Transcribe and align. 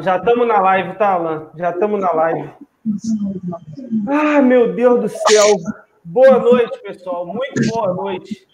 já 0.00 0.16
estamos 0.16 0.46
na 0.46 0.60
live, 0.60 0.96
tá, 0.96 1.14
Alan? 1.14 1.50
Já 1.56 1.70
estamos 1.70 2.00
na 2.00 2.12
live. 2.12 2.50
Ah, 4.08 4.40
meu 4.40 4.72
Deus 4.74 5.00
do 5.00 5.08
céu. 5.08 5.56
Boa 6.04 6.38
noite, 6.38 6.80
pessoal. 6.82 7.26
Muito 7.26 7.60
boa 7.68 7.92
noite. 7.92 8.46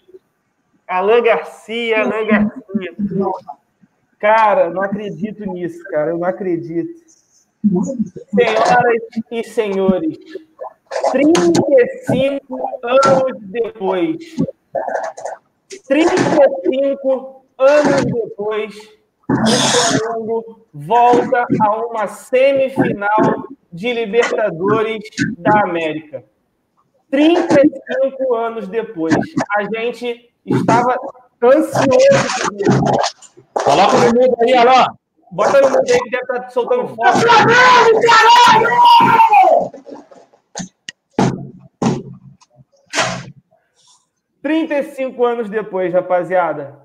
Alan 0.87 1.21
Garcia, 1.21 2.01
Alan 2.01 2.25
Garcia. 2.25 2.95
Cara, 4.17 4.69
não 4.69 4.81
acredito 4.81 5.45
nisso, 5.45 5.83
cara. 5.85 6.11
Eu 6.11 6.17
não 6.17 6.27
acredito. 6.27 7.07
Senhoras 8.33 9.01
e 9.31 9.43
senhores, 9.43 10.17
35 11.11 12.69
anos 12.81 13.37
depois, 13.41 14.17
35 15.85 17.43
anos 17.57 18.05
depois, 18.05 18.98
o 19.29 19.97
Flamengo 19.99 20.65
volta 20.73 21.45
a 21.61 21.85
uma 21.85 22.07
semifinal 22.07 23.47
de 23.71 23.93
Libertadores 23.93 25.03
da 25.37 25.61
América. 25.61 26.23
35 27.11 28.35
anos 28.35 28.67
depois. 28.67 29.15
A 29.55 29.63
gente 29.63 30.31
estava 30.45 30.95
ansioso. 31.43 31.87
Coloca 33.53 33.97
no 33.97 34.19
mundo 34.19 34.35
aí, 34.41 34.53
Alain. 34.53 34.87
Bota 35.31 35.61
no 35.61 35.69
mundo 35.69 35.91
aí 35.91 35.99
que 35.99 36.09
deve 36.09 36.23
estar 36.23 36.39
tá 36.41 36.49
soltando 36.49 36.87
fogo. 36.87 37.01
caralho! 37.03 38.69
35 44.41 45.25
anos 45.25 45.49
depois, 45.49 45.93
rapaziada. 45.93 46.79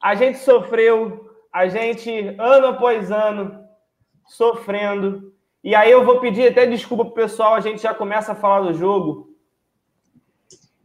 A 0.00 0.14
gente 0.14 0.38
sofreu, 0.38 1.27
a 1.52 1.66
gente, 1.68 2.10
ano 2.38 2.68
após 2.68 3.10
ano, 3.10 3.64
sofrendo. 4.26 5.32
E 5.62 5.74
aí 5.74 5.90
eu 5.90 6.04
vou 6.04 6.20
pedir 6.20 6.48
até 6.48 6.66
desculpa 6.66 7.04
pro 7.04 7.14
pessoal, 7.14 7.54
a 7.54 7.60
gente 7.60 7.82
já 7.82 7.94
começa 7.94 8.32
a 8.32 8.36
falar 8.36 8.60
do 8.60 8.74
jogo. 8.74 9.28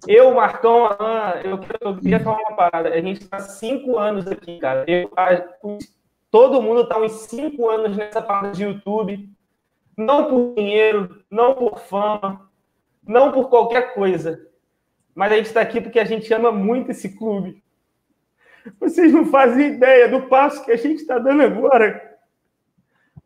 Eu, 0.08 0.34
Marcão, 0.34 0.90
eu, 1.44 1.60
eu 1.80 1.98
queria 1.98 2.20
falar 2.20 2.40
uma 2.40 2.56
parada. 2.56 2.90
A 2.90 3.02
gente 3.02 3.22
está 3.22 3.40
cinco 3.40 3.98
anos 3.98 4.28
aqui, 4.28 4.60
cara. 4.60 4.84
Eu, 4.88 5.10
a, 5.16 5.42
todo 6.30 6.62
mundo 6.62 6.82
está 6.82 7.00
uns 7.00 7.12
cinco 7.12 7.70
anos 7.70 7.96
nessa 7.96 8.22
parada 8.22 8.52
de 8.52 8.64
YouTube. 8.64 9.30
Não 9.96 10.26
por 10.26 10.56
dinheiro, 10.56 11.24
não 11.30 11.54
por 11.54 11.80
fama, 11.80 12.50
não 13.08 13.32
por 13.32 13.50
qualquer 13.50 13.94
coisa. 13.94 14.46
Mas 15.16 15.32
a 15.32 15.36
gente 15.38 15.46
está 15.46 15.62
aqui 15.62 15.80
porque 15.80 16.00
a 16.00 16.06
gente 16.06 16.34
ama 16.34 16.52
muito 16.52 16.92
esse 16.92 17.16
clube. 17.16 17.63
Vocês 18.80 19.12
não 19.12 19.26
fazem 19.26 19.74
ideia 19.74 20.08
do 20.08 20.24
passo 20.24 20.64
que 20.64 20.72
a 20.72 20.78
gente 20.78 21.02
está 21.02 21.18
dando 21.18 21.44
agora. 21.44 22.18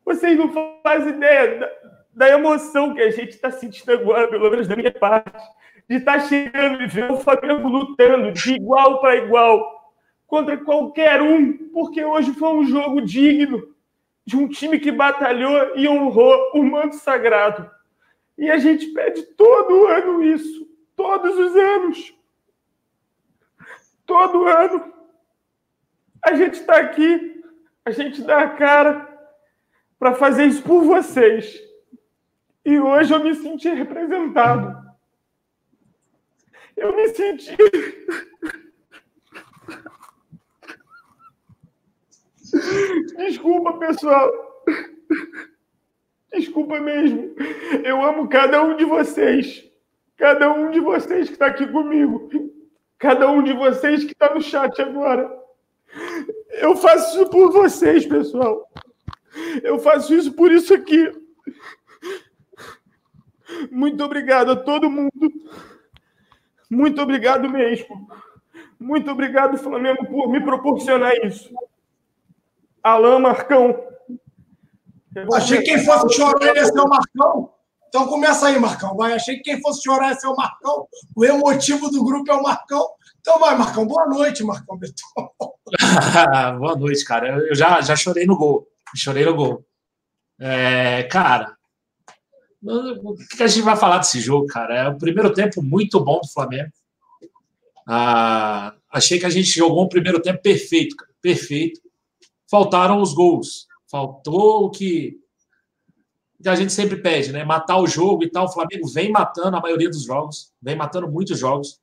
Vocês 0.05 0.37
não 0.37 0.51
fazem 0.83 1.09
ideia 1.09 1.59
da, 1.59 1.71
da 2.13 2.29
emoção 2.29 2.93
que 2.93 3.01
a 3.01 3.11
gente 3.11 3.29
está 3.29 3.51
sentindo 3.51 3.91
agora, 3.91 4.27
pelo 4.27 4.49
menos 4.49 4.67
da 4.67 4.75
minha 4.75 4.91
parte 4.91 5.37
de 5.87 5.95
estar 5.95 6.19
tá 6.19 6.27
chegando 6.27 6.81
e 6.81 6.87
ver 6.87 7.11
o 7.11 7.17
Flamengo 7.17 7.67
lutando 7.67 8.31
de 8.31 8.55
igual 8.55 8.99
para 8.99 9.15
igual 9.15 9.93
contra 10.25 10.57
qualquer 10.57 11.21
um, 11.21 11.69
porque 11.69 12.03
hoje 12.03 12.33
foi 12.33 12.49
um 12.49 12.65
jogo 12.65 13.01
digno 13.01 13.73
de 14.25 14.35
um 14.35 14.47
time 14.47 14.77
que 14.77 14.91
batalhou 14.91 15.77
e 15.77 15.87
honrou 15.87 16.51
o 16.53 16.61
manto 16.61 16.95
sagrado. 16.95 17.69
E 18.37 18.51
a 18.51 18.57
gente 18.57 18.87
pede 18.87 19.23
todo 19.23 19.87
ano 19.87 20.21
isso, 20.21 20.67
todos 20.95 21.37
os 21.37 21.55
anos. 21.55 22.13
Todo 24.05 24.45
ano. 24.45 24.96
A 26.27 26.35
gente 26.35 26.55
está 26.55 26.75
aqui, 26.75 27.41
a 27.85 27.91
gente 27.91 28.21
dá 28.21 28.41
a 28.41 28.49
cara 28.49 29.07
para 29.97 30.13
fazer 30.13 30.43
isso 30.43 30.61
por 30.61 30.83
vocês. 30.83 31.57
E 32.65 32.77
hoje 32.77 33.13
eu 33.13 33.23
me 33.23 33.33
senti 33.33 33.69
representado. 33.69 34.75
Eu 36.75 36.93
me 36.93 37.07
senti. 37.07 37.55
Desculpa, 43.15 43.77
pessoal. 43.77 44.29
Desculpa 46.33 46.81
mesmo. 46.81 47.33
Eu 47.85 48.03
amo 48.03 48.27
cada 48.27 48.61
um 48.63 48.75
de 48.75 48.83
vocês. 48.83 49.63
Cada 50.17 50.51
um 50.51 50.71
de 50.71 50.81
vocês 50.81 51.27
que 51.27 51.35
está 51.35 51.45
aqui 51.45 51.65
comigo. 51.67 52.29
Cada 52.99 53.31
um 53.31 53.41
de 53.41 53.53
vocês 53.53 54.03
que 54.03 54.11
está 54.11 54.35
no 54.35 54.41
chat 54.41 54.81
agora. 54.81 55.46
Eu 56.49 56.75
faço 56.75 57.21
isso 57.21 57.29
por 57.29 57.51
vocês, 57.51 58.05
pessoal. 58.05 58.69
Eu 59.63 59.79
faço 59.79 60.13
isso 60.13 60.31
por 60.31 60.51
isso 60.51 60.73
aqui. 60.73 61.11
Muito 63.71 64.03
obrigado 64.03 64.51
a 64.51 64.55
todo 64.55 64.89
mundo. 64.89 65.31
Muito 66.69 67.01
obrigado 67.01 67.49
mesmo. 67.49 68.09
Muito 68.79 69.09
obrigado, 69.09 69.57
Flamengo, 69.57 70.05
por 70.05 70.29
me 70.29 70.39
proporcionar 70.43 71.15
isso. 71.25 71.49
Alain 72.83 73.19
Marcão. 73.19 73.83
Achei 75.33 75.59
que 75.59 75.63
quem 75.65 75.83
fosse 75.83 76.15
chorar 76.15 76.55
ia 76.55 76.65
ser 76.65 76.79
o 76.79 76.87
Marcão. 76.87 77.56
Então 77.87 78.07
começa 78.07 78.47
aí, 78.47 78.59
Marcão. 78.59 78.95
Vai. 78.95 79.13
Achei 79.13 79.37
que 79.37 79.43
quem 79.43 79.61
fosse 79.61 79.83
chorar 79.83 80.09
ia 80.09 80.15
ser 80.15 80.27
o 80.27 80.35
Marcão. 80.35 80.87
O 81.15 81.25
emotivo 81.25 81.89
do 81.89 82.03
grupo 82.03 82.31
é 82.31 82.35
o 82.35 82.43
Marcão. 82.43 82.85
Então 83.19 83.39
vai, 83.39 83.57
Marcão. 83.57 83.85
Boa 83.85 84.05
noite, 84.07 84.43
Marcão 84.43 84.77
Beton. 84.77 85.29
Boa 86.59 86.75
noite, 86.75 87.03
cara. 87.03 87.39
Eu 87.47 87.55
já, 87.55 87.81
já 87.81 87.95
chorei 87.95 88.25
no 88.25 88.37
gol. 88.37 88.67
Chorei 88.95 89.25
no 89.25 89.35
gol. 89.35 89.65
É, 90.39 91.03
cara, 91.03 91.57
o 92.63 93.15
que 93.15 93.43
a 93.43 93.47
gente 93.47 93.63
vai 93.63 93.75
falar 93.75 93.99
desse 93.99 94.19
jogo, 94.19 94.47
cara? 94.47 94.75
É 94.77 94.87
o 94.89 94.97
primeiro 94.97 95.33
tempo 95.33 95.61
muito 95.61 96.03
bom 96.03 96.19
do 96.19 96.27
Flamengo. 96.27 96.71
Ah, 97.87 98.75
achei 98.91 99.19
que 99.19 99.25
a 99.25 99.29
gente 99.29 99.47
jogou 99.47 99.85
um 99.85 99.89
primeiro 99.89 100.21
tempo 100.21 100.41
perfeito, 100.41 100.95
cara, 100.95 101.11
perfeito. 101.21 101.79
Faltaram 102.49 103.01
os 103.01 103.13
gols. 103.13 103.67
Faltou 103.89 104.65
o 104.65 104.69
que, 104.69 105.17
a 106.45 106.55
gente 106.55 106.71
sempre 106.71 106.97
pede, 106.97 107.31
né? 107.31 107.43
Matar 107.43 107.77
o 107.77 107.87
jogo 107.87 108.23
e 108.23 108.29
tal. 108.29 108.45
O 108.45 108.51
Flamengo 108.51 108.87
vem 108.87 109.11
matando 109.11 109.57
a 109.57 109.61
maioria 109.61 109.89
dos 109.89 110.03
jogos, 110.03 110.53
vem 110.61 110.75
matando 110.75 111.09
muitos 111.09 111.39
jogos. 111.39 111.79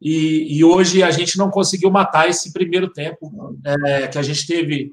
E, 0.00 0.56
e 0.56 0.64
hoje 0.64 1.02
a 1.02 1.10
gente 1.10 1.36
não 1.38 1.50
conseguiu 1.50 1.90
matar 1.90 2.28
esse 2.28 2.52
primeiro 2.52 2.90
tempo, 2.92 3.58
é, 3.64 4.08
que 4.08 4.18
a 4.18 4.22
gente 4.22 4.46
teve 4.46 4.92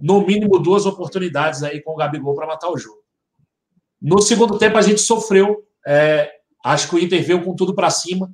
no 0.00 0.24
mínimo 0.24 0.58
duas 0.58 0.86
oportunidades 0.86 1.62
aí 1.62 1.80
com 1.80 1.92
o 1.92 1.96
Gabigol 1.96 2.34
para 2.34 2.46
matar 2.46 2.70
o 2.70 2.78
jogo. 2.78 3.02
No 4.00 4.20
segundo 4.20 4.58
tempo, 4.58 4.76
a 4.76 4.82
gente 4.82 5.00
sofreu. 5.00 5.64
É, 5.86 6.30
acho 6.64 6.88
que 6.88 6.96
o 6.96 6.98
Inter 6.98 7.24
veio 7.24 7.42
com 7.42 7.54
tudo 7.54 7.74
para 7.74 7.90
cima. 7.90 8.30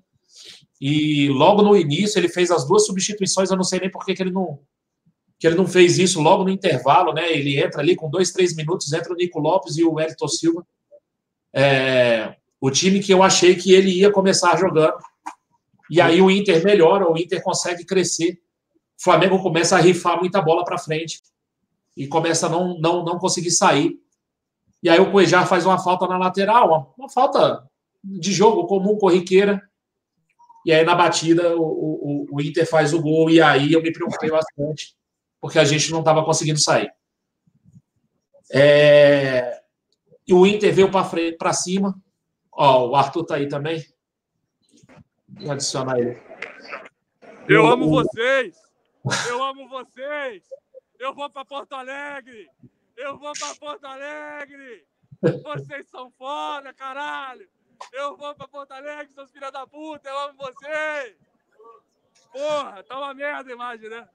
E 0.80 1.28
logo 1.28 1.62
no 1.62 1.76
início, 1.76 2.18
ele 2.18 2.28
fez 2.28 2.50
as 2.50 2.66
duas 2.66 2.86
substituições. 2.86 3.50
Eu 3.50 3.56
não 3.56 3.64
sei 3.64 3.80
nem 3.80 3.90
por 3.90 4.04
que, 4.04 4.14
que 4.14 4.22
ele 4.22 4.32
não 4.32 4.60
que 5.40 5.46
ele 5.46 5.56
não 5.56 5.66
fez 5.66 5.98
isso 5.98 6.20
logo 6.20 6.44
no 6.44 6.50
intervalo, 6.50 7.14
né? 7.14 7.32
Ele 7.32 7.58
entra 7.58 7.80
ali 7.80 7.96
com 7.96 8.10
dois, 8.10 8.30
três 8.30 8.54
minutos, 8.54 8.92
entra 8.92 9.10
o 9.10 9.16
Nico 9.16 9.40
Lopes 9.40 9.78
e 9.78 9.82
o 9.82 9.94
Wellington 9.94 10.28
Silva. 10.28 10.66
É, 11.52 12.36
o 12.60 12.70
time 12.70 13.00
que 13.00 13.10
eu 13.10 13.22
achei 13.22 13.56
que 13.56 13.72
ele 13.72 13.90
ia 13.90 14.12
começar 14.12 14.58
jogando. 14.58 14.98
E 15.90 15.98
aí 15.98 16.20
o 16.20 16.30
Inter 16.30 16.62
melhora, 16.62 17.10
o 17.10 17.16
Inter 17.16 17.42
consegue 17.42 17.86
crescer. 17.86 18.34
O 19.00 19.02
Flamengo 19.02 19.42
começa 19.42 19.76
a 19.76 19.80
rifar 19.80 20.20
muita 20.20 20.42
bola 20.42 20.62
para 20.62 20.76
frente 20.76 21.22
e 21.96 22.06
começa 22.06 22.46
a 22.46 22.50
não, 22.50 22.78
não, 22.78 23.02
não 23.02 23.18
conseguir 23.18 23.50
sair. 23.50 23.98
E 24.82 24.90
aí 24.90 25.00
o 25.00 25.10
Cuejar 25.10 25.48
faz 25.48 25.64
uma 25.64 25.78
falta 25.78 26.06
na 26.06 26.18
lateral, 26.18 26.68
uma, 26.68 26.86
uma 26.98 27.08
falta 27.08 27.66
de 28.04 28.30
jogo 28.30 28.66
comum, 28.66 28.98
corriqueira. 28.98 29.62
E 30.66 30.72
aí 30.72 30.84
na 30.84 30.94
batida 30.94 31.56
o, 31.56 31.62
o, 31.62 32.26
o, 32.30 32.40
Inter 32.42 32.68
faz 32.68 32.92
o 32.92 33.00
gol 33.00 33.30
e 33.30 33.40
aí 33.40 33.72
eu 33.72 33.82
me 33.82 33.90
preocupei 33.90 34.30
bastante, 34.30 34.94
porque 35.40 35.58
a 35.58 35.64
gente 35.64 35.90
não 35.90 36.00
estava 36.00 36.24
conseguindo 36.24 36.58
sair. 36.58 36.92
É... 38.52 39.62
E 40.26 40.34
o 40.34 40.46
Inter 40.46 40.72
veio 40.72 40.90
para 40.90 41.52
cima. 41.52 42.00
Ó, 42.52 42.88
o 42.88 42.96
Arthur 42.96 43.24
tá 43.24 43.36
aí 43.36 43.48
também. 43.48 43.84
Vou 45.28 45.52
adicionar 45.52 45.98
ele. 45.98 46.20
Eu 47.48 47.66
amo 47.66 47.88
vocês! 47.88 48.56
Eu 49.28 49.42
amo 49.42 49.68
vocês! 49.68 50.42
Eu 50.98 51.14
vou 51.14 51.30
para 51.30 51.44
Porto 51.44 51.72
Alegre! 51.72 52.48
Eu 52.96 53.18
vou 53.18 53.32
pra 53.32 53.54
Porto 53.54 53.84
Alegre! 53.86 54.86
Vocês 55.42 55.88
são 55.88 56.10
foda, 56.12 56.72
caralho! 56.74 57.48
Eu 57.92 58.16
vou 58.16 58.34
pra 58.34 58.46
Porto 58.46 58.72
Alegre, 58.72 59.12
seus 59.14 59.30
filhos 59.30 59.50
da 59.50 59.66
puta, 59.66 60.08
eu 60.08 60.18
amo 60.20 60.34
vocês! 60.36 61.16
Porra, 62.30 62.82
tá 62.84 62.98
uma 62.98 63.14
merda 63.14 63.50
a 63.50 63.54
imagem, 63.54 63.88
né? 63.88 64.08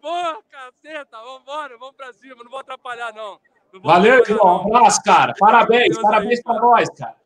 Porra, 0.00 0.42
caceta, 0.50 1.18
vambora, 1.22 1.76
vamos 1.78 1.94
pra 1.96 2.12
cima, 2.12 2.42
não 2.42 2.50
vou 2.50 2.60
atrapalhar, 2.60 3.12
não. 3.12 3.38
não 3.72 3.80
vou 3.80 3.82
Valeu, 3.82 4.20
atrapalhar, 4.22 4.44
Um 4.66 4.76
abraço, 4.76 5.02
cara. 5.02 5.34
Parabéns, 5.38 5.90
Deus 5.90 6.02
parabéns 6.02 6.38
aí, 6.38 6.42
pra 6.42 6.54
cara. 6.54 6.66
nós, 6.66 6.88
cara. 6.90 7.20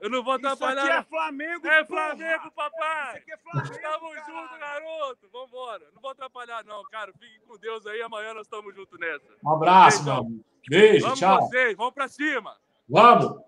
Eu 0.00 0.10
não 0.10 0.22
vou 0.22 0.32
atrapalhar. 0.34 0.82
Isso 0.84 0.90
aqui 0.92 0.98
é 1.00 1.02
Flamengo, 1.04 1.66
É 1.66 1.84
Flamengo, 1.84 2.50
papai. 2.52 3.08
Isso 3.10 3.18
aqui 3.18 3.32
é 3.32 3.36
Flamengo, 3.38 3.74
Tamo 3.82 4.10
caralho. 4.14 4.24
junto, 4.26 4.58
garoto. 4.58 5.28
Vambora. 5.32 5.84
Não 5.92 6.00
vou 6.00 6.10
atrapalhar, 6.12 6.64
não, 6.64 6.82
cara. 6.84 7.12
Fiquem 7.12 7.40
com 7.46 7.58
Deus 7.58 7.84
aí. 7.86 8.00
Amanhã 8.00 8.32
nós 8.32 8.42
estamos 8.46 8.74
juntos 8.74 8.98
nessa. 8.98 9.24
Um 9.44 9.50
abraço, 9.52 10.04
meu 10.04 10.14
amigo. 10.14 10.44
Beijo, 10.68 11.04
Vamos 11.04 11.18
tchau. 11.18 11.40
vocês. 11.42 11.76
Vamos 11.76 11.94
pra 11.94 12.06
cima. 12.08 12.56
Vamos. 12.88 13.42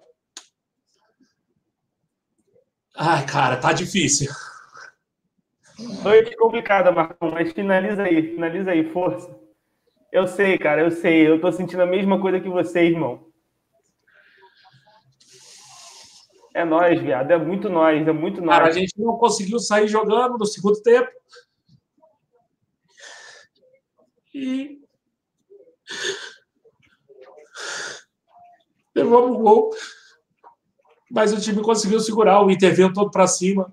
Ai, 2.97 3.25
cara, 3.27 3.57
tá 3.57 3.73
difícil. 3.73 4.31
Noite 6.03 6.37
complicada, 6.37 6.91
Marcão, 6.93 7.31
mas 7.31 7.53
finaliza 7.53 8.03
aí, 8.03 8.35
finaliza 8.35 8.71
aí, 8.71 8.91
força. 8.93 9.35
Eu 10.13 10.27
sei, 10.27 10.59
cara, 10.59 10.83
eu 10.83 10.91
sei. 10.91 11.29
Eu 11.29 11.41
tô 11.41 11.51
sentindo 11.53 11.83
a 11.83 11.87
mesma 11.87 12.21
coisa 12.21 12.41
que 12.41 12.49
você, 12.49 12.83
irmão. 12.83 13.27
É 16.53 16.65
nós, 16.65 17.01
viado. 17.01 17.31
É 17.31 17.39
muito 17.39 17.69
nós, 17.69 18.07
é 18.07 18.13
muito 18.13 18.43
Cara, 18.43 18.65
a 18.65 18.67
nós. 18.67 18.75
gente 18.75 18.99
não 18.99 19.17
conseguiu 19.17 19.59
sair 19.61 19.87
jogando 19.87 20.37
no 20.37 20.47
segundo 20.47 20.83
tempo. 20.83 21.11
E. 24.35 24.81
Levamos 28.95 29.37
o 29.37 29.39
gol. 29.39 29.71
Mas 31.11 31.33
o 31.33 31.41
time 31.41 31.63
conseguiu 31.63 32.01
segurar, 32.01 32.43
o 32.43 32.51
Inter 32.51 32.75
veio 32.75 32.93
todo 32.93 33.11
para 33.11 33.27
cima. 33.27 33.73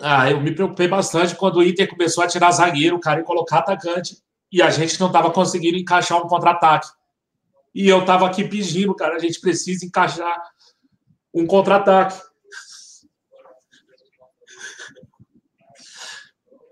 Ah, 0.00 0.30
eu 0.30 0.40
me 0.40 0.54
preocupei 0.54 0.88
bastante 0.88 1.36
quando 1.36 1.56
o 1.56 1.62
Inter 1.62 1.88
começou 1.88 2.24
a 2.24 2.26
tirar 2.26 2.50
zagueiro, 2.50 2.98
cara, 2.98 3.20
e 3.20 3.24
colocar 3.24 3.58
atacante. 3.58 4.18
E 4.50 4.60
a 4.62 4.70
gente 4.70 4.98
não 5.00 5.08
estava 5.08 5.30
conseguindo 5.30 5.76
encaixar 5.76 6.18
um 6.18 6.28
contra-ataque. 6.28 6.88
E 7.74 7.88
eu 7.88 8.00
estava 8.00 8.26
aqui 8.26 8.44
pedindo, 8.44 8.94
cara, 8.94 9.16
a 9.16 9.18
gente 9.18 9.40
precisa 9.40 9.84
encaixar 9.84 10.40
um 11.32 11.46
contra-ataque. 11.46 12.20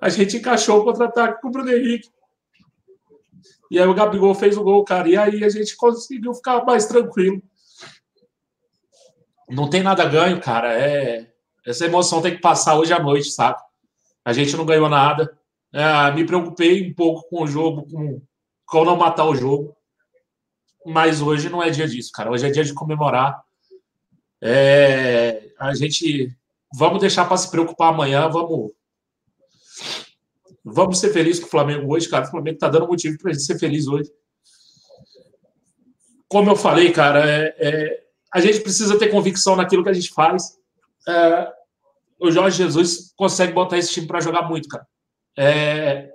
A 0.00 0.08
gente 0.08 0.36
encaixou 0.36 0.80
o 0.80 0.84
contra-ataque 0.84 1.40
com 1.40 1.48
o 1.48 1.50
Bruno 1.50 1.70
Henrique. 1.70 2.08
E 3.70 3.78
aí 3.78 3.86
o 3.86 3.94
Gabigol 3.94 4.34
fez 4.34 4.56
o 4.56 4.62
gol, 4.62 4.84
cara. 4.84 5.08
E 5.08 5.16
aí 5.16 5.44
a 5.44 5.48
gente 5.48 5.76
conseguiu 5.76 6.34
ficar 6.34 6.64
mais 6.64 6.86
tranquilo. 6.86 7.42
Não 9.48 9.70
tem 9.70 9.82
nada 9.82 10.04
ganho, 10.04 10.40
cara. 10.40 10.72
É... 10.72 11.31
Essa 11.66 11.86
emoção 11.86 12.20
tem 12.20 12.34
que 12.34 12.40
passar 12.40 12.76
hoje 12.76 12.92
à 12.92 12.98
noite, 12.98 13.30
sabe? 13.30 13.60
A 14.24 14.32
gente 14.32 14.56
não 14.56 14.66
ganhou 14.66 14.88
nada. 14.88 15.36
É, 15.72 16.10
me 16.12 16.24
preocupei 16.24 16.88
um 16.88 16.94
pouco 16.94 17.28
com 17.28 17.44
o 17.44 17.46
jogo, 17.46 17.86
com, 17.90 18.20
com 18.66 18.84
não 18.84 18.96
matar 18.96 19.24
o 19.26 19.34
jogo. 19.34 19.76
Mas 20.84 21.22
hoje 21.22 21.48
não 21.48 21.62
é 21.62 21.70
dia 21.70 21.86
disso, 21.86 22.10
cara. 22.12 22.30
Hoje 22.30 22.46
é 22.46 22.50
dia 22.50 22.64
de 22.64 22.74
comemorar. 22.74 23.42
É, 24.40 25.50
a 25.58 25.72
gente 25.74 26.34
vamos 26.74 27.00
deixar 27.00 27.26
para 27.26 27.36
se 27.36 27.50
preocupar 27.50 27.92
amanhã, 27.92 28.28
vamos 28.28 28.72
vamos 30.64 30.98
ser 30.98 31.12
felizes 31.12 31.40
com 31.40 31.46
o 31.46 31.50
Flamengo 31.50 31.92
hoje, 31.92 32.08
cara. 32.08 32.26
O 32.26 32.30
Flamengo 32.30 32.58
tá 32.58 32.68
dando 32.68 32.88
motivo 32.88 33.18
para 33.18 33.32
gente 33.32 33.44
ser 33.44 33.58
feliz 33.58 33.86
hoje. 33.86 34.10
Como 36.28 36.50
eu 36.50 36.56
falei, 36.56 36.90
cara, 36.92 37.28
é, 37.28 37.54
é, 37.58 38.04
a 38.32 38.40
gente 38.40 38.60
precisa 38.60 38.98
ter 38.98 39.08
convicção 39.08 39.54
naquilo 39.54 39.82
que 39.84 39.90
a 39.90 39.92
gente 39.92 40.12
faz. 40.12 40.58
É, 41.08 41.52
o 42.18 42.30
Jorge 42.30 42.56
Jesus 42.58 43.12
consegue 43.16 43.52
botar 43.52 43.78
esse 43.78 43.92
time 43.92 44.06
para 44.06 44.20
jogar 44.20 44.48
muito, 44.48 44.68
cara. 44.68 44.86
É, 45.36 46.10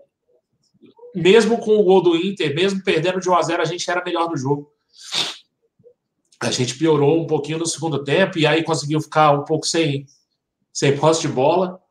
mesmo 1.15 1.57
com 1.57 1.77
o 1.77 1.83
gol 1.83 2.01
do 2.01 2.15
Inter, 2.15 2.53
mesmo 2.53 2.83
perdendo 2.83 3.19
de 3.19 3.29
1 3.29 3.35
a 3.35 3.41
0, 3.41 3.61
a 3.61 3.65
gente 3.65 3.89
era 3.89 4.03
melhor 4.03 4.29
no 4.29 4.37
jogo 4.37 4.71
a 6.39 6.51
gente 6.51 6.77
piorou 6.77 7.21
um 7.21 7.27
pouquinho 7.27 7.57
no 7.57 7.65
segundo 7.65 8.03
tempo 8.03 8.37
e 8.37 8.45
aí 8.45 8.63
conseguiu 8.63 9.01
ficar 9.01 9.31
um 9.31 9.43
pouco 9.43 9.65
sem, 9.65 10.05
sem 10.71 10.95
posse 10.97 11.21
de 11.21 11.27
bola. 11.27 11.81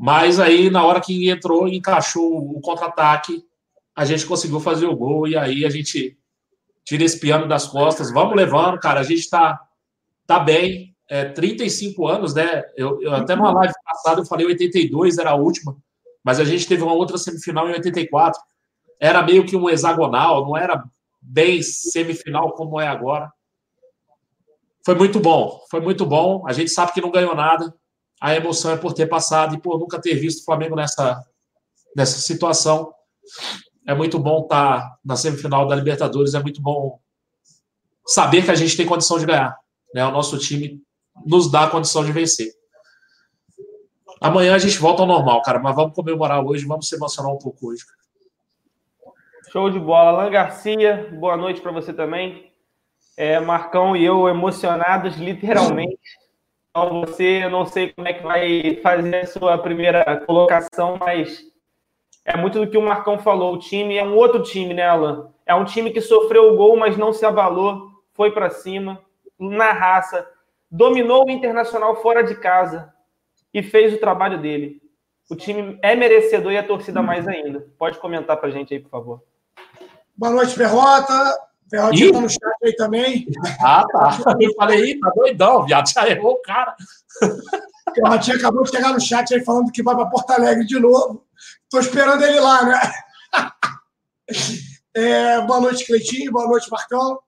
Mas 0.00 0.40
aí, 0.40 0.70
na 0.70 0.84
hora 0.84 1.00
que 1.00 1.28
entrou 1.28 1.68
e 1.68 1.76
encaixou 1.76 2.56
o 2.56 2.60
contra-ataque, 2.60 3.44
a 3.94 4.04
gente 4.04 4.26
conseguiu 4.26 4.60
fazer 4.60 4.86
o 4.86 4.96
gol 4.96 5.28
e 5.28 5.36
aí 5.36 5.64
a 5.64 5.70
gente 5.70 6.18
tira 6.84 7.04
esse 7.04 7.20
piano 7.20 7.46
das 7.46 7.66
costas. 7.66 8.10
Vamos 8.10 8.34
levando, 8.34 8.80
cara. 8.80 9.00
A 9.00 9.04
gente 9.04 9.28
tá, 9.28 9.60
tá 10.26 10.40
bem. 10.40 10.93
É, 11.08 11.26
35 11.26 12.06
anos, 12.06 12.34
né? 12.34 12.62
Eu, 12.76 13.00
eu 13.02 13.12
até 13.12 13.36
numa 13.36 13.52
live 13.52 13.74
passada 13.84 14.20
eu 14.20 14.26
falei 14.26 14.46
82 14.46 15.18
era 15.18 15.30
a 15.30 15.34
última, 15.34 15.76
mas 16.22 16.40
a 16.40 16.44
gente 16.44 16.66
teve 16.66 16.82
uma 16.82 16.94
outra 16.94 17.18
semifinal 17.18 17.68
em 17.68 17.72
84. 17.72 18.40
Era 18.98 19.22
meio 19.22 19.44
que 19.44 19.56
um 19.56 19.68
hexagonal, 19.68 20.46
não 20.46 20.56
era 20.56 20.82
bem 21.20 21.62
semifinal 21.62 22.52
como 22.52 22.80
é 22.80 22.88
agora. 22.88 23.30
Foi 24.84 24.94
muito 24.94 25.18
bom, 25.18 25.60
foi 25.70 25.80
muito 25.80 26.04
bom. 26.04 26.46
A 26.46 26.52
gente 26.52 26.70
sabe 26.70 26.92
que 26.92 27.00
não 27.00 27.10
ganhou 27.10 27.34
nada. 27.34 27.74
A 28.20 28.34
emoção 28.34 28.70
é 28.70 28.76
por 28.76 28.92
ter 28.92 29.06
passado 29.06 29.54
e 29.54 29.60
por 29.60 29.78
nunca 29.78 30.00
ter 30.00 30.14
visto 30.14 30.40
o 30.40 30.44
Flamengo 30.44 30.76
nessa, 30.76 31.22
nessa 31.96 32.18
situação. 32.18 32.92
É 33.86 33.94
muito 33.94 34.18
bom 34.18 34.42
estar 34.42 34.98
na 35.04 35.16
semifinal 35.16 35.66
da 35.66 35.74
Libertadores, 35.74 36.34
é 36.34 36.42
muito 36.42 36.60
bom 36.62 36.98
saber 38.06 38.44
que 38.44 38.50
a 38.50 38.54
gente 38.54 38.76
tem 38.76 38.86
condição 38.86 39.18
de 39.18 39.26
ganhar. 39.26 39.56
Né? 39.94 40.04
O 40.06 40.10
nosso 40.10 40.38
time 40.38 40.82
nos 41.24 41.50
dá 41.50 41.64
a 41.64 41.70
condição 41.70 42.04
de 42.04 42.12
vencer. 42.12 42.52
Amanhã 44.20 44.54
a 44.54 44.58
gente 44.58 44.78
volta 44.78 45.02
ao 45.02 45.08
normal, 45.08 45.42
cara, 45.42 45.58
mas 45.58 45.74
vamos 45.76 45.94
comemorar 45.94 46.44
hoje, 46.44 46.64
vamos 46.64 46.88
se 46.88 46.94
emocionar 46.94 47.32
um 47.32 47.38
pouco 47.38 47.68
hoje. 47.68 47.84
Show 49.52 49.70
de 49.70 49.78
bola. 49.78 50.22
Alan 50.22 50.30
Garcia, 50.30 51.10
boa 51.12 51.36
noite 51.36 51.60
para 51.60 51.70
você 51.70 51.92
também. 51.92 52.50
É, 53.16 53.38
Marcão 53.38 53.96
e 53.96 54.04
eu 54.04 54.28
emocionados, 54.28 55.16
literalmente. 55.16 55.98
Então, 56.70 57.02
você, 57.02 57.44
eu 57.44 57.50
não 57.50 57.64
sei 57.64 57.92
como 57.92 58.08
é 58.08 58.12
que 58.14 58.22
vai 58.24 58.80
fazer 58.82 59.14
a 59.14 59.26
sua 59.26 59.58
primeira 59.58 60.20
colocação, 60.26 60.96
mas 60.98 61.44
é 62.24 62.36
muito 62.36 62.58
do 62.58 62.68
que 62.68 62.76
o 62.76 62.82
Marcão 62.82 63.16
falou. 63.16 63.54
O 63.54 63.58
time 63.58 63.96
é 63.96 64.02
um 64.02 64.16
outro 64.16 64.42
time, 64.42 64.74
né, 64.74 64.84
Alan? 64.84 65.30
É 65.46 65.54
um 65.54 65.64
time 65.64 65.90
que 65.90 66.00
sofreu 66.00 66.52
o 66.52 66.56
gol, 66.56 66.76
mas 66.76 66.96
não 66.96 67.12
se 67.12 67.24
abalou, 67.24 67.90
foi 68.12 68.32
para 68.32 68.50
cima, 68.50 69.00
na 69.38 69.70
raça, 69.70 70.26
dominou 70.74 71.24
o 71.24 71.30
Internacional 71.30 72.02
fora 72.02 72.22
de 72.24 72.34
casa 72.34 72.92
e 73.52 73.62
fez 73.62 73.94
o 73.94 73.98
trabalho 73.98 74.42
dele. 74.42 74.82
O 75.30 75.36
time 75.36 75.78
é 75.80 75.94
merecedor 75.94 76.50
e 76.50 76.58
a 76.58 76.66
torcida 76.66 77.00
mais 77.00 77.28
ainda. 77.28 77.64
Pode 77.78 77.98
comentar 77.98 78.36
para 78.36 78.48
a 78.48 78.50
gente 78.50 78.74
aí, 78.74 78.80
por 78.80 78.90
favor. 78.90 79.22
Boa 80.16 80.32
noite, 80.32 80.56
Perrota. 80.56 81.14
Perrotinha 81.70 82.12
tá 82.12 82.20
no 82.20 82.28
chat 82.28 82.56
aí 82.64 82.74
também. 82.74 83.26
Ah, 83.60 83.84
tá. 83.90 84.18
Eu 84.40 84.52
falei, 84.54 84.90
Ih, 84.90 85.00
tá 85.00 85.10
doidão, 85.14 85.64
viado. 85.64 85.88
Já 85.88 86.08
errou 86.08 86.32
o 86.32 86.42
cara. 86.42 86.74
Perrotinha 87.94 88.36
acabou 88.36 88.64
de 88.64 88.70
chegar 88.70 88.92
no 88.92 89.00
chat 89.00 89.32
aí 89.32 89.44
falando 89.44 89.70
que 89.70 89.82
vai 89.82 89.94
para 89.94 90.06
Porto 90.06 90.30
Alegre 90.32 90.66
de 90.66 90.78
novo. 90.80 91.24
Tô 91.70 91.78
esperando 91.78 92.24
ele 92.24 92.40
lá, 92.40 92.64
né? 92.64 92.80
É, 94.96 95.40
boa 95.40 95.60
noite, 95.60 95.84
Cleitinho. 95.84 96.30
Boa 96.30 96.46
noite, 96.46 96.70
Marcão. 96.70 97.18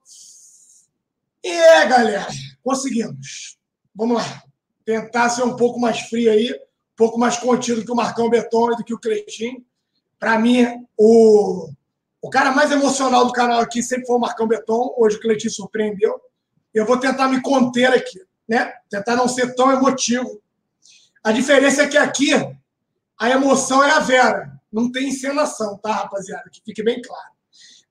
E 1.43 1.51
é, 1.51 1.85
galera, 1.85 2.25
conseguimos. 2.67 3.57
Vamos 3.95 4.17
lá. 4.17 4.43
Tentar 4.83 5.29
ser 5.29 5.43
um 5.43 5.55
pouco 5.55 5.79
mais 5.79 6.01
frio 6.01 6.29
aí, 6.29 6.51
um 6.51 6.95
pouco 6.97 7.17
mais 7.17 7.37
contido 7.37 7.83
que 7.83 7.91
o 7.91 7.95
Marcão 7.95 8.29
Beton 8.29 8.73
e 8.73 8.75
do 8.75 8.83
que 8.83 8.93
o 8.93 8.99
Cleitinho. 8.99 9.65
Para 10.19 10.37
mim, 10.37 10.85
o, 10.97 11.69
o 12.21 12.29
cara 12.29 12.51
mais 12.51 12.69
emocional 12.71 13.25
do 13.25 13.31
canal 13.31 13.61
aqui 13.61 13.81
sempre 13.81 14.05
foi 14.05 14.17
o 14.17 14.19
Marcão 14.19 14.47
Beton. 14.47 14.93
Hoje 14.97 15.15
o 15.15 15.21
Cleitinho 15.21 15.53
surpreendeu. 15.53 16.19
Eu 16.73 16.85
vou 16.85 16.99
tentar 16.99 17.29
me 17.29 17.41
conter 17.41 17.89
aqui, 17.89 18.19
né? 18.47 18.73
Tentar 18.89 19.15
não 19.15 19.29
ser 19.29 19.55
tão 19.55 19.71
emotivo. 19.71 20.41
A 21.23 21.31
diferença 21.31 21.83
é 21.83 21.87
que 21.87 21.97
aqui 21.97 22.31
a 23.17 23.29
emoção 23.29 23.81
é 23.81 23.91
a 23.91 23.99
Vera. 23.99 24.51
Não 24.71 24.91
tem 24.91 25.07
encenação, 25.07 25.77
tá, 25.77 25.93
rapaziada? 25.93 26.49
Que 26.51 26.61
fique 26.63 26.83
bem 26.83 27.01
claro. 27.01 27.31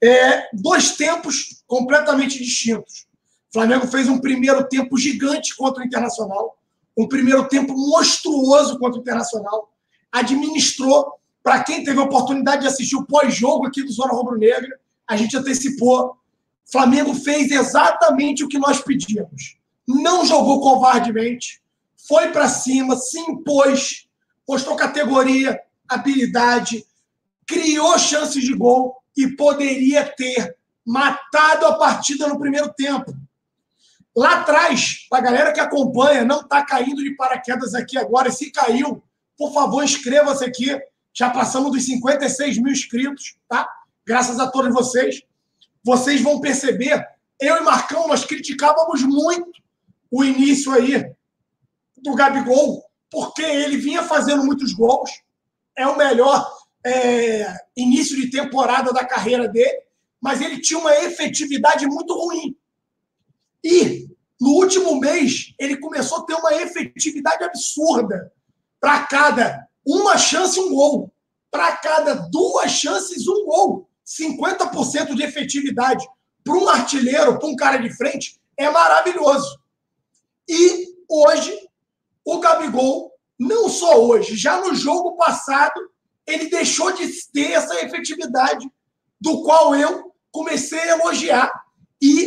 É, 0.02 0.50
dois 0.52 0.97
tempos 0.97 1.62
completamente 1.66 2.38
distintos. 2.38 3.06
O 3.50 3.53
Flamengo 3.53 3.87
fez 3.87 4.09
um 4.09 4.19
primeiro 4.19 4.69
tempo 4.69 4.99
gigante 4.99 5.57
contra 5.57 5.83
o 5.83 5.87
Internacional, 5.87 6.59
um 6.97 7.07
primeiro 7.07 7.49
tempo 7.49 7.75
monstruoso 7.75 8.79
contra 8.79 8.99
o 8.99 9.03
Internacional. 9.03 9.73
Administrou. 10.11 11.15
Para 11.43 11.62
quem 11.62 11.85
teve 11.85 12.00
a 12.00 12.03
oportunidade 12.03 12.62
de 12.62 12.69
assistir 12.69 12.97
o 12.97 13.07
pós-jogo 13.07 13.67
aqui 13.67 13.83
do 13.83 13.93
Zona 13.93 14.12
Rubro 14.12 14.37
Negra, 14.37 14.81
a 15.07 15.17
gente 15.17 15.37
antecipou. 15.37 16.17
Flamengo 16.71 17.15
fez 17.15 17.53
exatamente 17.53 18.43
o 18.43 18.49
que 18.49 18.59
nós 18.59 18.81
pedíamos. 18.81 19.57
Não 19.87 20.26
jogou 20.26 20.61
covardemente, 20.61 21.62
foi 22.09 22.33
para 22.33 22.49
cima, 22.49 22.97
se 22.97 23.21
impôs, 23.21 24.09
mostrou 24.49 24.75
categoria, 24.75 25.61
habilidade, 25.88 26.85
criou 27.47 27.97
chances 27.99 28.43
de 28.43 28.53
gol 28.53 28.97
e 29.17 29.29
poderia 29.29 30.05
ter 30.05 30.57
matado 30.85 31.67
a 31.67 31.79
partida 31.79 32.26
no 32.26 32.38
primeiro 32.38 32.73
tempo. 32.75 33.17
Lá 34.17 34.41
atrás, 34.41 35.07
para 35.11 35.19
a 35.19 35.23
galera 35.23 35.53
que 35.53 35.61
acompanha, 35.61 36.25
não 36.25 36.41
está 36.41 36.65
caindo 36.65 37.03
de 37.03 37.15
paraquedas 37.15 37.75
aqui 37.75 37.99
agora. 37.99 38.31
Se 38.31 38.51
caiu, 38.51 39.03
por 39.37 39.53
favor, 39.53 39.85
inscreva-se 39.85 40.43
aqui. 40.43 40.81
Já 41.13 41.29
passamos 41.29 41.71
dos 41.71 41.85
56 41.85 42.57
mil 42.59 42.73
inscritos, 42.73 43.37
tá? 43.47 43.69
Graças 44.07 44.41
a 44.41 44.51
todos 44.51 44.73
vocês. 44.73 45.23
Vocês 45.85 46.23
vão 46.23 46.41
perceber, 46.41 47.07
eu 47.39 47.59
e 47.59 47.61
Marcão, 47.61 48.09
nós 48.09 48.25
criticávamos 48.25 49.03
muito 49.03 49.61
o 50.11 50.25
início 50.25 50.73
aí 50.73 51.13
do 51.99 52.15
Gabigol, 52.15 52.85
porque 53.11 53.43
ele 53.43 53.77
vinha 53.77 54.03
fazendo 54.03 54.45
muitos 54.45 54.73
gols, 54.73 55.11
é 55.77 55.87
o 55.87 55.97
melhor 55.97 56.51
é, 56.85 57.47
início 57.77 58.17
de 58.17 58.31
temporada 58.31 58.93
da 58.93 59.05
carreira 59.05 59.47
dele, 59.47 59.83
mas 60.21 60.41
ele 60.41 60.61
tinha 60.61 60.79
uma 60.79 60.95
efetividade 60.97 61.87
muito 61.87 62.15
ruim. 62.15 62.57
E 63.65 64.09
no 64.41 64.51
último 64.51 65.01
mês, 65.01 65.55
ele 65.59 65.77
começou 65.79 66.19
a 66.19 66.25
ter 66.25 66.35
uma 66.35 66.55
efetividade 66.55 67.43
absurda. 67.43 68.33
Para 68.81 69.05
cada 69.07 69.67
uma 69.85 70.19
chance, 70.19 70.59
um 70.61 70.75
gol. 70.75 71.13
Para 71.51 71.77
cada 71.77 72.15
duas 72.15 72.71
chances, 72.71 73.27
um 73.27 73.45
gol. 73.45 73.89
50% 74.07 75.15
de 75.15 75.23
efetividade 75.23 76.07
para 76.45 76.55
um 76.55 76.69
artilheiro, 76.69 77.39
para 77.39 77.49
um 77.49 77.57
cara 77.57 77.77
de 77.79 77.91
frente, 77.97 78.41
é 78.57 78.71
maravilhoso. 78.71 79.59
E 80.49 80.95
hoje, 81.09 81.53
o 82.25 82.39
Gabigol, 82.39 83.13
não 83.39 83.69
só 83.69 84.01
hoje, 84.01 84.37
já 84.37 84.61
no 84.61 84.75
jogo 84.75 85.17
passado, 85.17 85.75
ele 86.25 86.49
deixou 86.49 86.93
de 86.93 87.09
ter 87.33 87.53
essa 87.53 87.75
efetividade, 87.85 88.71
do 89.21 89.43
qual 89.43 89.75
eu 89.75 90.13
comecei 90.31 90.79
a 90.79 90.99
elogiar 90.99 91.51
e 92.01 92.25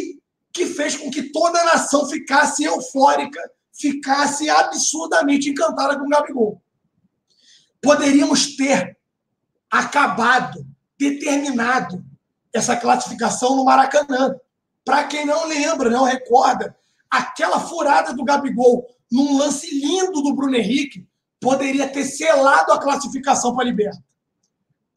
que 0.60 0.66
fez 0.66 0.98
com 0.98 1.10
que 1.10 1.32
toda 1.32 1.58
a 1.62 1.64
nação 1.64 2.06
ficasse 2.06 2.66
eufórica, 2.66 3.40
ficasse 3.72 4.50
absurdamente 4.50 5.50
encantada 5.50 5.98
com 5.98 6.06
o 6.06 6.10
Gabigol. 6.10 6.62
Poderíamos 7.82 8.58
ter 8.58 8.98
acabado, 9.72 10.68
determinado 10.98 12.04
essa 12.52 12.76
classificação 12.76 13.56
no 13.56 13.64
Maracanã. 13.64 14.36
Para 14.84 15.06
quem 15.06 15.26
não 15.26 15.48
lembra, 15.48 15.90
não 15.90 16.04
recorda, 16.04 16.76
aquela 17.10 17.62
furada 17.62 18.14
do 18.14 18.26
Gabigol 18.26 18.86
num 19.10 19.38
lance 19.38 19.74
lindo 19.74 20.22
do 20.22 20.36
Bruno 20.36 20.58
Henrique 20.58 21.08
poderia 21.40 21.88
ter 21.88 22.04
selado 22.04 22.74
a 22.74 22.82
classificação 22.82 23.56
para 23.56 23.64
a 23.64 23.68
Liberta. 23.68 24.04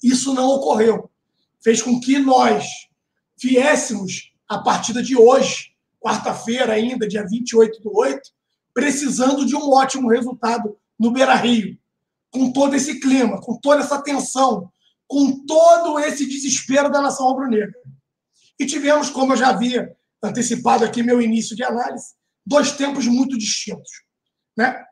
Isso 0.03 0.35
não 0.35 0.49
ocorreu. 0.49 1.09
Fez 1.63 1.81
com 1.81 2.01
que 2.01 2.19
nós 2.19 2.67
viéssemos 3.41 4.32
a 4.53 4.63
partida 4.63 5.03
de 5.03 5.17
hoje, 5.17 5.73
quarta-feira 5.99 6.75
ainda, 6.75 7.09
dia 7.09 7.27
28 7.27 7.81
do 7.81 7.97
8, 7.97 8.21
precisando 8.75 9.47
de 9.47 9.57
um 9.57 9.71
ótimo 9.71 10.11
resultado 10.11 10.77
no 10.99 11.11
Beira-Rio. 11.11 11.79
Com 12.31 12.53
todo 12.53 12.75
esse 12.75 13.01
clima, 13.01 13.41
com 13.41 13.59
toda 13.59 13.83
essa 13.83 14.03
tensão, 14.03 14.71
com 15.07 15.45
todo 15.47 15.99
esse 16.01 16.27
desespero 16.27 16.91
da 16.91 17.01
nação 17.01 17.27
rubro-negra. 17.27 17.73
E 18.59 18.67
tivemos, 18.67 19.09
como 19.09 19.33
eu 19.33 19.37
já 19.37 19.49
havia 19.49 19.97
antecipado 20.23 20.85
aqui 20.85 21.03
meu 21.03 21.21
início 21.21 21.57
de 21.57 21.65
análise, 21.65 22.15
dois 22.45 22.73
tempos 22.73 23.07
muito 23.07 23.37
distintos. 23.39 23.91
Né? 24.57 24.85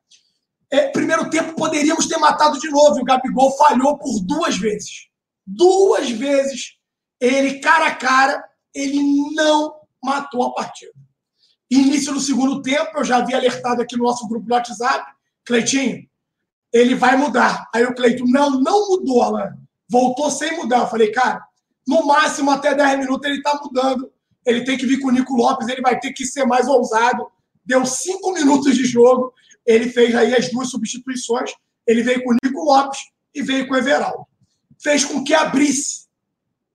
É, 0.71 0.89
primeiro 0.89 1.29
tempo 1.29 1.55
poderíamos 1.55 2.07
ter 2.07 2.17
matado 2.17 2.59
de 2.59 2.69
novo 2.71 2.99
e 2.99 3.03
o 3.03 3.05
Gabigol 3.05 3.57
falhou 3.57 3.99
por 3.99 4.21
duas 4.21 4.57
vezes. 4.57 5.09
Duas 5.47 6.11
vezes 6.11 6.79
ele, 7.21 7.61
cara 7.61 7.89
a 7.89 7.95
cara, 7.95 8.50
ele 8.75 9.01
não 9.35 9.75
matou 10.03 10.43
a 10.45 10.55
partida. 10.55 10.93
Início 11.71 12.13
do 12.13 12.21
segundo 12.21 12.63
tempo, 12.63 12.91
eu 12.97 13.05
já 13.05 13.19
havia 13.19 13.37
alertado 13.37 13.81
aqui 13.81 13.97
no 13.97 14.05
nosso 14.05 14.27
grupo 14.29 14.47
do 14.47 14.55
WhatsApp, 14.55 15.05
Cleitinho, 15.45 16.09
ele 16.73 16.95
vai 16.95 17.17
mudar. 17.17 17.69
Aí 17.75 17.85
o 17.85 17.95
Cleiton, 17.95 18.25
não, 18.27 18.61
não 18.61 18.89
mudou, 18.89 19.23
Alan. 19.23 19.57
Voltou 19.89 20.31
sem 20.31 20.57
mudar. 20.57 20.81
Eu 20.81 20.87
falei, 20.87 21.11
cara, 21.11 21.45
no 21.87 22.07
máximo 22.07 22.51
até 22.51 22.75
10 22.75 23.01
minutos 23.01 23.27
ele 23.27 23.39
está 23.39 23.59
mudando. 23.63 24.11
Ele 24.47 24.65
tem 24.65 24.79
que 24.79 24.87
vir 24.87 25.01
com 25.01 25.09
o 25.09 25.11
Nico 25.11 25.35
Lopes, 25.35 25.69
ele 25.69 25.83
vai 25.83 25.99
ter 25.99 26.13
que 26.13 26.25
ser 26.25 26.45
mais 26.45 26.67
ousado. 26.67 27.27
Deu 27.65 27.85
cinco 27.85 28.33
minutos 28.33 28.75
de 28.75 28.85
jogo, 28.85 29.33
ele 29.67 29.91
fez 29.91 30.15
aí 30.15 30.35
as 30.35 30.51
duas 30.51 30.71
substituições. 30.71 31.53
Ele 31.87 32.03
veio 32.03 32.23
com 32.23 32.31
o 32.31 32.37
Nico 32.43 32.65
Lopes 32.65 33.01
e 33.35 33.43
veio 33.43 33.67
com 33.69 33.75
o 33.75 33.77
Everaldo. 33.77 34.27
Fez 34.83 35.05
com 35.05 35.23
que 35.23 35.35
abrisse 35.35 36.07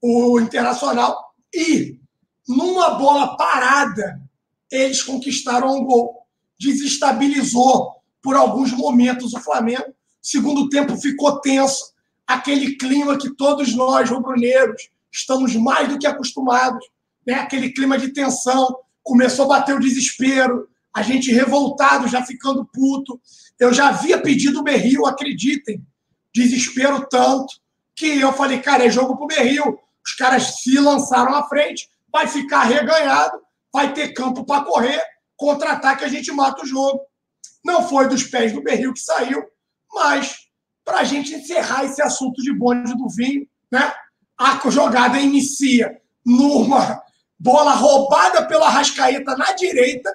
o 0.02 0.40
Internacional 0.40 1.18
e, 1.56 2.00
numa 2.48 2.92
bola 2.92 3.38
parada, 3.38 4.22
eles 4.70 5.02
conquistaram 5.02 5.76
um 5.76 5.86
gol. 5.86 6.26
Desestabilizou 6.60 7.96
por 8.22 8.36
alguns 8.36 8.72
momentos 8.74 9.34
o 9.34 9.40
Flamengo. 9.40 9.94
Segundo 10.22 10.70
tempo 10.70 10.98
ficou 10.98 11.40
tenso, 11.40 11.94
aquele 12.28 12.76
clima 12.76 13.18
que 13.18 13.30
todos 13.36 13.74
nós, 13.74 14.10
rubro-negros, 14.10 14.90
estamos 15.12 15.56
mais 15.56 15.88
do 15.88 15.98
que 15.98 16.08
acostumados, 16.08 16.84
né? 17.26 17.36
aquele 17.36 17.70
clima 17.70 17.98
de 17.98 18.10
tensão. 18.10 18.76
Começou 19.02 19.46
a 19.46 19.60
bater 19.60 19.76
o 19.76 19.80
desespero, 19.80 20.68
a 20.94 21.02
gente 21.02 21.32
revoltado, 21.32 22.08
já 22.08 22.24
ficando 22.26 22.66
puto. 22.66 23.20
Eu 23.60 23.74
já 23.74 23.90
havia 23.90 24.20
pedido 24.22 24.60
o 24.60 24.64
Berril, 24.64 25.06
acreditem, 25.06 25.86
desespero 26.34 27.08
tanto, 27.10 27.54
que 27.96 28.20
eu 28.20 28.34
falei, 28.34 28.60
cara, 28.60 28.86
é 28.86 28.90
jogo 28.90 29.16
pro 29.16 29.28
Berril. 29.28 29.80
Os 30.06 30.14
caras 30.16 30.62
se 30.62 30.78
lançaram 30.80 31.34
à 31.34 31.48
frente, 31.48 31.88
vai 32.12 32.28
ficar 32.28 32.64
reganhado, 32.64 33.40
vai 33.74 33.94
ter 33.94 34.14
campo 34.14 34.46
para 34.46 34.64
correr, 34.64 35.02
contra-ataque 35.36 36.04
a 36.06 36.08
gente 36.08 36.32
mata 36.32 36.64
o 36.64 36.66
jogo. 36.66 37.02
Não 37.64 37.88
foi 37.88 38.08
dos 38.08 38.24
pés 38.24 38.54
do 38.54 38.62
Berril 38.62 38.94
que 38.94 39.00
saiu, 39.00 39.44
mas 39.94 40.36
para 40.84 41.00
a 41.00 41.04
gente 41.04 41.34
encerrar 41.34 41.84
esse 41.84 42.02
assunto 42.02 42.42
de 42.42 42.54
bonde 42.54 42.96
do 42.96 43.10
vinho, 43.10 43.48
né? 43.72 43.92
A 44.38 44.60
jogada 44.70 45.20
inicia 45.20 46.00
numa 46.26 47.02
bola 47.40 47.74
roubada 47.74 48.46
pela 48.46 48.70
Rascaeta 48.70 49.36
na 49.36 49.54
direita, 49.54 50.14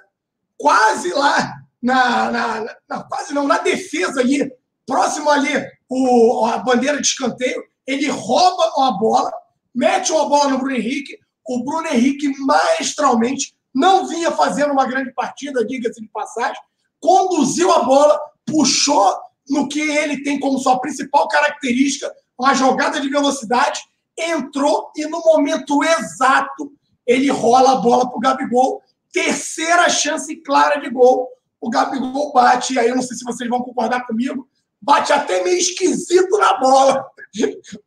quase 0.56 1.12
lá 1.12 1.54
na, 1.82 2.30
na, 2.30 2.76
na, 2.88 3.02
quase 3.04 3.32
não 3.32 3.47
na 3.47 3.59
defesa 3.59 4.20
ali, 4.20 4.50
próximo 4.87 5.30
ali 5.30 5.50
o, 5.88 6.47
a 6.47 6.59
bandeira 6.59 7.00
de 7.00 7.06
escanteio, 7.06 7.62
ele 7.87 8.09
rouba 8.09 8.88
a 8.88 8.92
bola, 8.92 9.32
mete 9.74 10.12
uma 10.12 10.28
bola 10.28 10.50
no 10.50 10.58
Bruno 10.58 10.76
Henrique. 10.76 11.18
O 11.48 11.64
Bruno 11.64 11.86
Henrique, 11.88 12.32
maestralmente, 12.40 13.54
não 13.74 14.06
vinha 14.06 14.30
fazendo 14.32 14.72
uma 14.72 14.86
grande 14.86 15.12
partida, 15.12 15.64
diga-se 15.64 16.00
de 16.00 16.08
passagem, 16.08 16.60
conduziu 17.00 17.70
a 17.72 17.82
bola, 17.82 18.20
puxou 18.44 19.16
no 19.48 19.68
que 19.68 19.80
ele 19.80 20.22
tem 20.22 20.38
como 20.38 20.58
sua 20.58 20.78
principal 20.80 21.26
característica, 21.28 22.12
uma 22.38 22.54
jogada 22.54 23.00
de 23.00 23.08
velocidade, 23.08 23.80
entrou 24.16 24.90
e 24.96 25.06
no 25.06 25.20
momento 25.20 25.82
exato 25.82 26.72
ele 27.06 27.30
rola 27.30 27.72
a 27.72 27.76
bola 27.76 28.08
para 28.08 28.16
o 28.16 28.20
Gabigol. 28.20 28.82
Terceira 29.12 29.88
chance 29.88 30.34
clara 30.36 30.80
de 30.80 30.88
gol. 30.88 31.28
O 31.60 31.68
Gabigol 31.68 32.32
bate, 32.32 32.74
e 32.74 32.78
aí 32.78 32.88
eu 32.88 32.96
não 32.96 33.02
sei 33.02 33.16
se 33.16 33.24
vocês 33.24 33.50
vão 33.50 33.60
concordar 33.60 34.06
comigo, 34.06 34.48
bate 34.80 35.12
até 35.12 35.42
meio 35.42 35.58
esquisito 35.58 36.38
na 36.38 36.58
bola. 36.58 37.04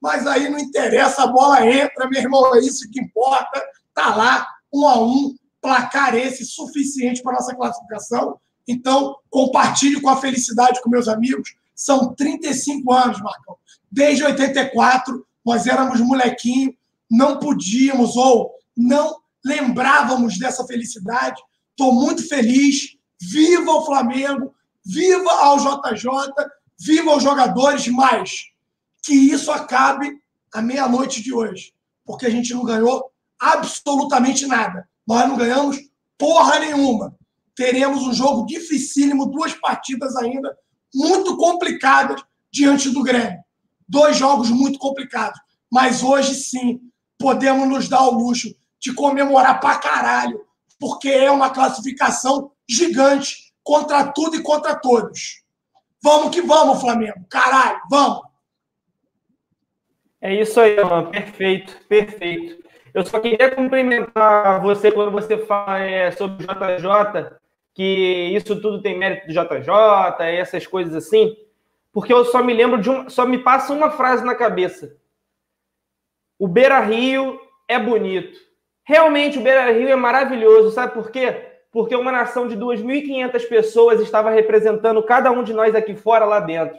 Mas 0.01 0.25
aí 0.25 0.49
não 0.49 0.59
interessa, 0.59 1.23
a 1.23 1.27
bola 1.27 1.65
entra, 1.65 2.09
meu 2.09 2.21
irmão, 2.21 2.55
é 2.55 2.59
isso 2.59 2.89
que 2.89 2.99
importa. 2.99 3.61
Tá 3.93 4.15
lá, 4.15 4.47
um 4.73 4.87
a 4.87 5.01
um, 5.01 5.35
placar 5.61 6.15
esse 6.15 6.45
suficiente 6.45 7.21
para 7.21 7.33
nossa 7.33 7.55
classificação. 7.55 8.39
Então, 8.67 9.15
compartilhe 9.29 9.99
com 10.01 10.09
a 10.09 10.17
felicidade 10.17 10.81
com 10.81 10.89
meus 10.89 11.07
amigos. 11.07 11.55
São 11.75 12.13
35 12.13 12.91
anos, 12.93 13.21
Marcão. 13.21 13.57
Desde 13.91 14.23
84, 14.23 15.25
nós 15.45 15.67
éramos 15.67 15.99
molequinho, 15.99 16.73
não 17.09 17.39
podíamos 17.39 18.15
ou 18.15 18.51
não 18.75 19.17
lembrávamos 19.45 20.37
dessa 20.39 20.65
felicidade. 20.65 21.41
Estou 21.71 21.93
muito 21.93 22.27
feliz. 22.27 22.97
Viva 23.21 23.71
o 23.71 23.85
Flamengo, 23.85 24.53
viva 24.85 25.31
ao 25.31 25.57
JJ, 25.57 26.09
viva 26.77 27.15
os 27.15 27.23
jogadores, 27.23 27.87
mas 27.87 28.52
que 29.03 29.13
isso 29.13 29.51
acabe 29.51 30.09
à 30.53 30.61
meia-noite 30.61 31.21
de 31.21 31.33
hoje, 31.33 31.73
porque 32.05 32.25
a 32.25 32.29
gente 32.29 32.53
não 32.53 32.63
ganhou 32.63 33.11
absolutamente 33.39 34.47
nada. 34.47 34.87
Nós 35.05 35.27
não 35.27 35.35
ganhamos 35.35 35.77
porra 36.17 36.59
nenhuma. 36.59 37.15
Teremos 37.55 38.03
um 38.03 38.13
jogo 38.13 38.45
dificílimo, 38.45 39.25
duas 39.25 39.53
partidas 39.53 40.15
ainda 40.15 40.57
muito 40.95 41.35
complicadas 41.37 42.23
diante 42.51 42.89
do 42.89 43.03
Grêmio. 43.03 43.43
Dois 43.87 44.15
jogos 44.15 44.49
muito 44.49 44.79
complicados. 44.79 45.39
Mas 45.71 46.01
hoje 46.01 46.33
sim 46.35 46.79
podemos 47.17 47.67
nos 47.67 47.89
dar 47.89 48.03
o 48.03 48.11
luxo 48.11 48.55
de 48.79 48.93
comemorar 48.93 49.59
pra 49.59 49.77
caralho, 49.77 50.39
porque 50.79 51.09
é 51.09 51.31
uma 51.31 51.49
classificação 51.49 52.51
gigante 52.67 53.53
contra 53.63 54.11
tudo 54.11 54.35
e 54.35 54.43
contra 54.43 54.75
todos. 54.75 55.43
Vamos 56.01 56.33
que 56.33 56.41
vamos, 56.41 56.81
Flamengo. 56.81 57.25
Caralho, 57.29 57.79
vamos. 57.89 58.32
É 60.23 60.33
isso 60.33 60.57
aí, 60.61 60.81
mano. 60.81 61.11
Perfeito, 61.11 61.77
perfeito. 61.89 62.63
Eu 62.93 63.05
só 63.05 63.19
queria 63.19 63.51
cumprimentar 63.51 64.61
você 64.61 64.89
quando 64.89 65.11
você 65.11 65.37
fala 65.37 65.79
é, 65.79 66.11
sobre 66.11 66.45
o 66.45 66.47
JJ, 66.47 67.35
que 67.73 68.29
isso 68.33 68.59
tudo 68.61 68.81
tem 68.81 68.97
mérito 68.97 69.27
do 69.27 69.33
JJ, 69.33 69.69
essas 70.39 70.65
coisas 70.65 70.95
assim, 70.95 71.35
porque 71.91 72.13
eu 72.13 72.23
só 72.23 72.41
me 72.41 72.53
lembro 72.53 72.79
de 72.79 72.89
um, 72.89 73.09
só 73.09 73.25
me 73.25 73.37
passa 73.37 73.73
uma 73.73 73.91
frase 73.91 74.23
na 74.23 74.33
cabeça. 74.33 74.95
O 76.39 76.47
Beira 76.47 76.79
Rio 76.79 77.37
é 77.67 77.77
bonito. 77.77 78.39
Realmente 78.85 79.37
o 79.37 79.41
Beira 79.41 79.71
Rio 79.71 79.89
é 79.89 79.95
maravilhoso, 79.95 80.71
sabe 80.71 80.93
por 80.93 81.11
quê? 81.11 81.51
porque 81.73 81.95
uma 81.95 82.11
nação 82.11 82.47
de 82.47 82.55
2.500 82.55 83.49
pessoas 83.49 83.99
estava 83.99 84.29
representando 84.29 85.01
cada 85.01 85.31
um 85.31 85.43
de 85.43 85.53
nós 85.53 85.73
aqui 85.73 85.95
fora, 85.95 86.23
lá 86.23 86.39
dentro. 86.39 86.77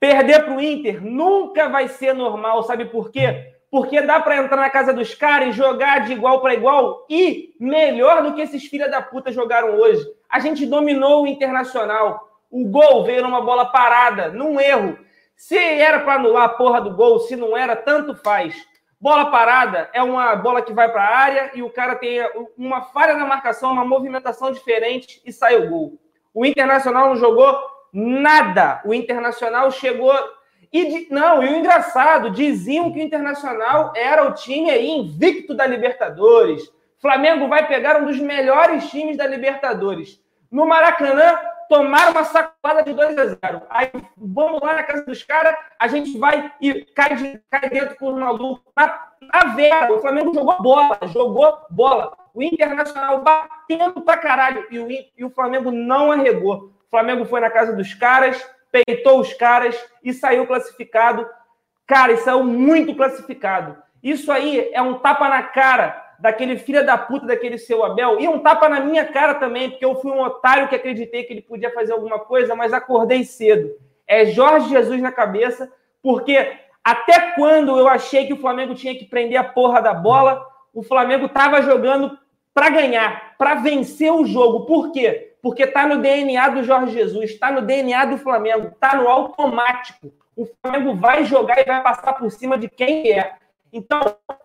Perder 0.00 0.46
para 0.46 0.56
o 0.56 0.60
Inter 0.62 1.04
nunca 1.04 1.68
vai 1.68 1.86
ser 1.86 2.14
normal, 2.14 2.62
sabe 2.62 2.86
por 2.86 3.10
quê? 3.10 3.52
Porque 3.70 4.00
dá 4.00 4.18
para 4.18 4.38
entrar 4.38 4.56
na 4.56 4.70
casa 4.70 4.94
dos 4.94 5.14
caras 5.14 5.50
e 5.50 5.52
jogar 5.52 6.06
de 6.06 6.14
igual 6.14 6.40
para 6.40 6.54
igual 6.54 7.06
e 7.08 7.54
melhor 7.60 8.22
do 8.22 8.32
que 8.34 8.40
esses 8.40 8.64
filha 8.64 8.88
da 8.88 9.02
puta 9.02 9.30
jogaram 9.30 9.78
hoje. 9.78 10.02
A 10.26 10.40
gente 10.40 10.64
dominou 10.64 11.22
o 11.22 11.26
Internacional. 11.26 12.28
O 12.50 12.64
gol 12.64 13.04
veio 13.04 13.22
numa 13.22 13.42
bola 13.42 13.66
parada, 13.66 14.30
num 14.30 14.58
erro. 14.58 14.98
Se 15.36 15.56
era 15.56 16.00
para 16.00 16.14
anular 16.14 16.44
a 16.44 16.48
porra 16.48 16.80
do 16.80 16.96
gol, 16.96 17.20
se 17.20 17.36
não 17.36 17.54
era, 17.54 17.76
tanto 17.76 18.14
faz. 18.14 18.56
Bola 18.98 19.30
parada 19.30 19.90
é 19.92 20.02
uma 20.02 20.34
bola 20.34 20.62
que 20.62 20.72
vai 20.72 20.90
para 20.90 21.02
a 21.02 21.16
área 21.16 21.50
e 21.54 21.62
o 21.62 21.70
cara 21.70 21.94
tem 21.94 22.20
uma 22.56 22.82
falha 22.82 23.14
na 23.14 23.26
marcação, 23.26 23.72
uma 23.72 23.84
movimentação 23.84 24.50
diferente 24.50 25.20
e 25.26 25.32
sai 25.32 25.56
o 25.56 25.68
gol. 25.68 26.00
O 26.32 26.44
Internacional 26.46 27.08
não 27.08 27.16
jogou 27.16 27.54
nada. 27.92 28.80
O 28.84 28.94
Internacional 28.94 29.70
chegou. 29.70 30.14
E 30.72 31.08
não, 31.10 31.42
e 31.42 31.52
o 31.52 31.56
engraçado, 31.56 32.30
diziam 32.30 32.92
que 32.92 33.00
o 33.00 33.02
Internacional 33.02 33.92
era 33.96 34.28
o 34.28 34.34
time 34.34 34.70
aí 34.70 34.88
invicto 34.88 35.54
da 35.54 35.66
Libertadores. 35.66 36.70
Flamengo 37.00 37.48
vai 37.48 37.66
pegar 37.66 38.00
um 38.00 38.06
dos 38.06 38.20
melhores 38.20 38.88
times 38.90 39.16
da 39.16 39.26
Libertadores. 39.26 40.20
No 40.50 40.66
Maracanã, 40.66 41.38
tomaram 41.70 42.10
uma 42.10 42.24
sacolada 42.24 42.82
de 42.82 42.92
2 42.92 43.16
a 43.16 43.26
0. 43.26 43.62
Aí 43.70 43.90
vamos 44.16 44.60
lá 44.60 44.74
na 44.74 44.82
casa 44.82 45.06
dos 45.06 45.22
caras, 45.22 45.56
a 45.78 45.86
gente 45.86 46.18
vai 46.18 46.52
e 46.60 46.84
cai, 46.84 47.14
de, 47.14 47.40
cai 47.48 47.70
dentro 47.70 47.96
com 47.96 48.10
o 48.10 48.20
maluco. 48.20 48.60
Na, 48.76 49.08
na 49.32 49.54
vera, 49.54 49.92
o 49.92 50.00
Flamengo 50.00 50.34
jogou 50.34 50.60
bola, 50.60 50.98
jogou 51.06 51.58
bola. 51.70 52.12
O 52.34 52.42
Internacional 52.42 53.22
batendo 53.22 54.00
pra 54.02 54.18
caralho 54.18 54.66
e 54.68 54.78
o, 54.80 54.90
e 54.90 55.24
o 55.24 55.30
Flamengo 55.30 55.70
não 55.70 56.10
arregou. 56.10 56.72
O 56.90 56.96
Flamengo 56.98 57.24
foi 57.24 57.38
na 57.38 57.48
casa 57.48 57.72
dos 57.72 57.94
caras, 57.94 58.44
peitou 58.72 59.20
os 59.20 59.32
caras 59.32 59.80
e 60.02 60.12
saiu 60.12 60.44
classificado. 60.44 61.24
Cara, 61.86 62.10
e 62.10 62.16
saiu 62.16 62.42
muito 62.42 62.96
classificado. 62.96 63.76
Isso 64.02 64.32
aí 64.32 64.70
é 64.72 64.82
um 64.82 64.94
tapa 64.98 65.28
na 65.28 65.40
cara 65.40 66.14
daquele 66.18 66.58
filho 66.58 66.84
da 66.84 66.98
puta, 66.98 67.26
daquele 67.26 67.58
seu 67.58 67.84
Abel, 67.84 68.18
e 68.18 68.26
um 68.26 68.40
tapa 68.40 68.68
na 68.68 68.80
minha 68.80 69.04
cara 69.04 69.34
também, 69.34 69.70
porque 69.70 69.84
eu 69.84 69.94
fui 69.94 70.10
um 70.10 70.20
otário 70.20 70.66
que 70.68 70.74
acreditei 70.74 71.22
que 71.22 71.32
ele 71.32 71.42
podia 71.42 71.72
fazer 71.72 71.92
alguma 71.92 72.18
coisa, 72.18 72.56
mas 72.56 72.72
acordei 72.72 73.22
cedo. 73.22 73.70
É 74.04 74.26
Jorge 74.26 74.68
Jesus 74.68 75.00
na 75.00 75.12
cabeça, 75.12 75.72
porque 76.02 76.58
até 76.82 77.32
quando 77.36 77.78
eu 77.78 77.86
achei 77.86 78.26
que 78.26 78.32
o 78.32 78.40
Flamengo 78.40 78.74
tinha 78.74 78.96
que 78.96 79.04
prender 79.04 79.38
a 79.38 79.44
porra 79.44 79.80
da 79.80 79.94
bola, 79.94 80.44
o 80.74 80.82
Flamengo 80.82 81.26
estava 81.26 81.62
jogando 81.62 82.18
para 82.52 82.68
ganhar, 82.68 83.36
para 83.38 83.54
vencer 83.54 84.12
o 84.12 84.26
jogo. 84.26 84.66
Por 84.66 84.90
quê? 84.90 85.29
Porque 85.42 85.64
está 85.64 85.86
no 85.86 86.00
DNA 86.00 86.48
do 86.48 86.62
Jorge 86.62 86.92
Jesus, 86.92 87.30
está 87.30 87.50
no 87.50 87.62
DNA 87.62 88.04
do 88.06 88.18
Flamengo, 88.18 88.68
está 88.68 88.96
no 88.96 89.08
automático. 89.08 90.12
O 90.36 90.46
Flamengo 90.46 90.94
vai 90.94 91.24
jogar 91.24 91.58
e 91.60 91.64
vai 91.64 91.82
passar 91.82 92.14
por 92.14 92.30
cima 92.30 92.58
de 92.58 92.68
quem 92.68 93.12
é. 93.12 93.34
Então, 93.72 94.00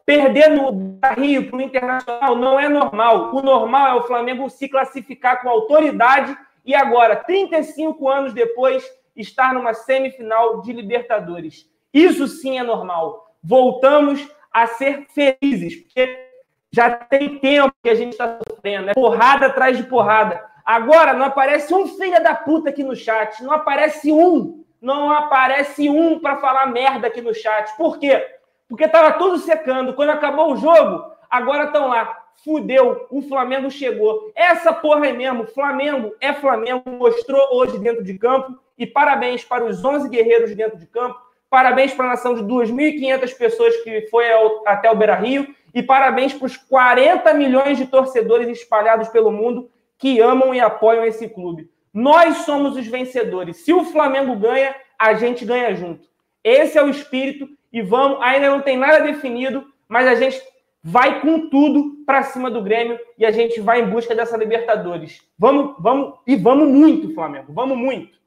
perder 0.05 0.49
no 0.49 0.99
Rio 1.17 1.49
para 1.49 1.57
o 1.57 1.61
Internacional 1.61 2.35
não 2.35 2.59
é 2.59 2.69
normal. 2.69 3.35
O 3.35 3.41
normal 3.41 3.87
é 3.87 3.93
o 3.95 4.03
Flamengo 4.03 4.49
se 4.49 4.69
classificar 4.69 5.41
com 5.41 5.49
autoridade 5.49 6.37
e 6.63 6.73
agora, 6.73 7.15
35 7.15 8.09
anos 8.09 8.33
depois, 8.33 8.83
estar 9.15 9.53
numa 9.53 9.73
semifinal 9.73 10.61
de 10.61 10.73
Libertadores. 10.73 11.69
Isso 11.93 12.27
sim 12.27 12.57
é 12.57 12.63
normal. 12.63 13.31
Voltamos 13.43 14.27
a 14.51 14.67
ser 14.67 15.05
felizes, 15.09 15.75
porque 15.75 16.29
já 16.71 16.89
tem 16.89 17.39
tempo 17.39 17.73
que 17.81 17.89
a 17.89 17.95
gente 17.95 18.13
está 18.13 18.39
sofrendo, 18.47 18.89
é 18.89 18.93
porrada 18.93 19.45
atrás 19.47 19.77
de 19.77 19.83
porrada. 19.83 20.43
Agora 20.65 21.13
não 21.13 21.25
aparece 21.25 21.73
um 21.73 21.87
filho 21.87 22.21
da 22.23 22.33
puta 22.33 22.69
aqui 22.69 22.83
no 22.83 22.95
chat, 22.95 23.43
não 23.43 23.53
aparece 23.53 24.11
um, 24.11 24.63
não 24.81 25.11
aparece 25.11 25.89
um 25.89 26.19
para 26.19 26.37
falar 26.37 26.65
merda 26.67 27.07
aqui 27.07 27.21
no 27.21 27.33
chat. 27.33 27.75
Por 27.77 27.99
quê? 27.99 28.35
porque 28.67 28.85
estava 28.85 29.13
tudo 29.13 29.37
secando. 29.39 29.93
Quando 29.93 30.09
acabou 30.09 30.53
o 30.53 30.57
jogo, 30.57 31.05
agora 31.29 31.65
estão 31.65 31.87
lá. 31.87 32.23
Fudeu, 32.43 33.07
o 33.09 33.21
Flamengo 33.21 33.71
chegou. 33.71 34.31
Essa 34.35 34.73
porra 34.73 35.05
aí 35.05 35.13
mesmo, 35.13 35.47
Flamengo 35.47 36.13
é 36.19 36.33
Flamengo, 36.33 36.83
mostrou 36.85 37.41
hoje 37.53 37.79
dentro 37.79 38.03
de 38.03 38.17
campo. 38.17 38.59
E 38.77 38.85
parabéns 38.85 39.43
para 39.43 39.63
os 39.63 39.83
11 39.83 40.09
guerreiros 40.09 40.53
dentro 40.53 40.77
de 40.77 40.85
campo. 40.85 41.17
Parabéns 41.49 41.93
para 41.93 42.05
a 42.05 42.09
nação 42.09 42.35
de 42.35 42.43
2.500 42.43 43.37
pessoas 43.37 43.75
que 43.77 44.07
foi 44.07 44.29
ao, 44.31 44.63
até 44.67 44.91
o 44.91 44.95
Beira 44.95 45.15
Rio. 45.15 45.47
E 45.73 45.81
parabéns 45.81 46.33
para 46.33 46.45
os 46.45 46.57
40 46.57 47.33
milhões 47.33 47.77
de 47.77 47.85
torcedores 47.87 48.47
espalhados 48.49 49.07
pelo 49.09 49.31
mundo 49.31 49.69
que 49.97 50.19
amam 50.19 50.53
e 50.53 50.59
apoiam 50.59 51.05
esse 51.05 51.29
clube. 51.29 51.69
Nós 51.93 52.39
somos 52.39 52.75
os 52.75 52.85
vencedores. 52.87 53.57
Se 53.57 53.73
o 53.73 53.85
Flamengo 53.85 54.35
ganha, 54.35 54.75
a 54.99 55.13
gente 55.13 55.45
ganha 55.45 55.73
junto. 55.75 56.07
Esse 56.43 56.77
é 56.77 56.83
o 56.83 56.89
espírito 56.89 57.47
e 57.71 57.81
vamos. 57.81 58.21
Ainda 58.21 58.49
não 58.49 58.61
tem 58.61 58.77
nada 58.77 58.99
definido, 58.99 59.65
mas 59.87 60.07
a 60.07 60.15
gente 60.15 60.41
vai 60.83 61.21
com 61.21 61.49
tudo 61.49 62.03
para 62.05 62.23
cima 62.23 62.51
do 62.51 62.61
Grêmio 62.61 62.99
e 63.17 63.25
a 63.25 63.31
gente 63.31 63.59
vai 63.59 63.81
em 63.81 63.89
busca 63.89 64.13
dessa 64.13 64.37
Libertadores. 64.37 65.21
Vamos, 65.39 65.75
vamos 65.79 66.19
e 66.27 66.35
vamos 66.35 66.67
muito, 66.67 67.13
Flamengo. 67.13 67.51
Vamos 67.51 67.77
muito. 67.77 68.19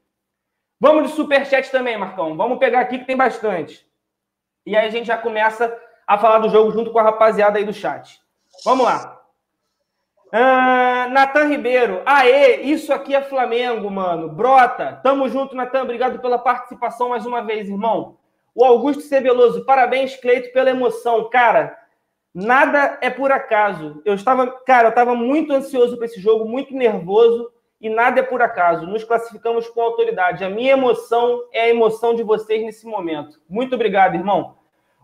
Vamos 0.80 1.10
de 1.10 1.16
superchat 1.16 1.70
também, 1.70 1.96
Marcão. 1.96 2.36
Vamos 2.36 2.58
pegar 2.58 2.80
aqui 2.80 2.98
que 2.98 3.04
tem 3.04 3.16
bastante. 3.16 3.86
E 4.64 4.76
aí 4.76 4.86
a 4.86 4.90
gente 4.90 5.06
já 5.06 5.16
começa 5.16 5.76
a 6.06 6.18
falar 6.18 6.38
do 6.38 6.48
jogo 6.48 6.70
junto 6.70 6.90
com 6.90 6.98
a 6.98 7.02
rapaziada 7.02 7.58
aí 7.58 7.64
do 7.64 7.72
chat. 7.72 8.20
Vamos 8.64 8.84
lá. 8.84 9.17
Uh, 10.28 11.08
Natan 11.10 11.44
Ribeiro. 11.44 12.02
Aê, 12.04 12.60
isso 12.62 12.92
aqui 12.92 13.14
é 13.14 13.22
Flamengo, 13.22 13.90
mano. 13.90 14.28
Brota. 14.28 15.00
Tamo 15.02 15.28
junto, 15.28 15.56
Natan. 15.56 15.82
Obrigado 15.82 16.18
pela 16.20 16.38
participação 16.38 17.08
mais 17.08 17.24
uma 17.24 17.40
vez, 17.42 17.68
irmão. 17.68 18.16
O 18.54 18.64
Augusto 18.64 19.02
Cebeloso, 19.02 19.64
parabéns, 19.64 20.16
Cleito, 20.16 20.52
pela 20.52 20.68
emoção. 20.68 21.30
Cara, 21.30 21.78
nada 22.34 22.98
é 23.00 23.08
por 23.08 23.32
acaso. 23.32 24.02
Eu 24.04 24.14
estava, 24.14 24.46
cara, 24.66 24.88
eu 24.88 24.90
estava 24.90 25.14
muito 25.14 25.52
ansioso 25.52 25.96
para 25.96 26.06
esse 26.06 26.20
jogo, 26.20 26.44
muito 26.44 26.74
nervoso, 26.74 27.50
e 27.80 27.88
nada 27.88 28.20
é 28.20 28.22
por 28.22 28.42
acaso. 28.42 28.86
Nos 28.86 29.04
classificamos 29.04 29.68
com 29.68 29.80
autoridade. 29.80 30.44
A 30.44 30.50
minha 30.50 30.72
emoção 30.72 31.42
é 31.52 31.62
a 31.62 31.68
emoção 31.68 32.14
de 32.14 32.22
vocês 32.22 32.62
nesse 32.62 32.86
momento. 32.86 33.40
Muito 33.48 33.74
obrigado, 33.74 34.14
irmão. 34.14 34.56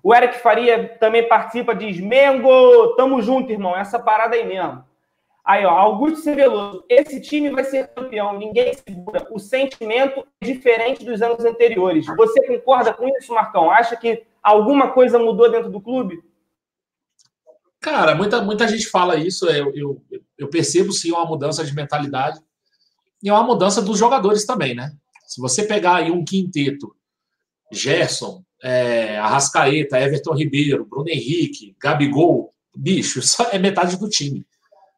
O 0.03 0.15
Eric 0.15 0.39
Faria 0.39 0.97
também 1.01 1.27
participa, 1.27 1.75
diz: 1.75 1.99
Mengo, 1.99 2.95
tamo 2.97 3.23
junto, 3.23 3.51
irmão. 3.51 3.75
Essa 3.75 3.99
parada 3.99 4.37
aí 4.37 4.45
mesmo. 4.45 4.85
Aí, 5.45 5.67
ó, 5.67 5.71
Augusto 5.71 6.21
Cebeloso, 6.21 6.85
esse 6.89 7.21
time 7.21 7.51
vai 7.51 7.65
ser 7.65 7.89
campeão, 7.89 8.39
ninguém 8.39 8.73
segura. 8.73 9.27
O 9.31 9.39
sentimento 9.39 10.27
é 10.41 10.47
diferente 10.47 11.05
dos 11.05 11.21
anos 11.21 11.45
anteriores. 11.45 12.07
Você 12.07 12.47
concorda 12.47 12.95
com 12.95 13.07
isso, 13.19 13.35
Marcão? 13.35 13.71
Acha 13.71 13.95
que 13.95 14.25
alguma 14.43 14.93
coisa 14.93 15.19
mudou 15.19 15.51
dentro 15.51 15.71
do 15.71 15.83
clube? 15.83 16.23
Cara, 17.79 18.15
muita, 18.15 18.41
muita 18.41 18.67
gente 18.67 18.87
fala 18.87 19.17
isso. 19.17 19.47
Eu, 19.47 19.71
eu, 19.75 20.03
eu 20.39 20.49
percebo 20.49 20.93
sim 20.93 21.13
uma 21.13 21.27
mudança 21.27 21.63
de 21.63 21.75
mentalidade 21.75 22.41
e 23.23 23.31
uma 23.31 23.43
mudança 23.43 23.83
dos 23.83 23.99
jogadores 23.99 24.47
também, 24.47 24.75
né? 24.75 24.93
Se 25.27 25.43
você 25.43 25.65
pegar 25.65 25.97
aí 25.97 26.11
um 26.11 26.25
quinteto, 26.25 26.97
Gerson, 27.71 28.43
é, 28.63 29.19
Arrascaeta, 29.19 30.01
Everton 30.01 30.33
Ribeiro, 30.33 30.87
Bruno 30.87 31.11
Henrique, 31.11 31.77
Gabigol, 31.79 32.55
bicho, 32.75 33.19
isso 33.21 33.43
é 33.53 33.59
metade 33.59 33.99
do 33.99 34.09
time. 34.09 34.47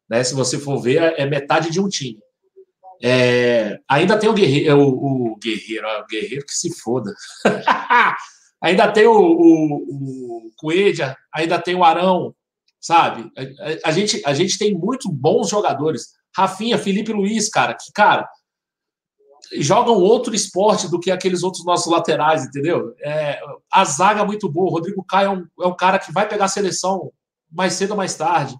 Né? 0.09 0.23
Se 0.23 0.33
você 0.33 0.57
for 0.57 0.79
ver, 0.79 1.13
é 1.17 1.25
metade 1.25 1.69
de 1.69 1.79
um 1.79 1.87
time. 1.87 2.19
É, 3.03 3.79
ainda 3.87 4.17
tem 4.17 4.29
o 4.29 4.33
Guerreiro, 4.33 4.79
o, 4.79 5.33
o 5.33 5.37
Guerreiro, 5.37 5.87
o 5.87 6.07
Guerreiro 6.07 6.45
que 6.45 6.53
se 6.53 6.73
foda. 6.79 7.13
ainda 8.61 8.91
tem 8.91 9.05
o, 9.05 9.13
o, 9.13 10.47
o 10.47 10.51
Coelha, 10.57 11.15
ainda 11.33 11.61
tem 11.61 11.75
o 11.75 11.83
Arão, 11.83 12.33
sabe? 12.79 13.31
A, 13.37 13.89
a, 13.89 13.91
gente, 13.91 14.21
a 14.25 14.33
gente 14.33 14.57
tem 14.57 14.73
muito 14.73 15.11
bons 15.11 15.49
jogadores. 15.49 16.15
Rafinha, 16.35 16.77
Felipe 16.77 17.13
Luiz, 17.13 17.49
cara, 17.49 17.73
que, 17.73 17.91
cara, 17.93 18.27
jogam 19.53 19.95
outro 19.95 20.35
esporte 20.35 20.89
do 20.89 20.99
que 20.99 21.11
aqueles 21.11 21.43
outros 21.43 21.65
nossos 21.65 21.91
laterais, 21.91 22.45
entendeu? 22.45 22.93
É, 23.01 23.39
a 23.71 23.85
zaga 23.85 24.21
é 24.21 24.25
muito 24.25 24.49
boa. 24.49 24.69
O 24.69 24.73
Rodrigo 24.73 25.03
Caio 25.03 25.27
é 25.27 25.31
um, 25.31 25.65
é 25.65 25.67
um 25.67 25.75
cara 25.75 25.99
que 25.99 26.11
vai 26.11 26.27
pegar 26.27 26.45
a 26.45 26.49
seleção 26.49 27.11
mais 27.51 27.73
cedo 27.73 27.91
ou 27.91 27.97
mais 27.97 28.15
tarde. 28.15 28.55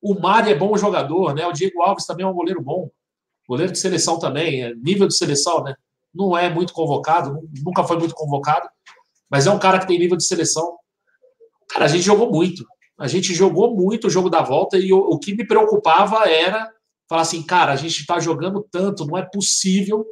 O 0.00 0.18
Mari 0.18 0.50
é 0.50 0.54
bom 0.54 0.76
jogador, 0.76 1.34
né? 1.34 1.46
O 1.46 1.52
Diego 1.52 1.82
Alves 1.82 2.06
também 2.06 2.24
é 2.24 2.28
um 2.28 2.34
goleiro 2.34 2.62
bom. 2.62 2.90
Goleiro 3.48 3.72
de 3.72 3.78
seleção 3.78 4.18
também, 4.18 4.62
é 4.62 4.74
nível 4.74 5.06
de 5.06 5.16
seleção, 5.16 5.62
né? 5.62 5.74
Não 6.14 6.36
é 6.36 6.48
muito 6.48 6.72
convocado, 6.72 7.38
nunca 7.64 7.84
foi 7.84 7.98
muito 7.98 8.14
convocado, 8.14 8.68
mas 9.28 9.46
é 9.46 9.50
um 9.50 9.58
cara 9.58 9.78
que 9.78 9.86
tem 9.86 9.98
nível 9.98 10.16
de 10.16 10.24
seleção. 10.24 10.76
Cara, 11.68 11.84
a 11.84 11.88
gente 11.88 12.02
jogou 12.02 12.30
muito. 12.30 12.64
A 12.98 13.06
gente 13.06 13.34
jogou 13.34 13.74
muito 13.74 14.06
o 14.06 14.10
jogo 14.10 14.30
da 14.30 14.42
volta 14.42 14.76
e 14.76 14.92
o, 14.92 14.98
o 14.98 15.18
que 15.18 15.34
me 15.34 15.46
preocupava 15.46 16.28
era 16.28 16.72
falar 17.08 17.22
assim, 17.22 17.42
cara, 17.42 17.72
a 17.72 17.76
gente 17.76 18.00
está 18.00 18.20
jogando 18.20 18.66
tanto, 18.70 19.04
não 19.04 19.18
é 19.18 19.22
possível 19.22 20.06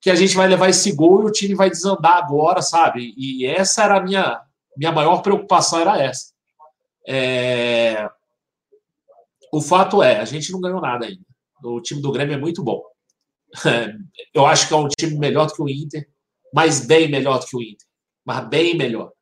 que 0.00 0.10
a 0.10 0.14
gente 0.14 0.36
vai 0.36 0.46
levar 0.46 0.68
esse 0.68 0.92
gol 0.92 1.22
e 1.22 1.26
o 1.26 1.32
time 1.32 1.54
vai 1.54 1.68
desandar 1.68 2.16
agora, 2.16 2.62
sabe? 2.62 3.14
E 3.16 3.44
essa 3.44 3.84
era 3.84 3.98
a 3.98 4.02
minha, 4.02 4.40
minha 4.76 4.92
maior 4.92 5.20
preocupação, 5.20 5.80
era 5.80 6.00
essa. 6.00 6.32
É 7.06 8.08
o 9.56 9.60
fato 9.62 10.02
é, 10.02 10.18
a 10.18 10.24
gente 10.26 10.52
não 10.52 10.60
ganhou 10.60 10.82
nada 10.82 11.06
ainda. 11.06 11.24
O 11.64 11.80
time 11.80 12.02
do 12.02 12.12
Grêmio 12.12 12.34
é 12.34 12.38
muito 12.38 12.62
bom. 12.62 12.82
Eu 14.34 14.44
acho 14.44 14.68
que 14.68 14.74
é 14.74 14.76
um 14.76 14.86
time 14.88 15.18
melhor 15.18 15.46
do 15.46 15.54
que 15.54 15.62
o 15.62 15.68
Inter, 15.68 16.06
mas 16.52 16.84
bem 16.84 17.08
melhor 17.08 17.38
do 17.38 17.46
que 17.46 17.56
o 17.56 17.62
Inter. 17.62 17.86
Mas 18.22 18.46
bem 18.48 18.76
melhor. 18.76 19.12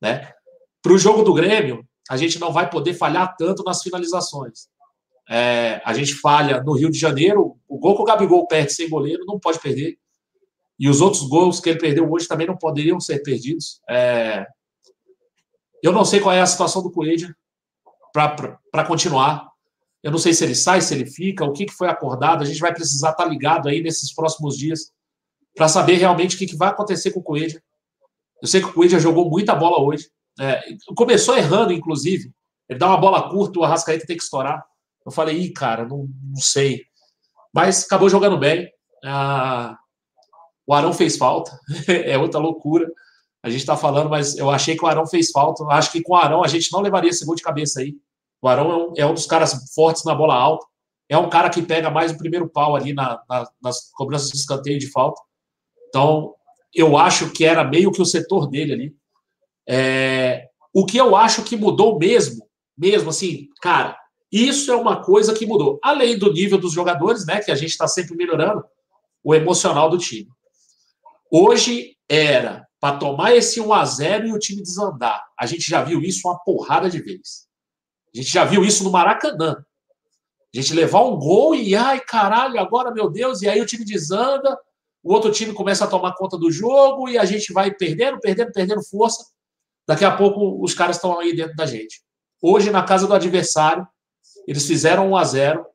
Né? 0.00 0.32
Para 0.80 0.92
o 0.92 0.98
jogo 0.98 1.22
do 1.22 1.34
Grêmio, 1.34 1.86
a 2.08 2.16
gente 2.16 2.38
não 2.38 2.50
vai 2.50 2.70
poder 2.70 2.94
falhar 2.94 3.36
tanto 3.36 3.62
nas 3.62 3.82
finalizações. 3.82 4.68
É, 5.28 5.82
a 5.84 5.92
gente 5.92 6.14
falha 6.14 6.62
no 6.62 6.72
Rio 6.72 6.90
de 6.90 6.98
Janeiro, 6.98 7.58
o 7.68 7.78
gol 7.78 7.94
que 7.94 8.02
o 8.02 8.06
Gabigol 8.06 8.46
perde 8.46 8.72
sem 8.72 8.88
goleiro 8.88 9.24
não 9.26 9.38
pode 9.38 9.60
perder. 9.60 9.98
E 10.78 10.88
os 10.88 11.02
outros 11.02 11.22
gols 11.28 11.60
que 11.60 11.68
ele 11.68 11.78
perdeu 11.78 12.10
hoje 12.10 12.26
também 12.26 12.46
não 12.46 12.56
poderiam 12.56 12.98
ser 12.98 13.22
perdidos. 13.22 13.82
É, 13.88 14.46
eu 15.82 15.92
não 15.92 16.06
sei 16.06 16.20
qual 16.20 16.34
é 16.34 16.40
a 16.40 16.46
situação 16.46 16.82
do 16.82 16.90
Coelho 16.90 17.34
para 18.14 18.84
continuar. 18.86 19.53
Eu 20.04 20.10
não 20.10 20.18
sei 20.18 20.34
se 20.34 20.44
ele 20.44 20.54
sai, 20.54 20.82
se 20.82 20.92
ele 20.92 21.06
fica, 21.06 21.46
o 21.46 21.52
que, 21.52 21.64
que 21.64 21.72
foi 21.72 21.88
acordado. 21.88 22.42
A 22.42 22.44
gente 22.44 22.60
vai 22.60 22.74
precisar 22.74 23.12
estar 23.12 23.24
tá 23.24 23.28
ligado 23.28 23.70
aí 23.70 23.82
nesses 23.82 24.14
próximos 24.14 24.54
dias 24.54 24.92
para 25.56 25.66
saber 25.66 25.94
realmente 25.94 26.36
o 26.36 26.38
que, 26.38 26.46
que 26.46 26.56
vai 26.56 26.68
acontecer 26.68 27.10
com 27.10 27.20
o 27.20 27.22
Coelho. 27.22 27.58
Eu 28.42 28.46
sei 28.46 28.60
que 28.60 28.66
o 28.66 28.72
Coelho 28.74 29.00
jogou 29.00 29.30
muita 29.30 29.54
bola 29.54 29.82
hoje. 29.82 30.10
É, 30.38 30.62
começou 30.94 31.38
errando, 31.38 31.72
inclusive. 31.72 32.30
Ele 32.68 32.78
dá 32.78 32.86
uma 32.86 32.98
bola 32.98 33.30
curta, 33.30 33.58
o 33.58 33.64
Arrascaeta 33.64 34.06
tem 34.06 34.18
que 34.18 34.22
estourar. 34.22 34.62
Eu 35.06 35.10
falei, 35.10 35.38
ih, 35.38 35.50
cara, 35.50 35.86
não, 35.86 36.06
não 36.22 36.40
sei. 36.40 36.82
Mas 37.50 37.86
acabou 37.86 38.10
jogando 38.10 38.36
bem. 38.36 38.70
Ah, 39.02 39.74
o 40.66 40.74
Arão 40.74 40.92
fez 40.92 41.16
falta. 41.16 41.58
é 41.88 42.18
outra 42.18 42.38
loucura. 42.38 42.86
A 43.42 43.48
gente 43.48 43.60
está 43.60 43.74
falando, 43.74 44.10
mas 44.10 44.36
eu 44.36 44.50
achei 44.50 44.76
que 44.76 44.84
o 44.84 44.88
Arão 44.88 45.06
fez 45.06 45.30
falta. 45.30 45.64
Acho 45.70 45.90
que 45.90 46.02
com 46.02 46.12
o 46.12 46.16
Arão 46.16 46.44
a 46.44 46.48
gente 46.48 46.70
não 46.70 46.82
levaria 46.82 47.08
esse 47.08 47.24
gol 47.24 47.34
de 47.34 47.42
cabeça 47.42 47.80
aí. 47.80 47.94
O 48.44 48.48
Arão 48.48 48.70
é 48.70 48.76
um, 48.76 48.92
é 48.98 49.06
um, 49.06 49.14
dos 49.14 49.24
caras 49.24 49.72
fortes 49.74 50.04
na 50.04 50.14
bola 50.14 50.34
alta. 50.34 50.66
É 51.08 51.16
um 51.16 51.30
cara 51.30 51.48
que 51.48 51.62
pega 51.62 51.90
mais 51.90 52.12
o 52.12 52.18
primeiro 52.18 52.46
pau 52.46 52.76
ali 52.76 52.92
na, 52.92 53.18
na, 53.26 53.48
nas 53.62 53.90
cobranças 53.92 54.28
de 54.28 54.36
escanteio 54.36 54.78
de 54.78 54.90
falta. 54.90 55.18
Então, 55.88 56.34
eu 56.74 56.94
acho 56.98 57.30
que 57.30 57.42
era 57.42 57.64
meio 57.64 57.90
que 57.90 58.02
o 58.02 58.04
setor 58.04 58.46
dele 58.46 58.72
ali. 58.74 58.96
É, 59.66 60.46
o 60.74 60.84
que 60.84 60.98
eu 60.98 61.16
acho 61.16 61.42
que 61.42 61.56
mudou 61.56 61.98
mesmo, 61.98 62.46
mesmo 62.76 63.08
assim, 63.08 63.48
cara, 63.62 63.98
isso 64.30 64.70
é 64.70 64.76
uma 64.76 65.02
coisa 65.02 65.32
que 65.32 65.46
mudou. 65.46 65.80
Além 65.82 66.18
do 66.18 66.30
nível 66.30 66.58
dos 66.58 66.74
jogadores, 66.74 67.24
né, 67.24 67.40
que 67.40 67.50
a 67.50 67.54
gente 67.54 67.70
está 67.70 67.88
sempre 67.88 68.14
melhorando, 68.14 68.62
o 69.22 69.34
emocional 69.34 69.88
do 69.88 69.96
time. 69.96 70.28
Hoje 71.32 71.96
era 72.06 72.68
para 72.78 72.98
tomar 72.98 73.34
esse 73.34 73.58
1 73.58 73.72
a 73.72 73.84
0 73.86 74.26
e 74.26 74.32
o 74.34 74.38
time 74.38 74.60
desandar. 74.60 75.24
A 75.40 75.46
gente 75.46 75.62
já 75.62 75.82
viu 75.82 76.02
isso 76.02 76.28
uma 76.28 76.38
porrada 76.40 76.90
de 76.90 77.00
vezes. 77.00 77.53
A 78.14 78.18
gente 78.18 78.30
já 78.30 78.44
viu 78.44 78.64
isso 78.64 78.84
no 78.84 78.90
Maracanã. 78.90 79.64
A 80.54 80.60
gente 80.60 80.72
levar 80.72 81.02
um 81.02 81.18
gol 81.18 81.54
e, 81.54 81.74
ai, 81.74 82.00
caralho, 82.00 82.60
agora, 82.60 82.92
meu 82.92 83.10
Deus, 83.10 83.42
e 83.42 83.48
aí 83.48 83.60
o 83.60 83.66
time 83.66 83.84
desanda, 83.84 84.56
o 85.02 85.12
outro 85.12 85.32
time 85.32 85.52
começa 85.52 85.84
a 85.84 85.88
tomar 85.88 86.14
conta 86.14 86.38
do 86.38 86.50
jogo 86.50 87.08
e 87.08 87.18
a 87.18 87.24
gente 87.24 87.52
vai 87.52 87.74
perdendo, 87.74 88.20
perdendo, 88.20 88.52
perdendo 88.52 88.84
força. 88.84 89.26
Daqui 89.86 90.04
a 90.04 90.16
pouco 90.16 90.62
os 90.62 90.72
caras 90.72 90.96
estão 90.96 91.18
aí 91.18 91.34
dentro 91.34 91.56
da 91.56 91.66
gente. 91.66 92.02
Hoje, 92.40 92.70
na 92.70 92.84
casa 92.84 93.06
do 93.06 93.14
adversário, 93.14 93.86
eles 94.46 94.66
fizeram 94.66 95.10
1 95.10 95.16
a 95.16 95.24
0 95.24 95.66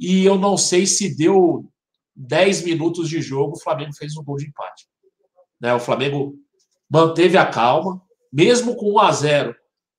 e 0.00 0.24
eu 0.24 0.38
não 0.38 0.56
sei 0.56 0.86
se 0.86 1.14
deu 1.16 1.68
10 2.14 2.62
minutos 2.62 3.08
de 3.08 3.20
jogo, 3.20 3.56
o 3.56 3.60
Flamengo 3.60 3.92
fez 3.94 4.16
um 4.16 4.22
gol 4.22 4.36
de 4.36 4.46
empate. 4.46 4.86
Né? 5.60 5.74
O 5.74 5.80
Flamengo 5.80 6.34
manteve 6.88 7.36
a 7.36 7.44
calma, 7.44 8.00
mesmo 8.32 8.76
com 8.76 8.92
1 8.92 8.98
a 9.00 9.12
0 9.12 9.56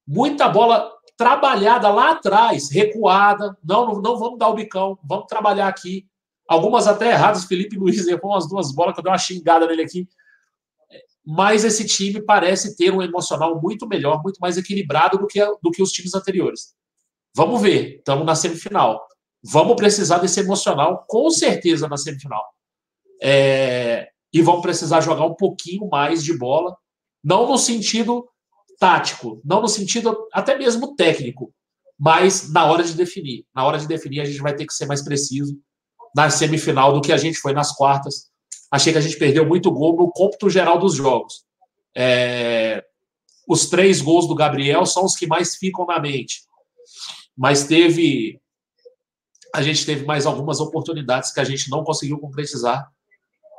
Muita 0.08 0.50
bola 0.50 0.92
trabalhada 1.18 1.90
lá 1.90 2.12
atrás, 2.12 2.70
recuada. 2.72 3.58
Não, 3.64 4.02
não 4.02 4.18
vamos 4.18 4.40
dar 4.40 4.50
o 4.50 4.56
bicão, 4.56 4.98
vamos 5.04 5.28
trabalhar 5.28 5.68
aqui. 5.68 6.08
Algumas 6.48 6.88
até 6.88 7.12
erradas. 7.12 7.46
Felipe 7.46 7.78
Luiz 7.78 8.06
errou 8.08 8.32
umas 8.32 8.48
duas 8.48 8.74
bolas 8.74 8.94
que 8.94 9.00
eu 9.00 9.04
dei 9.04 9.12
uma 9.12 9.18
xingada 9.18 9.68
nele 9.68 9.84
aqui. 9.84 10.08
Mas 11.26 11.64
esse 11.64 11.86
time 11.86 12.22
parece 12.22 12.76
ter 12.76 12.92
um 12.92 13.02
emocional 13.02 13.62
muito 13.62 13.88
melhor, 13.88 14.22
muito 14.24 14.40
mais 14.40 14.58
equilibrado 14.58 15.18
do 15.18 15.28
que, 15.28 15.40
do 15.62 15.72
que 15.72 15.82
os 15.82 15.92
times 15.92 16.16
anteriores. 16.16 16.74
Vamos 17.36 17.62
ver, 17.62 17.98
estamos 17.98 18.26
na 18.26 18.36
semifinal. 18.36 19.08
Vamos 19.44 19.76
precisar 19.76 20.18
desse 20.18 20.40
emocional, 20.40 21.06
com 21.08 21.30
certeza, 21.30 21.88
na 21.88 21.98
semifinal. 21.98 22.44
É, 23.22 24.10
e 24.34 24.42
vamos 24.42 24.62
precisar 24.62 25.02
jogar 25.02 25.26
um 25.26 25.36
pouquinho 25.36 25.88
mais 25.90 26.24
de 26.24 26.36
bola, 26.38 26.76
não 27.24 27.48
no 27.48 27.58
sentido 27.58 28.28
tático, 28.82 29.40
não 29.46 29.62
no 29.62 29.68
sentido 29.68 30.28
até 30.34 30.58
mesmo 30.58 30.96
técnico, 30.96 31.54
mas 32.00 32.52
na 32.52 32.66
hora 32.66 32.84
de 32.84 32.96
definir. 32.96 33.46
Na 33.54 33.64
hora 33.64 33.78
de 33.78 33.88
definir, 33.88 34.22
a 34.22 34.26
gente 34.26 34.42
vai 34.42 34.56
ter 34.56 34.66
que 34.66 34.74
ser 34.74 34.88
mais 34.88 35.04
preciso 35.04 35.56
na 36.16 36.32
semifinal 36.32 36.92
do 36.92 37.00
que 37.00 37.14
a 37.14 37.18
gente 37.18 37.38
foi 37.38 37.54
nas 37.54 37.72
quartas. 37.72 38.32
Achei 38.72 38.92
que 38.92 38.98
a 38.98 39.02
gente 39.02 39.20
perdeu 39.20 39.46
muito 39.46 39.70
gol 39.70 39.96
no 39.96 40.12
cômputo 40.12 40.50
geral 40.50 40.80
dos 40.80 40.96
jogos. 40.96 41.46
É... 41.96 42.84
Os 43.48 43.68
três 43.70 44.02
gols 44.02 44.28
do 44.28 44.34
Gabriel 44.34 44.84
são 44.88 45.06
os 45.06 45.16
que 45.16 45.28
mais 45.28 45.56
ficam 45.58 45.86
na 45.86 46.00
mente. 46.00 46.42
Mas 47.38 47.66
teve. 47.66 48.42
A 49.54 49.62
gente 49.62 49.86
teve 49.86 50.06
mais 50.06 50.26
algumas 50.26 50.60
oportunidades 50.60 51.32
que 51.32 51.40
a 51.40 51.44
gente 51.44 51.70
não 51.70 51.84
conseguiu 51.84 52.18
concretizar. 52.18 52.90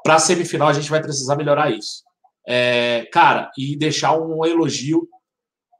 Para 0.02 0.16
a 0.16 0.18
semifinal, 0.18 0.66
a 0.66 0.72
gente 0.72 0.90
vai 0.90 1.00
precisar 1.00 1.36
melhorar 1.36 1.70
isso. 1.70 2.02
É, 2.46 3.06
cara, 3.12 3.50
e 3.56 3.76
deixar 3.76 4.18
um 4.18 4.44
elogio 4.44 5.08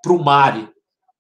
para 0.02 0.12
o 0.12 0.22
Mari. 0.22 0.68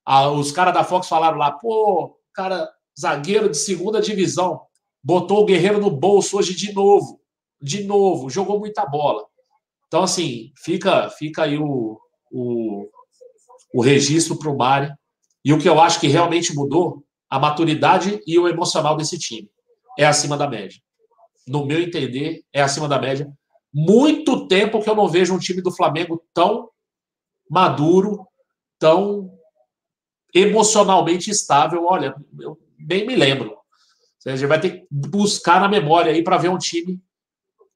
Ah, 0.04 0.30
os 0.30 0.52
caras 0.52 0.74
da 0.74 0.84
Fox 0.84 1.08
falaram 1.08 1.38
lá, 1.38 1.52
pô, 1.52 2.18
cara, 2.34 2.68
zagueiro 2.98 3.48
de 3.48 3.56
segunda 3.56 4.00
divisão, 4.00 4.60
botou 5.02 5.42
o 5.42 5.44
Guerreiro 5.44 5.80
no 5.80 5.90
bolso 5.90 6.38
hoje 6.38 6.54
de 6.54 6.72
novo, 6.72 7.20
de 7.60 7.84
novo, 7.84 8.28
jogou 8.28 8.58
muita 8.58 8.84
bola. 8.84 9.24
Então, 9.86 10.02
assim, 10.02 10.52
fica, 10.56 11.10
fica 11.10 11.44
aí 11.44 11.58
o, 11.58 12.00
o, 12.30 12.88
o 13.74 13.82
registro 13.82 14.38
para 14.38 14.50
o 14.50 14.56
Mari. 14.56 14.90
E 15.44 15.52
o 15.52 15.58
que 15.58 15.68
eu 15.68 15.80
acho 15.80 16.00
que 16.00 16.06
realmente 16.06 16.54
mudou, 16.54 17.04
a 17.28 17.38
maturidade 17.38 18.20
e 18.26 18.38
o 18.38 18.48
emocional 18.48 18.96
desse 18.96 19.18
time. 19.18 19.50
É 19.98 20.06
acima 20.06 20.36
da 20.36 20.48
média. 20.48 20.80
No 21.46 21.66
meu 21.66 21.80
entender, 21.82 22.42
é 22.52 22.62
acima 22.62 22.88
da 22.88 22.98
média 22.98 23.30
muito 23.72 24.46
tempo 24.46 24.82
que 24.82 24.90
eu 24.90 24.94
não 24.94 25.08
vejo 25.08 25.34
um 25.34 25.38
time 25.38 25.62
do 25.62 25.72
Flamengo 25.72 26.22
tão 26.34 26.68
maduro, 27.48 28.26
tão 28.78 29.30
emocionalmente 30.34 31.30
estável. 31.30 31.84
Olha, 31.84 32.14
eu 32.40 32.58
nem 32.78 33.06
me 33.06 33.14
lembro. 33.14 33.56
A 34.26 34.36
gente 34.36 34.46
vai 34.46 34.60
ter 34.60 34.70
que 34.70 34.86
buscar 34.90 35.60
na 35.60 35.68
memória 35.68 36.12
aí 36.12 36.22
para 36.22 36.38
ver 36.38 36.48
um 36.48 36.58
time 36.58 37.02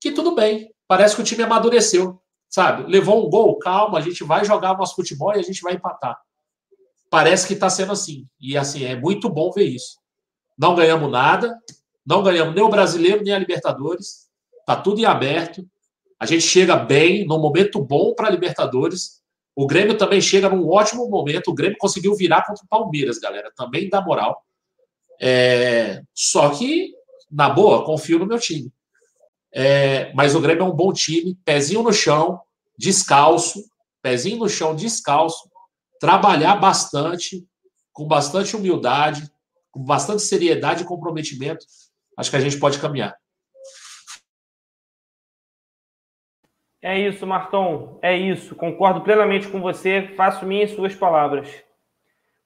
que 0.00 0.12
tudo 0.12 0.34
bem. 0.34 0.72
Parece 0.86 1.16
que 1.16 1.22
o 1.22 1.24
time 1.24 1.42
amadureceu, 1.42 2.20
sabe? 2.48 2.88
Levou 2.90 3.26
um 3.26 3.30
gol, 3.30 3.58
calma, 3.58 3.98
a 3.98 4.00
gente 4.00 4.22
vai 4.22 4.44
jogar 4.44 4.76
nosso 4.76 4.94
futebol 4.94 5.34
e 5.34 5.40
a 5.40 5.42
gente 5.42 5.60
vai 5.62 5.74
empatar. 5.74 6.20
Parece 7.10 7.46
que 7.46 7.54
está 7.54 7.68
sendo 7.68 7.92
assim. 7.92 8.28
E 8.40 8.56
assim, 8.56 8.84
é 8.84 8.94
muito 8.94 9.28
bom 9.28 9.50
ver 9.50 9.64
isso. 9.64 9.98
Não 10.56 10.74
ganhamos 10.74 11.10
nada, 11.10 11.58
não 12.04 12.22
ganhamos 12.22 12.54
nem 12.54 12.62
o 12.62 12.68
brasileiro, 12.68 13.22
nem 13.22 13.34
a 13.34 13.38
Libertadores. 13.38 14.28
Tá 14.64 14.76
tudo 14.76 15.00
em 15.00 15.04
aberto. 15.04 15.68
A 16.18 16.24
gente 16.26 16.42
chega 16.42 16.76
bem, 16.76 17.26
num 17.26 17.38
momento 17.38 17.82
bom 17.82 18.14
para 18.14 18.28
a 18.28 18.30
Libertadores. 18.30 19.22
O 19.54 19.66
Grêmio 19.66 19.96
também 19.96 20.20
chega 20.20 20.48
num 20.48 20.68
ótimo 20.68 21.08
momento. 21.08 21.48
O 21.48 21.54
Grêmio 21.54 21.76
conseguiu 21.78 22.14
virar 22.14 22.46
contra 22.46 22.64
o 22.64 22.68
Palmeiras, 22.68 23.18
galera. 23.18 23.52
Também 23.54 23.88
dá 23.88 24.00
moral. 24.00 24.42
É... 25.20 26.02
Só 26.14 26.50
que, 26.50 26.92
na 27.30 27.50
boa, 27.50 27.84
confio 27.84 28.18
no 28.18 28.26
meu 28.26 28.38
time. 28.38 28.72
É... 29.52 30.12
Mas 30.14 30.34
o 30.34 30.40
Grêmio 30.40 30.62
é 30.62 30.66
um 30.66 30.74
bom 30.74 30.92
time, 30.92 31.38
pezinho 31.44 31.82
no 31.82 31.92
chão, 31.92 32.40
descalço, 32.78 33.64
pezinho 34.02 34.38
no 34.38 34.48
chão, 34.48 34.74
descalço, 34.74 35.50
trabalhar 36.00 36.56
bastante, 36.56 37.46
com 37.92 38.06
bastante 38.06 38.56
humildade, 38.56 39.30
com 39.70 39.82
bastante 39.82 40.22
seriedade 40.22 40.82
e 40.82 40.86
comprometimento. 40.86 41.66
Acho 42.16 42.30
que 42.30 42.36
a 42.36 42.40
gente 42.40 42.58
pode 42.58 42.78
caminhar. 42.78 43.14
É 46.82 46.98
isso, 46.98 47.26
Martão. 47.26 47.98
É 48.02 48.16
isso. 48.16 48.54
Concordo 48.54 49.00
plenamente 49.00 49.48
com 49.48 49.60
você. 49.60 50.12
Faço 50.16 50.46
minhas 50.46 50.70
suas 50.70 50.94
palavras. 50.94 51.64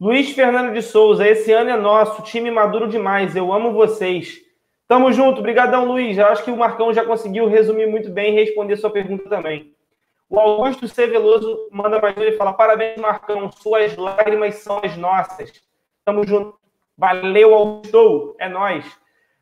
Luiz 0.01 0.31
Fernando 0.31 0.73
de 0.73 0.81
Souza, 0.81 1.29
esse 1.29 1.53
ano 1.53 1.71
é 1.71 1.77
nosso. 1.77 2.23
Time 2.23 2.51
maduro 2.51 2.89
demais. 2.89 3.37
Eu 3.37 3.53
amo 3.53 3.73
vocês. 3.73 4.41
Tamo 4.89 5.13
junto. 5.13 5.41
Obrigadão, 5.41 5.85
Luiz. 5.85 6.17
Eu 6.17 6.27
acho 6.27 6.43
que 6.43 6.51
o 6.51 6.57
Marcão 6.57 6.93
já 6.93 7.05
conseguiu 7.05 7.47
resumir 7.49 7.87
muito 7.87 8.11
bem 8.11 8.33
e 8.33 8.37
responder 8.37 8.77
sua 8.77 8.91
pergunta 8.91 9.29
também. 9.29 9.75
O 10.29 10.39
Augusto 10.39 10.89
C. 10.89 11.07
Veloso 11.07 11.69
manda 11.71 12.01
mais 12.01 12.17
um 12.17 12.23
e 12.23 12.33
fala: 12.33 12.53
Parabéns, 12.53 12.97
Marcão. 12.97 13.51
Suas 13.53 13.97
lágrimas 13.97 14.55
são 14.57 14.81
as 14.83 14.97
nossas. 14.97 15.53
Tamo 16.05 16.27
junto. 16.27 16.59
Valeu, 16.97 17.55
Augusto. 17.55 18.37
É 18.39 18.49
nós. 18.49 19.00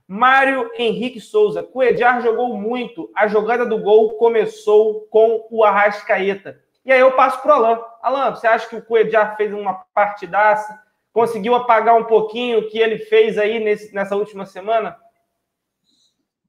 Mário 0.08 0.70
Henrique 0.78 1.20
Souza. 1.20 1.62
Cuejar 1.62 2.22
jogou 2.22 2.56
muito. 2.56 3.10
A 3.14 3.28
jogada 3.28 3.64
do 3.64 3.78
gol 3.78 4.14
começou 4.14 5.02
com 5.10 5.46
o 5.50 5.62
Arrascaeta. 5.62 6.58
E 6.84 6.90
aí 6.90 6.98
eu 6.98 7.12
passo 7.12 7.42
para 7.42 7.50
o 7.50 7.54
Alan. 7.54 7.80
Alan, 8.02 8.30
você 8.34 8.46
acha 8.46 8.66
que 8.66 8.76
o 8.76 8.82
Cuejar 8.82 9.36
fez 9.36 9.52
uma 9.52 9.74
partidaça? 9.92 10.88
conseguiu 11.18 11.56
apagar 11.56 11.96
um 11.96 12.04
pouquinho 12.04 12.60
o 12.60 12.68
que 12.68 12.78
ele 12.78 12.96
fez 12.98 13.36
aí 13.38 13.58
nesse, 13.58 13.92
nessa 13.92 14.14
última 14.14 14.46
semana? 14.46 14.96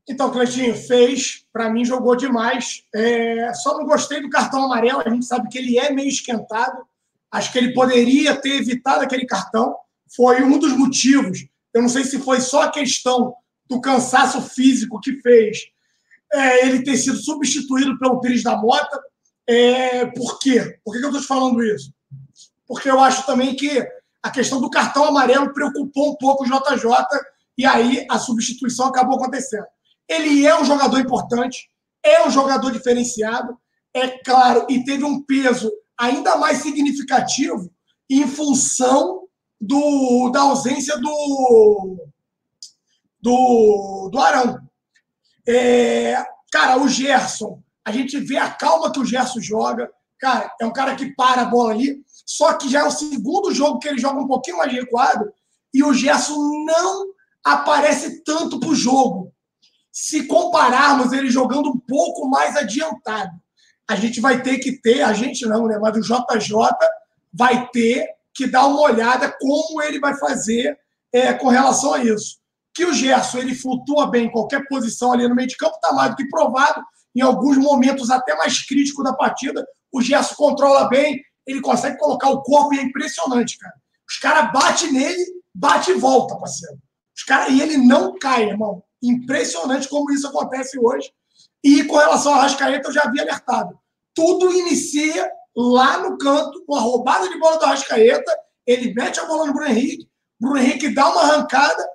Então, 0.08 0.30
Cleitinho, 0.30 0.76
fez. 0.76 1.43
Para 1.52 1.69
mim, 1.72 1.84
jogou 1.84 2.15
demais. 2.15 2.84
É, 2.93 3.52
só 3.54 3.76
não 3.76 3.86
gostei 3.86 4.22
do 4.22 4.30
cartão 4.30 4.63
amarelo. 4.63 5.02
A 5.04 5.10
gente 5.10 5.26
sabe 5.26 5.50
que 5.50 5.58
ele 5.58 5.80
é 5.80 5.91
meio 5.91 6.08
esquentado. 6.08 6.86
Acho 7.32 7.52
que 7.52 7.58
ele 7.58 7.74
poderia 7.74 8.36
ter 8.36 8.58
evitado 8.58 9.02
aquele 9.02 9.26
cartão. 9.26 9.76
Foi 10.15 10.43
um 10.43 10.60
dos 10.60 10.78
motivos. 10.78 11.48
Eu 11.74 11.82
não 11.82 11.89
sei 11.89 12.04
se 12.04 12.19
foi 12.19 12.39
só 12.39 12.63
a 12.63 12.72
questão 12.72 13.36
do 13.69 13.79
cansaço 13.79 14.41
físico 14.41 14.99
que 14.99 15.21
fez 15.21 15.67
é, 16.34 16.65
ele 16.65 16.84
ter 16.84 16.97
sido 16.97 17.17
substituído 17.17 17.97
pelo 17.99 18.19
Pires 18.19 18.43
da 18.43 18.58
Mota. 18.58 18.99
É, 19.47 20.05
por 20.08 20.39
quê? 20.39 20.79
Por 20.84 20.93
que 20.93 20.99
eu 20.99 21.08
estou 21.10 21.21
te 21.21 21.27
falando 21.27 21.63
isso? 21.63 21.93
Porque 22.67 22.89
eu 22.89 22.99
acho 22.99 23.25
também 23.25 23.55
que 23.55 23.86
a 24.21 24.29
questão 24.29 24.60
do 24.60 24.69
cartão 24.69 25.05
amarelo 25.05 25.53
preocupou 25.53 26.12
um 26.12 26.15
pouco 26.15 26.43
o 26.43 26.47
JJ 26.47 26.91
e 27.58 27.65
aí 27.65 28.05
a 28.10 28.19
substituição 28.19 28.88
acabou 28.88 29.17
acontecendo. 29.17 29.65
Ele 30.08 30.45
é 30.45 30.60
um 30.60 30.65
jogador 30.65 30.99
importante, 30.99 31.69
é 32.03 32.25
um 32.25 32.32
jogador 32.32 32.71
diferenciado, 32.71 33.58
é 33.93 34.08
claro, 34.23 34.65
e 34.69 34.84
teve 34.84 35.03
um 35.03 35.21
peso 35.21 35.71
ainda 35.97 36.36
mais 36.38 36.60
significativo 36.60 37.71
em 38.10 38.27
função 38.27 39.27
do, 39.60 40.29
da 40.29 40.41
ausência 40.41 40.97
do, 40.97 41.97
do, 43.21 44.10
do 44.12 44.19
Arão. 44.19 44.60
É, 45.47 46.23
cara, 46.51 46.77
o 46.77 46.88
Gerson, 46.88 47.62
a 47.86 47.91
gente 47.91 48.19
vê 48.19 48.38
a 48.38 48.49
calma 48.49 48.91
que 48.91 48.99
o 48.99 49.05
Gerson 49.05 49.39
joga. 49.39 49.89
Cara, 50.19 50.53
é 50.60 50.65
um 50.65 50.73
cara 50.73 50.95
que 50.95 51.13
para 51.15 51.43
a 51.43 51.45
bola 51.45 51.71
ali. 51.71 52.03
Só 52.25 52.53
que 52.53 52.69
já 52.69 52.82
é 52.82 52.84
o 52.84 52.91
segundo 52.91 53.53
jogo 53.53 53.79
que 53.79 53.88
ele 53.88 53.99
joga 53.99 54.21
um 54.21 54.27
pouquinho 54.27 54.58
mais 54.58 54.71
recuado 54.71 55.32
e 55.73 55.84
o 55.84 55.93
Gerson 55.93 56.38
não 56.65 57.05
aparece 57.43 58.23
tanto 58.23 58.60
para 58.60 58.69
o 58.69 58.75
jogo 58.75 59.34
se 59.91 60.27
compararmos 60.27 61.12
ele 61.12 61.29
jogando 61.29 61.69
um 61.69 61.79
pouco 61.79 62.29
mais 62.29 62.55
adiantado, 62.55 63.32
a 63.88 63.95
gente 63.95 64.21
vai 64.21 64.41
ter 64.41 64.60
que 64.60 64.79
ter, 64.79 65.01
a 65.01 65.13
gente 65.13 65.45
não, 65.45 65.67
né? 65.67 65.77
Mas 65.79 65.97
o 65.97 66.01
JJ 66.01 66.55
vai 67.34 67.67
ter 67.69 68.08
que 68.34 68.47
dar 68.47 68.67
uma 68.67 68.82
olhada 68.82 69.36
como 69.39 69.82
ele 69.82 69.99
vai 69.99 70.15
fazer 70.17 70.77
é, 71.12 71.34
com 71.34 71.47
relação 71.47 71.93
a 71.93 72.03
isso. 72.03 72.38
Que 72.73 72.86
o 72.86 72.93
Gerson 72.93 73.39
ele 73.39 73.55
flutua 73.55 74.10
bem 74.10 74.25
em 74.25 74.32
qualquer 74.32 74.67
posição 74.67 75.12
ali 75.12 75.27
no 75.27 75.36
meio 75.36 75.47
de 75.47 75.58
campo, 75.58 75.75
está 75.75 75.93
mais 75.93 76.12
do 76.12 76.15
que 76.15 76.29
provado. 76.29 76.84
Em 77.15 77.21
alguns 77.21 77.58
momentos 77.58 78.10
até 78.10 78.36
mais 78.36 78.65
críticos 78.65 79.03
da 79.03 79.13
partida, 79.13 79.65
o 79.91 80.01
Gerson 80.01 80.36
controla 80.36 80.88
bem, 80.88 81.21
ele 81.45 81.62
consegue 81.62 81.97
colocar 81.97 82.29
o 82.29 82.41
corpo 82.43 82.73
e 82.73 82.79
é 82.79 82.84
impressionante, 82.84 83.58
cara. 83.58 83.73
Os 84.08 84.17
caras 84.17 84.51
batem 84.51 84.91
nele, 84.91 85.25
bate 85.53 85.91
e 85.91 85.95
volta, 85.95 86.36
parceiro. 86.38 86.77
Os 87.15 87.23
cara, 87.23 87.49
e 87.49 87.62
ele 87.62 87.77
não 87.77 88.17
cai, 88.17 88.49
irmão. 88.49 88.84
Impressionante 89.01 89.88
como 89.88 90.12
isso 90.12 90.27
acontece 90.27 90.79
hoje. 90.79 91.12
E 91.63 91.84
com 91.84 91.97
relação 91.97 92.34
ao 92.34 92.41
Rascaeta, 92.41 92.88
eu 92.88 92.93
já 92.93 93.03
havia 93.03 93.23
alertado. 93.23 93.77
Tudo 94.15 94.53
inicia 94.53 95.29
lá 95.55 95.99
no 95.99 96.17
canto, 96.17 96.63
com 96.65 96.75
a 96.75 96.79
roubada 96.79 97.27
de 97.29 97.38
bola 97.38 97.58
do 97.58 97.65
Rascaeta. 97.65 98.32
Ele 98.65 98.93
mete 98.93 99.19
a 99.19 99.25
bola 99.25 99.47
no 99.47 99.53
Bruno 99.53 99.69
Henrique. 99.69 100.08
Bruno 100.39 100.58
Henrique 100.58 100.93
dá 100.93 101.10
uma 101.10 101.21
arrancada 101.21 101.88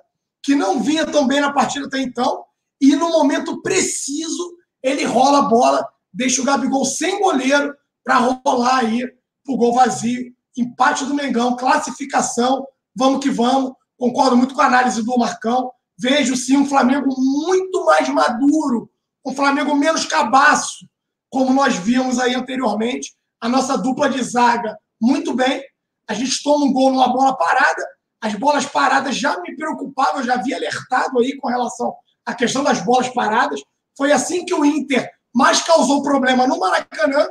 que 0.45 0.55
não 0.55 0.81
vinha 0.81 1.05
tão 1.05 1.27
bem 1.27 1.41
na 1.41 1.51
partida 1.51 1.87
até 1.87 1.99
então. 1.99 2.43
E 2.79 2.95
no 2.95 3.09
momento 3.09 3.61
preciso, 3.61 4.55
ele 4.83 5.03
rola 5.03 5.39
a 5.39 5.49
bola, 5.49 5.87
deixa 6.13 6.41
o 6.41 6.45
Gabigol 6.45 6.85
sem 6.85 7.19
goleiro 7.19 7.73
para 8.03 8.17
rolar 8.17 8.77
aí 8.77 9.01
pro 9.43 9.57
gol 9.57 9.73
vazio. 9.73 10.33
Empate 10.55 11.05
do 11.05 11.13
Mengão, 11.13 11.55
classificação. 11.55 12.65
Vamos 12.95 13.19
que 13.19 13.29
vamos. 13.29 13.73
Concordo 13.97 14.37
muito 14.37 14.53
com 14.53 14.61
a 14.61 14.67
análise 14.67 15.03
do 15.03 15.17
Marcão 15.17 15.71
vejo 15.97 16.35
sim 16.35 16.57
um 16.57 16.67
Flamengo 16.67 17.13
muito 17.17 17.85
mais 17.85 18.07
maduro, 18.09 18.89
um 19.25 19.33
Flamengo 19.33 19.75
menos 19.75 20.05
cabaço, 20.05 20.87
como 21.29 21.53
nós 21.53 21.75
vimos 21.75 22.19
aí 22.19 22.35
anteriormente. 22.35 23.15
A 23.41 23.49
nossa 23.49 23.77
dupla 23.77 24.09
de 24.09 24.21
zaga, 24.23 24.77
muito 25.01 25.33
bem. 25.33 25.63
A 26.07 26.13
gente 26.13 26.43
toma 26.43 26.65
um 26.65 26.73
gol 26.73 26.91
numa 26.91 27.11
bola 27.11 27.35
parada. 27.37 27.83
As 28.25 28.33
bolas 28.33 28.65
paradas 28.65 29.15
já 29.15 29.39
me 29.39 29.55
preocupavam, 29.55 30.21
eu 30.21 30.25
já 30.25 30.33
havia 30.33 30.55
alertado 30.55 31.19
aí 31.19 31.37
com 31.37 31.47
relação 31.47 31.93
à 32.25 32.33
questão 32.33 32.63
das 32.63 32.81
bolas 32.81 33.07
paradas. 33.09 33.61
Foi 33.95 34.11
assim 34.11 34.43
que 34.43 34.53
o 34.53 34.65
Inter 34.65 35.07
mais 35.31 35.61
causou 35.61 36.01
problema 36.01 36.47
no 36.47 36.59
Maracanã, 36.59 37.29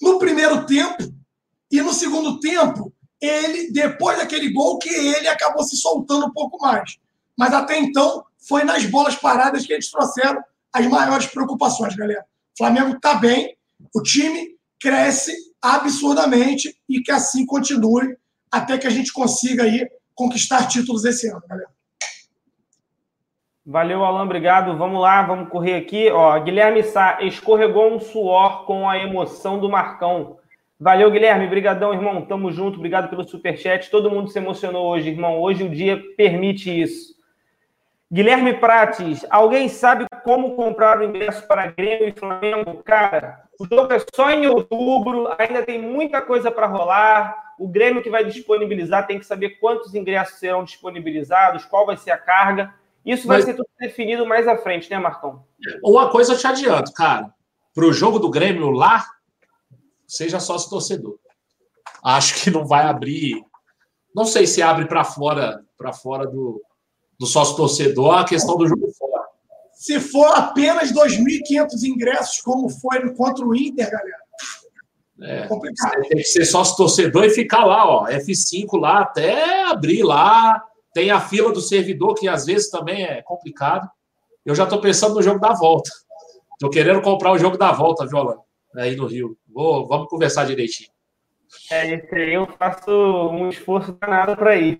no 0.00 0.20
primeiro 0.20 0.64
tempo, 0.66 1.02
e 1.68 1.82
no 1.82 1.92
segundo 1.92 2.38
tempo, 2.38 2.92
ele, 3.20 3.72
depois 3.72 4.18
daquele 4.18 4.52
gol, 4.52 4.78
que 4.78 4.88
ele 4.88 5.26
acabou 5.26 5.64
se 5.64 5.76
soltando 5.76 6.26
um 6.26 6.32
pouco 6.32 6.64
mais. 6.64 6.96
Mas 7.36 7.52
até 7.52 7.76
então, 7.80 8.24
foi 8.48 8.62
nas 8.62 8.86
bolas 8.86 9.16
paradas 9.16 9.66
que 9.66 9.72
eles 9.72 9.90
trouxeram 9.90 10.40
as 10.72 10.86
maiores 10.86 11.26
preocupações, 11.26 11.96
galera. 11.96 12.24
O 12.54 12.58
Flamengo 12.58 12.94
está 12.94 13.14
bem, 13.14 13.56
o 13.92 14.00
time 14.00 14.56
cresce 14.78 15.34
absurdamente 15.60 16.80
e 16.88 17.02
que 17.02 17.10
assim 17.10 17.44
continue 17.44 18.16
até 18.48 18.78
que 18.78 18.86
a 18.86 18.90
gente 18.90 19.12
consiga 19.12 19.64
aí 19.64 19.90
conquistar 20.14 20.66
títulos 20.68 21.04
esse 21.04 21.28
ano, 21.28 21.42
galera. 21.48 21.70
Valeu, 23.64 24.04
Alan, 24.04 24.24
obrigado. 24.24 24.76
Vamos 24.76 25.00
lá, 25.00 25.22
vamos 25.22 25.48
correr 25.48 25.76
aqui. 25.76 26.10
Ó, 26.10 26.38
Guilherme 26.40 26.82
Sá 26.82 27.18
escorregou 27.20 27.92
um 27.92 28.00
suor 28.00 28.64
com 28.64 28.88
a 28.88 28.98
emoção 28.98 29.58
do 29.58 29.68
Marcão. 29.68 30.38
Valeu, 30.78 31.10
Guilherme. 31.10 31.46
Obrigadão, 31.46 31.92
irmão. 31.92 32.24
Tamo 32.24 32.50
junto. 32.50 32.78
Obrigado 32.78 33.08
pelo 33.08 33.28
superchat. 33.28 33.90
Todo 33.90 34.10
mundo 34.10 34.30
se 34.30 34.38
emocionou 34.38 34.88
hoje, 34.88 35.10
irmão. 35.10 35.38
Hoje 35.38 35.62
o 35.62 35.68
dia 35.68 36.02
permite 36.16 36.80
isso. 36.80 37.14
Guilherme 38.10 38.54
Prates, 38.54 39.24
alguém 39.30 39.68
sabe 39.68 40.04
como 40.24 40.56
comprar 40.56 40.98
o 40.98 41.04
ingresso 41.04 41.46
para 41.46 41.70
Grêmio 41.70 42.08
e 42.08 42.12
Flamengo? 42.12 42.82
Cara, 42.82 43.44
o 43.60 43.66
jogo 43.66 43.92
é 43.92 44.02
só 44.14 44.30
em 44.30 44.46
outubro, 44.46 45.28
ainda 45.38 45.62
tem 45.62 45.78
muita 45.78 46.22
coisa 46.22 46.50
para 46.50 46.66
rolar. 46.66 47.52
O 47.58 47.68
Grêmio 47.68 48.02
que 48.02 48.08
vai 48.08 48.24
disponibilizar 48.24 49.06
tem 49.06 49.18
que 49.18 49.26
saber 49.26 49.60
quantos 49.60 49.94
ingressos 49.94 50.38
serão 50.38 50.64
disponibilizados, 50.64 51.66
qual 51.66 51.84
vai 51.84 51.98
ser 51.98 52.10
a 52.10 52.16
carga. 52.16 52.74
Isso 53.04 53.26
vai 53.26 53.36
Mas... 53.36 53.44
ser 53.44 53.52
tudo 53.52 53.68
definido 53.78 54.24
mais 54.24 54.48
à 54.48 54.56
frente, 54.56 54.90
né, 54.90 54.98
Marcão? 54.98 55.44
Uma 55.84 56.08
coisa 56.08 56.32
eu 56.32 56.38
te 56.38 56.46
adianto, 56.46 56.90
cara. 56.94 57.34
Para 57.74 57.84
o 57.84 57.92
jogo 57.92 58.18
do 58.18 58.30
Grêmio 58.30 58.70
lá, 58.70 59.04
seja 60.06 60.40
sócio 60.40 60.70
torcedor. 60.70 61.18
Acho 62.02 62.42
que 62.42 62.50
não 62.50 62.64
vai 62.64 62.86
abrir. 62.86 63.44
Não 64.16 64.24
sei 64.24 64.46
se 64.46 64.62
abre 64.62 64.86
para 64.86 65.04
fora, 65.04 65.62
para 65.76 65.92
fora 65.92 66.26
do, 66.26 66.62
do 67.18 67.26
sócio 67.26 67.56
torcedor 67.56 68.20
a 68.20 68.24
questão 68.24 68.56
do 68.56 68.66
jogo. 68.66 68.79
Se 69.80 69.98
for 69.98 70.26
apenas 70.36 70.92
2.500 70.92 71.84
ingressos, 71.84 72.42
como 72.42 72.68
foi 72.68 73.14
contra 73.14 73.46
o 73.46 73.54
Inter, 73.54 73.90
galera. 73.90 74.20
É, 75.22 75.46
complicado. 75.46 76.02
Tem 76.02 76.18
que 76.18 76.24
ser 76.24 76.44
sócio 76.44 76.76
torcedor 76.76 77.24
e 77.24 77.30
ficar 77.30 77.64
lá, 77.64 77.88
ó, 77.88 78.06
F5 78.06 78.78
lá 78.78 79.00
até 79.00 79.64
abrir 79.64 80.02
lá. 80.02 80.62
Tem 80.92 81.10
a 81.10 81.18
fila 81.18 81.50
do 81.50 81.62
servidor, 81.62 82.12
que 82.12 82.28
às 82.28 82.44
vezes 82.44 82.68
também 82.68 83.06
é 83.06 83.22
complicado. 83.22 83.88
Eu 84.44 84.54
já 84.54 84.64
estou 84.64 84.82
pensando 84.82 85.14
no 85.14 85.22
jogo 85.22 85.40
da 85.40 85.54
volta. 85.54 85.90
Estou 86.52 86.68
querendo 86.68 87.00
comprar 87.00 87.32
o 87.32 87.38
jogo 87.38 87.56
da 87.56 87.72
volta, 87.72 88.06
Viola, 88.06 88.36
aí 88.76 88.94
no 88.94 89.06
Rio. 89.06 89.34
Vou, 89.48 89.88
vamos 89.88 90.08
conversar 90.08 90.44
direitinho. 90.44 90.90
É, 91.70 91.94
esse 91.94 92.14
aí 92.14 92.34
eu 92.34 92.46
faço 92.58 92.90
um 92.90 93.48
esforço 93.48 93.92
danado 93.92 94.36
para 94.36 94.56
ir. 94.56 94.78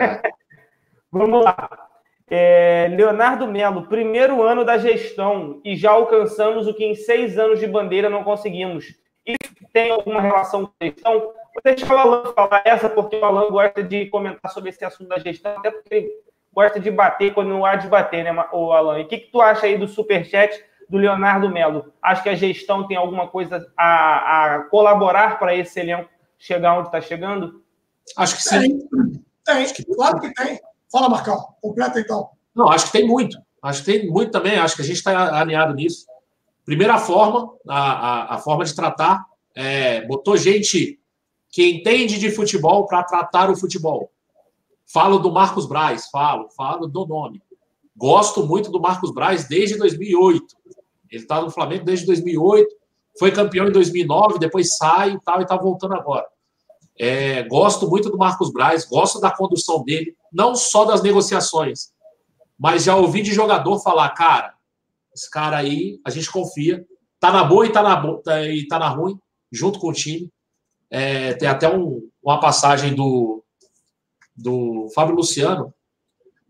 É. 0.00 0.22
Vamos 1.12 1.42
lá. 1.42 1.87
É, 2.30 2.88
Leonardo 2.90 3.46
Melo, 3.46 3.86
primeiro 3.86 4.42
ano 4.42 4.64
da 4.64 4.76
gestão 4.76 5.60
e 5.64 5.74
já 5.76 5.90
alcançamos 5.90 6.66
o 6.66 6.74
que 6.74 6.84
em 6.84 6.94
seis 6.94 7.38
anos 7.38 7.58
de 7.58 7.66
bandeira 7.66 8.10
não 8.10 8.22
conseguimos. 8.22 8.94
Isso 9.26 9.66
tem 9.72 9.90
alguma 9.90 10.20
relação 10.20 10.66
com 10.66 10.72
a 10.80 10.84
gestão? 10.84 11.20
Vou 11.20 11.62
deixar 11.64 11.94
o 11.94 11.98
Alan 11.98 12.32
falar 12.34 12.62
essa, 12.64 12.88
porque 12.88 13.16
o 13.16 13.24
Alan 13.24 13.50
gosta 13.50 13.82
de 13.82 14.06
comentar 14.06 14.50
sobre 14.50 14.70
esse 14.70 14.84
assunto 14.84 15.08
da 15.08 15.18
gestão, 15.18 15.56
até 15.56 15.70
porque 15.70 15.94
ele 15.94 16.08
gosta 16.52 16.78
de 16.78 16.90
bater 16.90 17.32
quando 17.32 17.48
não 17.48 17.64
há 17.64 17.76
de 17.76 17.88
bater, 17.88 18.24
né, 18.24 18.46
o 18.52 18.72
Alan? 18.72 18.98
E 18.98 19.02
o 19.02 19.08
que, 19.08 19.18
que 19.18 19.30
tu 19.30 19.40
acha 19.40 19.66
aí 19.66 19.78
do 19.78 19.88
superchat 19.88 20.62
do 20.88 20.98
Leonardo 20.98 21.48
Melo? 21.48 21.92
Acho 22.02 22.22
que 22.22 22.28
a 22.28 22.34
gestão 22.34 22.86
tem 22.86 22.96
alguma 22.96 23.26
coisa 23.26 23.70
a, 23.76 24.54
a 24.56 24.62
colaborar 24.64 25.38
para 25.38 25.54
esse 25.54 25.80
elenco 25.80 26.08
chegar 26.38 26.78
onde 26.78 26.88
está 26.88 27.00
chegando? 27.00 27.62
Acho 28.16 28.36
que 28.36 28.42
sim. 28.42 28.78
Tem, 29.44 29.66
tem, 29.66 29.84
claro 29.94 30.20
que 30.20 30.32
tem. 30.34 30.60
Fala, 30.90 31.08
Marcão, 31.08 31.54
completa 31.60 32.00
então. 32.00 32.30
Não, 32.54 32.68
acho 32.68 32.86
que 32.86 32.92
tem 32.92 33.06
muito. 33.06 33.38
Acho 33.62 33.84
que 33.84 33.92
tem 33.92 34.10
muito 34.10 34.30
também, 34.30 34.56
acho 34.56 34.76
que 34.76 34.82
a 34.82 34.84
gente 34.84 34.96
está 34.96 35.38
alinhado 35.38 35.74
nisso. 35.74 36.06
Primeira 36.64 36.98
forma, 36.98 37.52
a, 37.68 37.78
a, 37.78 38.34
a 38.34 38.38
forma 38.38 38.64
de 38.64 38.74
tratar, 38.74 39.24
é, 39.54 40.06
botou 40.06 40.36
gente 40.36 40.98
que 41.50 41.66
entende 41.66 42.18
de 42.18 42.30
futebol 42.30 42.86
para 42.86 43.02
tratar 43.02 43.50
o 43.50 43.56
futebol. 43.56 44.12
Falo 44.86 45.18
do 45.18 45.32
Marcos 45.32 45.66
Braz, 45.66 46.08
falo, 46.10 46.48
falo 46.50 46.86
do 46.86 47.06
nome. 47.06 47.42
Gosto 47.96 48.46
muito 48.46 48.70
do 48.70 48.80
Marcos 48.80 49.12
Braz 49.12 49.48
desde 49.48 49.76
2008. 49.76 50.56
Ele 51.10 51.22
está 51.22 51.42
no 51.42 51.50
Flamengo 51.50 51.84
desde 51.84 52.06
2008, 52.06 52.68
foi 53.18 53.32
campeão 53.32 53.66
em 53.66 53.72
2009, 53.72 54.38
depois 54.38 54.76
sai 54.76 55.12
e 55.12 55.20
tal, 55.20 55.40
e 55.40 55.42
está 55.42 55.56
voltando 55.56 55.94
agora. 55.94 56.26
É, 56.98 57.42
gosto 57.44 57.88
muito 57.88 58.10
do 58.10 58.18
Marcos 58.18 58.52
Braz, 58.52 58.84
gosto 58.84 59.20
da 59.20 59.30
condução 59.30 59.84
dele, 59.84 60.16
não 60.32 60.54
só 60.54 60.84
das 60.84 61.02
negociações, 61.02 61.92
mas 62.58 62.84
já 62.84 62.96
ouvi 62.96 63.22
de 63.22 63.32
jogador 63.32 63.78
falar, 63.78 64.10
cara, 64.10 64.54
esse 65.14 65.30
cara 65.30 65.56
aí, 65.56 66.00
a 66.04 66.10
gente 66.10 66.30
confia, 66.30 66.84
tá 67.20 67.30
na 67.30 67.44
boa 67.44 67.66
e 67.66 67.72
tá 67.72 67.82
na, 67.82 68.18
tá, 68.18 68.42
e 68.42 68.66
tá 68.66 68.78
na 68.78 68.88
ruim, 68.88 69.18
junto 69.50 69.78
com 69.78 69.88
o 69.88 69.92
time. 69.92 70.30
É, 70.90 71.34
tem 71.34 71.48
até 71.48 71.72
um, 71.72 72.08
uma 72.22 72.40
passagem 72.40 72.94
do, 72.94 73.44
do 74.36 74.88
Fábio 74.94 75.14
Luciano, 75.14 75.72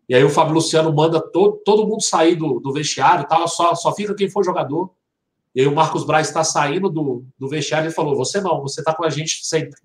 e 0.08 0.14
aí 0.14 0.24
o 0.24 0.30
Fábio 0.30 0.54
Luciano 0.54 0.92
manda 0.94 1.20
todo, 1.20 1.60
todo 1.64 1.86
mundo 1.86 2.02
sair 2.02 2.34
do, 2.34 2.58
do 2.60 2.72
vestiário, 2.72 3.28
tá? 3.28 3.46
só, 3.46 3.74
só 3.74 3.94
fica 3.94 4.14
quem 4.14 4.30
for 4.30 4.42
jogador. 4.42 4.90
E 5.54 5.60
aí 5.60 5.66
o 5.66 5.74
Marcos 5.74 6.04
Braz 6.04 6.28
está 6.28 6.42
saindo 6.42 6.88
do, 6.88 7.24
do 7.38 7.48
vestiário 7.48 7.90
e 7.90 7.92
falou: 7.92 8.16
Você 8.16 8.40
não, 8.40 8.62
você 8.62 8.80
está 8.80 8.94
com 8.94 9.04
a 9.04 9.10
gente 9.10 9.44
sempre. 9.44 9.78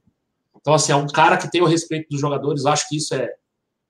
Então, 0.64 0.74
assim, 0.74 0.94
é 0.94 0.96
um 0.96 1.08
cara 1.08 1.36
que 1.36 1.52
tem 1.52 1.62
o 1.62 1.68
respeito 1.68 2.08
dos 2.10 2.22
jogadores, 2.22 2.66
acho 2.66 2.88
que 2.88 2.96
isso 2.96 3.14
é, 3.14 3.30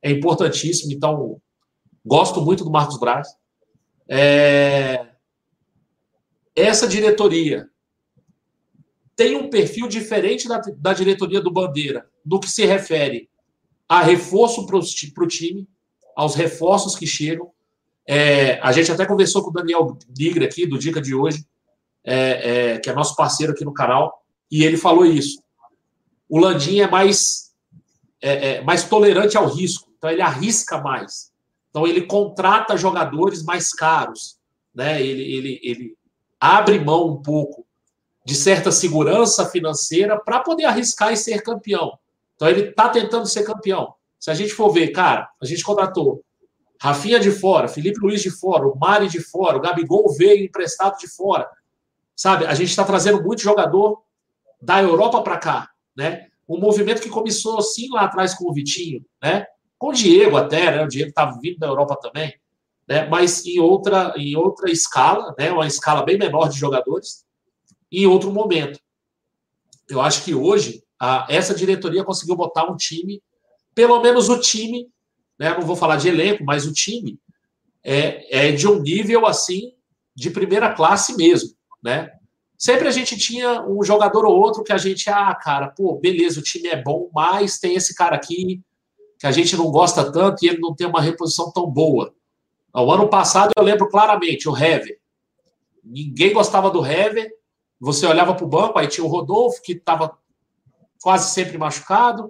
é 0.01 0.09
importantíssimo. 0.09 0.91
Então, 0.91 1.39
gosto 2.03 2.41
muito 2.41 2.63
do 2.63 2.71
Marcos 2.71 2.99
Braz. 2.99 3.27
É... 4.09 5.05
Essa 6.55 6.87
diretoria 6.87 7.69
tem 9.15 9.37
um 9.37 9.51
perfil 9.51 9.87
diferente 9.87 10.47
da, 10.47 10.59
da 10.75 10.93
diretoria 10.93 11.39
do 11.39 11.51
Bandeira 11.51 12.09
no 12.25 12.39
que 12.39 12.49
se 12.49 12.65
refere 12.65 13.29
a 13.87 14.01
reforço 14.01 14.65
para 14.65 14.77
o 14.77 15.27
time, 15.27 15.67
aos 16.15 16.33
reforços 16.33 16.95
que 16.95 17.05
chegam. 17.05 17.51
É, 18.07 18.59
a 18.61 18.71
gente 18.71 18.91
até 18.91 19.05
conversou 19.05 19.43
com 19.43 19.51
o 19.51 19.53
Daniel 19.53 19.95
Nigre 20.17 20.45
aqui, 20.45 20.65
do 20.65 20.79
Dica 20.79 20.99
de 20.99 21.13
hoje, 21.13 21.45
é, 22.03 22.71
é, 22.73 22.79
que 22.79 22.89
é 22.89 22.93
nosso 22.93 23.15
parceiro 23.15 23.53
aqui 23.53 23.63
no 23.63 23.73
canal, 23.73 24.23
e 24.49 24.63
ele 24.63 24.77
falou 24.77 25.05
isso. 25.05 25.42
O 26.33 26.39
Landim 26.39 26.79
é 26.79 26.89
mais, 26.89 27.51
é, 28.19 28.53
é, 28.53 28.61
mais 28.61 28.83
tolerante 28.85 29.37
ao 29.37 29.45
risco, 29.45 29.87
então 29.95 30.09
ele 30.09 30.19
arrisca 30.23 30.81
mais. 30.81 31.31
Então 31.69 31.85
ele 31.85 32.07
contrata 32.07 32.75
jogadores 32.75 33.43
mais 33.43 33.71
caros, 33.71 34.39
né? 34.73 34.99
ele, 34.99 35.21
ele, 35.21 35.59
ele 35.61 35.97
abre 36.39 36.79
mão 36.79 37.07
um 37.07 37.21
pouco 37.21 37.67
de 38.25 38.33
certa 38.33 38.71
segurança 38.71 39.47
financeira 39.47 40.19
para 40.19 40.39
poder 40.39 40.65
arriscar 40.65 41.13
e 41.13 41.17
ser 41.17 41.43
campeão. 41.43 41.99
Então 42.35 42.49
ele 42.49 42.69
está 42.69 42.89
tentando 42.89 43.27
ser 43.27 43.43
campeão. 43.43 43.93
Se 44.19 44.31
a 44.31 44.33
gente 44.33 44.55
for 44.55 44.71
ver, 44.71 44.87
cara, 44.87 45.29
a 45.39 45.45
gente 45.45 45.63
contratou 45.63 46.23
Rafinha 46.81 47.19
de 47.19 47.29
fora, 47.29 47.67
Felipe 47.67 47.99
Luiz 48.01 48.23
de 48.23 48.31
fora, 48.31 48.67
o 48.67 48.75
Mari 48.75 49.07
de 49.07 49.21
fora, 49.21 49.57
o 49.57 49.61
Gabigol 49.61 50.11
veio 50.17 50.43
emprestado 50.45 50.97
de 50.97 51.07
fora. 51.07 51.47
Sabe, 52.15 52.47
a 52.47 52.55
gente 52.55 52.71
está 52.71 52.83
trazendo 52.83 53.21
muito 53.21 53.43
jogador 53.43 54.01
da 54.59 54.81
Europa 54.81 55.21
para 55.21 55.37
cá, 55.37 55.72
né? 55.95 56.27
Um 56.47 56.59
movimento 56.59 57.01
que 57.01 57.09
começou 57.09 57.57
assim 57.57 57.89
lá 57.89 58.01
atrás 58.01 58.33
com 58.33 58.49
o 58.49 58.53
Vitinho, 58.53 59.05
né? 59.21 59.45
Com 59.77 59.89
o 59.89 59.93
Diego 59.93 60.37
até, 60.37 60.71
né? 60.71 60.83
O 60.83 60.87
Diego 60.87 61.09
estava 61.09 61.37
vindo 61.41 61.59
da 61.59 61.67
Europa 61.67 61.97
também, 62.01 62.33
né? 62.87 63.07
Mas 63.07 63.45
em 63.45 63.59
outra, 63.59 64.13
em 64.17 64.35
outra 64.35 64.71
escala, 64.71 65.33
né? 65.37 65.51
Uma 65.51 65.67
escala 65.67 66.03
bem 66.03 66.17
menor 66.17 66.49
de 66.49 66.57
jogadores, 66.57 67.25
em 67.91 68.05
outro 68.05 68.31
momento. 68.31 68.79
Eu 69.89 70.01
acho 70.01 70.23
que 70.23 70.33
hoje 70.33 70.83
a, 70.99 71.25
essa 71.29 71.53
diretoria 71.53 72.03
conseguiu 72.03 72.35
botar 72.35 72.69
um 72.71 72.75
time, 72.75 73.21
pelo 73.75 74.01
menos 74.01 74.29
o 74.29 74.39
time, 74.39 74.89
né? 75.39 75.57
Não 75.57 75.65
vou 75.65 75.75
falar 75.75 75.97
de 75.97 76.07
elenco, 76.07 76.43
mas 76.43 76.65
o 76.65 76.73
time 76.73 77.19
é, 77.83 78.47
é 78.47 78.51
de 78.51 78.67
um 78.67 78.79
nível 78.81 79.25
assim 79.25 79.73
de 80.15 80.29
primeira 80.29 80.73
classe 80.73 81.15
mesmo 81.17 81.55
né? 81.83 82.09
Sempre 82.57 82.87
a 82.87 82.91
gente 82.91 83.17
tinha 83.17 83.61
um 83.67 83.83
jogador 83.83 84.25
ou 84.25 84.39
outro 84.39 84.63
que 84.63 84.71
a 84.71 84.77
gente, 84.77 85.09
ah, 85.09 85.33
cara, 85.35 85.67
pô, 85.67 85.95
beleza, 85.95 86.39
o 86.39 86.43
time 86.43 86.69
é 86.69 86.81
bom, 86.81 87.09
mas 87.13 87.59
tem 87.59 87.75
esse 87.75 87.93
cara 87.95 88.15
aqui 88.15 88.61
que 89.19 89.27
a 89.27 89.31
gente 89.31 89.55
não 89.55 89.71
gosta 89.71 90.11
tanto 90.11 90.43
e 90.43 90.49
ele 90.49 90.59
não 90.59 90.75
tem 90.75 90.87
uma 90.87 91.01
reposição 91.01 91.51
tão 91.51 91.65
boa. 91.65 92.13
O 92.73 92.91
ano 92.91 93.07
passado 93.07 93.51
eu 93.55 93.63
lembro 93.63 93.87
claramente, 93.87 94.49
o 94.49 94.57
Hever. 94.57 94.99
Ninguém 95.83 96.33
gostava 96.33 96.71
do 96.71 96.85
Hever. 96.85 97.31
Você 97.79 98.05
olhava 98.05 98.33
para 98.33 98.45
o 98.45 98.49
banco, 98.49 98.79
aí 98.79 98.87
tinha 98.87 99.05
o 99.05 99.09
Rodolfo, 99.09 99.61
que 99.61 99.73
estava 99.73 100.17
quase 101.01 101.31
sempre 101.33 101.57
machucado. 101.57 102.29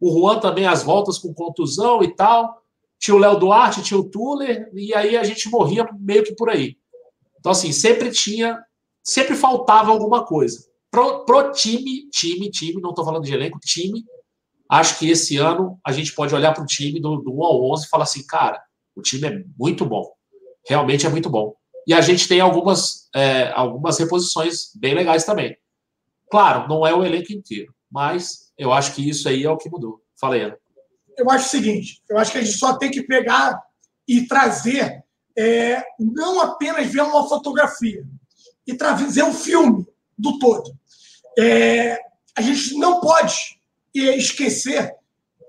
O 0.00 0.10
Juan 0.10 0.40
também, 0.40 0.66
as 0.66 0.82
voltas 0.82 1.18
com 1.18 1.34
contusão 1.34 2.02
e 2.02 2.14
tal. 2.14 2.62
Tinha 2.98 3.14
o 3.14 3.18
Léo 3.18 3.38
Duarte, 3.38 3.82
tinha 3.82 3.98
o 3.98 4.08
Tuller, 4.08 4.70
e 4.72 4.94
aí 4.94 5.16
a 5.16 5.24
gente 5.24 5.50
morria 5.50 5.88
meio 5.98 6.22
que 6.22 6.34
por 6.34 6.48
aí. 6.48 6.76
Então, 7.38 7.52
assim, 7.52 7.72
sempre 7.72 8.10
tinha 8.10 8.58
sempre 9.02 9.34
faltava 9.34 9.90
alguma 9.90 10.24
coisa. 10.24 10.64
Pro, 10.90 11.24
pro 11.24 11.52
time, 11.52 12.08
time, 12.10 12.50
time, 12.50 12.80
não 12.80 12.90
estou 12.90 13.04
falando 13.04 13.24
de 13.24 13.32
elenco, 13.32 13.58
time, 13.58 14.04
acho 14.70 14.98
que 14.98 15.10
esse 15.10 15.36
ano 15.36 15.78
a 15.84 15.92
gente 15.92 16.14
pode 16.14 16.34
olhar 16.34 16.52
para 16.52 16.62
o 16.62 16.66
time 16.66 17.00
do, 17.00 17.16
do 17.16 17.34
1 17.34 17.44
ao 17.44 17.70
11 17.72 17.86
e 17.86 17.88
falar 17.88 18.04
assim, 18.04 18.26
cara, 18.26 18.62
o 18.94 19.02
time 19.02 19.26
é 19.26 19.44
muito 19.58 19.84
bom. 19.84 20.12
Realmente 20.66 21.06
é 21.06 21.08
muito 21.08 21.30
bom. 21.30 21.54
E 21.86 21.92
a 21.92 22.00
gente 22.00 22.28
tem 22.28 22.40
algumas, 22.40 23.08
é, 23.14 23.50
algumas 23.52 23.98
reposições 23.98 24.70
bem 24.76 24.94
legais 24.94 25.24
também. 25.24 25.56
Claro, 26.30 26.68
não 26.68 26.86
é 26.86 26.94
o 26.94 27.04
elenco 27.04 27.32
inteiro, 27.32 27.74
mas 27.90 28.52
eu 28.56 28.72
acho 28.72 28.94
que 28.94 29.06
isso 29.06 29.28
aí 29.28 29.44
é 29.44 29.50
o 29.50 29.56
que 29.56 29.68
mudou. 29.68 30.00
Falei, 30.18 30.42
Ana. 30.42 30.58
Eu 31.18 31.30
acho 31.30 31.46
o 31.46 31.50
seguinte, 31.50 32.02
eu 32.08 32.16
acho 32.16 32.32
que 32.32 32.38
a 32.38 32.42
gente 32.42 32.56
só 32.56 32.78
tem 32.78 32.90
que 32.90 33.02
pegar 33.02 33.60
e 34.08 34.26
trazer, 34.26 35.04
é, 35.36 35.84
não 35.98 36.40
apenas 36.40 36.90
ver 36.90 37.02
uma 37.02 37.28
fotografia, 37.28 38.02
e 38.66 38.74
trazer 38.74 39.22
um 39.22 39.34
filme 39.34 39.86
do 40.16 40.38
todo. 40.38 40.72
É, 41.38 41.98
a 42.36 42.40
gente 42.40 42.76
não 42.76 43.00
pode 43.00 43.34
esquecer 43.94 44.94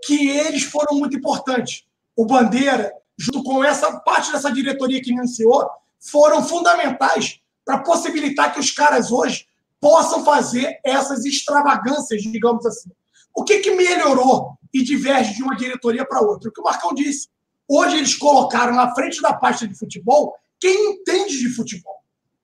que 0.06 0.30
eles 0.30 0.63
foram 0.63 0.97
muito 0.97 1.15
importantes. 1.17 1.86
O 2.15 2.26
Bandeira, 2.26 2.91
junto 3.17 3.43
com 3.43 3.63
essa 3.63 3.99
parte 3.99 4.32
dessa 4.32 4.52
diretoria 4.52 5.02
que 5.02 5.12
iniciou, 5.12 5.69
foram 5.99 6.43
fundamentais 6.43 7.39
para 7.63 7.80
possibilitar 7.80 8.54
que 8.54 8.60
os 8.60 8.71
caras 8.71 9.12
hoje 9.12 9.47
possam 9.80 10.23
fazer 10.23 10.80
essas 10.84 11.26
extravagâncias, 11.26 12.21
digamos 12.21 12.65
assim. 12.65 12.89
O 13.36 13.43
que, 13.43 13.60
que 13.60 13.71
melhorou 13.71 14.58
e 14.73 14.84
diverge 14.84 15.36
de 15.36 15.43
uma 15.43 15.56
diretoria 15.56 16.06
para 16.06 16.21
outra? 16.21 16.49
O 16.49 16.54
que 16.54 16.62
o 16.62 16.63
Marcão 16.63 16.93
disse. 16.93 17.30
Hoje 17.67 17.97
eles 17.97 18.15
colocaram 18.15 18.73
na 18.73 18.93
frente 18.93 19.21
da 19.21 19.34
pasta 19.34 19.67
de 19.67 19.76
futebol 19.76 20.36
quem 20.60 20.91
entende 20.91 21.38
de 21.38 21.49
futebol. 21.49 22.04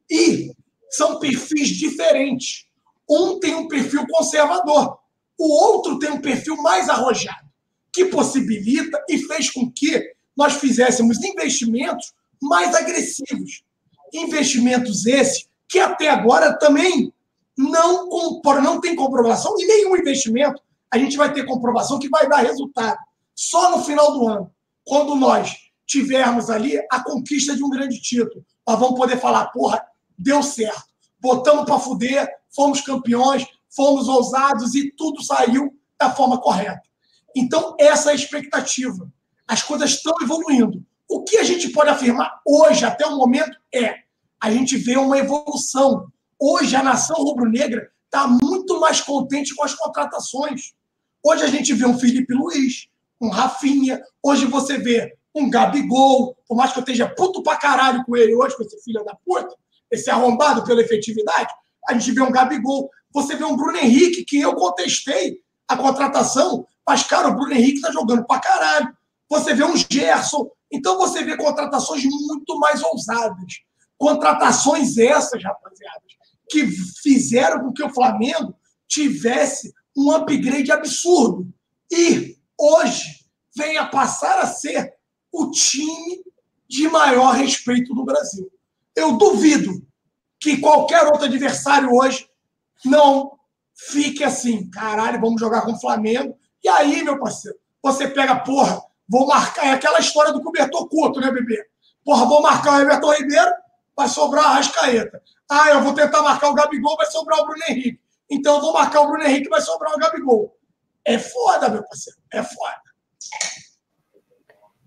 E 0.09 0.53
são 0.89 1.19
perfis 1.19 1.69
diferentes. 1.69 2.65
Um 3.09 3.39
tem 3.39 3.55
um 3.55 3.67
perfil 3.67 4.05
conservador, 4.07 4.97
o 5.37 5.47
outro 5.47 5.97
tem 5.99 6.11
um 6.11 6.21
perfil 6.21 6.57
mais 6.57 6.89
arrojado, 6.89 7.47
que 7.91 8.05
possibilita 8.05 9.03
e 9.09 9.17
fez 9.19 9.49
com 9.49 9.71
que 9.71 10.13
nós 10.35 10.53
fizéssemos 10.53 11.23
investimentos 11.23 12.13
mais 12.41 12.75
agressivos. 12.75 13.63
Investimentos 14.13 15.05
esses 15.05 15.47
que 15.67 15.79
até 15.79 16.09
agora 16.09 16.57
também 16.57 17.13
não, 17.57 18.09
não 18.61 18.81
tem 18.81 18.95
comprovação, 18.95 19.53
e 19.57 19.65
nenhum 19.65 19.95
investimento 19.95 20.61
a 20.91 20.97
gente 20.97 21.17
vai 21.17 21.31
ter 21.31 21.45
comprovação 21.45 21.99
que 21.99 22.09
vai 22.09 22.27
dar 22.27 22.37
resultado. 22.37 22.97
Só 23.35 23.77
no 23.77 23.83
final 23.83 24.13
do 24.13 24.27
ano, 24.27 24.51
quando 24.83 25.15
nós 25.15 25.55
tivermos 25.85 26.49
ali 26.49 26.79
a 26.91 27.03
conquista 27.03 27.55
de 27.55 27.63
um 27.63 27.69
grande 27.69 28.01
título, 28.01 28.43
nós 28.67 28.79
vamos 28.79 28.97
poder 28.97 29.17
falar, 29.17 29.47
porra, 29.47 29.85
deu 30.19 30.43
certo. 30.43 30.83
Botamos 31.19 31.65
para 31.65 31.79
fuder, 31.79 32.29
fomos 32.53 32.81
campeões, 32.81 33.45
fomos 33.69 34.07
ousados 34.07 34.75
e 34.75 34.91
tudo 34.91 35.23
saiu 35.23 35.73
da 35.97 36.11
forma 36.11 36.39
correta. 36.39 36.81
Então, 37.35 37.75
essa 37.79 38.09
é 38.09 38.11
a 38.11 38.15
expectativa. 38.15 39.09
As 39.47 39.63
coisas 39.63 39.91
estão 39.91 40.13
evoluindo. 40.21 40.83
O 41.07 41.23
que 41.23 41.37
a 41.37 41.43
gente 41.43 41.69
pode 41.69 41.89
afirmar 41.89 42.41
hoje, 42.45 42.85
até 42.85 43.05
o 43.05 43.17
momento, 43.17 43.57
é 43.73 43.95
a 44.41 44.51
gente 44.51 44.77
vê 44.77 44.97
uma 44.97 45.17
evolução. 45.17 46.07
Hoje, 46.39 46.75
a 46.75 46.83
nação 46.83 47.17
rubro-negra 47.17 47.89
está 48.05 48.27
muito 48.27 48.79
mais 48.79 49.01
contente 49.01 49.55
com 49.55 49.63
as 49.63 49.73
contratações. 49.73 50.73
Hoje, 51.23 51.43
a 51.43 51.47
gente 51.47 51.73
vê 51.73 51.85
um 51.85 51.97
Felipe 51.97 52.33
Luiz, 52.33 52.87
um 53.19 53.29
Rafinha. 53.29 54.01
Hoje, 54.23 54.45
você 54.45 54.77
vê 54.77 55.17
um 55.35 55.49
Gabigol. 55.49 56.35
Por 56.47 56.55
mais 56.55 56.71
que 56.71 56.79
eu 56.79 56.83
esteja 56.83 57.07
puto 57.07 57.43
pra 57.43 57.57
caralho 57.57 58.03
com 58.05 58.15
ele 58.15 58.35
hoje, 58.35 58.55
com 58.55 58.63
esse 58.63 58.81
filho 58.83 59.03
da 59.03 59.15
puta, 59.15 59.55
esse 59.91 60.09
arrombado 60.09 60.63
pela 60.63 60.81
efetividade. 60.81 61.51
A 61.87 61.93
gente 61.93 62.11
vê 62.11 62.21
um 62.21 62.31
Gabigol, 62.31 62.89
você 63.13 63.35
vê 63.35 63.43
um 63.43 63.55
Bruno 63.55 63.77
Henrique, 63.77 64.23
que 64.23 64.39
eu 64.39 64.55
contestei 64.55 65.39
a 65.67 65.75
contratação, 65.75 66.65
mas, 66.87 67.03
cara, 67.03 67.27
o 67.27 67.35
Bruno 67.35 67.53
Henrique 67.53 67.77
está 67.77 67.91
jogando 67.91 68.25
pra 68.25 68.39
caralho. 68.39 68.95
Você 69.29 69.53
vê 69.53 69.63
um 69.63 69.75
Gerson. 69.75 70.49
Então, 70.71 70.97
você 70.97 71.23
vê 71.23 71.37
contratações 71.37 72.03
muito 72.03 72.59
mais 72.59 72.81
ousadas. 72.83 73.59
Contratações 73.97 74.97
essas, 74.97 75.43
rapaziada, 75.43 76.01
que 76.49 76.65
fizeram 77.03 77.61
com 77.61 77.73
que 77.73 77.83
o 77.83 77.93
Flamengo 77.93 78.55
tivesse 78.87 79.71
um 79.95 80.11
upgrade 80.11 80.71
absurdo. 80.71 81.47
E 81.91 82.37
hoje 82.57 83.25
venha 83.55 83.85
passar 83.85 84.39
a 84.39 84.47
ser 84.47 84.93
o 85.31 85.51
time 85.51 86.23
de 86.67 86.87
maior 86.87 87.35
respeito 87.35 87.93
do 87.93 88.03
Brasil. 88.03 88.49
Eu 88.99 89.17
duvido 89.17 89.81
que 90.39 90.57
qualquer 90.57 91.05
outro 91.05 91.25
adversário 91.25 91.93
hoje 91.93 92.27
não 92.83 93.31
fique 93.73 94.23
assim, 94.23 94.69
caralho, 94.69 95.21
vamos 95.21 95.39
jogar 95.39 95.61
com 95.61 95.71
o 95.71 95.79
Flamengo. 95.79 96.37
E 96.61 96.67
aí, 96.67 97.01
meu 97.01 97.17
parceiro, 97.17 97.57
você 97.81 98.09
pega, 98.09 98.35
porra, 98.35 98.81
vou 99.07 99.25
marcar. 99.25 99.65
É 99.67 99.71
aquela 99.71 99.99
história 99.99 100.33
do 100.33 100.41
cobertor 100.41 100.87
curto, 100.89 101.21
né, 101.21 101.31
bebê? 101.31 101.65
Porra, 102.03 102.25
vou 102.25 102.41
marcar 102.41 102.73
o 102.73 102.81
Everton 102.81 103.13
Ribeiro, 103.13 103.51
vai 103.95 104.09
sobrar 104.09 104.45
a 104.45 104.53
Rascaeta. 104.55 105.21
Ah, 105.49 105.69
eu 105.69 105.81
vou 105.81 105.93
tentar 105.93 106.21
marcar 106.21 106.49
o 106.49 106.53
Gabigol, 106.53 106.97
vai 106.97 107.05
sobrar 107.05 107.39
o 107.39 107.45
Bruno 107.45 107.63
Henrique. 107.69 108.01
Então 108.29 108.55
eu 108.55 108.61
vou 108.61 108.73
marcar 108.73 109.01
o 109.01 109.07
Bruno 109.07 109.23
Henrique, 109.23 109.49
vai 109.49 109.61
sobrar 109.61 109.93
o 109.93 109.97
Gabigol. 109.97 110.55
É 111.05 111.17
foda, 111.17 111.69
meu 111.69 111.83
parceiro. 111.83 112.19
É 112.33 112.43
foda. 112.43 112.81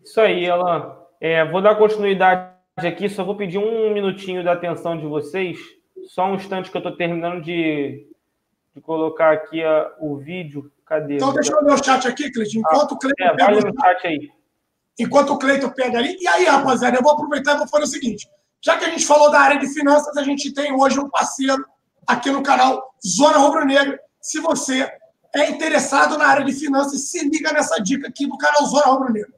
Isso 0.05 0.21
aí, 0.21 0.49
Alan. 0.49 0.99
É, 1.21 1.51
vou 1.51 1.63
dar 1.63 1.77
continuidade 1.77 2.53
aqui, 2.79 3.09
só 3.09 3.25
vou 3.25 3.37
pedir 3.37 3.59
um 3.59 3.93
minutinho 3.93 4.43
da 4.43 4.53
atenção 4.53 4.99
de 4.99 5.07
vocês. 5.07 5.59
Só 6.09 6.27
um 6.27 6.35
instante 6.35 6.71
que 6.71 6.77
eu 6.77 6.81
estou 6.81 6.97
terminando 6.97 7.43
de, 7.43 8.07
de 8.75 8.81
colocar 8.81 9.33
aqui 9.33 9.63
a, 9.63 9.93
o 10.01 10.17
vídeo. 10.17 10.71
Cadê? 10.87 11.17
Então 11.17 11.33
deixa 11.33 11.53
eu 11.53 11.63
ler 11.63 11.75
o 11.75 11.85
chat 11.85 12.07
aqui, 12.09 12.31
Cleiton. 12.31 12.59
Enquanto 12.59 12.93
ah, 12.93 12.95
o 12.95 12.99
Cleiton 12.99 13.25
é, 13.25 13.37
pega. 13.37 13.61
No 13.61 13.81
chat 13.81 14.07
aí. 14.07 14.31
Enquanto 14.99 15.31
o 15.31 15.39
Cleiton 15.39 15.71
pega 15.71 15.99
ali. 15.99 16.17
E 16.21 16.27
aí, 16.29 16.45
rapaziada, 16.45 16.97
eu 16.97 17.03
vou 17.03 17.13
aproveitar 17.13 17.55
e 17.55 17.59
vou 17.59 17.69
fazer 17.69 17.85
o 17.85 17.89
seguinte. 17.89 18.29
Já 18.61 18.77
que 18.79 18.85
a 18.85 18.91
gente 18.91 19.05
falou 19.07 19.31
da 19.31 19.41
área 19.41 19.59
de 19.59 19.67
finanças, 19.69 20.17
a 20.17 20.23
gente 20.23 20.53
tem 20.53 20.73
hoje 20.73 20.99
um 20.99 21.09
parceiro 21.09 21.65
aqui 22.07 22.31
no 22.31 22.43
canal 22.43 22.95
Zona 23.05 23.39
Rubro 23.39 23.65
Negra. 23.65 23.99
Se 24.21 24.41
você 24.41 24.89
é 25.35 25.51
interessado 25.51 26.17
na 26.19 26.27
área 26.27 26.45
de 26.45 26.53
finanças, 26.53 27.11
se 27.11 27.29
liga 27.29 27.53
nessa 27.53 27.83
dica 27.83 28.09
aqui 28.09 28.27
do 28.27 28.37
canal 28.37 28.65
Zona 28.67 28.87
Rubro 28.87 29.13
Negra. 29.13 29.33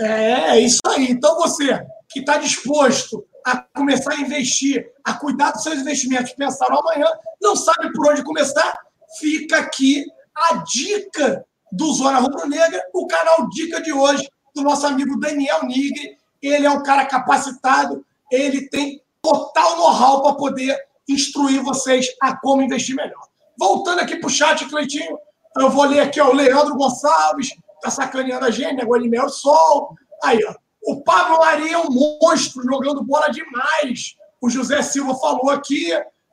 É, 0.00 0.56
é 0.56 0.60
isso 0.60 0.80
aí. 0.86 1.10
Então 1.10 1.36
você 1.36 1.84
que 2.08 2.20
está 2.20 2.38
disposto 2.38 3.26
a 3.44 3.58
começar 3.74 4.12
a 4.12 4.20
investir, 4.20 4.90
a 5.04 5.14
cuidar 5.14 5.52
dos 5.52 5.62
seus 5.62 5.78
investimentos, 5.78 6.32
pensar 6.32 6.68
no 6.70 6.80
amanhã, 6.80 7.06
não 7.40 7.54
sabe 7.54 7.92
por 7.92 8.10
onde 8.10 8.24
começar, 8.24 8.76
fica 9.20 9.58
aqui 9.58 10.04
a 10.34 10.56
dica 10.64 11.44
do 11.70 11.92
Zona 11.92 12.18
Rubro 12.18 12.48
Negra, 12.48 12.82
o 12.92 13.06
canal 13.06 13.48
Dica 13.50 13.80
de 13.80 13.92
hoje, 13.92 14.28
do 14.54 14.62
nosso 14.62 14.86
amigo 14.86 15.18
Daniel 15.18 15.64
Nigri. 15.64 16.16
Ele 16.42 16.66
é 16.66 16.70
um 16.70 16.82
cara 16.82 17.04
capacitado, 17.06 18.04
ele 18.30 18.68
tem 18.68 19.02
total 19.22 19.76
know-how 19.76 20.22
para 20.22 20.34
poder 20.34 20.76
instruir 21.08 21.62
vocês 21.62 22.08
a 22.20 22.36
como 22.36 22.62
investir 22.62 22.94
melhor. 22.94 23.28
Voltando 23.58 24.00
aqui 24.00 24.16
para 24.16 24.26
o 24.26 24.30
chat, 24.30 24.64
Cleitinho, 24.66 25.18
eu 25.58 25.70
vou 25.70 25.84
ler 25.84 26.00
aqui 26.00 26.20
ó, 26.20 26.30
o 26.30 26.34
Leandro 26.34 26.76
Gonçalves, 26.76 27.50
tá 27.80 27.90
sacaneando 27.90 28.44
a 28.44 28.50
gente, 28.50 28.74
negócio 28.74 29.02
de 29.02 29.08
mel 29.08 29.28
sol. 29.28 29.94
Aí, 30.22 30.38
ó. 30.44 30.54
O 30.86 31.02
Pablo 31.02 31.38
Maria 31.38 31.74
é 31.74 31.78
um 31.78 31.90
monstro, 31.90 32.62
jogando 32.62 33.02
bola 33.02 33.28
demais. 33.28 34.16
O 34.40 34.48
José 34.48 34.82
Silva 34.82 35.14
falou 35.16 35.50
aqui. 35.50 35.90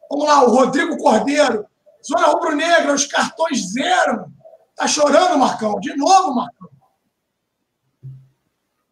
Vamos 0.09 0.27
lá, 0.27 0.43
o 0.43 0.49
Rodrigo 0.49 0.97
Cordeiro. 0.97 1.65
Zona 2.05 2.27
Rubro 2.27 2.55
Negra, 2.55 2.93
os 2.93 3.05
cartões 3.05 3.71
zero. 3.71 4.25
Tá 4.75 4.87
chorando, 4.87 5.39
Marcão? 5.39 5.79
De 5.79 5.95
novo, 5.95 6.35
Marcão? 6.35 6.69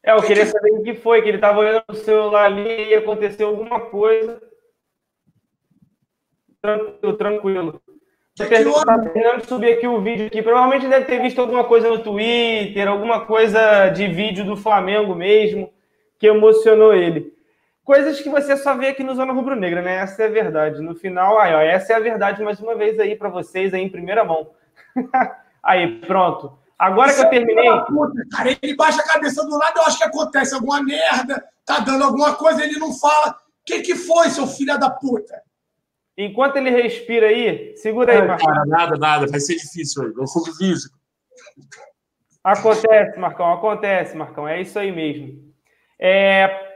É, 0.04 0.14
eu 0.14 0.24
queria 0.24 0.48
saber 0.48 0.72
o 0.72 0.82
que 0.82 0.96
foi, 0.96 1.22
que 1.22 1.28
ele 1.28 1.38
estava 1.38 1.60
olhando 1.60 1.84
no 1.88 1.96
celular 1.96 2.46
ali 2.46 2.90
e 2.90 2.96
aconteceu 2.96 3.50
alguma 3.50 3.82
coisa. 3.82 4.42
Tranquilo, 6.62 7.18
tranquilo. 7.18 7.81
Tô 8.86 9.12
terminando 9.12 9.42
de 9.42 9.48
subir 9.48 9.74
aqui 9.74 9.88
o 9.88 10.02
vídeo 10.02 10.28
aqui. 10.28 10.42
Provavelmente 10.42 10.88
deve 10.88 11.06
ter 11.06 11.22
visto 11.22 11.40
alguma 11.40 11.64
coisa 11.64 11.90
no 11.90 12.00
Twitter, 12.00 12.88
alguma 12.88 13.26
coisa 13.26 13.90
de 13.90 14.08
vídeo 14.08 14.46
do 14.46 14.56
Flamengo 14.56 15.16
mesmo, 15.16 15.72
que 16.20 16.28
emocionou 16.28 16.94
ele. 16.94 17.34
Coisas 17.84 18.22
que 18.22 18.30
você 18.30 18.56
só 18.58 18.76
vê 18.76 18.90
aqui 18.90 19.04
no 19.04 19.16
Zona 19.16 19.34
Rubro 19.34 19.56
Negra, 19.56 19.82
né? 19.82 19.96
Essa 19.96 20.24
é 20.24 20.26
a 20.28 20.30
verdade. 20.30 20.82
No 20.82 20.96
final, 20.96 21.40
aí, 21.40 21.54
ó, 21.54 21.60
essa 21.60 21.94
é 21.94 21.96
a 21.96 22.00
verdade 22.00 22.44
mais 22.44 22.60
uma 22.60 22.76
vez 22.76 23.00
aí 23.00 23.16
para 23.16 23.30
vocês 23.30 23.74
aí 23.74 23.82
em 23.82 23.90
primeira 23.90 24.24
mão. 24.24 24.52
aí, 25.64 26.00
pronto. 26.02 26.58
Agora 26.78 27.14
que 27.14 27.22
eu 27.22 27.30
terminei. 27.30 27.70
Puta, 27.88 28.24
cara, 28.32 28.58
ele 28.62 28.76
baixa 28.76 29.02
a 29.02 29.08
cabeça 29.08 29.44
do 29.46 29.58
lado, 29.58 29.78
eu 29.78 29.84
acho 29.84 29.98
que 29.98 30.04
acontece 30.04 30.56
alguma 30.56 30.82
merda, 30.82 31.44
tá 31.66 31.80
dando 31.80 32.04
alguma 32.04 32.34
coisa, 32.36 32.64
ele 32.64 32.80
não 32.80 32.94
fala. 32.94 33.32
O 33.32 33.66
que, 33.66 33.82
que 33.82 33.96
foi, 33.96 34.30
seu 34.30 34.48
filho 34.48 34.78
da 34.80 34.90
puta? 34.90 35.42
Enquanto 36.18 36.58
ele 36.58 36.70
respira 36.70 37.28
aí, 37.28 37.76
segura 37.78 38.14
aí, 38.14 38.28
Marcão. 38.28 38.48
Cara, 38.48 38.66
nada, 38.66 38.98
nada, 38.98 39.28
vai 39.28 39.40
ser 39.40 39.56
difícil 39.56 40.04
aí, 40.04 40.12
vai 40.12 40.28
ser 40.28 40.44
difícil. 40.44 40.90
Acontece, 42.44 43.20
Marcão, 43.20 43.54
acontece, 43.54 44.16
Marcão, 44.16 44.48
é 44.48 44.62
isso 44.62 44.78
aí 44.78 44.92
mesmo. 44.92 45.52
É, 46.00 46.72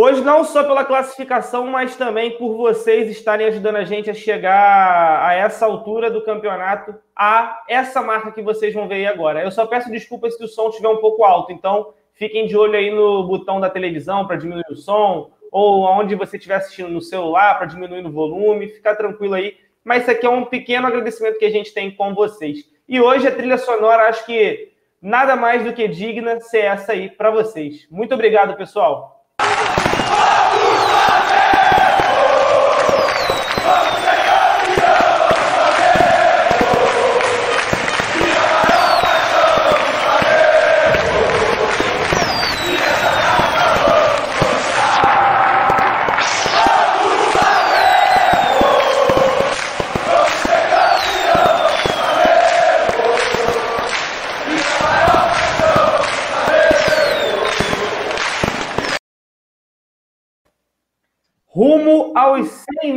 Hoje, 0.00 0.20
não 0.20 0.44
só 0.44 0.62
pela 0.62 0.84
classificação, 0.84 1.66
mas 1.66 1.96
também 1.96 2.38
por 2.38 2.56
vocês 2.56 3.10
estarem 3.10 3.48
ajudando 3.48 3.74
a 3.74 3.84
gente 3.84 4.08
a 4.08 4.14
chegar 4.14 5.26
a 5.26 5.34
essa 5.34 5.66
altura 5.66 6.08
do 6.08 6.22
campeonato, 6.22 6.94
a 7.16 7.64
essa 7.68 8.00
marca 8.00 8.30
que 8.30 8.40
vocês 8.40 8.72
vão 8.72 8.86
ver 8.86 8.94
aí 8.94 9.06
agora. 9.08 9.42
Eu 9.42 9.50
só 9.50 9.66
peço 9.66 9.90
desculpas 9.90 10.36
se 10.36 10.44
o 10.44 10.46
som 10.46 10.68
estiver 10.68 10.88
um 10.88 10.98
pouco 10.98 11.24
alto, 11.24 11.50
então 11.50 11.94
fiquem 12.12 12.46
de 12.46 12.56
olho 12.56 12.76
aí 12.76 12.92
no 12.92 13.26
botão 13.26 13.58
da 13.58 13.68
televisão 13.68 14.24
para 14.24 14.36
diminuir 14.36 14.70
o 14.70 14.76
som, 14.76 15.32
ou 15.50 15.84
onde 15.84 16.14
você 16.14 16.36
estiver 16.36 16.56
assistindo 16.56 16.88
no 16.88 17.00
celular 17.00 17.56
para 17.56 17.66
diminuir 17.66 18.04
o 18.06 18.12
volume, 18.12 18.68
ficar 18.68 18.96
tranquilo 18.96 19.34
aí. 19.34 19.56
Mas 19.84 20.02
isso 20.02 20.10
aqui 20.10 20.26
é 20.26 20.30
um 20.30 20.44
pequeno 20.44 20.86
agradecimento 20.86 21.38
que 21.38 21.44
a 21.44 21.50
gente 21.50 21.72
tem 21.72 21.90
com 21.90 22.14
vocês. 22.14 22.64
E 22.88 23.00
hoje 23.00 23.26
a 23.26 23.34
trilha 23.34 23.58
sonora, 23.58 24.08
acho 24.08 24.24
que 24.26 24.72
nada 25.00 25.36
mais 25.36 25.64
do 25.64 25.72
que 25.72 25.88
digna 25.88 26.40
ser 26.40 26.64
essa 26.64 26.92
aí 26.92 27.08
para 27.08 27.30
vocês. 27.30 27.86
Muito 27.90 28.14
obrigado, 28.14 28.56
pessoal. 28.56 29.17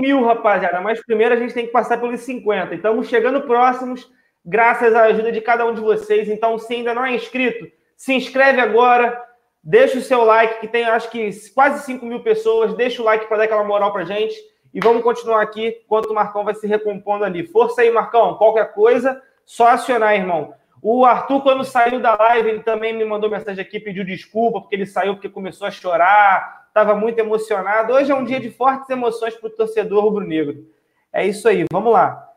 Mil, 0.01 0.23
rapaziada. 0.25 0.81
Mas 0.81 0.99
primeiro 1.05 1.35
a 1.35 1.37
gente 1.37 1.53
tem 1.53 1.67
que 1.67 1.71
passar 1.71 1.97
pelos 1.99 2.19
50. 2.21 2.75
Estamos 2.75 3.07
chegando 3.07 3.41
próximos, 3.43 4.11
graças 4.43 4.93
à 4.95 5.03
ajuda 5.03 5.31
de 5.31 5.39
cada 5.39 5.65
um 5.65 5.73
de 5.73 5.79
vocês. 5.79 6.27
Então, 6.27 6.57
se 6.57 6.73
ainda 6.73 6.93
não 6.93 7.05
é 7.05 7.15
inscrito, 7.15 7.65
se 7.95 8.13
inscreve 8.13 8.59
agora. 8.59 9.21
Deixa 9.63 9.99
o 9.99 10.01
seu 10.01 10.23
like, 10.23 10.59
que 10.59 10.67
tem 10.67 10.85
acho 10.85 11.11
que 11.11 11.29
quase 11.53 11.85
5 11.85 12.03
mil 12.03 12.23
pessoas. 12.23 12.73
Deixa 12.73 13.01
o 13.01 13.05
like 13.05 13.27
para 13.27 13.37
dar 13.37 13.43
aquela 13.43 13.63
moral 13.63 13.93
para 13.93 14.03
gente. 14.03 14.35
E 14.73 14.79
vamos 14.79 15.03
continuar 15.03 15.41
aqui 15.41 15.81
enquanto 15.85 16.09
o 16.09 16.13
Marcão 16.15 16.43
vai 16.43 16.55
se 16.55 16.65
recompondo 16.65 17.23
ali. 17.23 17.45
Força 17.45 17.81
aí, 17.81 17.91
Marcão. 17.91 18.35
Qualquer 18.35 18.73
coisa, 18.73 19.21
só 19.45 19.67
acionar, 19.67 20.15
irmão. 20.15 20.53
O 20.81 21.05
Arthur, 21.05 21.43
quando 21.43 21.63
saiu 21.63 21.99
da 21.99 22.15
live, 22.15 22.49
ele 22.49 22.63
também 22.63 22.91
me 22.91 23.05
mandou 23.05 23.29
mensagem 23.29 23.61
aqui, 23.61 23.79
pediu 23.79 24.03
desculpa, 24.03 24.61
porque 24.61 24.75
ele 24.75 24.87
saiu 24.87 25.13
porque 25.13 25.29
começou 25.29 25.67
a 25.67 25.71
chorar 25.71 26.60
estava 26.71 26.95
muito 26.95 27.19
emocionado. 27.19 27.93
Hoje 27.93 28.11
é 28.11 28.15
um 28.15 28.23
dia 28.23 28.39
de 28.39 28.49
fortes 28.49 28.89
emoções 28.89 29.35
para 29.35 29.47
o 29.47 29.51
torcedor 29.51 30.03
rubro-negro. 30.03 30.65
É 31.11 31.27
isso 31.27 31.47
aí, 31.47 31.65
vamos 31.71 31.91
lá. 31.91 32.29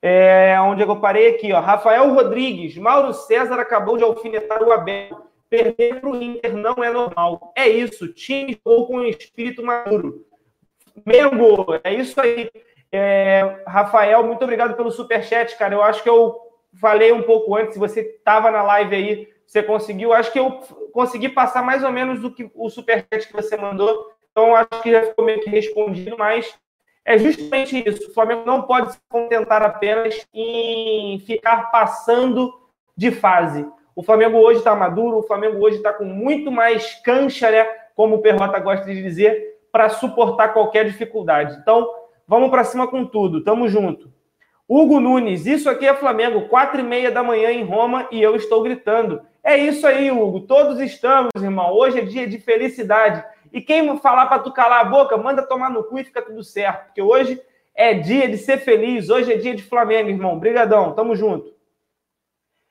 É, 0.00 0.58
onde 0.60 0.82
eu 0.82 0.96
parei 0.96 1.28
aqui, 1.28 1.52
ó. 1.52 1.60
Rafael 1.60 2.12
Rodrigues, 2.12 2.76
Mauro 2.76 3.12
César 3.12 3.60
acabou 3.60 3.96
de 3.96 4.02
alfinetar 4.02 4.62
o 4.62 4.72
Abel. 4.72 5.26
Perder 5.48 6.00
para 6.00 6.08
o 6.08 6.16
Inter 6.16 6.56
não 6.56 6.82
é 6.82 6.90
normal. 6.90 7.52
É 7.54 7.68
isso, 7.68 8.08
time 8.08 8.58
jogou 8.64 8.86
com 8.86 9.04
espírito 9.04 9.62
maduro. 9.62 10.24
Mengo, 11.04 11.78
é 11.84 11.94
isso 11.94 12.18
aí. 12.18 12.50
É, 12.90 13.62
Rafael, 13.66 14.24
muito 14.24 14.42
obrigado 14.42 14.74
pelo 14.74 14.90
superchat, 14.90 15.56
cara. 15.58 15.74
Eu 15.74 15.82
acho 15.82 16.02
que 16.02 16.08
eu 16.08 16.34
falei 16.80 17.12
um 17.12 17.22
pouco 17.22 17.54
antes, 17.54 17.74
se 17.74 17.78
você 17.78 18.00
estava 18.00 18.50
na 18.50 18.62
live 18.62 18.96
aí, 18.96 19.31
você 19.52 19.62
conseguiu. 19.62 20.12
Acho 20.12 20.32
que 20.32 20.38
eu 20.38 20.60
consegui 20.92 21.28
passar 21.28 21.62
mais 21.62 21.84
ou 21.84 21.92
menos 21.92 22.20
do 22.20 22.30
que 22.30 22.50
o 22.54 22.70
superchat 22.70 23.26
que 23.26 23.32
você 23.32 23.56
mandou. 23.56 24.10
Então, 24.30 24.56
acho 24.56 24.82
que 24.82 24.90
já 24.90 25.02
ficou 25.02 25.24
meio 25.24 25.40
que 25.40 25.50
respondido, 25.50 26.16
mas 26.18 26.54
é 27.04 27.18
justamente 27.18 27.82
isso. 27.86 28.10
O 28.10 28.14
Flamengo 28.14 28.44
não 28.46 28.62
pode 28.62 28.92
se 28.92 28.98
contentar 29.08 29.62
apenas 29.62 30.26
em 30.32 31.18
ficar 31.26 31.70
passando 31.70 32.52
de 32.96 33.10
fase. 33.10 33.66
O 33.94 34.02
Flamengo 34.02 34.38
hoje 34.38 34.60
está 34.60 34.74
maduro, 34.74 35.18
o 35.18 35.22
Flamengo 35.22 35.62
hoje 35.62 35.76
está 35.76 35.92
com 35.92 36.04
muito 36.04 36.50
mais 36.50 36.94
cancha, 37.02 37.50
né? 37.50 37.64
Como 37.94 38.16
o 38.16 38.22
Perrota 38.22 38.58
gosta 38.58 38.86
de 38.86 39.02
dizer, 39.02 39.58
para 39.70 39.90
suportar 39.90 40.54
qualquer 40.54 40.86
dificuldade. 40.86 41.58
Então, 41.60 41.86
Vamos 42.32 42.50
para 42.50 42.64
cima 42.64 42.86
com 42.86 43.04
tudo. 43.04 43.44
Tamo 43.44 43.68
junto. 43.68 44.10
Hugo 44.68 45.00
Nunes, 45.00 45.44
isso 45.44 45.68
aqui 45.68 45.86
é 45.86 45.94
Flamengo, 45.94 46.48
quatro 46.48 46.80
e 46.80 46.82
meia 46.82 47.10
da 47.10 47.22
manhã 47.22 47.50
em 47.50 47.62
Roma 47.62 48.08
e 48.10 48.22
eu 48.22 48.34
estou 48.34 48.62
gritando. 48.62 49.20
É 49.42 49.56
isso 49.56 49.86
aí, 49.86 50.10
Hugo. 50.10 50.40
Todos 50.40 50.78
estamos, 50.80 51.30
irmão. 51.34 51.72
Hoje 51.72 51.98
é 51.98 52.04
dia 52.04 52.28
de 52.28 52.38
felicidade. 52.38 53.24
E 53.52 53.60
quem 53.60 53.98
falar 53.98 54.26
para 54.26 54.38
tu 54.38 54.52
calar 54.52 54.80
a 54.80 54.84
boca, 54.88 55.16
manda 55.16 55.42
tomar 55.42 55.68
no 55.68 55.82
cu 55.82 55.98
e 55.98 56.04
fica 56.04 56.22
tudo 56.22 56.44
certo. 56.44 56.86
Porque 56.86 57.02
hoje 57.02 57.42
é 57.74 57.92
dia 57.92 58.28
de 58.28 58.38
ser 58.38 58.58
feliz. 58.58 59.10
Hoje 59.10 59.32
é 59.32 59.36
dia 59.36 59.54
de 59.54 59.64
Flamengo, 59.64 60.08
irmão. 60.08 60.38
Brigadão. 60.38 60.92
Tamo 60.92 61.16
junto. 61.16 61.52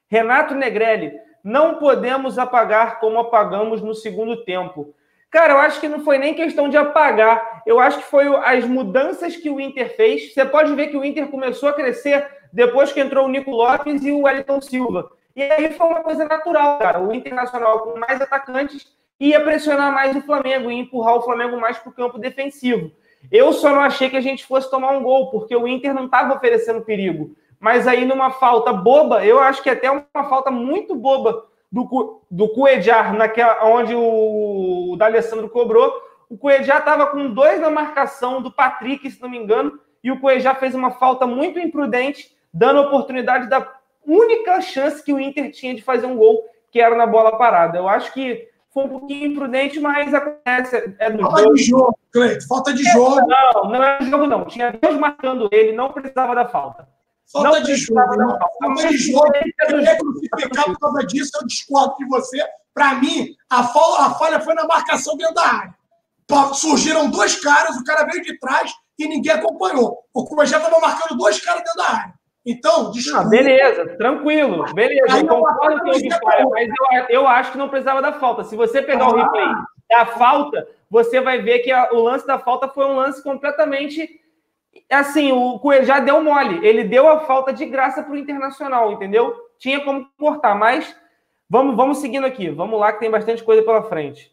Renato 0.10 0.56
Negrelli, 0.56 1.14
não 1.44 1.76
podemos 1.76 2.40
apagar 2.40 3.00
como 3.00 3.20
apagamos 3.20 3.82
no 3.82 3.94
segundo 3.94 4.44
tempo. 4.44 4.94
Cara, 5.30 5.54
eu 5.54 5.58
acho 5.60 5.80
que 5.80 5.88
não 5.88 6.02
foi 6.02 6.18
nem 6.18 6.34
questão 6.34 6.70
de 6.70 6.78
apagar. 6.78 7.64
Eu 7.66 7.80
acho 7.80 8.00
que 8.00 8.06
foi 8.06 8.28
as 8.46 8.66
mudanças 8.66 9.36
que 9.36 9.50
o 9.50 9.60
Inter 9.60 9.96
fez. 9.96 10.34
Você 10.34 10.46
pode 10.46 10.74
ver 10.76 10.88
que 10.88 10.98
o 10.98 11.04
Inter 11.04 11.28
começou 11.28 11.70
a 11.70 11.74
crescer 11.74 12.28
depois 12.52 12.92
que 12.94 13.00
entrou 13.00 13.26
o 13.26 13.30
Nico 13.30 13.52
Lopes 13.52 14.04
e 14.04 14.12
o 14.12 14.22
Wellington 14.22 14.62
Silva. 14.62 15.10
E 15.36 15.42
aí 15.42 15.72
foi 15.74 15.88
uma 15.88 16.02
coisa 16.02 16.26
natural, 16.26 16.80
cara. 16.80 17.00
O 17.00 17.14
Internacional 17.14 17.80
com 17.80 18.00
mais 18.00 18.20
atacantes 18.20 18.88
ia 19.20 19.40
pressionar 19.40 19.94
mais 19.94 20.16
o 20.16 20.22
Flamengo 20.22 20.72
e 20.72 20.80
empurrar 20.80 21.16
o 21.16 21.22
Flamengo 21.22 21.60
mais 21.60 21.78
para 21.78 21.90
o 21.90 21.94
campo 21.94 22.18
defensivo. 22.18 22.92
Eu 23.32 23.54
só 23.54 23.70
não 23.70 23.82
achei 23.82 24.10
que 24.10 24.18
a 24.18 24.22
gente 24.22 24.46
fosse 24.46 24.70
tomar 24.70 24.92
um 24.92 25.04
gol, 25.04 25.30
porque 25.30 25.56
o 25.56 25.68
Inter 25.68 25.94
não 25.94 26.06
estava 26.06 26.34
oferecendo 26.34 26.82
perigo. 26.82 27.36
Mas 27.60 27.88
aí, 27.88 28.04
numa 28.04 28.32
falta 28.32 28.74
boba, 28.74 29.24
eu 29.24 29.40
acho 29.40 29.62
que 29.62 29.70
até 29.70 29.92
uma 29.92 30.24
falta 30.28 30.50
muito 30.50 30.96
boba 30.96 31.46
do, 31.72 32.22
do 32.30 32.50
Cuejar, 32.50 33.14
naquela, 33.14 33.64
onde 33.64 33.94
o, 33.94 34.94
o 34.94 34.98
D'Alessandro 34.98 35.48
cobrou. 35.48 35.94
O 36.28 36.38
Cuejar 36.38 36.80
estava 36.80 37.06
com 37.06 37.32
dois 37.32 37.62
na 37.62 37.70
marcação 37.70 38.42
do 38.42 38.52
Patrick, 38.52 39.10
se 39.12 39.22
não 39.22 39.30
me 39.30 39.38
engano, 39.38 39.80
e 40.04 40.12
o 40.12 40.20
Cuejar 40.20 40.60
fez 40.60 40.74
uma 40.74 40.92
falta 40.92 41.28
muito 41.28 41.60
imprudente, 41.60 42.36
dando 42.52 42.82
oportunidade 42.82 43.48
da 43.48 43.62
única 44.06 44.62
chance 44.62 45.04
que 45.04 45.14
o 45.14 45.20
Inter 45.20 45.52
tinha 45.52 45.76
de 45.76 45.82
fazer 45.82 46.06
um 46.06 46.16
gol, 46.16 46.44
que 46.72 46.80
era 46.80 46.96
na 46.96 47.06
bola 47.06 47.38
parada. 47.38 47.78
Eu 47.78 47.88
acho 47.88 48.14
que 48.14 48.50
foi 48.74 48.86
um 48.86 48.90
pouquinho 48.90 49.32
imprudente, 49.32 49.80
mas 49.80 50.14
acontece. 50.14 50.96
É 50.98 51.12
do 51.12 51.22
falta 51.22 51.42
jogo. 51.42 51.56
de 51.56 51.64
jogo, 51.64 52.00
Cleiton, 52.12 52.48
falta 52.48 52.74
de 52.74 52.84
jogo. 52.84 53.20
Não, 53.28 53.70
não 53.70 53.84
é 53.84 54.02
jogo, 54.04 54.28
não. 54.28 54.46
Tinha 54.46 54.72
Deus 54.72 54.98
marcando 54.98 55.50
ele, 55.52 55.74
não 55.74 55.92
precisava 55.92 56.34
da 56.34 56.48
falta. 56.48 56.88
Falta 57.32 57.50
não 57.50 57.62
de 57.64 57.76
jogo. 57.76 58.16
Não. 58.16 58.40
Falta 58.62 58.88
de 58.88 58.98
jogo. 58.98 59.32
É 59.36 59.96
crucificar 59.96 60.66
por 60.66 60.80
causa 60.80 61.06
disso, 61.06 61.32
eu 61.40 61.48
discordo 61.48 61.96
de 61.98 62.06
você. 62.08 62.42
Para 62.74 62.96
mim, 62.96 63.36
a 63.50 63.64
falha, 63.64 64.06
a 64.06 64.10
falha 64.12 64.40
foi 64.40 64.54
na 64.54 64.66
marcação 64.66 65.18
dentro 65.18 65.36
da 65.36 65.46
área. 65.46 65.76
Surgiram 66.54 67.10
dois 67.10 67.36
caras, 67.42 67.76
o 67.76 67.84
cara 67.84 68.06
veio 68.06 68.24
de 68.24 68.40
trás 68.40 68.72
e 68.98 69.06
ninguém 69.06 69.34
acompanhou. 69.34 70.00
O 70.14 70.24
Cuejá 70.26 70.58
estava 70.58 70.80
marcando 70.80 71.18
dois 71.18 71.42
caras 71.42 71.62
dentro 71.62 71.78
da 71.78 71.90
área. 71.90 72.14
Então, 72.46 72.92
desculpa. 72.92 73.26
Ah, 73.26 73.30
beleza, 73.30 73.98
tranquilo. 73.98 74.66
Beleza, 74.74 75.20
eu 75.20 75.28
concordo 75.28 75.82
com 75.82 75.90
o 75.90 76.12
falha, 76.20 76.46
mas 76.50 76.70
eu, 76.70 77.06
eu 77.10 77.28
acho 77.28 77.52
que 77.52 77.58
não 77.58 77.70
precisava 77.70 78.02
da 78.02 78.14
falta. 78.14 78.44
Se 78.44 78.56
você 78.56 78.82
pegar 78.82 79.06
ah. 79.06 79.10
o 79.10 79.16
replay 79.16 79.48
da 79.90 80.06
falta, 80.06 80.68
você 80.90 81.22
vai 81.22 81.42
ver 81.42 81.60
que 81.60 81.72
a, 81.72 81.92
o 81.92 82.02
lance 82.02 82.26
da 82.26 82.40
falta 82.40 82.68
foi 82.68 82.86
um 82.86 82.96
lance 82.96 83.22
completamente 83.24 84.20
assim, 84.90 85.32
o 85.32 85.60
Cuejá 85.60 86.00
deu 86.00 86.24
mole. 86.24 86.66
Ele 86.66 86.84
deu 86.84 87.08
a 87.08 87.22
falta 87.22 87.54
de 87.54 87.66
graça 87.66 88.04
para 88.04 88.14
o 88.14 88.18
Internacional, 88.18 88.92
entendeu? 88.92 89.36
Tinha 89.58 89.84
como 89.84 90.08
cortar, 90.18 90.56
mas 90.56 90.96
vamos, 91.50 91.76
vamos 91.76 91.98
seguindo 92.00 92.26
aqui. 92.26 92.50
Vamos 92.50 92.80
lá, 92.80 92.92
que 92.94 93.00
tem 93.00 93.12
bastante 93.12 93.44
coisa 93.44 93.62
pela 93.64 93.84
frente. 93.84 94.32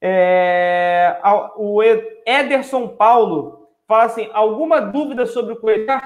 É, 0.00 1.20
o 1.56 1.82
Ederson 2.26 2.88
Paulo 2.88 3.68
fala 3.86 4.04
assim: 4.04 4.28
alguma 4.32 4.80
dúvida 4.80 5.26
sobre 5.26 5.52
o 5.54 5.60
Cuejá? 5.60 6.02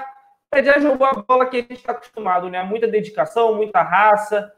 Já 0.55 0.79
jogou 0.79 1.05
a 1.05 1.13
bola 1.13 1.45
que 1.47 1.57
a 1.57 1.61
gente 1.61 1.73
está 1.75 1.91
acostumado, 1.91 2.49
né? 2.49 2.63
Muita 2.63 2.87
dedicação, 2.87 3.55
muita 3.55 3.81
raça. 3.81 4.51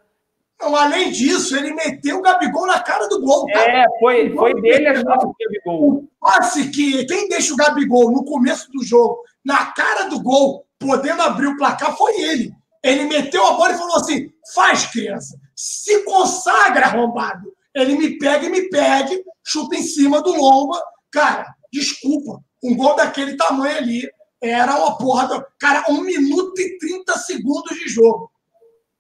Não, 0.62 0.76
além 0.76 1.10
disso, 1.10 1.56
ele 1.56 1.74
meteu 1.74 2.20
o 2.20 2.22
Gabigol 2.22 2.68
na 2.68 2.80
cara 2.82 3.08
do 3.08 3.22
gol. 3.22 3.46
Cara. 3.48 3.72
É, 3.72 3.86
foi, 4.00 4.36
foi 4.36 4.62
dele 4.62 4.88
a 4.88 4.96
chance 4.96 5.26
do 5.26 5.36
Gabigol. 5.40 5.90
O 5.90 6.10
passe 6.20 6.70
que 6.70 7.06
quem 7.06 7.30
deixa 7.30 7.54
o 7.54 7.58
Gabigol 7.58 8.12
no 8.12 8.26
começo 8.26 8.70
do 8.72 8.84
jogo 8.84 9.24
na 9.44 9.68
cara 9.68 10.10
do 10.10 10.22
gol, 10.22 10.66
podendo 10.78 11.22
abrir 11.22 11.48
o 11.48 11.58
placar, 11.58 11.96
foi 11.96 12.20
ele. 12.22 12.54
Ele 12.84 13.06
meteu 13.06 13.46
a 13.46 13.54
bola 13.54 13.74
e 13.74 13.78
falou 13.78 13.96
assim: 13.96 14.30
faz, 14.54 14.86
criança, 14.86 15.38
se 15.56 16.04
consagra, 16.04 16.86
arrombado. 16.86 17.52
Ele 17.74 17.96
me 17.96 18.18
pega 18.18 18.46
e 18.46 18.50
me 18.50 18.70
pede, 18.70 19.24
chuta 19.44 19.76
em 19.76 19.84
cima 19.84 20.22
do 20.22 20.34
Lomba. 20.34 20.82
Cara, 21.12 21.46
desculpa, 21.72 22.42
um 22.64 22.76
gol 22.76 22.96
daquele 22.96 23.38
tamanho 23.38 23.78
ali 23.78 24.10
era 24.42 24.76
uma 24.76 24.98
porra. 24.98 25.28
Do... 25.28 25.46
Cara, 25.60 25.86
um 25.90 26.02
minuto 26.02 26.60
e 26.60 26.78
30 26.78 27.14
segundos 27.18 27.78
de 27.78 27.90
jogo 27.90 28.32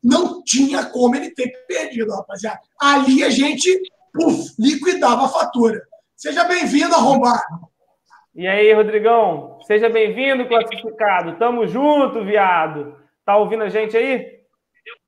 não 0.04 0.44
tinha 0.44 0.86
como 0.86 1.16
ele 1.16 1.32
ter 1.32 1.52
perdido, 1.68 2.14
rapaziada. 2.14 2.60
Ali 2.80 3.24
a 3.24 3.30
gente 3.30 3.82
liquidava 4.58 5.26
a 5.26 5.30
fatura. 5.30 5.82
Seja 6.16 6.44
bem-vindo, 6.46 6.94
arrombado. 6.96 7.70
E 8.36 8.48
aí, 8.48 8.72
Rodrigão? 8.74 9.60
Seja 9.64 9.90
bem-vindo, 9.90 10.48
classificado. 10.48 11.38
Tamo 11.38 11.68
junto, 11.68 12.24
viado. 12.24 12.96
Tá 13.26 13.38
ouvindo 13.38 13.64
a 13.64 13.70
gente 13.70 13.96
aí? 13.98 14.40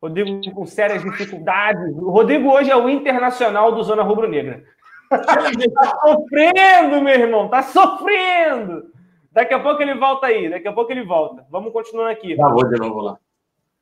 Rodrigo 0.02 0.42
com 0.54 0.66
sérias 0.66 1.04
dificuldades. 1.04 1.96
O 1.98 2.10
Rodrigo 2.10 2.52
hoje 2.52 2.72
é 2.72 2.76
o 2.76 2.90
internacional 2.90 3.72
do 3.72 3.84
Zona 3.84 4.04
Rubro 4.04 4.28
Negra. 4.28 4.64
tá 5.10 6.00
sofrendo, 6.02 7.02
meu 7.02 7.14
irmão. 7.14 7.50
Tá 7.50 7.64
sofrendo. 7.64 8.91
Daqui 9.32 9.54
a 9.54 9.60
pouco 9.60 9.82
ele 9.82 9.96
volta 9.96 10.28
aí. 10.28 10.50
Daqui 10.50 10.68
a 10.68 10.74
pouco 10.74 10.92
ele 10.92 11.04
volta. 11.04 11.46
Vamos 11.50 11.72
continuando 11.72 12.10
aqui. 12.10 12.36
Tá, 12.36 12.50
vou 12.50 12.68
de 12.68 12.78
novo 12.78 13.00
lá. 13.02 13.18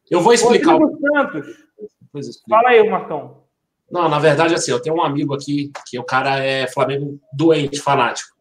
Eu 0.10 0.22
vou 0.22 0.34
explicar. 0.34 0.76
o 0.76 0.98
Santos. 1.00 1.48
Fala 2.48 2.70
aí, 2.70 2.88
Marcão. 2.88 3.44
Não, 3.92 4.08
na 4.08 4.20
verdade, 4.20 4.54
assim, 4.54 4.72
eu 4.72 4.82
tenho 4.82 4.96
um 4.96 5.04
amigo 5.04 5.34
aqui 5.34 5.72
que 5.88 5.98
o 5.98 6.04
cara 6.04 6.40
é 6.44 6.68
Flamengo 6.68 7.20
doente, 7.34 7.80
fanático. 7.80 8.36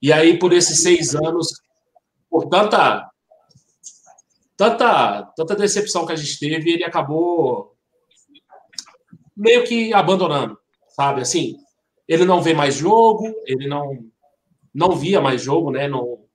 E 0.00 0.12
aí, 0.12 0.38
por 0.38 0.52
esses 0.52 0.82
seis 0.82 1.14
anos, 1.14 1.60
por 2.30 2.46
tanta, 2.48 3.10
tanta, 4.56 5.22
tanta 5.36 5.56
decepção 5.56 6.06
que 6.06 6.12
a 6.12 6.16
gente 6.16 6.38
teve, 6.38 6.72
ele 6.72 6.84
acabou 6.84 7.74
meio 9.36 9.64
que 9.64 9.92
abandonando, 9.92 10.56
sabe? 10.88 11.20
Assim, 11.20 11.56
ele 12.06 12.24
não 12.24 12.40
vê 12.40 12.54
mais 12.54 12.76
jogo, 12.76 13.34
ele 13.44 13.66
não, 13.66 14.06
não 14.72 14.92
via 14.92 15.20
mais 15.20 15.42
jogo, 15.42 15.70
né? 15.70 15.88
Não, 15.88 16.25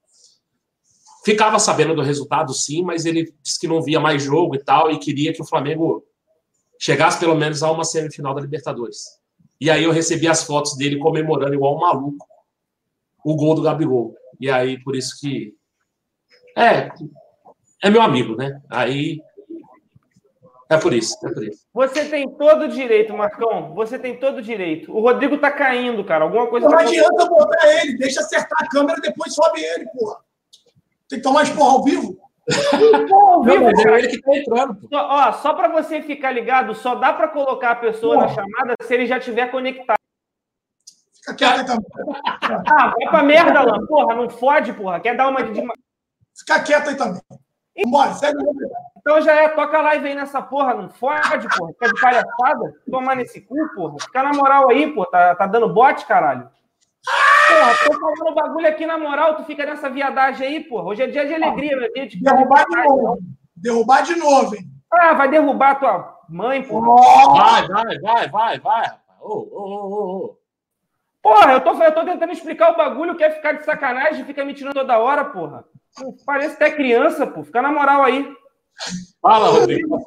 ficava 1.24 1.58
sabendo 1.58 1.94
do 1.94 2.02
resultado, 2.02 2.52
sim, 2.52 2.82
mas 2.82 3.04
ele 3.04 3.32
disse 3.42 3.58
que 3.58 3.68
não 3.68 3.82
via 3.82 4.00
mais 4.00 4.22
jogo 4.22 4.54
e 4.54 4.62
tal, 4.62 4.90
e 4.90 4.98
queria 4.98 5.32
que 5.32 5.42
o 5.42 5.46
Flamengo 5.46 6.04
chegasse 6.78 7.18
pelo 7.18 7.34
menos 7.34 7.62
a 7.62 7.70
uma 7.70 7.84
semifinal 7.84 8.34
da 8.34 8.40
Libertadores. 8.40 9.20
E 9.60 9.70
aí 9.70 9.84
eu 9.84 9.92
recebi 9.92 10.26
as 10.26 10.42
fotos 10.42 10.76
dele 10.76 10.98
comemorando 10.98 11.54
igual 11.54 11.76
um 11.76 11.80
maluco 11.80 12.26
o 13.24 13.36
gol 13.36 13.54
do 13.54 13.62
Gabigol. 13.62 14.14
E 14.40 14.50
aí, 14.50 14.82
por 14.82 14.96
isso 14.96 15.18
que. 15.20 15.54
É, 16.56 16.90
é 17.82 17.90
meu 17.90 18.02
amigo, 18.02 18.36
né? 18.36 18.60
Aí. 18.70 19.20
É 20.68 20.78
por 20.78 20.94
isso, 20.94 21.14
é 21.26 21.32
por 21.32 21.44
isso. 21.44 21.66
Você 21.74 22.06
tem 22.06 22.26
todo 22.30 22.62
o 22.62 22.68
direito, 22.68 23.12
Marcão. 23.12 23.74
Você 23.74 23.98
tem 23.98 24.18
todo 24.18 24.38
o 24.38 24.42
direito. 24.42 24.90
O 24.90 25.00
Rodrigo 25.00 25.36
tá 25.36 25.50
caindo, 25.50 26.02
cara. 26.02 26.24
Alguma 26.24 26.46
coisa. 26.46 26.66
Não 26.66 26.76
tá 26.76 26.82
adianta 26.82 27.26
botar 27.26 27.82
ele, 27.82 27.98
deixa 27.98 28.20
acertar 28.20 28.58
a 28.58 28.68
câmera 28.68 28.98
depois 29.00 29.34
sobe 29.34 29.60
ele, 29.60 29.86
porra. 29.90 30.16
Tem 31.12 31.18
que 31.18 31.28
tomar 31.28 31.42
esporra 31.42 31.72
ao 31.72 31.84
vivo. 31.84 32.18
ao 33.12 33.42
vivo, 33.42 33.70
não, 33.70 33.94
é 33.94 33.98
ele 33.98 34.08
que 34.08 34.22
tá 34.22 34.34
entrando. 34.34 34.88
Só, 34.88 35.08
ó, 35.10 35.32
só 35.34 35.52
para 35.52 35.68
você 35.68 36.00
ficar 36.00 36.32
ligado, 36.32 36.74
só 36.74 36.94
dá 36.94 37.12
para 37.12 37.28
colocar 37.28 37.72
a 37.72 37.76
pessoa 37.76 38.14
porra. 38.14 38.26
na 38.28 38.32
chamada 38.32 38.74
se 38.82 38.94
ele 38.94 39.04
já 39.04 39.20
tiver 39.20 39.50
conectado. 39.50 39.98
Fica 41.14 41.34
quieto 41.34 41.60
aí 41.60 41.66
também. 41.66 41.86
Ah, 42.66 42.94
vai 42.98 43.10
pra 43.10 43.22
merda, 43.22 43.58
Alan. 43.58 43.86
Porra, 43.86 44.14
não 44.14 44.30
fode, 44.30 44.72
porra. 44.72 45.00
Quer 45.00 45.14
dar 45.14 45.28
uma 45.28 45.42
de. 45.42 45.62
Fica 46.34 46.62
quieto 46.62 46.88
aí 46.88 46.96
também. 46.96 47.20
Vambora, 47.84 48.14
segue 48.14 48.38
o 48.38 48.54
Então 48.98 49.20
já 49.20 49.34
é, 49.34 49.48
toca 49.50 49.78
a 49.78 49.82
live 49.82 50.08
aí 50.08 50.14
nessa 50.14 50.40
porra, 50.40 50.72
não 50.72 50.88
fode, 50.88 51.46
porra. 51.58 51.74
Quer 51.78 51.92
de 51.92 52.00
palhaçada? 52.00 52.74
Tomar 52.90 53.16
nesse 53.16 53.42
cu, 53.42 53.54
porra. 53.74 53.96
Fica 54.00 54.22
na 54.22 54.32
moral 54.32 54.70
aí, 54.70 54.90
porra. 54.94 55.10
Tá, 55.10 55.34
tá 55.34 55.46
dando 55.46 55.68
bote, 55.68 56.06
caralho. 56.06 56.48
Porra, 57.52 57.74
tô 57.84 57.98
falando 57.98 58.34
bagulho 58.34 58.66
aqui 58.66 58.86
na 58.86 58.96
moral, 58.96 59.36
tu 59.36 59.44
fica 59.44 59.66
nessa 59.66 59.90
viadagem 59.90 60.46
aí, 60.46 60.60
porra. 60.60 60.84
Hoje 60.84 61.02
é 61.02 61.06
dia 61.06 61.26
de 61.26 61.34
alegria, 61.34 61.76
meu 61.76 61.92
dia 61.92 62.06
de 62.06 62.22
Derrubar 62.22 62.64
de 62.66 62.76
novo. 62.76 63.18
Derrubar 63.56 64.02
de 64.02 64.16
novo, 64.16 64.54
hein? 64.54 64.62
Ah, 64.92 65.12
vai 65.14 65.28
derrubar 65.28 65.78
tua 65.78 66.18
mãe, 66.28 66.62
porra. 66.62 66.88
Oh! 66.88 67.34
Vai, 67.34 67.68
vai, 67.68 67.98
vai, 67.98 68.28
vai, 68.28 68.58
vai, 68.58 68.94
Ô, 69.20 69.28
ô, 69.28 69.62
ô, 69.62 70.16
ô. 70.16 70.36
Porra, 71.22 71.52
eu 71.52 71.60
tô, 71.60 71.72
eu 71.80 71.94
tô 71.94 72.04
tentando 72.04 72.32
explicar 72.32 72.72
o 72.72 72.76
bagulho, 72.76 73.16
quer 73.16 73.36
ficar 73.36 73.52
de 73.52 73.64
sacanagem, 73.64 74.24
fica 74.24 74.44
me 74.44 74.54
tirando 74.54 74.74
toda 74.74 74.98
hora, 74.98 75.24
porra. 75.24 75.64
Parece 76.26 76.56
até 76.56 76.70
criança, 76.70 77.26
pô. 77.26 77.44
Fica 77.44 77.62
na 77.62 77.70
moral 77.70 78.02
aí. 78.02 78.28
Fala, 79.20 79.50
Rodrigo. 79.50 80.02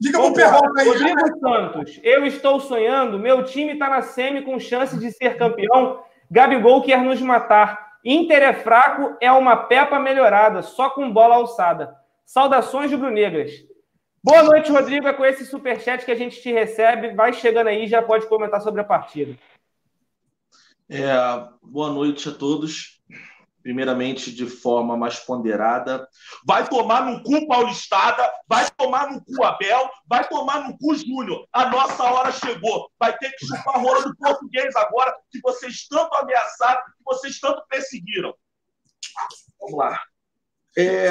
Diga 0.00 0.18
pro 0.18 0.34
Perrota 0.34 0.80
aí. 0.80 0.88
Rodrigo 0.88 1.38
Santos, 1.38 2.00
eu 2.02 2.26
estou 2.26 2.60
sonhando, 2.60 3.18
meu 3.18 3.44
time 3.44 3.78
tá 3.78 3.88
na 3.88 4.02
semi 4.02 4.42
com 4.42 4.58
chance 4.58 4.98
de 4.98 5.10
ser 5.12 5.36
campeão. 5.36 6.02
Gabigol 6.30 6.82
quer 6.82 7.02
nos 7.02 7.20
matar. 7.20 7.94
Inter 8.04 8.42
é 8.42 8.52
fraco, 8.52 9.16
é 9.20 9.32
uma 9.32 9.56
pepa 9.56 9.98
melhorada, 9.98 10.62
só 10.62 10.90
com 10.90 11.10
bola 11.10 11.36
alçada. 11.36 11.94
Saudações 12.24 12.90
rubro-negras. 12.90 13.52
Boa 14.22 14.42
noite, 14.42 14.72
Rodrigo. 14.72 15.06
É 15.06 15.12
com 15.12 15.24
esse 15.24 15.46
superchat 15.46 16.04
que 16.04 16.10
a 16.10 16.14
gente 16.14 16.40
te 16.40 16.52
recebe. 16.52 17.14
Vai 17.14 17.32
chegando 17.32 17.68
aí, 17.68 17.86
já 17.86 18.02
pode 18.02 18.26
comentar 18.26 18.60
sobre 18.60 18.80
a 18.80 18.84
partida. 18.84 19.36
É, 20.88 21.12
boa 21.62 21.90
noite 21.90 22.28
a 22.28 22.32
todos 22.32 23.02
primeiramente 23.64 24.30
de 24.30 24.46
forma 24.46 24.94
mais 24.94 25.18
ponderada. 25.18 26.06
Vai 26.46 26.68
tomar 26.68 27.06
no 27.06 27.22
cu 27.22 27.48
Paulistada, 27.48 28.30
vai 28.46 28.70
tomar 28.72 29.10
no 29.10 29.24
cu 29.24 29.42
Abel, 29.42 29.90
vai 30.06 30.28
tomar 30.28 30.68
no 30.68 30.76
cu 30.76 30.94
Júnior. 30.94 31.48
A 31.50 31.70
nossa 31.70 32.04
hora 32.04 32.30
chegou. 32.30 32.90
Vai 33.00 33.16
ter 33.16 33.30
que 33.30 33.46
chupar 33.46 33.76
a 33.76 33.78
rola 33.78 34.02
do 34.02 34.14
português 34.16 34.76
agora, 34.76 35.16
que 35.30 35.40
vocês 35.40 35.88
tanto 35.88 36.14
ameaçaram, 36.14 36.82
que 36.82 37.02
vocês 37.02 37.40
tanto 37.40 37.64
perseguiram. 37.66 38.34
Vamos 39.58 39.78
lá. 39.78 39.98
É... 40.76 41.10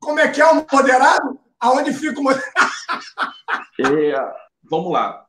Como 0.00 0.18
é 0.18 0.28
que 0.32 0.40
é 0.42 0.46
o 0.46 0.66
moderado? 0.70 1.38
Aonde 1.60 1.92
fica 1.92 2.18
o 2.18 2.24
moderado? 2.24 2.50
é... 3.78 4.50
Vamos 4.64 4.92
lá. 4.92 5.24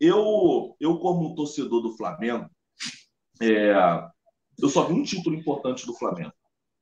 Eu, 0.00 0.76
eu 0.80 0.98
como 0.98 1.36
torcedor 1.36 1.82
do 1.82 1.96
Flamengo, 1.96 2.50
é, 3.40 3.72
eu 4.60 4.68
só 4.68 4.84
vi 4.84 4.94
um 4.94 5.02
título 5.02 5.36
importante 5.36 5.86
do 5.86 5.94
Flamengo. 5.94 6.32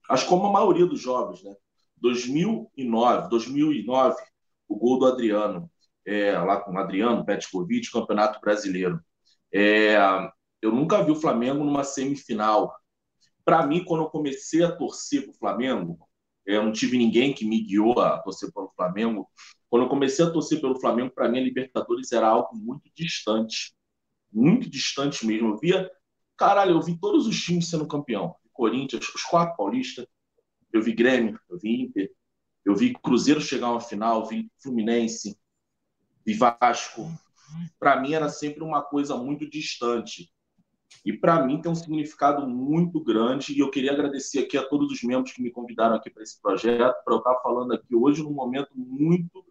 Acho 0.09 0.29
como 0.29 0.47
a 0.47 0.53
maioria 0.53 0.87
dos 0.87 1.01
jovens, 1.01 1.43
né? 1.43 1.55
2009, 1.97 3.29
2009, 3.31 4.17
o 4.69 4.77
gol 4.77 4.99
do 4.99 5.07
Adriano, 5.07 5.71
é, 6.07 6.37
lá 6.39 6.61
com 6.61 6.73
o 6.73 6.79
Adriano, 6.79 7.25
Petkovic, 7.25 7.91
Campeonato 7.91 8.41
Brasileiro. 8.41 9.01
É, 9.53 9.97
eu 10.61 10.73
nunca 10.73 11.03
vi 11.03 11.11
o 11.11 11.17
Flamengo 11.17 11.65
numa 11.65 11.85
semifinal. 11.85 12.75
Para 13.45 13.67
mim, 13.67 13.85
quando 13.85 14.05
eu 14.05 14.11
comecei 14.11 14.63
a 14.63 14.73
torcer 14.73 15.23
para 15.23 15.31
o 15.31 15.35
Flamengo, 15.35 15.99
eu 16.45 16.63
não 16.63 16.73
tive 16.73 16.99
ninguém 16.99 17.33
que 17.33 17.47
me 17.47 17.63
guiou 17.63 17.99
a 18.01 18.19
torcer 18.19 18.53
pelo 18.53 18.73
Flamengo. 18.77 19.29
Quando 19.69 19.85
eu 19.85 19.89
comecei 19.89 20.25
a 20.25 20.31
torcer 20.31 20.61
pelo 20.61 20.79
Flamengo, 20.79 21.13
para 21.15 21.29
mim, 21.29 21.39
a 21.39 21.43
Libertadores 21.43 22.13
era 22.13 22.29
algo 22.29 22.55
muito 22.55 22.91
distante. 22.95 23.75
Muito 24.31 24.69
distante 24.69 25.27
mesmo. 25.27 25.51
Eu 25.51 25.59
via 25.59 25.91
Caralho, 26.37 26.73
eu 26.73 26.83
vi 26.83 26.99
todos 26.99 27.27
os 27.27 27.41
times 27.41 27.69
sendo 27.69 27.87
campeão. 27.87 28.35
Corinthians, 28.53 29.09
os 29.09 29.23
quatro 29.23 29.57
paulistas. 29.57 30.07
Eu 30.73 30.83
vi 30.83 30.93
Grêmio, 30.93 31.39
eu 31.49 31.59
vi 31.59 31.83
Inter, 31.83 32.11
eu 32.65 32.75
vi 32.75 32.95
Cruzeiro 32.95 33.41
chegar 33.41 33.69
a 33.69 33.73
uma 33.73 33.81
final, 33.81 34.27
vi 34.27 34.51
Fluminense, 34.61 35.39
vi 36.25 36.35
Vasco. 36.35 37.09
Para 37.79 38.01
mim 38.01 38.15
era 38.15 38.29
sempre 38.29 38.65
uma 38.65 38.83
coisa 38.83 39.17
muito 39.17 39.49
distante. 39.49 40.33
E 41.05 41.13
para 41.13 41.45
mim 41.45 41.61
tem 41.61 41.71
um 41.71 41.75
significado 41.75 42.47
muito 42.49 42.99
grande. 43.01 43.53
E 43.53 43.59
eu 43.59 43.71
queria 43.71 43.93
agradecer 43.93 44.41
aqui 44.41 44.57
a 44.57 44.67
todos 44.67 44.91
os 44.91 45.03
membros 45.03 45.33
que 45.33 45.43
me 45.43 45.51
convidaram 45.51 45.97
aqui 45.97 46.11
para 46.11 46.23
esse 46.23 46.41
projeto, 46.41 47.05
para 47.05 47.15
eu 47.15 47.19
estar 47.19 47.35
falando 47.43 47.73
aqui 47.73 47.95
hoje 47.95 48.23
num 48.23 48.33
momento 48.33 48.71
muito 48.75 49.45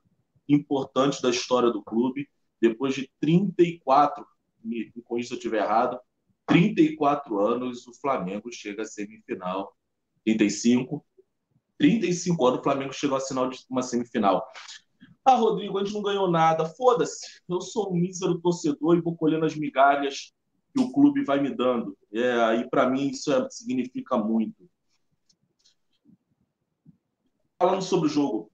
importante 0.48 1.22
da 1.22 1.30
história 1.30 1.70
do 1.70 1.84
clube. 1.84 2.28
Depois 2.60 2.96
de 2.96 3.10
34, 3.20 4.26
me, 4.64 4.92
corrija 5.04 5.30
se 5.30 5.34
eu 5.34 5.38
estiver 5.38 5.64
errado, 5.64 6.00
34 6.48 7.40
anos, 7.40 7.88
o 7.88 7.94
Flamengo 7.94 8.52
chega 8.52 8.84
à 8.84 8.86
semifinal. 8.86 9.76
35. 10.26 11.06
35 11.78 12.46
anos, 12.46 12.60
o 12.60 12.64
Flamengo 12.64 12.94
chegou 12.94 13.18
à 13.18 13.50
de 13.50 13.66
uma 13.70 13.82
semifinal. 13.82 14.46
Ah, 15.26 15.36
Rodrigo, 15.36 15.78
a 15.78 15.84
gente 15.84 15.94
não 15.94 16.02
ganhou 16.02 16.30
nada. 16.30 16.66
Foda-se. 16.66 17.42
Eu 17.48 17.62
sou 17.62 17.92
um 17.92 17.96
mísero 17.96 18.40
torcedor 18.40 18.98
e 18.98 19.02
vou 19.02 19.16
colhendo 19.16 19.46
as 19.46 19.56
migalhas 19.56 20.34
que 20.74 20.82
o 20.82 20.92
clube 20.92 21.24
vai 21.24 21.40
me 21.40 21.50
dando. 21.50 21.98
É, 22.12 22.56
e 22.56 22.70
para 22.70 22.90
mim 22.90 23.10
isso 23.10 23.32
é, 23.32 23.50
significa 23.50 24.18
muito. 24.18 24.70
Falando 27.58 27.82
sobre 27.82 28.08
o 28.08 28.12
jogo, 28.12 28.52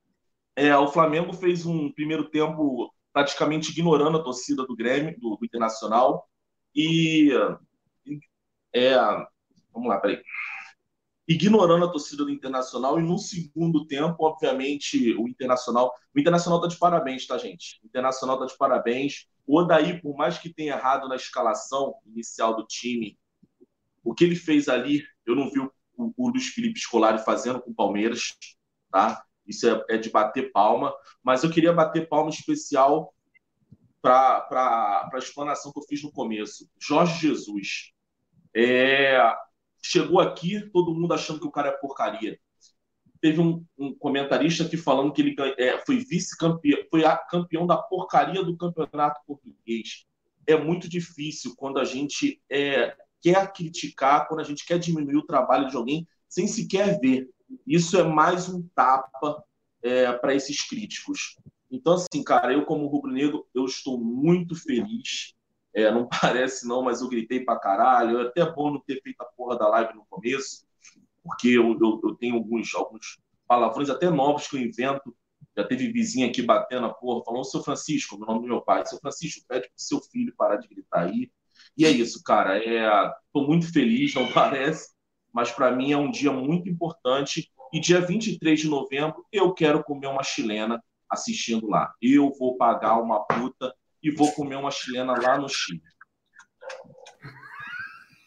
é, 0.56 0.76
o 0.78 0.88
Flamengo 0.88 1.34
fez 1.34 1.66
um 1.66 1.92
primeiro 1.92 2.30
tempo 2.30 2.94
praticamente 3.12 3.72
ignorando 3.72 4.18
a 4.18 4.24
torcida 4.24 4.66
do 4.66 4.76
Grêmio, 4.76 5.20
do, 5.20 5.36
do 5.38 5.46
Internacional, 5.46 6.30
e 6.76 7.32
é, 8.74 8.96
vamos 9.74 9.90
lá, 9.90 10.00
peraí. 10.00 10.22
Ignorando 11.28 11.86
a 11.86 11.92
torcida 11.92 12.24
do 12.24 12.32
Internacional 12.32 13.00
e 13.00 13.04
no 13.04 13.18
segundo 13.18 13.86
tempo, 13.86 14.26
obviamente, 14.26 15.14
o 15.14 15.28
Internacional. 15.28 15.94
O 16.16 16.20
Internacional 16.20 16.60
tá 16.60 16.68
de 16.68 16.78
parabéns, 16.78 17.28
tá, 17.28 17.38
gente? 17.38 17.80
O 17.84 17.88
Internacional 17.88 18.40
tá 18.40 18.46
de 18.46 18.58
parabéns. 18.58 19.28
O 19.46 19.60
Odaí, 19.60 20.02
por 20.02 20.16
mais 20.16 20.40
que 20.40 20.52
tenha 20.52 20.74
errado 20.74 21.08
na 21.08 21.16
escalação 21.16 21.96
inicial 22.06 22.56
do 22.56 22.66
time, 22.66 23.18
o 24.04 24.14
que 24.14 24.24
ele 24.24 24.36
fez 24.36 24.68
ali, 24.68 25.04
eu 25.26 25.36
não 25.36 25.52
vi 25.52 25.60
o, 25.60 25.72
o, 25.96 26.14
o 26.18 26.30
Luiz 26.30 26.48
Felipe 26.48 26.80
Scolari 26.80 27.24
fazendo 27.24 27.62
com 27.62 27.72
o 27.72 27.76
Palmeiras, 27.76 28.36
tá? 28.92 29.24
Isso 29.46 29.68
é, 29.68 29.86
é 29.90 29.98
de 29.98 30.10
bater 30.10 30.52
palma, 30.52 30.94
mas 31.24 31.44
eu 31.44 31.52
queria 31.52 31.74
bater 31.74 32.08
palma 32.08 32.30
especial 32.30 33.14
para 34.02 34.48
a 35.14 35.18
explanação 35.18 35.72
que 35.72 35.80
eu 35.80 35.84
fiz 35.84 36.04
no 36.04 36.12
começo. 36.12 36.70
Jorge 36.80 37.28
Jesus. 37.28 37.92
É, 38.56 39.20
chegou 39.82 40.20
aqui, 40.20 40.70
todo 40.72 40.94
mundo 40.94 41.14
achando 41.14 41.40
que 41.40 41.48
o 41.48 41.52
cara 41.52 41.70
é 41.70 41.78
porcaria. 41.78 42.40
Teve 43.22 43.42
um, 43.42 43.66
um 43.78 43.94
comentarista 43.94 44.64
aqui 44.64 44.78
falando 44.78 45.12
que 45.12 45.22
ele 45.22 45.36
é, 45.58 45.78
foi 45.86 45.98
vice-campeão, 45.98 46.80
foi 46.90 47.04
a 47.04 47.18
campeão 47.18 47.68
da 47.68 47.78
porcaria 47.78 48.44
do 48.44 48.58
campeonato 48.58 49.22
português. 49.28 50.06
É 50.48 50.56
muito 50.58 50.88
difícil 50.90 51.54
quando 51.56 51.80
a 51.80 51.86
gente 51.86 52.42
é, 52.50 52.96
quer 53.22 53.52
criticar, 53.52 54.28
quando 54.28 54.40
a 54.40 54.44
gente 54.44 54.66
quer 54.66 54.80
diminuir 54.80 55.18
o 55.18 55.26
trabalho 55.26 55.70
de 55.70 55.76
alguém 55.76 56.08
sem 56.28 56.48
sequer 56.48 57.00
ver. 57.00 57.30
Isso 57.68 57.98
é 57.98 58.04
mais 58.04 58.48
um 58.48 58.62
tapa 58.74 59.44
é, 59.82 60.12
para 60.14 60.34
esses 60.34 60.66
críticos. 60.68 61.38
Então, 61.70 61.94
assim, 61.94 62.24
cara, 62.24 62.54
eu 62.54 62.66
como 62.66 62.88
rubro-negro, 62.88 63.46
eu 63.54 63.66
estou 63.66 64.00
muito 64.00 64.56
feliz 64.56 65.34
é, 65.74 65.92
não 65.92 66.08
parece 66.22 66.68
não, 66.68 66.82
mas 66.84 67.02
eu 67.02 67.10
gritei 67.10 67.40
pra 67.44 67.60
caralho. 67.60 68.20
É 68.20 68.24
até 68.24 68.46
bom 68.50 68.72
não 68.72 68.80
ter 68.80 69.02
feito 69.02 69.22
a 69.22 69.26
porra 69.26 69.58
da 69.58 69.68
live 69.68 69.96
no 69.96 70.06
começo, 70.10 70.66
porque 71.24 71.50
eu, 71.50 71.78
eu, 71.80 72.02
eu 72.04 72.16
tenho 72.16 72.36
alguns, 72.36 72.74
alguns 72.76 73.20
palavrões 73.48 73.90
até 73.90 74.10
novos 74.10 74.48
que 74.48 74.58
eu 74.58 74.62
invento. 74.62 75.16
Já 75.58 75.64
teve 75.66 75.92
vizinha 75.92 76.28
aqui 76.28 76.42
batendo 76.42 76.86
a 76.86 76.94
porra, 76.94 77.24
falando, 77.26 77.44
seu 77.44 77.64
Francisco, 77.64 78.18
meu 78.18 78.28
nome 78.28 78.42
do 78.42 78.48
meu 78.48 78.62
pai, 78.62 78.86
seu 78.86 79.00
Francisco, 79.00 79.44
pede 79.48 79.68
pro 79.68 79.74
seu 79.76 80.00
filho 80.00 80.34
parar 80.38 80.58
de 80.58 80.68
gritar 80.68 81.08
aí. 81.08 81.32
E 81.78 81.86
é 81.86 81.90
isso, 81.90 82.22
cara. 82.24 82.58
É, 82.64 82.90
tô 83.34 83.46
muito 83.46 83.72
feliz, 83.72 84.14
não 84.14 84.32
parece, 84.34 84.94
mas 85.34 85.52
para 85.52 85.72
mim 85.72 85.92
é 85.92 85.98
um 85.98 86.12
dia 86.12 86.32
muito 86.32 86.70
importante. 86.70 87.52
E 87.72 87.80
dia 87.80 88.02
23 88.02 88.62
de 88.62 88.68
novembro 88.68 89.26
eu 89.32 89.54
quero 89.54 89.84
comer 89.84 90.08
uma 90.08 90.24
chilena 90.24 90.82
assistindo 91.10 91.68
lá. 91.68 91.94
Eu 92.02 92.32
vou 92.38 92.58
pagar 92.58 93.00
uma 93.00 93.26
puta 93.26 93.74
e 94.04 94.12
vou 94.12 94.32
comer 94.32 94.56
uma 94.56 94.72
chilena 94.72 95.14
lá 95.22 95.38
no 95.38 95.50
Chile. 95.50 95.82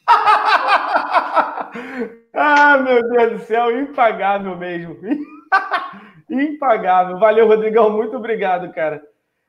ah, 2.34 2.78
meu 2.78 3.08
Deus 3.08 3.32
do 3.32 3.38
céu, 3.46 3.80
impagável 3.80 4.56
mesmo. 4.56 4.98
impagável. 6.30 7.18
Valeu, 7.18 7.46
Rodrigão, 7.46 7.90
muito 7.90 8.16
obrigado, 8.16 8.72
cara. 8.72 9.02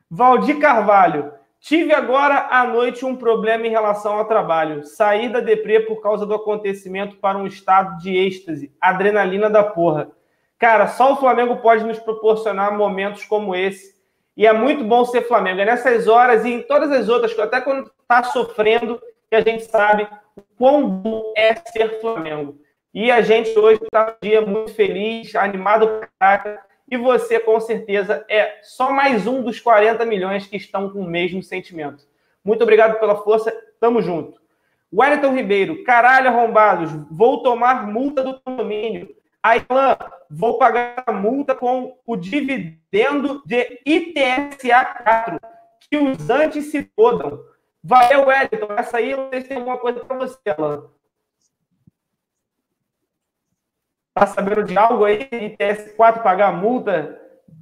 Valdir 0.09 0.59
Carvalho. 0.59 1.33
Tive 1.59 1.93
agora 1.93 2.47
à 2.51 2.65
noite 2.65 3.05
um 3.05 3.15
problema 3.15 3.65
em 3.65 3.71
relação 3.71 4.17
ao 4.17 4.27
trabalho. 4.27 4.83
Sair 4.83 5.29
da 5.29 5.39
deprê 5.39 5.79
por 5.79 6.01
causa 6.01 6.25
do 6.25 6.33
acontecimento 6.33 7.15
para 7.17 7.37
um 7.37 7.47
estado 7.47 7.97
de 7.99 8.15
êxtase, 8.15 8.71
adrenalina 8.81 9.49
da 9.49 9.63
porra. 9.63 10.11
Cara, 10.59 10.87
só 10.87 11.13
o 11.13 11.15
Flamengo 11.15 11.57
pode 11.57 11.85
nos 11.85 11.99
proporcionar 11.99 12.77
momentos 12.77 13.23
como 13.25 13.55
esse 13.55 13.93
e 14.35 14.47
é 14.47 14.53
muito 14.53 14.83
bom 14.83 15.05
ser 15.05 15.23
Flamengo. 15.23 15.61
É 15.61 15.65
nessas 15.65 16.07
horas 16.07 16.45
e 16.45 16.49
em 16.49 16.61
todas 16.61 16.91
as 16.91 17.09
outras, 17.09 17.37
até 17.37 17.61
quando 17.61 17.91
está 18.01 18.23
sofrendo, 18.23 19.01
que 19.29 19.35
a 19.35 19.41
gente 19.41 19.65
sabe 19.65 20.07
o 20.35 20.41
quão 20.57 20.87
bom 20.87 21.33
é 21.35 21.55
ser 21.55 21.99
Flamengo. 21.99 22.57
E 22.93 23.11
a 23.11 23.21
gente 23.21 23.57
hoje 23.57 23.81
está 23.83 24.15
um 24.15 24.27
dia 24.27 24.41
muito 24.41 24.73
feliz, 24.73 25.35
animado 25.35 26.01
para 26.19 26.63
e 26.89 26.97
você, 26.97 27.39
com 27.39 27.59
certeza, 27.59 28.23
é 28.29 28.59
só 28.61 28.91
mais 28.91 29.25
um 29.25 29.41
dos 29.41 29.59
40 29.59 30.05
milhões 30.05 30.45
que 30.45 30.57
estão 30.57 30.89
com 30.89 30.99
o 30.99 31.09
mesmo 31.09 31.41
sentimento. 31.41 32.05
Muito 32.43 32.61
obrigado 32.61 32.99
pela 32.99 33.15
força, 33.23 33.51
tamo 33.79 34.01
junto. 34.01 34.39
Wellington 34.93 35.33
Ribeiro, 35.33 35.83
caralho, 35.83 36.27
arrombados, 36.27 36.91
vou 37.09 37.41
tomar 37.41 37.87
multa 37.87 38.21
do 38.21 38.39
condomínio. 38.41 39.09
Ailan, 39.43 39.97
vou 40.31 40.57
pagar 40.57 41.03
a 41.05 41.11
multa 41.11 41.53
com 41.53 41.99
o 42.05 42.15
dividendo 42.15 43.43
de 43.45 43.81
ITSA 43.85 44.85
4. 45.03 45.37
Que 45.81 45.97
os 45.97 46.29
antes 46.29 46.71
se 46.71 46.89
fodam. 46.95 47.43
Valeu, 47.83 48.27
Wellington. 48.27 48.73
Essa 48.77 48.97
aí, 48.97 49.13
não 49.13 49.29
sei 49.29 49.41
se 49.41 49.49
tem 49.49 49.57
alguma 49.57 49.77
coisa 49.77 50.05
para 50.05 50.17
você, 50.17 50.39
Alan. 50.57 50.89
Tá 54.13 54.25
sabendo 54.27 54.63
de 54.63 54.77
algo 54.77 55.03
aí? 55.03 55.27
ITS 55.31 55.91
4 55.97 56.23
pagar 56.23 56.47
a 56.49 56.53
multa? 56.53 57.19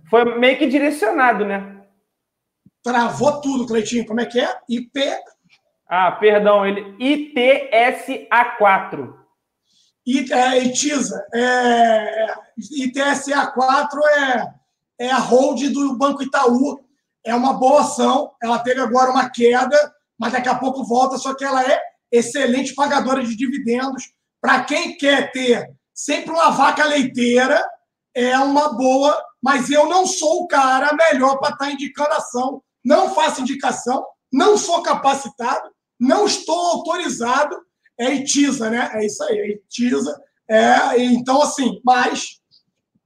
Foi 0.09 0.37
meio 0.37 0.59
que 0.59 0.67
direcionado, 0.67 1.45
né? 1.45 1.81
Travou 2.83 3.41
tudo, 3.41 3.65
Cleitinho. 3.65 4.05
Como 4.05 4.21
é 4.21 4.25
que 4.25 4.39
é? 4.39 4.59
IP. 4.69 5.01
Ah, 5.87 6.11
perdão, 6.11 6.63
ele 6.65 6.95
ITSA4. 6.97 9.20
It, 10.07 10.33
é, 10.33 10.63
ITISA. 10.63 11.25
É, 11.33 12.35
ITSA4 12.79 13.99
é, 14.17 15.05
é 15.05 15.11
a 15.11 15.17
hold 15.17 15.61
do 15.69 15.97
Banco 15.97 16.23
Itaú. 16.23 16.83
É 17.23 17.35
uma 17.35 17.53
boa 17.53 17.81
ação. 17.81 18.31
Ela 18.41 18.59
teve 18.59 18.81
agora 18.81 19.11
uma 19.11 19.29
queda, 19.29 19.77
mas 20.17 20.33
daqui 20.33 20.49
a 20.49 20.55
pouco 20.55 20.83
volta, 20.83 21.17
só 21.17 21.33
que 21.33 21.43
ela 21.43 21.63
é 21.63 21.79
excelente 22.11 22.73
pagadora 22.73 23.23
de 23.23 23.35
dividendos. 23.35 24.11
Para 24.41 24.63
quem 24.63 24.97
quer 24.97 25.31
ter 25.31 25.71
sempre 25.93 26.31
uma 26.31 26.49
vaca 26.49 26.83
leiteira, 26.83 27.63
é 28.13 28.37
uma 28.39 28.73
boa, 28.73 29.15
mas 29.41 29.69
eu 29.69 29.87
não 29.87 30.05
sou 30.05 30.43
o 30.43 30.47
cara 30.47 30.93
melhor 30.93 31.37
para 31.37 31.53
estar 31.53 31.65
tá 31.65 31.71
indicando 31.71 32.13
ação. 32.13 32.61
Não 32.83 33.13
faço 33.13 33.41
indicação, 33.41 34.03
não 34.31 34.57
sou 34.57 34.81
capacitado, 34.81 35.69
não 35.99 36.25
estou 36.25 36.57
autorizado. 36.57 37.55
É 38.01 38.15
ITISA, 38.15 38.71
né? 38.71 38.89
É 38.95 39.05
isso 39.05 39.23
aí, 39.23 39.37
é 39.37 39.51
ITISA. 39.51 40.19
É, 40.49 41.03
então, 41.03 41.39
assim, 41.39 41.79
mas 41.85 42.41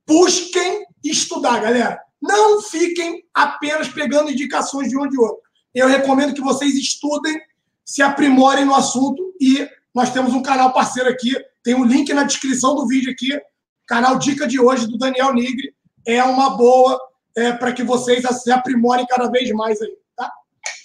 busquem 0.08 0.86
estudar, 1.04 1.60
galera. 1.62 2.00
Não 2.22 2.62
fiquem 2.62 3.22
apenas 3.34 3.89
pegando 3.89 4.32
indicações 4.32 4.88
de 4.88 4.98
um 4.98 5.06
de 5.10 5.20
outro. 5.20 5.41
Eu 5.74 5.89
recomendo 5.89 6.34
que 6.34 6.39
vocês 6.39 6.74
estudem, 6.76 7.38
se 7.84 8.02
aprimorem 8.02 8.64
no 8.64 8.74
assunto 8.74 9.36
e 9.39 9.68
nós 9.93 10.12
temos 10.12 10.34
um 10.34 10.41
canal 10.41 10.72
parceiro 10.72 11.10
aqui, 11.10 11.36
tem 11.62 11.76
um 11.76 11.84
link 11.84 12.14
na 12.14 12.24
descrição 12.24 12.74
do 12.74 12.88
vídeo 12.88 13.12
aqui, 13.12 13.38
canal 13.86 14.18
Dica 14.18 14.48
de 14.48 14.62
hoje 14.62 14.88
do 14.88 14.98
Daniel 14.98 15.34
Nigri. 15.34 15.76
É 16.08 16.24
uma 16.24 16.52
boa 16.52 16.98
é, 17.36 17.52
para 17.52 17.74
que 17.74 17.84
vocês 17.84 18.24
se 18.41 18.50
aprimorem 18.50 19.06
cada 19.08 19.30
vez 19.30 19.52
mais 19.52 19.82
aí, 19.82 19.98
tá? 20.16 20.32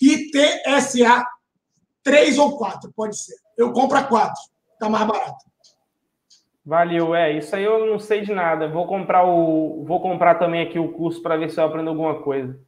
ITSA 0.02 1.24
3 2.02 2.38
ou 2.38 2.56
4, 2.56 2.92
pode 2.94 3.16
ser. 3.16 3.34
Eu 3.56 3.72
compro 3.72 3.98
a 3.98 4.04
4, 4.04 4.34
tá 4.78 4.88
mais 4.88 5.06
barato. 5.06 5.50
Valeu, 6.64 7.14
é, 7.14 7.32
isso 7.32 7.56
aí 7.56 7.64
eu 7.64 7.86
não 7.86 7.98
sei 7.98 8.20
de 8.20 8.32
nada. 8.32 8.68
Vou 8.68 8.86
comprar 8.86 9.24
o 9.24 9.84
vou 9.84 10.00
comprar 10.00 10.36
também 10.36 10.62
aqui 10.62 10.78
o 10.78 10.92
curso 10.92 11.22
para 11.22 11.36
ver 11.36 11.50
se 11.50 11.58
eu 11.58 11.64
aprendo 11.64 11.90
alguma 11.90 12.22
coisa. 12.22 12.60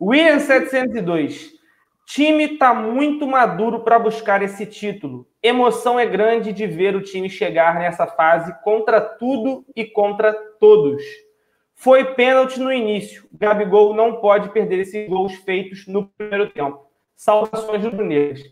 William 0.00 0.38
702. 0.38 1.52
Time 2.06 2.58
tá 2.58 2.74
muito 2.74 3.26
maduro 3.26 3.80
para 3.80 3.98
buscar 3.98 4.42
esse 4.42 4.66
título. 4.66 5.26
Emoção 5.42 5.98
é 5.98 6.04
grande 6.04 6.52
de 6.52 6.66
ver 6.66 6.96
o 6.96 7.02
time 7.02 7.30
chegar 7.30 7.78
nessa 7.78 8.06
fase 8.06 8.52
contra 8.62 9.00
tudo 9.00 9.64
e 9.76 9.84
contra 9.84 10.32
todos. 10.58 11.02
Foi 11.74 12.14
pênalti 12.14 12.58
no 12.58 12.72
início. 12.72 13.28
Gabigol 13.32 13.94
não 13.94 14.20
pode 14.20 14.50
perder 14.50 14.80
esses 14.80 15.08
gols 15.08 15.34
feitos 15.36 15.86
no 15.86 16.08
primeiro 16.08 16.50
tempo. 16.50 16.91
Saudações 17.22 17.84
rubro-negras. 17.84 18.42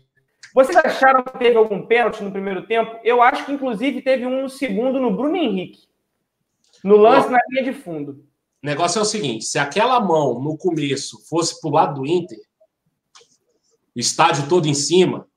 Vocês 0.55 0.77
acharam 0.77 1.23
que 1.23 1.37
teve 1.37 1.57
algum 1.57 1.85
pênalti 1.85 2.23
no 2.23 2.31
primeiro 2.31 2.65
tempo? 2.65 2.97
Eu 3.03 3.21
acho 3.21 3.45
que, 3.45 3.51
inclusive, 3.51 4.01
teve 4.01 4.25
um 4.25 4.47
segundo 4.47 4.97
no 4.97 5.13
Bruno 5.13 5.35
Henrique. 5.35 5.89
No 6.81 6.95
lance 6.95 7.27
na 7.27 7.37
linha 7.49 7.65
de 7.65 7.73
fundo. 7.73 8.25
O 8.63 8.65
negócio 8.65 8.99
é 8.99 9.01
o 9.01 9.05
seguinte: 9.05 9.43
se 9.43 9.59
aquela 9.59 9.99
mão 9.99 10.39
no 10.39 10.57
começo 10.57 11.21
fosse 11.27 11.59
pro 11.59 11.69
lado 11.69 11.99
do 11.99 12.07
Inter, 12.07 12.39
o 13.93 13.99
estádio 13.99 14.47
todo 14.47 14.65
em 14.65 14.73
cima, 14.73 15.27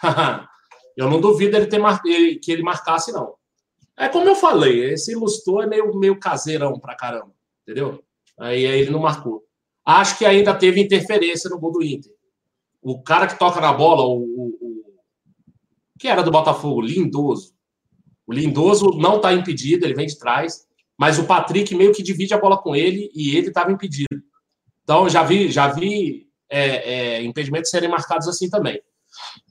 eu 0.96 1.10
não 1.10 1.20
duvido 1.20 1.56
ele 1.56 1.66
ter 1.66 1.78
mar... 1.78 2.00
que 2.00 2.40
ele 2.46 2.62
marcasse, 2.62 3.10
não. 3.10 3.34
É 3.96 4.08
como 4.08 4.28
eu 4.28 4.36
falei, 4.36 4.92
esse 4.92 5.16
Lustor 5.16 5.64
é 5.64 5.66
meio, 5.66 5.92
meio 5.98 6.20
caseirão 6.20 6.78
pra 6.78 6.94
caramba, 6.94 7.32
entendeu? 7.62 8.04
Aí, 8.38 8.64
aí 8.64 8.80
ele 8.82 8.90
não 8.92 9.00
marcou. 9.00 9.44
Acho 9.84 10.16
que 10.16 10.24
ainda 10.24 10.54
teve 10.54 10.80
interferência 10.80 11.50
no 11.50 11.58
gol 11.58 11.72
do 11.72 11.82
Inter. 11.82 12.13
O 12.84 13.02
cara 13.02 13.26
que 13.26 13.38
toca 13.38 13.62
na 13.62 13.72
bola, 13.72 14.02
o, 14.02 14.18
o, 14.18 14.46
o 14.60 14.84
que 15.98 16.06
era 16.06 16.22
do 16.22 16.30
Botafogo, 16.30 16.82
Lindoso. 16.82 17.54
O 18.26 18.32
Lindoso 18.32 18.90
não 18.98 19.16
está 19.16 19.32
impedido, 19.32 19.86
ele 19.86 19.94
vem 19.94 20.06
de 20.06 20.18
trás, 20.18 20.66
mas 20.96 21.18
o 21.18 21.24
Patrick 21.24 21.74
meio 21.74 21.94
que 21.94 22.02
divide 22.02 22.34
a 22.34 22.38
bola 22.38 22.58
com 22.58 22.76
ele 22.76 23.10
e 23.14 23.36
ele 23.36 23.48
estava 23.48 23.72
impedido. 23.72 24.22
Então 24.82 25.08
já 25.08 25.22
vi, 25.22 25.50
já 25.50 25.68
vi 25.68 26.28
é, 26.48 27.16
é, 27.16 27.22
impedimentos 27.22 27.70
serem 27.70 27.88
marcados 27.88 28.28
assim 28.28 28.50
também. 28.50 28.78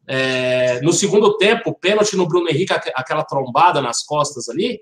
É, 0.08 0.80
no 0.82 0.94
segundo 0.94 1.36
tempo, 1.38 1.74
pênalti 1.74 2.16
no 2.16 2.28
Bruno 2.28 2.48
Henrique, 2.48 2.72
aquela 2.72 3.24
trombada 3.24 3.82
nas 3.82 4.04
costas 4.04 4.48
ali, 4.48 4.80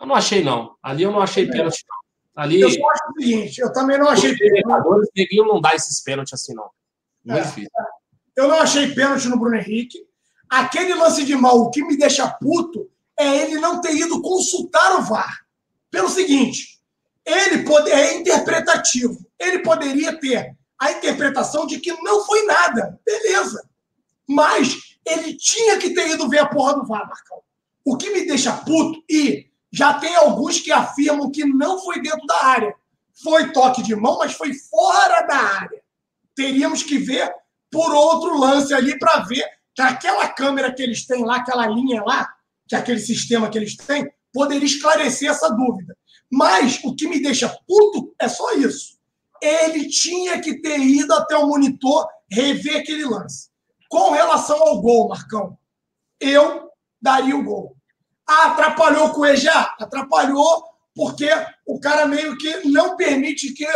eu 0.00 0.06
não 0.06 0.16
achei, 0.16 0.42
não. 0.42 0.74
Ali 0.82 1.04
eu 1.04 1.12
não 1.12 1.20
achei 1.20 1.46
pênalti, 1.46 1.84
não. 1.88 2.42
Ali, 2.42 2.60
eu 2.60 2.70
só 2.70 2.90
acho 2.90 3.02
o 3.10 3.20
seguinte, 3.20 3.60
eu 3.60 3.72
também 3.72 3.96
não 3.96 4.08
achei 4.08 4.36
pênalti. 4.36 5.08
Neguinho 5.14 5.44
não 5.44 5.60
dá 5.60 5.74
esses 5.74 6.02
pênaltis 6.02 6.32
assim, 6.32 6.54
não. 6.54 6.68
Muito 7.24 7.40
é, 7.40 7.42
difícil. 7.42 7.70
Eu 8.36 8.48
não 8.48 8.60
achei 8.60 8.94
pênalti 8.94 9.28
no 9.28 9.38
Bruno 9.38 9.56
Henrique. 9.56 9.98
Aquele 10.48 10.94
lance 10.94 11.24
de 11.24 11.34
mal, 11.34 11.58
o 11.60 11.70
que 11.70 11.84
me 11.84 11.96
deixa 11.96 12.28
puto 12.28 12.90
é 13.18 13.42
ele 13.42 13.58
não 13.58 13.80
ter 13.80 13.94
ido 13.94 14.20
consultar 14.20 14.98
o 14.98 15.02
VAR. 15.02 15.46
Pelo 15.90 16.08
seguinte, 16.08 16.80
ele 17.24 17.64
pode, 17.64 17.90
é 17.90 18.18
interpretativo. 18.18 19.18
Ele 19.38 19.60
poderia 19.60 20.18
ter 20.18 20.56
a 20.78 20.92
interpretação 20.92 21.66
de 21.66 21.78
que 21.78 21.92
não 22.02 22.24
foi 22.24 22.44
nada. 22.44 22.98
Beleza. 23.04 23.68
Mas 24.28 24.98
ele 25.06 25.36
tinha 25.36 25.78
que 25.78 25.94
ter 25.94 26.10
ido 26.10 26.28
ver 26.28 26.38
a 26.38 26.46
porra 26.46 26.74
do 26.74 26.86
VAR, 26.86 27.06
Marcão. 27.06 27.38
O 27.84 27.96
que 27.96 28.10
me 28.10 28.26
deixa 28.26 28.52
puto, 28.52 29.02
e 29.08 29.50
já 29.70 29.94
tem 29.94 30.14
alguns 30.14 30.60
que 30.60 30.70
afirmam 30.70 31.30
que 31.30 31.44
não 31.44 31.82
foi 31.82 32.00
dentro 32.00 32.26
da 32.26 32.44
área. 32.44 32.74
Foi 33.22 33.52
toque 33.52 33.82
de 33.82 33.94
mão, 33.94 34.18
mas 34.18 34.32
foi 34.32 34.52
fora 34.54 35.22
da 35.22 35.36
área. 35.36 35.81
Teríamos 36.34 36.82
que 36.82 36.98
ver 36.98 37.30
por 37.70 37.94
outro 37.94 38.38
lance 38.38 38.72
ali 38.74 38.98
para 38.98 39.20
ver 39.20 39.44
que 39.74 39.82
aquela 39.82 40.28
câmera 40.28 40.72
que 40.72 40.82
eles 40.82 41.06
têm 41.06 41.24
lá, 41.24 41.36
aquela 41.36 41.66
linha 41.66 42.02
lá, 42.02 42.28
que 42.68 42.74
é 42.74 42.78
aquele 42.78 43.00
sistema 43.00 43.48
que 43.48 43.58
eles 43.58 43.76
têm, 43.76 44.10
poderia 44.32 44.66
esclarecer 44.66 45.30
essa 45.30 45.48
dúvida. 45.50 45.96
Mas 46.30 46.80
o 46.84 46.94
que 46.94 47.08
me 47.08 47.20
deixa 47.20 47.48
puto 47.66 48.14
é 48.18 48.28
só 48.28 48.52
isso. 48.52 48.98
Ele 49.40 49.88
tinha 49.88 50.40
que 50.40 50.60
ter 50.60 50.78
ido 50.78 51.12
até 51.14 51.36
o 51.36 51.46
monitor 51.46 52.06
rever 52.30 52.78
aquele 52.78 53.04
lance. 53.04 53.50
Com 53.88 54.10
relação 54.10 54.56
ao 54.56 54.80
gol, 54.80 55.08
Marcão, 55.08 55.58
eu 56.20 56.70
daria 57.00 57.36
o 57.36 57.44
gol. 57.44 57.76
Ah, 58.26 58.52
atrapalhou 58.52 59.08
o 59.08 59.12
Cuejá? 59.12 59.74
Atrapalhou 59.78 60.64
porque 60.94 61.28
o 61.66 61.80
cara 61.80 62.06
meio 62.06 62.36
que 62.38 62.68
não 62.68 62.96
permite 62.96 63.52
que 63.52 63.66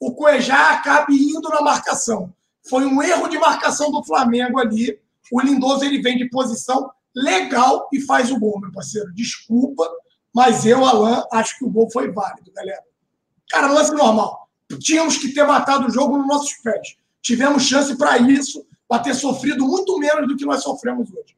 o 0.00 0.14
Cuejá 0.14 0.72
acabe 0.72 1.14
indo 1.14 1.48
na 1.48 1.62
marcação. 1.62 2.32
Foi 2.68 2.84
um 2.84 3.02
erro 3.02 3.28
de 3.28 3.38
marcação 3.38 3.90
do 3.90 4.04
Flamengo 4.04 4.58
ali. 4.58 4.98
O 5.32 5.40
Lindoso 5.40 5.84
ele 5.84 6.02
vem 6.02 6.16
de 6.16 6.28
posição 6.28 6.90
legal 7.14 7.88
e 7.92 8.00
faz 8.00 8.30
o 8.30 8.38
gol, 8.38 8.60
meu 8.60 8.72
parceiro. 8.72 9.12
Desculpa, 9.14 9.88
mas 10.34 10.66
eu, 10.66 10.84
Alain, 10.84 11.22
acho 11.32 11.58
que 11.58 11.64
o 11.64 11.70
gol 11.70 11.90
foi 11.90 12.10
válido, 12.12 12.52
galera. 12.52 12.82
Cara, 13.48 13.72
lance 13.72 13.92
normal. 13.92 14.48
Tínhamos 14.80 15.16
que 15.16 15.32
ter 15.32 15.44
matado 15.44 15.86
o 15.86 15.90
jogo 15.90 16.18
nos 16.18 16.26
nossos 16.26 16.52
pés. 16.54 16.96
Tivemos 17.22 17.62
chance 17.62 17.96
para 17.96 18.18
isso 18.18 18.66
para 18.88 19.02
ter 19.02 19.14
sofrido 19.14 19.66
muito 19.66 19.98
menos 19.98 20.28
do 20.28 20.36
que 20.36 20.44
nós 20.44 20.62
sofremos 20.62 21.08
hoje. 21.10 21.34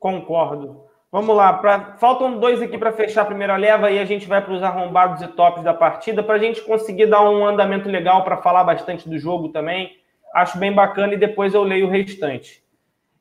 Concordo. 0.00 0.89
Vamos 1.12 1.36
lá, 1.36 1.52
pra... 1.54 1.96
faltam 1.98 2.38
dois 2.38 2.62
aqui 2.62 2.78
para 2.78 2.92
fechar 2.92 3.22
a 3.22 3.26
primeira 3.26 3.56
leva 3.56 3.90
e 3.90 3.98
a 3.98 4.04
gente 4.04 4.28
vai 4.28 4.40
para 4.40 4.54
os 4.54 4.62
arrombados 4.62 5.20
e 5.22 5.26
tops 5.26 5.64
da 5.64 5.74
partida 5.74 6.22
para 6.22 6.36
a 6.36 6.38
gente 6.38 6.60
conseguir 6.62 7.06
dar 7.06 7.28
um 7.28 7.44
andamento 7.44 7.88
legal 7.88 8.22
para 8.22 8.36
falar 8.36 8.62
bastante 8.62 9.08
do 9.08 9.18
jogo 9.18 9.48
também. 9.48 9.98
Acho 10.32 10.58
bem 10.58 10.72
bacana 10.72 11.14
e 11.14 11.16
depois 11.16 11.52
eu 11.52 11.64
leio 11.64 11.86
o 11.86 11.90
restante. 11.90 12.62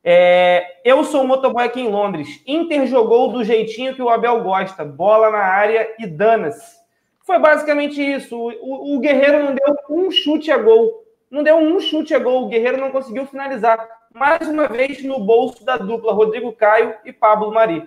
É... 0.03 0.79
eu 0.85 1.03
sou 1.03 1.23
o 1.23 1.27
motoboy 1.27 1.65
aqui 1.65 1.81
em 1.81 1.89
Londres. 1.89 2.43
Inter 2.45 2.85
jogou 2.85 3.31
do 3.31 3.43
jeitinho 3.43 3.95
que 3.95 4.01
o 4.01 4.09
Abel 4.09 4.43
gosta, 4.43 4.85
bola 4.85 5.31
na 5.31 5.39
área 5.39 5.95
e 5.97 6.05
danas. 6.05 6.79
Foi 7.25 7.39
basicamente 7.39 7.99
isso. 8.01 8.37
O, 8.37 8.95
o 8.95 8.99
Guerreiro 8.99 9.43
não 9.43 9.55
deu 9.55 9.75
um 9.89 10.11
chute 10.11 10.51
a 10.51 10.57
gol 10.57 11.09
não 11.29 11.43
deu 11.43 11.57
um 11.57 11.79
chute 11.79 12.13
a 12.13 12.19
gol. 12.19 12.45
O 12.45 12.47
Guerreiro 12.47 12.77
não 12.77 12.91
conseguiu 12.91 13.25
finalizar. 13.25 13.87
Mais 14.13 14.47
uma 14.47 14.67
vez 14.67 15.03
no 15.03 15.19
bolso 15.19 15.63
da 15.63 15.77
dupla 15.77 16.13
Rodrigo 16.13 16.51
Caio 16.53 16.95
e 17.05 17.13
Pablo 17.13 17.53
Mari. 17.53 17.83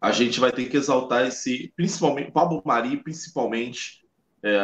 A 0.00 0.12
gente 0.12 0.38
vai 0.38 0.52
ter 0.52 0.68
que 0.68 0.76
exaltar 0.76 1.26
esse, 1.26 1.72
principalmente, 1.74 2.30
Pablo 2.30 2.62
Mari, 2.64 2.96
principalmente, 2.98 4.06
é, 4.44 4.58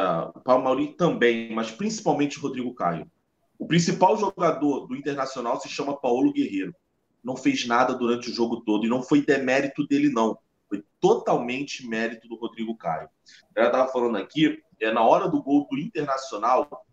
Pablo 0.45 0.63
Mari 0.63 0.95
também, 0.95 1.53
mas 1.53 1.73
principalmente 1.73 2.39
Rodrigo 2.39 2.73
Caio. 2.73 3.11
O 3.59 3.67
principal 3.67 4.17
jogador 4.17 4.87
do 4.87 4.95
Internacional 4.95 5.61
se 5.61 5.69
chama 5.69 5.99
Paulo 5.99 6.33
Guerreiro. 6.33 6.75
Não 7.23 7.37
fez 7.37 7.67
nada 7.67 7.95
durante 7.95 8.31
o 8.31 8.35
jogo 8.35 8.61
todo 8.61 8.87
e 8.87 8.89
não 8.89 9.03
foi 9.03 9.25
demérito 9.25 9.87
dele, 9.87 10.09
não. 10.09 10.39
Foi 10.69 10.85
totalmente 11.01 11.87
mérito 11.87 12.29
do 12.29 12.37
Rodrigo 12.37 12.77
Caio. 12.77 13.09
Ela 13.57 13.67
estava 13.67 13.91
falando 13.91 14.19
aqui, 14.19 14.63
é, 14.81 14.93
na 14.93 15.03
hora 15.03 15.29
do 15.29 15.43
gol 15.43 15.67
do 15.69 15.79
Internacional, 15.79 16.87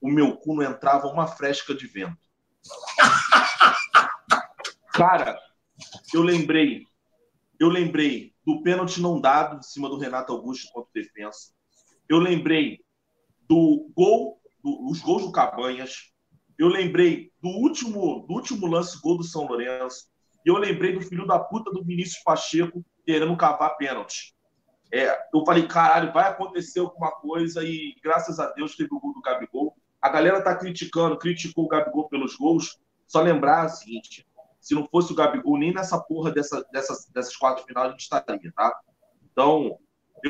o 0.00 0.08
meu 0.08 0.36
cu 0.36 0.54
não 0.54 0.62
entrava 0.62 1.08
uma 1.08 1.26
fresca 1.26 1.74
de 1.74 1.88
vento. 1.88 2.29
Cara, 4.92 5.38
eu 6.12 6.22
lembrei, 6.22 6.84
eu 7.58 7.68
lembrei 7.68 8.34
do 8.44 8.62
pênalti 8.62 9.00
não 9.00 9.20
dado 9.20 9.58
em 9.58 9.62
cima 9.62 9.88
do 9.88 9.98
Renato 9.98 10.32
Augusto 10.32 10.70
contra 10.72 10.90
o 10.90 10.92
defensa. 10.92 11.52
Eu 12.08 12.18
lembrei 12.18 12.80
do 13.48 13.90
gol, 13.96 14.40
do, 14.62 14.90
os 14.90 15.00
gols 15.00 15.22
do 15.22 15.32
Cabanhas. 15.32 16.12
eu 16.58 16.68
lembrei 16.68 17.32
do 17.40 17.48
último, 17.48 18.26
do 18.26 18.34
último 18.34 18.66
lance 18.66 19.00
gol 19.00 19.16
do 19.16 19.24
São 19.24 19.46
Lourenço. 19.46 20.08
E 20.44 20.48
eu 20.48 20.56
lembrei 20.56 20.92
do 20.92 21.00
filho 21.00 21.26
da 21.26 21.38
puta 21.38 21.70
do 21.70 21.84
Vinícius 21.84 22.22
Pacheco 22.22 22.84
querendo 23.04 23.36
cavar 23.36 23.76
pênalti. 23.76 24.34
É, 24.92 25.16
eu 25.32 25.44
falei, 25.44 25.66
caralho, 25.68 26.12
vai 26.12 26.28
acontecer 26.28 26.80
alguma 26.80 27.12
coisa 27.12 27.62
e 27.62 27.94
graças 28.02 28.40
a 28.40 28.50
Deus 28.52 28.74
teve 28.74 28.92
o 28.92 29.00
gol 29.00 29.14
do 29.14 29.20
Gabigol. 29.20 29.76
A 30.00 30.08
galera 30.08 30.42
tá 30.42 30.54
criticando, 30.54 31.18
criticou 31.18 31.64
o 31.64 31.68
Gabigol 31.68 32.08
pelos 32.08 32.36
gols. 32.36 32.78
Só 33.06 33.20
lembrar 33.20 33.66
o 33.66 33.68
seguinte: 33.68 34.26
se 34.60 34.74
não 34.74 34.88
fosse 34.88 35.12
o 35.12 35.16
Gabigol, 35.16 35.58
nem 35.58 35.72
nessa 35.72 35.98
porra 35.98 36.30
dessa, 36.30 36.64
dessas, 36.72 37.06
dessas 37.06 37.36
quatro 37.36 37.64
finais 37.64 37.88
a 37.88 37.90
gente 37.90 38.00
estaria, 38.00 38.52
tá? 38.54 38.78
Então, 39.32 39.78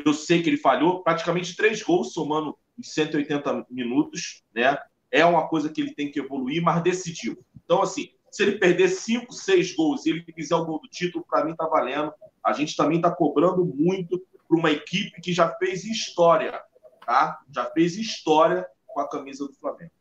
eu 0.05 0.13
sei 0.13 0.41
que 0.41 0.49
ele 0.49 0.57
falhou 0.57 1.03
praticamente 1.03 1.55
três 1.55 1.81
gols 1.81 2.13
somando 2.13 2.57
em 2.77 2.83
180 2.83 3.67
minutos, 3.69 4.43
né? 4.53 4.77
É 5.09 5.25
uma 5.25 5.47
coisa 5.47 5.69
que 5.69 5.81
ele 5.81 5.93
tem 5.93 6.09
que 6.09 6.19
evoluir, 6.19 6.61
mas 6.61 6.81
decidiu. 6.81 7.43
Então, 7.63 7.81
assim, 7.81 8.09
se 8.31 8.43
ele 8.43 8.57
perder 8.57 8.87
cinco, 8.87 9.33
seis 9.33 9.75
gols 9.75 10.05
e 10.05 10.11
ele 10.11 10.23
fizer 10.33 10.55
o 10.55 10.65
gol 10.65 10.79
do 10.79 10.87
título, 10.87 11.25
para 11.29 11.43
mim 11.43 11.55
tá 11.55 11.67
valendo. 11.67 12.13
A 12.43 12.53
gente 12.53 12.75
também 12.75 12.97
está 12.97 13.11
cobrando 13.11 13.65
muito 13.65 14.17
para 14.47 14.57
uma 14.57 14.71
equipe 14.71 15.21
que 15.21 15.33
já 15.33 15.49
fez 15.57 15.83
história, 15.83 16.61
tá? 17.05 17.41
Já 17.53 17.65
fez 17.71 17.97
história 17.97 18.65
com 18.93 19.01
a 19.01 19.09
camisa 19.09 19.47
do 19.47 19.53
Flamengo. 19.53 19.91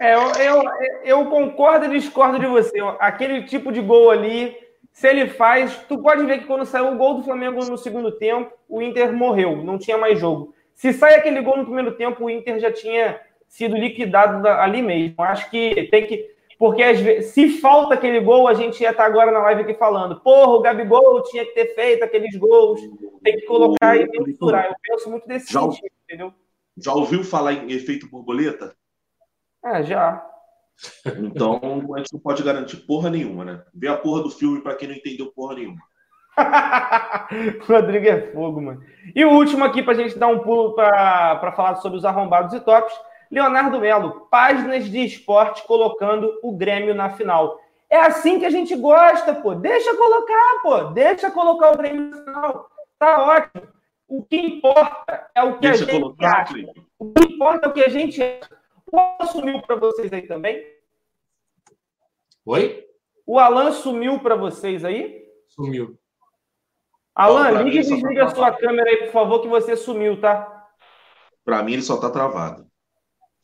É, 0.00 0.14
eu, 0.14 0.32
eu, 0.40 0.62
eu 1.04 1.26
concordo 1.26 1.84
e 1.84 1.98
discordo 1.98 2.38
de 2.38 2.46
você. 2.46 2.78
Aquele 2.98 3.44
tipo 3.44 3.70
de 3.70 3.82
gol 3.82 4.10
ali, 4.10 4.56
se 4.92 5.06
ele 5.06 5.28
faz, 5.28 5.76
tu 5.86 5.98
pode 5.98 6.24
ver 6.24 6.38
que 6.38 6.46
quando 6.46 6.64
saiu 6.64 6.92
o 6.92 6.96
gol 6.96 7.14
do 7.14 7.22
Flamengo 7.22 7.62
no 7.66 7.76
segundo 7.76 8.12
tempo, 8.12 8.50
o 8.66 8.80
Inter 8.80 9.12
morreu, 9.12 9.56
não 9.56 9.76
tinha 9.76 9.98
mais 9.98 10.18
jogo. 10.18 10.54
Se 10.74 10.94
sai 10.94 11.14
aquele 11.14 11.42
gol 11.42 11.58
no 11.58 11.66
primeiro 11.66 11.94
tempo, 11.96 12.24
o 12.24 12.30
Inter 12.30 12.58
já 12.58 12.72
tinha 12.72 13.20
sido 13.46 13.76
liquidado 13.76 14.48
ali 14.48 14.80
mesmo. 14.80 15.22
Acho 15.22 15.50
que 15.50 15.88
tem 15.90 16.06
que. 16.06 16.30
Porque 16.58 16.82
às 16.82 17.00
vezes, 17.00 17.32
se 17.32 17.60
falta 17.60 17.94
aquele 17.94 18.20
gol, 18.20 18.48
a 18.48 18.54
gente 18.54 18.82
ia 18.82 18.90
estar 18.90 19.04
agora 19.04 19.30
na 19.30 19.40
live 19.40 19.62
aqui 19.62 19.74
falando: 19.74 20.20
porra, 20.20 20.52
o 20.52 20.60
Gabigol 20.60 21.22
tinha 21.24 21.44
que 21.44 21.52
ter 21.52 21.74
feito 21.74 22.02
aqueles 22.02 22.34
gols, 22.36 22.80
tem 23.22 23.36
que 23.36 23.46
colocar 23.46 23.96
e 23.96 24.06
mensurar. 24.06 24.66
Eu 24.66 24.74
penso 24.82 25.10
muito 25.10 25.28
desse 25.28 25.52
já, 25.52 25.60
sentido, 25.60 25.90
entendeu? 26.04 26.32
Já 26.76 26.92
ouviu 26.92 27.24
falar 27.24 27.52
em 27.52 27.72
efeito 27.72 28.08
borboleta? 28.08 28.74
É, 29.64 29.82
já. 29.82 30.26
Então 31.18 31.60
a 31.94 31.98
gente 31.98 32.12
não 32.12 32.20
pode 32.20 32.42
garantir 32.42 32.78
porra 32.78 33.10
nenhuma, 33.10 33.44
né? 33.44 33.62
Vê 33.74 33.88
a 33.88 33.96
porra 33.96 34.22
do 34.22 34.30
filme 34.30 34.62
para 34.62 34.74
quem 34.74 34.88
não 34.88 34.94
entendeu 34.94 35.32
porra 35.32 35.56
nenhuma. 35.56 35.80
Rodrigo 37.68 38.06
é 38.06 38.32
fogo, 38.32 38.62
mano. 38.62 38.82
E 39.14 39.24
o 39.24 39.30
último 39.30 39.64
aqui 39.64 39.82
para 39.82 39.92
a 39.92 39.96
gente 39.96 40.18
dar 40.18 40.28
um 40.28 40.38
pulo 40.38 40.74
para 40.74 41.52
falar 41.52 41.76
sobre 41.76 41.98
os 41.98 42.04
arrombados 42.04 42.54
e 42.54 42.60
tops. 42.60 42.94
Leonardo 43.30 43.78
Melo, 43.78 44.26
páginas 44.30 44.86
de 44.90 45.04
esporte 45.04 45.62
colocando 45.64 46.32
o 46.42 46.56
Grêmio 46.56 46.94
na 46.94 47.10
final. 47.10 47.60
É 47.88 47.98
assim 47.98 48.38
que 48.38 48.46
a 48.46 48.50
gente 48.50 48.74
gosta, 48.74 49.34
pô. 49.34 49.54
Deixa 49.54 49.94
colocar, 49.96 50.62
pô. 50.62 50.84
Deixa 50.92 51.30
colocar 51.30 51.72
o 51.72 51.76
Grêmio 51.76 52.10
na 52.10 52.24
final. 52.24 52.70
Tá 52.98 53.22
ótimo. 53.22 53.79
O 54.10 54.24
que 54.24 54.36
importa 54.36 55.30
é 55.32 55.44
o 55.44 55.54
que 55.54 55.60
Deixa 55.60 55.84
a 55.84 55.86
gente 55.86 56.00
colocar, 56.00 56.40
acha. 56.40 56.54
O 56.98 57.12
que 57.12 57.32
importa 57.32 57.66
é 57.66 57.70
o 57.70 57.72
que 57.72 57.84
a 57.84 57.88
gente 57.88 58.20
acha. 58.20 58.60
O 58.92 58.98
Alan 58.98 59.26
sumiu 59.26 59.62
para 59.62 59.76
vocês 59.76 60.12
aí 60.12 60.22
também? 60.22 60.66
Oi? 62.44 62.84
O 63.24 63.38
Alan 63.38 63.70
sumiu 63.70 64.18
para 64.18 64.34
vocês 64.34 64.84
aí? 64.84 65.24
Sumiu. 65.46 65.96
Alan, 67.14 67.62
liga 67.62 67.76
e 67.76 67.82
desliga 67.82 68.22
tá 68.22 68.32
a 68.32 68.34
sua 68.34 68.52
câmera 68.52 68.90
aí, 68.90 68.96
por 68.96 69.12
favor, 69.12 69.42
que 69.42 69.48
você 69.48 69.76
sumiu, 69.76 70.20
tá? 70.20 70.66
Para 71.44 71.62
mim, 71.62 71.74
ele 71.74 71.82
só 71.82 71.96
tá 71.96 72.10
travado. 72.10 72.66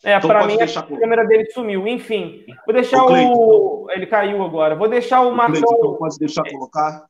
É, 0.02 0.16
então, 0.16 0.28
para 0.28 0.48
mim, 0.48 0.58
a 0.60 0.82
câmera 0.82 1.24
dele 1.24 1.46
sumiu. 1.52 1.86
Enfim, 1.86 2.44
vou 2.66 2.74
deixar 2.74 3.04
o. 3.04 3.84
o... 3.84 3.90
Ele 3.92 4.06
caiu 4.06 4.42
agora. 4.42 4.74
Vou 4.74 4.88
deixar 4.88 5.20
o, 5.20 5.28
o 5.28 5.36
Marcão. 5.36 5.60
Então 5.60 5.96
pode 5.96 6.18
deixar 6.18 6.42
colocar? 6.50 7.06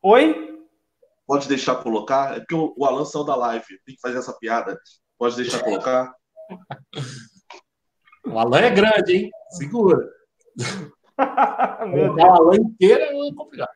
Oi? 0.00 0.53
Pode 1.26 1.48
deixar 1.48 1.76
colocar? 1.76 2.36
É 2.36 2.40
porque 2.40 2.54
o 2.54 2.84
Alan 2.84 3.04
saiu 3.04 3.24
da 3.24 3.34
live. 3.34 3.64
Tem 3.86 3.94
que 3.94 4.00
fazer 4.00 4.18
essa 4.18 4.32
piada. 4.38 4.78
Pode 5.18 5.36
deixar 5.36 5.60
colocar? 5.60 6.12
O 8.26 8.38
Alan 8.38 8.60
é 8.60 8.70
grande, 8.70 9.16
hein? 9.16 9.30
Segura. 9.50 9.98
o 11.18 12.22
Alan 12.22 12.56
inteira 12.56 13.04
é 13.04 13.34
complicado. 13.34 13.70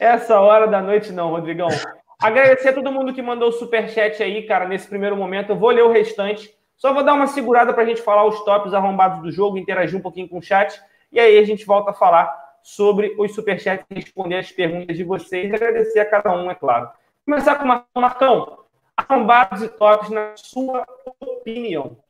Essa 0.00 0.40
hora 0.40 0.66
da 0.66 0.80
noite 0.80 1.12
não, 1.12 1.30
Rodrigão. 1.30 1.68
Agradecer 2.20 2.70
a 2.70 2.72
todo 2.72 2.92
mundo 2.92 3.12
que 3.12 3.22
mandou 3.22 3.50
o 3.50 3.52
superchat 3.52 4.22
aí, 4.22 4.46
cara, 4.46 4.66
nesse 4.66 4.88
primeiro 4.88 5.16
momento. 5.16 5.50
Eu 5.50 5.58
vou 5.58 5.70
ler 5.70 5.82
o 5.82 5.92
restante. 5.92 6.54
Só 6.76 6.92
vou 6.92 7.04
dar 7.04 7.14
uma 7.14 7.26
segurada 7.26 7.72
para 7.72 7.82
a 7.82 7.86
gente 7.86 8.02
falar 8.02 8.26
os 8.26 8.42
tops 8.44 8.74
arrombados 8.74 9.22
do 9.22 9.30
jogo, 9.30 9.58
interagir 9.58 9.98
um 9.98 10.02
pouquinho 10.02 10.28
com 10.28 10.38
o 10.38 10.42
chat. 10.42 10.80
E 11.12 11.20
aí 11.20 11.38
a 11.38 11.44
gente 11.44 11.64
volta 11.64 11.90
a 11.90 11.94
falar 11.94 12.43
sobre 12.64 13.14
os 13.18 13.34
superchats 13.34 13.84
e 13.90 13.94
responder 13.94 14.36
as 14.36 14.50
perguntas 14.50 14.96
de 14.96 15.04
vocês. 15.04 15.52
Agradecer 15.52 16.00
a 16.00 16.10
cada 16.10 16.34
um, 16.34 16.50
é 16.50 16.54
claro. 16.54 16.90
Começar 17.26 17.56
com 17.56 17.64
o 17.64 18.00
Marcão. 18.00 18.64
Arrombados 18.96 19.62
e 19.62 19.68
tops, 19.68 20.08
na 20.08 20.34
sua 20.36 20.86
opinião. 21.20 22.02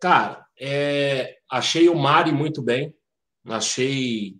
Cara, 0.00 0.44
é, 0.58 1.38
achei 1.48 1.88
o 1.88 1.94
Mari 1.94 2.32
muito 2.32 2.60
bem. 2.60 2.92
Achei. 3.46 4.36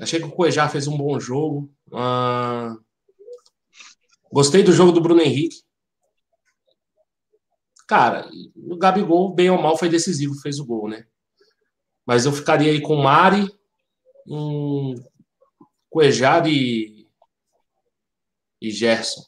Achei 0.00 0.18
que 0.18 0.26
o 0.26 0.32
Cuejá 0.32 0.66
fez 0.68 0.88
um 0.88 0.96
bom 0.96 1.20
jogo. 1.20 1.70
Ah, 1.92 2.74
gostei 4.32 4.62
do 4.62 4.72
jogo 4.72 4.90
do 4.90 5.02
Bruno 5.02 5.20
Henrique. 5.20 5.62
Cara, 7.86 8.28
o 8.56 8.76
Gabigol, 8.78 9.34
bem 9.34 9.50
ou 9.50 9.60
mal, 9.60 9.76
foi 9.76 9.90
decisivo, 9.90 10.40
fez 10.40 10.58
o 10.58 10.64
gol, 10.64 10.88
né? 10.88 11.06
Mas 12.06 12.26
eu 12.26 12.32
ficaria 12.32 12.70
aí 12.70 12.80
com 12.80 12.94
o 12.94 13.02
Mari, 13.02 13.48
um 14.26 14.94
Cuejá 15.88 16.42
e, 16.46 17.06
e 18.60 18.70
Gerson. 18.70 19.22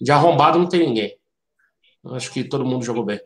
De 0.00 0.12
arrombado 0.12 0.58
não 0.58 0.68
tem 0.68 0.86
ninguém. 0.86 1.18
Acho 2.12 2.30
que 2.30 2.44
todo 2.44 2.64
mundo 2.64 2.84
jogou 2.84 3.04
bem. 3.04 3.20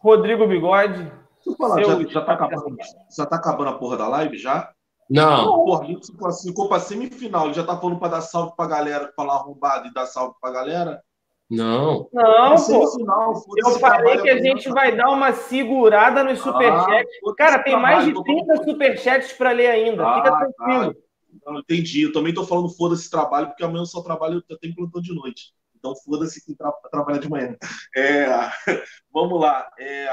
Rodrigo 0.00 0.46
Bigode. 0.46 1.10
Falar, 1.58 1.82
já, 1.82 2.02
já, 2.04 2.20
tá 2.24 2.32
acabando, 2.32 2.76
já 3.16 3.26
tá 3.26 3.36
acabando 3.36 3.68
a 3.68 3.78
porra 3.78 3.96
da 3.96 4.08
live 4.08 4.36
já? 4.36 4.72
Não. 5.08 5.44
Porra, 5.44 5.84
a 5.84 5.86
gente 5.86 6.06
se 6.06 6.16
classificou 6.16 6.68
pra 6.68 6.80
semifinal. 6.80 7.46
Ele 7.46 7.54
já 7.54 7.64
tá 7.64 7.78
falando 7.78 7.98
pra 7.98 8.08
dar 8.08 8.22
salve 8.22 8.54
pra 8.56 8.66
galera, 8.66 9.12
falar 9.14 9.34
arrombado 9.34 9.86
e 9.86 9.92
dar 9.92 10.06
salve 10.06 10.34
pra 10.40 10.50
galera. 10.50 11.02
Não. 11.50 12.08
Não, 12.12 12.56
pô. 12.56 13.54
eu 13.58 13.78
falei 13.78 14.20
que 14.22 14.30
a 14.30 14.42
gente 14.42 14.68
vai 14.70 14.96
dar 14.96 15.10
uma 15.10 15.32
segurada 15.32 16.24
nos 16.24 16.40
superchats. 16.40 17.12
Ah, 17.26 17.34
Cara, 17.36 17.62
tem 17.62 17.78
mais 17.78 18.04
de 18.06 18.24
30 18.24 18.64
superchats 18.64 19.32
para 19.34 19.52
ler 19.52 19.68
ainda. 19.68 20.06
Ah, 20.06 20.16
Fica 20.16 20.36
tranquilo. 20.36 20.94
Tá. 20.94 21.00
Não, 21.46 21.60
entendi. 21.60 22.02
Eu 22.02 22.12
também 22.12 22.32
tô 22.32 22.44
falando 22.46 22.68
foda-se 22.70 23.10
trabalho, 23.10 23.48
porque 23.48 23.64
amanhã 23.64 23.82
eu 23.82 23.86
só 23.86 24.02
trabalho, 24.02 24.42
eu 24.48 24.58
tenho 24.58 24.74
plantão 24.74 25.00
de 25.00 25.14
noite. 25.14 25.52
Então, 25.76 25.94
foda-se 25.96 26.44
quem 26.44 26.54
tra 26.54 26.72
trabalha 26.90 27.18
de 27.18 27.28
manhã. 27.28 27.56
É, 27.96 28.26
vamos 29.12 29.40
lá. 29.40 29.68
É, 29.78 30.08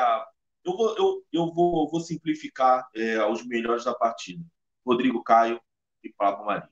eu 0.66 0.76
vou, 0.76 0.98
eu, 0.98 1.24
eu 1.32 1.54
vou, 1.54 1.90
vou 1.90 2.00
simplificar 2.02 2.88
é, 2.96 3.24
os 3.26 3.46
melhores 3.48 3.86
da 3.86 3.94
partida. 3.94 4.44
Rodrigo 4.86 5.24
Caio 5.24 5.60
e 6.04 6.12
Pablo 6.12 6.46
Maria. 6.46 6.70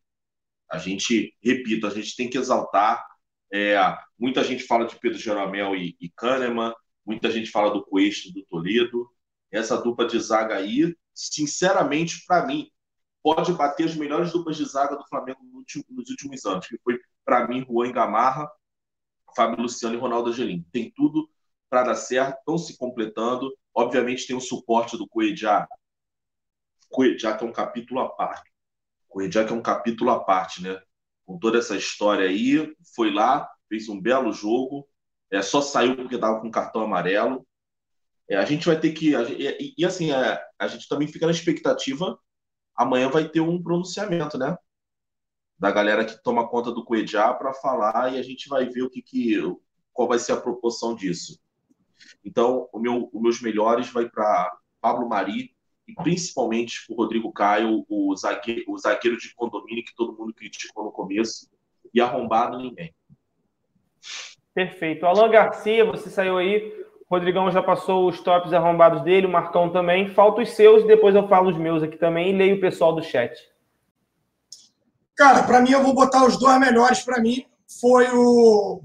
A 0.69 0.77
gente, 0.77 1.33
repito, 1.43 1.87
a 1.87 1.89
gente 1.89 2.15
tem 2.15 2.29
que 2.29 2.37
exaltar. 2.37 3.03
É, 3.51 3.77
muita 4.17 4.43
gente 4.43 4.63
fala 4.63 4.85
de 4.85 4.95
Pedro 4.99 5.17
Jeromel 5.17 5.75
e, 5.75 5.97
e 5.99 6.09
Kahneman, 6.09 6.73
muita 7.05 7.31
gente 7.31 7.49
fala 7.49 7.71
do 7.71 7.83
Coeste 7.83 8.33
do 8.33 8.45
Toledo. 8.45 9.09
Essa 9.51 9.77
dupla 9.77 10.05
de 10.07 10.19
zaga 10.19 10.55
aí, 10.55 10.95
sinceramente, 11.13 12.23
para 12.27 12.45
mim, 12.45 12.69
pode 13.23 13.51
bater 13.53 13.87
as 13.87 13.95
melhores 13.95 14.31
duplas 14.31 14.57
de 14.57 14.65
zaga 14.65 14.95
do 14.95 15.07
Flamengo 15.07 15.39
nos 15.89 16.09
últimos 16.09 16.45
anos, 16.45 16.67
que 16.67 16.77
foi, 16.83 16.99
para 17.25 17.47
mim, 17.47 17.65
Juan 17.67 17.91
Gamarra 17.91 18.47
Fábio 19.35 19.61
Luciano 19.61 19.95
e 19.95 19.97
Ronaldo 19.97 20.29
Angelim. 20.29 20.65
Tem 20.71 20.91
tudo 20.91 21.29
para 21.69 21.83
dar 21.83 21.95
certo, 21.95 22.39
estão 22.39 22.57
se 22.57 22.77
completando. 22.77 23.51
Obviamente 23.73 24.27
tem 24.27 24.35
o 24.35 24.41
suporte 24.41 24.97
do 24.97 25.07
Coedjá. 25.07 25.67
Coedjá 26.89 27.37
que 27.37 27.43
é 27.43 27.47
um 27.47 27.53
capítulo 27.53 27.99
à 27.99 28.09
parte. 28.09 28.51
Coedjá 29.07 29.45
que 29.45 29.53
é 29.53 29.55
um 29.55 29.61
capítulo 29.61 30.09
à 30.11 30.23
parte, 30.23 30.61
né? 30.61 30.81
Com 31.29 31.37
toda 31.37 31.59
essa 31.59 31.75
história 31.75 32.27
aí, 32.27 32.73
foi 32.95 33.13
lá, 33.13 33.47
fez 33.67 33.87
um 33.87 34.01
belo 34.01 34.33
jogo, 34.33 34.87
é, 35.29 35.43
só 35.43 35.61
saiu 35.61 35.95
porque 35.95 36.15
estava 36.15 36.41
com 36.41 36.49
cartão 36.49 36.81
amarelo. 36.81 37.45
É, 38.27 38.35
a 38.35 38.45
gente 38.45 38.65
vai 38.65 38.79
ter 38.79 38.93
que. 38.93 39.13
e, 39.13 39.75
e, 39.77 39.85
assim, 39.85 40.11
é, 40.11 40.41
a 40.57 40.67
gente 40.67 40.87
também 40.87 41.07
fica 41.07 41.27
na 41.27 41.31
expectativa. 41.31 42.17
Amanhã 42.75 43.09
vai 43.09 43.29
ter 43.29 43.41
um 43.41 43.61
pronunciamento, 43.61 44.39
né? 44.39 44.57
da 45.59 45.69
galera 45.69 46.05
que 46.05 46.23
toma 46.23 46.47
conta 46.47 46.71
do 46.71 46.85
Cuejá 46.85 47.33
para 47.33 47.53
falar 47.53 48.13
e 48.13 48.17
a 48.17 48.23
gente 48.23 48.47
vai 48.47 48.65
ver 48.69 48.83
o 48.83 48.89
que, 48.89 49.01
que 49.01 49.37
qual 49.91 50.07
vai 50.07 50.17
ser 50.17 50.31
a 50.31 50.39
proporção 50.39 50.95
disso. 50.95 51.37
Então, 52.23 52.69
o 52.71 52.79
meu, 52.79 53.09
os 53.11 53.21
meus 53.21 53.41
melhores 53.41 53.91
vai 53.91 54.09
para 54.09 54.57
Pablo 54.79 55.09
Mari 55.09 55.53
e 55.89 55.93
principalmente 55.95 56.85
o 56.89 56.95
Rodrigo 56.95 57.31
Caio, 57.31 57.85
o 57.89 58.15
zagueiro, 58.15 58.63
o 58.67 58.77
zagueiro 58.77 59.17
de 59.17 59.33
condomínio 59.33 59.83
que 59.83 59.95
todo 59.95 60.17
mundo 60.17 60.33
criticou 60.33 60.83
no 60.83 60.91
começo 60.91 61.49
e 61.93 61.99
arrombado 61.99 62.57
ninguém. 62.57 62.93
Perfeito. 64.53 65.05
Alan 65.05 65.29
Garcia, 65.29 65.85
você 65.85 66.09
saiu 66.09 66.37
aí. 66.37 66.73
O 67.09 67.15
Rodrigão 67.15 67.49
já 67.49 67.63
passou 67.63 68.07
os 68.07 68.21
tops 68.21 68.53
arrombados 68.53 69.01
dele, 69.01 69.25
o 69.25 69.31
Marcão 69.31 69.71
também. 69.71 70.13
Falta 70.13 70.41
os 70.41 70.51
seus, 70.51 70.85
depois 70.85 71.15
eu 71.15 71.27
falo 71.27 71.49
os 71.49 71.57
meus 71.57 71.81
aqui 71.81 71.97
também 71.97 72.29
e 72.29 72.37
leio 72.37 72.57
o 72.57 72.61
pessoal 72.61 72.93
do 72.93 73.01
chat. 73.01 73.33
Cara, 75.15 75.43
para 75.43 75.61
mim 75.61 75.71
eu 75.71 75.83
vou 75.83 75.93
botar 75.93 76.25
os 76.25 76.37
dois 76.37 76.59
melhores 76.59 77.01
para 77.01 77.19
mim. 77.19 77.45
Foi 77.79 78.07
o 78.13 78.81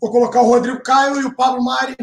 Vou 0.00 0.10
colocar 0.10 0.42
o 0.42 0.46
Rodrigo 0.46 0.82
Caio 0.82 1.20
e 1.20 1.24
o 1.24 1.34
Pablo 1.34 1.64
Mari. 1.64 1.96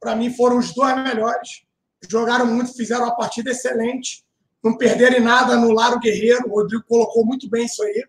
Para 0.00 0.16
mim 0.16 0.30
foram 0.30 0.58
os 0.58 0.72
dois 0.74 0.96
melhores. 1.02 1.64
Jogaram 2.08 2.46
muito, 2.46 2.74
fizeram 2.74 3.04
uma 3.04 3.16
partida 3.16 3.50
excelente. 3.50 4.24
Não 4.62 4.76
perderam 4.76 5.22
nada, 5.22 5.54
anularam 5.54 5.96
o 5.96 6.00
Guerreiro. 6.00 6.48
O 6.48 6.54
Rodrigo 6.54 6.84
colocou 6.88 7.24
muito 7.24 7.48
bem 7.48 7.66
isso 7.66 7.82
aí. 7.82 8.04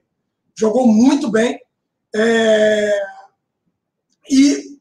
Jogou 0.58 0.88
muito 0.88 1.30
bem. 1.30 1.60
É... 2.16 2.94
E, 4.30 4.80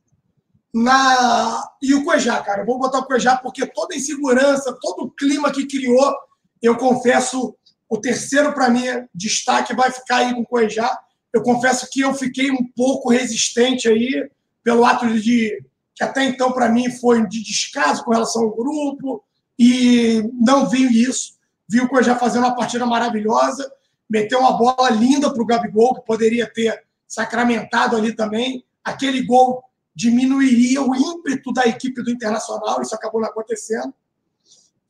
na... 0.73 1.69
e 1.83 1.95
o 1.95 2.05
Cuejá, 2.05 2.41
cara. 2.43 2.63
Eu 2.63 2.67
vou 2.67 2.79
botar 2.79 3.01
o 3.01 3.07
Cuejá 3.07 3.37
porque 3.37 3.67
toda 3.67 3.95
a 3.95 3.97
insegurança, 3.97 4.77
todo 4.81 5.07
o 5.07 5.11
clima 5.11 5.53
que 5.53 5.67
criou, 5.67 6.15
eu 6.63 6.77
confesso, 6.77 7.57
o 7.89 7.99
terceiro, 7.99 8.53
para 8.55 8.71
mim, 8.71 8.85
destaque 9.15 9.75
vai 9.75 9.91
ficar 9.91 10.19
aí 10.19 10.35
com 10.35 10.43
o 10.43 10.47
Cuejá. 10.47 10.97
Eu 11.33 11.43
confesso 11.43 11.89
que 11.91 12.01
eu 12.01 12.15
fiquei 12.15 12.51
um 12.51 12.65
pouco 12.77 13.11
resistente 13.11 13.89
aí 13.89 14.31
pelo 14.63 14.85
ato 14.85 15.07
de 15.21 15.61
que 15.95 16.03
até 16.03 16.25
então 16.25 16.53
para 16.53 16.69
mim 16.69 16.91
foi 16.91 17.27
de 17.29 17.43
descaso 17.43 18.05
com 18.05 18.13
relação 18.13 18.43
ao 18.43 18.55
grupo 18.55 19.23
e 19.59 20.23
não 20.35 20.69
vi 20.69 21.03
isso. 21.03 21.35
Vi 21.69 21.81
o 21.81 21.89
Coisa 21.89 22.17
fazendo 22.17 22.45
uma 22.45 22.57
partida 22.57 22.85
maravilhosa, 22.85 23.71
meteu 24.09 24.41
uma 24.41 24.57
bola 24.57 24.91
linda 24.91 25.33
para 25.33 25.43
o 25.43 25.47
Gabigol, 25.47 25.95
que 25.95 26.05
poderia 26.05 26.51
ter 26.53 26.85
sacramentado 27.07 27.97
ali 27.97 28.15
também. 28.15 28.65
Aquele 28.83 29.23
gol 29.23 29.63
diminuiria 29.95 30.83
o 30.83 30.95
ímpeto 30.95 31.53
da 31.53 31.67
equipe 31.67 32.03
do 32.03 32.11
Internacional, 32.11 32.83
isso 32.83 32.95
acabou 32.95 33.21
não 33.21 33.29
acontecendo. 33.29 33.95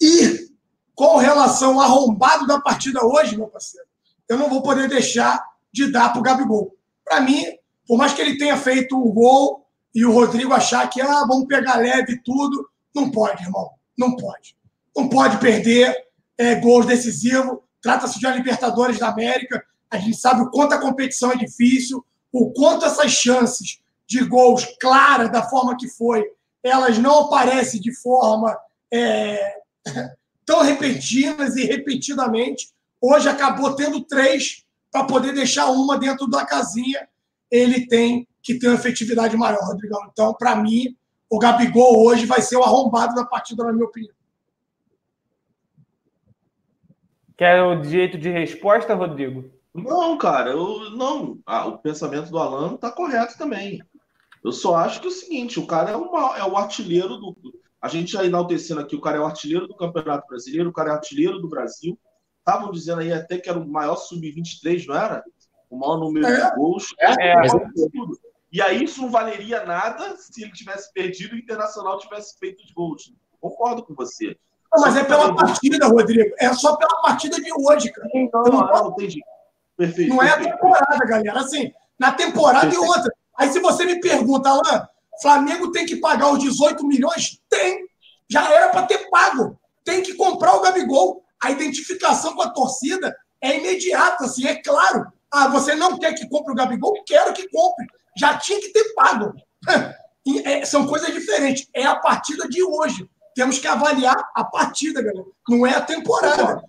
E 0.00 0.50
com 0.94 1.16
relação 1.18 1.80
ao 1.80 1.86
arrombado 1.86 2.46
da 2.46 2.60
partida 2.60 3.04
hoje, 3.04 3.36
meu 3.36 3.48
parceiro, 3.48 3.86
eu 4.28 4.38
não 4.38 4.48
vou 4.48 4.62
poder 4.62 4.88
deixar 4.88 5.44
de 5.70 5.90
dar 5.90 6.10
para 6.10 6.20
o 6.20 6.22
Gabigol. 6.22 6.74
Para 7.04 7.20
mim, 7.20 7.44
por 7.86 7.98
mais 7.98 8.14
que 8.14 8.22
ele 8.22 8.38
tenha 8.38 8.56
feito 8.56 8.98
o 8.98 9.12
gol, 9.12 9.63
e 9.94 10.04
o 10.04 10.12
Rodrigo 10.12 10.52
achar 10.52 10.88
que 10.90 11.00
ah, 11.00 11.24
vamos 11.28 11.46
pegar 11.46 11.76
leve 11.76 12.20
tudo. 12.24 12.68
Não 12.94 13.10
pode, 13.10 13.42
irmão. 13.42 13.70
Não 13.96 14.16
pode. 14.16 14.56
Não 14.96 15.08
pode 15.08 15.38
perder 15.38 15.96
é, 16.36 16.56
gols 16.56 16.86
decisivos. 16.86 17.58
Trata-se 17.80 18.18
de 18.18 18.26
uma 18.26 18.34
Libertadores 18.34 18.98
da 18.98 19.08
América. 19.08 19.64
A 19.90 19.98
gente 19.98 20.16
sabe 20.16 20.42
o 20.42 20.50
quanto 20.50 20.72
a 20.72 20.80
competição 20.80 21.30
é 21.30 21.36
difícil, 21.36 22.04
o 22.32 22.50
quanto 22.52 22.84
essas 22.84 23.12
chances 23.12 23.78
de 24.06 24.24
gols 24.24 24.66
claras 24.80 25.30
da 25.30 25.42
forma 25.48 25.76
que 25.76 25.88
foi, 25.88 26.24
elas 26.62 26.98
não 26.98 27.20
aparecem 27.20 27.80
de 27.80 27.94
forma 27.94 28.56
é, 28.92 29.54
tão 30.44 30.62
repentinas 30.62 31.56
e 31.56 31.64
repetidamente. 31.64 32.70
Hoje 33.00 33.28
acabou 33.28 33.76
tendo 33.76 34.00
três 34.00 34.64
para 34.90 35.04
poder 35.04 35.32
deixar 35.32 35.66
uma 35.66 35.98
dentro 35.98 36.26
da 36.26 36.44
casinha. 36.44 37.08
Ele 37.50 37.86
tem 37.86 38.26
que 38.44 38.58
tem 38.58 38.68
uma 38.68 38.78
efetividade 38.78 39.34
maior, 39.36 39.58
Rodrigão. 39.62 40.00
Então, 40.12 40.34
para 40.34 40.54
mim, 40.54 40.94
o 41.30 41.38
Gabigol 41.38 42.04
hoje 42.04 42.26
vai 42.26 42.42
ser 42.42 42.56
o 42.56 42.62
arrombado 42.62 43.14
da 43.14 43.24
partida, 43.24 43.64
na 43.64 43.72
minha 43.72 43.86
opinião. 43.86 44.14
Quer 47.36 47.62
o 47.62 47.80
direito 47.80 48.18
de 48.18 48.30
resposta, 48.30 48.94
Rodrigo? 48.94 49.50
Não, 49.74 50.16
cara, 50.18 50.50
eu 50.50 50.90
não. 50.90 51.40
Ah, 51.44 51.66
o 51.66 51.78
pensamento 51.78 52.30
do 52.30 52.38
Alan 52.38 52.74
está 52.74 52.92
correto 52.92 53.36
também. 53.36 53.82
Eu 54.44 54.52
só 54.52 54.76
acho 54.76 55.00
que 55.00 55.06
é 55.06 55.10
o 55.10 55.12
seguinte: 55.12 55.58
o 55.58 55.66
cara 55.66 55.90
é, 55.90 55.96
uma, 55.96 56.36
é 56.38 56.44
o 56.44 56.56
artilheiro 56.56 57.16
do. 57.16 57.34
A 57.80 57.88
gente 57.88 58.12
já 58.12 58.24
enaltecendo 58.24 58.80
aqui, 58.80 58.94
o 58.94 59.00
cara 59.00 59.16
é 59.16 59.20
o 59.20 59.26
artilheiro 59.26 59.66
do 59.66 59.74
Campeonato 59.74 60.28
Brasileiro, 60.28 60.70
o 60.70 60.72
cara 60.72 60.90
é 60.90 60.92
o 60.92 60.96
artilheiro 60.96 61.40
do 61.40 61.48
Brasil. 61.48 61.98
Estavam 62.38 62.70
dizendo 62.70 63.00
aí 63.00 63.12
até 63.12 63.38
que 63.38 63.48
era 63.48 63.58
o 63.58 63.66
maior 63.66 63.96
sub-23, 63.96 64.86
não 64.86 64.94
era? 64.94 65.24
O 65.68 65.78
maior 65.78 65.98
número 65.98 66.26
é. 66.26 66.50
de 66.50 66.56
gols. 66.56 66.94
É, 67.00 67.06
é, 67.06 67.32
é. 67.32 68.33
E 68.54 68.62
aí 68.62 68.84
isso 68.84 69.02
não 69.02 69.10
valeria 69.10 69.64
nada 69.64 70.16
se 70.16 70.40
ele 70.40 70.52
tivesse 70.52 70.92
perdido 70.92 71.34
e 71.34 71.40
o 71.40 71.42
Internacional 71.42 71.98
tivesse 71.98 72.38
feito 72.38 72.62
os 72.62 72.70
gols. 72.70 73.12
Concordo 73.40 73.84
com 73.84 73.96
você. 73.96 74.38
Não, 74.72 74.80
mas 74.80 74.96
é 74.96 75.02
pela 75.02 75.34
partida, 75.34 75.88
Rodrigo. 75.88 76.32
É 76.38 76.54
só 76.54 76.76
pela 76.76 77.02
partida 77.02 77.34
de 77.40 77.50
hoje, 77.52 77.90
cara. 77.90 78.08
Não, 78.14 78.42
não, 78.44 78.52
não, 78.52 78.84
não 78.84 78.90
entendi. 78.92 79.20
Perfeito. 79.76 80.08
Não 80.08 80.18
perfeito. 80.18 80.46
é 80.46 80.50
a 80.50 80.52
temporada, 80.52 81.04
galera. 81.04 81.40
Assim, 81.40 81.72
na 81.98 82.12
temporada 82.12 82.68
perfeito. 82.68 82.84
e 82.84 82.88
outra. 82.88 83.12
Aí 83.36 83.48
se 83.50 83.58
você 83.58 83.84
me 83.86 83.98
pergunta, 83.98 84.48
Alain, 84.48 84.86
Flamengo 85.20 85.72
tem 85.72 85.84
que 85.84 85.96
pagar 85.96 86.30
os 86.32 86.38
18 86.38 86.86
milhões? 86.86 87.42
Tem. 87.50 87.88
Já 88.30 88.48
era 88.52 88.68
para 88.68 88.86
ter 88.86 89.10
pago. 89.10 89.58
Tem 89.82 90.00
que 90.00 90.14
comprar 90.14 90.54
o 90.54 90.60
Gabigol. 90.60 91.24
A 91.42 91.50
identificação 91.50 92.36
com 92.36 92.42
a 92.42 92.50
torcida 92.50 93.16
é 93.40 93.58
imediata, 93.58 94.26
assim, 94.26 94.46
é 94.46 94.62
claro. 94.62 95.12
Ah, 95.28 95.48
você 95.48 95.74
não 95.74 95.98
quer 95.98 96.12
que 96.12 96.28
compre 96.28 96.52
o 96.52 96.56
Gabigol? 96.56 97.02
Quero 97.04 97.34
que 97.34 97.48
compre 97.48 97.84
já 98.16 98.36
tinha 98.38 98.60
que 98.60 98.70
ter 98.70 98.94
pago. 98.94 99.32
É, 100.42 100.64
são 100.64 100.86
coisas 100.86 101.12
diferentes. 101.12 101.68
É 101.74 101.84
a 101.84 101.96
partida 101.96 102.48
de 102.48 102.62
hoje. 102.62 103.06
Temos 103.34 103.58
que 103.58 103.68
avaliar 103.68 104.16
a 104.34 104.42
partida, 104.42 105.02
galera. 105.02 105.26
Não 105.46 105.66
é 105.66 105.74
a 105.74 105.82
temporada. 105.82 106.62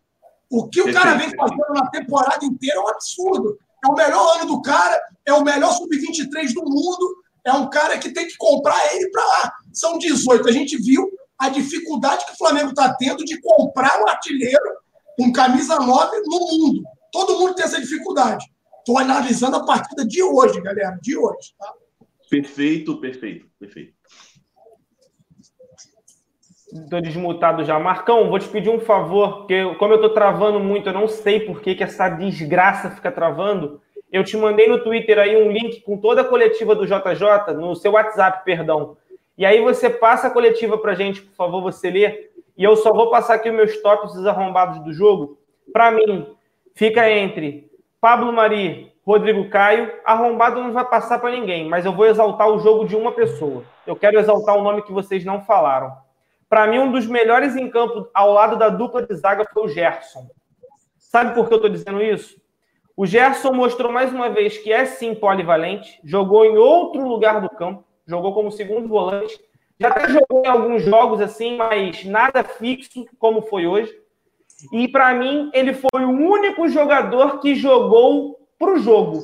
O 0.51 0.67
que 0.67 0.81
o 0.81 0.93
cara 0.93 1.13
vem 1.13 1.29
fazendo 1.29 1.73
na 1.73 1.89
temporada 1.89 2.43
inteira 2.43 2.77
é 2.77 2.81
um 2.81 2.89
absurdo. 2.89 3.57
É 3.81 3.87
o 3.87 3.95
melhor 3.95 4.35
ano 4.35 4.47
do 4.47 4.61
cara, 4.61 4.99
é 5.25 5.31
o 5.31 5.41
melhor 5.41 5.71
sub-23 5.71 6.53
do 6.53 6.63
mundo. 6.63 7.15
É 7.45 7.53
um 7.53 7.69
cara 7.69 7.97
que 7.97 8.11
tem 8.11 8.27
que 8.27 8.35
comprar 8.35 8.93
ele 8.93 9.09
para 9.09 9.23
lá. 9.23 9.53
São 9.71 9.97
18. 9.97 10.49
A 10.49 10.51
gente 10.51 10.75
viu 10.75 11.09
a 11.37 11.49
dificuldade 11.49 12.25
que 12.25 12.33
o 12.33 12.37
Flamengo 12.37 12.69
está 12.69 12.93
tendo 12.95 13.23
de 13.23 13.39
comprar 13.39 14.01
um 14.01 14.09
artilheiro 14.09 14.75
com 15.17 15.31
camisa 15.31 15.77
9 15.77 16.21
no 16.25 16.39
mundo. 16.39 16.83
Todo 17.11 17.39
mundo 17.39 17.55
tem 17.55 17.65
essa 17.65 17.79
dificuldade. 17.79 18.45
Estou 18.85 18.99
analisando 18.99 19.55
a 19.55 19.65
partida 19.65 20.05
de 20.05 20.21
hoje, 20.21 20.61
galera, 20.61 20.99
de 21.01 21.17
hoje. 21.17 21.55
Tá? 21.57 21.73
Perfeito, 22.29 23.01
perfeito, 23.01 23.47
perfeito. 23.59 23.95
Estou 26.71 27.01
desmutado 27.01 27.63
já. 27.63 27.79
Marcão, 27.79 28.29
vou 28.29 28.37
te 28.37 28.47
pedir 28.47 28.69
um 28.69 28.79
favor, 28.79 29.37
porque 29.37 29.73
como 29.79 29.93
eu 29.93 29.95
estou 29.95 30.11
travando 30.11 30.59
muito, 30.59 30.87
eu 30.87 30.93
não 30.93 31.07
sei 31.07 31.39
por 31.39 31.61
que, 31.61 31.73
que 31.73 31.83
essa 31.83 32.09
desgraça 32.09 32.91
fica 32.91 33.11
travando. 33.11 33.81
Eu 34.11 34.23
te 34.23 34.37
mandei 34.37 34.67
no 34.67 34.83
Twitter 34.83 35.17
aí 35.17 35.35
um 35.35 35.51
link 35.51 35.81
com 35.81 35.97
toda 35.97 36.21
a 36.21 36.25
coletiva 36.25 36.75
do 36.75 36.85
JJ, 36.85 37.55
no 37.55 37.75
seu 37.75 37.93
WhatsApp, 37.93 38.45
perdão. 38.45 38.97
E 39.35 39.47
aí 39.47 39.61
você 39.61 39.89
passa 39.89 40.27
a 40.27 40.31
coletiva 40.31 40.77
para 40.77 40.93
gente, 40.93 41.23
por 41.23 41.35
favor, 41.35 41.59
você 41.63 41.89
ler. 41.89 42.33
E 42.55 42.63
eu 42.63 42.75
só 42.75 42.93
vou 42.93 43.09
passar 43.09 43.33
aqui 43.33 43.49
os 43.49 43.55
meus 43.55 43.81
tops 43.81 44.13
dos 44.13 44.27
arrombados 44.27 44.83
do 44.83 44.93
jogo. 44.93 45.39
Para 45.73 45.89
mim, 45.89 46.27
fica 46.75 47.09
entre 47.09 47.65
Pablo 48.05 48.31
Mari, 48.31 48.93
Rodrigo 49.03 49.49
Caio, 49.49 49.91
arrombado 50.05 50.61
não 50.61 50.71
vai 50.71 50.85
passar 50.85 51.17
para 51.17 51.31
ninguém, 51.31 51.67
mas 51.67 51.87
eu 51.87 51.91
vou 51.91 52.05
exaltar 52.05 52.47
o 52.47 52.59
jogo 52.59 52.85
de 52.85 52.95
uma 52.95 53.11
pessoa. 53.11 53.63
Eu 53.87 53.95
quero 53.95 54.19
exaltar 54.19 54.55
o 54.55 54.61
nome 54.61 54.83
que 54.83 54.91
vocês 54.91 55.25
não 55.25 55.41
falaram. 55.41 55.91
Para 56.47 56.67
mim, 56.67 56.77
um 56.77 56.91
dos 56.91 57.07
melhores 57.07 57.55
em 57.55 57.67
campo 57.67 58.07
ao 58.13 58.31
lado 58.31 58.57
da 58.57 58.69
dupla 58.69 59.01
de 59.01 59.15
zaga 59.15 59.43
foi 59.51 59.63
o 59.63 59.67
Gerson. 59.67 60.27
Sabe 60.99 61.33
por 61.33 61.47
que 61.47 61.55
eu 61.55 61.57
estou 61.57 61.71
dizendo 61.71 61.99
isso? 61.99 62.39
O 62.95 63.07
Gerson 63.07 63.51
mostrou 63.51 63.91
mais 63.91 64.13
uma 64.13 64.29
vez 64.29 64.55
que 64.55 64.71
é 64.71 64.85
sim 64.85 65.15
polivalente, 65.15 65.99
jogou 66.03 66.45
em 66.45 66.59
outro 66.59 67.07
lugar 67.07 67.41
do 67.41 67.49
campo, 67.49 67.83
jogou 68.05 68.35
como 68.35 68.51
segundo 68.51 68.87
volante, 68.87 69.35
já 69.79 69.87
até 69.87 70.09
jogou 70.09 70.43
em 70.45 70.47
alguns 70.47 70.83
jogos 70.83 71.19
assim, 71.21 71.57
mas 71.57 72.05
nada 72.05 72.43
fixo 72.43 73.03
como 73.17 73.41
foi 73.41 73.65
hoje. 73.65 74.04
E 74.71 74.87
para 74.87 75.13
mim, 75.13 75.49
ele 75.53 75.73
foi 75.73 76.05
o 76.05 76.09
único 76.09 76.67
jogador 76.67 77.39
que 77.39 77.55
jogou 77.55 78.39
para 78.57 78.73
o 78.73 78.79
jogo. 78.79 79.19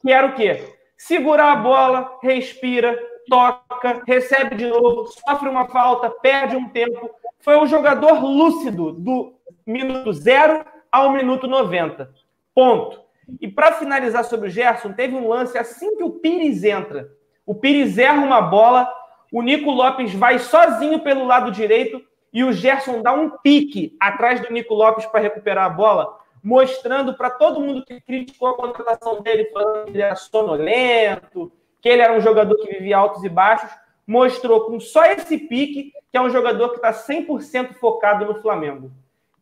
Que 0.00 0.12
era 0.12 0.26
o 0.26 0.34
quê? 0.34 0.74
Segurar 0.96 1.52
a 1.52 1.56
bola, 1.56 2.18
respira, 2.22 2.98
toca, 3.28 4.02
recebe 4.06 4.56
de 4.56 4.66
novo, 4.66 5.06
sofre 5.06 5.48
uma 5.48 5.68
falta, 5.68 6.10
perde 6.10 6.56
um 6.56 6.68
tempo. 6.68 7.10
Foi 7.40 7.56
o 7.56 7.66
jogador 7.66 8.24
lúcido 8.24 8.92
do 8.92 9.34
minuto 9.66 10.12
zero 10.12 10.64
ao 10.90 11.12
minuto 11.12 11.46
90. 11.46 12.10
Ponto. 12.54 13.00
E 13.40 13.48
para 13.48 13.72
finalizar 13.72 14.24
sobre 14.24 14.48
o 14.48 14.50
Gerson, 14.50 14.92
teve 14.92 15.14
um 15.14 15.28
lance 15.28 15.58
assim 15.58 15.96
que 15.96 16.04
o 16.04 16.10
Pires 16.10 16.62
entra. 16.64 17.10
O 17.44 17.54
Pires 17.54 17.98
erra 17.98 18.24
uma 18.24 18.40
bola, 18.40 18.90
o 19.32 19.42
Nico 19.42 19.70
Lopes 19.70 20.14
vai 20.14 20.38
sozinho 20.38 21.00
pelo 21.00 21.24
lado 21.24 21.50
direito, 21.50 22.00
e 22.36 22.44
o 22.44 22.52
Gerson 22.52 23.00
dá 23.00 23.14
um 23.14 23.30
pique 23.30 23.96
atrás 23.98 24.42
do 24.42 24.52
Nico 24.52 24.74
Lopes 24.74 25.06
para 25.06 25.22
recuperar 25.22 25.64
a 25.64 25.70
bola, 25.70 26.18
mostrando 26.44 27.14
para 27.14 27.30
todo 27.30 27.62
mundo 27.62 27.82
que 27.82 27.98
criticou 27.98 28.48
a 28.48 28.54
contratação 28.54 29.22
dele, 29.22 29.46
falando 29.46 29.86
que 29.86 29.92
ele 29.92 30.02
era 30.02 30.14
sonolento, 30.14 31.50
que 31.80 31.88
ele 31.88 32.02
era 32.02 32.12
um 32.12 32.20
jogador 32.20 32.54
que 32.58 32.74
vivia 32.74 32.98
altos 32.98 33.24
e 33.24 33.28
baixos, 33.30 33.70
mostrou 34.06 34.66
com 34.66 34.78
só 34.78 35.06
esse 35.06 35.38
pique 35.38 35.94
que 36.12 36.18
é 36.18 36.20
um 36.20 36.28
jogador 36.28 36.68
que 36.68 36.76
está 36.76 36.92
100% 36.92 37.72
focado 37.76 38.26
no 38.26 38.42
Flamengo. 38.42 38.92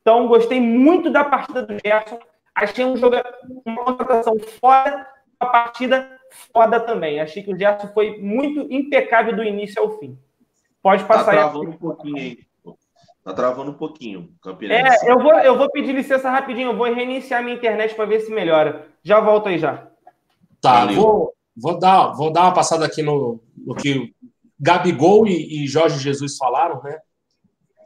Então, 0.00 0.28
gostei 0.28 0.60
muito 0.60 1.10
da 1.10 1.24
partida 1.24 1.64
do 1.64 1.76
Gerson. 1.84 2.20
Achei 2.54 2.84
um 2.84 2.96
jogador, 2.96 3.34
uma 3.66 3.82
contratação 3.82 4.38
fora 4.60 5.04
uma 5.40 5.50
partida 5.50 6.16
foda 6.52 6.78
também. 6.78 7.18
Achei 7.18 7.42
que 7.42 7.52
o 7.52 7.58
Gerson 7.58 7.88
foi 7.88 8.18
muito 8.18 8.72
impecável 8.72 9.34
do 9.34 9.42
início 9.42 9.82
ao 9.82 9.98
fim. 9.98 10.16
Pode 10.80 11.02
tá 11.02 11.08
passar 11.08 11.34
tá 11.34 11.50
aí. 11.50 11.66
um 11.66 11.72
pouquinho 11.72 12.16
aí. 12.16 12.38
Tá 13.24 13.32
travando 13.32 13.70
um 13.70 13.74
pouquinho, 13.74 14.34
Campinense. 14.42 15.06
É, 15.06 15.10
eu 15.10 15.18
vou, 15.18 15.32
eu 15.32 15.56
vou 15.56 15.70
pedir 15.70 15.94
licença 15.94 16.28
rapidinho. 16.28 16.72
Eu 16.72 16.76
vou 16.76 16.92
reiniciar 16.92 17.42
minha 17.42 17.56
internet 17.56 17.94
para 17.94 18.04
ver 18.04 18.20
se 18.20 18.30
melhora. 18.30 18.86
Já 19.02 19.18
volto 19.18 19.48
aí 19.48 19.58
já. 19.58 19.88
Tá, 20.60 20.84
vou, 20.86 21.32
vou, 21.56 21.78
dar, 21.78 22.12
vou 22.12 22.30
dar 22.30 22.42
uma 22.42 22.52
passada 22.52 22.84
aqui 22.84 23.02
no, 23.02 23.40
no 23.56 23.74
que 23.74 24.12
Gabigol 24.60 25.26
e, 25.26 25.64
e 25.64 25.66
Jorge 25.66 25.98
Jesus 25.98 26.36
falaram, 26.36 26.82
né? 26.82 26.98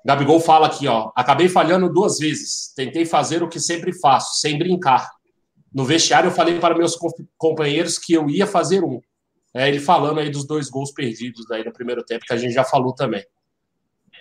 Gabigol 0.05 0.41
fala 0.41 0.67
aqui, 0.67 0.89
ó. 0.89 1.13
Acabei 1.15 1.49
falhando 1.49 1.93
duas 1.93 2.19
vezes. 2.19 2.73
Tentei 2.75 3.07
fazer 3.07 3.41
o 3.41 3.49
que 3.49 3.61
sempre 3.61 3.93
faço, 3.93 4.41
sem 4.41 4.59
brincar. 4.59 5.09
No 5.73 5.85
vestiário, 5.85 6.29
eu 6.29 6.35
falei 6.35 6.59
para 6.59 6.77
meus 6.77 6.97
companheiros 7.37 7.97
que 7.97 8.13
eu 8.13 8.29
ia 8.29 8.47
fazer 8.47 8.83
um. 8.83 9.01
É 9.55 9.69
ele 9.69 9.79
falando 9.79 10.19
aí 10.19 10.31
dos 10.31 10.47
dois 10.47 10.69
gols 10.69 10.91
perdidos 10.93 11.49
aí 11.51 11.65
no 11.65 11.73
primeiro 11.73 12.05
tempo, 12.05 12.25
que 12.27 12.33
a 12.33 12.37
gente 12.37 12.53
já 12.53 12.65
falou 12.65 12.93
também. 12.93 13.23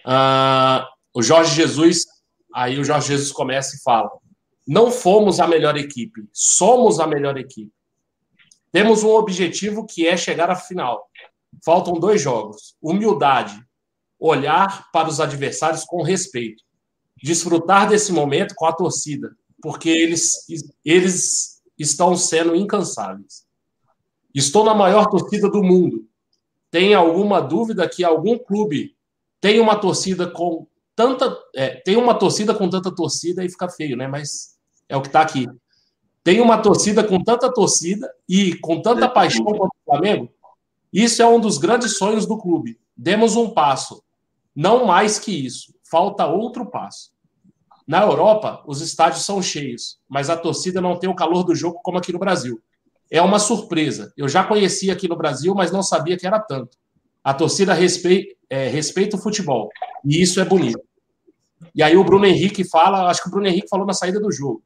Uh, 0.06 0.86
o 1.18 1.24
Jorge 1.24 1.56
Jesus, 1.56 2.06
aí 2.54 2.78
o 2.78 2.84
Jorge 2.84 3.08
Jesus 3.08 3.32
começa 3.32 3.76
e 3.76 3.80
fala: 3.80 4.12
não 4.68 4.92
fomos 4.92 5.40
a 5.40 5.48
melhor 5.48 5.76
equipe, 5.76 6.30
somos 6.32 7.00
a 7.00 7.08
melhor 7.08 7.40
equipe. 7.40 7.74
Temos 8.72 9.02
um 9.02 9.10
objetivo 9.10 9.84
que 9.84 10.06
é 10.06 10.16
chegar 10.16 10.52
à 10.52 10.56
final. 10.56 11.10
Faltam 11.66 12.00
dois 12.00 12.22
jogos. 12.22 12.76
Humildade, 12.80 13.60
olhar 14.20 14.92
para 14.92 15.10
os 15.10 15.20
adversários 15.20 15.84
com 15.84 16.04
respeito, 16.04 16.64
desfrutar 17.24 17.90
desse 17.90 18.12
momento 18.12 18.54
com 18.54 18.68
a 18.68 18.74
torcida, 18.74 19.36
porque 19.60 19.90
eles, 19.90 20.46
eles 20.86 21.64
estão 21.80 22.16
sendo 22.16 22.56
incansáveis. 22.56 23.44
Estou 24.36 24.64
na 24.64 24.76
maior 24.76 25.08
torcida 25.08 25.50
do 25.50 25.64
mundo. 25.64 26.08
Tem 26.70 26.94
alguma 26.94 27.42
dúvida 27.42 27.90
que 27.90 28.04
algum 28.04 28.38
clube 28.38 28.96
tem 29.42 29.60
uma 29.60 29.80
torcida 29.80 30.30
com 30.30 30.68
tanta. 30.98 31.34
É, 31.56 31.82
tem 31.86 31.96
uma 31.96 32.14
torcida 32.14 32.54
com 32.54 32.70
tanta 32.70 32.94
torcida 32.94 33.46
e 33.46 33.50
fica 33.50 33.70
feio, 33.70 33.96
né? 33.96 34.06
Mas 34.06 34.58
é 34.90 34.98
o 34.98 35.02
que 35.02 35.08
está 35.08 35.22
aqui. 35.22 35.48
Tem 36.24 36.42
uma 36.42 36.58
torcida 36.58 37.02
com 37.04 37.24
tanta 37.24 37.50
torcida 37.54 38.12
e 38.28 38.56
com 38.56 38.82
tanta 38.82 39.08
paixão 39.08 39.46
contra 39.46 39.68
o 39.68 39.86
Flamengo. 39.86 40.30
Isso 40.92 41.22
é 41.22 41.28
um 41.28 41.40
dos 41.40 41.58
grandes 41.58 41.98
sonhos 41.98 42.26
do 42.26 42.38
clube. 42.38 42.78
Demos 42.98 43.38
um 43.38 43.52
passo. 43.52 44.04
Não 44.54 44.86
mais 44.86 45.18
que 45.18 45.32
isso. 45.32 45.74
Falta 45.90 46.26
outro 46.26 46.66
passo. 46.66 47.12
Na 47.88 48.02
Europa, 48.02 48.62
os 48.68 48.82
estádios 48.82 49.24
são 49.24 49.42
cheios, 49.42 49.98
mas 50.10 50.30
a 50.30 50.36
torcida 50.36 50.82
não 50.82 50.98
tem 50.98 51.10
o 51.10 51.16
calor 51.16 51.44
do 51.44 51.56
jogo 51.56 51.80
como 51.82 51.98
aqui 51.98 52.12
no 52.12 52.20
Brasil 52.20 52.62
é 53.10 53.22
uma 53.22 53.40
surpresa. 53.40 54.14
Eu 54.18 54.28
já 54.28 54.44
conhecia 54.44 54.94
aqui 54.94 55.08
no 55.08 55.16
Brasil, 55.16 55.54
mas 55.56 55.72
não 55.72 55.82
sabia 55.82 56.18
que 56.18 56.28
era 56.28 56.40
tanto. 56.40 56.78
A 57.24 57.34
torcida 57.34 57.74
respeita, 57.74 58.36
é, 58.50 58.68
respeita 58.68 59.16
o 59.16 59.20
futebol. 59.20 59.70
E 60.06 60.22
isso 60.22 60.40
é 60.40 60.46
bonito. 60.46 60.82
E 61.74 61.82
aí 61.82 61.98
o 61.98 62.04
Bruno 62.04 62.26
Henrique 62.26 62.64
fala, 62.64 63.10
acho 63.10 63.22
que 63.22 63.28
o 63.28 63.32
Bruno 63.32 63.48
Henrique 63.48 63.70
falou 63.70 63.86
na 63.86 63.94
saída 63.94 64.20
do 64.20 64.32
jogo. 64.32 64.64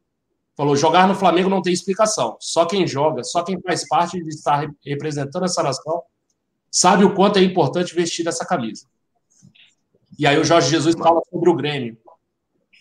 Falou: 0.55 0.75
jogar 0.75 1.07
no 1.07 1.15
Flamengo 1.15 1.49
não 1.49 1.61
tem 1.61 1.73
explicação. 1.73 2.37
Só 2.39 2.65
quem 2.65 2.85
joga, 2.85 3.23
só 3.23 3.43
quem 3.43 3.59
faz 3.61 3.87
parte 3.87 4.21
de 4.21 4.29
estar 4.29 4.69
representando 4.85 5.45
essa 5.45 5.63
nação, 5.63 6.03
sabe 6.69 7.03
o 7.03 7.13
quanto 7.13 7.39
é 7.39 7.43
importante 7.43 7.95
vestir 7.95 8.27
essa 8.27 8.45
camisa. 8.45 8.85
E 10.19 10.27
aí 10.27 10.37
o 10.37 10.43
Jorge 10.43 10.69
Jesus 10.69 10.95
fala 10.95 11.21
sobre 11.29 11.49
o 11.49 11.55
Grêmio. 11.55 11.97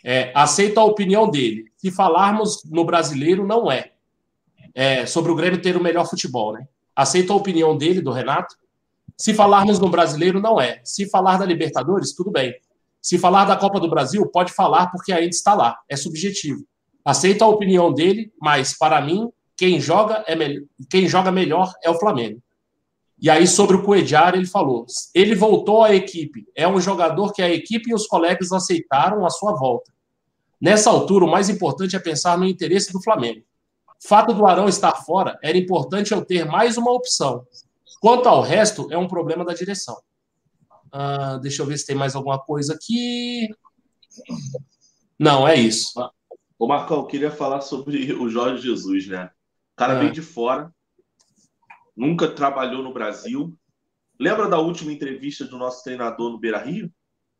É, 0.02 0.32
aceita 0.34 0.80
a 0.80 0.84
opinião 0.84 1.30
dele. 1.30 1.66
Se 1.76 1.90
falarmos 1.90 2.62
no 2.64 2.84
brasileiro, 2.84 3.46
não 3.46 3.70
é 3.70 3.92
é, 4.74 5.06
sobre 5.06 5.32
o 5.32 5.34
Grêmio 5.34 5.60
ter 5.60 5.76
o 5.76 5.82
melhor 5.82 6.08
futebol, 6.08 6.52
né? 6.52 6.66
Aceito 6.94 7.32
a 7.32 7.36
opinião 7.36 7.76
dele, 7.76 8.00
do 8.00 8.12
Renato. 8.12 8.56
Se 9.16 9.34
falarmos 9.34 9.78
no 9.78 9.88
brasileiro, 9.88 10.40
não 10.40 10.60
é. 10.60 10.80
Se 10.84 11.08
falar 11.08 11.38
da 11.38 11.44
Libertadores, 11.44 12.12
tudo 12.14 12.30
bem. 12.30 12.54
Se 13.00 13.18
falar 13.18 13.44
da 13.44 13.56
Copa 13.56 13.80
do 13.80 13.88
Brasil, 13.88 14.26
pode 14.26 14.52
falar 14.52 14.88
porque 14.88 15.12
ainda 15.12 15.28
está 15.28 15.54
lá. 15.54 15.78
É 15.88 15.96
subjetivo. 15.96 16.64
Aceito 17.04 17.42
a 17.42 17.48
opinião 17.48 17.92
dele, 17.92 18.32
mas 18.40 18.76
para 18.76 19.00
mim, 19.00 19.30
quem 19.56 19.80
joga, 19.80 20.22
é 20.26 20.36
me... 20.36 20.66
quem 20.90 21.08
joga 21.08 21.30
melhor 21.32 21.72
é 21.82 21.90
o 21.90 21.98
Flamengo. 21.98 22.42
E 23.22 23.28
aí, 23.28 23.46
sobre 23.46 23.76
o 23.76 23.82
Coediar, 23.82 24.34
ele 24.34 24.46
falou: 24.46 24.86
ele 25.14 25.34
voltou 25.34 25.84
à 25.84 25.94
equipe. 25.94 26.46
É 26.54 26.66
um 26.66 26.80
jogador 26.80 27.32
que 27.32 27.42
a 27.42 27.50
equipe 27.50 27.90
e 27.90 27.94
os 27.94 28.06
colegas 28.06 28.52
aceitaram 28.52 29.26
a 29.26 29.30
sua 29.30 29.52
volta. 29.52 29.92
Nessa 30.60 30.90
altura, 30.90 31.24
o 31.24 31.30
mais 31.30 31.48
importante 31.48 31.96
é 31.96 31.98
pensar 31.98 32.38
no 32.38 32.46
interesse 32.46 32.92
do 32.92 33.02
Flamengo. 33.02 33.42
Fato 34.02 34.32
do 34.32 34.46
Arão 34.46 34.68
estar 34.68 34.92
fora, 35.04 35.38
era 35.42 35.58
importante 35.58 36.12
eu 36.12 36.24
ter 36.24 36.46
mais 36.46 36.78
uma 36.78 36.92
opção. 36.92 37.46
Quanto 38.00 38.28
ao 38.28 38.40
resto, 38.40 38.88
é 38.90 38.96
um 38.96 39.08
problema 39.08 39.44
da 39.44 39.52
direção. 39.52 39.96
Uh, 40.92 41.38
deixa 41.40 41.62
eu 41.62 41.66
ver 41.66 41.78
se 41.78 41.86
tem 41.86 41.96
mais 41.96 42.14
alguma 42.14 42.38
coisa 42.38 42.74
aqui. 42.74 43.48
Não, 45.18 45.46
é 45.46 45.54
isso. 45.54 45.92
Ô, 46.58 46.66
Marcão, 46.66 46.98
eu 46.98 47.06
queria 47.06 47.30
falar 47.30 47.60
sobre 47.60 48.12
o 48.12 48.28
Jorge 48.28 48.62
Jesus, 48.62 49.06
né? 49.06 49.30
O 49.72 49.76
cara 49.76 49.94
ah. 49.94 49.98
veio 49.98 50.12
de 50.12 50.22
fora, 50.22 50.74
nunca 51.96 52.28
trabalhou 52.28 52.82
no 52.82 52.92
Brasil. 52.92 53.56
Lembra 54.18 54.48
da 54.48 54.58
última 54.58 54.92
entrevista 54.92 55.44
do 55.44 55.56
nosso 55.56 55.82
treinador 55.82 56.30
no 56.30 56.38
Beira 56.38 56.58
Rio? 56.58 56.92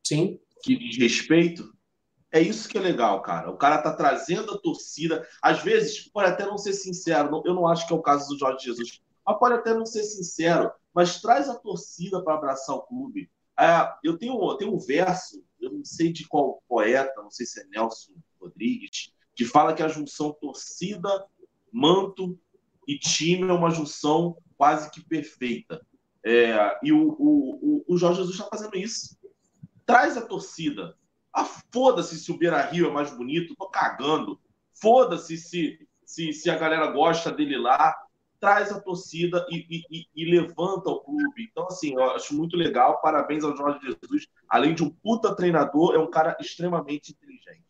Sim. 0.07 0.39
Que 0.63 0.77
diz 0.77 0.97
respeito. 0.97 1.71
É 2.33 2.41
isso 2.41 2.69
que 2.69 2.79
é 2.79 2.81
legal, 2.81 3.21
cara. 3.23 3.51
O 3.51 3.57
cara 3.57 3.83
tá 3.83 3.93
trazendo 3.93 4.55
a 4.55 4.59
torcida. 4.59 5.27
Às 5.43 5.63
vezes, 5.63 6.09
pode 6.11 6.31
até 6.31 6.47
não 6.47 6.57
ser 6.57 6.73
sincero, 6.73 7.43
eu 7.45 7.55
não 7.55 7.67
acho 7.67 7.87
que 7.87 7.93
é 7.93 7.97
o 7.97 8.03
caso 8.03 8.29
do 8.29 8.39
Jorge 8.39 8.65
Jesus, 8.65 9.01
mas 9.27 9.39
pode 9.39 9.55
até 9.55 9.75
não 9.75 9.85
ser 9.85 10.05
sincero, 10.05 10.71
mas 10.95 11.21
traz 11.21 11.49
a 11.49 11.55
torcida 11.55 12.23
para 12.23 12.35
abraçar 12.35 12.77
o 12.77 12.83
clube. 12.83 13.31
É, 13.61 13.93
eu, 14.03 14.17
tenho, 14.17 14.33
eu 14.51 14.57
tenho 14.57 14.75
um 14.75 14.79
verso, 14.79 15.45
eu 15.61 15.73
não 15.73 15.85
sei 15.85 16.13
de 16.13 16.27
qual 16.27 16.63
poeta, 16.69 17.23
não 17.23 17.31
sei 17.31 17.45
se 17.45 17.61
é 17.61 17.65
Nelson 17.67 18.13
Rodrigues, 18.41 19.13
que 19.35 19.45
fala 19.45 19.75
que 19.75 19.83
a 19.83 19.89
junção 19.89 20.33
torcida, 20.41 21.27
manto 21.73 22.39
e 22.89 22.99
time 22.99 23.49
é 23.49 23.53
uma 23.53 23.71
junção 23.71 24.37
quase 24.57 24.91
que 24.91 25.05
perfeita. 25.05 25.85
É, 26.25 26.79
e 26.83 26.93
o, 26.93 27.17
o, 27.19 27.85
o 27.87 27.97
Jorge 27.97 28.19
Jesus 28.19 28.37
está 28.37 28.49
fazendo 28.49 28.77
isso. 28.77 29.19
Traz 29.87 30.17
a 30.17 30.23
torcida, 30.27 30.97
ah, 31.33 31.45
foda-se 31.45 32.19
se 32.19 32.31
o 32.33 32.37
Beira 32.37 32.61
Rio 32.63 32.89
é 32.89 32.93
mais 32.93 33.11
bonito, 33.17 33.55
tô 33.57 33.69
cagando. 33.69 34.41
Foda-se 34.73 35.37
se, 35.37 35.89
se, 36.05 36.33
se 36.33 36.51
a 36.51 36.59
galera 36.59 36.89
gosta 36.89 37.31
dele 37.31 37.57
lá. 37.57 37.95
Traz 38.41 38.73
a 38.73 38.81
torcida 38.81 39.47
e, 39.51 39.85
e, 39.91 40.07
e, 40.17 40.25
levanta 40.25 40.89
o 40.89 41.01
clube. 41.01 41.47
Então, 41.51 41.67
assim, 41.67 41.93
eu 41.95 42.03
acho 42.13 42.35
muito 42.35 42.57
legal. 42.57 43.01
Parabéns 43.03 43.45
ao 43.45 43.55
Jorge 43.55 43.79
Jesus. 43.81 44.27
Além 44.49 44.75
de 44.75 44.83
um 44.83 44.89
puta 44.89 45.35
treinador, 45.37 45.95
é 45.95 45.99
um 45.99 46.11
cara 46.11 46.37
extremamente 46.41 47.13
inteligente. 47.13 47.65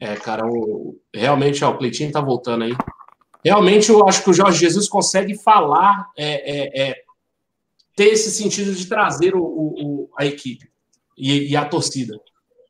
É, 0.00 0.16
cara, 0.16 0.46
o... 0.46 0.98
realmente, 1.14 1.62
ó, 1.64 1.70
o 1.70 1.78
Cleitinho 1.78 2.10
tá 2.10 2.20
voltando 2.20 2.64
aí. 2.64 2.72
Realmente, 3.44 3.90
eu 3.90 4.08
acho 4.08 4.24
que 4.24 4.30
o 4.30 4.34
Jorge 4.34 4.58
Jesus 4.58 4.88
consegue 4.88 5.36
falar, 5.36 6.10
é, 6.16 6.80
é, 6.80 6.90
é 6.90 7.02
ter 7.94 8.06
esse 8.06 8.30
sentido 8.30 8.74
de 8.74 8.86
trazer 8.86 9.34
o, 9.34 9.42
o, 9.42 10.10
a 10.16 10.24
equipe 10.24 10.70
e, 11.16 11.50
e 11.50 11.56
a 11.56 11.64
torcida. 11.64 12.18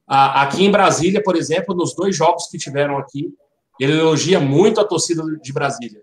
A, 0.07 0.43
aqui 0.43 0.65
em 0.65 0.71
Brasília, 0.71 1.23
por 1.23 1.37
exemplo, 1.37 1.75
nos 1.75 1.95
dois 1.95 2.17
jogos 2.17 2.49
que 2.49 2.59
tiveram 2.59 2.99
aqui, 2.99 3.33
ele 3.81 3.93
elogia 3.93 4.39
muito 4.39 4.81
a 4.81 4.85
torcida 4.85 5.23
de 5.41 5.53
Brasília. 5.53 6.01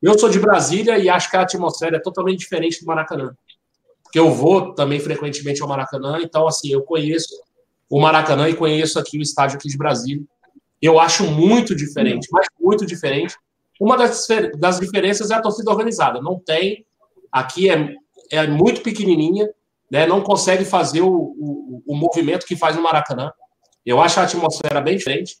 Eu 0.00 0.18
sou 0.18 0.28
de 0.28 0.38
Brasília 0.38 0.98
e 0.98 1.08
acho 1.08 1.30
que 1.30 1.36
a 1.36 1.42
atmosfera 1.42 1.96
é 1.96 2.00
totalmente 2.00 2.38
diferente 2.38 2.80
do 2.80 2.86
Maracanã. 2.86 3.34
Porque 4.02 4.18
eu 4.18 4.30
vou 4.30 4.74
também 4.74 5.00
frequentemente 5.00 5.60
ao 5.60 5.68
Maracanã, 5.68 6.18
então, 6.22 6.46
assim, 6.46 6.72
eu 6.72 6.82
conheço 6.82 7.34
o 7.90 8.00
Maracanã 8.00 8.48
e 8.48 8.54
conheço 8.54 8.98
aqui 8.98 9.18
o 9.18 9.22
estádio 9.22 9.56
aqui 9.56 9.68
de 9.68 9.76
Brasília. 9.76 10.22
Eu 10.80 11.00
acho 11.00 11.24
muito 11.24 11.74
diferente, 11.74 12.28
mas 12.30 12.46
muito 12.58 12.86
diferente. 12.86 13.36
Uma 13.80 13.96
das, 13.96 14.26
das 14.56 14.78
diferenças 14.78 15.30
é 15.30 15.34
a 15.34 15.42
torcida 15.42 15.70
organizada. 15.70 16.20
Não 16.20 16.38
tem. 16.38 16.86
Aqui 17.30 17.68
é, 17.68 17.94
é 18.30 18.46
muito 18.46 18.80
pequenininha 18.82 19.48
né, 19.90 20.06
não 20.06 20.22
consegue 20.22 20.64
fazer 20.64 21.00
o, 21.00 21.08
o, 21.08 21.82
o, 21.86 21.96
movimento 21.96 22.46
que 22.46 22.56
faz 22.56 22.76
no 22.76 22.82
Maracanã. 22.82 23.32
Eu 23.84 24.00
acho 24.00 24.20
a 24.20 24.24
atmosfera 24.24 24.80
bem 24.80 24.96
diferente. 24.96 25.38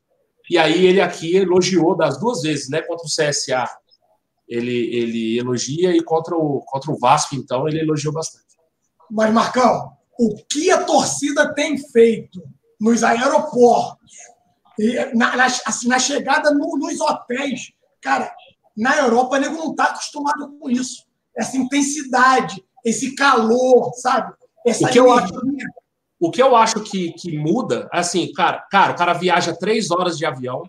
E 0.50 0.56
aí 0.56 0.86
ele 0.86 1.00
aqui 1.00 1.36
elogiou 1.36 1.96
das 1.96 2.18
duas 2.18 2.42
vezes, 2.42 2.68
né? 2.68 2.80
Contra 2.82 3.04
o 3.04 3.08
CSA, 3.08 3.68
ele, 4.48 4.96
ele 4.96 5.38
elogia, 5.38 5.94
e 5.94 6.02
contra 6.02 6.34
o, 6.34 6.60
contra 6.62 6.90
o 6.90 6.98
Vasco, 6.98 7.34
então, 7.34 7.68
ele 7.68 7.80
elogiou 7.80 8.12
bastante. 8.12 8.46
Mas, 9.10 9.32
Marcão, 9.32 9.92
o 10.18 10.34
que 10.50 10.70
a 10.70 10.84
torcida 10.84 11.54
tem 11.54 11.76
feito 11.76 12.42
nos 12.80 13.04
aeroportos, 13.04 14.12
na, 15.14 15.36
na, 15.36 15.46
assim, 15.46 15.88
na 15.88 15.98
chegada 15.98 16.50
no, 16.52 16.78
nos 16.78 17.00
hotéis, 17.00 17.72
cara, 18.00 18.32
na 18.76 18.96
Europa, 18.96 19.36
o 19.36 19.40
nego 19.40 19.56
não 19.56 19.70
está 19.70 19.84
acostumado 19.84 20.56
com 20.58 20.70
isso. 20.70 21.04
Essa 21.36 21.56
intensidade, 21.56 22.64
esse 22.84 23.14
calor, 23.14 23.92
sabe? 23.94 24.32
Essa 24.66 24.86
o 24.86 24.90
que 24.90 24.98
eu 24.98 25.12
acho, 25.12 25.32
o 26.20 26.30
que 26.30 26.42
eu 26.42 26.56
acho 26.56 26.82
que, 26.82 27.12
que 27.12 27.36
muda, 27.36 27.88
assim, 27.92 28.32
cara, 28.32 28.58
cara, 28.70 28.92
o 28.92 28.96
cara 28.96 29.12
viaja 29.12 29.56
três 29.56 29.90
horas 29.90 30.18
de 30.18 30.26
avião, 30.26 30.62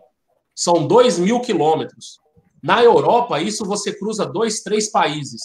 são 0.56 0.86
dois 0.86 1.18
mil 1.18 1.40
quilômetros. 1.40 2.20
Na 2.62 2.84
Europa, 2.84 3.42
isso 3.42 3.66
você 3.66 3.98
cruza 3.98 4.26
dois, 4.26 4.62
três 4.62 4.92
países. 4.92 5.42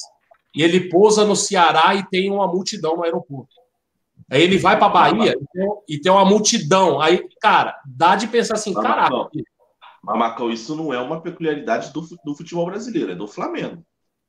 E 0.55 0.63
ele 0.63 0.89
pousa 0.89 1.25
no 1.25 1.35
Ceará 1.35 1.95
e 1.95 2.07
tem 2.09 2.31
uma 2.31 2.47
multidão 2.47 2.97
no 2.97 3.05
aeroporto. 3.05 3.55
Aí 4.31 4.43
ele 4.43 4.59
vai 4.59 4.79
para 4.79 4.89
Bahia 4.89 5.37
e 5.89 5.99
tem 5.99 6.11
uma 6.11 6.25
multidão. 6.25 7.01
Aí, 7.01 7.27
cara, 7.41 7.81
dá 7.87 8.17
de 8.17 8.27
pensar 8.27 8.55
assim, 8.55 8.73
caraca. 8.73 9.29
Mas, 10.03 10.55
isso 10.55 10.75
não 10.77 10.93
é 10.93 11.01
uma 11.01 11.21
peculiaridade 11.21 11.93
do, 11.93 12.07
do 12.25 12.35
futebol 12.35 12.67
brasileiro, 12.67 13.13
é 13.13 13.15
do 13.15 13.27
Flamengo. 13.27 13.83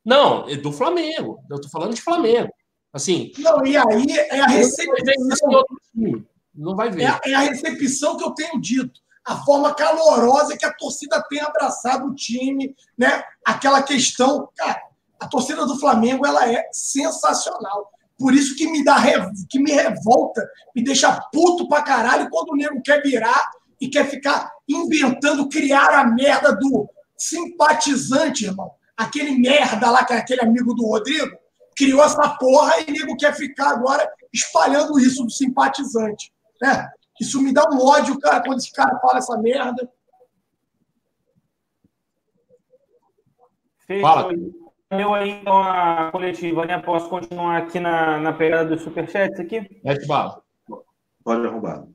Não, 0.06 0.48
é 0.48 0.56
do 0.56 0.72
Flamengo. 0.72 1.40
Eu 1.50 1.60
tô 1.60 1.70
falando 1.70 1.94
de 1.94 2.02
Flamengo. 2.02 2.50
Assim. 2.96 3.34
Não, 3.40 3.66
e 3.66 3.76
aí 3.76 4.06
é 4.10 4.40
a 4.40 4.48
recepção. 4.48 5.66
Não 6.56 6.78
vai 6.78 6.90
ver. 6.90 7.04
É, 7.04 7.32
é, 7.32 7.34
a 7.34 7.40
recepção 7.40 8.16
que 8.16 8.24
eu 8.24 8.32
tenho 8.32 8.62
dito. 8.62 9.02
A 9.26 9.44
forma 9.44 9.74
calorosa 9.76 10.56
que 10.56 10.66
a 10.66 10.74
torcida 10.74 11.22
tem 11.28 11.42
abraçado 11.42 12.08
o 12.08 12.16
time, 12.16 12.74
né? 12.98 13.22
Aquela 13.46 13.84
questão, 13.84 14.48
cara, 14.56 14.82
a 15.20 15.28
torcida 15.28 15.66
do 15.66 15.78
Flamengo 15.78 16.26
ela 16.26 16.50
é 16.50 16.70
sensacional. 16.72 17.92
Por 18.18 18.34
isso 18.34 18.56
que 18.56 18.68
me 18.72 18.82
dá 18.82 18.96
que 19.50 19.60
me 19.60 19.72
revolta, 19.72 20.48
me 20.74 20.82
deixa 20.82 21.20
puto 21.34 21.68
pra 21.68 21.82
caralho 21.82 22.30
quando 22.30 22.52
o 22.52 22.56
nego 22.56 22.82
quer 22.82 23.02
virar 23.02 23.52
e 23.82 23.90
quer 23.90 24.10
ficar 24.10 24.50
inventando, 24.70 25.50
criar 25.50 25.90
a 26.00 26.06
merda 26.06 26.56
do 26.56 26.88
simpatizante, 27.18 28.46
irmão. 28.46 28.72
Aquele 28.96 29.38
merda 29.38 29.92
lá, 29.92 30.06
que 30.06 30.14
é 30.14 30.18
aquele 30.18 30.42
amigo 30.42 30.74
do 30.74 30.86
Rodrigo, 30.86 31.36
criou 31.76 32.04
essa 32.04 32.30
porra 32.38 32.80
e 32.82 32.92
nego 32.92 33.18
quer 33.18 33.34
ficar 33.34 33.72
agora 33.72 34.10
espalhando 34.34 35.00
isso 35.00 35.24
do 35.24 35.30
simpatizante. 35.30 36.34
Né? 36.62 36.90
Isso 37.20 37.42
me 37.42 37.54
dá 37.54 37.64
um 37.70 37.86
ódio, 37.86 38.20
cara, 38.20 38.44
quando 38.44 38.60
esse 38.60 38.72
cara 38.72 39.00
fala 39.00 39.18
essa 39.18 39.38
merda. 39.38 39.90
Fala. 44.02 44.34
Eu 44.92 45.14
aí, 45.14 45.32
então, 45.32 45.58
a 45.58 46.12
coletiva, 46.12 46.66
né? 46.66 46.80
Posso 46.80 47.10
continuar 47.10 47.58
aqui 47.58 47.80
na, 47.80 48.20
na 48.20 48.34
pegada 48.34 48.70
dos 48.70 48.82
superchats 48.82 49.40
aqui? 49.40 49.82
Mete 49.84 50.08
bala. 50.08 50.42
Pode 51.24 51.46
arrumar. 51.46 51.88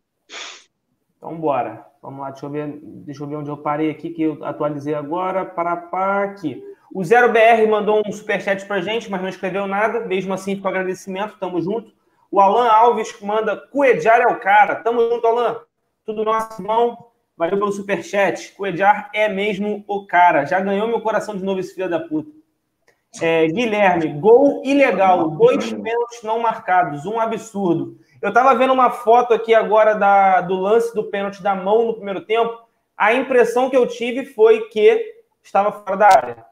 Então, 1.17 1.39
bora. 1.39 1.87
Vamos 2.03 2.21
lá, 2.21 2.31
deixa 2.31 2.47
eu 2.47 2.51
ver, 2.51 2.81
deixa 2.83 3.23
eu 3.23 3.29
ver 3.29 3.37
onde 3.37 3.51
eu 3.51 3.57
parei 3.59 3.91
aqui, 3.91 4.11
que 4.11 4.23
eu 4.23 4.45
atualizei 4.45 4.95
agora. 4.95 5.45
Para, 5.45 5.77
para 5.77 6.25
aqui. 6.25 6.63
O 6.93 7.03
0BR 7.03 7.69
mandou 7.69 8.03
um 8.05 8.13
superchat 8.13 8.67
pra 8.67 8.81
gente, 8.81 9.11
mas 9.11 9.23
não 9.23 9.29
escreveu 9.29 9.67
nada. 9.67 10.01
Mesmo 10.01 10.35
assim, 10.35 10.57
com 10.57 10.67
agradecimento, 10.67 11.39
tamo 11.39 11.61
junto. 11.61 11.93
O 12.31 12.41
Alan 12.41 12.69
Alves 12.69 13.21
manda 13.21 13.57
Cuejar 13.57 14.21
é 14.21 14.27
o 14.27 14.41
cara. 14.41 14.77
Tamo 14.77 15.09
junto, 15.09 15.27
Alan. 15.27 15.61
Tudo 16.05 16.25
nosso, 16.25 16.61
irmão. 16.61 16.97
Valeu 17.37 17.59
pelo 17.59 17.73
superchat. 17.73 18.53
Cuejar 18.53 19.09
é 19.15 19.29
mesmo 19.29 19.85
o 19.87 20.07
cara. 20.07 20.45
Já 20.45 20.61
ganhou 20.61 20.89
meu 20.89 21.01
coração 21.01 21.37
de 21.37 21.45
novo 21.45 21.61
esse 21.61 21.75
filho 21.75 21.89
da 21.89 22.01
puta. 22.01 22.31
É, 23.21 23.47
Guilherme, 23.47 24.09
gol 24.21 24.63
ilegal. 24.65 25.31
Dois 25.31 25.73
pênaltis 25.73 26.23
não 26.23 26.41
marcados. 26.41 27.07
Um 27.07 27.19
absurdo. 27.21 27.99
Eu 28.21 28.33
tava 28.33 28.55
vendo 28.55 28.73
uma 28.73 28.91
foto 28.91 29.33
aqui 29.33 29.55
agora 29.55 29.95
da, 29.95 30.41
do 30.41 30.55
lance 30.55 30.95
do 30.95 31.05
pênalti 31.05 31.43
da 31.43 31.55
mão 31.55 31.87
no 31.87 31.95
primeiro 31.95 32.21
tempo. 32.23 32.59
A 32.97 33.15
impressão 33.15 33.71
que 33.71 33.77
eu 33.77 33.87
tive 33.87 34.27
foi 34.27 34.69
que 34.69 35.15
estava 35.43 35.73
fora 35.73 35.97
da 35.97 36.07
área. 36.07 36.50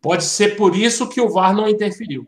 Pode 0.00 0.24
ser 0.24 0.56
por 0.56 0.76
isso 0.76 1.08
que 1.08 1.20
o 1.20 1.28
VAR 1.28 1.54
não 1.54 1.68
interferiu. 1.68 2.26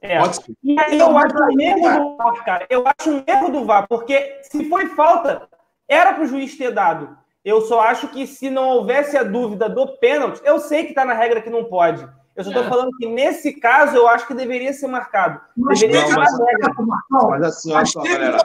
É. 0.00 0.18
Pode 0.18 0.36
ser. 0.36 0.54
E 0.62 0.78
aí 0.78 0.98
eu 0.98 1.16
acho 1.16 1.36
um 1.36 1.60
erro 1.60 1.98
do 1.98 2.16
VAR, 2.16 2.44
cara. 2.44 2.66
Eu 2.68 2.84
acho 2.86 3.10
um 3.10 3.24
erro 3.26 3.48
do 3.50 3.64
VAR, 3.64 3.86
porque 3.88 4.40
se 4.42 4.68
foi 4.68 4.88
falta, 4.90 5.48
era 5.88 6.12
para 6.12 6.24
o 6.24 6.26
juiz 6.26 6.56
ter 6.56 6.72
dado. 6.72 7.16
Eu 7.44 7.60
só 7.62 7.80
acho 7.80 8.08
que 8.08 8.26
se 8.26 8.50
não 8.50 8.68
houvesse 8.68 9.16
a 9.16 9.22
dúvida 9.22 9.68
do 9.68 9.96
pênalti, 9.98 10.40
eu 10.44 10.58
sei 10.58 10.82
que 10.82 10.90
está 10.90 11.04
na 11.04 11.14
regra 11.14 11.40
que 11.40 11.48
não 11.48 11.64
pode. 11.64 12.06
Eu 12.36 12.44
só 12.44 12.50
estou 12.50 12.64
é. 12.64 12.68
falando 12.68 12.90
que 12.98 13.06
nesse 13.06 13.54
caso 13.54 13.96
eu 13.96 14.06
acho 14.06 14.26
que 14.26 14.34
deveria 14.34 14.70
ser 14.74 14.88
marcado. 14.88 15.40
Mas 15.56 15.80
deveria 15.80 16.06
ser 16.06 16.16
marcado, 16.16 16.86
Marcão. 16.86 17.30
Mas 17.30 17.42
assim, 17.42 17.72
olha 17.72 17.86
só, 17.86 18.02
galera. 18.02 18.38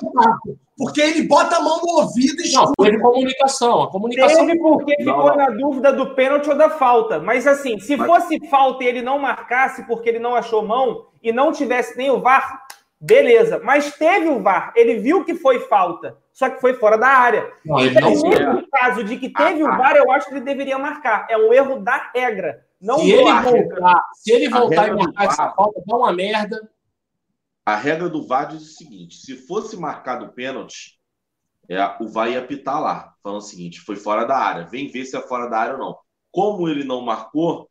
Porque 0.77 1.01
ele 1.01 1.23
bota 1.23 1.57
a 1.57 1.59
mão 1.59 1.81
no 1.81 2.01
ouvido 2.01 2.41
e 2.41 2.53
Não, 2.53 2.71
teve 2.71 2.99
comunicação. 2.99 3.83
A 3.83 3.91
comunicação. 3.91 4.47
Teve 4.47 4.59
porque 4.59 4.95
ficou 4.95 5.17
não, 5.17 5.25
não. 5.25 5.35
na 5.35 5.49
dúvida 5.49 5.91
do 5.91 6.15
pênalti 6.15 6.49
ou 6.49 6.55
da 6.55 6.69
falta. 6.69 7.19
Mas 7.19 7.45
assim, 7.45 7.77
se 7.79 7.97
Mas... 7.97 8.07
fosse 8.07 8.47
falta 8.47 8.83
e 8.83 8.87
ele 8.87 9.01
não 9.01 9.19
marcasse 9.19 9.85
porque 9.85 10.07
ele 10.07 10.19
não 10.19 10.35
achou 10.35 10.65
mão 10.65 11.07
e 11.21 11.33
não 11.33 11.51
tivesse 11.51 11.97
nem 11.97 12.09
o 12.09 12.21
VAR, 12.21 12.65
beleza. 12.99 13.59
Mas 13.61 13.93
teve 13.93 14.29
o 14.29 14.41
VAR, 14.41 14.71
ele 14.75 14.99
viu 14.99 15.25
que 15.25 15.35
foi 15.35 15.59
falta, 15.59 16.15
só 16.31 16.49
que 16.49 16.61
foi 16.61 16.73
fora 16.75 16.97
da 16.97 17.07
área. 17.07 17.51
Não, 17.65 17.85
então, 17.85 18.09
nesse 18.09 18.67
caso 18.71 19.03
de 19.03 19.17
que 19.17 19.29
teve 19.29 19.61
ah, 19.63 19.65
o 19.65 19.77
VAR, 19.77 19.97
eu 19.97 20.09
acho 20.11 20.29
que 20.29 20.35
ele 20.35 20.45
deveria 20.45 20.79
marcar. 20.79 21.27
É 21.29 21.37
um 21.37 21.51
erro 21.51 21.79
da 21.79 22.09
regra. 22.15 22.70
Não 22.81 22.97
se, 22.97 23.11
ele 23.11 23.31
voltar, 23.31 24.09
se 24.15 24.31
ele 24.31 24.49
voltar 24.49 24.87
e 24.87 24.95
marcar 24.95 25.25
essa 25.25 25.51
falta, 25.51 25.83
dá 25.85 25.95
uma 25.95 26.11
merda. 26.11 26.67
A 27.63 27.75
regra 27.75 28.09
do 28.09 28.25
VAR 28.25 28.47
diz 28.47 28.63
o 28.63 28.73
seguinte: 28.73 29.17
se 29.17 29.35
fosse 29.35 29.77
marcado 29.77 30.25
o 30.25 30.33
pênalti, 30.33 30.99
é, 31.69 31.79
o 32.01 32.07
VAR 32.09 32.31
ia 32.31 32.39
apitar 32.39 32.81
lá, 32.81 33.13
falando 33.21 33.37
o 33.37 33.45
seguinte: 33.45 33.81
foi 33.81 33.95
fora 33.95 34.25
da 34.25 34.35
área, 34.35 34.65
vem 34.65 34.87
ver 34.87 35.05
se 35.05 35.15
é 35.15 35.21
fora 35.21 35.47
da 35.47 35.59
área 35.59 35.73
ou 35.75 35.79
não. 35.79 35.97
Como 36.31 36.67
ele 36.67 36.83
não 36.83 37.01
marcou, 37.01 37.69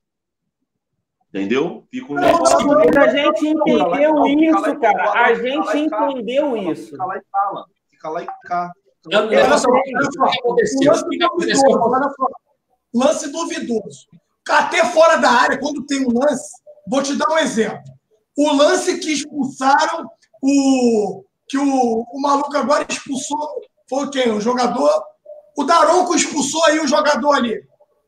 entendeu? 1.28 1.88
Fica 1.90 2.12
um 2.12 2.16
negócio. 2.16 2.68
Mas 2.68 2.96
a 2.96 3.08
gente 3.08 3.48
entendeu 3.48 4.26
isso, 4.26 4.78
cara. 4.78 5.12
A 5.24 5.34
gente 5.34 5.78
entendeu 5.78 6.56
isso. 6.56 6.90
Fica 6.92 7.04
lá 7.04 7.16
e 7.16 7.22
fala. 7.32 7.66
Fica 7.90 8.08
lá 8.08 8.22
e 8.22 8.26
cá. 8.44 8.72
Eu, 9.10 9.32
eu, 9.32 9.48
Lance 12.92 13.32
duvidoso 13.32 14.06
até 14.58 14.84
fora 14.86 15.16
da 15.16 15.30
área, 15.30 15.58
quando 15.58 15.86
tem 15.86 16.06
um 16.06 16.18
lance, 16.18 16.50
vou 16.86 17.02
te 17.02 17.16
dar 17.16 17.30
um 17.30 17.38
exemplo. 17.38 17.82
O 18.36 18.52
lance 18.52 18.98
que 18.98 19.12
expulsaram 19.12 20.08
o. 20.42 21.24
que 21.48 21.58
o, 21.58 22.04
o 22.12 22.20
maluco 22.20 22.56
agora 22.56 22.86
expulsou. 22.88 23.60
Foi 23.88 24.08
quem? 24.10 24.30
O 24.30 24.40
jogador. 24.40 25.02
O 25.56 25.64
Daronco 25.64 26.14
expulsou 26.14 26.64
aí 26.66 26.80
o 26.80 26.86
jogador 26.86 27.34
ali. 27.34 27.60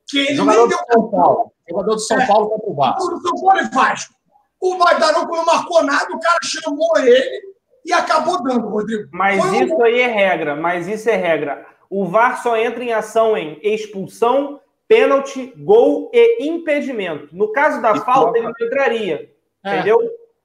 Que 0.08 0.18
ele 0.18 0.34
jogador 0.36 0.68
nem 0.68 0.68
deu. 0.68 0.78
São 0.92 1.10
Paulo. 1.10 1.52
Jogador 1.68 1.94
do 1.94 2.00
São 2.00 2.20
é, 2.20 2.26
Paulo 2.26 2.48
contra 2.48 2.70
o 2.70 2.74
Vasco. 2.74 3.02
O 3.02 3.20
São 3.20 3.34
Paulo 3.40 3.60
e 3.60 3.68
Vasco. 3.68 4.14
O 4.60 4.76
Daronco 4.78 5.36
não 5.36 5.44
marcou 5.44 5.82
nada, 5.82 6.14
o 6.14 6.20
cara 6.20 6.38
chamou 6.44 6.96
ele 6.98 7.52
e 7.84 7.92
acabou 7.92 8.42
dando, 8.42 8.68
Rodrigo. 8.68 9.08
Mas 9.12 9.40
Foi 9.44 9.64
isso 9.64 9.74
um... 9.74 9.82
aí 9.82 10.00
é 10.00 10.06
regra, 10.06 10.54
mas 10.54 10.86
isso 10.86 11.10
é 11.10 11.16
regra. 11.16 11.66
O 11.90 12.06
VAR 12.06 12.42
só 12.42 12.56
entra 12.56 12.82
em 12.82 12.92
ação 12.92 13.36
em 13.36 13.58
expulsão 13.62 14.60
pênalti, 14.92 15.54
gol 15.56 16.10
e 16.12 16.46
impedimento. 16.46 17.34
No 17.34 17.50
caso 17.50 17.80
da 17.80 17.96
falta, 17.96 18.36
ele 18.36 18.46
não 18.46 18.66
entraria. 18.66 19.32
É, 19.64 19.76
entendeu? 19.76 19.98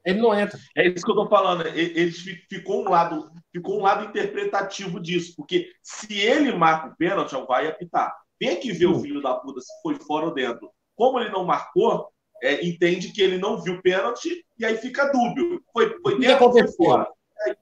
Ele 0.05 0.21
não 0.21 0.39
entra. 0.39 0.57
É 0.73 0.87
isso 0.87 1.03
que 1.03 1.11
eu 1.11 1.15
tô 1.15 1.27
falando. 1.27 1.67
Ele 1.67 2.11
ficou 2.49 2.85
um 2.85 2.89
lado, 2.89 3.29
ficou 3.51 3.77
um 3.77 3.81
lado 3.83 4.05
interpretativo 4.05 5.01
disso, 5.01 5.33
porque 5.35 5.69
se 5.83 6.17
ele 6.17 6.53
marca 6.53 6.87
o 6.87 6.95
pênalti, 6.95 7.35
vai 7.45 7.67
apitar. 7.67 8.15
Tem 8.39 8.57
que 8.57 8.71
ver 8.71 8.85
o 8.85 8.99
filho 9.01 9.21
da 9.21 9.33
puta 9.33 9.59
se 9.59 9.81
foi 9.81 9.95
fora 9.95 10.27
ou 10.27 10.33
dentro. 10.33 10.71
Como 10.95 11.19
ele 11.19 11.29
não 11.29 11.43
marcou, 11.43 12.07
é, 12.41 12.65
entende 12.65 13.11
que 13.11 13.21
ele 13.21 13.37
não 13.37 13.61
viu 13.61 13.73
o 13.73 13.81
pênalti 13.81 14.45
e 14.57 14.65
aí 14.65 14.77
fica 14.77 15.11
dúbio. 15.11 15.61
Foi, 15.73 15.99
foi 16.01 16.19
dentro 16.19 16.45
ou 16.45 16.51
foi 16.53 16.67
fora? 16.69 17.07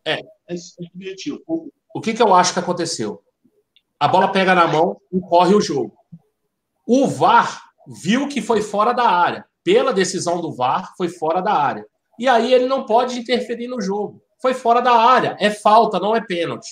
É, 0.06 0.14
é, 0.14 0.22
é 0.50 0.56
subjetivo. 0.56 1.42
O 1.96 2.02
que, 2.02 2.14
que 2.14 2.22
eu 2.22 2.32
acho 2.36 2.54
que 2.54 2.60
aconteceu? 2.60 3.24
A 4.00 4.08
bola 4.08 4.32
pega 4.32 4.54
na 4.54 4.68
mão 4.68 5.02
e 5.12 5.20
corre 5.22 5.56
o 5.56 5.62
jogo. 5.62 5.96
O 6.86 7.08
VAR 7.08 7.64
viu 7.88 8.28
que 8.28 8.42
foi 8.42 8.62
fora 8.62 8.94
da 8.94 9.10
área. 9.10 9.46
Pela 9.64 9.94
decisão 9.94 10.42
do 10.42 10.54
VAR, 10.54 10.94
foi 10.96 11.10
fora 11.10 11.42
da 11.42 11.54
área. 11.54 11.86
E 12.20 12.28
aí 12.28 12.54
ele 12.54 12.68
não 12.68 12.86
pode 12.86 13.20
interferir 13.20 13.68
no 13.68 13.82
jogo. 13.82 14.22
Foi 14.42 14.54
fora 14.54 14.82
da 14.82 14.94
área. 14.94 15.36
É 15.40 15.50
falta, 15.50 16.00
não 16.00 16.16
é 16.16 16.22
pênalti. 16.22 16.70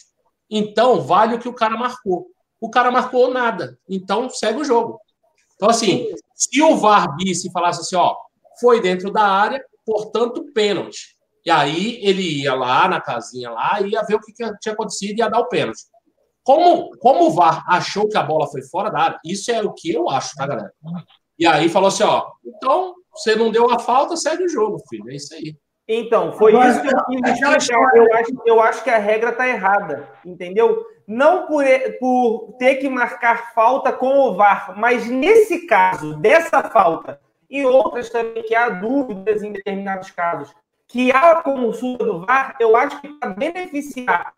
Então, 0.50 1.02
vale 1.02 1.36
o 1.36 1.40
que 1.40 1.50
o 1.50 1.54
cara 1.54 1.76
marcou. 1.76 2.28
O 2.62 2.70
cara 2.70 2.92
marcou 2.92 3.34
nada. 3.34 3.78
Então, 3.90 4.30
segue 4.30 4.62
o 4.62 4.66
jogo. 4.66 5.00
Então, 5.56 5.70
assim, 5.70 6.08
se 6.36 6.62
o 6.62 6.78
VAR 6.78 7.16
visse 7.18 7.48
e 7.48 7.52
falasse 7.52 7.82
assim, 7.82 7.96
ó, 7.96 8.16
foi 8.60 8.82
dentro 8.82 9.12
da 9.12 9.24
área, 9.24 9.64
portanto, 9.86 10.46
pênalti. 10.54 11.18
E 11.46 11.52
aí 11.52 12.00
ele 12.02 12.42
ia 12.42 12.54
lá 12.54 12.88
na 12.88 13.02
casinha 13.02 13.50
lá, 13.50 13.82
ia 13.82 14.02
ver 14.04 14.16
o 14.16 14.20
que 14.20 14.32
tinha 14.34 14.74
acontecido 14.74 15.18
e 15.18 15.20
ia 15.20 15.30
dar 15.30 15.40
o 15.40 15.50
pênalti. 15.50 15.82
Como, 16.44 16.90
como 16.98 17.28
o 17.28 17.32
VAR 17.32 17.64
achou 17.68 18.08
que 18.08 18.18
a 18.18 18.24
bola 18.24 18.48
foi 18.48 18.62
fora 18.64 18.90
da 18.90 19.00
área, 19.00 19.20
isso 19.26 19.52
é 19.52 19.62
o 19.62 19.74
que 19.74 19.94
eu 19.94 20.10
acho, 20.10 20.36
tá, 20.36 20.46
galera? 20.46 20.74
E 21.40 21.46
aí 21.46 21.70
falou 21.70 21.88
assim: 21.88 22.04
ó, 22.04 22.26
então 22.46 22.94
você 23.14 23.36
não 23.36 23.52
deu 23.52 23.72
a 23.72 23.80
falta, 23.80 24.18
segue 24.18 24.44
o 24.44 24.50
jogo, 24.50 24.82
filho. 24.90 25.10
É 25.10 25.16
isso 25.16 25.34
aí. 25.34 25.56
Então, 25.88 26.32
foi 26.34 26.54
isso 26.54 26.82
que 26.82 26.88
eu 26.88 27.06
quis 27.06 27.30
explicar. 27.30 27.96
Eu 27.96 28.14
acho, 28.14 28.42
eu 28.46 28.62
acho 28.62 28.84
que 28.84 28.90
a 28.90 28.98
regra 28.98 29.34
tá 29.34 29.48
errada, 29.48 30.10
entendeu? 30.26 30.86
Não 31.06 31.46
por, 31.46 31.66
por 32.00 32.56
ter 32.58 32.76
que 32.76 32.88
marcar 32.88 33.54
falta 33.54 33.92
com 33.92 34.20
o 34.20 34.34
VAR, 34.34 34.74
mas 34.78 35.10
nesse 35.10 35.66
caso, 35.68 36.16
dessa 36.16 36.64
falta, 36.64 37.20
e 37.50 37.66
outras 37.66 38.10
também 38.10 38.44
que 38.44 38.56
há 38.56 38.70
dúvidas 38.70 39.44
em 39.44 39.52
determinados 39.52 40.10
casos, 40.12 40.56
que 40.88 41.12
há 41.12 41.42
consulta 41.42 42.06
do 42.06 42.26
VAR, 42.26 42.56
eu 42.60 42.78
acho 42.78 43.02
que 43.02 43.10
para 43.10 43.32
beneficiar 43.32 44.34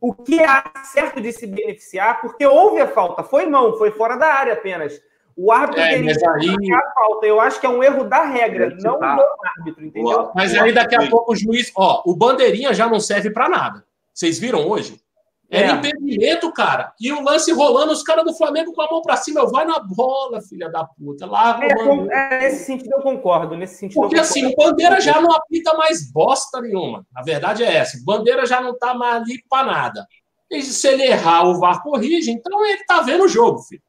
o 0.00 0.14
que 0.14 0.42
há 0.42 0.72
certo 0.84 1.20
de 1.20 1.32
se 1.32 1.46
beneficiar, 1.46 2.20
porque 2.20 2.46
houve 2.46 2.80
a 2.80 2.88
falta, 2.88 3.22
foi 3.22 3.46
mão, 3.46 3.76
foi 3.76 3.90
fora 3.90 4.16
da 4.16 4.26
área 4.26 4.52
apenas. 4.52 5.00
O 5.36 5.52
árbitro 5.52 5.80
é, 5.80 5.90
teria 5.90 6.10
aí... 6.10 6.74
a 6.74 6.92
falta. 6.94 7.26
Eu 7.26 7.40
acho 7.40 7.60
que 7.60 7.66
é 7.66 7.68
um 7.68 7.82
erro 7.82 8.02
da 8.02 8.24
regra, 8.24 8.76
não 8.80 8.98
tá. 8.98 9.14
do 9.14 9.24
árbitro, 9.56 9.84
entendeu? 9.84 10.30
Mas 10.34 10.52
aí 10.56 10.72
daqui 10.72 10.96
a 10.96 11.08
pouco 11.08 11.32
o 11.32 11.36
juiz. 11.36 11.70
Ó, 11.76 12.02
o 12.04 12.16
bandeirinha 12.16 12.74
já 12.74 12.88
não 12.88 12.98
serve 12.98 13.30
para 13.30 13.48
nada. 13.48 13.84
Vocês 14.12 14.36
viram 14.38 14.68
hoje? 14.68 15.00
Era 15.50 15.68
é. 15.68 15.72
impedimento, 15.76 16.52
cara. 16.52 16.92
E 17.00 17.10
o 17.10 17.22
lance 17.22 17.50
rolando, 17.52 17.92
os 17.92 18.02
caras 18.02 18.24
do 18.24 18.36
Flamengo 18.36 18.72
com 18.74 18.82
a 18.82 18.90
mão 18.90 19.00
para 19.00 19.16
cima. 19.16 19.40
Eu 19.40 19.50
vai 19.50 19.64
na 19.64 19.78
bola, 19.78 20.42
filha 20.42 20.68
da 20.68 20.84
puta. 20.84 21.24
Lá, 21.24 21.58
é, 21.62 22.36
é, 22.36 22.40
nesse 22.40 22.64
sentido 22.64 22.92
eu 22.92 23.02
concordo. 23.02 23.56
Nesse 23.56 23.76
sentido 23.76 24.00
Porque 24.00 24.18
assim, 24.18 24.44
o 24.44 24.54
Bandeira 24.54 25.00
já 25.00 25.20
não 25.20 25.32
apita 25.32 25.74
mais 25.74 26.12
bosta 26.12 26.60
nenhuma. 26.60 27.06
A 27.14 27.22
verdade 27.22 27.64
é 27.64 27.76
essa. 27.76 27.96
O 27.96 28.04
Bandeira 28.04 28.44
já 28.44 28.60
não 28.60 28.76
tá 28.76 28.92
mais 28.92 29.22
ali 29.22 29.42
para 29.48 29.66
nada. 29.66 30.06
E 30.50 30.62
se 30.62 30.86
ele 30.86 31.04
errar, 31.04 31.48
o 31.48 31.58
VAR 31.58 31.82
corrige. 31.82 32.30
Então 32.30 32.64
ele 32.66 32.84
tá 32.84 33.00
vendo 33.00 33.24
o 33.24 33.28
jogo, 33.28 33.60
filho. 33.62 33.82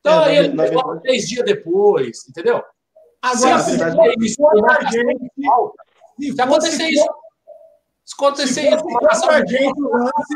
Então 0.00 0.24
é, 0.24 0.26
aí 0.26 0.36
ele 0.36 0.56
verdade... 0.56 1.00
três 1.02 1.28
dias 1.28 1.44
depois, 1.44 2.28
entendeu? 2.28 2.60
Agora, 3.22 3.58
se, 3.60 3.76
verdade, 3.76 4.14
isso, 4.20 4.36
se 6.34 6.40
acontecer 6.40 6.88
isso, 6.88 7.06
se 8.04 8.14
acontecer 8.14 8.68
isso, 8.68 8.84
contra 8.84 9.36
a 9.36 9.46
gente 9.46 9.80
o 9.80 9.90
lance, 9.92 10.34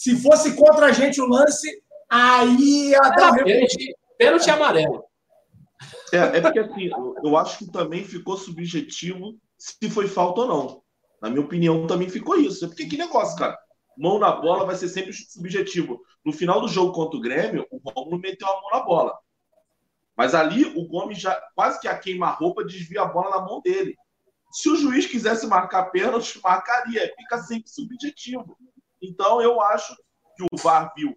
se 0.00 0.16
fosse 0.16 0.56
contra 0.56 0.86
a 0.86 0.92
gente 0.92 1.20
o 1.20 1.26
lance, 1.26 1.68
aí 2.08 2.88
ia 2.88 3.00
dar 3.00 3.34
pênalti, 3.44 3.94
pênalti 4.16 4.50
amarelo. 4.50 5.04
É, 6.10 6.38
é 6.38 6.40
porque 6.40 6.58
assim, 6.58 6.88
eu 7.22 7.36
acho 7.36 7.58
que 7.58 7.70
também 7.70 8.02
ficou 8.02 8.38
subjetivo 8.38 9.38
se 9.58 9.90
foi 9.90 10.08
falta 10.08 10.40
ou 10.40 10.48
não. 10.48 10.82
Na 11.20 11.28
minha 11.28 11.42
opinião, 11.42 11.86
também 11.86 12.08
ficou 12.08 12.36
isso. 12.36 12.64
É 12.64 12.68
porque 12.68 12.86
que 12.86 12.96
negócio, 12.96 13.36
cara? 13.36 13.58
Mão 13.94 14.18
na 14.18 14.32
bola 14.32 14.64
vai 14.64 14.74
ser 14.74 14.88
sempre 14.88 15.12
subjetivo. 15.12 16.00
No 16.24 16.32
final 16.32 16.62
do 16.62 16.68
jogo 16.68 16.94
contra 16.94 17.18
o 17.18 17.20
Grêmio, 17.20 17.66
o 17.70 17.78
Romulo 17.90 18.18
meteu 18.18 18.48
a 18.48 18.58
mão 18.58 18.70
na 18.72 18.80
bola. 18.80 19.18
Mas 20.16 20.34
ali 20.34 20.64
o 20.64 20.88
Gomes 20.88 21.20
já 21.20 21.38
quase 21.54 21.78
que 21.78 21.86
a 21.86 21.98
queima-roupa 21.98 22.64
desvia 22.64 23.02
a 23.02 23.06
bola 23.06 23.36
na 23.36 23.42
mão 23.42 23.60
dele. 23.60 23.94
Se 24.50 24.70
o 24.70 24.76
juiz 24.76 25.04
quisesse 25.04 25.46
marcar 25.46 25.90
pênalti, 25.90 26.40
marcaria. 26.42 27.12
Fica 27.18 27.36
sempre 27.42 27.68
subjetivo. 27.68 28.56
Então, 29.02 29.40
eu 29.40 29.60
acho 29.60 29.94
que 30.36 30.44
o 30.44 30.56
VAR 30.62 30.92
viu, 30.96 31.16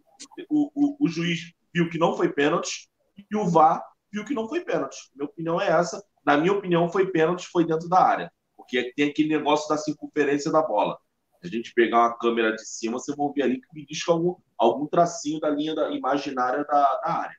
o, 0.49 0.71
o, 0.73 0.97
o 1.05 1.07
juiz 1.07 1.53
viu 1.73 1.89
que 1.89 1.97
não 1.97 2.15
foi 2.15 2.31
pênalti 2.31 2.89
e 3.17 3.35
o 3.35 3.49
VAR 3.49 3.83
viu 4.11 4.23
que 4.23 4.33
não 4.33 4.47
foi 4.47 4.61
pênalti. 4.61 4.97
Minha 5.15 5.25
opinião 5.25 5.59
é 5.59 5.67
essa. 5.67 6.03
Na 6.25 6.37
minha 6.37 6.53
opinião, 6.53 6.89
foi 6.89 7.11
pênalti, 7.11 7.47
foi 7.47 7.65
dentro 7.65 7.89
da 7.89 7.99
área. 7.99 8.31
Porque 8.55 8.93
tem 8.95 9.09
aquele 9.09 9.29
negócio 9.29 9.67
da 9.67 9.77
circunferência 9.77 10.51
da 10.51 10.61
bola. 10.61 10.97
Se 11.41 11.47
a 11.47 11.49
gente 11.49 11.73
pegar 11.73 11.99
uma 11.99 12.17
câmera 12.17 12.53
de 12.53 12.65
cima, 12.65 12.99
vocês 12.99 13.17
vão 13.17 13.33
ver 13.33 13.43
ali 13.43 13.59
que 13.59 13.67
me 13.73 13.85
diz 13.85 14.03
que 14.03 14.11
algum, 14.11 14.35
algum 14.57 14.85
tracinho 14.87 15.39
da 15.39 15.49
linha 15.49 15.75
da, 15.75 15.89
imaginária 15.91 16.63
da, 16.63 17.01
da 17.03 17.11
área. 17.11 17.35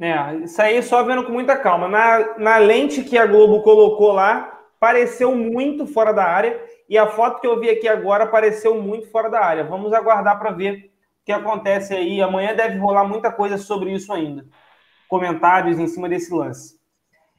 É, 0.00 0.44
isso 0.44 0.60
aí 0.60 0.82
só 0.82 1.02
vendo 1.02 1.24
com 1.24 1.32
muita 1.32 1.56
calma. 1.56 1.88
Na, 1.88 2.38
na 2.38 2.56
lente 2.58 3.04
que 3.04 3.18
a 3.18 3.26
Globo 3.26 3.62
colocou 3.62 4.12
lá, 4.12 4.60
pareceu 4.80 5.34
muito 5.36 5.86
fora 5.86 6.12
da 6.12 6.24
área. 6.24 6.58
E 6.88 6.98
a 6.98 7.06
foto 7.06 7.40
que 7.40 7.46
eu 7.46 7.58
vi 7.58 7.70
aqui 7.70 7.88
agora 7.88 8.26
pareceu 8.26 8.80
muito 8.80 9.10
fora 9.10 9.30
da 9.30 9.40
área. 9.40 9.64
Vamos 9.64 9.92
aguardar 9.92 10.38
para 10.38 10.50
ver 10.50 10.90
o 11.22 11.24
que 11.24 11.32
acontece 11.32 11.94
aí. 11.94 12.20
Amanhã 12.20 12.54
deve 12.54 12.78
rolar 12.78 13.04
muita 13.04 13.32
coisa 13.32 13.56
sobre 13.56 13.92
isso 13.92 14.12
ainda. 14.12 14.44
Comentários 15.08 15.78
em 15.78 15.86
cima 15.86 16.08
desse 16.08 16.32
lance. 16.32 16.78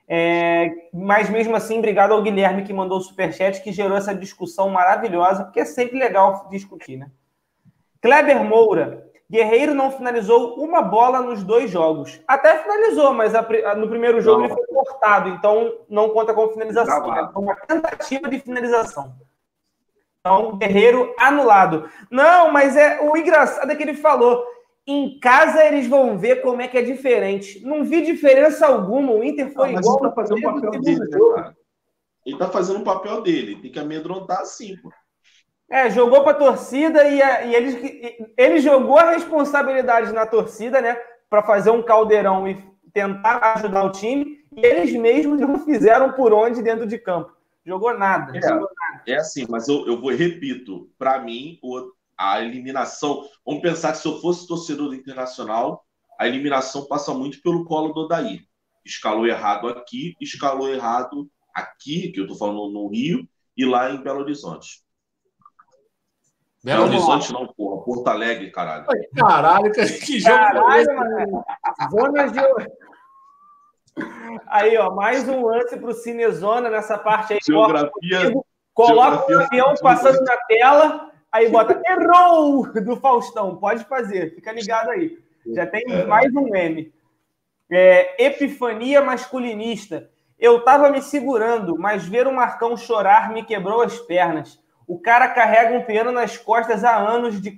É, 0.07 0.69
mas 0.93 1.29
mesmo 1.29 1.55
assim, 1.55 1.79
obrigado 1.79 2.11
ao 2.11 2.21
Guilherme 2.21 2.63
que 2.63 2.73
mandou 2.73 2.99
o 2.99 3.01
superchat, 3.01 3.61
que 3.63 3.71
gerou 3.71 3.97
essa 3.97 4.13
discussão 4.13 4.69
maravilhosa, 4.69 5.43
porque 5.43 5.59
é 5.59 5.65
sempre 5.65 5.97
legal 5.97 6.47
discutir, 6.49 6.97
né? 6.97 7.09
Kleber 8.01 8.43
Moura, 8.43 9.03
Guerreiro 9.29 9.73
não 9.73 9.89
finalizou 9.89 10.55
uma 10.63 10.83
bola 10.83 11.21
nos 11.21 11.43
dois 11.43 11.71
jogos. 11.71 12.21
Até 12.27 12.59
finalizou, 12.59 13.13
mas 13.13 13.33
a, 13.33 13.41
no 13.75 13.89
primeiro 13.89 14.21
jogo 14.21 14.41
não. 14.41 14.45
ele 14.45 14.53
foi 14.53 14.67
cortado, 14.67 15.29
então 15.29 15.73
não 15.89 16.09
conta 16.09 16.33
como 16.33 16.51
finalização. 16.51 17.07
Né? 17.07 17.29
Foi 17.33 17.41
uma 17.41 17.55
tentativa 17.55 18.29
de 18.29 18.39
finalização. 18.39 19.15
Então, 20.25 20.57
Guerreiro 20.57 21.13
anulado. 21.19 21.87
Não, 22.09 22.51
mas 22.51 22.75
é 22.75 22.99
o 22.99 23.15
engraçado 23.15 23.71
é 23.71 23.75
que 23.75 23.83
ele 23.83 23.93
falou. 23.93 24.43
Em 24.87 25.19
casa 25.19 25.63
eles 25.63 25.85
vão 25.85 26.17
ver 26.17 26.41
como 26.41 26.63
é 26.63 26.67
que 26.67 26.79
é 26.79 26.81
diferente. 26.81 27.63
Não 27.63 27.83
vi 27.83 28.01
diferença 28.01 28.65
alguma. 28.65 29.11
O 29.11 29.23
Inter 29.23 29.53
foi 29.53 29.71
não, 29.71 29.79
igual. 29.79 29.99
Ele 29.99 30.09
tá 30.09 30.15
fazendo 30.15 30.39
o 30.39 30.41
papel 30.41 30.81
dele, 30.81 30.99
né, 30.99 31.17
cara? 31.35 31.57
Ele 32.25 32.37
tá 32.39 32.49
fazendo 32.49 32.79
o 32.79 32.83
papel 32.83 33.21
dele. 33.21 33.55
Tem 33.61 33.71
que 33.71 33.79
amedrontar 33.79 34.39
assim, 34.39 34.75
pô. 34.77 34.91
É, 35.69 35.91
jogou 35.91 36.23
para 36.23 36.31
a 36.31 36.39
torcida 36.39 37.03
e, 37.03 37.19
e 37.19 37.55
ele, 37.55 38.33
ele 38.35 38.59
jogou 38.59 38.97
a 38.97 39.11
responsabilidade 39.11 40.11
na 40.11 40.25
torcida, 40.25 40.81
né? 40.81 40.99
Para 41.29 41.43
fazer 41.43 41.69
um 41.69 41.83
caldeirão 41.83 42.47
e 42.47 42.63
tentar 42.91 43.53
ajudar 43.57 43.83
o 43.83 43.91
time. 43.91 44.39
E 44.55 44.65
eles 44.65 44.91
mesmos 44.93 45.39
não 45.39 45.59
fizeram 45.59 46.13
por 46.13 46.33
onde 46.33 46.63
dentro 46.63 46.87
de 46.87 46.97
campo. 46.97 47.31
Jogou 47.63 47.95
nada. 47.95 48.35
É, 48.35 48.41
jogou 48.41 48.69
nada. 48.75 48.94
É 49.07 49.17
assim, 49.17 49.45
mas 49.49 49.67
eu, 49.67 49.85
eu 49.87 49.99
vou, 49.99 50.11
repito, 50.11 50.89
para 50.97 51.19
mim, 51.19 51.59
o, 51.61 51.91
a 52.17 52.41
eliminação. 52.41 53.27
Vamos 53.45 53.61
pensar 53.61 53.91
que 53.91 53.99
se 53.99 54.07
eu 54.07 54.19
fosse 54.19 54.47
torcedor 54.47 54.89
do 54.89 54.95
Internacional, 54.95 55.85
a 56.19 56.27
eliminação 56.27 56.87
passa 56.87 57.13
muito 57.13 57.41
pelo 57.41 57.65
colo 57.65 57.93
do 57.93 58.01
Odair. 58.01 58.43
Escalou 58.83 59.27
errado 59.27 59.67
aqui, 59.67 60.15
escalou 60.21 60.69
errado 60.69 61.29
aqui, 61.53 62.11
que 62.11 62.19
eu 62.19 62.23
estou 62.23 62.37
falando 62.37 62.69
no 62.69 62.87
Rio, 62.87 63.27
e 63.57 63.65
lá 63.65 63.91
em 63.91 64.01
Belo 64.01 64.21
Horizonte. 64.21 64.83
Belo 66.63 66.85
Horizonte 66.85 67.31
não, 67.31 67.47
porra. 67.47 67.83
Porto 67.83 68.07
Alegre, 68.07 68.49
caralho. 68.51 68.85
Caralho, 69.15 69.71
que 69.71 70.19
jogo 70.19 70.35
caralho, 70.35 70.95
mano. 70.95 71.45
Zonas 71.91 72.31
de... 72.31 72.39
Aí, 74.47 74.75
ó, 74.77 74.93
mais 74.93 75.27
um 75.29 75.45
lance 75.45 75.77
pro 75.77 75.93
Cinezona 75.93 76.69
nessa 76.69 76.97
parte 76.97 77.33
aí. 77.33 77.39
Geografia. 77.45 78.33
Coloca 78.75 79.31
o 79.31 79.39
avião 79.41 79.73
passando 79.81 80.21
na 80.25 80.35
tela, 80.49 81.09
aí 81.31 81.49
bota 81.49 81.81
errou 81.87 82.69
do 82.73 82.97
Faustão. 82.97 83.55
Pode 83.55 83.85
fazer, 83.85 84.35
fica 84.35 84.51
ligado 84.51 84.89
aí. 84.89 85.17
Já 85.47 85.65
tem 85.65 85.85
é. 85.87 86.05
mais 86.05 86.35
um 86.35 86.49
meme. 86.49 86.93
É, 87.71 88.25
epifania 88.25 89.01
masculinista. 89.01 90.09
Eu 90.37 90.59
tava 90.59 90.89
me 90.89 91.01
segurando, 91.01 91.77
mas 91.79 92.05
ver 92.05 92.27
o 92.27 92.35
Marcão 92.35 92.75
chorar 92.75 93.31
me 93.31 93.45
quebrou 93.45 93.81
as 93.81 93.97
pernas. 93.97 94.59
O 94.85 94.99
cara 94.99 95.29
carrega 95.29 95.73
um 95.73 95.83
piano 95.83 96.11
nas 96.11 96.37
costas 96.37 96.83
há 96.83 96.97
anos 96.97 97.41
de, 97.41 97.57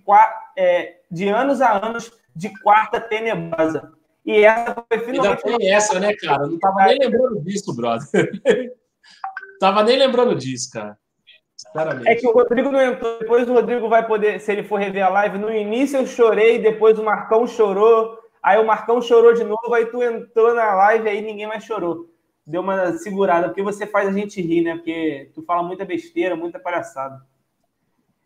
é, 0.55 0.97
de 1.09 1.27
anos 1.27 1.61
a 1.61 1.83
anos 1.83 2.11
de 2.35 2.49
quarta 2.61 3.01
tenebrosa. 3.01 3.91
E 4.23 4.43
essa 4.45 4.85
foi 4.87 4.99
finalmente. 4.99 5.43
Ainda 5.47 5.57
tem 5.57 5.73
essa, 5.73 5.99
né, 5.99 6.13
cara? 6.15 6.43
Eu 6.43 6.51
não 6.51 6.59
tava 6.59 6.85
nem 6.85 6.99
lembrando 6.99 7.41
disso, 7.41 7.75
brother. 7.75 8.31
tava 9.59 9.81
nem 9.81 9.97
lembrando 9.97 10.35
disso, 10.35 10.69
cara. 10.71 10.95
É 12.05 12.15
que 12.15 12.27
o 12.27 12.31
Rodrigo 12.31 12.71
não 12.71 12.81
entrou. 12.81 13.19
Depois 13.19 13.49
o 13.49 13.53
Rodrigo 13.53 13.89
vai 13.89 14.05
poder, 14.05 14.39
se 14.39 14.51
ele 14.51 14.63
for 14.63 14.79
rever 14.79 15.05
a 15.05 15.09
live. 15.09 15.37
No 15.37 15.53
início 15.53 15.97
eu 15.97 16.05
chorei, 16.05 16.59
depois 16.59 16.99
o 16.99 17.03
Marcão 17.03 17.47
chorou. 17.47 18.17
Aí 18.43 18.59
o 18.59 18.65
Marcão 18.65 19.01
chorou 19.01 19.33
de 19.33 19.43
novo, 19.43 19.73
aí 19.73 19.87
tu 19.87 20.01
entrou 20.01 20.53
na 20.53 20.73
live, 20.73 21.09
aí 21.09 21.21
ninguém 21.21 21.47
mais 21.47 21.63
chorou 21.63 22.07
deu 22.47 22.61
uma 22.61 22.93
segurada, 22.93 23.49
porque 23.49 23.61
você 23.61 23.85
faz 23.85 24.07
a 24.07 24.13
gente 24.13 24.41
rir, 24.41 24.61
né? 24.61 24.75
Porque 24.75 25.29
tu 25.35 25.43
fala 25.43 25.61
muita 25.61 25.83
besteira, 25.83 26.33
muita 26.33 26.57
palhaçada. 26.57 27.21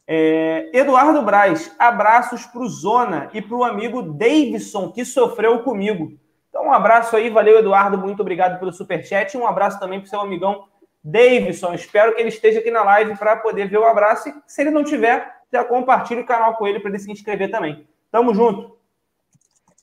É, 0.05 0.69
Eduardo 0.77 1.23
Braz, 1.23 1.75
abraços 1.79 2.45
para 2.45 2.61
o 2.61 2.69
Zona 2.69 3.31
e 3.33 3.41
para 3.41 3.57
o 3.57 3.63
amigo 3.63 4.03
Davidson, 4.03 4.91
que 4.91 5.03
sofreu 5.03 5.63
comigo. 5.63 6.13
Então, 6.49 6.67
um 6.67 6.73
abraço 6.73 7.15
aí, 7.15 7.29
valeu, 7.29 7.57
Eduardo, 7.57 7.97
muito 7.97 8.19
obrigado 8.19 8.59
pelo 8.59 8.71
superchat. 8.71 9.35
Um 9.35 9.47
abraço 9.47 9.79
também 9.79 9.99
para 9.99 10.05
o 10.05 10.09
seu 10.09 10.21
amigão 10.21 10.67
Davidson. 11.03 11.73
Espero 11.73 12.13
que 12.13 12.21
ele 12.21 12.29
esteja 12.29 12.59
aqui 12.59 12.71
na 12.71 12.83
live 12.83 13.17
para 13.17 13.35
poder 13.35 13.67
ver 13.67 13.77
o 13.77 13.85
abraço. 13.85 14.29
E 14.29 14.33
se 14.45 14.61
ele 14.61 14.71
não 14.71 14.83
tiver, 14.83 15.41
já 15.51 15.63
compartilhe 15.63 16.21
o 16.21 16.25
canal 16.25 16.55
com 16.55 16.67
ele 16.67 16.79
para 16.79 16.89
ele 16.89 16.99
se 16.99 17.11
inscrever 17.11 17.49
também. 17.49 17.87
Tamo 18.11 18.33
junto. 18.33 18.77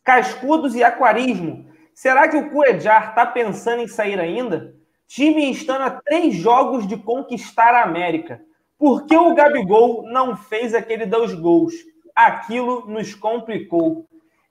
Cascudos 0.04 0.74
e 0.74 0.82
Aquarismo. 0.82 1.68
Será 1.94 2.28
que 2.28 2.36
o 2.36 2.50
Cuejar 2.50 3.10
está 3.10 3.26
pensando 3.26 3.82
em 3.82 3.88
sair 3.88 4.20
ainda? 4.20 4.74
Time 5.06 5.50
estando 5.50 5.82
a 5.82 5.90
três 5.90 6.34
jogos 6.34 6.86
de 6.86 6.96
conquistar 6.96 7.74
a 7.74 7.82
América. 7.82 8.40
Por 8.78 9.06
que 9.06 9.16
o 9.16 9.34
Gabigol 9.34 10.04
não 10.04 10.36
fez 10.36 10.74
aquele 10.74 11.04
dos 11.04 11.34
gols? 11.34 11.74
Aquilo 12.14 12.86
nos 12.86 13.14
complicou. 13.14 14.06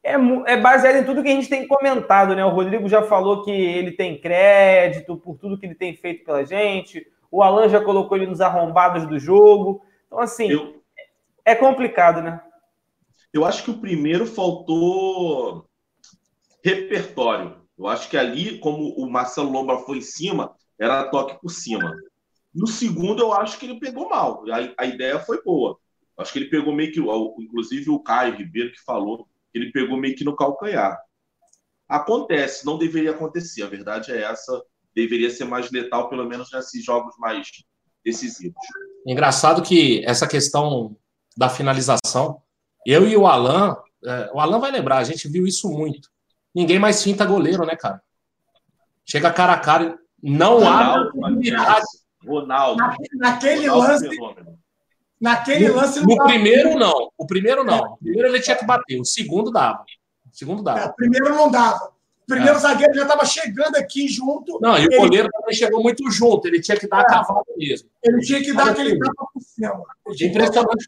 É, 0.07 0.13
é, 0.53 0.55
baseado 0.55 0.95
em 0.95 1.03
tudo 1.03 1.21
que 1.21 1.27
a 1.27 1.33
gente 1.33 1.49
tem 1.49 1.67
comentado, 1.67 2.33
né? 2.33 2.45
O 2.45 2.49
Rodrigo 2.49 2.87
já 2.87 3.03
falou 3.03 3.43
que 3.43 3.51
ele 3.51 3.91
tem 3.91 4.17
crédito 4.17 5.17
por 5.17 5.37
tudo 5.37 5.59
que 5.59 5.65
ele 5.65 5.75
tem 5.75 5.93
feito 5.97 6.23
pela 6.23 6.45
gente. 6.45 7.05
O 7.29 7.43
Alan 7.43 7.67
já 7.67 7.81
colocou 7.83 8.15
ele 8.15 8.25
nos 8.25 8.39
arrombados 8.39 9.05
do 9.05 9.19
jogo. 9.19 9.83
Então, 10.05 10.19
assim, 10.19 10.49
eu, 10.49 10.81
é 11.43 11.53
complicado, 11.53 12.21
né? 12.21 12.41
Eu 13.33 13.43
acho 13.43 13.65
que 13.65 13.69
o 13.69 13.79
primeiro 13.79 14.25
faltou 14.25 15.67
repertório. 16.63 17.57
Eu 17.77 17.85
acho 17.85 18.09
que 18.09 18.15
ali, 18.15 18.59
como 18.59 18.93
o 18.95 19.09
Marcelo 19.11 19.51
Lombra 19.51 19.79
foi 19.79 19.97
em 19.97 20.01
cima, 20.01 20.55
era 20.79 21.09
toque 21.09 21.37
por 21.41 21.49
cima. 21.49 21.93
No 22.55 22.65
segundo, 22.65 23.21
eu 23.21 23.33
acho 23.33 23.59
que 23.59 23.65
ele 23.65 23.77
pegou 23.77 24.07
mal. 24.07 24.45
A, 24.49 24.83
a 24.83 24.85
ideia 24.85 25.19
foi 25.19 25.43
boa. 25.43 25.77
Eu 26.17 26.23
acho 26.23 26.31
que 26.31 26.39
ele 26.39 26.49
pegou 26.49 26.73
meio 26.73 26.93
que, 26.93 27.01
inclusive 27.43 27.89
o 27.89 27.99
Caio 27.99 28.37
Ribeiro 28.37 28.71
que 28.71 28.81
falou, 28.81 29.27
ele 29.57 29.71
pegou 29.71 29.97
meio 29.97 30.15
que 30.15 30.23
no 30.23 30.35
calcanhar. 30.35 30.97
Acontece, 31.87 32.65
não 32.65 32.77
deveria 32.77 33.11
acontecer. 33.11 33.63
A 33.63 33.67
verdade 33.67 34.11
é 34.11 34.21
essa. 34.21 34.61
Deveria 34.93 35.29
ser 35.29 35.45
mais 35.45 35.71
letal, 35.71 36.09
pelo 36.09 36.25
menos 36.25 36.51
nesses 36.51 36.83
jogos 36.83 37.15
mais 37.17 37.47
decisivos. 38.03 38.61
Engraçado 39.05 39.61
que 39.61 40.03
essa 40.05 40.27
questão 40.27 40.97
da 41.35 41.49
finalização, 41.49 42.41
eu 42.85 43.07
e 43.07 43.15
o 43.15 43.27
Alan, 43.27 43.75
é, 44.03 44.31
o 44.33 44.39
Alan 44.39 44.59
vai 44.59 44.71
lembrar, 44.71 44.97
a 44.97 45.03
gente 45.03 45.27
viu 45.27 45.45
isso 45.45 45.69
muito. 45.69 46.09
Ninguém 46.53 46.79
mais 46.79 47.03
finta 47.03 47.25
goleiro, 47.25 47.65
né, 47.65 47.75
cara? 47.75 48.01
Chega 49.05 49.31
cara 49.31 49.53
a 49.53 49.59
cara, 49.59 49.97
não 50.21 50.67
há 50.67 51.09
Ronaldo. 52.25 52.81
Naquele 53.15 53.67
Ronaldo 53.67 53.87
lance. 53.87 54.09
Fenômeno. 54.09 54.59
Naquele 55.19 55.69
no, 55.69 55.75
lance. 55.75 55.99
No 55.99 56.15
primeiro, 56.23 56.77
não. 56.77 57.11
O 57.17 57.25
primeiro, 57.25 57.63
não. 57.63 57.93
O 57.93 57.97
primeiro 57.97 58.27
ele 58.27 58.41
tinha 58.41 58.55
que 58.55 58.65
bater. 58.65 58.99
O 58.99 59.05
segundo 59.05 59.51
dava. 59.51 59.83
O 60.31 60.35
segundo 60.37 60.61
dava. 60.61 60.79
É, 60.79 60.85
o 60.85 60.93
primeiro 60.93 61.29
não 61.29 61.49
dava. 61.49 61.91
O 62.23 62.27
primeiro 62.27 62.57
é. 62.57 62.59
zagueiro 62.59 62.93
já 62.93 63.03
estava 63.03 63.25
chegando 63.25 63.77
aqui 63.77 64.07
junto. 64.07 64.59
Não, 64.61 64.77
e 64.77 64.85
o 64.85 64.89
goleiro 64.89 65.29
também 65.31 65.55
chegou 65.55 65.81
muito 65.81 66.09
junto. 66.11 66.45
Ele 66.45 66.59
tinha 66.59 66.77
que 66.77 66.87
dar 66.87 66.99
é. 66.99 67.01
a 67.01 67.05
cavalo 67.05 67.45
mesmo. 67.55 67.89
Ele 68.03 68.19
tinha 68.19 68.41
que 68.41 68.53
dar 68.53 68.69
aquele 68.69 68.99
tapa 68.99 69.27
por 69.33 69.41
cima. 69.41 69.83
É 70.07 70.25
impressionante 70.25 70.85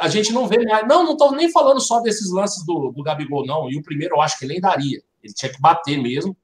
a 0.00 0.08
gente 0.08 0.32
não 0.32 0.48
vê 0.48 0.58
mais. 0.64 0.86
Não, 0.88 1.04
não 1.04 1.12
estou 1.12 1.32
nem 1.32 1.50
falando 1.50 1.80
só 1.80 2.00
desses 2.00 2.30
lances 2.32 2.66
do, 2.66 2.90
do 2.90 3.02
Gabigol, 3.02 3.46
não. 3.46 3.70
E 3.70 3.76
o 3.76 3.82
primeiro 3.82 4.16
eu 4.16 4.20
acho 4.20 4.38
que 4.38 4.44
ele 4.44 4.54
nem 4.54 4.60
daria. 4.60 5.00
Ele 5.22 5.32
tinha 5.32 5.52
que 5.52 5.60
bater 5.60 5.96
mesmo. 5.96 6.36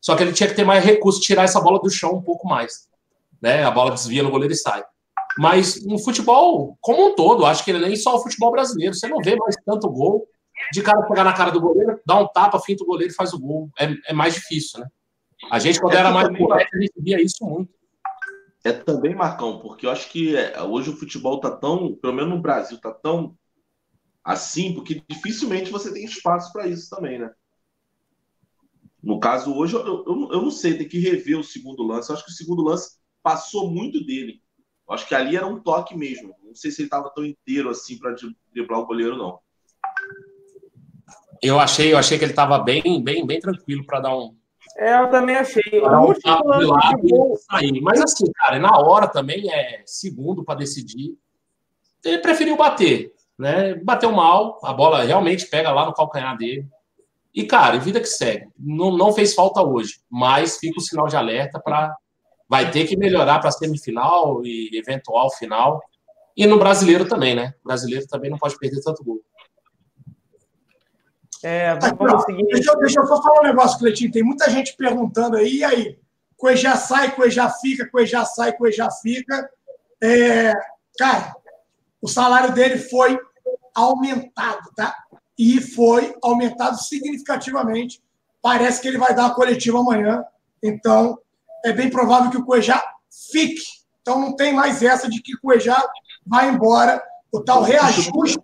Só 0.00 0.14
que 0.14 0.22
ele 0.22 0.32
tinha 0.32 0.48
que 0.48 0.54
ter 0.54 0.64
mais 0.64 0.84
recurso, 0.84 1.20
tirar 1.20 1.44
essa 1.44 1.60
bola 1.60 1.80
do 1.80 1.90
chão 1.90 2.14
um 2.14 2.22
pouco 2.22 2.46
mais. 2.46 2.88
Né? 3.40 3.64
A 3.64 3.70
bola 3.70 3.90
desvia 3.92 4.22
no 4.22 4.30
goleiro 4.30 4.52
e 4.52 4.56
sai. 4.56 4.84
Mas 5.38 5.84
no 5.84 5.98
futebol 5.98 6.76
como 6.80 7.08
um 7.08 7.14
todo, 7.14 7.44
acho 7.44 7.64
que 7.64 7.70
ele 7.70 7.86
nem 7.86 7.96
só 7.96 8.16
o 8.16 8.22
futebol 8.22 8.50
brasileiro. 8.50 8.94
Você 8.94 9.08
não 9.08 9.18
vê 9.18 9.36
mais 9.36 9.54
tanto 9.64 9.90
gol 9.90 10.26
de 10.72 10.82
cara 10.82 11.02
pegar 11.02 11.24
na 11.24 11.32
cara 11.32 11.50
do 11.50 11.60
goleiro, 11.60 12.00
dar 12.06 12.20
um 12.20 12.28
tapa, 12.28 12.58
finta 12.60 12.82
o 12.82 12.86
goleiro 12.86 13.12
e 13.12 13.16
faz 13.16 13.32
o 13.32 13.38
gol. 13.38 13.70
É, 13.78 13.94
é 14.08 14.12
mais 14.12 14.34
difícil, 14.34 14.80
né? 14.80 14.86
A 15.50 15.58
gente, 15.58 15.80
quando 15.80 15.94
é 15.94 15.98
era 15.98 16.10
mais 16.10 16.28
correto, 16.36 16.76
a 16.76 16.80
gente 16.80 16.94
via 16.96 17.22
isso 17.22 17.44
muito. 17.44 17.70
É 18.64 18.72
também, 18.72 19.14
Marcão, 19.14 19.60
porque 19.60 19.86
eu 19.86 19.90
acho 19.90 20.08
que 20.10 20.34
é, 20.34 20.60
hoje 20.62 20.90
o 20.90 20.96
futebol 20.96 21.38
tá 21.38 21.50
tão, 21.50 21.94
pelo 21.94 22.14
menos 22.14 22.30
no 22.30 22.42
Brasil, 22.42 22.80
tá 22.80 22.90
tão 22.90 23.36
assim, 24.24 24.74
porque 24.74 25.04
dificilmente 25.08 25.70
você 25.70 25.92
tem 25.92 26.04
espaço 26.04 26.52
para 26.52 26.66
isso 26.66 26.90
também, 26.90 27.18
né? 27.18 27.30
No 29.00 29.20
caso, 29.20 29.54
hoje, 29.54 29.74
eu, 29.74 29.86
eu, 29.86 30.28
eu, 30.32 30.42
não 30.42 30.50
sei, 30.50 30.76
tem 30.76 30.88
que 30.88 30.98
rever 30.98 31.38
o 31.38 31.44
segundo 31.44 31.84
lance. 31.84 32.10
Eu 32.10 32.16
acho 32.16 32.24
que 32.24 32.32
o 32.32 32.34
segundo 32.34 32.62
lance 32.62 32.98
passou 33.22 33.70
muito 33.70 34.04
dele. 34.04 34.42
Eu 34.88 34.94
acho 34.94 35.06
que 35.08 35.14
ali 35.14 35.36
era 35.36 35.46
um 35.46 35.60
toque 35.60 35.96
mesmo. 35.96 36.34
Não 36.44 36.54
sei 36.54 36.70
se 36.70 36.82
ele 36.82 36.86
estava 36.86 37.10
tão 37.10 37.24
inteiro 37.24 37.70
assim 37.70 37.98
para 37.98 38.14
driblar 38.52 38.80
o 38.80 38.86
goleiro, 38.86 39.16
não. 39.16 39.40
Eu 41.42 41.58
achei, 41.58 41.92
eu 41.92 41.98
achei 41.98 42.18
que 42.18 42.24
ele 42.24 42.32
estava 42.32 42.58
bem, 42.58 43.02
bem, 43.02 43.26
bem 43.26 43.40
tranquilo 43.40 43.84
para 43.84 44.00
dar 44.00 44.16
um. 44.16 44.34
É, 44.76 45.00
eu 45.00 45.10
também 45.10 45.36
achei. 45.36 45.80
Dar 45.80 46.00
um 46.00 46.12
de 46.12 46.64
lado 46.64 47.36
sair. 47.50 47.80
Mas 47.80 48.00
assim, 48.00 48.30
cara, 48.32 48.58
na 48.58 48.78
hora 48.78 49.08
também 49.08 49.50
é 49.52 49.82
segundo 49.84 50.44
para 50.44 50.58
decidir. 50.58 51.16
Ele 52.04 52.18
preferiu 52.18 52.56
bater, 52.56 53.12
né? 53.38 53.74
Bateu 53.74 54.12
mal, 54.12 54.60
a 54.62 54.72
bola 54.72 55.02
realmente 55.02 55.46
pega 55.46 55.72
lá 55.72 55.86
no 55.86 55.94
calcanhar 55.94 56.36
dele. 56.36 56.66
E, 57.34 57.44
cara, 57.44 57.78
vida 57.78 58.00
que 58.00 58.06
segue. 58.06 58.48
Não, 58.58 58.96
não 58.96 59.12
fez 59.12 59.34
falta 59.34 59.62
hoje, 59.62 60.00
mas 60.10 60.58
fica 60.58 60.78
o 60.78 60.82
sinal 60.82 61.06
de 61.06 61.16
alerta 61.16 61.60
para 61.60 61.94
vai 62.48 62.70
ter 62.70 62.86
que 62.86 62.96
melhorar 62.96 63.38
para 63.38 63.48
a 63.48 63.52
semifinal 63.52 64.44
e 64.44 64.70
eventual 64.74 65.30
final. 65.30 65.82
E 66.36 66.46
no 66.46 66.58
brasileiro 66.58 67.06
também, 67.06 67.34
né? 67.34 67.54
O 67.64 67.68
brasileiro 67.68 68.06
também 68.06 68.30
não 68.30 68.38
pode 68.38 68.58
perder 68.58 68.80
tanto 68.82 69.02
gol. 69.02 69.20
É, 71.42 71.78
vamos 71.78 72.24
seguir. 72.24 72.44
Deixa, 72.46 72.72
eu, 72.72 72.78
deixa 72.78 73.00
eu 73.00 73.06
só 73.06 73.22
falar 73.22 73.40
um 73.40 73.44
negócio, 73.44 73.78
Cleitinho. 73.78 74.12
Tem 74.12 74.22
muita 74.22 74.50
gente 74.50 74.76
perguntando 74.76 75.36
aí, 75.36 75.58
e 75.58 75.64
aí? 75.64 75.98
Coejá 76.36 76.76
sai, 76.76 77.14
Coejá 77.14 77.48
fica, 77.50 77.88
Coejá 77.88 78.24
sai, 78.24 78.52
Coejá 78.52 78.88
fica. 79.02 79.48
É, 80.02 80.52
cara, 80.98 81.34
o 82.00 82.08
salário 82.08 82.52
dele 82.52 82.78
foi 82.78 83.18
aumentado, 83.74 84.70
tá? 84.74 84.94
E 85.38 85.60
foi 85.60 86.14
aumentado 86.22 86.78
significativamente. 86.78 88.02
Parece 88.42 88.80
que 88.80 88.88
ele 88.88 88.98
vai 88.98 89.14
dar 89.14 89.26
a 89.26 89.34
coletiva 89.34 89.78
amanhã. 89.78 90.24
Então, 90.62 91.18
é 91.66 91.72
bem 91.72 91.90
provável 91.90 92.30
que 92.30 92.36
o 92.36 92.44
Cuejá 92.44 92.82
fique. 93.30 93.62
Então 94.00 94.20
não 94.20 94.36
tem 94.36 94.54
mais 94.54 94.82
essa 94.82 95.08
de 95.08 95.20
que 95.20 95.34
o 95.34 95.40
Cuejá 95.40 95.76
vai 96.24 96.48
embora. 96.48 97.02
O 97.32 97.42
tal 97.42 97.62
reajuste 97.62 98.40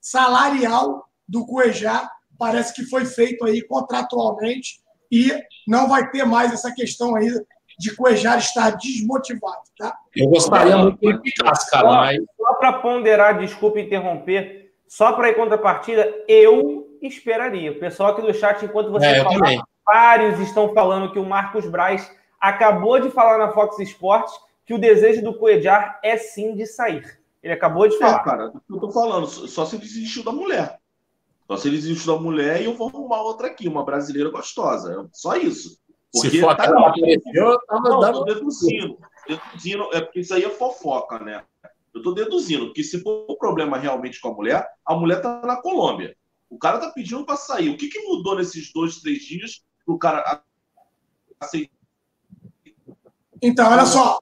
salarial 0.00 1.06
do 1.28 1.46
Cuejá 1.46 2.10
parece 2.38 2.74
que 2.74 2.84
foi 2.84 3.04
feito 3.04 3.44
aí 3.44 3.62
contratualmente 3.62 4.80
e 5.10 5.30
não 5.68 5.88
vai 5.88 6.10
ter 6.10 6.24
mais 6.24 6.52
essa 6.52 6.72
questão 6.74 7.14
aí 7.14 7.30
de 7.78 7.94
Cuejar 7.94 8.38
estar 8.38 8.70
desmotivado, 8.70 9.62
tá? 9.78 9.96
Eu 10.14 10.28
gostaria 10.28 10.76
muito 10.76 10.98
que 10.98 11.06
ele 11.06 11.20
ficasse, 11.22 11.70
cara, 11.70 11.88
só, 11.88 11.96
mas... 11.96 12.18
Só 12.36 12.54
para 12.54 12.72
ponderar, 12.74 13.38
desculpa 13.38 13.80
interromper, 13.80 14.72
só 14.88 15.12
para 15.12 15.30
ir 15.30 15.36
contrapartida, 15.36 16.12
eu 16.28 16.98
esperaria. 17.02 17.72
O 17.72 17.78
pessoal 17.78 18.12
aqui 18.12 18.22
do 18.22 18.34
chat, 18.34 18.64
enquanto 18.64 18.90
você 18.90 19.06
é, 19.06 19.24
fala, 19.24 19.64
vários 19.84 20.38
estão 20.40 20.72
falando 20.72 21.12
que 21.12 21.18
o 21.18 21.26
Marcos 21.26 21.66
Braz 21.66 22.10
acabou 22.42 22.98
de 22.98 23.08
falar 23.08 23.38
na 23.38 23.52
Fox 23.52 23.78
Sports 23.78 24.32
que 24.66 24.74
o 24.74 24.78
desejo 24.78 25.22
do 25.22 25.38
Coedjar 25.38 26.00
é 26.02 26.16
sim 26.16 26.56
de 26.56 26.66
sair. 26.66 27.20
Ele 27.40 27.52
acabou 27.52 27.88
de 27.88 27.94
é, 27.94 27.98
falar. 27.98 28.20
É, 28.20 28.24
cara, 28.24 28.52
eu 28.68 28.80
tô 28.80 28.90
falando, 28.90 29.26
só 29.26 29.64
se 29.64 29.76
ele 29.76 29.84
desistiu 29.84 30.24
da 30.24 30.32
mulher. 30.32 30.80
Só 31.46 31.56
se 31.56 31.68
ele 31.68 31.76
desistiu 31.76 32.14
da 32.14 32.20
mulher 32.20 32.60
e 32.60 32.64
eu 32.64 32.74
vou 32.74 32.88
arrumar 32.88 33.22
outra 33.22 33.46
aqui, 33.46 33.68
uma 33.68 33.84
brasileira 33.84 34.30
gostosa. 34.30 35.08
Só 35.12 35.36
isso. 35.36 35.80
Porque 36.12 36.30
se 36.30 36.40
for 36.40 36.56
tá 36.56 36.64
aquela 36.64 36.88
apareceu, 36.88 37.58
tava 37.66 37.88
não, 37.88 38.00
dando... 38.00 38.18
tô 38.18 38.24
deduzindo. 38.24 38.98
Deduzindo, 39.26 39.88
é 39.92 40.00
porque 40.00 40.20
isso 40.20 40.34
aí 40.34 40.44
é 40.44 40.50
fofoca, 40.50 41.20
né? 41.20 41.44
Eu 41.94 42.02
tô 42.02 42.12
deduzindo 42.12 42.72
que 42.72 42.82
se 42.82 43.00
for 43.02 43.26
um 43.28 43.36
problema 43.36 43.78
realmente 43.78 44.20
com 44.20 44.28
a 44.28 44.34
mulher, 44.34 44.66
a 44.84 44.94
mulher 44.94 45.20
tá 45.20 45.42
na 45.44 45.60
Colômbia. 45.60 46.16
O 46.50 46.58
cara 46.58 46.78
tá 46.78 46.90
pedindo 46.90 47.24
para 47.24 47.36
sair. 47.36 47.70
O 47.70 47.76
que, 47.76 47.88
que 47.88 48.00
mudou 48.00 48.36
nesses 48.36 48.72
dois, 48.72 49.00
três 49.00 49.22
dias 49.22 49.64
pro 49.84 49.98
cara 49.98 50.42
aceitar 51.40 51.81
então, 53.42 53.70
olha 53.70 53.84
só. 53.84 54.18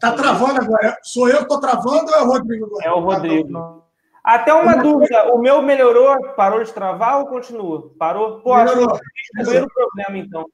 Tá 0.00 0.12
travando 0.12 0.60
agora. 0.60 0.96
Sou 1.02 1.28
eu 1.28 1.38
que 1.38 1.48
tô 1.48 1.58
travando 1.60 2.10
ou 2.10 2.14
é 2.14 2.22
o 2.22 2.26
Rodrigo 2.26 2.66
agora? 2.66 2.84
É 2.84 2.92
o 2.92 3.00
Rodrigo. 3.00 3.84
Até 4.22 4.54
uma 4.54 4.76
dúvida, 4.76 5.34
o 5.34 5.38
meu 5.38 5.60
melhorou? 5.60 6.32
Parou 6.34 6.64
de 6.64 6.72
travar 6.72 7.18
ou 7.18 7.26
continua? 7.26 7.92
Parou? 7.98 8.40
Pô, 8.40 8.56
melhorou. 8.56 8.92
acho 8.94 9.02
que 9.02 9.42
primeiro 9.42 9.68
problema, 9.68 10.18
então. 10.18 10.46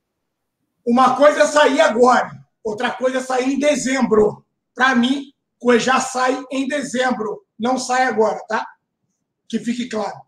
Uma 0.84 1.14
coisa 1.14 1.42
é 1.42 1.46
sair 1.46 1.80
agora, 1.80 2.32
outra 2.64 2.90
coisa 2.90 3.18
é 3.18 3.20
sair 3.20 3.52
em 3.52 3.58
dezembro. 3.60 4.44
Para 4.74 4.94
mim, 4.96 5.32
já 5.78 6.00
sai 6.00 6.42
em 6.50 6.66
dezembro, 6.66 7.44
não 7.58 7.78
sai 7.78 8.06
agora, 8.06 8.40
tá? 8.48 8.66
Que 9.48 9.58
fique 9.60 9.88
claro. 9.88 10.20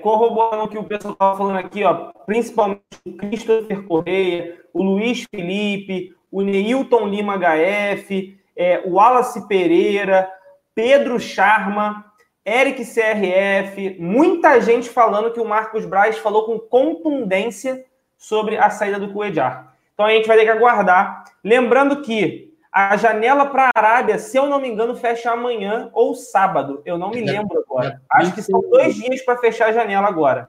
Corroborando 0.00 0.64
o 0.64 0.68
que 0.68 0.78
o 0.78 0.84
pessoal 0.84 1.12
estava 1.12 1.36
falando 1.36 1.58
aqui, 1.58 1.84
ó, 1.84 2.12
principalmente 2.26 2.82
o 3.06 3.16
Christopher 3.16 3.82
Correia, 3.84 4.60
o 4.72 4.82
Luiz 4.82 5.26
Felipe, 5.30 6.14
o 6.30 6.42
Neilton 6.42 7.06
Lima 7.06 7.38
HF, 7.38 8.38
é, 8.56 8.82
o 8.84 8.94
Wallace 8.94 9.46
Pereira, 9.46 10.30
Pedro 10.74 11.20
Charma, 11.20 12.04
Eric 12.44 12.84
CRF, 12.84 13.96
muita 13.98 14.60
gente 14.60 14.88
falando 14.88 15.32
que 15.32 15.40
o 15.40 15.44
Marcos 15.44 15.86
Braz 15.86 16.18
falou 16.18 16.44
com 16.44 16.58
contundência 16.58 17.84
sobre 18.16 18.56
a 18.56 18.70
saída 18.70 18.98
do 18.98 19.12
Cuejar. 19.12 19.74
Então 19.92 20.06
a 20.06 20.10
gente 20.10 20.26
vai 20.26 20.36
ter 20.36 20.44
que 20.44 20.50
aguardar. 20.50 21.24
Lembrando 21.42 22.02
que 22.02 22.53
a 22.74 22.96
janela 22.96 23.46
para 23.46 23.66
a 23.66 23.70
Arábia, 23.72 24.18
se 24.18 24.36
eu 24.36 24.46
não 24.46 24.60
me 24.60 24.68
engano, 24.68 24.96
fecha 24.96 25.30
amanhã 25.30 25.90
ou 25.92 26.12
sábado. 26.12 26.82
Eu 26.84 26.98
não 26.98 27.10
me 27.10 27.20
lembro 27.20 27.60
agora. 27.60 28.02
Acho 28.10 28.34
que 28.34 28.42
são 28.42 28.60
dois 28.68 28.96
dias 28.96 29.22
para 29.22 29.38
fechar 29.38 29.68
a 29.68 29.72
janela 29.72 30.08
agora. 30.08 30.48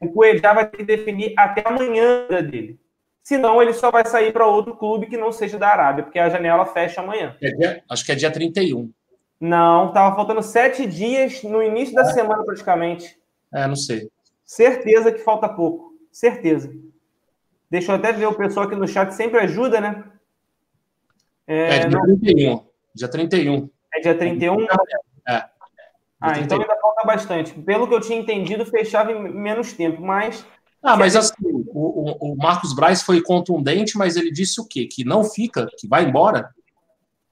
O 0.00 0.08
Cuejá 0.12 0.52
vai 0.52 0.64
ter 0.64 0.76
que 0.76 0.84
definir 0.84 1.34
até 1.36 1.66
amanhã 1.66 2.28
dele. 2.28 2.78
Senão, 3.20 3.60
ele 3.60 3.72
só 3.72 3.90
vai 3.90 4.06
sair 4.06 4.32
para 4.32 4.46
outro 4.46 4.76
clube 4.76 5.06
que 5.06 5.16
não 5.16 5.32
seja 5.32 5.58
da 5.58 5.66
Arábia, 5.66 6.04
porque 6.04 6.20
a 6.20 6.28
janela 6.28 6.64
fecha 6.64 7.00
amanhã. 7.00 7.36
É 7.42 7.50
dia, 7.50 7.82
acho 7.90 8.06
que 8.06 8.12
é 8.12 8.14
dia 8.14 8.30
31. 8.30 8.88
Não, 9.40 9.88
estava 9.88 10.14
faltando 10.14 10.40
sete 10.40 10.86
dias 10.86 11.42
no 11.42 11.60
início 11.60 11.96
da 11.96 12.02
é. 12.02 12.12
semana, 12.12 12.44
praticamente. 12.44 13.18
É, 13.52 13.66
não 13.66 13.74
sei. 13.74 14.08
Certeza 14.44 15.10
que 15.10 15.18
falta 15.18 15.48
pouco. 15.48 15.94
Certeza. 16.12 16.72
Deixa 17.68 17.90
eu 17.90 17.96
até 17.96 18.12
ver 18.12 18.26
o 18.26 18.34
pessoal 18.34 18.66
aqui 18.66 18.76
no 18.76 18.86
chat, 18.86 19.10
sempre 19.10 19.40
ajuda, 19.40 19.80
né? 19.80 20.04
É, 21.46 21.76
é 21.76 21.78
dia 21.86 21.98
não... 21.98 22.18
31. 22.18 22.66
Dia 22.94 23.08
31. 23.08 23.70
É 23.94 24.00
dia 24.00 24.18
31? 24.18 24.62
É. 25.28 25.44
Ah, 26.20 26.38
então 26.38 26.60
ainda 26.60 26.76
falta 26.80 27.04
bastante. 27.04 27.52
Pelo 27.52 27.86
que 27.86 27.94
eu 27.94 28.00
tinha 28.00 28.18
entendido, 28.18 28.64
fechava 28.64 29.12
em 29.12 29.32
menos 29.32 29.72
tempo, 29.72 30.00
mas. 30.02 30.44
Ah, 30.82 30.96
mas 30.96 31.14
assim, 31.14 31.34
o, 31.42 32.32
o, 32.32 32.36
Marcos 32.36 32.74
Braz 32.74 33.02
foi 33.02 33.20
contundente, 33.20 33.98
mas 33.98 34.16
ele 34.16 34.30
disse 34.30 34.60
o 34.60 34.66
quê? 34.66 34.86
Que 34.86 35.04
não 35.04 35.24
fica, 35.24 35.68
que 35.78 35.86
vai 35.86 36.04
embora? 36.04 36.50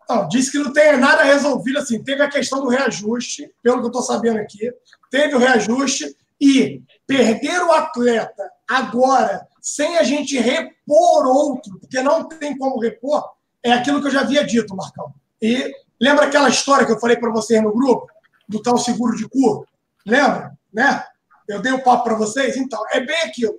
Não, 0.09 0.29
disse 0.29 0.53
que 0.53 0.59
não 0.59 0.73
tem 0.73 0.99
nada 0.99 1.23
resolvido 1.23 1.79
assim. 1.79 2.03
Teve 2.03 2.23
a 2.23 2.29
questão 2.29 2.61
do 2.61 2.69
reajuste, 2.69 3.51
pelo 3.63 3.79
que 3.79 3.85
eu 3.85 3.89
estou 3.89 4.03
sabendo 4.03 4.39
aqui. 4.39 4.71
Teve 5.11 5.35
o 5.35 5.39
reajuste 5.39 6.15
e 6.41 6.83
perder 7.07 7.63
o 7.63 7.73
atleta 7.73 8.51
agora, 8.69 9.47
sem 9.63 9.97
a 9.97 10.03
gente 10.03 10.37
repor 10.39 11.27
outro, 11.27 11.79
porque 11.79 12.03
não 12.03 12.29
tem 12.29 12.57
como 12.59 12.79
repor, 12.79 13.25
é 13.65 13.73
aquilo 13.73 14.01
que 14.01 14.09
eu 14.09 14.13
já 14.13 14.21
havia 14.21 14.45
dito, 14.45 14.77
Marcão. 14.77 15.13
E 15.41 15.73
lembra 15.99 16.27
aquela 16.27 16.51
história 16.51 16.85
que 16.85 16.93
eu 16.93 17.01
falei 17.01 17.17
para 17.17 17.33
vocês 17.33 17.63
no 17.63 17.73
grupo, 17.73 18.07
do 18.47 18.61
tal 18.61 18.77
seguro 18.77 19.17
de 19.17 19.27
cor? 19.27 19.67
Lembra? 20.07 20.53
Né? 20.71 21.03
Eu 21.49 21.63
dei 21.63 21.73
o 21.73 21.77
um 21.77 21.81
papo 21.81 22.05
para 22.05 22.15
vocês? 22.15 22.57
Então, 22.59 22.83
é 22.93 23.01
bem 23.01 23.17
aquilo. 23.23 23.55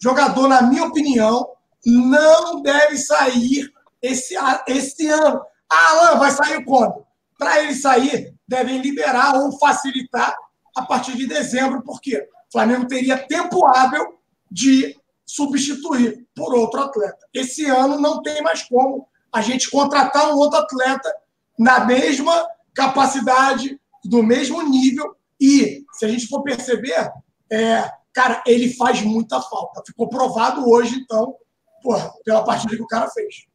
Jogador, 0.00 0.48
na 0.48 0.62
minha 0.62 0.84
opinião, 0.84 1.50
não 1.84 2.62
deve 2.62 2.96
sair 2.98 3.68
esse, 4.00 4.36
esse 4.68 5.08
ano. 5.08 5.42
Ah, 5.68 5.90
Alan, 5.90 6.18
vai 6.18 6.30
sair 6.30 6.64
quando? 6.64 7.04
Para 7.36 7.60
ele 7.62 7.74
sair, 7.74 8.34
devem 8.46 8.80
liberar 8.80 9.34
ou 9.34 9.58
facilitar 9.58 10.36
a 10.76 10.82
partir 10.82 11.16
de 11.16 11.26
dezembro, 11.26 11.82
porque 11.82 12.16
o 12.16 12.52
Flamengo 12.52 12.86
teria 12.86 13.18
tempo 13.18 13.66
hábil 13.66 14.18
de 14.50 14.96
substituir 15.26 16.26
por 16.34 16.54
outro 16.54 16.80
atleta. 16.80 17.26
Esse 17.34 17.66
ano 17.66 18.00
não 18.00 18.22
tem 18.22 18.40
mais 18.40 18.62
como 18.62 19.08
a 19.32 19.40
gente 19.40 19.70
contratar 19.70 20.30
um 20.30 20.36
outro 20.36 20.58
atleta 20.58 21.12
na 21.58 21.84
mesma 21.84 22.46
capacidade, 22.74 23.78
do 24.04 24.22
mesmo 24.22 24.62
nível. 24.62 25.16
E, 25.40 25.84
se 25.92 26.04
a 26.04 26.08
gente 26.08 26.26
for 26.28 26.42
perceber, 26.42 27.10
é, 27.50 27.90
cara, 28.12 28.42
ele 28.46 28.74
faz 28.74 29.02
muita 29.02 29.40
falta. 29.40 29.82
Ficou 29.86 30.08
provado 30.08 30.68
hoje, 30.68 30.96
então, 30.96 31.34
porra, 31.82 32.12
pela 32.24 32.44
partida 32.44 32.76
que 32.76 32.82
o 32.82 32.86
cara 32.86 33.08
fez. 33.10 33.46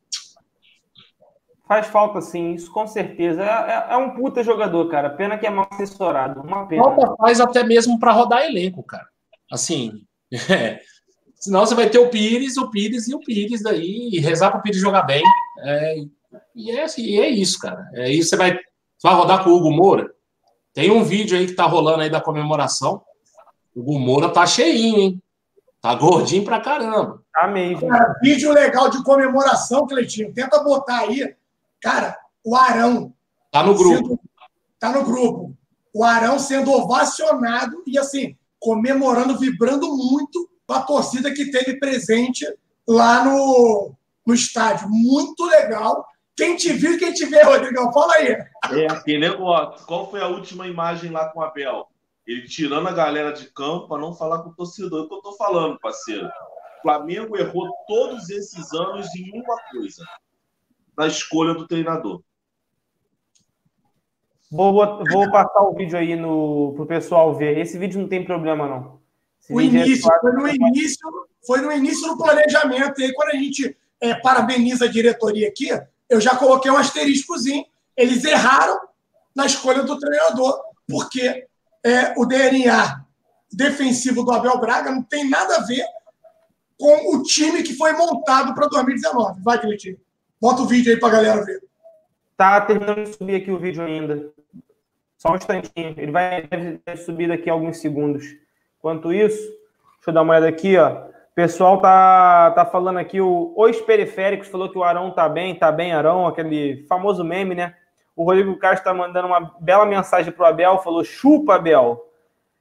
Faz 1.65 1.87
falta, 1.87 2.21
sim, 2.21 2.53
isso 2.53 2.71
com 2.71 2.85
certeza. 2.85 3.41
É, 3.41 3.45
é, 3.45 3.93
é, 3.93 3.97
um 3.97 4.11
puta 4.11 4.43
jogador, 4.43 4.89
cara. 4.89 5.09
Pena 5.09 5.37
que 5.37 5.47
é 5.47 5.49
mal 5.49 5.67
assessorado. 5.71 6.41
Uma 6.41 6.67
pena. 6.67 6.83
Falta 6.83 7.15
faz 7.15 7.39
até 7.39 7.63
mesmo 7.63 7.97
para 7.99 8.11
rodar 8.11 8.43
elenco, 8.43 8.83
cara. 8.83 9.07
Assim, 9.51 10.05
é. 10.51 10.81
Senão 11.43 11.65
você 11.65 11.75
vai 11.75 11.89
ter 11.89 11.99
o 11.99 12.09
Pires, 12.09 12.55
o 12.55 12.69
Pires 12.69 13.07
e 13.07 13.13
o 13.13 13.19
Pires 13.19 13.61
daí, 13.61 14.09
e 14.13 14.19
rezar 14.19 14.49
para 14.49 14.59
o 14.59 14.63
Pires 14.63 14.79
jogar 14.79 15.03
bem. 15.03 15.21
É, 15.59 15.97
e, 16.55 16.71
é, 16.71 16.85
e 16.97 17.19
é 17.19 17.29
isso, 17.29 17.59
cara. 17.59 17.89
É 17.93 18.09
isso. 18.09 18.29
Você 18.29 18.37
vai, 18.37 18.53
você 18.53 19.07
vai 19.07 19.13
rodar 19.13 19.43
com 19.43 19.49
o 19.49 19.57
Hugo 19.57 19.71
Moura. 19.71 20.09
Tem 20.73 20.89
um 20.89 21.03
vídeo 21.03 21.37
aí 21.37 21.45
que 21.45 21.53
tá 21.53 21.65
rolando 21.65 22.01
aí 22.01 22.09
da 22.09 22.21
comemoração. 22.21 23.01
O 23.75 23.81
Hugo 23.81 23.99
Moura 23.99 24.29
tá 24.29 24.45
cheinho, 24.45 24.97
hein? 24.97 25.23
Tá 25.81 25.93
gordinho 25.93 26.45
pra 26.45 26.61
caramba. 26.61 27.21
Tá 27.33 27.47
mesmo. 27.47 27.89
Cara, 27.89 28.15
vídeo 28.21 28.53
legal 28.53 28.89
de 28.89 29.03
comemoração, 29.03 29.85
Cleitinho. 29.85 30.33
Tenta 30.33 30.63
botar 30.63 30.99
aí 30.99 31.35
Cara, 31.83 32.17
o 32.45 32.55
Arão. 32.55 33.13
Tá 33.51 33.61
no 33.61 33.75
grupo. 33.75 34.07
Sendo, 34.07 34.19
tá 34.79 34.91
no 34.93 35.03
grupo. 35.03 35.53
O 35.93 36.05
Arão 36.05 36.39
sendo 36.39 36.71
ovacionado 36.71 37.83
e, 37.85 37.99
assim, 37.99 38.37
comemorando, 38.57 39.37
vibrando 39.37 39.93
muito 39.93 40.49
com 40.68 40.73
a 40.73 40.81
torcida 40.81 41.34
que 41.34 41.52
teve 41.52 41.80
presente 41.80 42.45
lá 42.88 43.23
no, 43.26 43.94
no 44.26 44.34
estádio. 44.34 44.90
Muito 44.90 45.45
legal. 45.45 46.06
Quem 46.35 46.56
te 46.56 46.73
viu 46.73 46.94
e 46.94 46.98
quem 46.98 47.14
te 47.14 47.26
vê, 47.26 47.44
Rodrigão? 47.44 47.91
Fala 47.94 48.14
aí. 48.15 48.27
É 48.72 48.91
aquele 48.91 49.19
negócio. 49.19 49.85
Qual 49.85 50.10
foi 50.10 50.22
a 50.22 50.27
última 50.27 50.68
imagem 50.68 51.11
lá 51.11 51.30
com 51.30 51.40
o 51.40 51.44
Abel? 51.44 51.88
Ele 52.26 52.48
tirando 52.48 52.88
a 52.88 52.94
galera 52.94 53.31
de 53.34 53.52
campo 53.52 53.88
para 53.88 54.02
não 54.02 54.14
falar 54.14 54.40
com 54.40 54.49
o 54.49 54.56
torcedor. 54.56 55.02
É 55.02 55.06
o 55.06 55.07
que 55.07 55.15
eu 55.15 55.22
tô 55.22 55.34
falando, 55.34 55.80
parceiro. 55.80 56.26
O 56.26 56.81
Flamengo 56.81 57.38
errou 57.38 57.69
todos 57.88 58.30
esses 58.30 58.73
anos 58.73 59.14
em 59.15 59.31
uma 59.40 59.57
coisa: 59.72 60.03
na 60.98 61.06
escolha 61.06 61.53
do 61.53 61.68
treinador. 61.68 62.23
Vou, 64.49 64.72
vou 64.72 65.31
passar 65.31 65.61
o 65.61 65.73
vídeo 65.73 65.98
aí 65.98 66.15
no, 66.15 66.73
pro 66.76 66.85
pessoal 66.85 67.34
ver. 67.34 67.57
Esse 67.57 67.77
vídeo 67.77 67.99
não 67.99 68.07
tem 68.07 68.23
problema, 68.23 68.68
não. 68.68 69.02
O 69.49 69.59
início, 69.61 70.09
foi 70.21 70.31
no 70.31 70.47
início, 70.47 71.27
foi 71.45 71.61
no 71.61 71.71
início 71.71 72.07
do 72.07 72.17
planejamento. 72.17 72.99
E 72.99 73.05
aí, 73.05 73.13
quando 73.13 73.29
a 73.29 73.37
gente 73.37 73.75
é, 73.99 74.15
parabeniza 74.15 74.85
a 74.85 74.91
diretoria 74.91 75.47
aqui, 75.47 75.69
eu 76.09 76.21
já 76.21 76.35
coloquei 76.35 76.71
um 76.71 76.77
asteriscozinho. 76.77 77.65
Eles 77.95 78.23
erraram 78.23 78.79
na 79.35 79.45
escolha 79.45 79.83
do 79.83 79.99
treinador, 79.99 80.61
porque 80.87 81.45
é, 81.83 82.13
o 82.17 82.25
DNA 82.25 83.03
defensivo 83.51 84.23
do 84.23 84.31
Abel 84.31 84.59
Braga 84.59 84.91
não 84.91 85.03
tem 85.03 85.29
nada 85.29 85.57
a 85.57 85.61
ver 85.61 85.85
com 86.79 87.15
o 87.15 87.23
time 87.23 87.63
que 87.63 87.75
foi 87.75 87.93
montado 87.93 88.53
para 88.55 88.67
2019. 88.67 89.41
Vai, 89.41 89.59
Cleitinho. 89.59 89.97
Bota 90.41 90.61
o 90.61 90.67
vídeo 90.67 90.91
aí 90.91 90.99
para 90.99 91.09
a 91.09 91.11
galera 91.11 91.45
ver. 91.45 91.61
Tá 92.35 92.61
terminando 92.61 93.03
de 93.03 93.15
subir 93.15 93.35
aqui 93.35 93.51
o 93.51 93.59
vídeo 93.59 93.83
ainda. 93.83 94.31
Só 95.17 95.31
um 95.31 95.35
instantinho. 95.35 95.93
Ele 95.97 96.11
vai 96.11 96.49
subir 97.05 97.27
daqui 97.27 97.49
a 97.49 97.53
alguns 97.53 97.77
segundos. 97.77 98.25
Enquanto 98.84 99.14
isso, 99.14 99.39
deixa 99.39 100.10
eu 100.10 100.14
dar 100.14 100.23
uma 100.23 100.34
olhada 100.34 100.49
aqui, 100.49 100.77
ó. 100.77 100.89
O 100.89 101.34
pessoal 101.34 101.80
tá, 101.80 102.51
tá 102.51 102.65
falando 102.65 102.97
aqui, 102.97 103.22
o 103.22 103.53
Os 103.55 103.80
Periféricos 103.80 104.49
falou 104.49 104.69
que 104.69 104.77
o 104.77 104.84
Arão 104.84 105.10
tá 105.10 105.30
bem, 105.30 105.55
tá 105.55 105.72
bem, 105.72 105.93
Arão, 105.93 106.27
aquele 106.27 106.85
famoso 106.85 107.23
meme, 107.23 107.55
né? 107.55 107.76
O 108.14 108.26
Rodrigo 108.26 108.57
Castro 108.57 108.84
tá 108.84 108.93
mandando 108.93 109.30
uma 109.30 109.55
bela 109.61 109.85
mensagem 109.85 110.34
pro 110.34 110.45
Abel, 110.45 110.80
falou: 110.80 111.01
chupa, 111.01 111.55
Abel. 111.55 112.11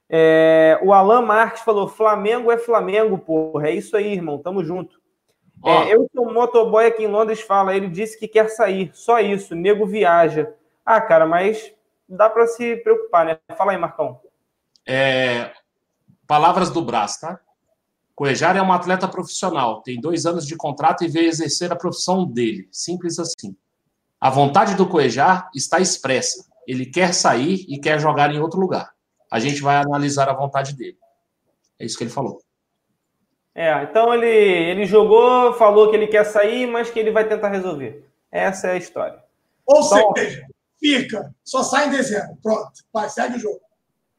É, 0.09 0.79
o 0.81 0.93
Alan 0.93 1.23
Marques 1.23 1.63
falou: 1.63 1.89
Flamengo 1.89 2.53
é 2.53 2.57
Flamengo, 2.57 3.19
porra. 3.19 3.67
É 3.67 3.73
isso 3.73 3.97
aí, 3.97 4.13
irmão. 4.13 4.39
Tamo 4.39 4.63
junto. 4.63 5.01
É, 5.65 5.93
eu 5.93 6.09
sou 6.15 6.33
motoboy 6.33 6.87
aqui 6.87 7.03
em 7.03 7.09
Londres, 7.09 7.41
fala, 7.41 7.75
ele 7.75 7.89
disse 7.89 8.19
que 8.19 8.29
quer 8.29 8.49
sair, 8.49 8.91
só 8.95 9.19
isso, 9.19 9.57
nego 9.57 9.87
viaja. 9.87 10.55
Ah, 10.87 11.01
cara, 11.01 11.27
mas 11.27 11.75
dá 12.09 12.31
para 12.31 12.47
se 12.47 12.77
preocupar, 12.77 13.27
né? 13.27 13.39
Fala 13.57 13.73
aí, 13.73 13.79
Marcão. 13.79 14.21
É, 14.87 15.51
palavras 16.33 16.71
do 16.71 16.81
Brás, 16.81 17.19
tá? 17.19 17.39
Coejar 18.15 18.57
é 18.57 18.63
um 18.63 18.73
atleta 18.73 19.07
profissional, 19.07 19.83
tem 19.83 20.01
dois 20.01 20.25
anos 20.25 20.47
de 20.47 20.57
contrato 20.57 21.05
e 21.05 21.09
veio 21.09 21.29
exercer 21.29 21.71
a 21.71 21.77
profissão 21.77 22.25
dele. 22.25 22.71
Simples 22.73 23.19
assim. 23.19 23.55
A 24.19 24.31
vontade 24.31 24.75
do 24.75 24.89
Coejar 24.89 25.51
está 25.55 25.79
expressa. 25.79 26.47
Ele 26.67 26.87
quer 26.87 27.13
sair 27.13 27.67
e 27.69 27.79
quer 27.79 28.01
jogar 28.01 28.35
em 28.35 28.41
outro 28.41 28.59
lugar. 28.59 28.95
A 29.31 29.39
gente 29.39 29.61
vai 29.61 29.77
analisar 29.77 30.27
a 30.31 30.33
vontade 30.33 30.75
dele. 30.75 30.97
É 31.79 31.85
isso 31.85 31.99
que 31.99 32.05
ele 32.05 32.11
falou. 32.11 32.41
É, 33.55 33.83
então 33.83 34.15
ele, 34.15 34.27
ele 34.27 34.87
jogou, 34.87 35.53
falou 35.53 35.91
que 35.91 35.97
ele 35.97 36.07
quer 36.07 36.25
sair, 36.25 36.67
mas 36.67 36.91
que 36.91 36.99
ele 36.99 37.11
vai 37.11 37.29
tentar 37.29 37.51
resolver. 37.51 38.09
Essa 38.31 38.69
é 38.69 38.71
a 38.71 38.79
história. 38.79 39.23
Ou 39.67 39.85
então, 39.85 40.15
seja, 40.17 40.47
fica, 40.81 41.35
só 41.45 41.63
sai 41.63 41.89
em 41.89 41.91
dezembro. 41.91 42.39
Pronto, 42.43 42.73
vai, 42.91 43.11
segue 43.11 43.37
o 43.37 43.39
jogo. 43.39 43.61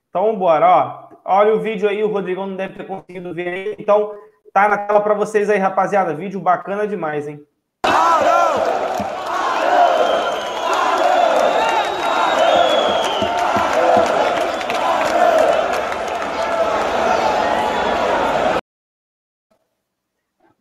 Então, 0.09 0.37
bora, 0.37 1.09
ó. 1.09 1.12
Olha 1.25 1.55
o 1.55 1.59
vídeo 1.61 1.87
aí, 1.87 2.03
o 2.03 2.11
Rodrigão 2.11 2.47
não 2.47 2.57
deve 2.57 2.75
ter 2.75 2.85
conseguido 2.85 3.33
ver 3.33 3.47
aí. 3.47 3.75
Então, 3.79 4.13
tá 4.53 4.67
na 4.67 4.77
tela 4.77 4.99
para 4.99 5.13
vocês 5.13 5.49
aí, 5.49 5.57
rapaziada. 5.57 6.13
Vídeo 6.13 6.39
bacana 6.39 6.85
demais, 6.85 7.27
hein? 7.27 7.41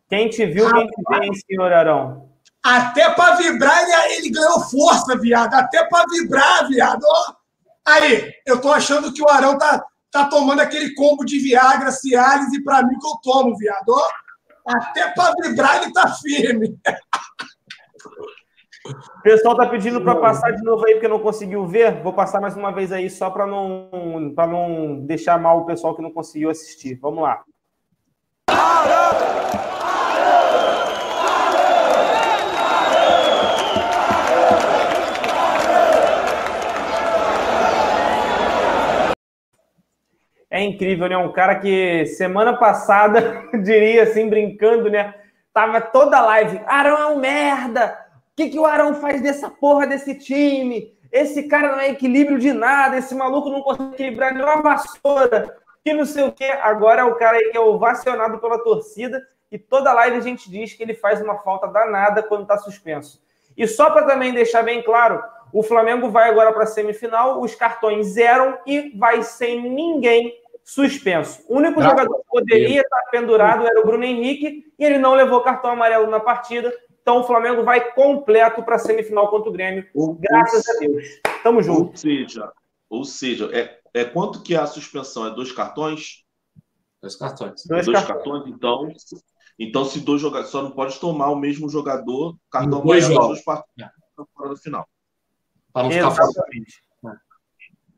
Quem 0.07 0.29
te 0.29 0.45
viu, 0.45 0.71
quem 0.71 0.87
te 0.87 1.03
vê, 1.09 1.25
hein, 1.25 1.31
senhor 1.33 1.73
Arão? 1.73 2.29
Até 2.63 3.09
para 3.09 3.35
vibrar, 3.35 3.81
ele, 3.81 4.13
ele, 4.13 4.29
ganhou 4.29 4.61
força, 4.61 5.17
viado. 5.17 5.53
Até 5.55 5.83
para 5.85 6.05
vibrar, 6.07 6.67
viado. 6.69 7.03
Aí, 7.85 8.31
eu 8.45 8.61
tô 8.61 8.71
achando 8.71 9.11
que 9.11 9.21
o 9.21 9.29
Arão 9.29 9.57
tá, 9.57 9.83
tá 10.13 10.25
tomando 10.25 10.61
aquele 10.61 10.93
combo 10.93 11.25
de 11.25 11.39
Viagra, 11.39 11.91
Cialis, 11.91 12.53
e 12.53 12.63
para 12.63 12.83
mim 12.83 12.97
que 12.99 13.07
eu 13.07 13.17
tomo, 13.23 13.57
viado. 13.57 13.93
Até 14.65 15.09
para 15.09 15.33
vibrar, 15.41 15.81
ele 15.81 15.91
tá 15.91 16.07
firme. 16.13 16.77
O 18.85 19.21
pessoal 19.23 19.57
tá 19.57 19.65
pedindo 19.65 20.01
para 20.01 20.15
passar 20.15 20.51
de 20.51 20.61
novo 20.61 20.85
aí, 20.85 20.93
porque 20.93 21.07
não 21.07 21.19
conseguiu 21.19 21.65
ver. 21.65 22.03
Vou 22.03 22.13
passar 22.13 22.39
mais 22.39 22.55
uma 22.55 22.71
vez 22.71 22.91
aí, 22.91 23.09
só 23.09 23.29
para 23.29 23.47
não, 23.47 23.89
não 24.35 24.99
deixar 25.05 25.39
mal 25.39 25.59
o 25.59 25.65
pessoal 25.65 25.95
que 25.95 26.01
não 26.01 26.11
conseguiu 26.11 26.49
assistir. 26.49 26.99
Vamos 27.01 27.23
lá. 27.23 27.43
Arão! 28.49 29.42
É 40.53 40.61
incrível, 40.61 41.09
né? 41.09 41.17
Um 41.17 41.31
cara 41.31 41.55
que 41.55 42.05
semana 42.05 42.55
passada, 42.55 43.43
diria 43.63 44.03
assim, 44.03 44.29
brincando, 44.29 44.87
né? 44.87 45.15
Tava 45.51 45.81
toda 45.81 46.21
live. 46.21 46.61
Arão 46.67 46.95
é 46.95 47.07
um 47.07 47.17
merda! 47.17 47.97
O 48.31 48.35
que, 48.35 48.49
que 48.49 48.59
o 48.59 48.65
Arão 48.65 48.93
faz 48.93 49.19
dessa 49.19 49.49
porra 49.49 49.87
desse 49.87 50.13
time? 50.13 50.95
Esse 51.11 51.47
cara 51.47 51.71
não 51.71 51.79
é 51.79 51.89
equilíbrio 51.89 52.37
de 52.37 52.53
nada, 52.53 52.97
esse 52.97 53.15
maluco 53.15 53.49
não 53.49 53.63
consegue 53.63 53.95
equilibrar 53.95 54.31
nenhuma 54.31 54.61
vassoura, 54.61 55.57
que 55.83 55.91
não 55.91 56.05
sei 56.05 56.23
o 56.23 56.31
quê. 56.31 56.45
Agora 56.61 57.01
é 57.01 57.03
o 57.03 57.15
cara 57.15 57.37
aí 57.37 57.49
que 57.49 57.57
é 57.57 57.59
ovacionado 57.59 58.37
pela 58.37 58.63
torcida 58.63 59.23
e 59.51 59.57
toda 59.57 59.91
live 59.93 60.17
a 60.17 60.21
gente 60.21 60.51
diz 60.51 60.73
que 60.73 60.83
ele 60.83 60.93
faz 60.93 61.19
uma 61.19 61.39
falta 61.39 61.65
danada 61.65 62.21
quando 62.21 62.45
tá 62.45 62.59
suspenso. 62.59 63.19
E 63.57 63.67
só 63.67 63.89
para 63.89 64.05
também 64.05 64.31
deixar 64.31 64.61
bem 64.61 64.83
claro, 64.83 65.23
o 65.51 65.63
Flamengo 65.63 66.09
vai 66.09 66.29
agora 66.29 66.53
para 66.53 66.63
a 66.63 66.67
semifinal, 66.67 67.41
os 67.41 67.55
cartões 67.55 68.07
zeram 68.07 68.59
e 68.67 68.91
vai 68.95 69.23
sem 69.23 69.67
ninguém 69.67 70.42
suspenso. 70.63 71.43
O 71.47 71.57
único 71.57 71.81
jogador 71.81 72.17
que 72.17 72.27
poderia 72.29 72.81
estar 72.81 73.01
pendurado 73.11 73.65
era 73.67 73.79
o 73.81 73.85
Bruno 73.85 74.03
Henrique 74.03 74.73
e 74.77 74.83
ele 74.83 74.97
não 74.97 75.13
levou 75.13 75.41
cartão 75.41 75.71
amarelo 75.71 76.09
na 76.09 76.19
partida. 76.19 76.73
Então 77.01 77.19
o 77.19 77.23
Flamengo 77.23 77.63
vai 77.63 77.93
completo 77.93 78.63
para 78.63 78.75
a 78.75 78.79
semifinal 78.79 79.29
contra 79.29 79.49
o 79.49 79.53
Grêmio. 79.53 79.85
graças 80.19 80.63
a 80.69 80.79
Deus. 80.79 81.05
Tamo 81.43 81.61
junto. 81.61 81.89
Ou 81.91 81.97
seja, 81.97 82.51
ou 82.89 83.05
seja 83.05 83.49
é, 83.51 83.79
é 83.93 84.05
quanto 84.05 84.41
que 84.41 84.55
é 84.55 84.57
a 84.57 84.65
suspensão? 84.65 85.27
É 85.27 85.31
dois 85.31 85.51
cartões? 85.51 86.23
Dois 87.01 87.15
cartões. 87.15 87.65
Dois, 87.65 87.85
dois 87.85 88.05
cartões. 88.05 88.45
cartões. 88.45 88.55
então. 88.55 88.87
Então, 89.59 89.85
se 89.85 89.99
dois 89.99 90.19
jogadores. 90.19 90.49
Só 90.49 90.63
não 90.63 90.71
pode 90.71 90.99
tomar 90.99 91.29
o 91.29 91.35
mesmo 91.35 91.69
jogador, 91.69 92.35
cartão 92.49 92.81
amarelo, 92.81 93.27
duas 93.27 93.43
partidas 93.43 93.87
é. 93.87 94.23
fora 94.35 94.49
do 94.49 94.57
final. 94.57 94.87
Para 95.71 95.83
não 95.83 95.91
ficar 95.91 96.11
fora. 96.11 96.31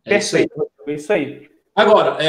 É 0.03 0.09
Perfeito. 0.09 0.53
Isso 0.53 0.73
aí. 0.85 0.93
É 0.93 0.95
isso 0.95 1.13
aí. 1.13 1.54
Agora, 1.75 2.23
é, 2.23 2.27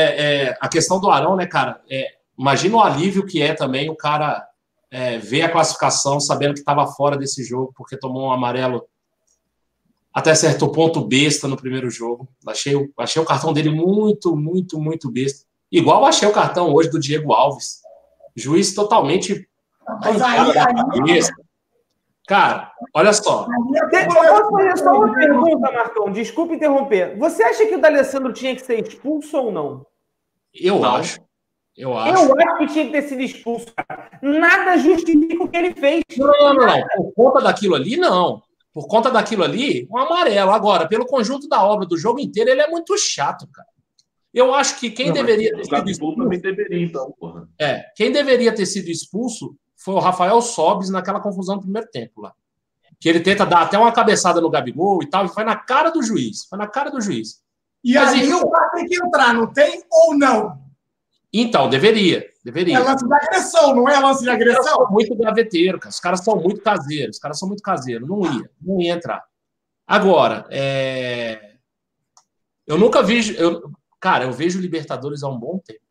é, 0.49 0.59
a 0.61 0.69
questão 0.69 1.01
do 1.01 1.09
Arão, 1.09 1.37
né, 1.37 1.47
cara? 1.47 1.81
É, 1.89 2.17
imagina 2.37 2.77
o 2.77 2.81
alívio 2.81 3.25
que 3.25 3.41
é 3.41 3.55
também 3.55 3.89
o 3.89 3.97
cara 3.97 4.45
é, 4.91 5.19
ver 5.19 5.43
a 5.43 5.49
classificação 5.49 6.19
sabendo 6.19 6.55
que 6.55 6.61
estava 6.61 6.87
fora 6.87 7.17
desse 7.17 7.45
jogo 7.45 7.73
porque 7.77 7.97
tomou 7.97 8.27
um 8.27 8.33
amarelo 8.33 8.85
até 10.13 10.35
certo 10.35 10.69
ponto 10.69 11.07
besta 11.07 11.47
no 11.47 11.57
primeiro 11.57 11.91
jogo. 11.91 12.27
Achei, 12.47 12.75
achei 12.97 13.21
o 13.21 13.27
cartão 13.27 13.53
dele 13.53 13.71
muito, 13.71 14.35
muito, 14.35 14.81
muito 14.81 15.11
besta. 15.11 15.45
Igual 15.71 16.07
achei 16.07 16.27
o 16.27 16.33
cartão 16.33 16.73
hoje 16.73 16.91
do 16.91 16.99
Diego 16.99 17.33
Alves. 17.33 17.81
Juiz 18.35 18.75
totalmente. 18.75 19.47
Mas 20.01 20.21
aí, 20.23 20.59
aí, 20.59 21.21
Cara, 22.27 22.73
olha 22.93 23.13
só. 23.13 23.47
Eu 23.47 24.09
posso 24.09 24.51
fazer 24.51 24.79
só 24.79 24.93
uma 24.97 25.15
pergunta, 25.15 25.73
Marcão? 25.73 26.11
Desculpa 26.11 26.55
interromper. 26.55 27.17
Você 27.19 27.43
acha 27.43 27.67
que 27.67 27.75
o 27.77 27.81
D'Alessandro 27.81 28.33
tinha 28.33 28.55
que 28.55 28.63
ser 28.63 28.85
expulso 28.85 29.37
ou 29.39 29.53
não? 29.53 29.87
Eu 30.53 30.81
não. 30.81 30.97
acho. 30.97 31.21
Eu 31.77 31.97
acho. 31.97 32.25
Eu 32.25 32.35
acho 32.41 32.59
que 32.59 32.67
tinha 32.69 32.87
que 32.87 32.93
ter 32.93 33.03
sido 33.03 33.21
expulso. 33.21 33.67
Nada 34.21 34.77
justifica 34.79 35.45
o 35.45 35.49
que 35.49 35.57
ele 35.57 35.75
fez. 35.75 36.03
Não, 36.17 36.27
não, 36.27 36.55
não, 36.55 36.67
não. 36.67 36.83
Por 36.97 37.13
conta 37.15 37.41
daquilo 37.43 37.75
ali, 37.77 37.97
não. 37.97 38.43
Por 38.73 38.89
conta 38.89 39.11
daquilo 39.11 39.45
ali, 39.45 39.87
um 39.91 39.99
amarelo. 39.99 40.51
Agora, 40.51 40.89
pelo 40.89 41.07
conjunto 41.07 41.49
da 41.49 41.65
obra 41.65 41.87
do 41.87 41.97
jogo 41.97 42.19
inteiro, 42.19 42.51
ele 42.51 42.61
é 42.61 42.69
muito 42.69 42.97
chato, 42.99 43.47
cara. 43.53 43.69
Eu 44.35 44.53
acho 44.55 44.81
que 44.81 44.91
quem 44.91 45.07
não, 45.07 45.15
deveria 45.15 45.55
ter 45.55 45.65
sido 45.65 45.91
expulso. 45.91 46.19
Também 46.19 46.41
deveria, 46.41 46.85
então, 46.85 47.15
porra. 47.19 47.49
É, 47.59 47.85
quem 47.95 48.11
deveria 48.11 48.55
ter 48.55 48.67
sido 48.67 48.89
expulso 48.89 49.57
foi 49.87 49.95
o 49.95 50.01
Rafael 50.01 50.43
Sobes 50.43 50.91
naquela 50.91 51.21
confusão 51.21 51.55
do 51.55 51.63
primeiro 51.63 51.89
tempo 51.89 52.21
lá. 52.21 52.35
Que 52.99 53.09
ele 53.09 53.21
tenta 53.21 53.47
dar 53.47 53.63
até 53.63 53.79
uma 53.79 53.93
cabeçada 53.93 54.41
no 54.41 54.51
Gabigol 54.51 55.01
e 55.01 55.07
tal, 55.09 55.25
e 55.25 55.29
foi 55.29 55.45
na 55.45 55.55
cara 55.55 55.91
do 55.91 56.03
juiz. 56.03 56.45
Foi 56.47 56.59
na 56.59 56.67
cara 56.67 56.91
do 56.91 57.01
juiz. 57.01 57.41
E 57.85 57.95
Mas 57.95 58.15
aí 58.15 58.35
o 58.35 58.51
cara 58.51 58.71
tem 58.71 58.85
que 58.85 58.97
entrar, 58.97 59.33
não 59.33 59.47
tem 59.47 59.85
ou 59.89 60.19
não? 60.19 60.61
Então, 61.33 61.69
deveria. 61.69 62.27
Deveria. 62.45 62.79
É 62.79 62.81
lance 62.81 63.07
de 63.07 63.15
agressão, 63.15 63.77
não 63.77 63.89
é 63.89 63.97
lance 64.01 64.25
de 64.25 64.29
agressão? 64.29 64.89
muito 64.91 65.15
gaveteiro, 65.15 65.79
cara. 65.79 65.91
Os 65.91 66.01
caras 66.01 66.25
são 66.25 66.35
muito 66.35 66.61
caseiros. 66.63 67.17
Os 67.17 67.23
caras 67.23 67.39
são 67.39 67.47
muito 67.47 67.63
caseiros. 67.63 68.09
Não 68.09 68.23
ia. 68.23 68.51
Não 68.61 68.81
ia 68.81 68.93
entrar. 68.93 69.23
Agora, 69.87 70.47
é... 70.51 71.59
eu 72.67 72.77
nunca 72.77 73.05
vi. 73.05 73.37
Eu... 73.37 73.71
Cara, 74.01 74.25
eu 74.25 74.33
vejo 74.33 74.61
Libertadores 74.61 75.23
há 75.23 75.29
um 75.29 75.39
bom 75.39 75.61
tempo. 75.65 75.86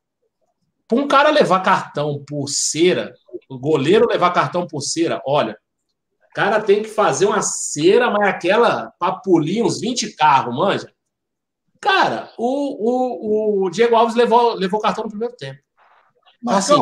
Para 0.87 0.97
um 0.97 1.07
cara 1.07 1.29
levar 1.31 1.61
cartão 1.61 2.23
por 2.27 2.47
cera, 2.47 3.13
o 3.49 3.57
goleiro 3.57 4.07
levar 4.07 4.31
cartão 4.31 4.67
por 4.67 4.81
cera, 4.81 5.21
olha, 5.25 5.57
o 6.29 6.33
cara 6.33 6.61
tem 6.61 6.83
que 6.83 6.89
fazer 6.89 7.25
uma 7.25 7.41
cera, 7.41 8.11
mas 8.11 8.27
aquela 8.27 8.93
papulinha, 8.99 9.63
uns 9.63 9.79
20 9.79 10.15
carros, 10.15 10.55
manja. 10.55 10.93
Cara, 11.81 12.31
o, 12.37 13.63
o, 13.63 13.65
o 13.65 13.69
Diego 13.69 13.95
Alves 13.95 14.15
levou, 14.15 14.53
levou 14.53 14.79
cartão 14.79 15.03
no 15.03 15.09
primeiro 15.09 15.35
tempo. 15.35 15.59
Mas, 16.41 16.69
assim, 16.69 16.81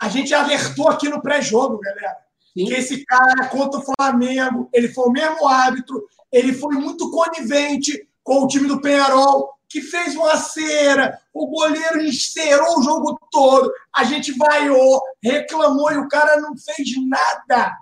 a 0.00 0.08
gente 0.08 0.32
alertou 0.32 0.88
aqui 0.88 1.08
no 1.08 1.20
pré-jogo, 1.20 1.78
galera, 1.78 2.16
sim. 2.52 2.66
que 2.66 2.74
esse 2.74 3.04
cara 3.04 3.48
contra 3.48 3.80
o 3.80 3.84
Flamengo, 3.84 4.68
ele 4.72 4.88
foi 4.88 5.08
o 5.08 5.12
mesmo 5.12 5.46
árbitro, 5.46 6.04
ele 6.32 6.52
foi 6.52 6.74
muito 6.76 7.10
conivente 7.10 8.08
com 8.22 8.44
o 8.44 8.48
time 8.48 8.68
do 8.68 8.80
Penharol, 8.80 9.57
que 9.68 9.82
fez 9.82 10.16
uma 10.16 10.36
cera, 10.36 11.20
o 11.32 11.46
goleiro 11.46 12.02
encerou 12.02 12.78
o 12.78 12.82
jogo 12.82 13.18
todo, 13.30 13.70
a 13.94 14.04
gente 14.04 14.32
vaiou, 14.32 15.00
reclamou 15.22 15.92
e 15.92 15.98
o 15.98 16.08
cara 16.08 16.40
não 16.40 16.56
fez 16.56 16.88
nada. 17.06 17.76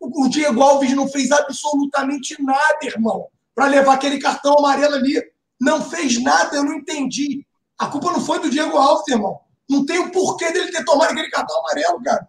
O 0.00 0.28
Diego 0.28 0.62
Alves 0.62 0.94
não 0.94 1.08
fez 1.08 1.30
absolutamente 1.30 2.40
nada, 2.42 2.78
irmão, 2.82 3.28
para 3.54 3.66
levar 3.66 3.94
aquele 3.94 4.18
cartão 4.18 4.58
amarelo 4.58 4.94
ali. 4.94 5.22
Não 5.60 5.82
fez 5.82 6.22
nada, 6.22 6.56
eu 6.56 6.64
não 6.64 6.74
entendi. 6.74 7.46
A 7.78 7.86
culpa 7.86 8.12
não 8.12 8.20
foi 8.20 8.38
do 8.38 8.50
Diego 8.50 8.76
Alves, 8.76 9.08
irmão. 9.08 9.40
Não 9.68 9.84
tem 9.84 9.98
o 9.98 10.10
porquê 10.10 10.50
dele 10.52 10.72
ter 10.72 10.84
tomado 10.84 11.10
aquele 11.10 11.30
cartão 11.30 11.58
amarelo, 11.58 12.02
cara. 12.02 12.28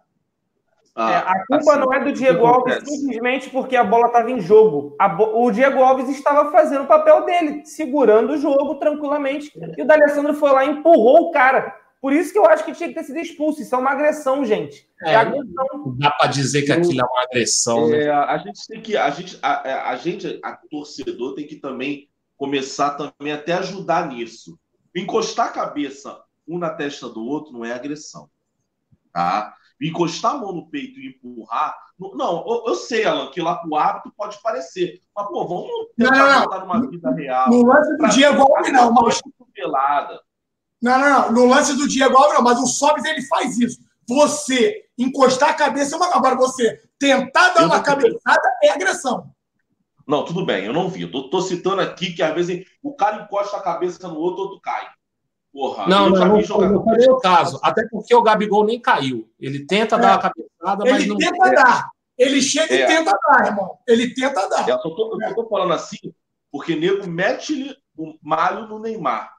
Ah, 0.94 1.10
é, 1.10 1.16
a 1.16 1.46
culpa 1.46 1.72
assim, 1.72 1.80
não 1.80 1.94
é 1.94 2.04
do 2.04 2.12
Diego 2.12 2.44
Alves 2.44 2.82
simplesmente 2.84 3.48
porque 3.48 3.74
a 3.76 3.84
bola 3.84 4.08
estava 4.08 4.30
em 4.30 4.40
jogo. 4.40 4.94
Bo... 5.16 5.42
O 5.42 5.50
Diego 5.50 5.82
Alves 5.82 6.08
estava 6.10 6.50
fazendo 6.50 6.84
o 6.84 6.86
papel 6.86 7.24
dele, 7.24 7.64
segurando 7.64 8.34
o 8.34 8.36
jogo 8.36 8.74
tranquilamente. 8.74 9.50
E 9.76 9.82
o 9.82 9.86
D'Alessandro 9.86 10.34
foi 10.34 10.50
lá 10.52 10.64
e 10.64 10.70
empurrou 10.70 11.28
o 11.28 11.30
cara. 11.30 11.74
Por 12.02 12.12
isso 12.12 12.32
que 12.32 12.38
eu 12.38 12.44
acho 12.44 12.64
que 12.64 12.72
tinha 12.72 12.88
que 12.88 12.96
ter 12.96 13.04
sido 13.04 13.18
expulso. 13.18 13.62
Isso 13.62 13.74
é 13.74 13.78
uma 13.78 13.92
agressão, 13.92 14.44
gente. 14.44 14.88
É, 15.02 15.12
é 15.12 15.16
agressão. 15.16 15.96
Dá 15.98 16.10
para 16.10 16.26
dizer 16.28 16.62
que 16.62 16.72
aquilo 16.72 17.00
é 17.00 17.04
uma 17.04 17.22
agressão. 17.22 17.88
Né? 17.88 18.04
É, 18.04 18.10
a 18.10 18.36
gente 18.38 18.66
tem 18.66 18.80
que. 18.82 18.96
A 18.96 19.08
gente, 19.10 19.38
a, 19.40 19.62
é, 19.64 19.72
a, 19.72 19.96
gente, 19.96 20.40
a 20.42 20.58
torcedor, 20.68 21.36
tem 21.36 21.46
que 21.46 21.56
também 21.56 22.08
começar 22.36 22.90
também 22.96 23.32
até 23.32 23.52
ajudar 23.54 24.08
nisso. 24.08 24.58
Encostar 24.94 25.46
a 25.46 25.52
cabeça 25.52 26.20
um 26.46 26.58
na 26.58 26.70
testa 26.70 27.08
do 27.08 27.24
outro 27.24 27.52
não 27.52 27.64
é 27.64 27.72
agressão. 27.72 28.28
Tá? 29.12 29.54
Encostar 29.88 30.32
a 30.32 30.38
mão 30.38 30.52
no 30.52 30.68
peito 30.68 31.00
e 31.00 31.08
empurrar. 31.08 31.76
Não, 31.98 32.44
eu, 32.46 32.64
eu 32.68 32.74
sei, 32.74 33.04
Alan, 33.04 33.30
que 33.30 33.40
lá 33.40 33.56
pro 33.56 33.76
hábito 33.76 34.12
pode 34.16 34.40
parecer. 34.42 35.00
Mas, 35.14 35.26
pô, 35.28 35.46
vamos 35.46 35.68
tentar 35.96 36.40
botar 36.42 36.60
numa 36.60 36.88
vida 36.88 37.10
real. 37.12 37.50
No 37.50 37.64
lance 37.64 37.96
do 37.96 38.08
Diego 38.08 38.42
Alves, 38.42 38.72
não, 38.72 38.92
mas. 38.92 39.20
Não, 40.80 40.98
não, 40.98 41.10
não. 41.10 41.32
No 41.32 41.46
lance 41.46 41.76
do 41.76 41.86
Diego 41.86 42.16
Alves, 42.16 42.34
não, 42.34 42.42
mas 42.42 42.58
o 42.58 42.66
Sobis 42.66 43.04
ele 43.04 43.22
faz 43.26 43.58
isso. 43.58 43.78
Você 44.08 44.84
encostar 44.98 45.50
a 45.50 45.54
cabeça 45.54 45.94
é 45.94 45.98
uma. 45.98 46.14
Agora, 46.14 46.34
você 46.34 46.80
tentar 46.98 47.50
dar 47.50 47.62
eu 47.62 47.66
uma 47.66 47.80
cabeçada 47.80 48.48
é 48.62 48.70
agressão. 48.70 49.30
Não, 50.06 50.24
tudo 50.24 50.44
bem, 50.44 50.64
eu 50.64 50.72
não 50.72 50.88
vi. 50.88 51.02
Eu 51.02 51.10
tô, 51.10 51.30
tô, 51.30 51.40
citando 51.40 51.80
aqui 51.80 52.12
que 52.12 52.22
às 52.22 52.34
vezes 52.34 52.66
o 52.82 52.94
cara 52.94 53.22
encosta 53.22 53.56
a 53.56 53.62
cabeça 53.62 54.08
no 54.08 54.18
outro, 54.18 54.42
outro 54.42 54.60
cai. 54.60 54.86
Porra, 55.52 55.86
não, 55.86 56.08
não, 56.08 56.24
não, 56.24 56.36
não 56.38 56.82
foi 56.82 57.06
o 57.08 57.18
caso. 57.18 57.60
Até 57.62 57.86
porque 57.88 58.14
o 58.14 58.22
Gabigol 58.22 58.64
nem 58.64 58.80
caiu. 58.80 59.30
Ele 59.38 59.66
tenta 59.66 59.96
é. 59.96 59.98
dar 59.98 60.14
a 60.14 60.18
cabeçada, 60.18 60.84
mas 60.90 61.02
ele 61.02 61.06
não. 61.06 61.16
Ele 61.20 61.30
tenta 61.30 61.48
é. 61.48 61.54
dar. 61.54 61.90
Ele 62.18 62.40
chega 62.40 62.74
é. 62.74 62.82
e 62.82 62.86
tenta 62.86 63.18
dar, 63.26 63.46
irmão. 63.46 63.78
Ele 63.86 64.14
tenta 64.14 64.48
dar. 64.48 64.66
Eu 64.66 64.78
tô, 64.78 65.18
eu 65.20 65.34
tô 65.34 65.48
falando 65.48 65.72
assim, 65.74 65.98
porque 66.50 66.74
nego 66.74 67.06
mete 67.06 67.76
o 67.96 68.14
malho 68.22 68.66
no 68.66 68.78
Neymar. 68.78 69.34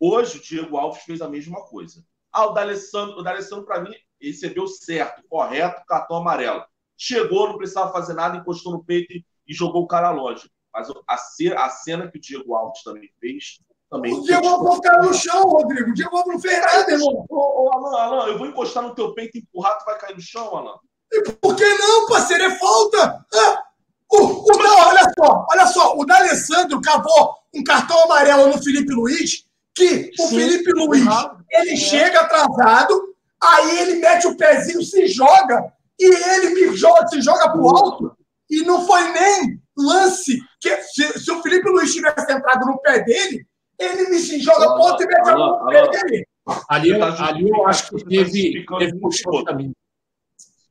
Hoje 0.00 0.38
o 0.38 0.42
Diego 0.42 0.76
Alves 0.78 1.02
fez 1.02 1.20
a 1.20 1.28
mesma 1.28 1.60
coisa. 1.66 2.02
Ah, 2.32 2.46
o 2.46 2.52
D'Alessandro, 2.52 3.18
o 3.18 3.22
D'Alessandro 3.22 3.66
para 3.66 3.82
mim, 3.82 3.92
recebeu 4.20 4.66
certo, 4.66 5.22
correto, 5.28 5.84
cartão 5.86 6.16
amarelo. 6.16 6.64
Chegou, 6.96 7.48
não 7.48 7.58
precisava 7.58 7.92
fazer 7.92 8.14
nada, 8.14 8.36
encostou 8.36 8.72
no 8.72 8.84
peito 8.84 9.12
e, 9.12 9.24
e 9.46 9.52
jogou 9.52 9.82
o 9.82 9.88
cara 9.88 10.10
longe. 10.10 10.48
Mas 10.72 10.88
a, 10.90 11.64
a 11.64 11.70
cena 11.70 12.10
que 12.10 12.18
o 12.18 12.20
Diego 12.20 12.54
Alves 12.54 12.82
também 12.82 13.10
fez 13.20 13.60
também. 13.90 14.12
O 14.12 14.22
Diego 14.22 14.46
Alves 14.46 14.80
caiu 14.80 15.02
no 15.02 15.14
chão, 15.14 15.42
Rodrigo. 15.44 15.90
O 15.90 15.94
Diego 15.94 16.16
Alves 16.16 16.34
não 16.34 16.40
fez 16.40 16.60
nada, 16.60 16.92
irmão. 16.92 17.26
Ô, 17.28 17.64
ô, 17.64 17.72
Alan, 17.72 18.00
Alan, 18.00 18.26
eu 18.26 18.38
vou 18.38 18.46
encostar 18.46 18.82
no 18.82 18.94
teu 18.94 19.14
peito 19.14 19.36
e 19.36 19.40
empurrar, 19.40 19.78
tu 19.78 19.84
vai 19.84 19.98
cair 19.98 20.14
no 20.14 20.20
chão, 20.20 20.56
Alan. 20.56 20.74
E 21.12 21.22
por 21.22 21.56
que 21.56 21.64
não, 21.64 22.06
parceiro? 22.06 22.44
É 22.44 22.58
falta. 22.58 23.26
Ah, 23.34 23.62
o, 24.10 24.16
o, 24.16 24.58
não, 24.58 24.88
olha 24.88 25.12
só, 25.18 25.46
olha 25.50 25.66
só. 25.66 25.96
O 25.96 26.04
D'Alessandro 26.04 26.80
cavou 26.80 27.34
um 27.54 27.64
cartão 27.64 28.04
amarelo 28.04 28.48
no 28.48 28.62
Felipe 28.62 28.92
Luiz, 28.92 29.44
que 29.74 30.10
o 30.18 30.28
Sim. 30.28 30.36
Felipe 30.36 30.70
Luiz, 30.72 31.04
ele 31.50 31.72
é. 31.72 31.76
chega 31.76 32.20
atrasado, 32.20 33.14
aí 33.42 33.80
ele 33.80 33.94
mete 34.00 34.26
o 34.26 34.36
pezinho, 34.36 34.82
se 34.82 35.06
joga, 35.08 35.72
e 35.98 36.04
ele 36.04 36.50
me 36.50 36.76
joga, 36.76 37.08
se 37.08 37.20
joga 37.20 37.50
pro 37.50 37.68
alto, 37.68 38.16
e 38.50 38.62
não 38.62 38.86
foi 38.86 39.02
nem 39.12 39.62
lance. 39.76 40.38
Que, 40.60 40.82
se, 40.82 41.20
se 41.20 41.30
o 41.30 41.42
Felipe 41.42 41.68
Luiz 41.68 41.92
tivesse 41.92 42.32
entrado 42.32 42.66
no 42.66 42.78
pé 42.78 43.02
dele, 43.04 43.46
ele 43.78 44.10
me 44.10 44.18
joga 44.40 44.74
ponto 44.76 45.02
e 45.02 45.06
mete 45.06 45.28
a 45.28 45.36
mão 45.36 45.66
dele. 45.66 46.26
Ali, 46.68 46.98
tá 46.98 47.26
ali 47.26 47.48
eu 47.48 47.66
acho 47.66 47.90
que 47.90 48.04
teve, 48.04 48.64
teve 48.64 48.98
puxão 48.98 49.44
também. 49.44 49.72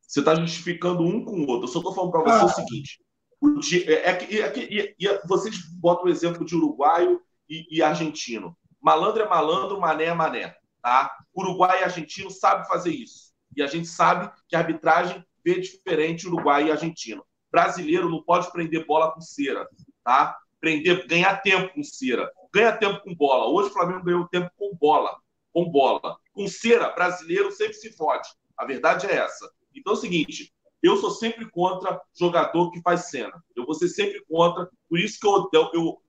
Você 0.07 0.19
está 0.19 0.33
justificando 0.35 1.03
um 1.03 1.23
com 1.23 1.41
o 1.41 1.47
outro. 1.47 1.67
Eu 1.67 1.71
só 1.71 1.79
estou 1.79 1.93
falando 1.93 2.11
para 2.11 2.23
você 2.23 2.41
ah. 2.41 2.45
o 2.45 2.49
seguinte: 2.49 2.99
o 3.39 3.59
dia, 3.59 3.91
é, 3.91 4.09
é, 4.09 4.79
é, 4.79 4.95
é, 4.99 5.21
vocês 5.27 5.57
botam 5.79 6.05
o 6.05 6.09
exemplo 6.09 6.43
de 6.43 6.55
uruguaio 6.55 7.21
e, 7.49 7.77
e, 7.77 7.83
argentino. 7.83 8.57
Malandro 8.81 9.23
é 9.23 9.29
malandro, 9.29 9.79
mané 9.79 10.05
é 10.05 10.13
mané. 10.13 10.55
Tá? 10.81 11.11
Uruguai 11.35 11.81
e 11.81 11.83
argentino 11.83 12.31
sabe 12.31 12.67
fazer 12.67 12.91
isso. 12.91 13.31
E 13.55 13.61
a 13.61 13.67
gente 13.67 13.87
sabe 13.87 14.31
que 14.47 14.55
a 14.55 14.59
arbitragem 14.59 15.23
vê 15.43 15.59
diferente 15.59 16.27
uruguai 16.27 16.67
e 16.67 16.71
argentino. 16.71 17.23
brasileiro 17.51 18.09
não 18.09 18.23
pode 18.23 18.51
prender 18.51 18.85
bola 18.85 19.11
com 19.11 19.21
cera, 19.21 19.67
tá? 20.03 20.37
Prender, 20.59 21.07
ganhar 21.07 21.37
tempo 21.41 21.73
com 21.73 21.83
cera. 21.83 22.31
Ganha 22.53 22.77
tempo 22.77 23.01
com 23.01 23.15
bola. 23.15 23.47
Hoje 23.47 23.69
o 23.69 23.73
Flamengo 23.73 24.03
ganhou 24.03 24.27
tempo 24.27 24.49
com 24.55 24.75
bola. 24.75 25.17
Com 25.53 25.69
bola. 25.69 26.17
Com 26.33 26.47
cera, 26.47 26.89
brasileiro 26.89 27.51
sempre 27.51 27.73
se 27.73 27.91
fode. 27.93 28.27
A 28.57 28.65
verdade 28.65 29.07
é 29.07 29.15
essa. 29.15 29.49
Então 29.75 29.93
é 29.93 29.95
o 29.95 29.99
seguinte, 29.99 30.53
eu 30.81 30.97
sou 30.97 31.11
sempre 31.11 31.49
contra 31.49 32.01
jogador 32.17 32.71
que 32.71 32.81
faz 32.81 33.09
cena. 33.09 33.43
Eu 33.55 33.65
vou 33.65 33.75
ser 33.75 33.89
sempre 33.89 34.23
contra. 34.25 34.69
Por 34.89 34.99
isso 34.99 35.19
que 35.19 35.27
eu, 35.27 35.49
eu, 35.53 35.69
eu 35.73 36.01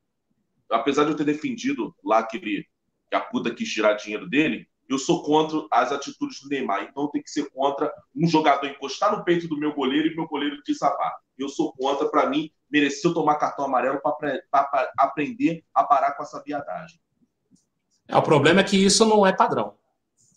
apesar 0.70 1.05
de 1.05 1.10
eu 1.10 1.16
ter 1.16 1.24
defendido 1.24 1.94
lá 2.05 2.19
aquele 2.19 2.66
que 3.10 3.16
a 3.16 3.20
puta 3.20 3.55
quis 3.55 3.69
tirar 3.70 3.94
dinheiro 3.94 4.28
dele, 4.28 4.69
eu 4.89 4.98
sou 4.98 5.23
contra 5.23 5.66
as 5.70 5.93
atitudes 5.93 6.40
do 6.43 6.48
Neymar. 6.48 6.85
Então 6.85 7.10
tem 7.10 7.23
que 7.23 7.31
ser 7.31 7.51
contra 7.51 7.93
um 8.15 8.27
jogador 8.27 8.66
encostar 8.66 9.16
no 9.16 9.24
peito 9.24 9.48
do 9.48 9.59
meu 9.59 9.74
goleiro 9.74 10.09
e 10.09 10.15
meu 10.15 10.27
goleiro 10.27 10.62
desabar. 10.65 11.16
Eu 11.36 11.48
sou 11.48 11.73
contra, 11.73 12.09
para 12.09 12.28
mim, 12.28 12.51
mereceu 12.70 13.14
tomar 13.14 13.36
cartão 13.36 13.64
amarelo 13.64 14.00
para 14.00 14.92
aprender 14.98 15.64
a 15.74 15.84
parar 15.84 16.12
com 16.12 16.22
essa 16.22 16.42
viadagem. 16.42 16.98
É, 18.06 18.16
o 18.16 18.22
problema 18.22 18.60
é 18.60 18.64
que 18.64 18.76
isso 18.76 19.04
não 19.04 19.26
é 19.26 19.32
padrão. 19.32 19.74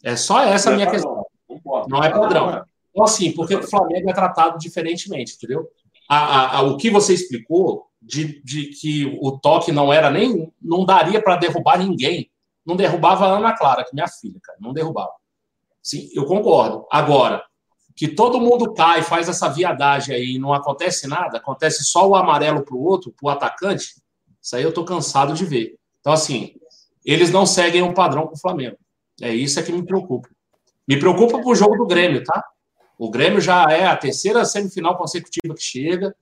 É 0.04 0.16
só 0.16 0.42
essa 0.44 0.72
a 0.72 0.74
minha 0.74 0.88
é 0.88 0.92
questão. 0.92 1.26
Não, 1.50 1.88
não 1.88 2.04
é 2.04 2.10
padrão. 2.10 2.66
Então, 2.90 3.04
assim, 3.04 3.32
porque 3.32 3.56
o 3.56 3.68
Flamengo 3.68 4.10
é 4.10 4.14
tratado 4.14 4.58
diferentemente, 4.58 5.36
entendeu? 5.36 5.70
A, 6.10 6.18
a, 6.18 6.58
a, 6.58 6.62
o 6.64 6.78
que 6.78 6.90
você 6.90 7.14
explicou 7.14 7.88
de, 8.02 8.42
de 8.44 8.68
que 8.68 9.18
o 9.22 9.38
toque 9.38 9.72
não 9.72 9.94
era 9.94 10.10
nem. 10.10 10.52
não 10.62 10.86
daria 10.86 11.22
para 11.22 11.38
derrubar 11.38 11.78
ninguém 11.78 12.32
não 12.66 12.76
derrubava 12.76 13.26
a 13.26 13.38
Ana 13.38 13.56
Clara, 13.58 13.84
que 13.84 13.90
é 13.90 13.96
minha 13.96 14.08
filha, 14.08 14.40
cara, 14.42 14.58
não 14.62 14.74
derrubava. 14.74 15.12
Sim, 15.82 16.10
eu 16.14 16.26
concordo. 16.26 16.86
Agora, 16.92 17.44
que 18.02 18.08
todo 18.08 18.42
mundo 18.42 18.74
cai, 18.74 19.04
faz 19.04 19.30
essa 19.30 19.48
viadagem 19.48 20.16
aí 20.16 20.32
e 20.32 20.40
não 20.40 20.52
acontece 20.52 21.08
nada, 21.08 21.38
acontece 21.38 21.84
só 21.84 22.10
o 22.10 22.16
amarelo 22.16 22.64
para 22.64 22.74
o 22.74 22.84
outro, 22.84 23.14
para 23.16 23.28
o 23.28 23.30
atacante, 23.30 23.94
isso 24.42 24.56
aí 24.56 24.64
eu 24.64 24.74
tô 24.74 24.84
cansado 24.84 25.36
de 25.36 25.46
ver. 25.46 25.76
Então, 26.00 26.12
assim, 26.12 26.56
eles 27.06 27.30
não 27.30 27.46
seguem 27.46 27.84
um 27.84 27.94
padrão 27.94 28.26
com 28.26 28.34
o 28.34 28.40
Flamengo. 28.40 28.76
É 29.22 29.32
isso 29.32 29.60
é 29.60 29.62
que 29.62 29.72
me 29.72 29.86
preocupa. 29.86 30.28
Me 30.88 30.98
preocupa 30.98 31.44
pro 31.44 31.54
jogo 31.54 31.76
do 31.76 31.86
Grêmio, 31.86 32.24
tá? 32.24 32.44
O 32.98 33.12
Grêmio 33.12 33.40
já 33.40 33.72
é 33.72 33.86
a 33.86 33.96
terceira 33.96 34.44
semifinal 34.46 34.98
consecutiva 34.98 35.54
que 35.54 35.62
chega. 35.62 36.16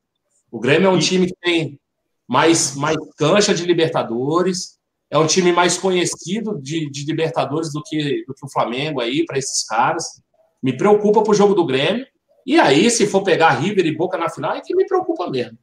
O 0.52 0.60
Grêmio 0.60 0.88
é 0.88 0.92
um 0.92 1.00
time 1.00 1.28
que 1.28 1.36
tem 1.40 1.80
mais, 2.28 2.76
mais 2.76 2.98
cancha 3.16 3.56
de 3.56 3.66
Libertadores 3.66 4.78
é 5.10 5.18
um 5.18 5.26
time 5.26 5.54
mais 5.54 5.78
conhecido 5.78 6.62
de, 6.62 6.90
de 6.90 7.06
Libertadores 7.06 7.72
do 7.72 7.82
que, 7.82 8.26
do 8.26 8.34
que 8.34 8.46
o 8.46 8.50
Flamengo 8.50 9.00
aí, 9.00 9.26
para 9.26 9.40
esses 9.40 9.66
caras. 9.66 10.22
Me 10.62 10.76
preocupa 10.76 11.24
pro 11.24 11.34
jogo 11.34 11.54
do 11.54 11.66
Grêmio. 11.66 12.06
E 12.46 12.60
aí, 12.60 12.90
se 12.90 13.08
for 13.08 13.24
pegar 13.24 13.52
River 13.52 13.86
e 13.86 13.96
Boca 13.96 14.18
na 14.18 14.30
final, 14.30 14.54
é 14.56 14.62
que 14.62 14.76
me 14.76 14.86
preocupa 14.86 15.30
mesmo. 15.30 15.58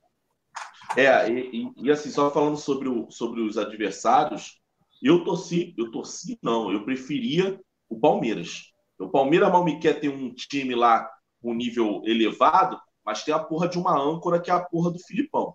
É, 0.97 1.29
e, 1.31 1.71
e, 1.77 1.91
assim, 1.91 2.11
só 2.11 2.31
falando 2.31 2.57
sobre, 2.57 2.89
o, 2.89 3.11
sobre 3.11 3.43
os 3.43 3.59
adversários, 3.59 4.61
eu 5.03 5.25
torci, 5.25 5.75
eu 5.77 5.91
torci, 5.91 6.39
não, 6.43 6.73
eu 6.73 6.85
preferia 6.85 7.61
o 7.89 7.99
Palmeiras. 7.99 8.73
O 8.99 9.09
Palmeiras 9.09 9.51
mal 9.51 9.65
me 9.65 9.79
quer 9.79 10.01
ter 10.01 10.09
um 10.09 10.33
time 10.33 10.75
lá 10.75 11.11
com 11.43 11.55
nível 11.55 12.03
elevado, 12.05 12.81
mas 13.05 13.23
tem 13.23 13.35
a 13.35 13.39
porra 13.39 13.69
de 13.69 13.79
uma 13.79 13.97
âncora 13.99 14.41
que 14.41 14.51
é 14.51 14.55
a 14.55 14.61
porra 14.61 14.91
do 14.91 14.99
Filipão, 14.99 15.55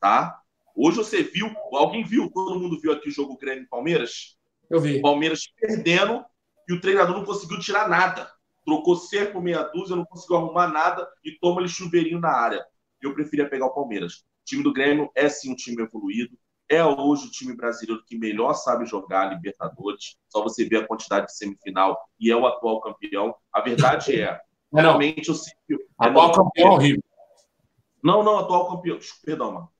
tá? 0.00 0.40
Hoje 0.74 0.98
você 0.98 1.22
viu, 1.22 1.50
alguém 1.72 2.04
viu, 2.04 2.30
todo 2.30 2.60
mundo 2.60 2.78
viu 2.78 2.92
aqui 2.92 3.08
o 3.08 3.12
jogo 3.12 3.38
Grêmio 3.38 3.66
Palmeiras? 3.68 4.36
Eu 4.68 4.80
vi. 4.80 5.00
Palmeiras 5.00 5.50
perdendo 5.58 6.22
e 6.68 6.74
o 6.74 6.80
treinador 6.80 7.16
não 7.16 7.24
conseguiu 7.24 7.58
tirar 7.58 7.88
nada. 7.88 8.30
Trocou 8.66 8.96
cerco 8.96 9.40
meia 9.40 9.62
dúzia, 9.62 9.96
não 9.96 10.04
conseguiu 10.04 10.36
arrumar 10.36 10.68
nada 10.68 11.08
e 11.24 11.32
toma 11.38 11.62
ele 11.62 11.68
chuveirinho 11.68 12.20
na 12.20 12.30
área. 12.30 12.62
Eu 13.00 13.14
preferia 13.14 13.48
pegar 13.48 13.66
o 13.66 13.74
Palmeiras. 13.74 14.16
O 14.16 14.44
time 14.44 14.62
do 14.62 14.72
Grêmio 14.72 15.10
é 15.14 15.28
sim 15.28 15.52
um 15.52 15.56
time 15.56 15.82
evoluído. 15.82 16.36
É 16.68 16.84
hoje 16.84 17.28
o 17.28 17.30
time 17.30 17.56
brasileiro 17.56 18.02
que 18.04 18.18
melhor 18.18 18.52
sabe 18.52 18.84
jogar 18.84 19.32
Libertadores. 19.32 20.16
Só 20.28 20.42
você 20.42 20.68
ver 20.68 20.78
a 20.78 20.86
quantidade 20.86 21.26
de 21.26 21.36
semifinal 21.36 21.96
e 22.20 22.30
é 22.30 22.36
o 22.36 22.46
atual 22.46 22.80
campeão. 22.80 23.34
A 23.52 23.60
verdade 23.60 24.20
é, 24.20 24.40
realmente 24.70 25.28
eu 25.28 25.34
sei. 25.34 25.54
Atual 25.96 26.32
campeão 26.32 26.72
horrível. 26.72 27.02
Não, 28.02 28.22
não, 28.22 28.38
atual 28.38 28.68
campeão. 28.68 28.98
Perdão, 29.24 29.52
mano 29.52 29.70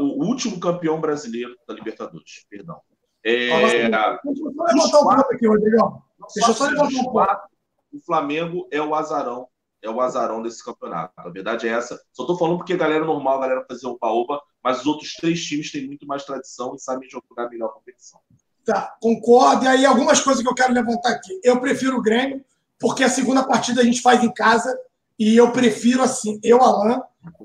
o 0.00 0.24
último 0.24 0.58
campeão 0.58 1.00
brasileiro 1.00 1.54
da 1.66 1.74
Libertadores. 1.74 2.46
Perdão. 2.48 2.80
É, 3.24 3.48
Deixa 3.48 3.86
eu 3.86 4.40
só 4.40 4.64
levantar 4.64 5.00
um 5.00 5.16
ponto 5.16 5.34
aqui, 5.34 5.46
Rodrigão. 5.46 6.02
Deixa 6.34 6.50
eu 6.50 6.54
só 6.54 6.64
levantar 6.66 7.00
um 7.00 7.04
ponto. 7.04 7.55
O 7.96 8.00
Flamengo 8.04 8.68
é 8.70 8.80
o 8.80 8.94
azarão, 8.94 9.48
é 9.82 9.88
o 9.88 10.00
azarão 10.00 10.42
desse 10.42 10.64
campeonato. 10.64 11.14
A 11.16 11.28
verdade 11.30 11.66
é 11.66 11.72
essa. 11.72 12.00
Só 12.12 12.22
estou 12.22 12.38
falando 12.38 12.58
porque 12.58 12.74
a 12.74 12.76
galera 12.76 13.04
normal, 13.04 13.38
a 13.38 13.40
galera 13.40 13.66
fazer 13.66 13.86
o 13.86 13.98
paoba, 13.98 14.40
mas 14.62 14.80
os 14.80 14.86
outros 14.86 15.14
três 15.14 15.42
times 15.44 15.72
têm 15.72 15.86
muito 15.86 16.06
mais 16.06 16.24
tradição 16.24 16.74
e 16.74 16.78
sabem 16.78 17.08
jogar 17.08 17.48
melhor 17.48 17.72
competição. 17.72 18.20
Tá, 18.64 18.94
concordo. 19.00 19.64
E 19.64 19.68
aí, 19.68 19.86
algumas 19.86 20.20
coisas 20.20 20.42
que 20.42 20.48
eu 20.48 20.54
quero 20.54 20.72
levantar 20.72 21.10
aqui. 21.10 21.40
Eu 21.42 21.60
prefiro 21.60 21.96
o 21.96 22.02
Grêmio, 22.02 22.44
porque 22.78 23.04
a 23.04 23.08
segunda 23.08 23.44
partida 23.44 23.80
a 23.80 23.84
gente 23.84 24.02
faz 24.02 24.22
em 24.22 24.32
casa, 24.32 24.76
e 25.18 25.36
eu 25.36 25.52
prefiro 25.52 26.02
assim, 26.02 26.38
eu, 26.42 26.60
Alain, 26.60 27.00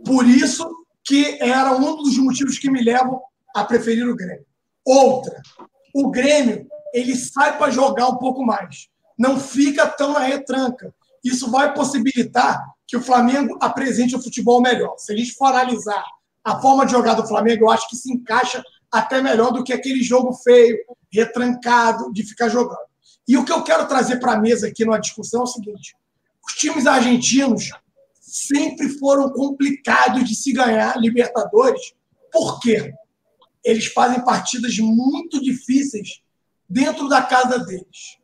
por 0.05 0.27
isso 0.27 0.67
que 1.03 1.37
era 1.41 1.71
um 1.73 1.95
dos 1.95 2.17
motivos 2.17 2.59
que 2.59 2.69
me 2.69 2.83
levam 2.83 3.21
a 3.55 3.63
preferir 3.63 4.07
o 4.07 4.15
Grêmio. 4.15 4.45
Outra, 4.85 5.41
o 5.93 6.09
Grêmio 6.09 6.67
ele 6.93 7.15
sai 7.15 7.57
para 7.57 7.71
jogar 7.71 8.07
um 8.07 8.17
pouco 8.17 8.43
mais, 8.43 8.89
não 9.21 9.39
fica 9.39 9.85
tão 9.85 10.13
na 10.13 10.21
retranca. 10.21 10.91
Isso 11.23 11.51
vai 11.51 11.71
possibilitar 11.75 12.59
que 12.87 12.97
o 12.97 13.01
Flamengo 13.01 13.55
apresente 13.61 14.15
um 14.15 14.21
futebol 14.21 14.59
melhor. 14.59 14.95
Se 14.97 15.13
a 15.13 15.15
gente 15.15 15.33
for 15.33 15.45
analisar 15.45 16.03
a 16.43 16.59
forma 16.59 16.87
de 16.87 16.91
jogar 16.91 17.13
do 17.13 17.27
Flamengo, 17.27 17.65
eu 17.65 17.69
acho 17.69 17.87
que 17.87 17.95
se 17.95 18.11
encaixa 18.11 18.63
até 18.91 19.21
melhor 19.21 19.51
do 19.51 19.63
que 19.63 19.71
aquele 19.71 20.01
jogo 20.01 20.33
feio, 20.33 20.75
retrancado, 21.13 22.11
de 22.11 22.23
ficar 22.23 22.49
jogando. 22.49 22.89
E 23.27 23.37
o 23.37 23.45
que 23.45 23.51
eu 23.51 23.63
quero 23.63 23.87
trazer 23.87 24.19
para 24.19 24.33
a 24.33 24.41
mesa 24.41 24.67
aqui 24.67 24.83
numa 24.83 24.99
discussão 24.99 25.41
é 25.41 25.43
o 25.43 25.47
seguinte: 25.47 25.95
os 26.43 26.55
times 26.55 26.87
argentinos 26.87 27.69
sempre 28.19 28.89
foram 28.89 29.29
complicados 29.29 30.27
de 30.27 30.35
se 30.35 30.51
ganhar 30.51 30.99
Libertadores. 30.99 31.93
Por 32.31 32.59
quê? 32.59 32.91
Eles 33.63 33.85
fazem 33.85 34.25
partidas 34.25 34.79
muito 34.79 35.39
difíceis 35.39 36.23
dentro 36.67 37.07
da 37.07 37.21
casa 37.21 37.59
deles, 37.59 38.17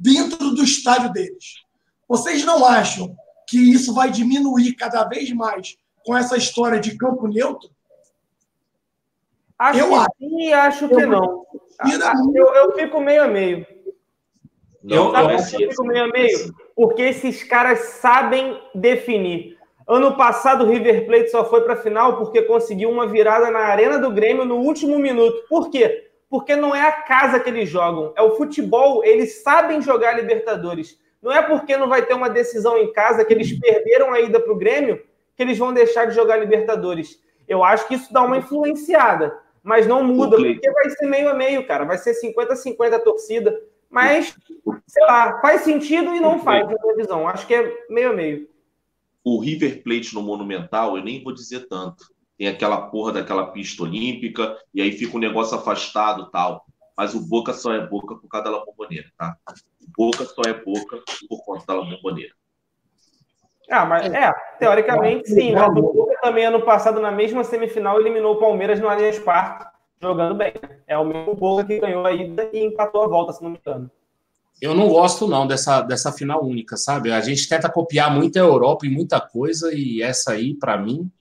dentro 0.00 0.52
do 0.52 0.64
estádio 0.64 1.12
deles. 1.12 1.62
Vocês 2.08 2.44
não 2.44 2.64
acham 2.64 3.14
que 3.46 3.58
isso 3.58 3.92
vai 3.92 4.10
diminuir 4.10 4.74
cada 4.74 5.04
vez 5.04 5.30
mais 5.32 5.76
com 6.04 6.16
essa 6.16 6.36
história 6.38 6.80
de 6.80 6.96
campo 6.96 7.28
neutro? 7.28 7.68
Acho 9.58 9.78
eu 9.78 9.88
que 9.88 9.94
acho. 9.94 10.10
sim 10.18 10.42
e 10.42 10.52
acho 10.52 10.88
que 10.88 10.94
eu 10.94 11.08
não. 11.08 11.44
Eu, 12.34 12.54
eu, 12.54 12.72
fico 12.72 13.00
meio 13.00 13.24
a 13.24 13.28
meio. 13.28 13.66
Eu, 14.82 15.14
eu, 15.14 15.30
eu 15.30 15.38
fico 15.38 15.84
meio 15.84 16.04
a 16.04 16.08
meio 16.08 16.54
porque 16.74 17.02
esses 17.02 17.44
caras 17.44 17.78
sabem 18.00 18.58
definir. 18.74 19.58
Ano 19.86 20.16
passado, 20.16 20.64
o 20.64 20.68
River 20.68 21.04
Plate 21.06 21.30
só 21.30 21.44
foi 21.44 21.62
para 21.62 21.74
a 21.74 21.82
final 21.82 22.16
porque 22.16 22.42
conseguiu 22.42 22.90
uma 22.90 23.06
virada 23.06 23.50
na 23.50 23.58
Arena 23.58 23.98
do 23.98 24.10
Grêmio 24.10 24.44
no 24.46 24.56
último 24.56 24.98
minuto. 24.98 25.46
Por 25.48 25.68
quê? 25.68 26.09
Porque 26.30 26.54
não 26.54 26.74
é 26.74 26.80
a 26.80 26.92
casa 26.92 27.40
que 27.40 27.50
eles 27.50 27.68
jogam, 27.68 28.14
é 28.16 28.22
o 28.22 28.36
futebol. 28.36 29.04
Eles 29.04 29.42
sabem 29.42 29.82
jogar 29.82 30.12
Libertadores. 30.12 30.96
Não 31.20 31.32
é 31.32 31.42
porque 31.42 31.76
não 31.76 31.88
vai 31.88 32.06
ter 32.06 32.14
uma 32.14 32.30
decisão 32.30 32.78
em 32.78 32.92
casa 32.92 33.24
que 33.24 33.34
eles 33.34 33.52
perderam 33.58 34.12
a 34.12 34.20
ida 34.20 34.40
para 34.40 34.52
o 34.52 34.56
Grêmio 34.56 35.02
que 35.36 35.42
eles 35.42 35.58
vão 35.58 35.72
deixar 35.72 36.04
de 36.04 36.14
jogar 36.14 36.36
Libertadores. 36.36 37.18
Eu 37.48 37.64
acho 37.64 37.88
que 37.88 37.94
isso 37.94 38.12
dá 38.12 38.22
uma 38.22 38.36
influenciada, 38.36 39.36
mas 39.62 39.86
não 39.86 40.04
muda, 40.04 40.36
porque 40.36 40.70
vai 40.70 40.90
ser 40.90 41.06
meio 41.06 41.30
a 41.30 41.34
meio, 41.34 41.66
cara. 41.66 41.84
Vai 41.84 41.98
ser 41.98 42.12
50-50 42.12 42.92
a 42.92 42.98
torcida. 42.98 43.58
Mas, 43.88 44.36
sei 44.86 45.02
lá, 45.04 45.40
faz 45.40 45.62
sentido 45.62 46.14
e 46.14 46.20
não 46.20 46.38
faz, 46.38 46.66
na 46.68 46.76
minha 46.80 46.94
visão. 46.94 47.26
Acho 47.26 47.46
que 47.46 47.54
é 47.54 47.86
meio 47.88 48.10
a 48.10 48.12
meio. 48.12 48.48
O 49.24 49.40
River 49.40 49.82
Plate 49.82 50.14
no 50.14 50.22
Monumental, 50.22 50.96
eu 50.96 51.02
nem 51.02 51.22
vou 51.24 51.34
dizer 51.34 51.66
tanto. 51.68 52.04
Tem 52.40 52.48
aquela 52.48 52.80
porra 52.80 53.12
daquela 53.12 53.48
pista 53.48 53.82
olímpica, 53.82 54.56
e 54.72 54.80
aí 54.80 54.92
fica 54.92 55.14
um 55.14 55.20
negócio 55.20 55.58
afastado 55.58 56.30
tal. 56.30 56.64
Mas 56.96 57.14
o 57.14 57.20
Boca 57.20 57.52
só 57.52 57.74
é 57.74 57.86
Boca 57.86 58.14
por 58.14 58.26
causa 58.28 58.50
da 58.50 58.64
Bomboneira, 58.64 59.08
tá? 59.18 59.36
O 59.46 60.06
Boca 60.06 60.24
só 60.24 60.40
é 60.46 60.54
Boca 60.54 61.02
por 61.28 61.44
conta 61.44 61.66
da 61.66 61.74
Bomboneira. 61.74 62.32
Ah, 63.70 63.84
mas 63.84 64.10
é, 64.10 64.32
teoricamente 64.58 65.28
sim. 65.28 65.52
Mas 65.52 65.68
o 65.68 65.82
Boca 65.82 66.18
também, 66.22 66.46
ano 66.46 66.62
passado, 66.62 66.98
na 66.98 67.10
mesma 67.10 67.44
semifinal, 67.44 68.00
eliminou 68.00 68.36
o 68.36 68.40
Palmeiras 68.40 68.80
no 68.80 68.88
Allianz 68.88 69.18
Parque 69.18 69.66
jogando 70.00 70.34
bem. 70.34 70.54
É 70.86 70.96
o 70.96 71.04
mesmo 71.04 71.34
Boca 71.34 71.62
que 71.66 71.78
ganhou 71.78 72.06
a 72.06 72.12
ida 72.14 72.48
e 72.54 72.64
empatou 72.64 73.02
a 73.02 73.06
volta, 73.06 73.34
se 73.34 73.42
não 73.42 73.50
me 73.50 73.58
engano. 73.58 73.90
Eu 74.62 74.74
não 74.74 74.88
gosto, 74.88 75.28
não, 75.28 75.46
dessa, 75.46 75.82
dessa 75.82 76.10
final 76.10 76.42
única, 76.42 76.78
sabe? 76.78 77.12
A 77.12 77.20
gente 77.20 77.46
tenta 77.46 77.70
copiar 77.70 78.10
muito 78.10 78.38
a 78.38 78.40
Europa 78.40 78.86
e 78.86 78.90
muita 78.90 79.20
coisa, 79.20 79.74
e 79.74 80.00
essa 80.00 80.32
aí, 80.32 80.54
para 80.54 80.78
mim. 80.78 81.12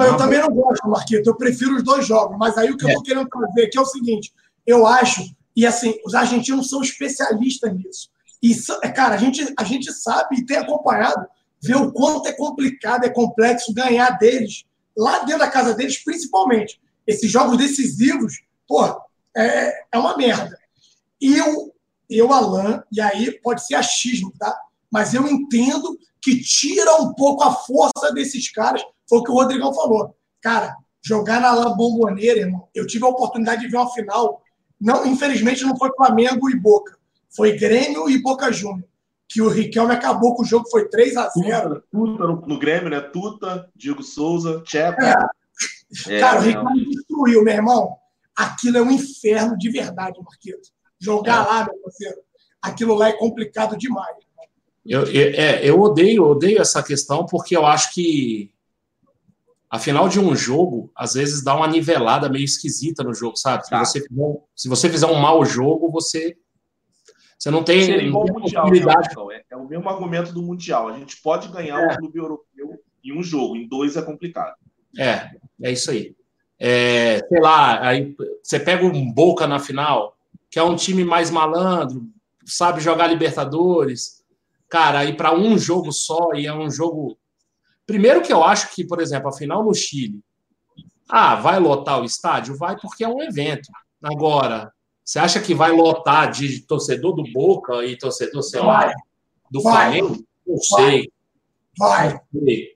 Eu 0.00 0.16
também 0.16 0.40
não 0.40 0.50
gosto, 0.50 0.88
Marquito. 0.88 1.28
Eu 1.28 1.36
prefiro 1.36 1.76
os 1.76 1.82
dois 1.82 2.06
jogos. 2.06 2.36
Mas 2.38 2.56
aí 2.56 2.70
o 2.70 2.76
que 2.76 2.86
é. 2.86 2.92
eu 2.92 2.96
tô 2.96 3.02
querendo 3.02 3.28
trazer 3.28 3.66
aqui 3.66 3.78
é 3.78 3.80
o 3.80 3.86
seguinte: 3.86 4.32
eu 4.66 4.86
acho, 4.86 5.22
e 5.56 5.66
assim, 5.66 5.98
os 6.04 6.14
argentinos 6.14 6.68
são 6.68 6.82
especialistas 6.82 7.72
nisso. 7.74 8.10
E, 8.42 8.54
cara, 8.94 9.14
a 9.14 9.18
gente, 9.18 9.52
a 9.56 9.64
gente 9.64 9.92
sabe 9.92 10.36
e 10.36 10.46
tem 10.46 10.56
acompanhado 10.56 11.26
ver 11.60 11.76
o 11.76 11.92
quanto 11.92 12.28
é 12.28 12.32
complicado, 12.32 13.04
é 13.04 13.10
complexo 13.10 13.74
ganhar 13.74 14.10
deles, 14.10 14.64
lá 14.96 15.20
dentro 15.20 15.40
da 15.40 15.50
casa 15.50 15.74
deles, 15.74 16.02
principalmente. 16.02 16.80
Esses 17.06 17.30
jogos 17.30 17.58
decisivos, 17.58 18.42
pô, 18.66 18.84
é, 19.36 19.86
é 19.90 19.98
uma 19.98 20.16
merda. 20.16 20.56
E 21.20 21.36
eu, 21.36 21.74
eu, 22.08 22.32
Alan, 22.32 22.84
e 22.92 23.00
aí 23.00 23.32
pode 23.40 23.66
ser 23.66 23.74
achismo, 23.74 24.32
tá? 24.38 24.56
Mas 24.90 25.14
eu 25.14 25.26
entendo 25.26 25.98
que 26.20 26.40
tira 26.40 26.96
um 26.96 27.12
pouco 27.14 27.42
a 27.42 27.52
força 27.52 28.12
desses 28.12 28.50
caras, 28.50 28.82
foi 29.08 29.18
o 29.18 29.22
que 29.24 29.30
o 29.30 29.34
Rodrigão 29.34 29.74
falou. 29.74 30.14
Cara, 30.40 30.76
jogar 31.02 31.40
na 31.40 31.50
Alain 31.50 31.76
Bomboneira, 31.76 32.40
irmão, 32.40 32.68
eu 32.74 32.86
tive 32.86 33.04
a 33.04 33.08
oportunidade 33.08 33.62
de 33.62 33.68
ver 33.68 33.76
uma 33.76 33.92
final. 33.92 34.42
Não, 34.80 35.06
infelizmente 35.06 35.64
não 35.64 35.76
foi 35.76 35.90
Flamengo 35.96 36.50
e 36.50 36.56
Boca. 36.56 36.96
Foi 37.34 37.56
Grêmio 37.56 38.08
e 38.08 38.20
Boca 38.20 38.52
Júnior. 38.52 38.84
Que 39.28 39.42
o 39.42 39.48
Riquelme 39.48 39.92
acabou 39.92 40.34
com 40.34 40.42
o 40.42 40.46
jogo, 40.46 40.68
foi 40.70 40.88
3 40.88 41.16
a 41.16 41.28
0 41.28 41.82
Tuta, 41.90 42.24
no, 42.24 42.46
no, 42.46 42.58
Grêmio, 42.58 42.88
né? 42.88 43.00
Tuta, 43.00 43.68
Diego 43.76 44.02
Souza, 44.02 44.62
Tcheco. 44.62 45.02
É. 45.02 45.14
É, 46.06 46.20
Cara, 46.20 46.38
o 46.38 46.42
Riquelme 46.42 46.84
destruiu, 46.88 47.44
meu 47.44 47.54
irmão. 47.54 47.96
Aquilo 48.36 48.78
é 48.78 48.82
um 48.82 48.90
inferno 48.90 49.56
de 49.58 49.70
verdade, 49.70 50.18
Marquinhos. 50.22 50.72
Jogar 50.98 51.44
é. 51.44 51.48
lá, 51.48 51.64
meu 51.64 51.78
parceiro, 51.82 52.16
aquilo 52.62 52.94
lá 52.94 53.08
é 53.08 53.12
complicado 53.12 53.76
demais. 53.76 54.16
Eu, 54.86 55.04
eu, 55.04 55.34
é, 55.34 55.68
eu 55.68 55.78
odeio, 55.80 56.24
odeio 56.24 56.60
essa 56.62 56.82
questão 56.82 57.26
porque 57.26 57.54
eu 57.54 57.66
acho 57.66 57.92
que 57.92 58.50
a 59.70 59.78
final 59.78 60.08
de 60.08 60.18
um 60.18 60.34
jogo, 60.34 60.90
às 60.96 61.14
vezes, 61.14 61.44
dá 61.44 61.54
uma 61.54 61.68
nivelada 61.68 62.28
meio 62.28 62.44
esquisita 62.44 63.04
no 63.04 63.12
jogo, 63.12 63.36
sabe? 63.36 63.68
Tá. 63.68 63.84
Se, 63.84 64.00
você 64.00 64.08
fizer, 64.08 64.40
se 64.56 64.68
você 64.68 64.88
fizer 64.88 65.06
um 65.06 65.20
mau 65.20 65.44
jogo, 65.44 65.90
você, 65.90 66.36
você 67.38 67.50
não 67.50 67.62
tem. 67.62 67.82
Seria 67.82 68.02
igual 68.02 68.26
mundial, 68.26 68.70
né, 68.70 69.36
é, 69.36 69.44
é, 69.50 69.56
o 69.56 69.68
mesmo 69.68 69.88
argumento 69.88 70.32
do 70.32 70.42
Mundial. 70.42 70.88
A 70.88 70.98
gente 70.98 71.20
pode 71.20 71.48
ganhar 71.48 71.80
é. 71.80 71.86
um 71.86 71.96
clube 71.96 72.18
europeu 72.18 72.80
em 73.04 73.18
um 73.18 73.22
jogo, 73.22 73.56
em 73.56 73.68
dois 73.68 73.96
é 73.96 74.02
complicado. 74.02 74.54
É, 74.98 75.30
é 75.62 75.70
isso 75.70 75.90
aí. 75.90 76.16
É, 76.58 77.18
sei 77.28 77.40
lá, 77.40 77.86
aí 77.86 78.16
você 78.42 78.58
pega 78.58 78.84
um 78.84 79.12
Boca 79.12 79.46
na 79.46 79.60
final, 79.60 80.16
que 80.50 80.58
é 80.58 80.62
um 80.62 80.74
time 80.74 81.04
mais 81.04 81.30
malandro, 81.30 82.02
sabe 82.44 82.80
jogar 82.80 83.06
Libertadores. 83.06 84.24
Cara, 84.68 85.00
aí 85.00 85.14
para 85.14 85.34
um 85.34 85.58
jogo 85.58 85.92
só, 85.92 86.32
e 86.34 86.46
é 86.46 86.54
um 86.54 86.70
jogo 86.70 87.18
Primeiro 87.88 88.20
que 88.20 88.30
eu 88.30 88.44
acho 88.44 88.74
que, 88.74 88.84
por 88.84 89.00
exemplo, 89.00 89.30
a 89.30 89.32
final 89.32 89.64
no 89.64 89.74
Chile, 89.74 90.20
ah, 91.08 91.36
vai 91.36 91.58
lotar 91.58 91.98
o 91.98 92.04
estádio? 92.04 92.54
Vai 92.54 92.76
porque 92.78 93.02
é 93.02 93.08
um 93.08 93.22
evento. 93.22 93.70
Agora, 94.02 94.70
você 95.02 95.18
acha 95.18 95.40
que 95.40 95.54
vai 95.54 95.72
lotar 95.72 96.30
de 96.30 96.60
torcedor 96.66 97.14
do 97.14 97.24
Boca 97.32 97.82
e 97.86 97.96
torcedor, 97.96 98.42
sei 98.42 98.60
lá, 98.60 98.92
do 99.50 99.62
Flamengo? 99.62 100.22
Não 100.46 100.58
sei. 100.58 101.10
Vai. 101.78 102.12
Não 102.12 102.44
sei. 102.44 102.68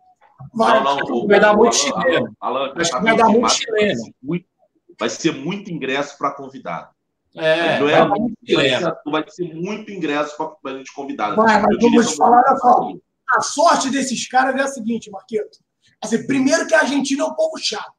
Vai, 0.54 0.82
não, 0.82 0.96
não, 0.96 1.26
vai 1.26 1.38
dar 1.38 1.54
muito 1.54 1.76
chileno. 1.76 2.34
Acho 2.40 2.92
que 2.92 3.02
vai 3.02 3.14
dar 3.14 3.28
muito 3.28 3.50
chileno. 3.50 4.00
Vai 4.98 5.10
ser 5.10 5.32
muito 5.32 5.70
ingresso 5.70 6.16
para 6.16 6.30
convidado. 6.30 6.88
É, 7.36 7.78
não 7.78 7.88
é, 7.88 8.08
vai, 8.08 8.18
ser, 8.46 8.94
vai 9.04 9.24
ser 9.28 9.54
muito 9.54 9.92
ingresso 9.92 10.36
para 10.38 10.72
a 10.72 10.78
gente 10.78 10.92
convidado. 10.94 11.36
Vai, 11.36 11.60
mas 11.60 11.76
vamos 11.78 12.16
falar 12.16 12.40
da 12.42 12.56
a 13.32 13.40
sorte 13.40 13.90
desses 13.90 14.28
caras 14.28 14.54
é 14.54 14.62
a 14.62 14.68
seguinte, 14.68 15.10
Marqueto. 15.10 15.58
Assim, 16.02 16.26
primeiro 16.26 16.66
que 16.66 16.74
a 16.74 16.80
Argentina 16.80 17.24
é 17.24 17.26
um 17.26 17.34
povo 17.34 17.56
chato. 17.58 17.92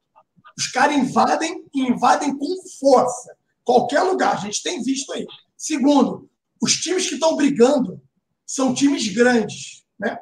Os 0.58 0.68
caras 0.68 0.96
invadem 0.96 1.66
e 1.74 1.82
invadem 1.82 2.38
com 2.38 2.56
força. 2.80 3.36
Qualquer 3.64 4.02
lugar, 4.02 4.34
a 4.34 4.38
gente 4.38 4.62
tem 4.62 4.84
visto 4.84 5.12
aí. 5.14 5.26
Segundo, 5.58 6.30
os 6.62 6.76
times 6.76 7.08
que 7.08 7.16
estão 7.16 7.36
brigando 7.36 8.02
são 8.46 8.74
times 8.74 9.08
grandes. 9.08 9.84
Né? 10.00 10.18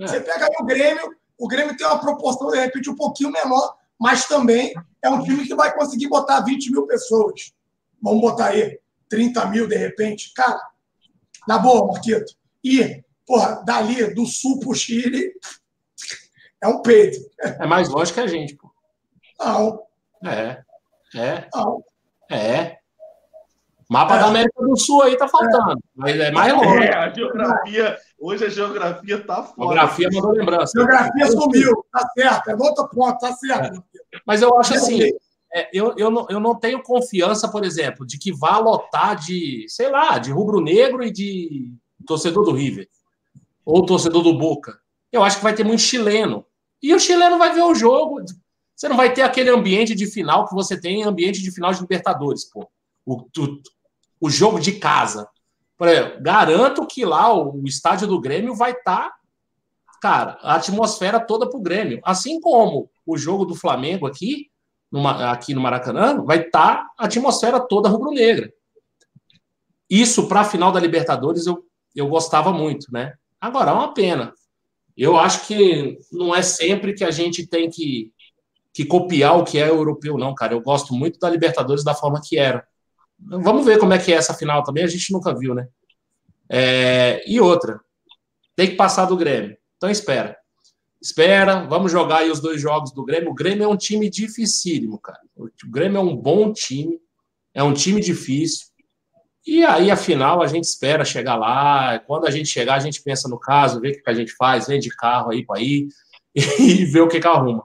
É. 0.00 0.06
Você 0.06 0.20
pega 0.20 0.48
o 0.58 0.64
Grêmio, 0.64 1.16
o 1.38 1.46
Grêmio 1.46 1.76
tem 1.76 1.86
uma 1.86 2.00
proporção, 2.00 2.50
de 2.50 2.58
repente, 2.58 2.90
um 2.90 2.96
pouquinho 2.96 3.30
menor, 3.30 3.76
mas 4.00 4.26
também 4.26 4.74
é 5.02 5.08
um 5.08 5.22
time 5.22 5.46
que 5.46 5.54
vai 5.54 5.72
conseguir 5.74 6.08
botar 6.08 6.40
20 6.40 6.72
mil 6.72 6.86
pessoas. 6.86 7.52
Vamos 8.02 8.20
botar 8.20 8.46
aí 8.46 8.80
30 9.08 9.46
mil, 9.46 9.68
de 9.68 9.76
repente. 9.76 10.32
Cara, 10.34 10.60
na 11.46 11.58
boa, 11.58 11.86
Marquito. 11.86 12.34
E 12.64 13.04
porra, 13.26 13.62
dali 13.64 14.14
do 14.14 14.24
sul 14.24 14.60
para 14.60 14.70
o 14.70 14.74
Chile, 14.74 15.32
é 16.62 16.68
um 16.68 16.80
peito. 16.80 17.18
É 17.40 17.66
mais 17.66 17.88
longe 17.88 18.12
que 18.12 18.20
a 18.20 18.26
gente, 18.26 18.54
pô. 18.54 18.70
Não. 19.38 19.82
É. 20.24 20.62
É. 21.14 21.48
Não. 21.54 21.84
É. 22.30 22.78
Mapa 23.88 24.16
é. 24.16 24.18
da 24.18 24.26
América 24.26 24.62
do 24.62 24.76
Sul 24.76 25.02
aí 25.02 25.16
tá 25.16 25.28
faltando, 25.28 25.72
é. 25.72 25.76
mas 25.94 26.18
é 26.18 26.30
mais 26.32 26.52
longe. 26.52 26.86
É, 26.86 26.94
a 26.94 27.12
geografia, 27.12 27.98
hoje 28.18 28.44
a 28.44 28.48
geografia 28.48 29.24
tá 29.24 29.44
fora. 29.44 29.68
Geografia 29.68 30.08
mandou 30.12 30.32
lembrança. 30.32 30.72
Geografia 30.74 31.26
sumiu, 31.28 31.84
tá 31.92 32.08
certo, 32.18 32.50
é 32.50 32.56
outro 32.56 32.88
ponto, 32.88 33.18
tá 33.18 33.32
certo. 33.32 33.78
É. 33.78 34.18
Mas 34.26 34.42
eu 34.42 34.58
acho 34.58 34.74
assim, 34.74 35.04
é, 35.54 35.68
eu, 35.72 35.94
eu, 35.96 36.10
não, 36.10 36.26
eu 36.28 36.40
não 36.40 36.58
tenho 36.58 36.82
confiança, 36.82 37.48
por 37.48 37.64
exemplo, 37.64 38.04
de 38.04 38.18
que 38.18 38.32
vá 38.32 38.58
lotar 38.58 39.14
de, 39.14 39.66
sei 39.68 39.88
lá, 39.88 40.18
de 40.18 40.32
rubro-negro 40.32 41.04
e 41.04 41.12
de 41.12 41.72
torcedor 42.04 42.44
do 42.44 42.52
River 42.52 42.88
ou 43.66 43.84
torcedor 43.84 44.22
do 44.22 44.38
Boca. 44.38 44.78
Eu 45.10 45.24
acho 45.24 45.38
que 45.38 45.42
vai 45.42 45.54
ter 45.54 45.64
muito 45.64 45.82
chileno. 45.82 46.46
E 46.80 46.94
o 46.94 47.00
chileno 47.00 47.36
vai 47.36 47.52
ver 47.52 47.62
o 47.62 47.74
jogo. 47.74 48.22
Você 48.74 48.88
não 48.88 48.96
vai 48.96 49.12
ter 49.12 49.22
aquele 49.22 49.50
ambiente 49.50 49.94
de 49.94 50.06
final 50.06 50.46
que 50.46 50.54
você 50.54 50.80
tem 50.80 51.00
em 51.00 51.04
ambiente 51.04 51.42
de 51.42 51.50
final 51.50 51.72
de 51.72 51.80
Libertadores, 51.80 52.44
pô. 52.44 52.70
O, 53.04 53.22
o, 53.22 53.60
o 54.20 54.30
jogo 54.30 54.60
de 54.60 54.72
casa. 54.72 55.28
Exemplo, 55.80 56.22
garanto 56.22 56.86
que 56.86 57.04
lá 57.04 57.32
o, 57.34 57.60
o 57.62 57.66
estádio 57.66 58.06
do 58.06 58.20
Grêmio 58.20 58.54
vai 58.54 58.70
estar, 58.70 59.10
tá, 59.10 59.16
cara, 60.00 60.38
a 60.42 60.54
atmosfera 60.54 61.18
toda 61.18 61.48
pro 61.48 61.60
Grêmio. 61.60 62.00
Assim 62.04 62.40
como 62.40 62.88
o 63.04 63.18
jogo 63.18 63.44
do 63.44 63.54
Flamengo 63.54 64.06
aqui, 64.06 64.50
numa, 64.90 65.32
aqui 65.32 65.54
no 65.54 65.60
Maracanã, 65.60 66.22
vai 66.24 66.42
estar 66.42 66.76
tá 66.76 66.90
a 66.96 67.06
atmosfera 67.06 67.58
toda 67.58 67.88
rubro-negra. 67.88 68.52
Isso 69.90 70.28
para 70.28 70.40
a 70.40 70.44
final 70.44 70.70
da 70.70 70.80
Libertadores 70.80 71.46
eu, 71.46 71.64
eu 71.94 72.08
gostava 72.08 72.52
muito, 72.52 72.92
né? 72.92 73.14
Agora, 73.46 73.70
é 73.70 73.74
uma 73.74 73.94
pena. 73.94 74.34
Eu 74.96 75.16
acho 75.16 75.46
que 75.46 75.96
não 76.10 76.34
é 76.34 76.42
sempre 76.42 76.94
que 76.94 77.04
a 77.04 77.12
gente 77.12 77.46
tem 77.46 77.70
que, 77.70 78.12
que 78.74 78.84
copiar 78.84 79.38
o 79.38 79.44
que 79.44 79.56
é 79.56 79.68
europeu, 79.68 80.18
não, 80.18 80.34
cara. 80.34 80.52
Eu 80.52 80.60
gosto 80.60 80.92
muito 80.92 81.20
da 81.20 81.30
Libertadores 81.30 81.84
da 81.84 81.94
forma 81.94 82.20
que 82.20 82.36
era. 82.36 82.66
Vamos 83.18 83.64
ver 83.64 83.78
como 83.78 83.92
é 83.92 83.98
que 83.98 84.12
é 84.12 84.16
essa 84.16 84.34
final 84.34 84.64
também, 84.64 84.82
a 84.82 84.88
gente 84.88 85.12
nunca 85.12 85.32
viu, 85.32 85.54
né? 85.54 85.68
É, 86.48 87.22
e 87.24 87.40
outra, 87.40 87.80
tem 88.56 88.68
que 88.68 88.74
passar 88.74 89.04
do 89.04 89.16
Grêmio. 89.16 89.56
Então 89.76 89.88
espera. 89.88 90.36
Espera, 91.00 91.66
vamos 91.66 91.92
jogar 91.92 92.18
aí 92.18 92.30
os 92.30 92.40
dois 92.40 92.60
jogos 92.60 92.92
do 92.92 93.04
Grêmio. 93.04 93.30
O 93.30 93.34
Grêmio 93.34 93.62
é 93.62 93.68
um 93.68 93.76
time 93.76 94.10
dificílimo, 94.10 94.98
cara. 94.98 95.20
O 95.36 95.48
Grêmio 95.66 95.98
é 95.98 96.00
um 96.00 96.16
bom 96.16 96.52
time, 96.52 96.98
é 97.54 97.62
um 97.62 97.72
time 97.72 98.00
difícil. 98.00 98.66
E 99.46 99.64
aí, 99.64 99.90
afinal, 99.90 100.42
a 100.42 100.46
gente 100.48 100.64
espera 100.64 101.04
chegar 101.04 101.36
lá. 101.36 102.00
Quando 102.00 102.26
a 102.26 102.30
gente 102.30 102.48
chegar, 102.48 102.74
a 102.74 102.80
gente 102.80 103.00
pensa 103.00 103.28
no 103.28 103.38
caso, 103.38 103.80
vê 103.80 103.90
o 103.90 104.02
que 104.02 104.10
a 104.10 104.14
gente 104.14 104.32
faz, 104.32 104.66
vende 104.66 104.88
carro 104.88 105.30
aí 105.30 105.46
para 105.46 105.60
ir 105.60 105.88
e 106.34 106.84
vê 106.84 107.00
o 107.00 107.06
que, 107.06 107.20
que 107.20 107.26
arruma. 107.26 107.64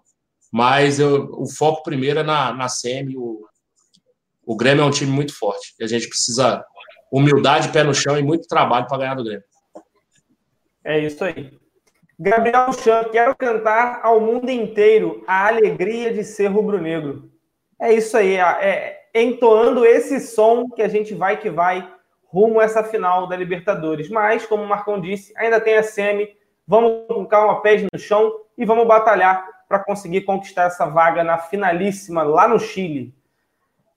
Mas 0.52 0.99
eu, 0.99 1.30
o 1.32 1.49
foco 1.49 1.82
primeiro 1.82 2.20
é 2.20 2.24
na, 2.24 2.53
na 2.53 2.68
SEMI. 2.68 3.18
O, 3.18 3.48
o 4.45 4.56
Grêmio 4.56 4.84
é 4.84 4.86
um 4.86 4.91
time 4.91 5.12
muito 5.12 5.36
forte. 5.36 5.74
E 5.80 5.84
a 5.84 5.88
gente 5.88 6.08
precisa 6.08 6.64
humildade, 7.12 7.70
pé 7.70 7.84
no 7.84 7.95
chão 7.95 8.18
e 8.18 8.24
muito 8.24 8.48
trabalho 8.48 8.86
para 8.88 8.98
ganhar 8.99 9.16
do 9.16 9.24
Grêmio. 9.24 9.44
É 10.84 10.99
isso 10.99 11.24
aí. 11.24 11.52
Gabriel 12.20 12.72
Chan, 12.74 13.06
quero 13.12 13.36
cantar 13.36 14.02
ao 14.03 14.22
mundo 14.22 14.49
inteiro 14.52 15.24
a 15.26 15.48
alegria 15.48 16.14
de 16.14 16.24
ser 16.24 16.48
rubro-negro. 16.48 17.31
É 17.82 17.91
isso 17.91 18.16
aí. 18.16 18.38
É, 18.38 19.02
entoando 19.16 19.84
esse 19.84 20.20
som 20.20 20.70
que 20.70 20.84
a 20.84 20.88
gente 20.88 21.16
vai 21.16 21.38
que 21.38 21.49
vai 21.49 21.91
rumo 22.26 22.60
a 22.60 22.64
essa 22.64 22.84
final 22.84 23.28
da 23.28 23.36
Libertadores. 23.36 24.08
Mas, 24.10 24.45
como 24.45 24.64
o 24.64 24.68
Marcão 24.68 25.02
disse, 25.02 25.34
ainda 25.36 25.60
tem 25.60 25.78
a 25.78 25.84
semi. 25.84 26.30
Vamos 26.68 27.08
com 27.08 27.26
calma, 27.26 27.62
pés 27.62 27.84
no 27.91 27.99
chão 27.99 28.32
e 28.58 28.64
vamos 28.64 28.88
batalhar 28.88 29.45
para 29.68 29.80
conseguir 29.80 30.22
conquistar 30.22 30.64
essa 30.64 30.86
vaga 30.86 31.24
na 31.24 31.38
finalíssima 31.38 32.24
lá 32.24 32.48
no 32.48 32.60
Chile. 32.60 33.14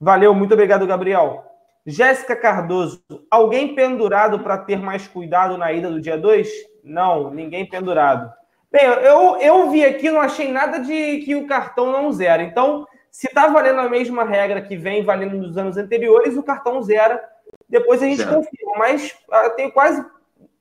Valeu, 0.01 0.33
muito 0.33 0.53
obrigado, 0.53 0.87
Gabriel. 0.87 1.43
Jéssica 1.85 2.35
Cardoso, 2.35 3.03
alguém 3.29 3.75
pendurado 3.75 4.39
para 4.39 4.57
ter 4.57 4.79
mais 4.79 5.07
cuidado 5.07 5.57
na 5.57 5.71
ida 5.71 5.89
do 5.89 6.01
dia 6.01 6.17
2? 6.17 6.49
Não, 6.83 7.29
ninguém 7.29 7.65
pendurado. 7.65 8.33
Bem, 8.71 8.83
eu, 8.83 9.37
eu 9.37 9.69
vi 9.69 9.85
aqui, 9.85 10.09
não 10.09 10.19
achei 10.19 10.51
nada 10.51 10.79
de 10.79 11.19
que 11.19 11.35
o 11.35 11.45
cartão 11.45 11.91
não 11.91 12.11
zera. 12.11 12.41
Então, 12.41 12.85
se 13.15 13.27
está 13.27 13.47
valendo 13.47 13.79
a 13.79 13.87
mesma 13.87 14.25
regra 14.25 14.61
que 14.61 14.75
vem 14.75 15.01
valendo 15.01 15.37
nos 15.37 15.57
anos 15.57 15.77
anteriores, 15.77 16.35
o 16.35 16.43
cartão 16.43 16.81
zera. 16.81 17.23
Depois 17.69 18.03
a 18.03 18.05
gente 18.05 18.17
zero. 18.17 18.35
confirma. 18.35 18.73
Mas 18.77 19.17
eu 19.29 19.33
ah, 19.33 19.49
tenho 19.51 19.71
quase 19.71 20.05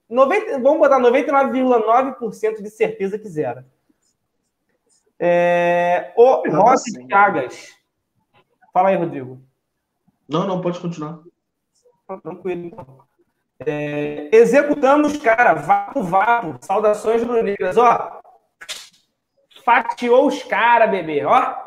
90, 0.08 0.60
vamos 0.60 0.78
botar 0.78 1.00
99,9% 1.00 2.62
de 2.62 2.70
certeza 2.70 3.18
que 3.18 3.28
zera. 3.28 3.66
É, 5.18 6.12
o 6.16 6.48
Rossi 6.48 6.92
Chagas. 7.10 7.76
Fala 8.72 8.90
aí, 8.90 8.94
Rodrigo. 8.94 9.40
Não, 10.28 10.46
não, 10.46 10.60
pode 10.60 10.78
continuar. 10.78 11.22
Tranquilo, 12.22 12.66
então. 12.66 12.98
É, 13.66 14.28
executamos, 14.30 15.16
cara, 15.16 15.54
vapo, 15.54 16.04
vapo. 16.04 16.56
Saudações 16.60 17.20
rubro-negras, 17.20 17.76
ó. 17.76 18.20
Fatiou 19.64 20.28
os 20.28 20.40
caras, 20.44 20.88
bebê, 20.88 21.24
ó. 21.24 21.64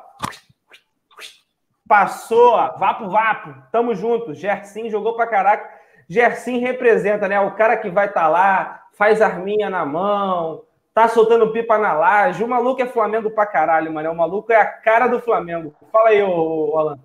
Passou, 1.87 2.51
ó. 2.51 2.77
Vapo, 2.77 3.09
vapo. 3.09 3.55
Tamo 3.71 3.95
junto. 3.95 4.33
Gersim 4.33 4.89
jogou 4.89 5.15
pra 5.15 5.27
caraca. 5.27 5.69
Gersim 6.09 6.59
representa, 6.59 7.27
né? 7.27 7.39
O 7.39 7.55
cara 7.55 7.77
que 7.77 7.89
vai 7.89 8.07
estar 8.07 8.21
tá 8.21 8.27
lá, 8.27 8.83
faz 8.93 9.21
arminha 9.21 9.69
na 9.69 9.85
mão, 9.85 10.63
tá 10.93 11.07
soltando 11.07 11.51
pipa 11.51 11.77
na 11.77 11.93
laje. 11.93 12.43
O 12.43 12.47
maluco 12.47 12.81
é 12.81 12.87
Flamengo 12.87 13.29
pra 13.29 13.45
caralho, 13.45 13.93
mano. 13.93 14.11
O 14.11 14.15
maluco 14.15 14.51
é 14.51 14.55
a 14.55 14.65
cara 14.65 15.07
do 15.07 15.19
Flamengo. 15.19 15.73
Fala 15.91 16.09
aí, 16.09 16.23
ô, 16.23 16.77
Alan. 16.77 16.99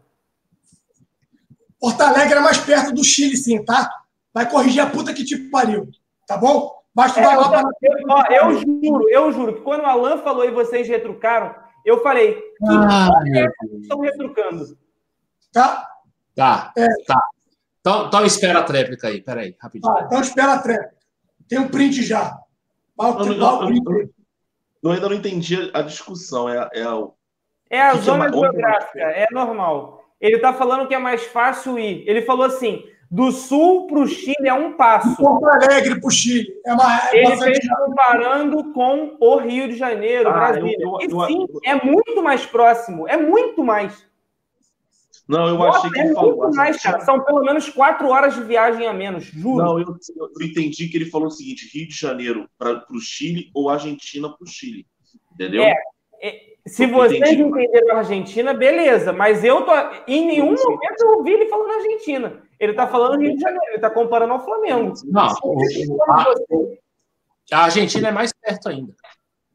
Porto 1.81 2.01
Alegre 2.01 2.39
é 2.39 2.41
mais 2.41 2.59
perto 2.59 2.93
do 2.95 3.03
Chile, 3.03 3.37
sim, 3.37 3.65
tá? 3.65 3.91
Vai 4.33 4.49
corrigir 4.49 4.81
a 4.81 4.87
puta 4.87 5.13
que 5.13 5.25
te 5.25 5.37
pariu, 5.51 5.89
tá 6.29 6.37
bom? 6.37 6.73
Basta 6.95 7.21
é, 7.21 7.27
lá 7.27 7.49
pra... 7.49 7.63
eu, 7.83 7.93
ó, 8.09 8.25
eu 8.31 8.55
juro, 8.61 9.09
eu 9.09 9.33
juro 9.33 9.55
que 9.55 9.61
quando 9.63 9.83
o 9.83 9.87
Alan 9.87 10.19
falou 10.19 10.45
e 10.45 10.53
vocês 10.53 10.87
retrucaram, 10.87 11.55
eu 11.85 12.03
falei, 12.03 12.35
que 12.35 12.67
ah, 12.69 13.11
é 13.35 13.47
estão 13.81 14.01
retrucando? 14.01 14.79
Tá? 15.53 15.89
Tá, 16.35 16.73
é. 16.77 16.87
tá. 17.07 17.21
Então, 17.81 18.07
então 18.07 18.25
espera 18.25 18.61
a 18.61 18.63
tréplica 18.63 19.09
aí, 19.09 19.21
peraí, 19.21 19.57
rapidinho. 19.61 19.93
Tá, 19.93 20.05
então 20.07 20.21
espera 20.21 20.55
a 20.55 20.59
tréplica. 20.63 20.97
Tem 21.49 21.59
um 21.59 21.69
print 21.69 22.03
já. 22.03 22.39
Mal, 22.97 23.19
não, 23.19 23.27
não, 23.27 23.71
não, 23.71 24.09
eu 24.83 24.91
ainda 24.91 25.09
não 25.09 25.17
entendi 25.17 25.71
a 25.73 25.83
discussão. 25.83 26.49
É, 26.49 26.69
é, 26.73 26.89
o... 26.89 27.15
é 27.71 27.81
a 27.81 27.93
que 27.93 27.99
zona 27.99 28.31
que 28.31 28.37
é 28.37 28.41
geográfica, 28.41 29.01
é 29.01 29.27
normal. 29.31 30.03
Ele 30.21 30.37
está 30.37 30.53
falando 30.53 30.87
que 30.87 30.95
é 30.95 30.99
mais 30.99 31.25
fácil 31.25 31.79
ir. 31.79 32.05
Ele 32.07 32.23
falou 32.23 32.47
assim: 32.47 32.85
do 33.13 33.31
sul 33.31 33.87
para 33.87 33.99
o 33.99 34.07
Chile 34.09 34.49
é 34.49 34.55
um 34.55 34.73
passo. 34.73 35.15
Porto 35.17 35.45
Alegre 35.45 36.01
para 36.01 36.09
o 36.09 36.11
Chile. 36.11 36.49
É 36.65 36.73
uma, 36.73 37.11
é 37.11 37.27
Ele 37.27 37.37
fez 37.37 37.59
comparando 37.69 38.73
com 38.73 39.19
o 39.21 39.37
Rio 39.37 39.69
de 39.69 39.77
Janeiro, 39.77 40.31
ah, 40.31 40.33
Brasília. 40.33 40.79
Eu, 40.81 40.99
eu, 40.99 41.11
eu, 41.11 41.25
e 41.25 41.27
sim, 41.27 41.47
é 41.63 41.85
muito 41.85 42.23
mais 42.23 42.47
próximo. 42.47 43.07
É 43.07 43.19
muito 43.19 43.63
mais. 43.63 44.11
Não, 45.29 45.47
eu 45.47 45.59
Nossa, 45.59 45.81
achei 45.81 45.91
que 45.91 46.01
é 46.01 46.07
ele 46.07 46.15
falou. 46.15 46.39
Muito 46.39 46.57
mais, 46.57 46.83
cara. 46.83 47.01
São 47.01 47.23
pelo 47.23 47.43
menos 47.43 47.69
quatro 47.69 48.09
horas 48.09 48.35
de 48.35 48.43
viagem 48.45 48.87
a 48.87 48.95
menos, 48.95 49.25
juro. 49.25 49.63
Não, 49.63 49.79
eu, 49.79 49.95
eu 50.17 50.47
entendi 50.47 50.89
que 50.89 50.97
ele 50.97 51.11
falou 51.11 51.29
o 51.29 51.31
seguinte: 51.31 51.71
Rio 51.71 51.87
de 51.87 51.95
Janeiro 51.95 52.49
para 52.59 52.83
o 52.91 52.99
Chile 52.99 53.51
ou 53.55 53.69
Argentina 53.69 54.27
para 54.31 54.43
o 54.43 54.49
Chile. 54.49 54.87
Entendeu? 55.35 55.63
É, 55.65 55.75
é 56.23 56.53
se 56.67 56.87
vocês 56.87 57.21
Entendi. 57.21 57.43
entenderam 57.43 57.97
a 57.97 57.99
Argentina, 57.99 58.55
beleza. 58.55 59.13
Mas 59.13 59.43
eu 59.43 59.63
tô. 59.63 59.73
Em 60.07 60.27
nenhum 60.27 60.55
momento 60.55 61.03
eu 61.03 61.19
ouvi 61.19 61.33
ele 61.33 61.47
falando 61.47 61.73
Argentina. 61.73 62.43
Ele 62.63 62.75
tá 62.75 62.87
falando 62.87 63.21
Rio 63.21 63.35
de 63.35 63.41
Janeiro, 63.41 63.65
ele 63.71 63.81
tá 63.81 63.91
comparando 63.91 64.35
ao 64.35 64.45
Flamengo. 64.45 64.95
Não, 65.07 65.23
a, 65.23 66.25
a 67.53 67.65
Argentina 67.65 68.07
é 68.07 68.13
mais 68.13 68.33
perto 68.33 68.69
ainda. 68.69 68.95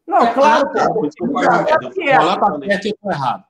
Não, 0.06 0.18
é, 0.18 0.34
claro, 0.34 0.70
cara. 0.74 0.94
Fala 0.94 1.50
tá 1.50 1.64
perto 2.60 2.86
e 2.86 2.94
eu 3.02 3.12
errado. 3.12 3.46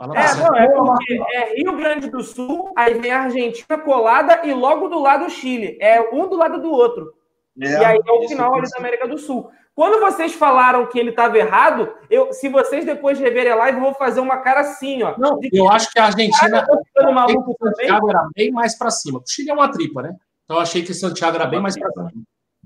É, 0.00 0.34
não, 0.36 0.56
é 0.56 0.68
porque 0.68 1.22
é 1.30 1.54
Rio 1.56 1.76
Grande 1.76 2.08
do 2.08 2.22
Sul, 2.22 2.72
aí 2.74 2.94
vem 2.94 3.12
a 3.12 3.24
Argentina 3.24 3.78
colada 3.84 4.46
e 4.46 4.54
logo 4.54 4.88
do 4.88 4.98
lado 4.98 5.26
o 5.26 5.30
Chile. 5.30 5.76
É 5.78 6.00
um 6.00 6.26
do 6.26 6.36
lado 6.36 6.62
do 6.62 6.70
outro. 6.70 7.12
É, 7.60 7.70
e 7.70 7.84
aí 7.84 7.98
é 8.06 8.12
o 8.12 8.28
final 8.28 8.54
ali 8.54 8.70
da 8.70 8.78
América 8.78 9.06
do 9.06 9.18
Sul. 9.18 9.50
Quando 9.74 10.00
vocês 10.00 10.34
falaram 10.34 10.86
que 10.86 10.98
ele 10.98 11.10
estava 11.10 11.38
errado, 11.38 11.94
eu, 12.10 12.32
se 12.32 12.48
vocês 12.48 12.84
depois 12.84 13.18
reverem 13.18 13.52
a 13.52 13.56
live, 13.56 13.78
eu 13.78 13.84
vou 13.84 13.94
fazer 13.94 14.20
uma 14.20 14.38
cara 14.38 14.60
assim, 14.60 15.02
ó. 15.02 15.14
Não, 15.18 15.38
eu 15.50 15.70
acho 15.70 15.90
que 15.90 15.98
a 15.98 16.06
Argentina 16.06 16.66
maluco 17.12 17.56
Santiago 17.58 18.10
era 18.10 18.28
bem 18.34 18.50
mais 18.50 18.76
para 18.76 18.90
cima. 18.90 19.18
O 19.18 19.24
Chile 19.26 19.50
é 19.50 19.54
uma 19.54 19.70
tripa, 19.70 20.02
né? 20.02 20.14
Então 20.44 20.56
eu 20.56 20.62
achei 20.62 20.82
que 20.82 20.92
Santiago 20.92 21.36
era 21.36 21.46
bem 21.46 21.60
mais 21.60 21.78
para 21.78 21.90
cima. 21.90 22.12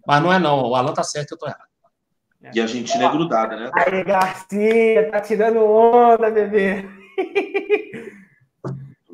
Mas 0.06 0.22
não 0.22 0.32
é 0.32 0.38
não, 0.38 0.68
o 0.68 0.74
Alan 0.74 0.92
tá 0.92 1.02
certo, 1.02 1.32
eu 1.32 1.38
tô 1.38 1.46
errado. 1.46 1.66
E 2.54 2.60
a 2.60 2.64
Argentina 2.64 3.04
é 3.04 3.10
grudada, 3.10 3.56
né? 3.56 3.70
Aí, 3.74 4.04
Garcia, 4.04 5.10
tá 5.10 5.20
tirando 5.20 5.64
onda, 5.64 6.30
bebê. 6.30 6.84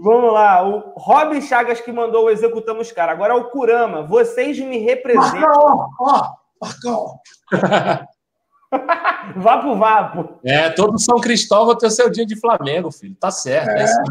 Vamos 0.03 0.33
lá, 0.33 0.67
o 0.67 0.95
Robin 0.97 1.41
Chagas 1.41 1.81
que 1.81 1.93
mandou 1.93 2.25
o 2.25 2.31
Executamos 2.31 2.91
Cara. 2.91 3.13
Agora 3.13 3.35
é 3.35 3.37
o 3.37 3.51
Kurama. 3.51 4.03
Vocês 4.03 4.59
me 4.59 4.79
representam. 4.79 5.49
Ó, 5.49 5.89
ó, 6.01 6.33
Marcão. 6.61 7.21
vapo, 9.37 9.77
vapo. 9.77 10.41
É, 10.45 10.71
todo 10.71 11.01
São 11.01 11.21
Cristóvão 11.21 11.79
tem 11.79 11.89
o 11.89 11.93
seu 11.93 12.11
dia 12.11 12.27
de 12.27 12.35
Flamengo, 12.35 12.91
filho. 12.91 13.15
Tá 13.15 13.31
certo. 13.31 13.69
É. 13.69 13.81
É 13.81 13.85
assim. 13.85 14.03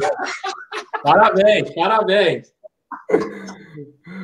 parabéns, 1.03 1.75
parabéns. 1.75 2.53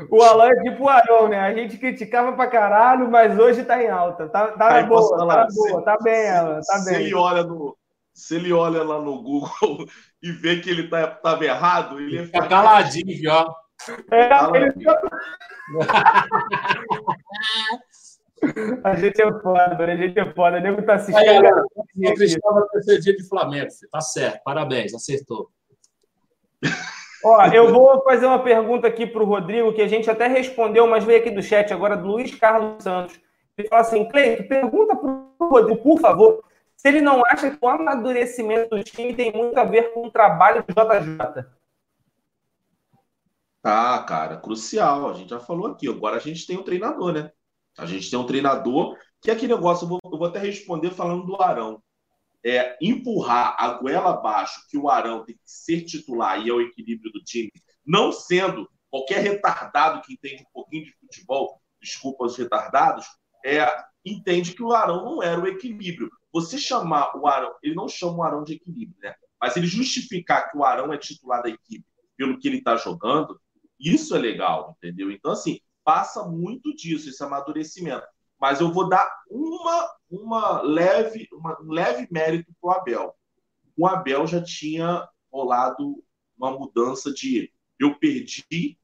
O 0.09 0.21
Alan 0.21 0.47
é 0.47 0.63
tipo 0.63 0.85
o 0.85 0.89
Arão, 0.89 1.27
né? 1.27 1.41
A 1.41 1.53
gente 1.53 1.77
criticava 1.77 2.31
pra 2.31 2.47
caralho, 2.47 3.11
mas 3.11 3.37
hoje 3.37 3.65
tá 3.65 3.83
em 3.83 3.89
alta. 3.89 4.29
Tá, 4.29 4.47
tá 4.51 4.83
boa, 4.83 5.17
tá 5.17 5.47
boa, 5.53 5.81
tá 5.83 5.97
bem, 6.01 6.29
Alan, 6.29 6.61
tá 6.65 6.77
se 6.77 6.85
bem. 6.91 7.03
Ele 7.03 7.13
olha 7.13 7.43
no, 7.43 7.76
se 8.17 8.35
ele 8.35 8.51
olha 8.51 8.83
lá 8.83 8.99
no 8.99 9.21
Google 9.21 9.85
e 10.23 10.31
vê 10.31 10.59
que 10.59 10.71
ele 10.71 10.87
tá, 10.87 11.05
tava 11.07 11.45
errado, 11.45 11.99
ele 11.99 12.25
fica 12.25 12.47
caladinho, 12.47 13.31
ó. 13.31 13.53
É, 14.11 14.29
ele 14.57 14.73
A 18.83 18.95
gente 18.95 19.19
é 19.19 19.31
foda, 19.39 19.83
a 19.83 19.95
gente 19.95 20.19
é 20.19 20.33
foda. 20.33 20.57
O 20.57 20.59
nego 20.59 20.83
tá 20.83 20.93
assistindo. 20.95 21.17
Aí, 21.17 21.41
galera, 21.41 21.63
o 21.63 22.13
Cristóvão 22.13 22.67
terceiro 22.69 23.01
dia 23.01 23.15
de 23.15 23.27
Flamengo. 23.27 23.67
Tá 23.91 23.99
certo, 23.99 24.43
parabéns, 24.43 24.93
acertou. 24.93 25.49
Ó, 27.23 27.45
eu 27.47 27.73
vou 27.73 28.03
fazer 28.03 28.27
uma 28.27 28.43
pergunta 28.43 28.87
aqui 28.87 29.07
para 29.07 29.23
o 29.23 29.25
Rodrigo, 29.25 29.73
que 29.73 29.81
a 29.81 29.87
gente 29.87 30.07
até 30.09 30.27
respondeu, 30.27 30.85
mas 30.85 31.03
veio 31.03 31.19
aqui 31.19 31.31
do 31.31 31.41
chat 31.41 31.73
agora, 31.73 31.97
do 31.97 32.07
Luiz 32.07 32.35
Carlos 32.35 32.83
Santos. 32.83 33.19
Ele 33.57 33.67
fala 33.67 33.81
assim: 33.81 34.07
Cleito, 34.07 34.47
pergunta 34.47 34.95
para 34.95 35.09
o 35.09 35.33
Rodrigo, 35.39 35.81
por 35.81 35.99
favor, 35.99 36.43
se 36.77 36.87
ele 36.87 37.01
não 37.01 37.23
acha 37.25 37.49
que 37.49 37.57
o 37.59 37.67
amadurecimento 37.67 38.75
do 38.75 38.83
time 38.83 39.15
tem 39.15 39.33
muito 39.33 39.57
a 39.57 39.63
ver 39.63 39.93
com 39.93 40.05
o 40.05 40.11
trabalho 40.11 40.63
do 40.63 40.73
JJ. 40.73 41.45
Ah, 43.63 44.03
cara, 44.07 44.37
crucial. 44.37 45.09
A 45.09 45.13
gente 45.13 45.29
já 45.29 45.39
falou 45.39 45.67
aqui. 45.67 45.89
Agora 45.89 46.17
a 46.17 46.19
gente 46.19 46.45
tem 46.45 46.55
um 46.55 46.63
treinador, 46.63 47.11
né? 47.11 47.31
A 47.77 47.85
gente 47.85 48.09
tem 48.09 48.17
um 48.17 48.25
treinador 48.25 48.95
que 49.21 49.31
é 49.31 49.33
aquele 49.33 49.53
negócio, 49.53 49.85
eu 49.85 49.89
vou, 49.89 49.99
eu 50.05 50.17
vou 50.17 50.27
até 50.27 50.39
responder 50.39 50.91
falando 50.91 51.25
do 51.25 51.41
Arão. 51.41 51.81
É, 52.45 52.77
empurrar 52.79 53.55
a 53.59 53.73
goela 53.73 54.11
abaixo 54.11 54.61
que 54.69 54.77
o 54.77 54.87
Arão 54.87 55.25
tem 55.25 55.35
que 55.35 55.41
ser 55.43 55.81
titular 55.81 56.39
e 56.39 56.49
é 56.49 56.53
o 56.53 56.61
equilíbrio 56.61 57.11
do 57.11 57.21
time, 57.23 57.51
não 57.85 58.11
sendo 58.11 58.69
qualquer 58.89 59.21
retardado 59.21 60.01
que 60.01 60.13
entende 60.13 60.43
um 60.43 60.53
pouquinho 60.53 60.85
de 60.85 60.93
futebol, 60.93 61.59
desculpa 61.81 62.25
os 62.25 62.37
retardados, 62.37 63.05
é, 63.43 63.65
entende 64.13 64.53
que 64.53 64.63
o 64.63 64.73
Arão 64.73 65.03
não 65.03 65.23
era 65.23 65.39
o 65.39 65.47
equilíbrio. 65.47 66.09
Você 66.31 66.57
chamar 66.57 67.15
o 67.17 67.27
Arão, 67.27 67.53
ele 67.63 67.75
não 67.75 67.87
chama 67.87 68.17
o 68.17 68.23
Arão 68.23 68.43
de 68.43 68.53
equilíbrio, 68.53 68.97
né? 69.01 69.13
Mas 69.39 69.55
ele 69.55 69.67
justificar 69.67 70.49
que 70.49 70.57
o 70.57 70.63
Arão 70.63 70.91
é 70.91 70.97
titular 70.97 71.43
da 71.43 71.49
equipe 71.49 71.85
pelo 72.15 72.39
que 72.39 72.47
ele 72.47 72.57
está 72.57 72.75
jogando, 72.75 73.39
isso 73.79 74.15
é 74.15 74.19
legal, 74.19 74.75
entendeu? 74.77 75.11
Então, 75.11 75.31
assim, 75.31 75.59
passa 75.83 76.23
muito 76.27 76.75
disso, 76.75 77.09
esse 77.09 77.23
amadurecimento. 77.23 78.05
Mas 78.39 78.59
eu 78.59 78.71
vou 78.71 78.89
dar 78.89 79.07
uma, 79.29 79.89
uma 80.09 80.61
leve, 80.61 81.27
uma, 81.31 81.61
um 81.61 81.71
leve 81.71 82.07
mérito 82.11 82.51
para 82.59 82.67
o 82.67 82.71
Abel. 82.71 83.15
O 83.77 83.87
Abel 83.87 84.25
já 84.25 84.43
tinha 84.43 85.07
rolado 85.31 86.03
uma 86.37 86.51
mudança 86.51 87.11
de 87.13 87.51
eu 87.79 87.97
perdi, 87.99 88.77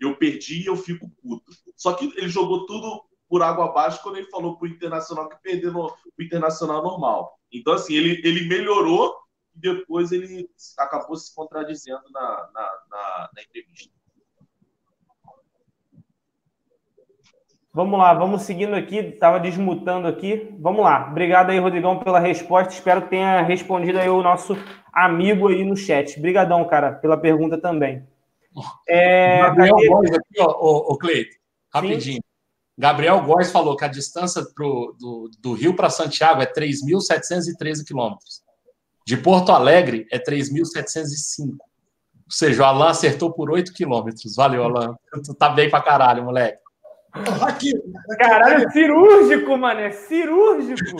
eu 0.00 0.16
perdi 0.16 0.62
e 0.62 0.66
eu 0.66 0.76
fico 0.76 1.10
puto. 1.22 1.52
Só 1.76 1.94
que 1.94 2.06
ele 2.16 2.28
jogou 2.28 2.66
tudo 2.66 3.04
por 3.28 3.42
água 3.42 3.66
abaixo 3.66 4.02
quando 4.02 4.16
ele 4.16 4.30
falou 4.30 4.56
para 4.56 4.66
o 4.66 4.70
Internacional 4.70 5.28
que 5.28 5.36
perdeu 5.42 5.72
no, 5.72 5.86
o 5.86 6.22
Internacional 6.22 6.82
normal. 6.82 7.38
Então, 7.52 7.72
assim, 7.72 7.94
ele, 7.94 8.20
ele 8.24 8.48
melhorou 8.48 9.14
e 9.54 9.60
depois 9.60 10.12
ele 10.12 10.48
acabou 10.78 11.16
se 11.16 11.34
contradizendo 11.34 12.02
na, 12.12 12.50
na, 12.52 12.70
na, 12.90 13.30
na 13.34 13.42
entrevista. 13.42 13.94
Vamos 17.72 17.98
lá, 17.98 18.14
vamos 18.14 18.40
seguindo 18.42 18.74
aqui. 18.74 18.96
Estava 18.96 19.38
desmutando 19.38 20.08
aqui. 20.08 20.56
Vamos 20.58 20.82
lá. 20.82 21.08
Obrigado 21.10 21.50
aí, 21.50 21.58
Rodrigão, 21.58 21.98
pela 21.98 22.18
resposta. 22.18 22.72
Espero 22.72 23.02
que 23.02 23.10
tenha 23.10 23.42
respondido 23.42 23.98
aí 23.98 24.08
o 24.08 24.22
nosso 24.22 24.56
amigo 24.90 25.48
aí 25.48 25.62
no 25.62 25.76
chat. 25.76 26.18
Obrigadão, 26.18 26.66
cara, 26.66 26.92
pela 26.92 27.18
pergunta 27.18 27.58
também. 27.60 28.02
É, 28.88 29.42
Gabriel 29.42 29.76
cadê... 29.76 29.88
Góes 29.88 30.10
aqui, 30.10 30.40
ó, 30.40 30.46
o, 30.58 30.92
o 30.94 30.96
Cleito, 30.96 31.36
rapidinho. 31.70 32.14
Sim. 32.14 32.35
Gabriel 32.78 33.22
Góes 33.22 33.50
falou 33.50 33.76
que 33.76 33.84
a 33.84 33.88
distância 33.88 34.44
pro, 34.54 34.94
do, 34.98 35.30
do 35.40 35.54
Rio 35.54 35.74
para 35.74 35.88
Santiago 35.88 36.42
é 36.42 36.46
3.713 36.46 37.84
quilômetros. 37.86 38.42
De 39.06 39.16
Porto 39.16 39.52
Alegre 39.52 40.06
é 40.10 40.18
3.705. 40.18 41.48
Ou 41.48 41.58
seja, 42.28 42.62
o 42.62 42.66
Alan 42.66 42.90
acertou 42.90 43.32
por 43.32 43.50
8 43.50 43.72
quilômetros. 43.72 44.34
Valeu, 44.34 44.64
Alan. 44.64 44.96
Tu 45.24 45.32
tá 45.34 45.48
bem 45.48 45.70
pra 45.70 45.80
caralho, 45.80 46.24
moleque. 46.24 46.58
Aqui. 47.40 47.72
Caralho, 48.18 48.70
cirúrgico, 48.72 49.56
mano. 49.56 49.80
É 49.80 49.90
cirúrgico. 49.92 50.96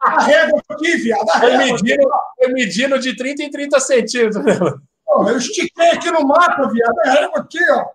A 0.00 0.20
régua 0.22 0.62
aqui, 0.70 0.96
viado. 0.96 1.28
Foi 1.38 1.56
medindo, 1.56 2.08
foi 2.38 2.52
medindo 2.52 2.98
de 2.98 3.16
30 3.16 3.42
em 3.42 3.50
30 3.50 3.80
centímetros. 3.80 4.44
eu 4.46 5.36
estiquei 5.36 5.90
aqui 5.90 6.10
no 6.10 6.26
mapa, 6.26 6.68
viado. 6.68 6.98
A 7.04 7.10
régua 7.10 7.40
aqui, 7.40 7.58
ó. 7.72 7.86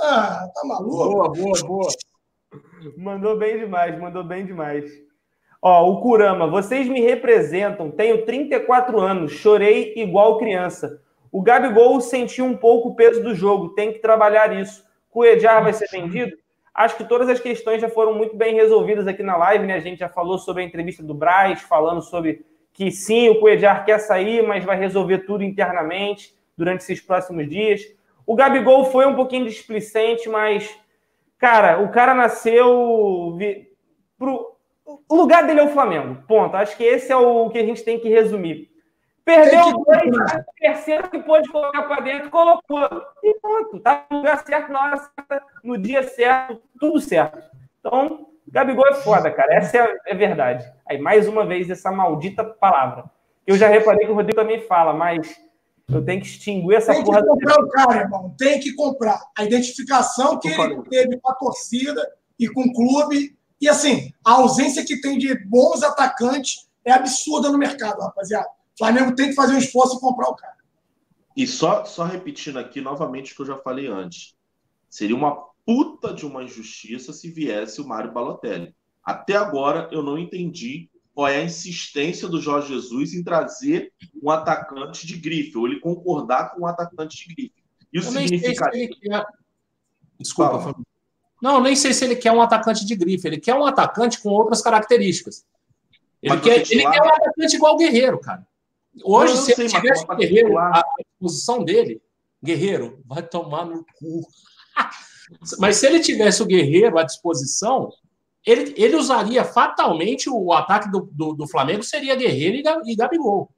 Ah, 0.00 0.48
tá 0.54 0.66
maluco? 0.66 0.90
Boa, 0.90 1.32
boa, 1.32 1.60
boa. 1.66 1.88
Mandou 2.96 3.36
bem 3.36 3.58
demais, 3.58 3.98
mandou 3.98 4.24
bem 4.24 4.44
demais. 4.44 4.90
Ó, 5.62 5.90
o 5.90 6.00
Kurama, 6.00 6.46
vocês 6.46 6.88
me 6.88 7.00
representam, 7.00 7.90
tenho 7.90 8.24
34 8.24 8.98
anos, 8.98 9.32
chorei 9.32 9.92
igual 9.96 10.38
criança. 10.38 11.02
O 11.30 11.42
Gabigol 11.42 12.00
sentiu 12.00 12.44
um 12.44 12.56
pouco 12.56 12.88
o 12.88 12.94
peso 12.94 13.22
do 13.22 13.34
jogo, 13.34 13.74
tem 13.74 13.92
que 13.92 13.98
trabalhar 13.98 14.58
isso. 14.58 14.84
O 15.12 15.24
Edjar 15.24 15.62
vai 15.62 15.72
ser 15.72 15.88
vendido? 15.90 16.36
Acho 16.74 16.96
que 16.96 17.04
todas 17.04 17.28
as 17.28 17.38
questões 17.38 17.80
já 17.80 17.88
foram 17.88 18.14
muito 18.14 18.36
bem 18.36 18.54
resolvidas 18.54 19.06
aqui 19.06 19.22
na 19.22 19.36
live, 19.36 19.66
né? 19.66 19.74
A 19.74 19.80
gente 19.80 19.98
já 19.98 20.08
falou 20.08 20.38
sobre 20.38 20.62
a 20.62 20.66
entrevista 20.66 21.02
do 21.02 21.12
Braz, 21.12 21.60
falando 21.62 22.00
sobre 22.00 22.44
que 22.72 22.90
sim, 22.90 23.28
o 23.28 23.40
Cuejar 23.40 23.84
quer 23.84 23.98
sair, 23.98 24.46
mas 24.46 24.64
vai 24.64 24.78
resolver 24.78 25.18
tudo 25.18 25.44
internamente 25.44 26.34
durante 26.56 26.80
esses 26.80 27.00
próximos 27.00 27.48
dias. 27.48 27.82
O 28.24 28.34
Gabigol 28.34 28.84
foi 28.86 29.04
um 29.06 29.14
pouquinho 29.14 29.44
displicente, 29.44 30.28
mas, 30.28 30.78
cara, 31.40 31.80
o 31.80 31.90
cara 31.90 32.14
nasceu. 32.14 33.36
Pro... 34.18 34.56
O 35.08 35.16
lugar 35.16 35.46
dele 35.46 35.60
é 35.60 35.64
o 35.64 35.70
Flamengo. 35.70 36.22
Ponto. 36.28 36.56
Acho 36.56 36.76
que 36.76 36.84
esse 36.84 37.10
é 37.10 37.16
o 37.16 37.48
que 37.48 37.58
a 37.58 37.64
gente 37.64 37.82
tem 37.82 37.98
que 37.98 38.08
resumir. 38.08 38.70
Perdeu 39.24 39.66
o 39.68 39.84
dois, 39.84 40.44
terceiro 40.58 41.08
que 41.08 41.18
pôde 41.20 41.48
colocar 41.48 41.82
para 41.82 42.00
dentro, 42.00 42.30
colocou. 42.30 42.88
E 43.22 43.34
pronto. 43.40 43.80
Tá 43.80 44.04
no 44.10 44.18
lugar 44.18 44.44
certo, 44.44 44.72
na 44.72 44.84
hora 44.84 44.96
certa, 44.96 45.42
no 45.62 45.78
dia 45.78 46.02
certo, 46.02 46.60
tudo 46.78 47.00
certo. 47.00 47.48
Então, 47.78 48.26
Gabigol 48.48 48.88
é 48.88 48.94
foda, 48.94 49.30
cara. 49.30 49.54
Essa 49.54 49.78
é, 49.78 49.96
é 50.06 50.14
verdade. 50.14 50.70
Aí, 50.86 50.98
mais 50.98 51.28
uma 51.28 51.46
vez, 51.46 51.70
essa 51.70 51.92
maldita 51.92 52.42
palavra. 52.42 53.04
Eu 53.46 53.56
já 53.56 53.68
reparei 53.68 54.06
que 54.06 54.12
o 54.12 54.14
Rodrigo 54.14 54.40
também 54.40 54.60
fala, 54.62 54.92
mas 54.92 55.40
eu 55.92 56.04
tenho 56.04 56.20
que 56.20 56.26
extinguir 56.26 56.74
essa 56.74 56.92
tem 56.92 57.04
porra. 57.04 57.22
Tem 57.22 57.26
que 57.26 57.32
comprar 57.32 57.60
o 57.60 57.68
cara, 57.68 58.00
irmão. 58.00 58.34
Tem 58.38 58.60
que 58.60 58.74
comprar. 58.74 59.20
A 59.36 59.44
identificação 59.44 60.38
que 60.38 60.48
ele 60.48 60.82
teve 60.88 61.18
com 61.18 61.30
a 61.30 61.34
torcida 61.34 62.06
e 62.38 62.48
com 62.48 62.62
o 62.62 62.72
clube. 62.72 63.36
E 63.60 63.68
assim, 63.68 64.12
a 64.24 64.32
ausência 64.32 64.84
que 64.84 65.00
tem 65.00 65.18
de 65.18 65.34
bons 65.46 65.82
atacantes 65.82 66.68
é 66.84 66.92
absurda 66.92 67.50
no 67.50 67.58
mercado, 67.58 68.00
rapaziada. 68.00 68.48
O 68.74 68.78
Flamengo 68.78 69.14
tem 69.14 69.28
que 69.28 69.34
fazer 69.34 69.54
um 69.54 69.58
esforço 69.58 69.96
e 69.96 70.00
comprar 70.00 70.28
o 70.28 70.34
cara. 70.34 70.56
E 71.36 71.46
só, 71.46 71.84
só 71.84 72.04
repetindo 72.04 72.58
aqui 72.58 72.80
novamente 72.80 73.32
o 73.32 73.36
que 73.36 73.42
eu 73.42 73.46
já 73.46 73.56
falei 73.58 73.86
antes. 73.86 74.34
Seria 74.88 75.14
uma 75.14 75.50
puta 75.64 76.12
de 76.12 76.26
uma 76.26 76.42
injustiça 76.42 77.12
se 77.12 77.30
viesse 77.30 77.80
o 77.80 77.86
Mário 77.86 78.12
Balotelli. 78.12 78.74
Até 79.04 79.36
agora 79.36 79.88
eu 79.92 80.02
não 80.02 80.18
entendi 80.18 80.90
qual 81.20 81.28
é 81.28 81.36
a 81.36 81.44
insistência 81.44 82.26
do 82.26 82.40
Jorge 82.40 82.68
Jesus 82.72 83.12
em 83.12 83.22
trazer 83.22 83.92
um 84.22 84.30
atacante 84.30 85.06
de 85.06 85.18
grife, 85.18 85.54
ou 85.58 85.66
ele 85.66 85.78
concordar 85.78 86.54
com 86.54 86.62
um 86.62 86.66
atacante 86.66 87.14
de 87.14 87.34
grife. 87.34 87.52
Isso 87.92 88.10
significa. 88.10 88.72
Se 88.72 88.88
quer... 88.88 89.26
Desculpa, 90.18 90.60
Fala. 90.60 90.76
Não, 91.42 91.60
nem 91.60 91.76
sei 91.76 91.92
se 91.92 92.06
ele 92.06 92.16
quer 92.16 92.32
um 92.32 92.40
atacante 92.40 92.86
de 92.86 92.96
grife, 92.96 93.28
ele 93.28 93.38
quer 93.38 93.54
um 93.54 93.66
atacante 93.66 94.18
com 94.22 94.30
outras 94.30 94.62
características. 94.62 95.44
Ele, 96.22 96.40
quer, 96.40 96.56
ele 96.72 96.90
quer, 96.90 97.02
um 97.02 97.10
atacante 97.10 97.54
igual 97.54 97.74
o 97.74 97.76
Guerreiro, 97.76 98.18
cara. 98.18 98.46
Hoje, 99.04 99.36
se 99.36 99.60
ele 99.60 99.68
tivesse 99.68 100.02
o 100.02 100.16
Guerreiro, 100.16 100.56
a 100.56 100.82
posição 101.18 101.62
dele, 101.62 102.00
Guerreiro, 102.42 102.98
vai 103.04 103.22
tomar 103.22 103.66
no 103.66 103.84
cu. 103.98 104.26
Mas 105.60 105.76
se 105.76 105.86
ele 105.86 106.00
tivesse 106.00 106.42
o 106.42 106.46
Guerreiro 106.46 106.96
à 106.96 107.02
disposição, 107.02 107.92
ele, 108.44 108.74
ele 108.76 108.96
usaria 108.96 109.44
fatalmente 109.44 110.30
o 110.30 110.52
ataque 110.52 110.90
do, 110.90 111.08
do, 111.12 111.34
do 111.34 111.48
Flamengo 111.48 111.82
seria 111.82 112.16
Guerreiro 112.16 112.56
e, 112.86 112.96
Gabigol. 112.96 113.50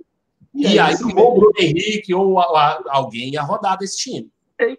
E, 0.55 0.75
e 0.75 0.79
aí, 0.79 0.95
ou 1.03 1.31
o 1.31 1.35
Bruno 1.35 1.55
Henrique 1.59 2.13
ou 2.15 2.39
a, 2.39 2.45
a, 2.45 2.83
alguém 2.89 3.33
ia 3.33 3.43
rodar 3.43 3.79
desse 3.79 3.97
time. 3.97 4.31
É, 4.59 4.77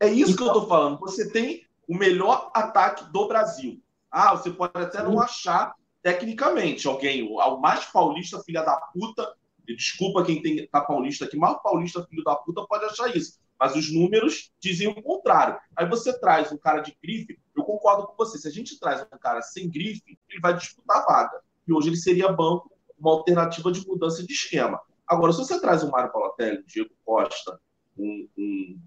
é 0.00 0.08
isso 0.08 0.32
então, 0.32 0.46
que 0.46 0.50
eu 0.50 0.62
tô 0.62 0.68
falando. 0.68 0.98
Você 1.00 1.30
tem 1.30 1.66
o 1.88 1.96
melhor 1.96 2.50
ataque 2.54 3.04
do 3.12 3.26
Brasil. 3.26 3.82
Ah, 4.10 4.34
você 4.34 4.50
pode 4.50 4.72
até 4.76 5.02
não 5.02 5.20
achar 5.20 5.74
tecnicamente 6.02 6.86
alguém, 6.86 7.22
o 7.22 7.56
mais 7.58 7.84
paulista, 7.86 8.42
filha 8.42 8.62
da 8.62 8.76
puta. 8.76 9.34
Desculpa 9.66 10.24
quem 10.24 10.40
tem, 10.40 10.66
tá 10.66 10.80
paulista 10.80 11.24
aqui, 11.24 11.36
mas 11.36 11.52
o 11.52 11.62
paulista, 11.62 12.04
filho 12.08 12.24
da 12.24 12.34
puta, 12.34 12.66
pode 12.66 12.84
achar 12.86 13.14
isso. 13.14 13.38
Mas 13.58 13.76
os 13.76 13.92
números 13.92 14.50
dizem 14.58 14.88
o 14.88 15.02
contrário. 15.02 15.58
Aí 15.76 15.86
você 15.86 16.18
traz 16.18 16.50
um 16.50 16.56
cara 16.56 16.80
de 16.80 16.96
grife, 17.02 17.38
eu 17.60 17.64
concordo 17.64 18.06
com 18.06 18.16
você. 18.16 18.38
Se 18.38 18.48
a 18.48 18.50
gente 18.50 18.78
traz 18.78 19.02
um 19.02 19.18
cara 19.18 19.42
sem 19.42 19.70
grife, 19.70 20.18
ele 20.28 20.40
vai 20.40 20.54
disputar 20.54 20.98
a 20.98 21.04
vaga. 21.04 21.40
E 21.66 21.72
hoje 21.72 21.88
ele 21.88 21.96
seria 21.96 22.32
banco, 22.32 22.70
uma 22.98 23.12
alternativa 23.12 23.70
de 23.70 23.86
mudança 23.86 24.24
de 24.24 24.32
esquema. 24.32 24.80
Agora, 25.06 25.32
se 25.32 25.38
você 25.38 25.60
traz 25.60 25.82
um 25.82 25.90
Mário 25.90 26.12
Palotelli, 26.12 26.58
um 26.58 26.64
Diego 26.66 26.90
Costa, 27.04 27.60
um, 27.98 28.28
um 28.38 28.80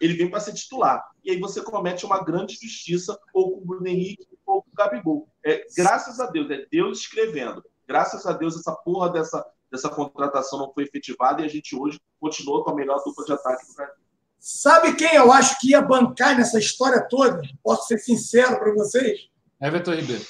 ele 0.00 0.14
vem 0.14 0.30
para 0.30 0.40
ser 0.40 0.54
titular. 0.54 1.04
E 1.24 1.30
aí 1.30 1.38
você 1.38 1.62
comete 1.62 2.06
uma 2.06 2.22
grande 2.22 2.54
justiça 2.54 3.18
ou 3.34 3.52
com 3.52 3.58
o 3.58 3.64
Bruno 3.64 3.86
Henrique 3.86 4.26
ou 4.46 4.62
com 4.62 4.70
o 4.70 4.74
Gabigol. 4.74 5.28
É, 5.44 5.66
graças 5.76 6.20
a 6.20 6.26
Deus, 6.26 6.50
é 6.50 6.66
Deus 6.70 7.00
escrevendo. 7.00 7.62
Graças 7.86 8.24
a 8.26 8.32
Deus, 8.32 8.56
essa 8.56 8.72
porra 8.72 9.10
dessa, 9.10 9.44
dessa 9.70 9.88
contratação 9.88 10.58
não 10.58 10.72
foi 10.72 10.84
efetivada 10.84 11.42
e 11.42 11.44
a 11.44 11.48
gente 11.48 11.76
hoje 11.76 12.00
continua 12.20 12.64
com 12.64 12.70
a 12.70 12.74
melhor 12.74 13.02
dupla 13.04 13.24
de 13.24 13.32
ataque 13.32 13.66
do 13.66 13.74
Brasil. 13.74 14.01
Sabe 14.44 14.96
quem 14.96 15.14
eu 15.14 15.32
acho 15.32 15.60
que 15.60 15.70
ia 15.70 15.80
bancar 15.80 16.36
nessa 16.36 16.58
história 16.58 17.00
toda? 17.08 17.40
Posso 17.62 17.86
ser 17.86 17.98
sincero 17.98 18.58
para 18.58 18.74
vocês? 18.74 19.28
Everton 19.60 19.94
Ribeiro. 19.94 20.26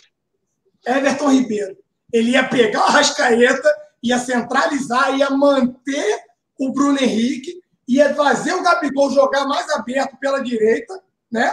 Everton 0.86 1.30
Ribeiro. 1.30 1.78
Ele 2.12 2.32
ia 2.32 2.46
pegar 2.46 2.80
o 2.80 2.88
Arrascaeta, 2.88 3.74
ia 4.02 4.18
centralizar, 4.18 5.18
ia 5.18 5.30
manter 5.30 6.24
o 6.60 6.70
Bruno 6.74 6.98
Henrique, 6.98 7.62
ia 7.88 8.14
fazer 8.14 8.52
o 8.52 8.62
Gabigol 8.62 9.10
jogar 9.10 9.46
mais 9.46 9.70
aberto 9.70 10.18
pela 10.18 10.40
direita, 10.40 11.02
né? 11.30 11.50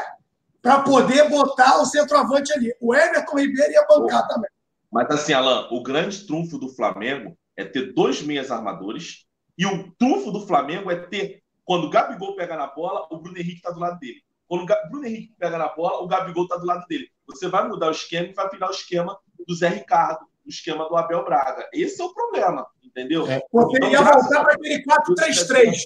Para 0.61 0.81
poder 0.81 1.29
botar 1.29 1.81
o 1.81 1.85
centroavante 1.85 2.51
ali. 2.51 2.75
O 2.81 2.93
Everton 2.93 3.39
Ribeiro 3.39 3.71
ia 3.71 3.87
bancar 3.87 4.27
também. 4.27 4.49
Mas 4.91 5.09
assim, 5.11 5.31
Alan, 5.31 5.69
o 5.71 5.81
grande 5.81 6.27
trunfo 6.27 6.57
do 6.57 6.67
Flamengo 6.67 7.37
é 7.55 7.63
ter 7.63 7.93
dois 7.93 8.21
meias 8.21 8.51
armadores. 8.51 9.25
E 9.57 9.65
o 9.65 9.89
trunfo 9.97 10.29
do 10.29 10.45
Flamengo 10.45 10.91
é 10.91 10.97
ter, 10.97 11.38
quando 11.69 11.83
o 11.83 11.89
Gabigol 11.91 12.35
pega 12.35 12.57
na 12.57 12.65
bola, 12.65 13.05
o 13.11 13.19
Bruno 13.19 13.37
Henrique 13.37 13.57
está 13.57 13.69
do 13.69 13.79
lado 13.79 13.99
dele. 13.99 14.23
Quando 14.47 14.63
o 14.63 14.89
Bruno 14.89 15.05
Henrique 15.05 15.35
pega 15.37 15.55
na 15.55 15.67
bola, 15.67 16.01
o 16.01 16.07
Gabigol 16.07 16.45
está 16.45 16.57
do 16.57 16.65
lado 16.65 16.83
dele. 16.87 17.11
Você 17.27 17.47
vai 17.47 17.67
mudar 17.67 17.89
o 17.89 17.91
esquema 17.91 18.27
e 18.27 18.33
vai 18.33 18.49
virar 18.49 18.69
o 18.69 18.71
esquema 18.71 19.19
do 19.47 19.53
Zé 19.53 19.69
Ricardo, 19.69 20.25
o 20.43 20.49
esquema 20.49 20.89
do 20.89 20.97
Abel 20.97 21.23
Braga. 21.23 21.69
Esse 21.71 22.01
é 22.01 22.05
o 22.05 22.11
problema, 22.11 22.65
entendeu? 22.83 23.21
É. 23.27 23.39
Você 23.53 23.77
então, 23.77 23.91
ia 23.91 24.01
voltar 24.01 24.43
para 24.43 24.53
aquele 24.55 24.83
4-3-3. 24.83 25.83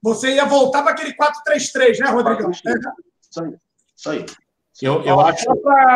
Você 0.00 0.30
ia 0.30 0.44
voltar 0.44 0.82
para 0.84 0.92
aquele 0.92 1.12
4-3-3, 1.12 1.98
né, 1.98 2.10
Rodrigão? 2.10 2.50
Isso 2.52 2.62
aí. 3.42 3.56
Isso 3.96 4.10
aí. 4.10 4.26
Eu, 4.80 5.02
eu 5.02 5.18
acho... 5.18 5.44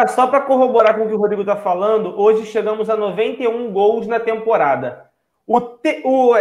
Só 0.08 0.26
para 0.26 0.40
corroborar 0.40 0.96
com 0.96 1.04
o 1.04 1.06
que 1.08 1.14
o 1.14 1.18
Rodrigo 1.18 1.42
está 1.42 1.54
falando, 1.54 2.18
hoje 2.18 2.46
chegamos 2.46 2.90
a 2.90 2.96
91 2.96 3.72
gols 3.72 4.08
na 4.08 4.18
temporada. 4.18 5.08
O, 5.52 5.60
te, 5.60 6.00
o 6.04 6.36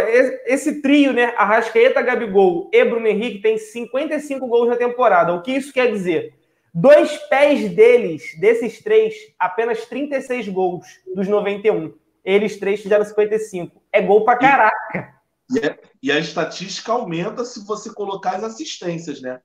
esse 0.46 0.80
trio, 0.80 1.12
né? 1.12 1.34
Arrascaeta, 1.36 2.00
Gabigol 2.00 2.70
e 2.72 2.84
Bruno 2.84 3.08
Henrique 3.08 3.42
tem 3.42 3.58
55 3.58 4.46
gols 4.46 4.68
na 4.68 4.76
temporada. 4.76 5.34
O 5.34 5.42
que 5.42 5.50
isso 5.50 5.72
quer 5.72 5.90
dizer? 5.90 6.32
Dois 6.72 7.16
pés 7.28 7.74
deles, 7.74 8.22
desses 8.38 8.80
três, 8.80 9.16
apenas 9.36 9.84
36 9.86 10.46
gols 10.50 10.86
dos 11.12 11.26
91. 11.26 11.92
Eles 12.24 12.56
três 12.60 12.82
fizeram 12.82 13.04
55. 13.04 13.82
É 13.92 14.00
gol 14.00 14.24
pra 14.24 14.36
caraca. 14.36 15.12
E, 15.50 15.58
e, 15.58 15.66
a, 15.66 15.78
e 16.04 16.12
a 16.12 16.18
estatística 16.20 16.92
aumenta 16.92 17.44
se 17.44 17.66
você 17.66 17.92
colocar 17.92 18.36
as 18.36 18.44
assistências, 18.44 19.20
né? 19.20 19.40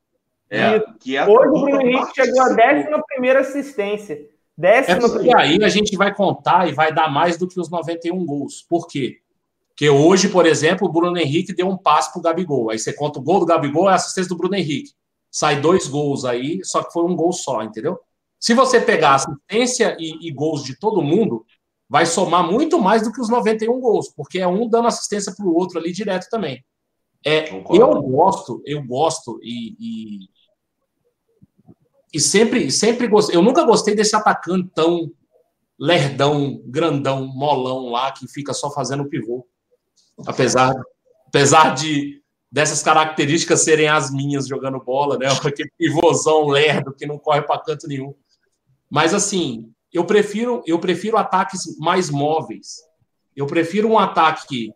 É, 0.47 0.79
que 0.99 1.17
é 1.17 1.25
Hoje 1.25 1.47
o 1.47 1.65
Bruno 1.65 1.81
Henrique 1.81 2.13
chegou 2.13 2.39
a 2.43 2.49
décima 2.49 3.03
primeira 3.07 3.39
assistência. 3.39 4.29
Décima 4.55 5.07
é, 5.07 5.23
E 5.23 5.35
aí 5.35 5.63
a 5.63 5.69
gente 5.69 5.97
vai 5.97 6.13
contar 6.13 6.69
e 6.69 6.71
vai 6.71 6.93
dar 6.93 7.11
mais 7.11 7.35
do 7.35 7.47
que 7.47 7.59
os 7.59 7.71
91 7.71 8.23
gols. 8.23 8.61
Por 8.69 8.87
quê? 8.87 9.24
Porque 9.76 9.89
hoje, 9.89 10.30
por 10.30 10.45
exemplo, 10.45 10.88
o 10.88 10.91
Bruno 10.91 11.18
Henrique 11.18 11.53
deu 11.53 11.68
um 11.68 11.77
passe 11.77 12.10
para 12.10 12.19
o 12.19 12.22
Gabigol. 12.22 12.69
Aí 12.69 12.80
você 12.80 12.93
conta 12.93 13.19
o 13.19 13.22
gol 13.22 13.41
do 13.41 13.45
Gabigol, 13.45 13.89
é 13.89 13.91
a 13.91 13.95
assistência 13.95 14.30
do 14.30 14.38
Bruno 14.38 14.56
Henrique. 14.56 14.93
Sai 15.30 15.60
dois 15.60 15.85
gols 15.89 16.23
aí, 16.23 16.61
só 16.64 16.81
que 16.81 16.93
foi 16.93 17.03
um 17.03 17.14
gol 17.14 17.34
só, 17.34 17.61
entendeu? 17.61 17.99
Se 18.39 18.53
você 18.53 18.80
pegar 18.80 19.15
assistência 19.15 19.97
e, 19.99 20.30
e 20.30 20.31
gols 20.31 20.64
de 20.64 20.80
todo 20.80 21.02
mundo, 21.02 21.45
vai 21.89 22.06
somar 22.06 22.49
muito 22.49 22.80
mais 22.80 23.02
do 23.02 23.11
que 23.11 23.19
os 23.19 23.27
91 23.27 23.77
gols, 23.81 24.07
porque 24.15 24.39
é 24.39 24.47
um 24.47 24.69
dando 24.69 24.88
assistência 24.88 25.34
para 25.35 25.45
o 25.45 25.53
outro 25.53 25.77
ali 25.77 25.91
direto 25.91 26.30
também. 26.30 26.64
É, 27.26 27.53
eu 27.53 28.02
gosto, 28.02 28.61
eu 28.65 28.81
gosto 28.81 29.39
e, 29.43 29.76
e, 29.77 30.30
e 32.14 32.19
sempre, 32.22 32.72
sempre 32.72 33.07
gostei. 33.07 33.35
Eu 33.35 33.41
nunca 33.41 33.65
gostei 33.65 33.93
desse 33.93 34.15
atacante 34.15 34.69
tão 34.73 35.11
lerdão, 35.77 36.61
grandão, 36.65 37.27
molão 37.27 37.89
lá 37.89 38.11
que 38.14 38.26
fica 38.26 38.53
só 38.53 38.72
fazendo 38.72 39.10
pivô. 39.10 39.45
Apesar, 40.25 40.73
apesar 41.27 41.73
de 41.73 42.21
dessas 42.51 42.81
características 42.81 43.63
serem 43.63 43.87
as 43.87 44.11
minhas 44.11 44.47
jogando 44.47 44.79
bola, 44.79 45.17
né? 45.17 45.27
Aquele 45.43 45.71
pivôzão 45.77 46.47
lerdo 46.47 46.93
que 46.93 47.05
não 47.05 47.17
corre 47.17 47.41
para 47.41 47.59
canto 47.59 47.87
nenhum. 47.87 48.13
Mas 48.89 49.13
assim, 49.13 49.71
eu 49.91 50.05
prefiro 50.05 50.63
eu 50.65 50.79
prefiro 50.79 51.17
ataques 51.17 51.77
mais 51.77 52.09
móveis. 52.09 52.77
Eu 53.35 53.45
prefiro 53.45 53.89
um 53.89 53.99
ataque, 53.99 54.71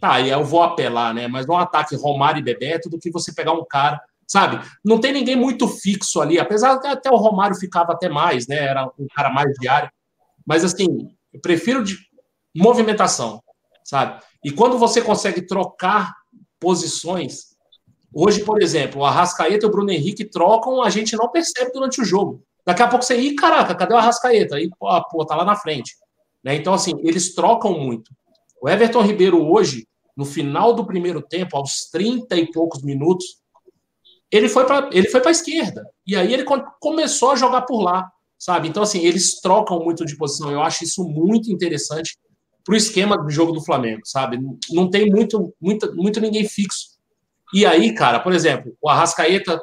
tá, 0.00 0.20
eu 0.20 0.44
vou 0.44 0.62
apelar, 0.62 1.12
né? 1.12 1.26
Mas 1.26 1.48
um 1.48 1.56
ataque 1.56 1.96
Romário 1.96 2.38
e 2.38 2.44
Bebeto 2.44 2.88
do 2.88 2.98
que 2.98 3.10
você 3.10 3.32
pegar 3.34 3.52
um 3.52 3.64
cara 3.64 4.00
sabe? 4.26 4.60
Não 4.84 5.00
tem 5.00 5.12
ninguém 5.12 5.36
muito 5.36 5.68
fixo 5.68 6.20
ali, 6.20 6.38
apesar 6.38 6.78
que 6.80 6.86
até 6.86 7.10
o 7.10 7.16
Romário 7.16 7.56
ficava 7.56 7.92
até 7.92 8.08
mais, 8.08 8.46
né? 8.46 8.56
Era 8.56 8.86
um 8.98 9.06
cara 9.14 9.30
mais 9.30 9.52
diário. 9.60 9.90
Mas 10.44 10.64
assim, 10.64 11.08
eu 11.32 11.40
prefiro 11.40 11.84
de 11.84 11.96
movimentação, 12.54 13.42
sabe? 13.84 14.20
E 14.46 14.52
quando 14.52 14.78
você 14.78 15.02
consegue 15.02 15.42
trocar 15.42 16.14
posições, 16.60 17.56
hoje, 18.14 18.44
por 18.44 18.62
exemplo, 18.62 19.00
o 19.00 19.04
Arrascaeta 19.04 19.66
e 19.66 19.68
o 19.68 19.72
Bruno 19.72 19.90
Henrique 19.90 20.24
trocam, 20.24 20.84
a 20.84 20.88
gente 20.88 21.16
não 21.16 21.28
percebe 21.28 21.72
durante 21.72 22.00
o 22.00 22.04
jogo. 22.04 22.44
Daqui 22.64 22.80
a 22.80 22.86
pouco 22.86 23.04
você, 23.04 23.18
ih, 23.18 23.34
caraca, 23.34 23.74
cadê 23.74 23.92
o 23.92 23.96
Arrascaeta? 23.96 24.54
Aí, 24.54 24.70
pô, 24.78 24.86
pô 25.10 25.26
tá 25.26 25.34
lá 25.34 25.44
na 25.44 25.56
frente. 25.56 25.96
Né? 26.44 26.54
Então, 26.54 26.72
assim, 26.72 26.92
eles 27.02 27.34
trocam 27.34 27.76
muito. 27.76 28.12
O 28.62 28.68
Everton 28.68 29.02
Ribeiro 29.02 29.44
hoje, 29.44 29.84
no 30.16 30.24
final 30.24 30.74
do 30.74 30.86
primeiro 30.86 31.20
tempo, 31.20 31.56
aos 31.56 31.90
30 31.90 32.36
e 32.36 32.48
poucos 32.52 32.84
minutos, 32.84 33.40
ele 34.30 34.48
foi 34.48 34.64
para 34.64 34.90
ele 34.92 35.08
foi 35.08 35.20
para 35.20 35.30
a 35.30 35.32
esquerda. 35.32 35.84
E 36.06 36.14
aí 36.14 36.32
ele 36.32 36.44
começou 36.78 37.32
a 37.32 37.36
jogar 37.36 37.62
por 37.62 37.82
lá, 37.82 38.08
sabe? 38.38 38.68
Então 38.68 38.84
assim, 38.84 39.04
eles 39.04 39.40
trocam 39.40 39.82
muito 39.82 40.06
de 40.06 40.16
posição. 40.16 40.52
Eu 40.52 40.62
acho 40.62 40.84
isso 40.84 41.02
muito 41.02 41.50
interessante 41.50 42.16
para 42.66 42.74
o 42.74 42.76
esquema 42.76 43.16
do 43.16 43.30
jogo 43.30 43.52
do 43.52 43.64
Flamengo, 43.64 44.02
sabe? 44.04 44.40
Não 44.70 44.90
tem 44.90 45.08
muito, 45.08 45.54
muito, 45.60 45.94
muito 45.94 46.20
ninguém 46.20 46.48
fixo. 46.48 46.96
E 47.54 47.64
aí, 47.64 47.94
cara, 47.94 48.18
por 48.18 48.32
exemplo, 48.32 48.76
o 48.82 48.88
Arrascaeta 48.88 49.62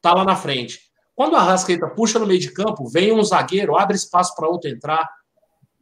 tá 0.00 0.14
lá 0.14 0.24
na 0.24 0.34
frente. 0.34 0.80
Quando 1.14 1.34
o 1.34 1.36
Arrascaeta 1.36 1.86
puxa 1.88 2.18
no 2.18 2.26
meio 2.26 2.40
de 2.40 2.50
campo, 2.50 2.88
vem 2.88 3.12
um 3.12 3.22
zagueiro, 3.22 3.76
abre 3.76 3.96
espaço 3.96 4.34
para 4.34 4.48
outro 4.48 4.70
entrar. 4.70 5.06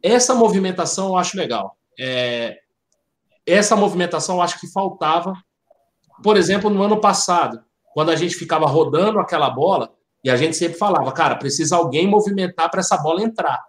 Essa 0.03 0.35
movimentação 0.35 1.07
eu 1.07 1.15
acho 1.15 1.37
legal. 1.37 1.77
É, 1.97 2.57
essa 3.45 3.73
movimentação 3.73 4.35
eu 4.35 4.41
acho 4.41 4.59
que 4.59 4.67
faltava, 4.67 5.33
por 6.21 6.35
exemplo, 6.35 6.69
no 6.69 6.83
ano 6.83 6.99
passado 6.99 7.63
quando 7.93 8.11
a 8.11 8.15
gente 8.15 8.35
ficava 8.35 8.67
rodando 8.67 9.19
aquela 9.19 9.49
bola, 9.49 9.91
e 10.23 10.29
a 10.29 10.35
gente 10.35 10.55
sempre 10.55 10.77
falava, 10.77 11.11
cara, 11.11 11.35
precisa 11.35 11.77
alguém 11.77 12.05
movimentar 12.05 12.69
para 12.69 12.81
essa 12.81 12.97
bola 12.97 13.23
entrar. 13.23 13.59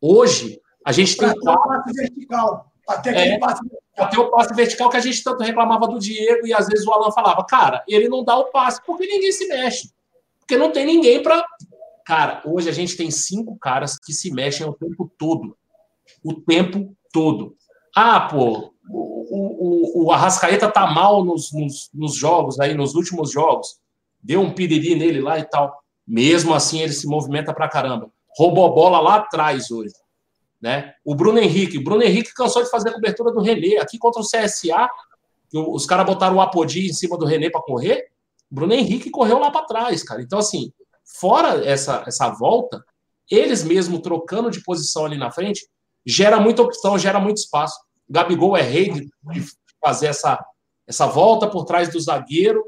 Hoje, 0.00 0.60
a 0.86 0.92
gente 0.92 1.16
tem. 1.16 1.28
Até 1.28 1.50
o 1.50 1.58
passe 1.58 1.92
vertical. 1.92 2.72
Até, 2.88 3.34
é, 3.34 3.38
passe 3.40 3.60
até 3.96 4.18
o 4.18 4.30
passe 4.30 4.54
vertical 4.54 4.88
que 4.88 4.96
a 4.96 5.00
gente 5.00 5.24
tanto 5.24 5.42
reclamava 5.42 5.88
do 5.88 5.98
Diego, 5.98 6.46
e 6.46 6.54
às 6.54 6.68
vezes 6.68 6.86
o 6.86 6.92
Alan 6.92 7.10
falava, 7.10 7.44
cara, 7.44 7.82
ele 7.88 8.08
não 8.08 8.22
dá 8.22 8.36
o 8.36 8.52
passe 8.52 8.80
porque 8.86 9.04
ninguém 9.04 9.32
se 9.32 9.48
mexe. 9.48 9.90
Porque 10.38 10.56
não 10.56 10.70
tem 10.70 10.86
ninguém 10.86 11.20
para. 11.20 11.44
Cara, 12.04 12.40
hoje 12.44 12.68
a 12.68 12.72
gente 12.72 12.96
tem 12.96 13.10
cinco 13.10 13.58
caras 13.58 13.98
que 13.98 14.12
se 14.12 14.30
mexem 14.32 14.64
o 14.64 14.72
tempo 14.72 15.10
todo. 15.18 15.56
O 16.22 16.34
tempo 16.34 16.96
todo. 17.12 17.56
Ah, 17.96 18.20
pô, 18.20 18.72
o, 18.88 20.04
o, 20.04 20.04
o 20.04 20.12
Arrascaeta 20.12 20.70
tá 20.70 20.86
mal 20.86 21.24
nos, 21.24 21.52
nos, 21.52 21.90
nos, 21.92 22.14
jogos, 22.14 22.60
aí, 22.60 22.74
nos 22.74 22.94
últimos 22.94 23.32
jogos. 23.32 23.80
Deu 24.22 24.40
um 24.40 24.54
piriri 24.54 24.94
nele 24.94 25.20
lá 25.20 25.36
e 25.40 25.44
tal. 25.44 25.82
Mesmo 26.06 26.54
assim, 26.54 26.80
ele 26.80 26.92
se 26.92 27.08
movimenta 27.08 27.52
pra 27.52 27.68
caramba. 27.68 28.08
Roubou 28.38 28.72
bola 28.72 29.00
lá 29.00 29.16
atrás 29.16 29.68
hoje. 29.72 29.92
Né? 30.60 30.94
O 31.04 31.14
Bruno 31.14 31.38
Henrique. 31.38 31.78
O 31.78 31.84
Bruno 31.84 32.02
Henrique 32.02 32.32
cansou 32.34 32.62
de 32.62 32.70
fazer 32.70 32.90
a 32.90 32.94
cobertura 32.94 33.32
do 33.32 33.40
René. 33.40 33.76
Aqui 33.78 33.98
contra 33.98 34.20
o 34.20 34.24
CSA, 34.24 34.88
os 35.52 35.86
caras 35.86 36.06
botaram 36.06 36.36
o 36.36 36.40
Apodi 36.40 36.88
em 36.88 36.92
cima 36.92 37.16
do 37.16 37.26
René 37.26 37.50
para 37.50 37.62
correr. 37.62 38.08
O 38.50 38.54
Bruno 38.54 38.72
Henrique 38.72 39.10
correu 39.10 39.38
lá 39.38 39.50
para 39.50 39.66
trás, 39.66 40.02
cara. 40.02 40.22
Então, 40.22 40.38
assim, 40.38 40.72
fora 41.04 41.64
essa, 41.64 42.04
essa 42.06 42.28
volta, 42.30 42.84
eles 43.30 43.62
mesmo 43.62 44.00
trocando 44.00 44.50
de 44.50 44.62
posição 44.62 45.04
ali 45.04 45.16
na 45.16 45.30
frente, 45.30 45.66
gera 46.04 46.40
muita 46.40 46.62
opção, 46.62 46.98
gera 46.98 47.18
muito 47.18 47.38
espaço. 47.38 47.78
Gabigol 48.08 48.56
é 48.56 48.62
rei 48.62 48.90
de, 48.90 49.10
fazer 49.80 50.06
essa, 50.06 50.44
essa 50.86 51.06
volta 51.06 51.48
por 51.48 51.64
trás 51.64 51.88
do 51.88 52.00
zagueiro, 52.00 52.64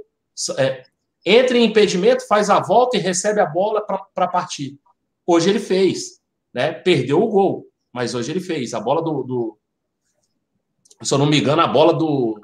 é, 0.57 0.85
entra 1.25 1.57
em 1.57 1.65
impedimento, 1.65 2.27
faz 2.27 2.51
a 2.51 2.61
volta 2.61 2.97
e 2.97 3.01
recebe 3.01 3.41
a 3.41 3.47
bola 3.47 3.85
para 4.15 4.29
partir. 4.29 4.79
Hoje 5.27 5.51
ele 5.51 5.61
fez, 5.61 6.21
né? 6.53 6.73
Perdeu 6.73 7.23
o 7.23 7.29
gol, 7.29 7.67
mas 7.99 8.15
hoje 8.15 8.31
ele 8.31 8.39
fez. 8.39 8.75
A 8.75 8.81
bola 8.81 9.03
do, 9.03 9.25
do 9.25 9.59
se 11.03 11.13
eu 11.13 11.19
não 11.19 11.27
me 11.27 11.41
engano, 11.41 11.61
a 11.61 11.67
bola 11.67 11.93
do. 11.93 12.41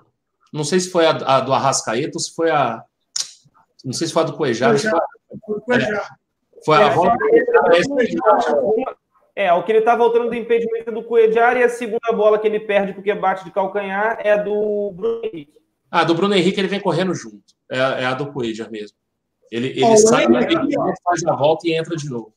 Não 0.53 0.65
sei 0.65 0.81
se 0.81 0.91
foi 0.91 1.07
a, 1.07 1.11
a 1.11 1.39
do 1.39 1.53
Arrascaeta 1.53 2.11
ou 2.17 2.21
se 2.21 2.35
foi 2.35 2.51
a. 2.51 2.83
Não 3.85 3.93
sei 3.93 4.09
se 4.09 4.13
foi 4.13 4.25
a 4.25 4.27
do 4.27 4.33
Cuejar. 4.33 4.77
Foi, 4.77 4.91
foi, 5.65 5.77
é, 5.77 6.03
foi 6.65 6.83
a 6.83 6.91
bola. 6.91 7.13
Do, 7.13 7.27
é, 9.37 9.53
o 9.53 9.63
que 9.63 9.71
ele 9.71 9.79
está 9.79 9.95
voltando 9.95 10.29
do 10.29 10.35
impedimento 10.35 10.91
do 10.91 11.05
Cuejar 11.05 11.57
e 11.57 11.63
a 11.63 11.69
segunda 11.69 12.13
bola 12.13 12.37
que 12.37 12.49
ele 12.49 12.59
perde 12.59 12.93
porque 12.93 13.15
bate 13.15 13.45
de 13.45 13.53
calcanhar 13.53 14.19
é 14.25 14.37
do 14.37 14.91
Bruno 14.91 15.21
Henrique. 15.23 15.61
Ah, 15.89 16.03
do 16.03 16.17
Bruno 16.17 16.35
Henrique 16.35 16.59
ele 16.59 16.67
vem 16.67 16.81
correndo 16.81 17.15
junto. 17.15 17.55
É, 17.71 17.79
é 17.79 18.07
a 18.07 18.15
do 18.15 18.33
Cuejar 18.33 18.69
mesmo. 18.73 18.99
Ele, 19.53 19.69
ele 19.69 19.85
oh, 19.85 19.97
sai, 19.99 20.25
ele 20.25 20.75
faz 21.05 21.25
a 21.25 21.37
volta 21.37 21.69
e 21.69 21.75
entra 21.75 21.95
de 21.95 22.11
novo. 22.11 22.35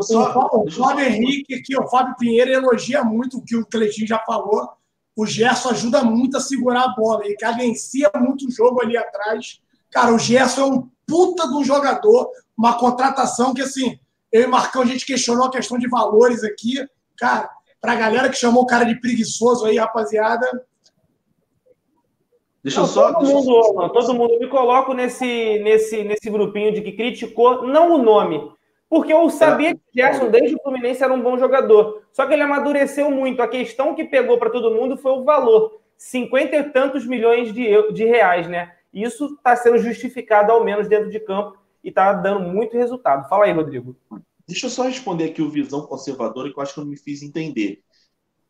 Só, 0.00 0.50
o 0.52 0.70
Fábio 0.70 1.04
Henrique 1.04 1.54
aqui, 1.54 1.76
o 1.76 1.88
Fábio 1.88 2.16
Pinheiro 2.16 2.50
elogia 2.50 3.02
muito 3.04 3.38
o 3.38 3.44
que 3.44 3.56
o 3.56 3.66
Cleitinho 3.66 4.06
já 4.06 4.18
falou. 4.20 4.68
O 5.14 5.26
Gerson 5.26 5.70
ajuda 5.70 6.02
muito 6.02 6.36
a 6.36 6.40
segurar 6.40 6.84
a 6.84 6.94
bola. 6.94 7.24
Ele 7.24 7.36
cadencia 7.36 8.10
muito 8.16 8.46
o 8.46 8.50
jogo 8.50 8.82
ali 8.82 8.96
atrás. 8.96 9.60
Cara, 9.90 10.14
o 10.14 10.18
Gerson 10.18 10.60
é 10.60 10.64
um 10.66 10.88
puta 11.06 11.46
de 11.46 11.54
um 11.54 11.64
jogador, 11.64 12.30
uma 12.56 12.78
contratação 12.78 13.52
que, 13.52 13.60
assim, 13.60 13.98
eu 14.30 14.42
e 14.42 14.46
Marcão, 14.46 14.82
a 14.82 14.86
gente 14.86 15.04
questionou 15.04 15.46
a 15.46 15.50
questão 15.50 15.78
de 15.78 15.88
valores 15.88 16.42
aqui. 16.42 16.74
Cara, 17.16 17.50
para 17.80 17.92
a 17.92 17.96
galera 17.96 18.30
que 18.30 18.36
chamou 18.36 18.62
o 18.62 18.66
cara 18.66 18.84
de 18.84 18.98
preguiçoso 18.98 19.66
aí, 19.66 19.76
rapaziada. 19.76 20.64
Deixa 22.62 22.80
eu 22.80 22.86
só. 22.86 23.12
Todo 23.12 23.26
mundo, 23.26 23.74
não, 23.74 23.88
todo 23.90 24.14
mundo 24.14 24.38
me 24.38 24.48
coloco 24.48 24.94
nesse, 24.94 25.58
nesse, 25.58 26.04
nesse 26.04 26.30
grupinho 26.30 26.72
de 26.72 26.80
que 26.80 26.92
criticou, 26.92 27.66
não 27.66 27.94
o 27.94 27.98
nome. 27.98 28.50
Porque 28.92 29.10
eu 29.10 29.30
sabia 29.30 29.74
que 29.74 29.80
o 29.80 29.94
Gerson, 29.94 30.28
desde 30.28 30.54
o 30.54 30.62
Fluminense, 30.62 31.02
era 31.02 31.14
um 31.14 31.22
bom 31.22 31.38
jogador. 31.38 32.02
Só 32.12 32.26
que 32.26 32.34
ele 32.34 32.42
amadureceu 32.42 33.10
muito. 33.10 33.40
A 33.40 33.48
questão 33.48 33.94
que 33.94 34.04
pegou 34.04 34.36
para 34.36 34.50
todo 34.50 34.74
mundo 34.74 34.98
foi 34.98 35.12
o 35.12 35.24
valor. 35.24 35.80
Cinquenta 35.96 36.56
e 36.56 36.64
tantos 36.64 37.06
milhões 37.06 37.54
de, 37.54 37.90
de 37.90 38.04
reais, 38.04 38.46
né? 38.46 38.70
Isso 38.92 39.34
está 39.34 39.56
sendo 39.56 39.78
justificado, 39.78 40.52
ao 40.52 40.62
menos, 40.62 40.88
dentro 40.88 41.08
de 41.08 41.18
campo 41.18 41.56
e 41.82 41.88
está 41.88 42.12
dando 42.12 42.40
muito 42.40 42.76
resultado. 42.76 43.26
Fala 43.30 43.46
aí, 43.46 43.52
Rodrigo. 43.52 43.96
Deixa 44.46 44.66
eu 44.66 44.70
só 44.70 44.82
responder 44.82 45.30
aqui 45.30 45.40
o 45.40 45.48
Visão 45.48 45.86
Conservadora, 45.86 46.52
que 46.52 46.58
eu 46.58 46.62
acho 46.62 46.74
que 46.74 46.80
eu 46.80 46.84
não 46.84 46.90
me 46.90 46.98
fiz 46.98 47.22
entender. 47.22 47.80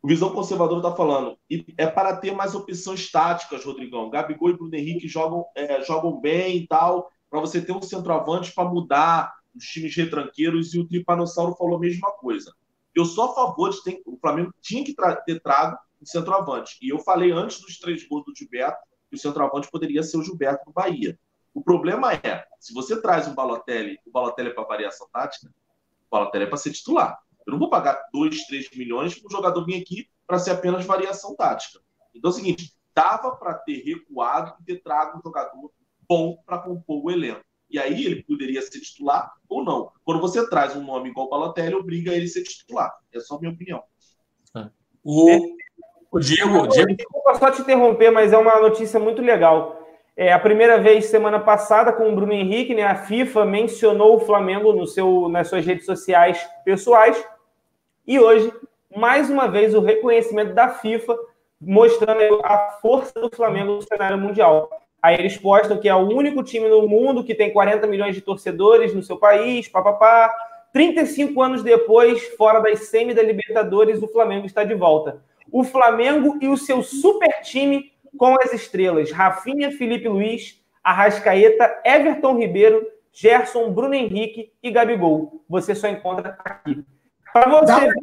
O 0.01 0.09
Visão 0.09 0.31
Conservador 0.31 0.79
está 0.79 0.91
falando, 0.93 1.37
é 1.77 1.87
para 1.87 2.17
ter 2.17 2.33
mais 2.33 2.53
opções 2.53 3.09
táticas, 3.09 3.63
Rodrigão. 3.63 4.09
Gabigol 4.09 4.49
e 4.49 4.57
Bruno 4.57 4.75
Henrique 4.75 5.07
jogam, 5.07 5.45
é, 5.55 5.81
jogam 5.83 6.19
bem 6.19 6.57
e 6.57 6.67
tal, 6.67 7.09
para 7.29 7.39
você 7.39 7.61
ter 7.61 7.71
um 7.71 7.81
centroavante 7.81 8.53
para 8.53 8.67
mudar 8.67 9.33
os 9.55 9.65
times 9.65 9.95
retranqueiros, 9.95 10.73
e 10.73 10.79
o 10.79 10.87
Tripanossauro 10.87 11.55
falou 11.55 11.77
a 11.77 11.79
mesma 11.79 12.11
coisa. 12.11 12.53
Eu 12.95 13.05
sou 13.05 13.25
a 13.25 13.33
favor 13.33 13.69
de 13.71 13.83
ter, 13.83 14.01
o 14.05 14.17
Flamengo 14.17 14.53
tinha 14.61 14.83
que 14.83 14.95
ter 15.25 15.39
trago 15.41 15.77
um 16.01 16.05
centroavante. 16.05 16.77
E 16.81 16.89
eu 16.89 16.99
falei 16.99 17.31
antes 17.31 17.59
dos 17.59 17.79
três 17.79 18.07
gols 18.07 18.25
do 18.25 18.35
Gilberto 18.35 18.79
que 19.09 19.15
o 19.15 19.19
centroavante 19.19 19.69
poderia 19.71 20.03
ser 20.03 20.17
o 20.17 20.23
Gilberto 20.23 20.65
do 20.65 20.71
Bahia. 20.71 21.17
O 21.53 21.61
problema 21.61 22.13
é, 22.13 22.45
se 22.59 22.73
você 22.73 22.99
traz 22.99 23.27
um 23.27 23.35
Balotelli, 23.35 23.99
o 24.05 24.11
Balotelli 24.11 24.49
é 24.49 24.53
para 24.53 24.63
variação 24.63 25.07
tática, 25.11 25.47
o 25.47 26.09
Balotelli 26.09 26.45
é 26.45 26.47
para 26.47 26.57
ser 26.57 26.71
titular. 26.71 27.19
Eu 27.45 27.51
não 27.51 27.59
vou 27.59 27.69
pagar 27.69 28.01
2, 28.11 28.47
3 28.47 28.69
milhões 28.75 29.17
para 29.17 29.27
um 29.27 29.31
jogador 29.31 29.65
vir 29.65 29.81
aqui 29.81 30.09
para 30.25 30.39
ser 30.39 30.51
apenas 30.51 30.85
variação 30.85 31.35
tática. 31.35 31.79
Então 32.13 32.29
é 32.29 32.33
o 32.33 32.35
seguinte, 32.35 32.73
dava 32.93 33.35
para 33.35 33.53
ter 33.55 33.83
recuado 33.83 34.55
e 34.61 34.63
ter 34.63 34.81
trago 34.81 35.17
um 35.17 35.21
jogador 35.21 35.71
bom 36.07 36.37
para 36.45 36.59
compor 36.59 37.03
o 37.03 37.11
elenco. 37.11 37.43
E 37.73 37.79
aí 37.79 38.05
ele 38.05 38.21
poderia 38.21 38.61
ser 38.61 38.79
titular 38.79 39.33
ou 39.49 39.65
não. 39.65 39.91
Quando 40.05 40.21
você 40.21 40.47
traz 40.47 40.75
um 40.75 40.83
nome 40.83 41.09
igual 41.09 41.25
o 41.25 41.29
Balotelli, 41.29 41.73
obriga 41.73 42.13
ele 42.13 42.25
a 42.25 42.27
ser 42.27 42.43
titular. 42.43 42.93
É 43.11 43.19
só 43.19 43.35
a 43.35 43.39
minha 43.39 43.51
opinião. 43.51 43.81
É. 44.55 44.69
O, 45.03 45.55
o 46.11 46.19
Diego, 46.19 46.67
Diego... 46.67 46.95
Desculpa 46.95 47.33
só 47.33 47.49
te 47.49 47.61
interromper, 47.61 48.11
mas 48.11 48.31
é 48.31 48.37
uma 48.37 48.59
notícia 48.59 48.99
muito 48.99 49.23
legal. 49.23 49.81
É 50.15 50.31
a 50.31 50.37
primeira 50.37 50.79
vez 50.79 51.05
semana 51.05 51.39
passada 51.39 51.91
com 51.91 52.07
o 52.07 52.15
Bruno 52.15 52.31
Henrique, 52.31 52.75
né? 52.75 52.83
A 52.83 52.93
FIFA 52.93 53.43
mencionou 53.45 54.17
o 54.17 54.19
Flamengo 54.19 54.71
no 54.71 54.85
seu, 54.85 55.27
nas 55.27 55.47
suas 55.47 55.65
redes 55.65 55.87
sociais 55.87 56.47
pessoais. 56.63 57.25
E 58.05 58.19
hoje, 58.19 58.53
mais 58.95 59.31
uma 59.31 59.47
vez, 59.47 59.73
o 59.73 59.79
reconhecimento 59.79 60.53
da 60.53 60.69
FIFA 60.69 61.17
mostrando 61.59 62.39
a 62.43 62.77
força 62.81 63.19
do 63.19 63.35
Flamengo 63.35 63.73
no 63.73 63.81
cenário 63.81 64.17
mundial. 64.19 64.69
Aí 65.03 65.17
eles 65.19 65.35
postam 65.35 65.77
que 65.77 65.89
é 65.89 65.93
o 65.93 66.07
único 66.07 66.41
time 66.41 66.69
no 66.69 66.87
mundo 66.87 67.25
que 67.25 67.35
tem 67.35 67.51
40 67.51 67.85
milhões 67.87 68.15
de 68.15 68.21
torcedores 68.21 68.95
no 68.95 69.03
seu 69.03 69.17
país, 69.17 69.67
papapá. 69.67 70.33
35 70.71 71.41
anos 71.41 71.61
depois, 71.61 72.25
fora 72.37 72.61
das 72.61 72.87
semi 72.87 73.13
da 73.13 73.21
Libertadores, 73.21 74.01
o 74.01 74.07
Flamengo 74.07 74.45
está 74.45 74.63
de 74.63 74.73
volta. 74.73 75.21
O 75.51 75.61
Flamengo 75.65 76.37
e 76.39 76.47
o 76.47 76.55
seu 76.55 76.81
super 76.81 77.41
time 77.41 77.91
com 78.17 78.33
as 78.41 78.53
estrelas 78.53 79.11
Rafinha, 79.11 79.71
Felipe 79.71 80.07
Luiz, 80.07 80.63
Arrascaeta, 80.81 81.81
Everton 81.83 82.37
Ribeiro, 82.37 82.87
Gerson, 83.11 83.71
Bruno 83.71 83.93
Henrique 83.93 84.53
e 84.63 84.71
Gabigol. 84.71 85.43
Você 85.49 85.75
só 85.75 85.89
encontra 85.89 86.37
aqui. 86.45 86.81
Para 87.33 87.49
você 87.49 87.79
ver, 87.81 87.93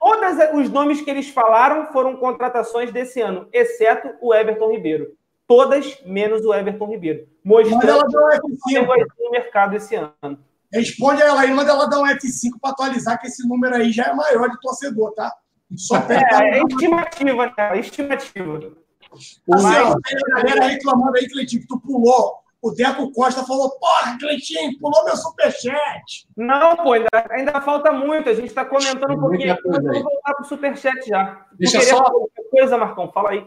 todos 0.00 0.54
os 0.54 0.70
nomes 0.70 1.00
que 1.02 1.10
eles 1.10 1.28
falaram 1.30 1.86
foram 1.92 2.16
contratações 2.16 2.90
desse 2.90 3.20
ano, 3.20 3.46
exceto 3.52 4.12
o 4.20 4.34
Everton 4.34 4.72
Ribeiro. 4.72 5.21
Todas 5.52 6.02
menos 6.06 6.46
o 6.46 6.54
Everton 6.54 6.86
Ribeiro. 6.86 7.28
Mostrando 7.44 7.86
ela 7.86 8.04
deu 8.08 8.20
F5 8.22 9.06
no 9.20 9.30
mercado 9.30 9.76
esse 9.76 9.94
ano. 9.94 10.38
Responde 10.72 11.20
ela 11.20 11.42
aí, 11.42 11.50
manda 11.52 11.70
ela 11.70 11.86
dar 11.86 12.00
um 12.00 12.06
F5 12.06 12.52
para 12.58 12.70
atualizar, 12.70 13.20
que 13.20 13.26
esse 13.26 13.46
número 13.46 13.74
aí 13.74 13.92
já 13.92 14.04
é 14.04 14.14
maior 14.14 14.48
de 14.48 14.58
torcedor, 14.60 15.12
tá? 15.12 15.30
Só 15.76 15.96
é, 15.96 16.58
é 16.58 16.62
estimativa, 16.62 17.50
cara, 17.50 17.78
estimativa. 17.78 18.72
Assim, 19.12 19.40
Mas... 19.46 19.94
tem 20.04 20.18
a 20.18 20.42
galera 20.42 20.66
reclamando 20.68 21.18
aí, 21.18 21.28
Cleitinho, 21.28 21.60
que 21.60 21.68
tu 21.68 21.78
pulou. 21.80 22.38
O 22.62 22.70
Deco 22.70 23.12
Costa 23.12 23.44
falou: 23.44 23.70
Porra, 23.78 24.16
Cleitinho, 24.18 24.78
pulou 24.78 25.04
meu 25.04 25.16
superchat. 25.16 26.26
Não, 26.34 26.76
pô, 26.76 26.92
ainda, 26.92 27.08
ainda 27.30 27.60
falta 27.60 27.92
muito. 27.92 28.30
A 28.30 28.34
gente 28.34 28.46
está 28.46 28.64
comentando 28.64 29.12
um 29.12 29.20
pouquinho. 29.20 29.54
Vamos 29.64 30.02
voltar 30.02 30.34
para 30.34 30.42
o 30.42 30.48
superchat 30.48 31.06
já. 31.06 31.44
Deixa 31.58 31.80
só. 31.82 32.04
Coisa, 32.50 32.78
Marcão, 32.78 33.10
fala 33.12 33.30
aí. 33.30 33.46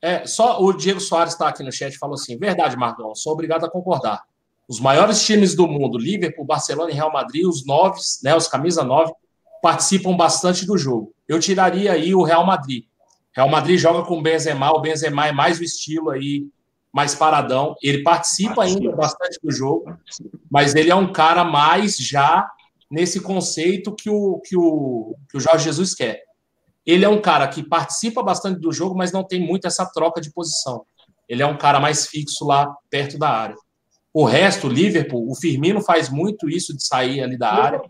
É, 0.00 0.26
só 0.26 0.62
o 0.62 0.72
Diego 0.72 1.00
Soares 1.00 1.32
está 1.32 1.48
aqui 1.48 1.62
no 1.62 1.72
chat 1.72 1.92
e 1.92 1.98
falou 1.98 2.14
assim: 2.14 2.38
verdade, 2.38 2.76
Marcão, 2.76 3.14
sou 3.14 3.32
obrigado 3.32 3.64
a 3.64 3.70
concordar. 3.70 4.22
Os 4.68 4.80
maiores 4.80 5.24
times 5.24 5.54
do 5.54 5.66
mundo, 5.66 5.98
Liverpool, 5.98 6.44
Barcelona 6.44 6.90
e 6.90 6.94
Real 6.94 7.12
Madrid, 7.12 7.46
os 7.46 7.64
nove, 7.64 7.98
né, 8.22 8.36
os 8.36 8.46
camisa 8.46 8.84
nove, 8.84 9.12
participam 9.62 10.14
bastante 10.14 10.66
do 10.66 10.76
jogo. 10.76 11.14
Eu 11.26 11.40
tiraria 11.40 11.92
aí 11.92 12.14
o 12.14 12.22
Real 12.22 12.44
Madrid. 12.44 12.84
Real 13.32 13.48
Madrid 13.48 13.78
joga 13.78 14.06
com 14.06 14.18
o 14.18 14.22
Benzema, 14.22 14.70
o 14.70 14.80
Benzema 14.80 15.26
é 15.26 15.32
mais 15.32 15.58
o 15.58 15.64
estilo 15.64 16.10
aí, 16.10 16.46
mais 16.92 17.14
paradão. 17.14 17.74
Ele 17.82 18.02
participa 18.02 18.64
ainda 18.64 18.94
bastante 18.94 19.38
do 19.42 19.50
jogo, 19.50 19.96
mas 20.50 20.74
ele 20.74 20.90
é 20.90 20.94
um 20.94 21.12
cara 21.12 21.44
mais 21.44 21.96
já 21.96 22.48
nesse 22.90 23.20
conceito 23.20 23.94
que 23.94 24.10
o, 24.10 24.40
que 24.40 24.56
o, 24.56 25.14
que 25.30 25.36
o 25.36 25.40
Jorge 25.40 25.64
Jesus 25.64 25.94
quer. 25.94 26.27
Ele 26.88 27.04
é 27.04 27.08
um 27.08 27.20
cara 27.20 27.46
que 27.46 27.62
participa 27.62 28.22
bastante 28.22 28.60
do 28.60 28.72
jogo, 28.72 28.96
mas 28.96 29.12
não 29.12 29.22
tem 29.22 29.38
muito 29.38 29.66
essa 29.66 29.84
troca 29.84 30.22
de 30.22 30.32
posição. 30.32 30.86
Ele 31.28 31.42
é 31.42 31.46
um 31.46 31.58
cara 31.58 31.78
mais 31.78 32.06
fixo 32.06 32.46
lá 32.46 32.74
perto 32.88 33.18
da 33.18 33.28
área. 33.28 33.54
O 34.10 34.24
resto, 34.24 34.68
o 34.68 34.70
Liverpool, 34.70 35.30
o 35.30 35.34
Firmino 35.34 35.82
faz 35.82 36.08
muito 36.08 36.48
isso 36.48 36.74
de 36.74 36.82
sair 36.86 37.22
ali 37.22 37.36
da 37.36 37.52
área. 37.52 37.78
Né, 37.78 37.84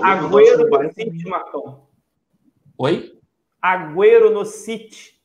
Agüero 0.00 0.70
no 0.70 0.92
City, 0.94 1.28
Marcão. 1.28 1.88
Oi? 2.78 3.18
Agüero 3.60 4.32
no 4.32 4.44
City. 4.44 5.18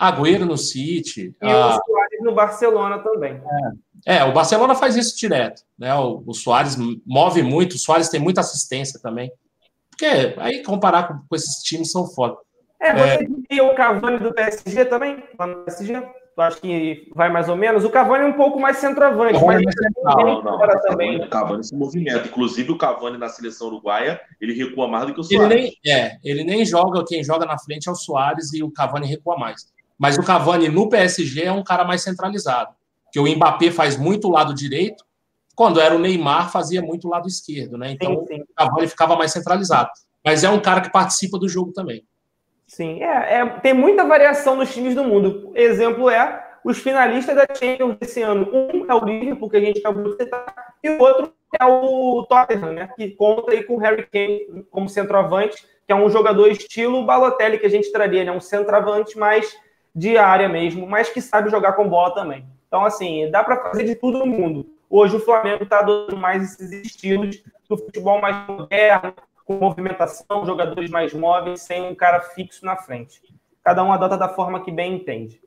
Agüero 0.00 0.46
no 0.46 0.56
City. 0.56 1.36
E 1.42 1.46
ah, 1.46 1.68
o 1.68 1.72
Soares 1.72 2.22
no 2.22 2.34
Barcelona 2.34 3.00
também. 3.00 3.38
É. 4.06 4.16
é. 4.16 4.24
o 4.24 4.32
Barcelona 4.32 4.74
faz 4.74 4.96
isso 4.96 5.14
direto. 5.14 5.60
Né? 5.78 5.94
O, 5.94 6.22
o 6.26 6.32
Soares 6.32 6.74
move 7.04 7.42
muito, 7.42 7.74
o 7.74 7.78
Soares 7.78 8.08
tem 8.08 8.18
muita 8.18 8.40
assistência 8.40 8.98
também. 8.98 9.30
Porque 9.98 10.34
aí 10.38 10.62
comparar 10.62 11.08
com, 11.08 11.14
com 11.28 11.34
esses 11.34 11.60
times 11.64 11.90
são 11.90 12.06
foda. 12.06 12.36
É, 12.80 12.94
você 12.94 13.28
é... 13.50 13.62
o 13.62 13.74
Cavani 13.74 14.20
do 14.20 14.32
PSG 14.32 14.84
também? 14.84 15.24
Lá 15.36 15.48
no 15.48 15.64
PSG? 15.64 16.00
Tu 16.36 16.40
acha 16.40 16.60
que 16.60 17.10
vai 17.16 17.28
mais 17.28 17.48
ou 17.48 17.56
menos? 17.56 17.84
O 17.84 17.90
Cavani 17.90 18.22
é 18.22 18.28
um 18.28 18.34
pouco 18.34 18.60
mais 18.60 18.76
centroavante, 18.76 19.44
mas 19.44 19.60
não, 20.04 20.40
não, 20.40 20.42
não. 20.44 20.80
também. 20.82 21.20
O 21.20 21.28
Cavani 21.28 21.64
se 21.64 21.74
movimenta. 21.74 22.28
Inclusive, 22.28 22.70
o 22.70 22.78
Cavani 22.78 23.18
na 23.18 23.28
seleção 23.28 23.66
uruguaia, 23.66 24.20
ele 24.40 24.52
recua 24.52 24.86
mais 24.86 25.08
do 25.08 25.14
que 25.14 25.20
o 25.20 25.24
Soares. 25.24 25.50
Ele 25.50 25.62
nem, 25.84 25.92
é, 25.92 26.16
ele 26.22 26.44
nem 26.44 26.64
joga, 26.64 27.04
quem 27.04 27.24
joga 27.24 27.44
na 27.44 27.58
frente 27.58 27.88
é 27.88 27.90
o 27.92 27.96
Soares 27.96 28.52
e 28.52 28.62
o 28.62 28.70
Cavani 28.70 29.08
recua 29.08 29.36
mais. 29.36 29.66
Mas 29.98 30.16
o 30.16 30.22
Cavani 30.22 30.68
no 30.68 30.88
PSG 30.88 31.42
é 31.42 31.52
um 31.52 31.64
cara 31.64 31.84
mais 31.84 32.02
centralizado. 32.02 32.70
Que 33.10 33.18
o 33.18 33.26
Mbappé 33.26 33.72
faz 33.72 33.96
muito 33.96 34.28
o 34.28 34.30
lado 34.30 34.54
direito, 34.54 35.04
quando 35.58 35.80
era 35.80 35.92
o 35.92 35.98
Neymar, 35.98 36.52
fazia 36.52 36.80
muito 36.80 37.08
o 37.08 37.10
lado 37.10 37.26
esquerdo, 37.26 37.76
né? 37.76 37.90
Então 37.90 38.24
sim, 38.28 38.36
sim. 38.36 38.42
o 38.42 38.54
Cavani 38.54 38.86
ficava 38.86 39.16
mais 39.16 39.32
centralizado. 39.32 39.90
Mas 40.24 40.44
é 40.44 40.48
um 40.48 40.60
cara 40.60 40.80
que 40.80 40.92
participa 40.92 41.36
do 41.36 41.48
jogo 41.48 41.72
também. 41.72 42.04
Sim, 42.64 43.02
é, 43.02 43.40
é, 43.40 43.46
tem 43.58 43.74
muita 43.74 44.04
variação 44.04 44.54
nos 44.54 44.72
times 44.72 44.94
do 44.94 45.02
mundo. 45.02 45.50
Exemplo 45.56 46.08
é 46.08 46.46
os 46.64 46.78
finalistas 46.78 47.34
da 47.34 47.44
Champions 47.52 47.96
desse 47.98 48.22
ano. 48.22 48.48
Um 48.52 48.88
é 48.88 48.94
o 48.94 49.04
Liverpool, 49.04 49.50
que 49.50 49.56
a 49.56 49.60
gente 49.60 49.80
acabou 49.80 50.04
de 50.04 50.22
citar, 50.22 50.74
e 50.80 50.90
o 50.90 51.02
outro 51.02 51.34
é 51.60 51.64
o 51.64 52.24
Tottenham, 52.28 52.72
né, 52.72 52.88
que 52.94 53.10
conta 53.16 53.50
aí 53.50 53.64
com 53.64 53.74
o 53.74 53.78
Harry 53.78 54.06
Kane 54.06 54.64
como 54.70 54.88
centroavante, 54.88 55.66
que 55.84 55.92
é 55.92 55.96
um 55.96 56.08
jogador 56.08 56.52
estilo 56.52 57.04
Balotelli 57.04 57.58
que 57.58 57.66
a 57.66 57.70
gente 57.70 57.90
traria, 57.90 58.22
né, 58.22 58.30
um 58.30 58.38
centroavante 58.38 59.18
mais 59.18 59.52
de 59.92 60.16
área 60.16 60.48
mesmo, 60.48 60.86
mas 60.86 61.08
que 61.08 61.20
sabe 61.20 61.50
jogar 61.50 61.72
com 61.72 61.88
bola 61.88 62.14
também. 62.14 62.46
Então, 62.68 62.84
assim, 62.84 63.28
dá 63.28 63.42
para 63.42 63.60
fazer 63.60 63.82
de 63.82 63.96
tudo 63.96 64.18
no 64.18 64.26
mundo. 64.26 64.77
Hoje 64.90 65.16
o 65.16 65.20
Flamengo 65.20 65.64
está 65.64 65.82
dando 65.82 66.16
mais 66.16 66.42
esses 66.42 66.70
estilos 66.72 67.42
do 67.68 67.76
futebol 67.76 68.20
mais 68.20 68.46
moderno, 68.46 69.14
com 69.44 69.58
movimentação, 69.58 70.46
jogadores 70.46 70.90
mais 70.90 71.12
móveis, 71.12 71.62
sem 71.62 71.82
um 71.82 71.94
cara 71.94 72.20
fixo 72.20 72.64
na 72.64 72.76
frente. 72.76 73.20
Cada 73.62 73.84
um 73.84 73.92
adota 73.92 74.16
da 74.16 74.28
forma 74.28 74.64
que 74.64 74.72
bem 74.72 74.94
entende. 74.94 75.40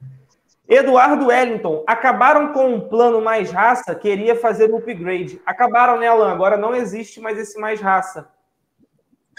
Eduardo 0.68 1.28
Wellington, 1.28 1.84
acabaram 1.86 2.54
com 2.54 2.74
um 2.74 2.88
plano 2.88 3.20
mais 3.22 3.52
raça, 3.52 3.96
queria 3.96 4.36
fazer 4.36 4.72
um 4.72 4.78
upgrade. 4.78 5.42
Acabaram, 5.46 6.00
né, 6.00 6.08
Alan? 6.08 6.32
Agora 6.32 6.56
não 6.56 6.74
existe 6.74 7.20
mais 7.20 7.38
esse 7.38 7.60
mais 7.60 7.82
raça. 7.82 8.30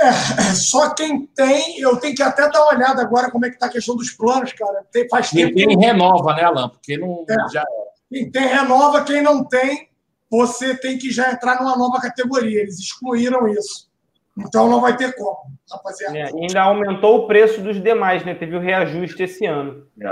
É, 0.01 0.09
é, 0.09 0.55
só 0.55 0.91
quem 0.95 1.27
tem, 1.27 1.79
eu 1.79 1.97
tenho 1.97 2.15
que 2.15 2.23
até 2.23 2.51
dar 2.51 2.61
uma 2.63 2.75
olhada 2.75 3.03
agora 3.03 3.31
como 3.31 3.47
é 3.47 3.49
que 3.49 3.55
está 3.55 3.67
a 3.67 3.71
questão 3.71 3.97
dos 3.97 4.11
planos, 4.11 4.53
cara. 4.53 4.85
Tem, 4.91 5.09
faz 5.09 5.31
tempo. 5.31 5.55
Quem 5.55 5.69
tem 5.69 5.79
renova, 5.79 6.35
né, 6.35 6.43
Alan? 6.43 6.69
Porque 6.69 6.99
não 6.99 7.25
é. 7.29 7.53
já. 7.53 7.65
Quem 8.11 8.31
tem 8.31 8.47
renova, 8.47 9.05
quem 9.05 9.23
não 9.23 9.45
tem, 9.45 9.89
você 10.33 10.75
tem 10.75 10.97
que 10.97 11.11
já 11.11 11.31
entrar 11.31 11.61
numa 11.61 11.77
nova 11.77 12.01
categoria. 12.01 12.63
Eles 12.63 12.79
excluíram 12.79 13.47
isso. 13.49 13.91
Então 14.39 14.67
não 14.67 14.81
vai 14.81 14.97
ter 14.97 15.15
como, 15.15 15.37
rapaziada. 15.71 16.17
É, 16.17 16.25
ainda 16.25 16.63
aumentou 16.63 17.19
o 17.19 17.27
preço 17.27 17.61
dos 17.61 17.83
demais, 17.83 18.25
né? 18.25 18.35
Teve 18.35 18.57
o 18.57 18.61
reajuste 18.61 19.23
esse 19.23 19.45
ano. 19.45 19.87
É, 20.01 20.09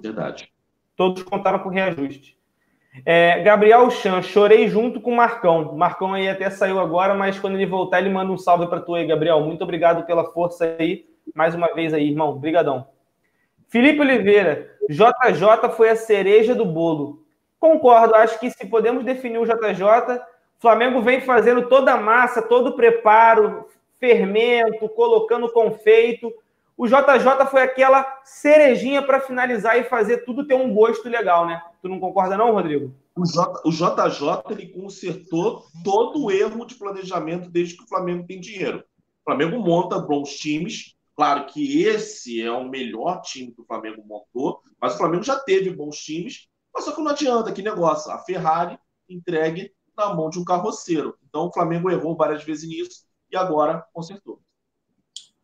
verdade. 0.00 0.48
Todos 0.94 1.24
contaram 1.24 1.58
com 1.58 1.70
reajuste. 1.70 2.38
É, 3.04 3.42
Gabriel 3.42 3.90
Chan, 3.90 4.22
chorei 4.22 4.68
junto 4.68 5.00
com 5.00 5.10
o 5.10 5.16
Marcão. 5.16 5.74
Marcão 5.76 6.14
aí 6.14 6.28
até 6.28 6.48
saiu 6.50 6.78
agora, 6.78 7.14
mas 7.14 7.36
quando 7.40 7.54
ele 7.54 7.66
voltar, 7.66 7.98
ele 7.98 8.10
manda 8.10 8.30
um 8.30 8.38
salve 8.38 8.68
para 8.68 8.80
tu 8.80 8.94
aí, 8.94 9.08
Gabriel. 9.08 9.40
Muito 9.40 9.64
obrigado 9.64 10.06
pela 10.06 10.30
força 10.30 10.76
aí. 10.78 11.06
Mais 11.34 11.52
uma 11.52 11.74
vez 11.74 11.92
aí, 11.92 12.10
irmão. 12.10 12.30
Obrigadão. 12.30 12.86
Felipe 13.68 14.00
Oliveira, 14.00 14.70
JJ 14.88 15.68
foi 15.76 15.90
a 15.90 15.96
cereja 15.96 16.54
do 16.54 16.64
bolo. 16.64 17.26
Concordo, 17.58 18.14
acho 18.14 18.38
que 18.38 18.50
se 18.50 18.66
podemos 18.66 19.04
definir 19.04 19.38
o 19.38 19.44
JJ, 19.44 20.20
Flamengo 20.58 21.00
vem 21.00 21.20
fazendo 21.20 21.68
toda 21.68 21.92
a 21.92 22.00
massa, 22.00 22.42
todo 22.42 22.70
o 22.70 22.76
preparo, 22.76 23.66
fermento, 23.98 24.88
colocando 24.88 25.52
confeito. 25.52 26.32
O 26.76 26.86
JJ 26.86 27.46
foi 27.50 27.62
aquela 27.62 28.20
cerejinha 28.24 29.02
para 29.02 29.20
finalizar 29.20 29.78
e 29.78 29.84
fazer 29.84 30.18
tudo 30.18 30.46
ter 30.46 30.54
um 30.54 30.72
gosto 30.72 31.08
legal, 31.08 31.46
né? 31.46 31.62
Tu 31.82 31.88
não 31.88 31.98
concorda 31.98 32.36
não, 32.36 32.52
Rodrigo? 32.52 32.94
O, 33.16 33.26
J, 33.26 33.62
o 33.64 33.70
JJ 33.70 34.42
ele 34.50 34.68
consertou 34.68 35.64
todo 35.82 36.24
o 36.24 36.30
erro 36.30 36.64
de 36.64 36.76
planejamento 36.76 37.50
desde 37.50 37.76
que 37.76 37.82
o 37.82 37.88
Flamengo 37.88 38.26
tem 38.26 38.38
dinheiro. 38.40 38.78
O 38.78 39.24
Flamengo 39.24 39.58
monta 39.58 39.98
bons 39.98 40.36
times. 40.36 40.96
Claro 41.16 41.46
que 41.46 41.82
esse 41.82 42.40
é 42.40 42.50
o 42.50 42.68
melhor 42.68 43.20
time 43.22 43.50
que 43.50 43.60
o 43.60 43.64
Flamengo 43.64 44.04
montou, 44.06 44.60
mas 44.80 44.94
o 44.94 44.98
Flamengo 44.98 45.24
já 45.24 45.36
teve 45.36 45.70
bons 45.70 45.98
times. 45.98 46.48
Mas 46.78 46.84
só 46.84 46.92
que 46.92 47.02
não 47.02 47.10
adianta, 47.10 47.50
que 47.50 47.60
negócio. 47.60 48.08
A 48.12 48.18
Ferrari 48.18 48.78
entregue 49.08 49.72
na 49.96 50.14
mão 50.14 50.30
de 50.30 50.38
um 50.38 50.44
carroceiro. 50.44 51.18
Então 51.28 51.48
o 51.48 51.52
Flamengo 51.52 51.90
errou 51.90 52.16
várias 52.16 52.44
vezes 52.44 52.68
nisso 52.68 53.02
e 53.32 53.36
agora 53.36 53.84
consertou. 53.92 54.40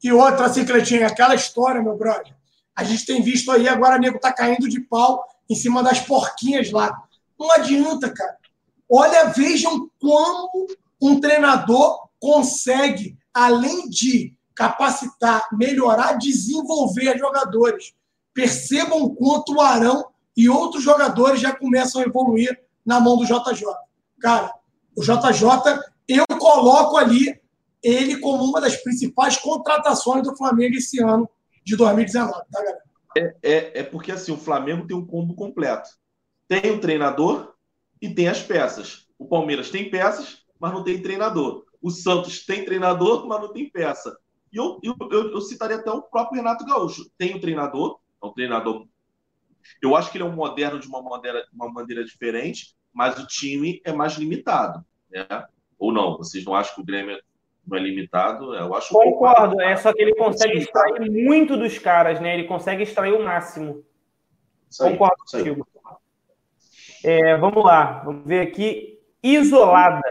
E 0.01 0.13
outra, 0.13 0.47
assim, 0.47 0.61
aquela 1.05 1.35
história, 1.35 1.83
meu 1.83 1.97
brother. 1.97 2.37
A 2.77 2.85
gente 2.85 3.05
tem 3.05 3.21
visto 3.21 3.51
aí, 3.51 3.69
agora 3.69 3.99
nego 3.99 4.21
tá 4.21 4.33
caindo 4.33 4.69
de 4.69 4.79
pau 4.79 5.25
em 5.51 5.57
cima 5.57 5.83
das 5.83 5.99
porquinhas 5.99 6.71
lá. 6.71 6.97
Não 7.37 7.51
adianta, 7.51 8.13
cara. 8.15 8.39
Olha, 8.89 9.25
vejam 9.31 9.91
como 10.01 10.69
um 11.03 11.21
treinador 11.21 12.11
consegue, 12.21 13.19
além 13.33 13.89
de 13.89 14.37
capacitar, 14.55 15.49
melhorar, 15.53 16.13
desenvolver 16.13 17.19
jogadores. 17.19 17.93
Percebam 18.33 19.13
quanto 19.17 19.55
o 19.57 19.61
Arão 19.61 20.14
e 20.37 20.49
outros 20.49 20.83
jogadores 20.83 21.41
já 21.41 21.55
começam 21.55 22.03
a 22.03 22.05
evoluir 22.05 22.61
na 22.85 23.01
mão 23.01 23.17
do 23.17 23.25
JJ. 23.25 23.65
Cara, 24.21 24.53
o 24.97 25.03
JJ, 25.03 25.81
eu 26.09 26.25
coloco 26.39 26.97
ali 26.97 27.41
ele 27.83 28.19
como 28.19 28.45
uma 28.45 28.61
das 28.61 28.77
principais 28.77 29.37
contratações 29.37 30.23
do 30.23 30.37
Flamengo 30.37 30.77
esse 30.77 31.03
ano 31.03 31.29
de 31.65 31.77
2019, 31.77 32.33
tá, 32.33 32.45
galera? 32.53 32.83
É, 33.17 33.37
é, 33.43 33.81
é 33.81 33.83
porque 33.83 34.11
assim, 34.11 34.33
o 34.33 34.37
Flamengo 34.37 34.87
tem 34.87 34.97
um 34.97 35.07
combo 35.07 35.35
completo. 35.35 35.89
Tem 36.49 36.71
o 36.71 36.81
treinador 36.81 37.55
e 38.01 38.13
tem 38.13 38.29
as 38.29 38.43
peças. 38.43 39.07
O 39.19 39.27
Palmeiras 39.27 39.71
tem 39.71 39.91
peças, 39.91 40.45
mas 40.59 40.73
não 40.73 40.83
tem 40.83 41.01
treinador. 41.01 41.65
O 41.81 41.91
Santos 41.91 42.45
tem 42.45 42.65
treinador, 42.65 43.27
mas 43.27 43.41
não 43.41 43.53
tem 43.53 43.71
peça. 43.71 44.17
E 44.53 44.57
eu, 44.57 44.79
eu, 44.83 44.97
eu, 45.11 45.33
eu 45.33 45.41
citaria 45.41 45.77
até 45.77 45.91
o 45.91 46.03
próprio 46.03 46.37
Renato 46.37 46.65
Gaúcho. 46.65 47.11
Tem 47.19 47.35
o 47.35 47.41
treinador, 47.41 47.99
é 48.23 48.27
um 48.27 48.33
treinador. 48.33 48.87
Eu 49.83 49.97
acho 49.97 50.11
que 50.11 50.19
ele 50.19 50.25
é 50.25 50.27
um 50.27 50.35
moderno 50.35 50.79
de 50.79 50.87
uma 50.87 51.03
maneira, 51.03 51.45
uma 51.53 51.71
maneira 51.71 52.05
diferente, 52.05 52.75
mas 52.93 53.19
o 53.19 53.27
time 53.27 53.81
é 53.85 53.93
mais 53.93 54.15
limitado, 54.15 54.85
né? 55.11 55.27
Ou 55.79 55.93
não? 55.93 56.17
Vocês 56.17 56.45
não 56.45 56.55
acham 56.55 56.75
que 56.75 56.81
o 56.81 56.85
Grêmio 56.85 57.19
não 57.67 57.77
é 57.77 57.81
limitado? 57.81 58.55
Eu 58.55 58.75
acho 58.75 58.95
Concordo, 58.95 59.61
é 59.61 59.77
só 59.77 59.93
que 59.93 60.03
ele 60.03 60.15
consegue 60.15 60.59
extrair 60.59 61.11
muito 61.11 61.57
dos 61.57 61.79
caras, 61.79 62.21
né? 62.21 62.35
Ele 62.35 62.49
consegue 62.49 62.83
extrair 62.83 63.13
o 63.13 63.25
máximo. 63.25 63.85
Concordo 64.79 65.17
contigo. 65.31 65.67
É, 67.05 67.37
vamos 67.37 67.63
lá, 67.63 68.03
vamos 68.05 68.27
ver 68.27 68.41
aqui. 68.41 68.99
Isolada. 69.23 70.03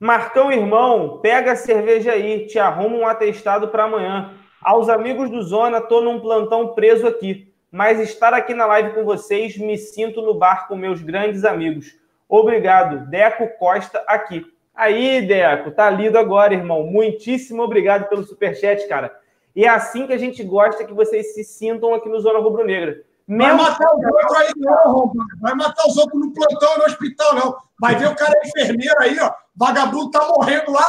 Marcão, 0.00 0.50
irmão, 0.50 1.20
pega 1.20 1.52
a 1.52 1.56
cerveja 1.56 2.12
aí, 2.12 2.46
te 2.46 2.58
arruma 2.58 2.96
um 2.96 3.06
atestado 3.06 3.68
para 3.68 3.84
amanhã. 3.84 4.34
Aos 4.60 4.88
amigos 4.88 5.30
do 5.30 5.42
Zona, 5.42 5.80
tô 5.80 6.00
num 6.00 6.20
plantão 6.20 6.74
preso 6.74 7.06
aqui, 7.06 7.51
mas 7.72 7.98
estar 7.98 8.34
aqui 8.34 8.52
na 8.52 8.66
live 8.66 8.94
com 8.94 9.02
vocês, 9.02 9.56
me 9.56 9.78
sinto 9.78 10.20
no 10.20 10.34
bar 10.34 10.68
com 10.68 10.76
meus 10.76 11.00
grandes 11.00 11.42
amigos. 11.42 11.96
Obrigado, 12.28 13.06
Deco 13.08 13.48
Costa 13.58 14.04
aqui. 14.06 14.44
Aí, 14.74 15.26
Deco, 15.26 15.70
tá 15.70 15.88
lido 15.88 16.18
agora, 16.18 16.52
irmão. 16.52 16.84
Muitíssimo 16.84 17.62
obrigado 17.62 18.10
pelo 18.10 18.24
superchat, 18.24 18.86
cara. 18.86 19.16
E 19.56 19.64
é 19.64 19.68
assim 19.68 20.06
que 20.06 20.12
a 20.12 20.18
gente 20.18 20.44
gosta 20.44 20.84
que 20.84 20.92
vocês 20.92 21.32
se 21.32 21.42
sintam 21.44 21.94
aqui 21.94 22.10
no 22.10 22.20
Zona 22.20 22.40
Rubro 22.40 22.64
Negra. 22.64 23.02
Vai 23.26 23.54
matar 23.54 23.94
os 23.96 24.04
outros 24.04 24.32
aí, 24.36 24.52
não, 24.56 25.12
Vai 25.40 25.54
matar 25.54 25.86
os 25.86 25.96
outros 25.96 26.20
no 26.20 26.32
plantão 26.32 26.76
no 26.76 26.84
hospital, 26.84 27.34
não. 27.34 27.56
Vai 27.80 27.94
ver 27.94 28.08
o 28.08 28.16
cara 28.16 28.38
enfermeiro 28.44 28.96
aí, 29.00 29.18
ó. 29.18 29.32
Vagabundo 29.56 30.10
tá 30.10 30.26
morrendo 30.28 30.72
lá. 30.72 30.86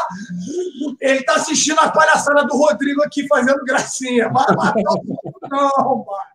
Ele 1.00 1.24
tá 1.24 1.36
assistindo 1.36 1.80
a 1.80 1.90
palhaçada 1.90 2.44
do 2.46 2.58
Rodrigo 2.58 3.04
aqui 3.04 3.26
fazendo 3.28 3.64
gracinha. 3.64 4.30
Vai 4.30 4.46
matar 4.56 4.80
os 4.80 5.10
outros, 5.10 5.50
não, 5.50 6.04
vai. 6.04 6.33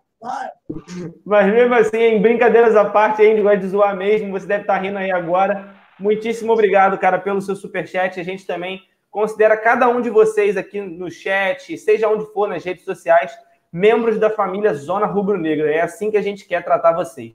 Mas 1.24 1.46
mesmo 1.52 1.74
assim, 1.74 1.98
em 1.98 2.22
brincadeiras 2.22 2.74
à 2.74 2.84
parte, 2.84 3.22
a 3.22 3.24
gente 3.24 3.42
gosta 3.42 3.58
de 3.58 3.68
zoar 3.68 3.96
mesmo. 3.96 4.32
Você 4.32 4.46
deve 4.46 4.62
estar 4.62 4.74
tá 4.74 4.80
rindo 4.80 4.98
aí 4.98 5.10
agora. 5.10 5.74
Muitíssimo 5.98 6.52
obrigado, 6.52 6.98
cara, 6.98 7.18
pelo 7.18 7.40
seu 7.40 7.56
superchat. 7.56 8.18
A 8.18 8.24
gente 8.24 8.46
também 8.46 8.82
considera 9.10 9.56
cada 9.56 9.88
um 9.88 10.00
de 10.00 10.10
vocês 10.10 10.56
aqui 10.56 10.80
no 10.80 11.10
chat, 11.10 11.76
seja 11.78 12.08
onde 12.08 12.26
for 12.32 12.48
nas 12.48 12.64
redes 12.64 12.84
sociais, 12.84 13.32
membros 13.72 14.18
da 14.18 14.30
família 14.30 14.74
Zona 14.74 15.06
Rubro 15.06 15.38
Negra. 15.38 15.70
É 15.70 15.80
assim 15.80 16.10
que 16.10 16.16
a 16.16 16.22
gente 16.22 16.46
quer 16.46 16.64
tratar 16.64 16.92
vocês. 16.92 17.34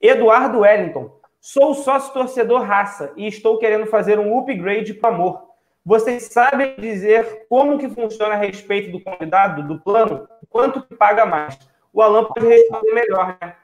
Eduardo 0.00 0.60
Wellington. 0.60 1.20
Sou 1.40 1.74
sócio 1.74 2.12
torcedor 2.12 2.62
raça 2.62 3.12
e 3.16 3.26
estou 3.26 3.58
querendo 3.58 3.86
fazer 3.86 4.18
um 4.18 4.38
upgrade 4.38 4.94
para 4.94 5.12
amor. 5.12 5.42
Vocês 5.84 6.24
sabem 6.24 6.76
dizer 6.78 7.46
como 7.48 7.78
que 7.78 7.88
funciona 7.88 8.34
a 8.34 8.38
respeito 8.38 8.92
do 8.92 9.02
convidado, 9.02 9.66
do 9.66 9.80
plano? 9.80 10.28
Quanto 10.48 10.82
que 10.82 10.94
paga 10.94 11.26
mais? 11.26 11.58
O 11.92 12.02
Alan 12.02 12.24
pode 12.24 12.46
responder 12.46 12.92
melhor, 12.92 13.38
né? 13.40 13.56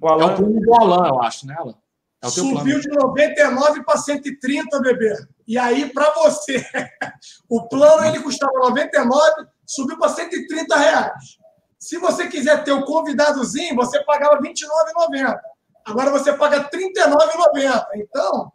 O 0.00 0.08
Alan... 0.08 0.30
É 0.30 0.34
o 0.34 0.36
plano 0.36 0.60
do 0.60 0.74
Alan, 0.74 1.08
eu 1.08 1.22
acho, 1.22 1.46
né, 1.46 1.54
Alan? 1.58 1.74
É 2.20 2.28
Subiu 2.28 2.80
de 2.80 2.88
99 2.88 3.84
para 3.84 3.96
130, 3.96 4.80
bebê. 4.80 5.14
E 5.46 5.56
aí, 5.56 5.88
para 5.92 6.12
você, 6.14 6.64
o 7.48 7.68
plano 7.68 8.04
ele 8.04 8.20
custava 8.20 8.52
99, 8.54 9.46
subiu 9.64 9.96
para 9.98 10.08
130 10.08 10.76
reais. 10.76 11.38
Se 11.78 11.96
você 11.98 12.26
quiser 12.26 12.64
ter 12.64 12.72
o 12.72 12.84
convidadozinho, 12.84 13.76
você 13.76 14.02
pagava 14.04 14.40
29,90. 14.40 15.38
Agora 15.86 16.10
você 16.10 16.32
paga 16.32 16.58
R$ 16.58 16.68
39,90. 16.70 17.86
Então, 17.94 18.52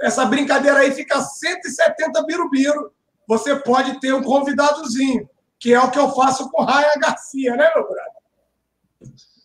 essa 0.00 0.26
brincadeira 0.26 0.80
aí 0.80 0.92
fica 0.92 1.20
170 1.20 2.24
birubiru. 2.24 2.92
Você 3.28 3.54
pode 3.54 4.00
ter 4.00 4.12
um 4.12 4.22
convidadozinho, 4.22 5.28
que 5.60 5.72
é 5.72 5.80
o 5.80 5.90
que 5.92 5.98
eu 5.98 6.10
faço 6.12 6.50
com 6.50 6.64
Raia 6.64 6.92
Garcia, 6.98 7.54
né, 7.54 7.70
meu 7.74 7.84
brother? 7.84 8.09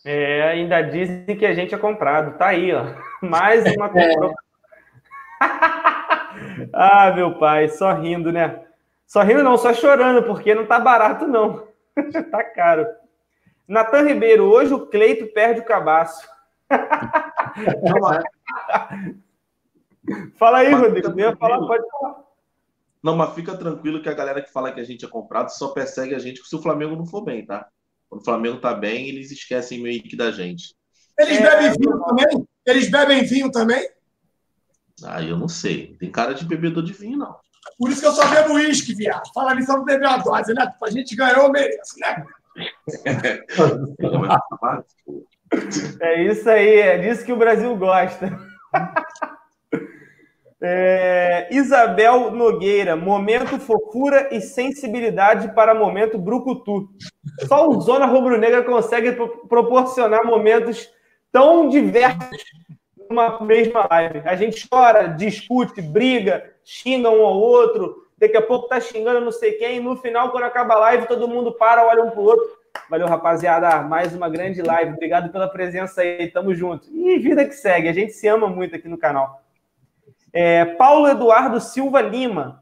É, 0.03 0.43
ainda 0.49 0.81
dizem 0.81 1.35
que 1.37 1.45
a 1.45 1.53
gente 1.53 1.73
é 1.73 1.77
comprado. 1.77 2.37
Tá 2.37 2.47
aí, 2.47 2.71
ó. 2.73 2.85
Mais 3.25 3.63
uma 3.75 3.89
compra. 3.89 4.33
ah, 6.73 7.11
meu 7.15 7.39
pai, 7.39 7.69
só 7.69 7.91
rindo, 7.93 8.31
né? 8.31 8.63
Só 9.07 9.21
rindo 9.21 9.43
não, 9.43 9.57
só 9.57 9.73
chorando, 9.73 10.23
porque 10.23 10.53
não 10.53 10.65
tá 10.65 10.79
barato, 10.79 11.27
não. 11.27 11.67
tá 12.31 12.43
caro. 12.43 12.85
Natan 13.67 14.03
Ribeiro, 14.03 14.45
hoje 14.45 14.73
o 14.73 14.85
Cleito 14.85 15.25
perde 15.33 15.61
o 15.61 15.65
cabaço. 15.65 16.27
Fala 20.37 20.59
aí, 20.59 20.71
Rodrigo. 20.71 21.19
Eu 21.19 21.35
falar, 21.37 21.59
pode 21.59 21.83
falar. 21.89 22.23
Não, 23.01 23.15
mas 23.15 23.33
fica 23.33 23.55
tranquilo 23.57 24.01
que 24.01 24.09
a 24.09 24.13
galera 24.13 24.41
que 24.41 24.51
fala 24.51 24.71
que 24.71 24.79
a 24.79 24.83
gente 24.83 25.05
é 25.05 25.07
comprado 25.07 25.49
só 25.49 25.69
persegue 25.69 26.15
a 26.15 26.19
gente 26.19 26.41
se 26.43 26.55
o 26.55 26.61
Flamengo 26.61 26.95
não 26.95 27.05
for 27.05 27.21
bem, 27.21 27.45
tá? 27.45 27.67
Quando 28.09 28.21
o 28.21 28.25
Flamengo 28.25 28.59
tá 28.59 28.73
bem, 28.73 29.07
eles 29.07 29.31
esquecem 29.31 29.81
meio 29.81 30.03
que 30.03 30.15
da 30.15 30.31
gente. 30.31 30.75
Eles 31.19 31.37
é... 31.37 31.41
bebem 31.41 31.79
vinho 31.79 31.99
também? 31.99 32.47
Eles 32.65 32.89
bebem 32.89 33.25
vinho 33.25 33.51
também? 33.51 33.89
Ah, 35.03 35.21
eu 35.21 35.37
não 35.37 35.47
sei. 35.47 35.95
Tem 35.99 36.11
cara 36.11 36.33
de 36.33 36.45
bebedor 36.45 36.83
de 36.83 36.93
vinho, 36.93 37.17
não. 37.17 37.35
Por 37.77 37.89
isso 37.89 38.01
que 38.01 38.07
eu 38.07 38.11
só 38.11 38.27
bebo 38.29 38.53
uísque, 38.53 38.93
viado. 38.93 39.23
Fala 39.33 39.51
ali 39.51 39.65
só 39.65 39.77
não 39.77 39.83
beber 39.83 40.07
uma 40.07 40.17
dose, 40.17 40.53
né? 40.53 40.71
A 40.81 40.89
gente 40.89 41.15
ganhou, 41.15 41.45
eu 41.45 41.51
mereço, 41.51 41.99
né? 41.99 42.25
É 46.01 46.23
isso 46.23 46.49
aí, 46.49 46.79
é 46.79 46.97
disso 46.97 47.23
que 47.23 47.31
o 47.31 47.37
Brasil 47.37 47.75
gosta. 47.77 48.35
É, 50.61 51.47
Isabel 51.51 52.31
Nogueira, 52.31 52.95
momento 52.95 53.59
fofura 53.59 54.29
e 54.31 54.39
sensibilidade 54.39 55.53
para 55.53 55.75
momento 55.75 56.17
brucutu. 56.17 56.89
Só 57.47 57.67
o 57.67 57.81
Zona 57.81 58.05
Rubro 58.05 58.37
Negra 58.37 58.63
consegue 58.63 59.11
pro 59.11 59.47
proporcionar 59.47 60.25
momentos 60.25 60.89
tão 61.31 61.67
diversos 61.67 62.43
numa 63.09 63.39
mesma 63.41 63.87
live. 63.89 64.21
A 64.25 64.35
gente 64.35 64.67
chora, 64.67 65.07
discute, 65.07 65.81
briga, 65.81 66.51
xinga 66.63 67.09
um 67.09 67.25
ao 67.25 67.37
outro, 67.37 68.07
daqui 68.17 68.37
a 68.37 68.41
pouco 68.41 68.69
tá 68.69 68.79
xingando 68.79 69.19
não 69.19 69.31
sei 69.31 69.53
quem, 69.53 69.79
no 69.79 69.97
final, 69.97 70.31
quando 70.31 70.45
acaba 70.45 70.75
a 70.75 70.79
live, 70.79 71.07
todo 71.07 71.27
mundo 71.27 71.51
para, 71.51 71.85
olha 71.85 72.03
um 72.03 72.11
pro 72.11 72.23
outro 72.23 72.65
Valeu, 72.89 73.07
rapaziada. 73.07 73.81
Mais 73.81 74.13
uma 74.13 74.29
grande 74.29 74.61
live. 74.61 74.93
Obrigado 74.93 75.31
pela 75.31 75.47
presença 75.47 76.01
aí. 76.01 76.27
Tamo 76.27 76.53
junto. 76.53 76.87
E 76.93 77.17
vida 77.17 77.45
que 77.45 77.55
segue. 77.55 77.89
A 77.89 77.93
gente 77.93 78.13
se 78.13 78.27
ama 78.27 78.47
muito 78.47 78.75
aqui 78.75 78.87
no 78.87 78.97
canal. 78.97 79.44
É, 80.37 80.65
Paulo 80.65 81.07
Eduardo 81.07 81.61
Silva 81.61 82.01
Lima. 82.01 82.61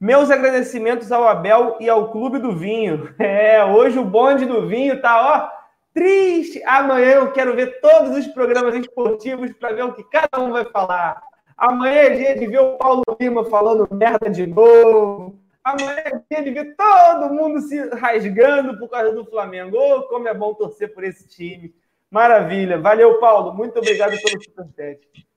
Meus 0.00 0.30
agradecimentos 0.30 1.12
ao 1.12 1.28
Abel 1.28 1.76
e 1.78 1.86
ao 1.86 2.10
Clube 2.10 2.38
do 2.38 2.56
Vinho. 2.56 3.14
É, 3.20 3.62
hoje 3.62 3.98
o 3.98 4.04
bonde 4.06 4.46
do 4.46 4.66
vinho 4.66 5.02
tá, 5.02 5.20
ó, 5.20 5.50
triste. 5.92 6.62
Amanhã 6.64 7.16
eu 7.16 7.30
quero 7.30 7.54
ver 7.54 7.78
todos 7.82 8.16
os 8.16 8.26
programas 8.28 8.74
esportivos 8.74 9.52
para 9.52 9.74
ver 9.74 9.82
o 9.82 9.92
que 9.92 10.02
cada 10.04 10.42
um 10.42 10.50
vai 10.50 10.64
falar. 10.64 11.22
Amanhã 11.58 11.94
é 11.94 12.10
dia 12.16 12.38
de 12.38 12.46
ver 12.46 12.60
o 12.60 12.78
Paulo 12.78 13.02
Lima 13.20 13.44
falando 13.44 13.86
merda 13.94 14.30
de 14.30 14.46
novo. 14.46 15.38
Amanhã 15.62 15.96
é 15.98 16.20
dia 16.30 16.42
de 16.42 16.50
ver 16.52 16.74
todo 16.74 17.34
mundo 17.34 17.60
se 17.60 17.78
rasgando 17.90 18.78
por 18.78 18.88
causa 18.88 19.12
do 19.12 19.26
Flamengo. 19.26 19.76
Oh, 19.76 20.02
como 20.04 20.26
é 20.26 20.32
bom 20.32 20.54
torcer 20.54 20.94
por 20.94 21.04
esse 21.04 21.28
time. 21.28 21.74
Maravilha. 22.10 22.78
Valeu, 22.78 23.20
Paulo. 23.20 23.52
Muito 23.52 23.78
obrigado 23.78 24.16
pelo 24.22 24.42
superchat. 24.42 25.29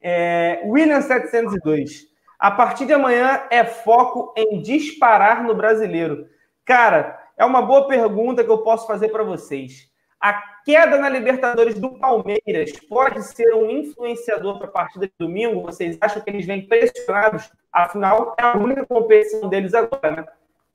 É, 0.00 0.62
William 0.64 1.00
702. 1.00 2.06
A 2.38 2.50
partir 2.50 2.86
de 2.86 2.92
amanhã 2.92 3.46
é 3.50 3.64
foco 3.64 4.32
em 4.36 4.62
disparar 4.62 5.42
no 5.42 5.54
brasileiro. 5.54 6.28
Cara, 6.64 7.18
é 7.36 7.44
uma 7.44 7.62
boa 7.62 7.88
pergunta 7.88 8.44
que 8.44 8.50
eu 8.50 8.58
posso 8.58 8.86
fazer 8.86 9.08
para 9.08 9.24
vocês. 9.24 9.88
A 10.20 10.32
queda 10.64 10.98
na 10.98 11.08
Libertadores 11.08 11.78
do 11.78 11.98
Palmeiras 11.98 12.72
pode 12.88 13.22
ser 13.22 13.54
um 13.54 13.70
influenciador 13.70 14.58
para 14.58 14.66
a 14.66 14.70
partida 14.70 15.06
de 15.06 15.12
domingo? 15.18 15.62
Vocês 15.62 15.96
acham 16.00 16.20
que 16.20 16.28
eles 16.28 16.44
vêm 16.44 16.66
pressionados? 16.66 17.50
Afinal, 17.72 18.34
é 18.38 18.42
a 18.42 18.56
única 18.56 18.84
competição 18.84 19.48
deles 19.48 19.74
agora, 19.74 20.10
né? 20.10 20.26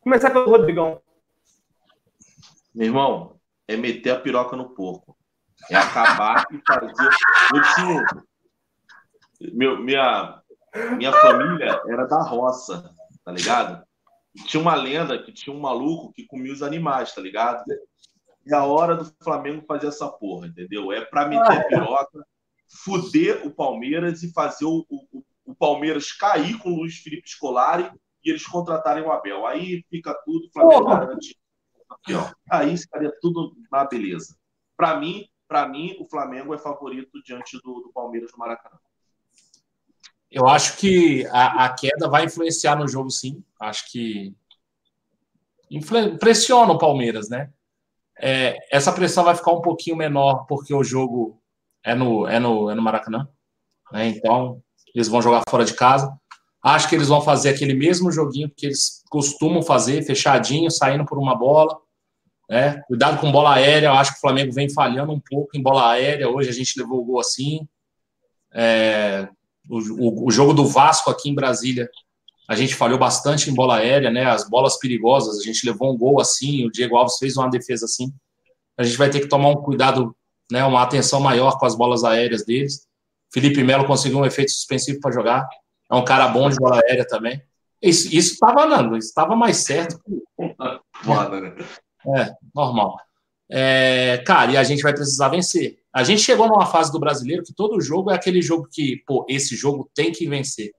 Começar 0.02 0.32
pelo 0.32 0.50
Rodrigão. 0.50 1.02
Meu 2.74 2.88
irmão, 2.88 3.36
é 3.68 3.76
meter 3.76 4.12
a 4.12 4.20
piroca 4.20 4.56
no 4.56 4.70
porco. 4.70 5.16
É 5.70 5.76
acabar 5.76 6.46
e 6.52 6.60
fazer. 6.66 7.10
Eu 7.54 7.62
tinha. 7.76 8.24
Meu, 9.52 9.82
minha, 9.82 10.42
minha 10.98 11.12
família 11.12 11.82
era 11.88 12.06
da 12.06 12.22
roça, 12.22 12.94
tá 13.24 13.32
ligado? 13.32 13.84
tinha 14.46 14.62
uma 14.62 14.76
lenda 14.76 15.22
que 15.22 15.32
tinha 15.32 15.56
um 15.56 15.60
maluco 15.60 16.12
que 16.12 16.26
comia 16.26 16.52
os 16.52 16.64
animais, 16.64 17.14
tá 17.14 17.22
ligado? 17.22 17.64
é 18.46 18.54
a 18.54 18.66
hora 18.66 18.96
do 18.96 19.06
Flamengo 19.24 19.64
fazer 19.66 19.88
essa 19.88 20.10
porra, 20.10 20.48
entendeu? 20.48 20.92
É 20.92 21.06
para 21.06 21.28
meter 21.28 21.60
a 21.60 21.64
piroca, 21.64 22.26
fuder 22.84 23.46
o 23.48 23.52
Palmeiras 23.52 24.22
e 24.22 24.34
fazer 24.34 24.66
o, 24.66 24.86
o, 24.90 25.24
o 25.46 25.56
Palmeiras 25.56 26.12
cair 26.12 26.58
com 26.58 26.72
o 26.72 26.76
Luiz 26.80 26.98
Felipe 26.98 27.30
Scolari 27.30 27.90
e 28.24 28.30
eles 28.30 28.46
contratarem 28.46 29.04
o 29.04 29.12
Abel. 29.12 29.46
Aí 29.46 29.86
fica 29.90 30.14
tudo 30.26 30.50
Flamengo 30.52 30.86
garante 30.86 31.38
Aí 32.50 32.78
ficaria 32.78 33.14
tudo 33.22 33.56
na 33.72 33.86
beleza. 33.86 34.36
Para 34.76 35.00
mim, 35.00 35.26
para 35.48 35.68
mim, 35.68 35.96
o 36.00 36.06
Flamengo 36.06 36.54
é 36.54 36.58
favorito 36.58 37.22
diante 37.24 37.58
do, 37.62 37.82
do 37.82 37.92
Palmeiras 37.94 38.32
no 38.34 38.40
Maracanã. 38.40 38.78
Eu 40.34 40.48
acho 40.48 40.78
que 40.78 41.28
a, 41.28 41.66
a, 41.66 41.70
queda 41.74 42.10
vai 42.10 42.26
influenciar 42.26 42.76
no 42.76 42.88
jogo, 42.88 43.12
sim. 43.12 43.44
Acho 43.60 43.92
que 43.92 44.34
impressiona 45.70 46.74
o 46.74 46.78
Palmeiras, 46.80 47.30
né? 47.30 47.52
É, 48.20 48.58
essa 48.72 48.92
pressão 48.92 49.24
vai 49.24 49.36
ficar 49.36 49.52
um 49.52 49.62
pouquinho 49.62 49.96
menor 49.96 50.46
porque 50.48 50.74
o 50.74 50.84
jogo 50.84 51.40
é 51.84 51.94
no, 51.94 52.28
é 52.28 52.40
no, 52.40 52.68
é 52.72 52.74
no 52.74 52.82
Maracanã. 52.82 53.28
Né? 53.92 54.08
Então, 54.08 54.60
eles 54.96 55.08
vão 55.08 55.22
jogar 55.22 55.44
fora 55.48 55.64
de 55.64 55.76
casa. 55.76 56.12
Acho 56.64 56.90
que 56.90 56.96
eles 56.96 57.10
vão 57.10 57.22
fazer 57.22 57.50
aquele 57.50 57.76
mesmo 57.76 58.12
joguinho 58.12 58.50
que 58.50 58.66
eles 58.66 59.04
costumam 59.12 59.62
fazer, 59.62 60.02
fechadinho, 60.02 60.72
saindo 60.72 61.06
por 61.06 61.20
uma 61.20 61.36
bola. 61.36 61.78
Né? 62.50 62.82
Cuidado 62.88 63.20
com 63.22 63.32
bola 63.32 63.54
aérea, 63.54 63.88
eu 63.88 63.94
acho 63.94 64.14
que 64.14 64.18
o 64.18 64.22
Flamengo 64.22 64.52
vem 64.52 64.68
falhando 64.68 65.12
um 65.12 65.20
pouco 65.20 65.56
em 65.56 65.62
bola 65.62 65.92
aérea. 65.92 66.28
Hoje 66.28 66.50
a 66.50 66.54
gente 66.54 66.80
levou 66.80 67.02
o 67.02 67.06
gol 67.06 67.20
assim. 67.20 67.68
É, 68.52 69.28
o, 69.70 70.28
o, 70.28 70.32
jogo 70.32 70.54
do 70.54 70.66
Vasco 70.66 71.10
aqui 71.10 71.30
em 71.30 71.36
Brasília, 71.36 71.90
a 72.48 72.56
gente 72.56 72.76
falhou 72.76 73.00
bastante 73.00 73.50
em 73.50 73.54
bola 73.54 73.78
aérea, 73.78 74.12
né? 74.12 74.26
As 74.26 74.50
bolas 74.50 74.78
perigosas, 74.78 75.40
a 75.40 75.44
gente 75.44 75.66
levou 75.66 75.94
um 75.94 75.98
gol 75.98 76.20
assim, 76.20 76.66
o 76.66 76.72
Diego 76.72 76.98
Alves 76.98 77.18
fez 77.18 77.38
uma 77.38 77.50
defesa 77.50 77.86
assim. 77.86 78.14
A 78.78 78.84
gente 78.84 78.98
vai 78.98 79.10
ter 79.10 79.20
que 79.20 79.28
tomar 79.28 79.50
um 79.50 79.56
cuidado, 79.56 80.16
né? 80.52 80.64
Uma 80.66 80.84
atenção 80.84 81.20
maior 81.20 81.58
com 81.58 81.66
as 81.66 81.76
bolas 81.76 82.04
aéreas 82.04 82.46
deles. 82.46 82.88
Felipe 83.32 83.64
Melo 83.64 83.86
conseguiu 83.86 84.20
um 84.20 84.26
efeito 84.26 84.52
suspensivo 84.52 85.00
para 85.00 85.12
jogar. 85.12 85.48
É 85.92 85.96
um 85.96 86.04
cara 86.04 86.28
bom 86.28 86.50
de 86.50 86.58
bola 86.58 86.82
aérea 86.86 87.08
também. 87.08 87.42
Isso 87.82 88.16
estava 88.16 88.64
andando, 88.64 88.98
estava 88.98 89.36
mais 89.36 89.58
certo. 89.58 90.00
Foda, 91.04 91.42
né? 91.42 91.56
É, 92.18 92.34
normal. 92.54 92.98
É, 93.50 94.24
cara, 94.26 94.52
e 94.52 94.58
a 94.58 94.64
gente 94.64 94.82
vai 94.82 94.94
precisar 94.94 95.30
vencer. 95.30 95.83
A 95.94 96.04
gente 96.04 96.22
chegou 96.22 96.48
numa 96.48 96.66
fase 96.66 96.92
do 96.92 97.00
brasileiro 97.00 97.44
que 97.44 97.54
todo 97.54 97.80
jogo 97.80 98.10
é 98.10 98.16
aquele 98.16 98.42
jogo 98.42 98.68
que, 98.72 99.04
pô, 99.06 99.26
esse 99.30 99.56
jogo 99.56 99.90
tem 99.94 100.12
que 100.12 100.28
vencer. 100.28 100.72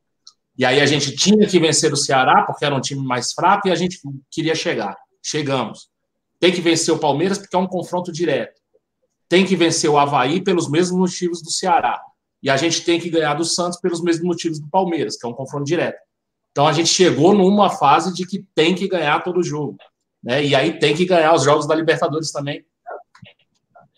E 0.58 0.64
aí 0.64 0.80
a 0.80 0.86
gente 0.86 1.14
tinha 1.14 1.46
que 1.46 1.58
vencer 1.60 1.92
o 1.92 1.96
Ceará, 1.96 2.42
porque 2.42 2.64
era 2.64 2.74
um 2.74 2.80
time 2.80 3.04
mais 3.04 3.32
fraco, 3.32 3.68
e 3.68 3.70
a 3.70 3.74
gente 3.76 4.00
queria 4.30 4.54
chegar. 4.54 4.96
Chegamos. 5.22 5.88
Tem 6.40 6.52
que 6.52 6.60
vencer 6.60 6.92
o 6.92 6.98
Palmeiras, 6.98 7.38
porque 7.38 7.54
é 7.54 7.58
um 7.58 7.66
confronto 7.66 8.12
direto. 8.12 8.60
Tem 9.28 9.46
que 9.46 9.56
vencer 9.56 9.88
o 9.88 9.98
Havaí 9.98 10.42
pelos 10.42 10.68
mesmos 10.68 10.98
motivos 10.98 11.42
do 11.42 11.50
Ceará. 11.50 12.00
E 12.42 12.50
a 12.50 12.56
gente 12.56 12.84
tem 12.84 13.00
que 13.00 13.08
ganhar 13.08 13.34
do 13.34 13.44
Santos 13.44 13.80
pelos 13.80 14.02
mesmos 14.02 14.26
motivos 14.26 14.60
do 14.60 14.68
Palmeiras, 14.68 15.16
que 15.16 15.26
é 15.26 15.28
um 15.28 15.32
confronto 15.32 15.64
direto. 15.64 15.98
Então 16.50 16.66
a 16.66 16.72
gente 16.72 16.88
chegou 16.88 17.34
numa 17.34 17.70
fase 17.70 18.12
de 18.12 18.26
que 18.26 18.44
tem 18.54 18.74
que 18.74 18.86
ganhar 18.86 19.20
todo 19.24 19.42
jogo. 19.42 19.76
Né? 20.22 20.44
E 20.44 20.54
aí 20.54 20.78
tem 20.78 20.94
que 20.94 21.04
ganhar 21.04 21.34
os 21.34 21.42
jogos 21.42 21.66
da 21.66 21.74
Libertadores 21.74 22.30
também, 22.30 22.64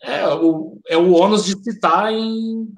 é 0.07 0.29
o, 0.35 0.81
é 0.87 0.97
o 0.97 1.13
ônus 1.13 1.45
de 1.45 1.55
estar 1.69 2.13
em 2.13 2.73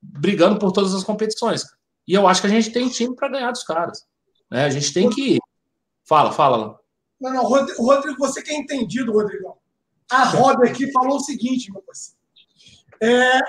brigando 0.00 0.58
por 0.58 0.72
todas 0.72 0.94
as 0.94 1.04
competições. 1.04 1.62
E 2.06 2.14
eu 2.14 2.26
acho 2.26 2.40
que 2.40 2.46
a 2.46 2.50
gente 2.50 2.70
tem 2.70 2.88
time 2.88 3.14
para 3.14 3.28
ganhar 3.28 3.50
dos 3.50 3.62
caras. 3.62 4.06
Né? 4.50 4.64
A 4.64 4.70
gente 4.70 4.92
tem 4.92 5.10
que. 5.10 5.38
Fala, 6.08 6.32
fala. 6.32 6.78
Não, 7.20 7.32
não, 7.32 7.44
Rodrigo, 7.44 8.18
você 8.18 8.42
que 8.42 8.50
é 8.50 8.56
entendido, 8.56 9.12
Rodrigão. 9.12 9.56
A 10.10 10.24
Roda 10.24 10.64
aqui 10.64 10.90
falou 10.90 11.16
o 11.16 11.20
seguinte, 11.20 11.70
meu 11.70 11.82
parceiro. 11.82 12.18
É, 13.00 13.40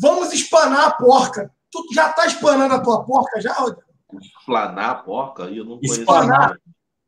vamos 0.00 0.32
espanar 0.32 0.88
a 0.88 0.92
porca. 0.92 1.52
Tu 1.70 1.86
já 1.92 2.10
tá 2.12 2.26
espanando 2.26 2.74
a 2.74 2.80
tua 2.80 3.04
porca 3.04 3.40
já, 3.40 3.52
Rodrigo? 3.52 3.82
Espanar 4.18 4.90
a 4.90 4.94
porca? 4.94 5.42
Eu 5.44 5.64
não 5.64 5.76
conheço. 5.76 6.00
Espanar, 6.00 6.56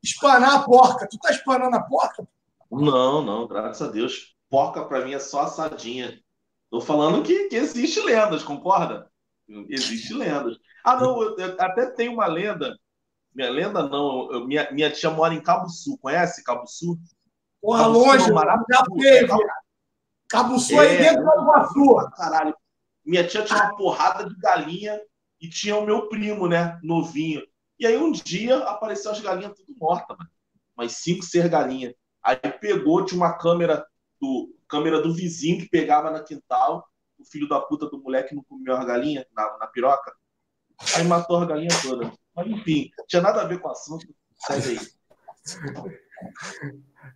espanar 0.03 0.57
a 0.57 0.63
porca. 0.63 1.09
Tu 1.09 1.19
tá 1.19 1.31
espanando 1.31 1.75
a 1.75 1.83
porca? 1.83 2.29
Não, 2.71 3.23
não, 3.23 3.49
graças 3.49 3.89
a 3.89 3.91
Deus 3.91 4.37
porca 4.49 4.85
para 4.85 5.05
mim 5.05 5.15
é 5.15 5.19
só 5.19 5.43
assadinha. 5.43 6.19
Tô 6.71 6.81
falando 6.81 7.23
que, 7.23 7.49
que 7.49 7.57
existe 7.57 8.01
lendas, 8.01 8.43
concorda? 8.43 9.11
Existe 9.69 10.13
lendas. 10.13 10.59
Ah, 10.85 10.97
não, 10.97 11.23
eu, 11.23 11.37
eu 11.39 11.57
até 11.59 11.87
tenho 11.91 12.13
uma 12.13 12.27
lenda. 12.27 12.77
Minha 13.35 13.51
lenda 13.51 13.89
não, 13.89 14.31
eu, 14.33 14.47
minha, 14.47 14.71
minha 14.71 14.91
tia 14.91 15.11
mora 15.11 15.35
em 15.35 15.41
Cabo 15.41 15.69
Sul. 15.69 15.99
Conhece 15.99 16.45
Cabo 16.45 16.67
Sul? 16.67 16.99
Porra, 17.61 17.85
Cabo 17.85 17.99
longe, 17.99 18.25
Sul, 18.25 18.35
já 18.71 18.85
teve. 18.99 19.33
Cabo 20.29 20.59
Sul 20.59 20.83
é, 20.83 20.89
aí 20.89 20.99
dentro 20.99 21.25
da 21.25 21.43
Iguaçu. 21.43 22.11
Caralho. 22.17 22.55
Minha 23.05 23.27
tia 23.27 23.45
tinha 23.45 23.59
uma 23.59 23.77
porrada 23.77 24.29
de 24.29 24.37
galinha 24.37 25.01
e 25.41 25.49
tinha 25.49 25.77
o 25.77 25.87
meu 25.87 26.09
primo, 26.09 26.47
né, 26.47 26.79
novinho. 26.83 27.43
E 27.79 27.87
aí 27.87 27.97
um 27.97 28.13
dia 28.13 28.59
apareceu 28.65 29.13
as 29.13 29.21
galinhas 29.21 29.57
tudo 29.57 29.75
mortas, 29.79 30.17
mano. 30.17 30.31
Mas 30.77 30.93
cinco 30.93 31.25
ser 31.25 31.49
galinha. 31.49 31.95
Aí 32.23 32.37
pegou, 32.37 33.05
tinha 33.05 33.19
uma 33.19 33.33
câmera 33.39 33.87
do 34.21 34.55
câmera 34.69 35.01
do 35.01 35.15
vizinho 35.15 35.59
que 35.61 35.69
pegava 35.69 36.11
na 36.11 36.23
quintal, 36.23 36.87
o 37.19 37.25
filho 37.25 37.49
da 37.49 37.61
puta 37.61 37.87
do 37.87 38.01
moleque 38.01 38.35
não 38.35 38.45
comeu 38.45 38.77
a 38.77 38.85
galinha 38.85 39.27
na, 39.35 39.59
na 39.59 39.67
piroca. 39.67 40.13
Aí 40.97 41.05
matou 41.05 41.39
a 41.39 41.47
galinha 41.47 41.71
toda. 41.83 42.13
Mas 42.35 42.47
enfim, 42.47 42.91
tinha 43.09 43.23
nada 43.23 43.43
a 43.43 43.47
ver 43.47 43.61
com 43.61 43.69
o 43.69 43.73
assunto. 43.73 44.07
Sai 44.37 44.61
daí. 44.61 44.79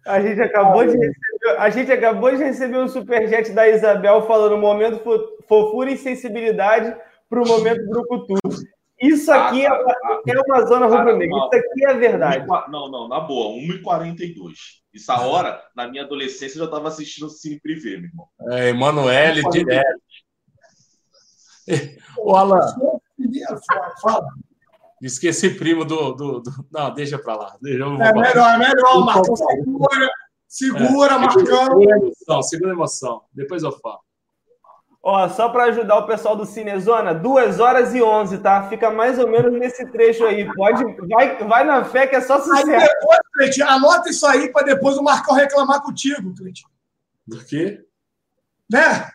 A 0.07 0.21
gente 0.21 0.41
acabou 0.41 0.85
de 0.85 0.97
receber, 0.97 1.59
a 1.59 1.71
gente 1.71 1.93
acabou 1.93 2.31
de 2.31 2.43
receber 2.43 2.79
um 2.79 2.89
superchat 2.89 3.53
da 3.53 3.69
Isabel 3.69 4.27
falando 4.27 4.59
momento 4.59 5.03
fofura 5.47 5.91
e 5.91 5.97
sensibilidade 5.97 6.97
para 7.29 7.43
o 7.43 7.47
momento 7.47 7.87
Brucutu. 7.89 8.35
Isso 9.01 9.31
ah, 9.33 9.49
aqui 9.49 9.67
ah, 9.67 9.71
é, 9.71 9.73
ah, 9.73 10.23
é, 10.27 10.41
uma 10.47 10.67
zona 10.67 10.87
rubro-negra. 10.87 11.37
Isso 11.37 11.55
aqui 11.55 11.85
é 11.85 11.91
a 11.91 11.95
verdade. 11.95 12.47
Não, 12.69 12.89
não, 12.89 13.09
na 13.09 13.21
boa, 13.21 13.57
1h42. 14.95 14.97
Essa 14.97 15.21
hora, 15.21 15.63
na 15.75 15.89
minha 15.89 16.05
adolescência, 16.05 16.57
eu 16.57 16.61
já 16.61 16.65
estava 16.67 16.89
assistindo 16.89 17.27
o 17.27 17.31
Cine 17.31 17.61
Privé, 17.61 17.97
meu 17.97 18.09
irmão. 18.09 18.29
É, 18.51 18.69
Emanuele, 18.71 19.43
direto. 19.51 20.03
O 22.19 22.35
Alan. 22.35 22.61
Esqueci 25.01 25.51
primo 25.51 25.85
do, 25.85 26.13
do, 26.13 26.41
do, 26.41 26.51
Não, 26.71 26.93
deixa 26.93 27.19
para 27.19 27.37
lá. 27.37 27.57
Deixa, 27.61 27.85
é 27.85 28.13
melhor, 28.13 28.55
é 28.55 28.59
melhor, 28.59 29.05
Marcão. 29.05 29.37
Segura, 29.37 30.11
segura, 30.49 31.15
é, 31.15 31.19
Marcão. 31.19 31.45
Segura 31.45 31.95
a 31.95 31.99
emoção, 31.99 32.43
segura 32.43 32.71
a 32.71 32.75
emoção. 32.75 33.23
Depois 33.33 33.63
eu 33.63 33.73
falo. 33.79 34.01
Ó, 35.05 35.29
só 35.29 35.49
para 35.49 35.65
ajudar 35.65 35.99
o 35.99 36.07
pessoal 36.07 36.37
do 36.37 36.47
Cinezona, 36.47 37.13
2 37.13 37.59
horas 37.59 37.93
e 37.93 38.01
11, 38.01 38.39
tá? 38.39 38.63
Fica 38.69 38.89
mais 38.89 39.19
ou 39.19 39.29
menos 39.29 39.53
nesse 39.53 39.85
trecho 39.87 40.25
aí. 40.25 40.47
Pode, 40.55 40.85
vai, 41.09 41.37
vai 41.39 41.65
na 41.65 41.85
fé 41.85 42.07
que 42.07 42.15
é 42.15 42.21
só 42.21 42.39
sucesso. 42.39 42.71
Aí 42.71 42.79
depois, 42.79 43.61
anota 43.63 44.09
isso 44.09 44.25
aí 44.25 44.53
para 44.53 44.65
depois 44.65 44.97
o 44.97 45.03
Marcão 45.03 45.35
reclamar 45.35 45.83
contigo, 45.83 46.33
Cleiton. 46.37 46.69
Do 47.27 47.45
quê? 47.45 47.85
Né? 48.71 49.11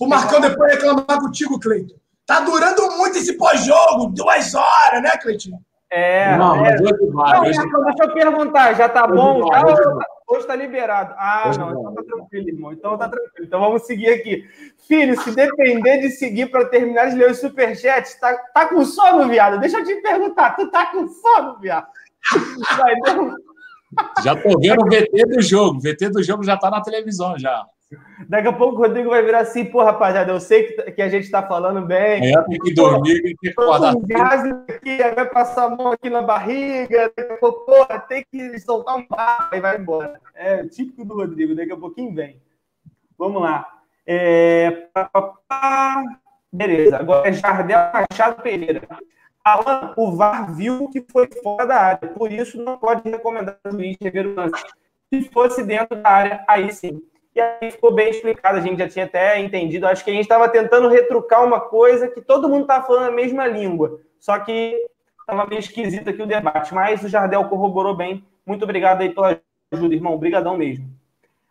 O 0.00 0.08
Marcão 0.08 0.40
depois 0.40 0.72
reclamar 0.72 1.20
contigo, 1.20 1.60
Cleiton. 1.60 1.94
Tá 2.26 2.40
durando 2.40 2.90
muito 2.96 3.18
esse 3.18 3.34
pós-jogo, 3.34 4.08
duas 4.08 4.54
horas, 4.56 5.02
né, 5.02 5.10
Cleiton? 5.18 5.60
É, 5.88 6.36
não, 6.36 6.66
é. 6.66 6.76
Não, 6.80 7.42
deixa 7.42 7.62
eu 8.02 8.12
perguntar, 8.12 8.74
já 8.74 8.88
tá 8.88 9.06
bom? 9.06 9.46
Já, 9.52 9.60
hoje 10.30 10.46
tá 10.46 10.54
liberado. 10.54 11.14
Ah, 11.18 11.48
hoje 11.48 11.58
não, 11.58 11.70
então 11.70 11.94
tá 11.94 12.02
tranquilo, 12.02 12.48
irmão. 12.48 12.72
Então 12.72 12.96
tá 12.96 13.08
tranquilo. 13.08 13.46
Então 13.46 13.60
vamos 13.60 13.82
seguir 13.82 14.08
aqui. 14.08 14.48
Filho, 14.86 15.20
se 15.20 15.34
depender 15.34 15.98
de 15.98 16.10
seguir 16.10 16.50
para 16.50 16.64
terminar 16.66 17.10
de 17.10 17.16
ler 17.16 17.30
os 17.30 17.38
superchats, 17.38 18.18
tá, 18.20 18.34
tá 18.54 18.68
com 18.68 18.84
sono, 18.84 19.28
viado? 19.28 19.58
Deixa 19.60 19.78
eu 19.78 19.84
te 19.84 19.96
perguntar, 19.96 20.56
tu 20.56 20.70
tá 20.70 20.86
com 20.86 21.08
sono, 21.08 21.58
viado? 21.58 21.86
Vai, 22.76 22.94
então... 22.94 23.34
Já 24.22 24.36
tô 24.36 24.58
vendo 24.58 24.82
o 24.82 24.88
VT 24.88 25.26
do 25.26 25.42
jogo. 25.42 25.78
O 25.78 25.80
VT 25.80 26.10
do 26.10 26.22
jogo 26.22 26.44
já 26.44 26.56
tá 26.56 26.70
na 26.70 26.80
televisão 26.80 27.36
já. 27.36 27.66
Daqui 28.28 28.46
a 28.46 28.52
pouco 28.52 28.76
o 28.76 28.78
Rodrigo 28.78 29.10
vai 29.10 29.22
virar 29.22 29.40
assim, 29.40 29.64
pô, 29.64 29.82
rapaziada, 29.82 30.30
eu 30.30 30.38
sei 30.38 30.64
que, 30.64 30.92
que 30.92 31.02
a 31.02 31.08
gente 31.08 31.28
tá 31.30 31.42
falando 31.42 31.84
bem. 31.84 32.18
Amanhã 32.18 32.44
tem 32.48 32.58
que 32.58 32.74
dormir, 32.74 33.22
tem 33.22 33.36
que 33.40 33.48
acordar. 33.48 33.96
Um 33.96 34.02
gás 34.02 34.44
aqui, 34.68 34.98
vai 34.98 35.28
passar 35.28 35.64
a 35.64 35.70
mão 35.70 35.92
aqui 35.92 36.08
na 36.08 36.22
barriga, 36.22 37.12
daqui 37.16 37.32
a 37.32 37.36
pouco, 37.38 37.66
porra, 37.66 37.98
tem 37.98 38.24
que 38.30 38.58
soltar 38.60 38.96
um 38.96 39.06
barro 39.08 39.48
e 39.52 39.60
vai 39.60 39.78
embora. 39.78 40.20
É 40.34 40.64
típico 40.64 41.04
do 41.04 41.14
Rodrigo, 41.14 41.54
daqui 41.54 41.72
a 41.72 41.76
pouquinho 41.76 42.14
vem. 42.14 42.40
Vamos 43.18 43.42
lá. 43.42 43.66
É... 44.06 44.88
Beleza, 46.52 46.96
agora 46.96 47.28
é 47.28 47.32
Jardel 47.32 47.78
Machado 47.92 48.42
Pereira. 48.42 48.82
Alan, 49.44 49.94
o 49.96 50.12
VAR 50.12 50.54
viu 50.54 50.88
que 50.90 51.00
foi 51.10 51.28
fora 51.42 51.66
da 51.66 51.76
área, 51.76 52.08
por 52.08 52.30
isso 52.30 52.62
não 52.62 52.78
pode 52.78 53.08
recomendar 53.08 53.58
o 53.64 53.70
juiz 53.70 53.96
rever 54.00 54.26
o 54.26 54.34
lance. 54.34 54.62
Se 55.12 55.22
fosse 55.30 55.64
dentro 55.64 56.00
da 56.00 56.08
área, 56.08 56.44
aí 56.46 56.72
sim. 56.72 57.00
E 57.34 57.40
aí 57.40 57.70
ficou 57.70 57.92
bem 57.92 58.10
explicado, 58.10 58.58
a 58.58 58.60
gente 58.60 58.78
já 58.78 58.88
tinha 58.88 59.04
até 59.04 59.38
entendido. 59.38 59.86
Acho 59.86 60.04
que 60.04 60.10
a 60.10 60.14
gente 60.14 60.22
estava 60.22 60.48
tentando 60.48 60.88
retrucar 60.88 61.44
uma 61.44 61.60
coisa 61.60 62.08
que 62.08 62.20
todo 62.20 62.48
mundo 62.48 62.62
estava 62.62 62.86
falando 62.86 63.08
a 63.08 63.12
mesma 63.12 63.46
língua, 63.46 64.00
só 64.18 64.38
que 64.38 64.76
estava 65.20 65.46
meio 65.46 65.60
esquisito 65.60 66.10
aqui 66.10 66.22
o 66.22 66.26
debate. 66.26 66.74
Mas 66.74 67.02
o 67.02 67.08
Jardel 67.08 67.44
corroborou 67.44 67.94
bem. 67.94 68.24
Muito 68.44 68.64
obrigado 68.64 69.02
aí 69.02 69.10
pela 69.10 69.40
ajuda, 69.72 69.94
irmão. 69.94 70.14
Obrigadão 70.14 70.56
mesmo. 70.56 70.88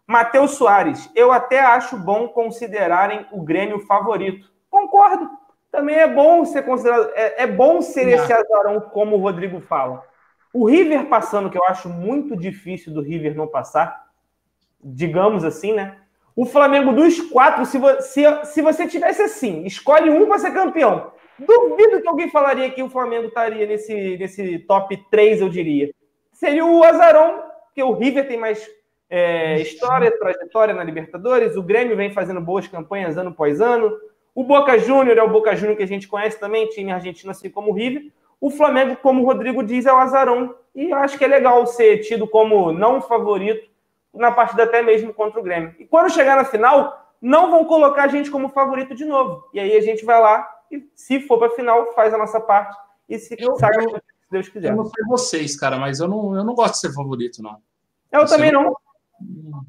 Matheus 0.05 0.51
Soares, 0.51 1.09
eu 1.15 1.31
até 1.31 1.59
acho 1.59 1.95
bom 1.95 2.27
considerarem 2.27 3.25
o 3.31 3.41
Grêmio 3.41 3.79
favorito. 3.79 4.51
Concordo. 4.69 5.29
Também 5.71 5.97
é 5.97 6.07
bom 6.07 6.43
ser 6.45 6.63
considerado. 6.63 7.11
É, 7.13 7.43
é 7.43 7.47
bom 7.47 7.81
ser 7.81 8.05
não. 8.05 8.13
esse 8.13 8.33
azarão, 8.33 8.81
como 8.81 9.15
o 9.15 9.19
Rodrigo 9.19 9.61
fala. 9.61 10.03
O 10.51 10.67
River 10.67 11.05
passando, 11.05 11.49
que 11.49 11.57
eu 11.57 11.63
acho 11.65 11.87
muito 11.87 12.35
difícil 12.35 12.91
do 12.91 13.01
River 13.01 13.35
não 13.35 13.47
passar, 13.47 14.08
digamos 14.83 15.43
assim, 15.43 15.73
né? 15.73 15.97
O 16.35 16.45
Flamengo 16.45 16.93
dos 16.93 17.19
quatro, 17.19 17.65
se, 17.65 17.77
você, 17.77 18.45
se 18.45 18.61
você 18.61 18.87
tivesse 18.87 19.21
assim, 19.21 19.65
escolhe 19.65 20.09
um 20.09 20.25
para 20.27 20.39
ser 20.39 20.51
campeão. 20.51 21.11
Duvido 21.37 22.01
que 22.01 22.07
alguém 22.07 22.29
falaria 22.29 22.69
que 22.69 22.83
o 22.83 22.89
Flamengo 22.89 23.27
estaria 23.27 23.65
nesse, 23.65 24.17
nesse 24.17 24.59
top 24.59 24.95
3, 25.09 25.41
eu 25.41 25.49
diria. 25.49 25.89
Seria 26.33 26.65
o 26.65 26.83
Azarão, 26.83 27.43
porque 27.65 27.83
o 27.83 27.93
River 27.93 28.27
tem 28.27 28.37
mais 28.37 28.65
é, 29.09 29.59
história, 29.59 30.17
trajetória 30.17 30.73
na 30.73 30.83
Libertadores, 30.83 31.55
o 31.55 31.63
Grêmio 31.63 31.97
vem 31.97 32.11
fazendo 32.11 32.39
boas 32.39 32.67
campanhas 32.67 33.17
ano 33.17 33.31
após 33.31 33.59
ano. 33.59 33.97
O 34.35 34.43
Boca 34.43 34.77
Júnior 34.77 35.17
é 35.17 35.23
o 35.23 35.29
Boca 35.29 35.55
Júnior 35.55 35.75
que 35.75 35.83
a 35.83 35.87
gente 35.87 36.07
conhece 36.07 36.39
também, 36.39 36.67
time 36.69 36.91
argentino 36.91 37.31
assim 37.31 37.49
como 37.49 37.71
o 37.71 37.73
River. 37.73 38.11
O 38.39 38.49
Flamengo, 38.49 38.95
como 39.01 39.21
o 39.21 39.25
Rodrigo 39.25 39.63
diz, 39.63 39.85
é 39.85 39.91
o 39.91 39.97
Azarão. 39.97 40.55
E 40.73 40.91
eu 40.91 40.97
acho 40.97 41.17
que 41.17 41.25
é 41.25 41.27
legal 41.27 41.65
ser 41.67 41.97
tido 41.99 42.25
como 42.27 42.71
não 42.71 43.01
favorito 43.01 43.68
na 44.13 44.31
partida 44.31 44.63
até 44.63 44.81
mesmo 44.81 45.13
contra 45.13 45.39
o 45.39 45.43
Grêmio. 45.43 45.75
E 45.79 45.85
quando 45.85 46.11
chegar 46.11 46.35
na 46.35 46.45
final, 46.45 47.09
não 47.21 47.51
vão 47.51 47.65
colocar 47.65 48.03
a 48.03 48.07
gente 48.07 48.31
como 48.31 48.49
favorito 48.49 48.95
de 48.95 49.05
novo. 49.05 49.47
E 49.53 49.59
aí 49.59 49.75
a 49.75 49.81
gente 49.81 50.05
vai 50.05 50.19
lá 50.19 50.47
e, 50.71 50.87
se 50.95 51.19
for 51.21 51.37
para 51.37 51.47
a 51.47 51.55
final, 51.55 51.93
faz 51.93 52.13
a 52.13 52.17
nossa 52.17 52.39
parte 52.39 52.75
e 53.07 53.17
se 53.17 53.35
eu, 53.37 53.49
eu, 53.49 53.57
se 53.57 54.29
Deus 54.31 54.49
quiser. 54.49 54.69
Eu 54.69 54.75
não 54.75 54.85
sei 54.85 55.03
vocês, 55.07 55.57
cara, 55.57 55.77
mas 55.77 55.99
eu 55.99 56.07
não, 56.07 56.35
eu 56.35 56.43
não 56.43 56.53
gosto 56.53 56.73
de 56.73 56.79
ser 56.79 56.93
favorito, 56.93 57.41
não. 57.41 57.57
Eu 58.11 58.25
também 58.25 58.51
não. 58.51 58.75
não. 59.19 59.63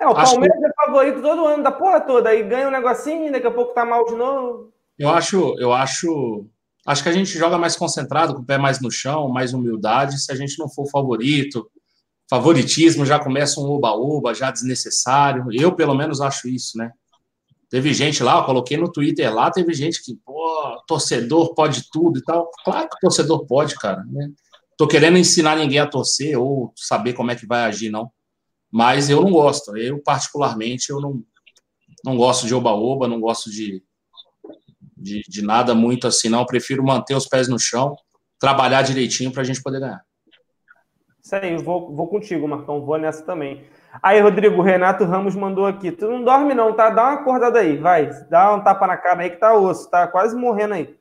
É, 0.00 0.06
o 0.06 0.14
Palmeiras 0.14 0.58
que... 0.58 0.66
é 0.66 0.70
favorito 0.86 1.20
todo 1.20 1.46
ano 1.46 1.62
da 1.62 1.72
porra 1.72 2.00
toda, 2.00 2.28
aí 2.28 2.42
ganha 2.44 2.68
um 2.68 2.72
negocinho, 2.72 3.32
daqui 3.32 3.46
a 3.46 3.50
pouco 3.50 3.74
tá 3.74 3.84
mal 3.84 4.04
de 4.06 4.14
novo. 4.14 4.72
Eu 4.96 5.10
acho, 5.10 5.56
eu 5.58 5.72
acho, 5.72 6.46
acho 6.86 7.02
que 7.02 7.08
a 7.08 7.12
gente 7.12 7.36
joga 7.36 7.58
mais 7.58 7.76
concentrado, 7.76 8.34
com 8.34 8.42
o 8.42 8.44
pé 8.44 8.58
mais 8.58 8.80
no 8.80 8.90
chão, 8.90 9.28
mais 9.28 9.52
humildade, 9.52 10.20
se 10.20 10.30
a 10.30 10.36
gente 10.36 10.58
não 10.58 10.68
for 10.68 10.88
favorito. 10.88 11.68
Favoritismo 12.28 13.06
já 13.06 13.18
começa 13.18 13.60
um 13.60 13.70
oba-oba, 13.70 14.34
já 14.34 14.50
desnecessário. 14.50 15.46
Eu, 15.52 15.74
pelo 15.74 15.94
menos, 15.94 16.20
acho 16.20 16.48
isso, 16.48 16.76
né? 16.76 16.92
Teve 17.70 17.92
gente 17.92 18.22
lá, 18.22 18.38
eu 18.38 18.44
coloquei 18.44 18.76
no 18.76 18.90
Twitter 18.90 19.32
lá, 19.34 19.50
teve 19.50 19.74
gente 19.74 20.02
que, 20.02 20.16
pô, 20.24 20.82
torcedor 20.86 21.54
pode 21.54 21.90
tudo 21.90 22.18
e 22.18 22.22
tal. 22.22 22.50
Claro 22.64 22.88
que 22.88 23.00
torcedor 23.00 23.46
pode, 23.46 23.74
cara. 23.74 24.02
Né? 24.04 24.30
Tô 24.76 24.86
querendo 24.86 25.18
ensinar 25.18 25.56
ninguém 25.56 25.78
a 25.78 25.86
torcer 25.86 26.38
ou 26.38 26.72
saber 26.74 27.12
como 27.12 27.30
é 27.30 27.36
que 27.36 27.46
vai 27.46 27.64
agir, 27.64 27.90
não. 27.90 28.10
Mas 28.70 29.10
eu 29.10 29.22
não 29.22 29.30
gosto. 29.30 29.76
Eu, 29.76 30.02
particularmente, 30.02 30.90
eu 30.90 31.00
não, 31.00 31.22
não 32.04 32.16
gosto 32.16 32.46
de 32.46 32.54
oba-oba, 32.54 33.08
não 33.08 33.20
gosto 33.20 33.50
de, 33.50 33.82
de, 34.96 35.22
de, 35.28 35.42
nada 35.42 35.74
muito 35.74 36.06
assim, 36.06 36.28
não. 36.28 36.40
Eu 36.40 36.46
prefiro 36.46 36.82
manter 36.82 37.14
os 37.14 37.26
pés 37.26 37.48
no 37.48 37.58
chão, 37.58 37.94
trabalhar 38.38 38.82
direitinho 38.82 39.30
para 39.30 39.42
a 39.42 39.44
gente 39.44 39.62
poder 39.62 39.80
ganhar. 39.80 40.02
Isso 41.28 41.36
aí, 41.36 41.58
vou, 41.58 41.94
vou 41.94 42.06
contigo, 42.06 42.48
Marcão, 42.48 42.80
vou 42.80 42.96
nessa 42.96 43.22
também. 43.22 43.62
Aí, 44.02 44.18
Rodrigo, 44.18 44.62
Renato 44.62 45.04
Ramos 45.04 45.36
mandou 45.36 45.66
aqui. 45.66 45.92
Tu 45.92 46.08
não 46.08 46.24
dorme, 46.24 46.54
não, 46.54 46.72
tá? 46.72 46.88
Dá 46.88 47.02
uma 47.02 47.12
acordada 47.20 47.58
aí, 47.58 47.76
vai. 47.76 48.08
Dá 48.30 48.54
um 48.54 48.64
tapa 48.64 48.86
na 48.86 48.96
cara 48.96 49.20
aí 49.20 49.28
que 49.28 49.36
tá 49.36 49.52
osso, 49.52 49.90
tá 49.90 50.06
quase 50.06 50.34
morrendo 50.34 50.72
aí. 50.72 50.96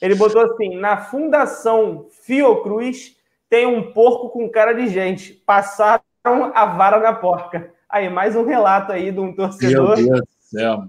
Ele 0.00 0.14
botou 0.14 0.42
assim: 0.42 0.76
na 0.76 0.98
Fundação 0.98 2.06
Fiocruz 2.22 3.16
tem 3.50 3.66
um 3.66 3.90
porco 3.92 4.30
com 4.30 4.48
cara 4.48 4.74
de 4.74 4.86
gente. 4.86 5.32
Passaram 5.44 6.04
a 6.54 6.66
vara 6.66 7.00
na 7.00 7.12
porca. 7.12 7.72
Aí, 7.90 8.08
mais 8.08 8.36
um 8.36 8.44
relato 8.44 8.92
aí 8.92 9.10
de 9.10 9.18
um 9.18 9.34
torcedor. 9.34 9.96
Meu 9.96 10.06
Deus 10.06 10.20
do 10.20 10.26
céu. 10.38 10.84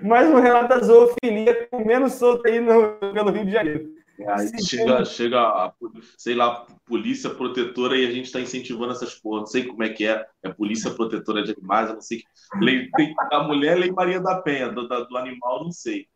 mais 0.02 0.30
um 0.30 0.40
relato 0.40 0.68
da 0.68 0.78
zoofilia 0.78 1.68
menos 1.74 2.14
solto 2.14 2.48
aí 2.48 2.58
no, 2.58 2.92
pelo 3.12 3.30
Rio 3.30 3.44
de 3.44 3.52
Janeiro. 3.52 3.95
Aí 4.28 4.64
chega, 4.64 5.04
chega 5.04 5.40
a, 5.40 5.72
sei 6.16 6.34
lá, 6.34 6.66
polícia 6.86 7.30
protetora 7.30 7.96
e 7.96 8.06
a 8.06 8.10
gente 8.10 8.26
está 8.26 8.40
incentivando 8.40 8.92
essas 8.92 9.14
porra. 9.14 9.40
Não 9.40 9.46
sei 9.46 9.64
como 9.64 9.82
é 9.82 9.88
que 9.88 10.06
é. 10.06 10.26
É 10.42 10.50
polícia 10.50 10.90
protetora 10.90 11.42
de 11.42 11.52
animais, 11.52 11.88
eu 11.88 11.94
não 11.94 12.00
sei. 12.00 12.22
Lei, 12.60 12.88
tem, 12.96 13.14
a 13.32 13.42
mulher 13.42 13.76
é 13.76 13.80
Lei 13.80 13.92
Maria 13.92 14.20
da 14.20 14.40
Penha, 14.40 14.70
do, 14.70 14.86
do 14.86 15.16
animal, 15.16 15.64
não 15.64 15.72
sei. 15.72 16.06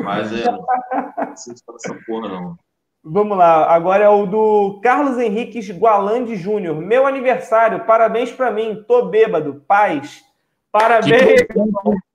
Mas 0.00 0.32
é. 0.32 0.44
Não 0.44 1.36
sei 1.36 1.56
se 1.56 1.62
essa 1.74 1.98
porra, 2.06 2.28
não. 2.28 2.58
Vamos 3.02 3.38
lá, 3.38 3.72
agora 3.72 4.04
é 4.04 4.08
o 4.08 4.26
do 4.26 4.80
Carlos 4.82 5.18
Henrique 5.18 5.60
Gualandi 5.72 6.36
Júnior. 6.36 6.76
Meu 6.76 7.06
aniversário, 7.06 7.86
parabéns 7.86 8.30
para 8.30 8.50
mim, 8.50 8.84
tô 8.86 9.06
bêbado, 9.06 9.64
paz. 9.66 10.22
Parabéns. 10.70 11.42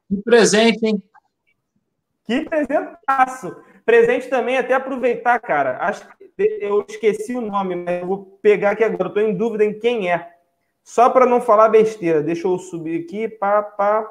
Que 0.08 0.22
presente, 0.24 0.86
hein? 0.86 1.04
Que 2.26 2.42
presentaço. 2.42 3.56
Presente 3.86 4.30
também, 4.30 4.58
até 4.58 4.74
aproveitar, 4.74 5.40
cara. 5.40 5.78
Acho 5.80 6.08
eu 6.38 6.84
esqueci 6.88 7.36
o 7.36 7.42
nome, 7.42 7.76
mas 7.76 8.02
eu 8.02 8.08
vou 8.08 8.40
pegar 8.42 8.72
aqui 8.72 8.84
agora. 8.84 9.08
Estou 9.08 9.22
em 9.22 9.36
dúvida 9.36 9.64
em 9.64 9.78
quem 9.78 10.12
é. 10.12 10.30
Só 10.84 11.10
para 11.10 11.26
não 11.26 11.40
falar 11.40 11.70
besteira, 11.70 12.22
deixa 12.22 12.48
eu 12.48 12.58
subir 12.58 13.02
aqui, 13.02 13.28
pá, 13.28 13.62
pá. 13.62 14.10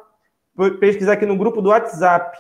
Pesquisar 0.78 1.15
aqui 1.15 1.27
no 1.27 1.36
grupo 1.36 1.61
do 1.61 1.70
WhatsApp. 1.70 2.36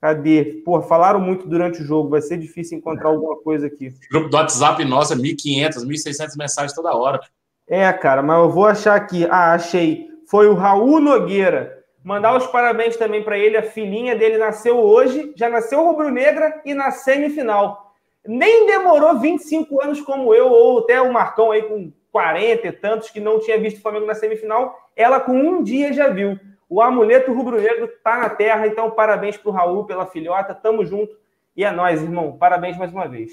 Cadê? 0.00 0.62
Pô, 0.64 0.80
falaram 0.80 1.20
muito 1.20 1.46
durante 1.46 1.82
o 1.82 1.84
jogo, 1.84 2.08
vai 2.08 2.22
ser 2.22 2.38
difícil 2.38 2.78
encontrar 2.78 3.10
alguma 3.10 3.36
coisa 3.36 3.66
aqui. 3.66 3.94
Grupo 4.10 4.28
do 4.28 4.36
WhatsApp, 4.36 4.82
nossa, 4.84 5.14
1.500, 5.14 5.86
1.600 5.86 6.36
mensagens 6.38 6.74
toda 6.74 6.94
hora. 6.94 7.20
É, 7.68 7.92
cara, 7.92 8.22
mas 8.22 8.38
eu 8.38 8.50
vou 8.50 8.66
achar 8.66 8.96
aqui. 8.96 9.26
Ah, 9.30 9.52
achei. 9.52 10.08
Foi 10.26 10.48
o 10.48 10.54
Raul 10.54 11.00
Nogueira. 11.00 11.79
Mandar 12.02 12.36
os 12.36 12.46
parabéns 12.46 12.96
também 12.96 13.22
para 13.22 13.38
ele. 13.38 13.56
A 13.56 13.62
filhinha 13.62 14.16
dele 14.16 14.38
nasceu 14.38 14.78
hoje, 14.78 15.32
já 15.36 15.48
nasceu 15.48 15.84
rubro-negra 15.84 16.60
e 16.64 16.72
na 16.72 16.90
semifinal. 16.90 17.94
Nem 18.26 18.66
demorou 18.66 19.18
25 19.18 19.82
anos 19.82 20.00
como 20.00 20.34
eu, 20.34 20.48
ou 20.48 20.80
até 20.80 21.00
o 21.00 21.12
Marcão 21.12 21.50
aí 21.50 21.62
com 21.62 21.92
40 22.12 22.66
e 22.66 22.72
tantos 22.72 23.10
que 23.10 23.20
não 23.20 23.38
tinha 23.38 23.58
visto 23.58 23.78
o 23.78 23.82
Flamengo 23.82 24.06
na 24.06 24.14
semifinal. 24.14 24.76
Ela 24.96 25.20
com 25.20 25.32
um 25.32 25.62
dia 25.62 25.92
já 25.92 26.08
viu. 26.08 26.38
O 26.68 26.80
amuleto 26.80 27.32
rubro-negro 27.32 27.86
está 27.86 28.18
na 28.18 28.30
terra, 28.30 28.66
então 28.66 28.90
parabéns 28.90 29.36
para 29.36 29.50
o 29.50 29.52
Raul 29.52 29.84
pela 29.84 30.06
filhota, 30.06 30.54
tamo 30.54 30.84
junto. 30.84 31.16
E 31.56 31.64
é 31.64 31.70
nós, 31.70 32.02
irmão. 32.02 32.36
Parabéns 32.38 32.76
mais 32.76 32.92
uma 32.92 33.08
vez. 33.08 33.32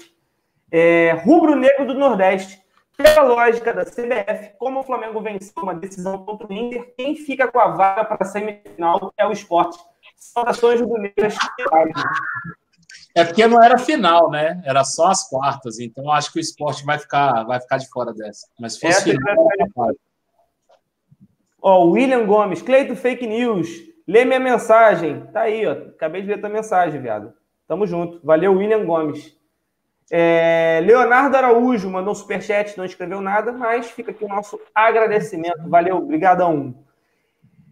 É, 0.70 1.12
rubro-negro 1.24 1.86
do 1.86 1.94
Nordeste. 1.94 2.60
Pela 2.98 3.22
lógica 3.22 3.72
da 3.72 3.84
CBF, 3.84 4.56
como 4.58 4.80
o 4.80 4.82
Flamengo 4.82 5.20
venceu 5.20 5.62
uma 5.62 5.72
decisão 5.72 6.24
contra 6.24 6.48
o 6.48 6.52
Inter, 6.52 6.92
quem 6.96 7.14
fica 7.14 7.46
com 7.46 7.60
a 7.60 7.68
vaga 7.68 8.04
para 8.04 8.18
a 8.20 8.24
semifinal 8.24 9.14
é 9.16 9.24
o 9.24 9.30
esporte. 9.30 9.78
Saudações 10.16 10.80
rubro-negras. 10.80 11.36
É 13.14 13.24
porque 13.24 13.46
não 13.46 13.62
era 13.62 13.78
final, 13.78 14.28
né? 14.30 14.60
Era 14.64 14.82
só 14.82 15.06
as 15.06 15.28
quartas. 15.30 15.78
Então 15.78 16.10
acho 16.10 16.32
que 16.32 16.40
o 16.40 16.40
esporte 16.40 16.84
vai 16.84 16.98
ficar, 16.98 17.44
vai 17.44 17.60
ficar 17.60 17.78
de 17.78 17.88
fora 17.88 18.12
dessa. 18.12 18.48
Mas 18.58 18.74
se 18.74 18.80
fosse 18.80 19.12
final, 19.12 19.94
Ó, 21.62 21.84
William 21.84 22.26
Gomes, 22.26 22.62
Cleito 22.62 22.96
Fake 22.96 23.24
News. 23.24 23.68
Lê 24.08 24.24
minha 24.24 24.40
mensagem. 24.40 25.24
Tá 25.26 25.42
aí, 25.42 25.64
ó. 25.64 25.72
Acabei 25.72 26.22
de 26.22 26.28
ler 26.28 26.40
tua 26.40 26.48
mensagem, 26.48 27.00
viado. 27.00 27.32
Tamo 27.68 27.86
junto. 27.86 28.20
Valeu, 28.24 28.54
William 28.54 28.84
Gomes. 28.84 29.37
É, 30.10 30.80
Leonardo 30.84 31.36
Araújo 31.36 31.90
mandou 31.90 32.12
um 32.12 32.14
superchat, 32.14 32.76
não 32.76 32.84
escreveu 32.84 33.20
nada, 33.20 33.52
mas 33.52 33.90
fica 33.90 34.10
aqui 34.10 34.24
o 34.24 34.28
nosso 34.28 34.58
agradecimento. 34.74 35.68
Valeu, 35.68 35.96
obrigadão. 35.96 36.74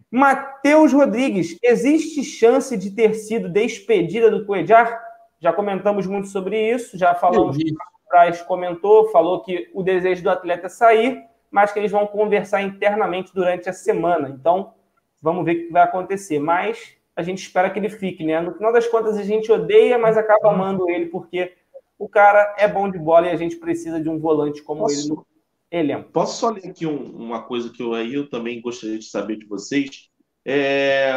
Matheus 0.09 0.93
Rodrigues, 0.93 1.57
existe 1.61 2.23
chance 2.23 2.77
de 2.77 2.91
ter 2.91 3.13
sido 3.13 3.49
despedida 3.49 4.31
do 4.31 4.45
Coedjar? 4.45 5.01
Já 5.39 5.51
comentamos 5.51 6.07
muito 6.07 6.27
sobre 6.27 6.71
isso, 6.71 6.97
já 6.97 7.13
falamos. 7.13 7.57
O 7.57 8.09
Braz 8.09 8.41
comentou, 8.41 9.09
falou 9.09 9.41
que 9.41 9.69
o 9.73 9.83
desejo 9.83 10.23
do 10.23 10.29
atleta 10.29 10.67
é 10.67 10.69
sair 10.69 11.27
mas 11.49 11.71
que 11.71 11.79
eles 11.79 11.91
vão 11.91 12.05
conversar 12.05 12.61
internamente 12.61 13.33
durante 13.33 13.69
a 13.69 13.73
semana. 13.73 14.29
Então, 14.29 14.73
vamos 15.21 15.45
ver 15.45 15.51
o 15.51 15.67
que 15.67 15.71
vai 15.71 15.83
acontecer. 15.83 16.39
Mas 16.39 16.95
a 17.15 17.21
gente 17.21 17.39
espera 17.39 17.69
que 17.69 17.79
ele 17.79 17.89
fique, 17.89 18.23
né? 18.23 18.39
No 18.41 18.53
final 18.53 18.71
das 18.71 18.87
contas, 18.87 19.17
a 19.17 19.23
gente 19.23 19.51
odeia, 19.51 19.97
mas 19.97 20.17
acaba 20.17 20.51
amando 20.51 20.89
ele, 20.89 21.07
porque 21.07 21.53
o 21.97 22.07
cara 22.07 22.55
é 22.57 22.67
bom 22.67 22.89
de 22.89 22.97
bola 22.97 23.27
e 23.27 23.31
a 23.31 23.35
gente 23.35 23.55
precisa 23.55 23.99
de 24.01 24.09
um 24.09 24.19
volante 24.19 24.61
como 24.61 24.81
Posso... 24.81 24.99
ele 24.99 25.09
no 25.09 25.27
elenco. 25.71 26.11
Posso 26.11 26.39
só 26.39 26.49
ler 26.49 26.67
aqui 26.67 26.85
um, 26.85 27.15
uma 27.15 27.43
coisa 27.43 27.69
que 27.69 27.81
eu 27.81 27.93
aí 27.93 28.13
eu 28.13 28.29
também 28.29 28.61
gostaria 28.61 28.99
de 28.99 29.05
saber 29.05 29.37
de 29.37 29.45
vocês? 29.45 30.09
É... 30.45 31.11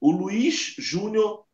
O 0.00 0.10
Luiz 0.10 0.74
Júnior. 0.78 1.44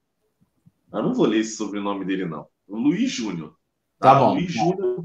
Eu 0.92 1.02
não 1.02 1.14
vou 1.14 1.26
ler 1.26 1.40
esse 1.40 1.56
sobrenome 1.56 2.04
dele, 2.04 2.24
não. 2.24 2.46
O 2.66 2.76
Luiz 2.76 3.10
Júnior. 3.10 3.56
Tá, 3.98 4.12
tá 4.12 4.18
bom. 4.18 4.34
Luiz 4.34 4.52
Júnior. 4.52 5.02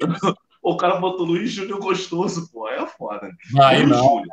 o 0.62 0.76
cara 0.76 0.96
botou 0.96 1.26
Luiz 1.26 1.50
Júnior 1.50 1.78
gostoso, 1.80 2.50
pô. 2.52 2.66
Aí 2.66 2.78
é 2.78 2.86
foda. 2.86 3.30
Aí 3.62 3.78
Luiz 3.78 3.90
não. 3.90 4.04
Júnior. 4.04 4.26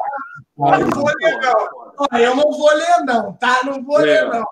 Eu 0.58 0.76
não 0.76 0.92
vou 0.92 1.06
ler, 1.06 1.40
não. 1.42 2.20
Eu 2.20 2.36
não 2.36 2.52
vou 2.52 2.74
ler, 2.74 3.06
não, 3.06 3.34
tá? 3.34 3.62
Não 3.64 3.84
vou 3.84 4.00
é, 4.00 4.04
ler, 4.04 4.30
não. 4.30 4.44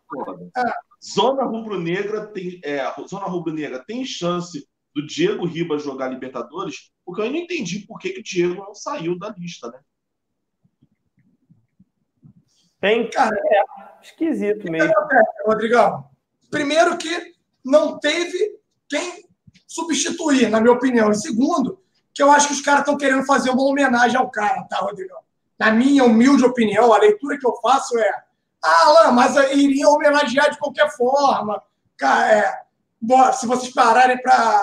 É. 0.57 0.90
Zona 1.03 1.43
Rubro-Negra 1.43 2.27
tem, 2.27 2.59
é, 2.63 2.83
Zona 3.07 3.25
Rubro-Negra 3.25 3.83
tem 3.85 4.05
chance 4.05 4.67
do 4.93 5.05
Diego 5.05 5.45
Ribas 5.45 5.83
jogar 5.83 6.09
Libertadores, 6.09 6.91
porque 7.05 7.21
eu 7.21 7.25
ainda 7.25 7.37
não 7.37 7.43
entendi 7.43 7.79
por 7.79 7.97
que, 7.97 8.09
que 8.11 8.19
o 8.19 8.23
Diego 8.23 8.55
não 8.55 8.75
saiu 8.75 9.17
da 9.17 9.29
lista, 9.29 9.69
né? 9.69 9.79
Tem, 12.79 13.09
cara, 13.09 13.35
é 13.35 13.63
esquisito 14.01 14.69
mesmo. 14.71 14.93
Rodrigão? 15.45 16.09
Primeiro 16.49 16.97
que 16.97 17.35
não 17.63 17.99
teve 17.99 18.59
quem 18.89 19.23
substituir, 19.67 20.49
na 20.49 20.59
minha 20.59 20.73
opinião. 20.73 21.11
E 21.11 21.15
segundo, 21.15 21.79
que 22.13 22.21
eu 22.21 22.31
acho 22.31 22.47
que 22.47 22.53
os 22.53 22.61
caras 22.61 22.81
estão 22.81 22.97
querendo 22.97 23.25
fazer 23.25 23.51
uma 23.51 23.63
homenagem 23.63 24.17
ao 24.17 24.29
cara, 24.29 24.63
tá, 24.63 24.77
Rodrigo? 24.77 25.13
Na 25.57 25.71
minha 25.71 26.03
humilde 26.03 26.43
opinião, 26.43 26.91
a 26.91 26.97
leitura 26.97 27.37
que 27.37 27.45
eu 27.45 27.55
faço 27.61 27.97
é: 27.97 28.23
ah, 28.63 28.85
Alain, 28.85 29.15
mas 29.15 29.35
iria 29.53 29.87
homenagear 29.89 30.51
de 30.51 30.57
qualquer 30.57 30.89
forma. 30.91 31.61
Cara, 31.97 32.31
é, 32.31 33.33
se 33.33 33.47
vocês 33.47 33.73
pararem 33.73 34.21
para. 34.21 34.61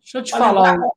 Deixa 0.00 0.18
eu 0.18 0.22
te 0.22 0.32
falar. 0.32 0.72
Lembrar... 0.72 0.90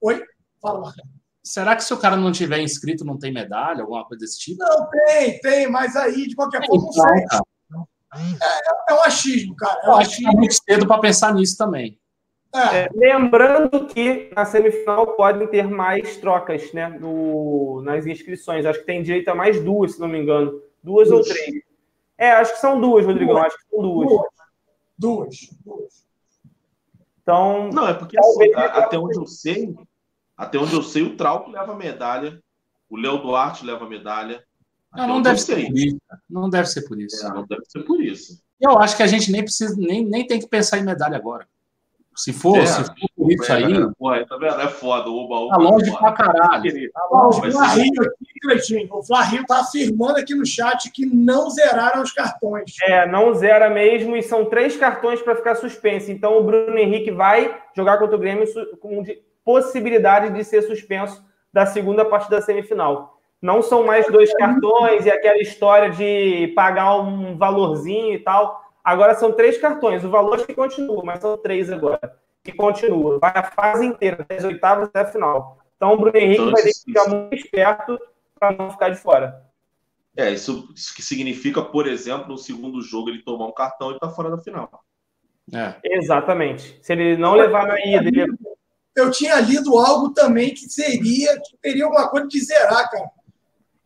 Oi? 0.00 0.24
Fala, 0.60 0.80
Marcão. 0.80 1.04
Será 1.42 1.76
que 1.76 1.84
se 1.84 1.94
o 1.94 1.98
cara 1.98 2.16
não 2.16 2.32
tiver 2.32 2.58
inscrito, 2.58 3.04
não 3.04 3.16
tem 3.16 3.32
medalha, 3.32 3.82
alguma 3.82 4.04
coisa 4.04 4.20
desse 4.20 4.38
tipo? 4.38 4.58
Não, 4.58 4.90
tem, 4.90 5.38
tem, 5.40 5.70
mas 5.70 5.94
aí, 5.94 6.26
de 6.26 6.34
qualquer 6.34 6.66
forma, 6.66 6.82
não 6.82 6.92
sei. 6.92 7.24
É, 8.14 8.18
é, 8.18 8.92
é 8.92 8.94
um 8.94 9.02
achismo, 9.02 9.54
cara. 9.54 9.80
É 9.82 9.88
um 9.88 9.92
eu 9.92 9.96
acho 9.98 10.16
que 10.16 10.26
é 10.26 10.30
muito 10.32 10.54
cedo 10.54 10.86
para 10.86 11.00
pensar 11.00 11.32
nisso 11.34 11.56
também. 11.56 12.00
É. 12.54 12.78
É, 12.78 12.88
lembrando 12.94 13.86
que 13.86 14.30
na 14.34 14.44
semifinal 14.44 15.14
podem 15.14 15.46
ter 15.46 15.68
mais 15.68 16.16
trocas 16.16 16.72
né, 16.72 16.88
no, 16.88 17.82
nas 17.82 18.06
inscrições. 18.06 18.64
Acho 18.64 18.80
que 18.80 18.86
tem 18.86 19.02
direito 19.02 19.28
a 19.28 19.34
mais 19.34 19.62
duas, 19.62 19.92
se 19.92 20.00
não 20.00 20.08
me 20.08 20.18
engano. 20.18 20.60
Duas, 20.82 21.08
duas. 21.08 21.28
ou 21.28 21.34
três. 21.34 21.65
É, 22.18 22.32
acho 22.32 22.54
que 22.54 22.60
são 22.60 22.80
duas, 22.80 23.04
Rodrigão. 23.04 23.34
Duas. 23.34 23.46
Acho 23.46 23.56
que 23.58 23.70
são 23.70 23.82
duas. 23.82 24.22
Duas. 24.98 25.50
Duas. 25.64 26.06
Então. 27.22 27.70
Não, 27.70 27.88
é 27.88 27.94
porque 27.94 28.18
assim, 28.18 28.54
até 28.54 28.98
onde 28.98 29.18
eu 29.18 29.26
sei, 29.26 29.74
até 30.36 30.58
onde 30.58 30.74
eu 30.74 30.82
sei, 30.82 31.02
o 31.02 31.16
Trauco 31.16 31.50
leva 31.50 31.74
medalha, 31.74 32.40
o 32.88 32.96
Léo 32.96 33.18
Duarte 33.18 33.64
leva 33.64 33.88
medalha. 33.88 34.44
Não, 34.94 35.06
não 35.08 35.22
deve 35.22 35.38
ser 35.38 35.66
por 35.66 35.76
isso. 35.76 35.98
Não 36.30 36.48
deve 36.48 36.68
ser 36.68 36.82
por 36.82 37.00
isso. 37.00 37.26
É, 37.26 37.28
não 37.28 37.46
deve 37.46 37.64
ser 37.66 37.82
por 37.82 38.00
isso. 38.00 38.42
Eu 38.60 38.78
acho 38.78 38.96
que 38.96 39.02
a 39.02 39.06
gente 39.06 39.30
nem 39.30 39.42
precisa, 39.42 39.74
nem, 39.76 40.04
nem 40.04 40.26
tem 40.26 40.40
que 40.40 40.48
pensar 40.48 40.78
em 40.78 40.84
medalha 40.84 41.16
agora. 41.16 41.46
Se 42.16 42.32
for, 42.32 42.56
é, 42.56 42.64
se 42.66 42.82
for 42.82 42.94
por 43.14 43.30
isso 43.30 43.52
aí. 43.52 43.64
É, 43.64 43.86
porra, 43.98 44.26
tá 44.26 44.36
vendo? 44.38 44.60
É 44.60 44.68
foda, 44.68 45.10
o 45.10 45.16
Oba, 45.18 45.54
Tá 45.54 45.62
longe 45.62 45.98
pra 45.98 46.12
caralho. 46.12 46.92
Tá 46.92 47.08
longe. 47.10 47.40
O 47.40 47.52
Flario 47.52 48.02
aqui, 48.02 48.40
Cleitinho, 48.42 48.88
o 48.90 49.46
tá 49.46 49.60
afirmando 49.60 50.18
aqui 50.18 50.34
no 50.34 50.46
chat 50.46 50.90
que 50.90 51.04
não 51.04 51.50
zeraram 51.50 52.02
os 52.02 52.12
cartões. 52.12 52.72
É, 52.84 53.06
não 53.06 53.34
zera 53.34 53.68
mesmo, 53.68 54.16
e 54.16 54.22
são 54.22 54.46
três 54.46 54.76
cartões 54.76 55.20
para 55.20 55.36
ficar 55.36 55.56
suspenso. 55.56 56.10
Então 56.10 56.38
o 56.38 56.42
Bruno 56.42 56.78
Henrique 56.78 57.10
vai 57.10 57.54
jogar 57.76 57.98
contra 57.98 58.16
o 58.16 58.18
Grêmio 58.18 58.46
com 58.80 59.04
possibilidade 59.44 60.32
de 60.32 60.42
ser 60.42 60.62
suspenso 60.62 61.22
da 61.52 61.66
segunda 61.66 62.04
parte 62.04 62.30
da 62.30 62.40
semifinal. 62.40 63.20
Não 63.40 63.60
são 63.62 63.84
mais 63.84 64.06
dois 64.06 64.32
cartões 64.34 65.04
e 65.04 65.10
aquela 65.10 65.38
história 65.38 65.90
de 65.90 66.52
pagar 66.56 66.96
um 66.96 67.36
valorzinho 67.36 68.14
e 68.14 68.18
tal. 68.18 68.65
Agora 68.86 69.16
são 69.16 69.32
três 69.32 69.58
cartões. 69.58 70.04
O 70.04 70.10
valor 70.10 70.46
que 70.46 70.54
continua, 70.54 71.02
mas 71.04 71.20
são 71.20 71.36
três 71.36 71.72
agora. 71.72 72.16
Que 72.44 72.52
continua. 72.52 73.18
Vai 73.18 73.32
a 73.34 73.42
fase 73.42 73.84
inteira, 73.84 74.24
das 74.28 74.44
oitavas 74.44 74.86
até 74.86 75.00
a 75.00 75.06
final. 75.06 75.58
Então 75.76 75.92
o 75.92 75.96
Bruno 75.96 76.16
Henrique 76.16 76.40
então, 76.40 76.52
vai 76.52 76.62
ter 76.62 76.72
que 76.72 76.84
ficar 76.84 77.08
muito 77.08 77.34
esperto 77.34 77.98
para 78.38 78.52
não 78.52 78.70
ficar 78.70 78.90
de 78.90 78.96
fora. 78.96 79.44
É, 80.16 80.30
isso, 80.30 80.72
isso, 80.72 80.94
que 80.94 81.02
significa, 81.02 81.60
por 81.60 81.88
exemplo, 81.88 82.28
no 82.28 82.38
segundo 82.38 82.80
jogo 82.80 83.10
ele 83.10 83.24
tomar 83.24 83.48
um 83.48 83.52
cartão 83.52 83.90
e 83.90 83.94
está 83.94 84.08
fora 84.08 84.30
da 84.30 84.38
final. 84.38 84.70
É. 85.52 85.74
Exatamente. 85.82 86.78
Se 86.80 86.92
ele 86.92 87.16
não 87.16 87.34
levar 87.34 87.66
na 87.66 87.80
ida, 87.80 88.06
ele... 88.06 88.24
Eu 88.94 89.10
tinha 89.10 89.40
lido 89.40 89.76
algo 89.76 90.14
também 90.14 90.54
que 90.54 90.68
seria, 90.68 91.34
que 91.40 91.56
teria 91.60 91.84
alguma 91.84 92.08
coisa 92.08 92.28
de 92.28 92.40
zerar, 92.40 92.88
cara. 92.88 93.10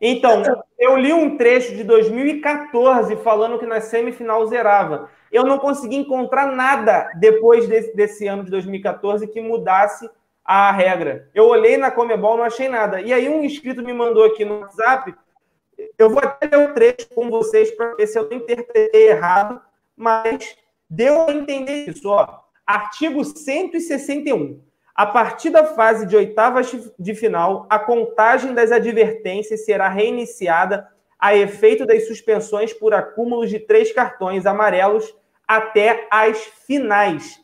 Então, 0.01 0.41
eu 0.79 0.97
li 0.97 1.13
um 1.13 1.37
trecho 1.37 1.75
de 1.75 1.83
2014 1.83 3.15
falando 3.17 3.59
que 3.59 3.67
na 3.67 3.79
semifinal 3.79 4.47
zerava. 4.47 5.11
Eu 5.31 5.43
não 5.43 5.59
consegui 5.59 5.95
encontrar 5.95 6.47
nada 6.47 7.07
depois 7.19 7.67
desse, 7.67 7.95
desse 7.95 8.27
ano 8.27 8.43
de 8.43 8.49
2014 8.49 9.27
que 9.27 9.39
mudasse 9.39 10.09
a 10.43 10.71
regra. 10.71 11.29
Eu 11.35 11.45
olhei 11.45 11.77
na 11.77 11.91
Comebol, 11.91 12.35
não 12.35 12.43
achei 12.43 12.67
nada. 12.67 12.99
E 12.99 13.13
aí 13.13 13.29
um 13.29 13.43
inscrito 13.43 13.83
me 13.83 13.93
mandou 13.93 14.23
aqui 14.23 14.43
no 14.43 14.61
WhatsApp. 14.61 15.13
Eu 15.99 16.09
vou 16.09 16.19
até 16.19 16.47
ler 16.47 16.69
o 16.69 16.73
trecho 16.73 17.07
com 17.13 17.29
vocês 17.29 17.69
para 17.69 17.93
ver 17.93 18.07
se 18.07 18.17
eu 18.17 18.27
interpretei 18.31 19.09
errado, 19.09 19.61
mas 19.95 20.57
deu 20.89 21.27
a 21.27 21.31
entender 21.31 21.87
isso. 21.87 22.09
Ó. 22.09 22.27
Artigo 22.65 23.23
161. 23.23 24.70
A 25.01 25.05
partir 25.07 25.49
da 25.49 25.65
fase 25.65 26.05
de 26.05 26.15
oitavas 26.15 26.71
de 26.99 27.15
final, 27.15 27.65
a 27.67 27.79
contagem 27.79 28.53
das 28.53 28.71
advertências 28.71 29.65
será 29.65 29.89
reiniciada 29.89 30.87
a 31.17 31.35
efeito 31.35 31.87
das 31.87 32.05
suspensões 32.05 32.71
por 32.71 32.93
acúmulos 32.93 33.49
de 33.49 33.57
três 33.57 33.91
cartões 33.91 34.45
amarelos 34.45 35.11
até 35.47 36.07
as 36.11 36.37
finais. 36.67 37.39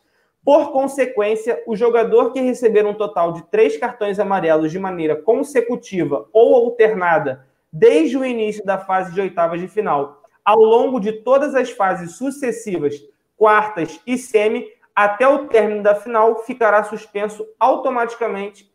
Por 0.45 0.71
consequência, 0.71 1.59
o 1.65 1.75
jogador 1.75 2.31
que 2.31 2.39
receber 2.39 2.85
um 2.85 2.93
total 2.93 3.33
de 3.33 3.41
três 3.49 3.75
cartões 3.75 4.19
amarelos 4.19 4.71
de 4.71 4.77
maneira 4.77 5.15
consecutiva 5.15 6.29
ou 6.31 6.53
alternada 6.53 7.43
desde 7.73 8.19
o 8.19 8.23
início 8.23 8.63
da 8.63 8.77
fase 8.77 9.15
de 9.15 9.19
oitavas 9.19 9.59
de 9.59 9.67
final, 9.67 10.21
ao 10.45 10.59
longo 10.59 10.99
de 10.99 11.11
todas 11.23 11.55
as 11.55 11.71
fases 11.71 12.17
sucessivas, 12.17 12.93
quartas 13.35 13.99
e 14.05 14.15
semi, 14.15 14.76
até 14.98 15.27
o 15.27 15.48
término 15.48 15.84
da 15.84 15.93
final, 15.93 16.40
ficará 16.40 16.84
suspenso 16.84 17.48
automaticamente 17.59 18.67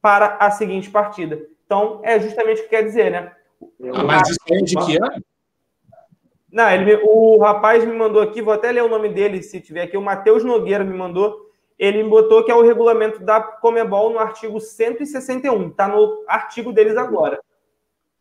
para 0.00 0.38
a 0.40 0.50
seguinte 0.50 0.88
partida. 0.88 1.38
Então, 1.66 2.00
é 2.02 2.18
justamente 2.18 2.62
o 2.62 2.64
que 2.64 2.70
quer 2.70 2.82
dizer, 2.82 3.10
né? 3.10 3.32
Ah, 3.92 4.02
mas 4.02 4.30
isso 4.30 4.38
é 4.50 4.56
de 4.56 4.74
que 4.74 4.96
ano? 4.96 5.22
Não, 6.50 6.70
ele, 6.70 6.98
o 7.04 7.36
rapaz 7.40 7.84
me 7.84 7.92
mandou 7.92 8.22
aqui, 8.22 8.40
vou 8.40 8.54
até 8.54 8.72
ler 8.72 8.82
o 8.82 8.88
nome 8.88 9.10
dele 9.10 9.42
se 9.42 9.60
tiver 9.60 9.82
aqui, 9.82 9.98
o 9.98 10.02
Matheus 10.02 10.42
Nogueira 10.42 10.82
me 10.82 10.96
mandou. 10.96 11.50
Ele 11.78 12.02
me 12.02 12.08
botou 12.08 12.42
que 12.42 12.50
é 12.50 12.54
o 12.54 12.62
regulamento 12.62 13.22
da 13.22 13.42
Comebol 13.42 14.10
no 14.10 14.18
artigo 14.18 14.58
161. 14.60 15.68
Está 15.68 15.88
no 15.88 16.24
artigo 16.26 16.72
deles 16.72 16.96
agora. 16.96 17.38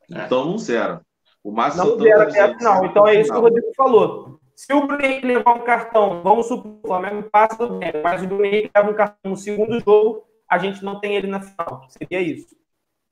Então 0.09 0.43
não 0.43 0.57
zera. 0.57 1.01
O 1.41 1.51
Márcio 1.51 1.85
não 1.85 1.99
zera 1.99 2.23
até 2.23 2.41
a 2.41 2.57
final. 2.57 2.85
Então 2.85 3.07
é 3.07 3.19
isso 3.19 3.31
que 3.31 3.37
o 3.37 3.41
Rodrigo 3.41 3.73
falou. 3.75 4.38
Se 4.59 4.73
o 4.73 4.85
Bruno 4.85 5.01
Henrique 5.01 5.25
levar 5.25 5.53
um 5.53 5.63
cartão, 5.63 6.21
vamos 6.21 6.47
supor, 6.47 6.79
o 6.83 6.85
Flamengo 6.85 7.29
passa 7.31 7.65
do 7.65 7.79
bem, 7.79 7.93
mas 8.03 8.21
o 8.21 8.27
Bruno 8.27 8.43
Henrique 8.43 8.69
leva 8.75 8.91
um 8.91 8.93
cartão 8.93 9.31
no 9.31 9.37
segundo 9.37 9.79
jogo, 9.79 10.25
a 10.49 10.57
gente 10.57 10.83
não 10.83 10.99
tem 10.99 11.15
ele 11.15 11.27
na 11.27 11.39
final. 11.39 11.87
Seria 11.87 12.19
isso. 12.19 12.57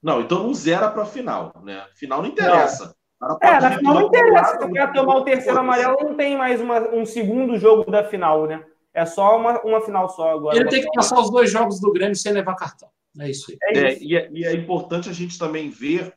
Não, 0.04 0.20
então 0.20 0.44
não 0.44 0.54
zera 0.54 0.92
para 0.92 1.04
a 1.04 1.06
final, 1.06 1.54
né? 1.64 1.88
Final 1.96 2.22
não 2.22 2.28
interessa. 2.28 2.94
Não. 3.22 3.38
É, 3.42 3.62
na 3.62 3.78
final 3.78 3.94
não 3.94 4.08
interessa. 4.08 4.60
Se 4.60 4.66
o 4.66 4.74
cara 4.74 4.92
tomar 4.92 5.16
o 5.16 5.24
terceiro 5.24 5.58
amarelo, 5.58 5.96
não 6.02 6.18
tem 6.18 6.38
mais 6.38 6.60
uma, 6.60 6.82
um 6.94 7.06
segundo 7.06 7.58
jogo 7.58 7.90
da 7.90 8.04
final, 8.04 8.46
né? 8.46 8.66
É 8.94 9.06
só 9.06 9.38
uma, 9.40 9.62
uma 9.62 9.80
final 9.80 10.10
só 10.10 10.32
agora. 10.32 10.58
Ele 10.58 10.68
tem 10.68 10.82
que 10.82 10.92
passar 10.92 11.18
os 11.18 11.32
dois 11.32 11.50
jogos 11.50 11.80
do 11.80 11.94
Grêmio 11.94 12.16
sem 12.18 12.34
levar 12.34 12.56
cartão. 12.56 12.90
É 13.18 13.30
isso 13.30 13.50
aí. 13.50 13.58
É, 13.62 13.80
é 13.80 13.98
e, 14.00 14.18
é, 14.18 14.30
e 14.34 14.44
é 14.44 14.54
importante 14.54 15.08
a 15.08 15.14
gente 15.14 15.40
também 15.40 15.70
ver 15.70 16.14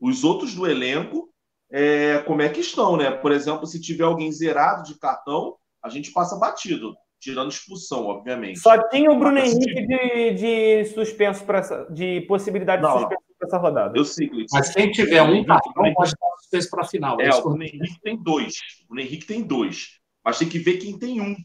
os 0.00 0.22
outros 0.22 0.54
do 0.54 0.64
elenco 0.64 1.28
é, 1.72 2.18
como 2.26 2.42
é 2.42 2.48
que 2.48 2.60
estão, 2.60 2.96
né? 2.96 3.10
Por 3.10 3.32
exemplo, 3.32 3.66
se 3.66 3.80
tiver 3.80 4.04
alguém 4.04 4.30
zerado 4.32 4.82
de 4.82 4.98
cartão, 4.98 5.56
a 5.82 5.88
gente 5.88 6.12
passa 6.12 6.36
batido, 6.36 6.94
tirando 7.20 7.50
expulsão, 7.50 8.06
obviamente. 8.06 8.58
Só 8.58 8.76
tinha 8.88 9.10
o 9.10 9.18
Bruno 9.18 9.38
Henrique 9.38 9.86
de, 9.86 10.34
de 10.34 10.84
suspenso 10.86 11.44
para 11.44 11.58
essa, 11.58 11.86
de 11.90 12.22
possibilidade 12.22 12.82
não, 12.82 12.94
de 12.94 13.00
suspenso 13.00 13.22
para 13.38 13.48
essa 13.48 13.58
rodada. 13.58 13.98
Eu 13.98 14.04
sei, 14.04 14.30
Mas 14.52 14.74
quem 14.74 14.90
tiver 14.90 15.22
um 15.22 15.44
cartão 15.44 15.94
pode 15.94 16.08
estar 16.08 16.26
suspenso 16.38 16.70
para 16.70 16.82
a 16.82 16.86
final. 16.88 17.20
É, 17.20 17.26
é 17.26 17.34
o 17.34 17.42
Bruno 17.42 17.62
Henrique 17.62 18.00
tem 18.02 18.16
dois. 18.16 18.54
O 18.84 18.88
Bruno 18.88 19.00
Henrique 19.00 19.26
tem 19.26 19.42
dois. 19.42 20.00
Mas 20.24 20.38
tem 20.38 20.48
que 20.48 20.58
ver 20.58 20.78
quem 20.78 20.98
tem 20.98 21.20
um. 21.20 21.36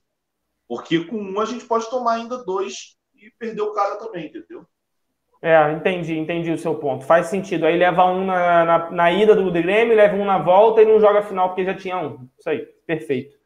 Porque 0.67 1.05
com 1.05 1.17
um 1.17 1.39
a 1.39 1.45
gente 1.45 1.65
pode 1.65 1.89
tomar 1.89 2.15
ainda 2.15 2.43
dois 2.43 2.95
e 3.15 3.31
perder 3.37 3.61
o 3.61 3.73
cara 3.73 3.97
também, 3.97 4.25
entendeu? 4.25 4.65
É, 5.45 5.72
entendi, 5.74 6.17
entendi 6.17 6.49
o 6.49 6.57
seu 6.57 6.74
ponto. 6.74 7.06
Faz 7.06 7.27
sentido. 7.27 7.67
Aí 7.67 7.77
leva 7.77 8.03
um 8.06 8.25
na, 8.25 8.65
na, 8.65 8.90
na 8.90 9.11
ida 9.11 9.35
do 9.35 9.51
Grêmio, 9.51 9.95
leva 9.95 10.15
um 10.15 10.25
na 10.25 10.40
volta 10.40 10.82
e 10.82 10.85
não 10.85 10.99
joga 10.99 11.22
final 11.22 11.49
porque 11.49 11.64
já 11.64 11.75
tinha 11.75 11.99
um. 11.99 12.27
Isso 12.35 12.49
aí, 12.49 12.67
perfeito. 12.88 13.38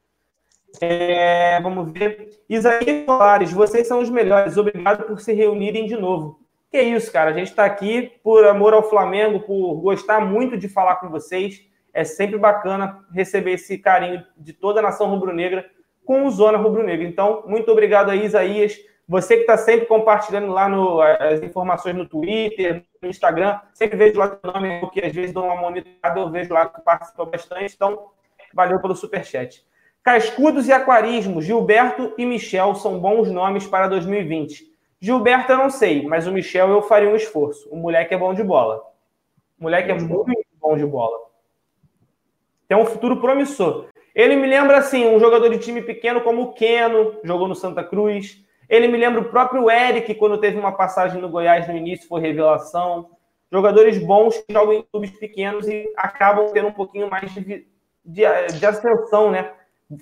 É, 0.79 1.59
vamos 1.59 1.91
ver. 1.91 2.29
Isaías 2.47 3.03
Solares, 3.05 3.51
vocês 3.51 3.85
são 3.85 3.99
os 3.99 4.09
melhores. 4.09 4.55
Obrigado 4.55 5.07
por 5.07 5.19
se 5.19 5.33
reunirem 5.33 5.87
de 5.87 5.97
novo. 5.97 6.39
Que 6.71 6.81
isso, 6.81 7.11
cara. 7.11 7.31
A 7.31 7.33
gente 7.33 7.49
está 7.49 7.65
aqui 7.65 8.13
por 8.23 8.47
amor 8.47 8.73
ao 8.73 8.89
Flamengo, 8.89 9.41
por 9.41 9.81
gostar 9.81 10.21
muito 10.21 10.57
de 10.57 10.69
falar 10.69 10.95
com 11.01 11.09
vocês. 11.09 11.67
É 11.93 12.05
sempre 12.05 12.37
bacana 12.37 13.03
receber 13.11 13.55
esse 13.55 13.77
carinho 13.77 14.23
de 14.37 14.53
toda 14.53 14.79
a 14.79 14.83
nação 14.83 15.09
rubro-negra 15.09 15.65
com 16.05 16.25
o 16.25 16.31
Zona 16.31 16.57
Rubro-Negra. 16.57 17.05
Então, 17.05 17.43
muito 17.45 17.69
obrigado 17.69 18.09
aí, 18.09 18.23
Isaías. 18.23 18.79
Você 19.09 19.37
que 19.37 19.41
está 19.41 19.57
sempre 19.57 19.87
compartilhando 19.87 20.51
lá 20.51 20.69
no, 20.69 21.01
as 21.01 21.41
informações 21.41 21.95
no 21.95 22.07
Twitter, 22.07 22.85
no 23.01 23.09
Instagram, 23.09 23.59
sempre 23.73 23.97
vejo 23.97 24.19
lá 24.19 24.37
o 24.43 24.47
nome, 24.53 24.79
porque 24.81 25.03
às 25.03 25.11
vezes 25.11 25.33
dou 25.33 25.45
uma 25.45 25.55
monitorada, 25.55 26.19
eu 26.19 26.29
vejo 26.29 26.53
lá 26.53 26.67
que 26.67 26.79
participa 26.81 27.25
bastante. 27.25 27.73
Então, 27.73 28.11
valeu 28.53 28.79
pelo 28.79 28.95
superchat. 28.95 29.65
Cascudos 30.03 30.67
e 30.67 30.71
Aquarismo, 30.71 31.41
Gilberto 31.41 32.13
e 32.19 32.25
Michel 32.25 32.75
são 32.75 32.99
bons 32.99 33.31
nomes 33.31 33.65
para 33.65 33.87
2020. 33.87 34.71
Gilberto 35.01 35.53
eu 35.53 35.57
não 35.57 35.71
sei, 35.71 36.05
mas 36.05 36.27
o 36.27 36.31
Michel 36.31 36.69
eu 36.69 36.83
faria 36.83 37.09
um 37.09 37.15
esforço. 37.15 37.67
O 37.71 37.77
moleque 37.77 38.13
é 38.13 38.17
bom 38.17 38.31
de 38.35 38.43
bola. 38.43 38.83
O 39.59 39.63
moleque 39.63 39.89
é 39.89 39.95
muito 39.95 40.31
bom 40.61 40.77
de 40.77 40.85
bola. 40.85 41.17
Tem 42.67 42.77
um 42.77 42.85
futuro 42.85 43.19
promissor. 43.19 43.87
Ele 44.13 44.35
me 44.35 44.45
lembra, 44.45 44.77
assim, 44.77 45.07
um 45.07 45.19
jogador 45.19 45.49
de 45.49 45.57
time 45.57 45.81
pequeno 45.81 46.21
como 46.21 46.43
o 46.43 46.53
Keno, 46.53 47.15
jogou 47.23 47.47
no 47.47 47.55
Santa 47.55 47.83
Cruz. 47.83 48.47
Ele 48.69 48.87
me 48.87 48.97
lembra 48.97 49.21
o 49.21 49.29
próprio 49.29 49.69
Eric, 49.69 50.13
quando 50.15 50.39
teve 50.39 50.57
uma 50.57 50.71
passagem 50.71 51.19
no 51.19 51.29
Goiás 51.29 51.67
no 51.67 51.75
início, 51.75 52.07
foi 52.07 52.21
revelação. 52.21 53.09
Jogadores 53.51 53.97
bons 53.97 54.37
que 54.37 54.53
jogam 54.53 54.73
em 54.73 54.83
clubes 54.83 55.09
pequenos 55.11 55.67
e 55.67 55.91
acabam 55.97 56.51
tendo 56.53 56.67
um 56.67 56.73
pouquinho 56.73 57.09
mais 57.09 57.33
de, 57.33 57.65
de, 58.05 58.47
de 58.59 58.65
ascensão, 58.65 59.31
né? 59.31 59.51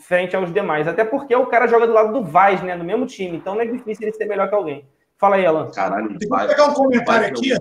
Frente 0.04 0.36
aos 0.36 0.54
demais. 0.54 0.86
Até 0.86 1.06
porque 1.06 1.34
o 1.34 1.46
cara 1.46 1.66
joga 1.66 1.88
do 1.88 1.94
lado 1.94 2.12
do 2.12 2.26
Vaz, 2.26 2.62
né? 2.62 2.76
Do 2.76 2.84
mesmo 2.84 3.06
time. 3.06 3.38
Então 3.38 3.56
não 3.56 3.62
é 3.62 3.66
difícil 3.66 4.06
ele 4.06 4.18
ser 4.18 4.26
melhor 4.26 4.50
que 4.50 4.56
alguém. 4.56 4.86
Fala 5.18 5.38
aí, 5.38 5.46
Alan. 5.46 5.72
Caralho, 5.72 6.10
Deixa 6.18 6.36
eu 6.36 6.48
pegar 6.48 6.66
um 6.66 6.74
comentário 6.74 7.28
aqui. 7.28 7.54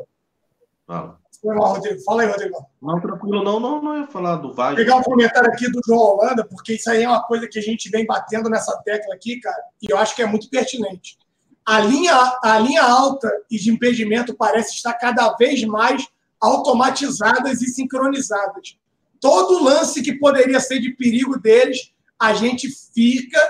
Ah. 0.89 1.15
Foi 1.47 1.55
mal, 1.55 1.75
Rodrigo. 1.75 2.01
Fala 2.03 2.23
aí, 2.23 2.29
Rodrigo. 2.29 2.67
Não, 2.83 3.01
tranquilo, 3.01 3.45
não, 3.45 3.61
não, 3.61 3.81
não 3.81 4.01
ia 4.01 4.07
falar 4.09 4.35
do 4.37 4.53
Vasco. 4.53 4.75
Pegar 4.75 4.97
um 4.97 5.03
comentário 5.03 5.49
aqui 5.49 5.71
do 5.71 5.81
João 5.87 6.01
Holanda, 6.01 6.45
porque 6.45 6.73
isso 6.73 6.91
aí 6.91 7.05
é 7.05 7.09
uma 7.09 7.23
coisa 7.23 7.47
que 7.47 7.57
a 7.57 7.63
gente 7.63 7.89
vem 7.89 8.05
batendo 8.05 8.51
nessa 8.51 8.77
tecla 8.85 9.15
aqui, 9.15 9.39
cara, 9.39 9.63
e 9.81 9.87
eu 9.89 9.97
acho 9.97 10.17
que 10.17 10.23
é 10.23 10.27
muito 10.27 10.51
pertinente. 10.51 11.17
A 11.65 11.79
linha, 11.79 12.37
a 12.43 12.59
linha 12.59 12.83
alta 12.83 13.31
e 13.49 13.57
de 13.61 13.71
impedimento 13.71 14.35
parece 14.35 14.75
estar 14.75 14.95
cada 14.95 15.33
vez 15.37 15.63
mais 15.65 16.09
automatizadas 16.41 17.63
e 17.63 17.67
sincronizadas. 17.67 18.77
Todo 19.21 19.63
lance 19.63 20.03
que 20.03 20.15
poderia 20.15 20.59
ser 20.59 20.81
de 20.81 20.97
perigo 20.97 21.39
deles, 21.39 21.93
a 22.19 22.35
gente 22.35 22.69
fica 22.93 23.41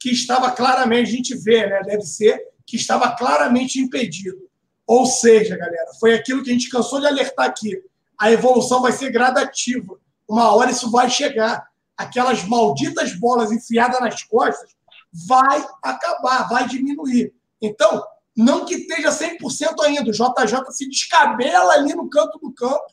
que 0.00 0.10
estava 0.10 0.50
claramente, 0.52 1.08
a 1.08 1.16
gente 1.16 1.34
vê, 1.36 1.66
né? 1.66 1.82
Deve 1.84 2.02
ser 2.02 2.42
que 2.66 2.76
estava 2.76 3.14
claramente 3.14 3.78
impedido. 3.78 4.50
Ou 4.86 5.06
seja, 5.06 5.56
galera, 5.56 5.92
foi 5.98 6.14
aquilo 6.14 6.42
que 6.42 6.50
a 6.50 6.52
gente 6.52 6.68
cansou 6.68 7.00
de 7.00 7.06
alertar 7.06 7.46
aqui. 7.46 7.82
A 8.18 8.30
evolução 8.30 8.82
vai 8.82 8.92
ser 8.92 9.10
gradativa. 9.10 9.98
Uma 10.28 10.54
hora 10.54 10.70
isso 10.70 10.90
vai 10.90 11.08
chegar. 11.08 11.66
Aquelas 11.96 12.44
malditas 12.44 13.14
bolas 13.14 13.52
enfiadas 13.52 14.00
nas 14.00 14.22
costas 14.22 14.70
vai 15.12 15.64
acabar, 15.82 16.48
vai 16.48 16.66
diminuir. 16.66 17.32
Então, 17.60 18.02
não 18.36 18.64
que 18.64 18.74
esteja 18.74 19.10
100% 19.10 19.82
ainda. 19.84 20.10
O 20.10 20.12
JJ 20.12 20.70
se 20.70 20.88
descabela 20.88 21.74
ali 21.74 21.94
no 21.94 22.08
canto 22.08 22.38
do 22.38 22.52
campo, 22.52 22.86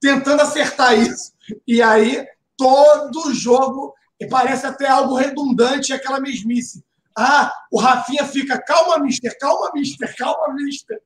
tentando 0.00 0.42
acertar 0.42 0.98
isso. 0.98 1.32
E 1.66 1.80
aí, 1.80 2.26
todo 2.56 3.32
jogo, 3.32 3.94
e 4.18 4.26
parece 4.26 4.66
até 4.66 4.88
algo 4.88 5.14
redundante 5.14 5.92
aquela 5.92 6.20
mesmice. 6.20 6.84
Ah, 7.16 7.52
o 7.70 7.78
Rafinha 7.78 8.24
fica, 8.24 8.60
calma, 8.62 8.98
mister, 8.98 9.36
calma, 9.38 9.70
mister, 9.74 10.14
calma, 10.16 10.54
mister. 10.54 11.00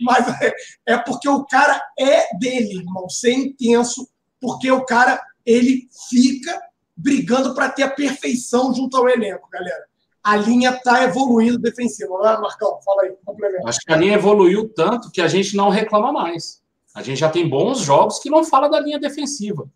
Mas 0.00 0.40
é, 0.40 0.52
é 0.86 0.98
porque 0.98 1.28
o 1.28 1.44
cara 1.44 1.80
é 1.98 2.36
dele, 2.38 2.78
irmão, 2.78 3.08
ser 3.08 3.32
intenso, 3.32 4.08
porque 4.40 4.70
o 4.70 4.84
cara 4.84 5.20
ele 5.44 5.88
fica 6.10 6.60
brigando 6.96 7.54
para 7.54 7.68
ter 7.68 7.84
a 7.84 7.90
perfeição 7.90 8.74
junto 8.74 8.96
ao 8.96 9.08
elenco, 9.08 9.48
galera. 9.50 9.84
A 10.22 10.36
linha 10.36 10.70
está 10.70 11.02
evoluindo 11.02 11.58
defensiva. 11.58 12.10
Não 12.10 12.40
Marcão? 12.40 12.80
Fala 12.84 13.02
aí, 13.02 13.16
complementa. 13.24 13.68
Acho 13.68 13.80
que 13.80 13.92
a 13.92 13.96
linha 13.96 14.14
evoluiu 14.14 14.68
tanto 14.68 15.10
que 15.10 15.20
a 15.20 15.26
gente 15.26 15.56
não 15.56 15.68
reclama 15.68 16.12
mais. 16.12 16.62
A 16.94 17.02
gente 17.02 17.18
já 17.18 17.28
tem 17.28 17.48
bons 17.48 17.80
jogos 17.80 18.20
que 18.20 18.30
não 18.30 18.44
fala 18.44 18.68
da 18.68 18.78
linha 18.78 19.00
defensiva. 19.00 19.68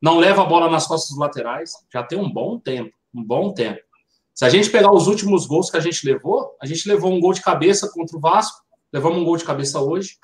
Não 0.00 0.18
leva 0.18 0.42
a 0.42 0.46
bola 0.46 0.68
nas 0.68 0.86
costas 0.86 1.16
laterais. 1.16 1.74
Já 1.92 2.02
tem 2.02 2.18
um 2.18 2.32
bom 2.32 2.58
tempo. 2.58 2.92
Um 3.14 3.22
bom 3.22 3.52
tempo. 3.52 3.80
Se 4.34 4.44
a 4.44 4.48
gente 4.48 4.70
pegar 4.70 4.92
os 4.92 5.06
últimos 5.06 5.46
gols 5.46 5.70
que 5.70 5.76
a 5.76 5.80
gente 5.80 6.06
levou, 6.06 6.56
a 6.60 6.66
gente 6.66 6.88
levou 6.88 7.12
um 7.12 7.20
gol 7.20 7.32
de 7.32 7.42
cabeça 7.42 7.90
contra 7.92 8.16
o 8.16 8.20
Vasco, 8.20 8.62
levamos 8.92 9.18
um 9.18 9.24
gol 9.24 9.36
de 9.36 9.44
cabeça 9.44 9.80
hoje. 9.80 10.16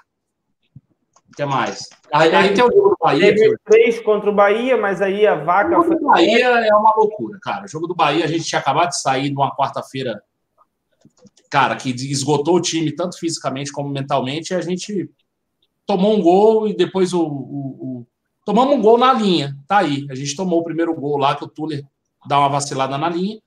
O 1.31 1.37
que 1.37 1.45
mais? 1.45 1.89
Aí, 2.13 2.35
aí 2.35 2.55
tem 2.55 2.65
o 2.65 2.73
jogo 2.73 2.89
do 2.91 2.97
Bahia. 2.99 3.35
Teve 3.35 3.57
três 3.65 4.01
contra 4.01 4.31
o 4.31 4.35
Bahia, 4.35 4.77
mas 4.77 5.03
aí 5.03 5.27
a 5.27 5.35
vaca. 5.35 5.79
O 5.79 5.85
jogo 5.85 5.99
do 5.99 6.07
Bahia 6.07 6.47
é 6.47 6.75
uma 6.75 6.95
loucura, 6.97 7.39
cara. 7.43 7.67
O 7.67 7.69
jogo 7.69 7.87
do 7.87 7.95
Bahia, 7.95 8.25
a 8.25 8.29
gente 8.29 8.45
tinha 8.45 8.59
acabado 8.59 8.89
de 8.89 9.01
sair 9.01 9.31
numa 9.31 9.55
quarta-feira, 9.55 10.21
cara, 11.51 11.77
que 11.77 11.91
esgotou 11.91 12.57
o 12.57 12.61
time, 12.63 12.93
tanto 12.93 13.19
fisicamente 13.19 13.71
como 13.71 13.91
mentalmente, 13.91 14.53
e 14.53 14.57
a 14.57 14.61
gente 14.63 15.11
tomou 15.87 16.17
um 16.17 16.23
gol 16.23 16.67
e 16.67 16.75
depois 16.75 17.13
o, 17.13 17.23
o, 17.23 17.27
o... 17.27 18.07
tomamos 18.45 18.75
um 18.75 18.81
gol 18.81 18.97
na 18.97 19.13
linha. 19.13 19.55
Tá 19.69 19.79
aí. 19.79 20.07
A 20.11 20.15
gente 20.15 20.35
tomou 20.35 20.61
o 20.61 20.65
primeiro 20.65 20.95
gol 20.95 21.19
lá, 21.19 21.37
que 21.37 21.45
o 21.45 21.49
Tuller 21.49 21.85
dá 22.27 22.39
uma 22.39 22.49
vacilada 22.49 22.97
na 22.97 23.09
linha. 23.09 23.39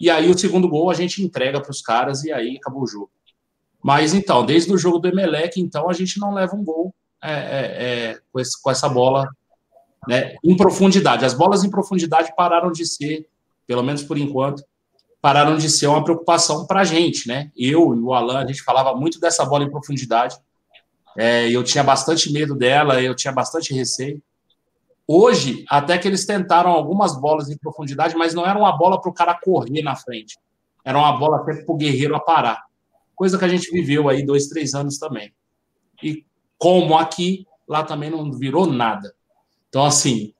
E 0.00 0.08
aí 0.08 0.30
o 0.30 0.38
segundo 0.38 0.68
gol 0.68 0.90
a 0.90 0.94
gente 0.94 1.22
entrega 1.22 1.60
para 1.60 1.70
os 1.70 1.82
caras 1.82 2.24
e 2.24 2.32
aí 2.32 2.56
acabou 2.56 2.82
o 2.82 2.86
jogo. 2.86 3.10
Mas 3.82 4.14
então, 4.14 4.44
desde 4.44 4.72
o 4.72 4.78
jogo 4.78 4.98
do 4.98 5.08
Emelec, 5.08 5.60
então 5.60 5.88
a 5.88 5.92
gente 5.92 6.18
não 6.18 6.32
leva 6.32 6.54
um 6.54 6.64
gol 6.64 6.94
é, 7.22 7.32
é, 7.32 7.84
é, 7.84 8.20
com, 8.32 8.40
esse, 8.40 8.60
com, 8.60 8.70
essa 8.70 8.88
bola 8.88 9.28
né, 10.08 10.36
em 10.42 10.56
profundidade. 10.56 11.24
As 11.24 11.34
bolas 11.34 11.64
em 11.64 11.70
profundidade 11.70 12.34
pararam 12.36 12.72
de 12.72 12.86
ser, 12.86 13.26
pelo 13.66 13.82
menos 13.82 14.02
por 14.02 14.18
enquanto, 14.18 14.62
pararam 15.20 15.56
de 15.56 15.68
ser 15.68 15.86
uma 15.86 16.02
preocupação 16.02 16.66
para 16.66 16.80
a 16.80 16.84
gente, 16.84 17.28
né? 17.28 17.50
Eu 17.56 17.94
e 17.94 18.00
o 18.00 18.14
Alan, 18.14 18.38
a 18.38 18.46
gente 18.46 18.62
falava 18.62 18.94
muito 18.94 19.20
dessa 19.20 19.44
bola 19.44 19.64
em 19.64 19.70
profundidade. 19.70 20.36
É, 21.16 21.50
eu 21.50 21.62
tinha 21.62 21.84
bastante 21.84 22.32
medo 22.32 22.54
dela, 22.54 23.02
eu 23.02 23.14
tinha 23.14 23.32
bastante 23.32 23.74
receio. 23.74 24.22
Hoje, 25.12 25.64
até 25.68 25.98
que 25.98 26.06
eles 26.06 26.24
tentaram 26.24 26.70
algumas 26.70 27.20
bolas 27.20 27.50
em 27.50 27.58
profundidade, 27.58 28.14
mas 28.14 28.32
não 28.32 28.46
era 28.46 28.56
uma 28.56 28.78
bola 28.78 29.00
para 29.00 29.10
o 29.10 29.12
cara 29.12 29.34
correr 29.34 29.82
na 29.82 29.96
frente. 29.96 30.38
Era 30.84 30.96
uma 30.96 31.18
bola 31.18 31.38
até 31.38 31.64
para 31.64 31.74
o 31.74 31.76
guerreiro 31.76 32.14
a 32.14 32.20
parar. 32.20 32.62
Coisa 33.16 33.36
que 33.36 33.44
a 33.44 33.48
gente 33.48 33.72
viveu 33.72 34.08
aí 34.08 34.24
dois, 34.24 34.46
três 34.46 34.72
anos 34.72 34.98
também. 34.98 35.34
E 36.00 36.24
como 36.56 36.96
aqui, 36.96 37.44
lá 37.66 37.82
também 37.82 38.08
não 38.08 38.30
virou 38.30 38.68
nada. 38.68 39.12
Então, 39.68 39.84
assim, 39.84 40.32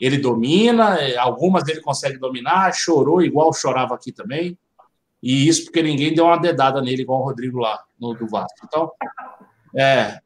ele 0.00 0.16
domina, 0.16 0.98
é, 0.98 1.18
algumas 1.18 1.68
ele 1.68 1.82
consegue 1.82 2.16
dominar, 2.16 2.72
chorou 2.72 3.20
igual 3.20 3.52
chorava 3.52 3.94
aqui 3.94 4.10
também. 4.10 4.56
E 5.22 5.46
isso 5.46 5.64
porque 5.64 5.82
ninguém 5.82 6.14
deu 6.14 6.24
uma 6.24 6.38
dedada 6.38 6.80
nele, 6.80 7.02
igual 7.02 7.20
o 7.20 7.24
Rodrigo 7.24 7.58
lá 7.58 7.78
no 8.00 8.14
do 8.14 8.26
Vasco. 8.26 8.58
Então, 8.64 8.90
é, 9.76 10.18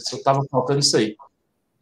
só 0.00 0.18
estava 0.18 0.44
faltando 0.50 0.80
isso 0.80 0.98
aí. 0.98 1.16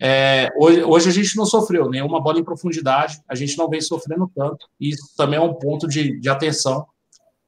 É, 0.03 0.49
hoje, 0.57 0.83
hoje, 0.83 1.09
a 1.11 1.13
gente 1.13 1.37
não 1.37 1.45
sofreu 1.45 1.91
nenhuma 1.91 2.23
bola 2.23 2.39
em 2.39 2.45
profundidade, 2.45 3.21
a 3.29 3.35
gente 3.35 3.59
não 3.59 3.69
vem 3.69 3.83
sofrendo 3.83 4.31
tanto, 4.35 4.67
e 4.81 4.89
isso 4.89 5.15
também 5.15 5.39
é 5.39 5.43
um 5.43 5.53
ponto 5.53 5.87
de, 5.87 6.19
de 6.19 6.29
atenção, 6.31 6.87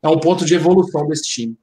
é 0.03 0.09
um 0.09 0.19
ponto 0.21 0.45
de 0.45 0.55
evolução 0.55 1.09
desse 1.09 1.23
time. 1.23 1.57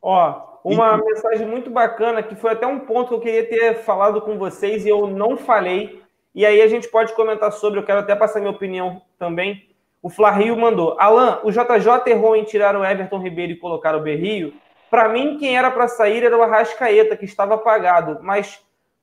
Ó, 0.00 0.60
uma 0.64 0.96
e... 0.96 1.04
mensagem 1.04 1.46
muito 1.46 1.68
bacana, 1.68 2.22
que 2.22 2.34
foi 2.34 2.52
até 2.52 2.66
um 2.66 2.80
ponto 2.80 3.08
que 3.08 3.14
eu 3.14 3.20
queria 3.20 3.46
ter 3.46 3.82
falado 3.82 4.22
com 4.22 4.38
vocês 4.38 4.86
e 4.86 4.88
eu 4.88 5.06
não 5.06 5.36
falei, 5.36 6.02
e 6.34 6.46
aí 6.46 6.62
a 6.62 6.68
gente 6.68 6.88
pode 6.88 7.12
comentar 7.14 7.52
sobre, 7.52 7.78
eu 7.78 7.84
quero 7.84 8.00
até 8.00 8.16
passar 8.16 8.40
minha 8.40 8.52
opinião 8.52 9.02
também. 9.18 9.68
O 10.02 10.08
Flario 10.08 10.56
mandou: 10.56 10.96
Alan, 10.98 11.40
o 11.44 11.50
JJ 11.50 12.06
errou 12.06 12.34
em 12.34 12.44
tirar 12.44 12.74
o 12.74 12.84
Everton 12.84 13.18
Ribeiro 13.18 13.52
e 13.52 13.56
colocar 13.56 13.94
o 13.94 14.00
Berrio. 14.00 14.54
Para 14.88 15.08
mim, 15.08 15.36
quem 15.38 15.56
era 15.56 15.70
para 15.70 15.86
sair 15.86 16.24
era 16.24 16.36
o 16.36 16.42
Arrascaeta, 16.42 17.16
que 17.16 17.24
estava 17.24 17.54
apagado, 17.54 18.18
mas 18.22 18.60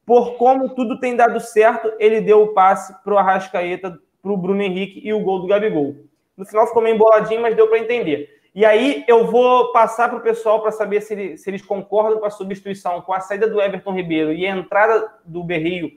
por 0.08 0.38
como 0.38 0.70
tudo 0.70 1.02
tem 1.02 1.18
dado 1.18 1.38
certo, 1.42 1.92
ele 2.00 2.22
deu 2.22 2.42
o 2.42 2.54
passe 2.54 2.96
para 3.04 3.14
o 3.14 3.18
Arrascaeta, 3.18 4.00
para 4.22 4.32
o 4.32 4.38
Bruno 4.38 4.62
Henrique 4.62 5.02
e 5.06 5.12
o 5.14 5.20
gol 5.20 5.42
do 5.42 5.48
Gabigol. 5.48 5.98
No 6.38 6.46
final 6.46 6.66
ficou 6.66 6.82
meio 6.82 6.96
emboladinho, 6.96 7.42
mas 7.42 7.58
deu 7.58 7.68
para 7.68 7.80
entender. 7.80 8.30
E 8.56 8.64
aí 8.64 9.04
eu 9.06 9.28
vou 9.28 9.74
passar 9.74 10.08
para 10.08 10.18
o 10.18 10.22
pessoal 10.22 10.62
para 10.62 10.72
saber 10.72 11.02
se, 11.02 11.14
ele, 11.14 11.38
se, 11.38 11.50
eles 11.50 11.62
concordam 11.62 12.22
com 12.22 12.26
a 12.26 12.30
substituição, 12.30 13.02
com 13.02 13.12
a 13.12 13.20
saída 13.20 13.50
do 13.50 13.62
Everton 13.62 13.94
Ribeiro 13.94 14.32
e 14.32 14.48
a 14.48 14.56
entrada 14.56 15.12
do 15.26 15.44
Berrio, 15.44 15.92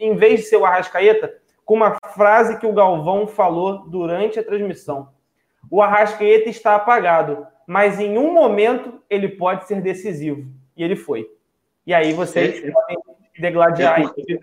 em 0.00 0.16
vez 0.16 0.40
de 0.40 0.46
ser 0.46 0.56
o 0.56 0.64
Arrascaeta, 0.64 1.32
com 1.64 1.74
uma 1.74 1.96
frase 2.16 2.58
que 2.58 2.66
o 2.66 2.72
Galvão 2.72 3.28
falou 3.28 3.88
durante 3.88 4.40
a 4.40 4.44
transmissão. 4.44 5.10
O 5.70 5.80
Arrascaeta 5.80 6.48
está 6.48 6.74
apagado, 6.74 7.46
mas 7.68 8.00
em 8.00 8.18
um 8.18 8.34
momento 8.34 9.00
ele 9.08 9.28
pode 9.28 9.68
ser 9.68 9.80
decisivo. 9.80 10.50
E 10.76 10.82
ele 10.82 10.96
foi. 10.96 11.30
E 11.86 11.92
aí 11.92 12.12
vocês 12.12 12.62
é, 12.62 12.70
podem 12.70 12.96
degladiar. 13.38 14.00
É 14.00 14.02
porque, 14.06 14.40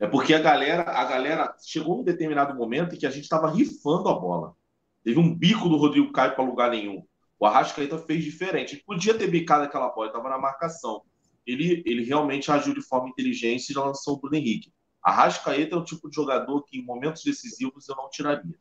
é 0.00 0.06
porque 0.06 0.34
a 0.34 0.40
galera, 0.40 0.82
a 0.82 1.04
galera 1.04 1.54
chegou 1.62 2.00
um 2.00 2.04
determinado 2.04 2.54
momento 2.54 2.94
em 2.94 2.98
que 2.98 3.06
a 3.06 3.10
gente 3.10 3.24
estava 3.24 3.50
rifando 3.50 4.08
a 4.08 4.14
bola. 4.14 4.54
Teve 5.02 5.18
um 5.18 5.34
bico 5.34 5.68
do 5.68 5.76
Rodrigo 5.76 6.12
Caio 6.12 6.34
para 6.34 6.44
lugar 6.44 6.70
nenhum. 6.70 7.04
O 7.38 7.46
Arrascaeta 7.46 7.98
fez 7.98 8.24
diferente. 8.24 8.74
Ele 8.74 8.82
podia 8.86 9.14
ter 9.14 9.26
bicado 9.26 9.64
aquela 9.64 9.90
bola, 9.90 10.06
estava 10.06 10.30
na 10.30 10.38
marcação. 10.38 11.02
Ele, 11.46 11.82
ele 11.84 12.04
realmente 12.04 12.50
agiu 12.50 12.72
de 12.72 12.80
forma 12.80 13.08
inteligente 13.08 13.68
e 13.68 13.74
já 13.74 13.84
lançou 13.84 14.14
o 14.14 14.20
Bruno 14.20 14.36
Henrique. 14.36 14.72
Arrascaeta 15.02 15.74
é 15.74 15.78
o 15.78 15.84
tipo 15.84 16.08
de 16.08 16.16
jogador 16.16 16.62
que, 16.62 16.78
em 16.78 16.84
momentos 16.84 17.22
decisivos, 17.22 17.86
eu 17.88 17.96
não 17.96 18.08
tiraria. 18.08 18.58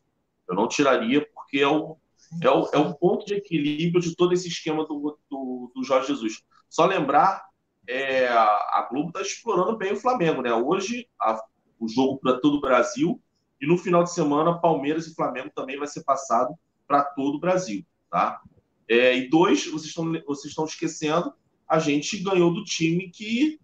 Eu 0.50 0.56
não 0.56 0.68
tiraria 0.68 1.26
porque 1.34 1.60
é 1.60 1.68
o, 1.68 1.98
é 2.42 2.50
o, 2.50 2.70
é 2.74 2.78
o 2.78 2.94
ponto 2.96 3.26
de 3.26 3.36
equilíbrio 3.36 4.02
de 4.02 4.14
todo 4.16 4.34
esse 4.34 4.50
esquema 4.50 4.86
do, 4.86 5.18
do, 5.30 5.72
do 5.74 5.84
Jorge 5.84 6.08
Jesus. 6.08 6.44
Só 6.70 6.86
lembrar 6.86 7.46
é, 7.88 8.28
a 8.28 8.88
Globo 8.90 9.10
está 9.10 9.22
explorando 9.22 9.78
bem 9.78 9.94
o 9.94 9.98
Flamengo, 9.98 10.42
né? 10.42 10.54
Hoje, 10.54 11.08
a, 11.20 11.42
o 11.80 11.88
jogo 11.88 12.18
para 12.20 12.40
todo 12.40 12.58
o 12.58 12.62
Brasil 12.62 13.22
e 13.60 13.68
no 13.68 13.78
final 13.78 14.04
de 14.04 14.14
semana, 14.14 14.60
Palmeiras 14.60 15.08
e 15.08 15.16
Flamengo 15.16 15.50
também 15.56 15.78
vai 15.78 15.88
ser 15.88 16.04
passado 16.04 16.54
para 16.88 17.04
todo 17.04 17.36
o 17.36 17.40
Brasil, 17.40 17.86
tá? 18.10 18.42
É, 18.88 19.18
e 19.18 19.30
dois, 19.30 19.66
vocês 19.66 19.86
estão, 19.86 20.12
vocês 20.26 20.52
estão 20.52 20.66
esquecendo, 20.66 21.34
a 21.68 21.80
gente 21.80 22.18
ganhou 22.18 22.54
do 22.54 22.64
time 22.64 23.10
que 23.10 23.60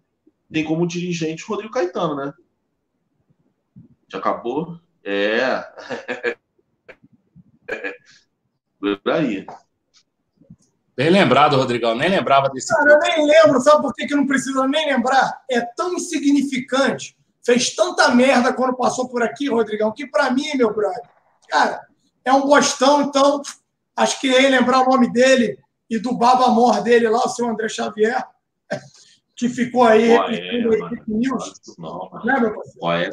tem 0.50 0.64
como 0.64 0.86
dirigente 0.86 1.44
o 1.44 1.48
Rodrigo 1.48 1.72
Caetano, 1.72 2.16
né? 2.16 2.32
Já 4.08 4.18
acabou? 4.18 4.80
É. 5.04 5.62
Por 8.80 9.00
aí. 9.06 9.46
Bem 11.00 11.08
lembrado, 11.08 11.56
Rodrigão. 11.56 11.94
Nem 11.94 12.10
lembrava 12.10 12.50
desse. 12.50 12.68
Cara, 12.68 12.90
eu 12.90 12.98
nem 12.98 13.26
lembro. 13.26 13.58
Sabe 13.62 13.80
por 13.80 13.94
que, 13.94 14.06
que 14.06 14.14
não 14.14 14.26
precisa 14.26 14.68
nem 14.68 14.86
lembrar? 14.86 15.42
É 15.50 15.62
tão 15.62 15.94
insignificante. 15.94 17.16
Fez 17.42 17.74
tanta 17.74 18.14
merda 18.14 18.52
quando 18.52 18.76
passou 18.76 19.08
por 19.08 19.22
aqui, 19.22 19.48
Rodrigão, 19.48 19.92
que 19.92 20.06
para 20.06 20.30
mim, 20.30 20.54
meu 20.56 20.74
brother, 20.74 21.00
cara, 21.48 21.80
é 22.22 22.30
um 22.30 22.42
bostão. 22.42 23.00
Então, 23.00 23.40
acho 23.96 24.20
que 24.20 24.28
é 24.28 24.46
lembrar 24.50 24.82
o 24.82 24.90
nome 24.90 25.10
dele 25.10 25.58
e 25.88 25.98
do 25.98 26.12
baba 26.12 26.48
amor 26.48 26.82
dele 26.82 27.08
lá, 27.08 27.20
o 27.20 27.30
seu 27.30 27.48
André 27.48 27.70
Xavier. 27.70 28.22
que 29.34 29.48
ficou 29.48 29.84
aí 29.84 30.14
Qual 30.14 30.28
repetindo 30.28 30.74
é, 30.74 30.78
mano? 30.80 31.04
news. 31.08 31.60
Não, 31.78 32.10
mano. 32.12 32.26
Né, 32.26 32.40
meu 32.40 32.54
parceiro? 32.54 33.08
É? 33.08 33.10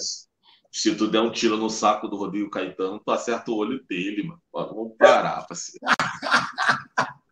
Se 0.69 0.93
tu 0.93 1.07
der 1.07 1.21
um 1.21 1.31
tiro 1.31 1.55
no 1.55 1.69
saco 1.69 2.09
do 2.09 2.17
Rodrigo 2.17 2.49
Caetano, 2.49 2.99
tu 2.99 3.09
acerta 3.11 3.49
o 3.49 3.55
olho 3.55 3.81
dele, 3.87 4.23
mano. 4.23 4.41
Vamos 4.51 4.91
parar, 4.99 5.47
parceiro. 5.47 5.85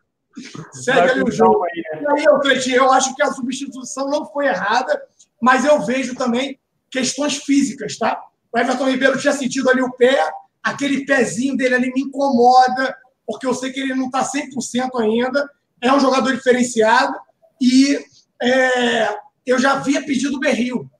Segue 0.72 1.10
ali 1.10 1.22
o 1.22 1.30
jogo. 1.30 1.64
Aí, 1.64 1.82
né? 1.92 2.02
E 2.02 2.18
aí, 2.18 2.24
eu, 2.24 2.38
Cleitinho, 2.40 2.76
eu 2.76 2.92
acho 2.92 3.14
que 3.14 3.22
a 3.22 3.32
substituição 3.32 4.08
não 4.08 4.26
foi 4.26 4.46
errada, 4.46 5.00
mas 5.40 5.64
eu 5.64 5.80
vejo 5.80 6.14
também 6.14 6.58
questões 6.90 7.36
físicas, 7.38 7.96
tá? 7.98 8.22
O 8.52 8.58
Everton 8.58 8.88
Ribeiro 8.88 9.18
tinha 9.18 9.32
sentido 9.32 9.68
ali 9.70 9.82
o 9.82 9.92
pé, 9.92 10.18
aquele 10.62 11.04
pezinho 11.04 11.56
dele 11.56 11.74
ali 11.74 11.92
me 11.92 12.02
incomoda, 12.02 12.96
porque 13.26 13.46
eu 13.46 13.54
sei 13.54 13.72
que 13.72 13.80
ele 13.80 13.94
não 13.94 14.06
está 14.06 14.24
100% 14.24 15.00
ainda, 15.00 15.50
é 15.80 15.92
um 15.92 16.00
jogador 16.00 16.34
diferenciado, 16.34 17.14
e 17.60 17.98
é, 18.42 19.16
eu 19.44 19.58
já 19.58 19.72
havia 19.72 20.04
pedido 20.04 20.36
o 20.36 20.40
Berril. 20.40 20.90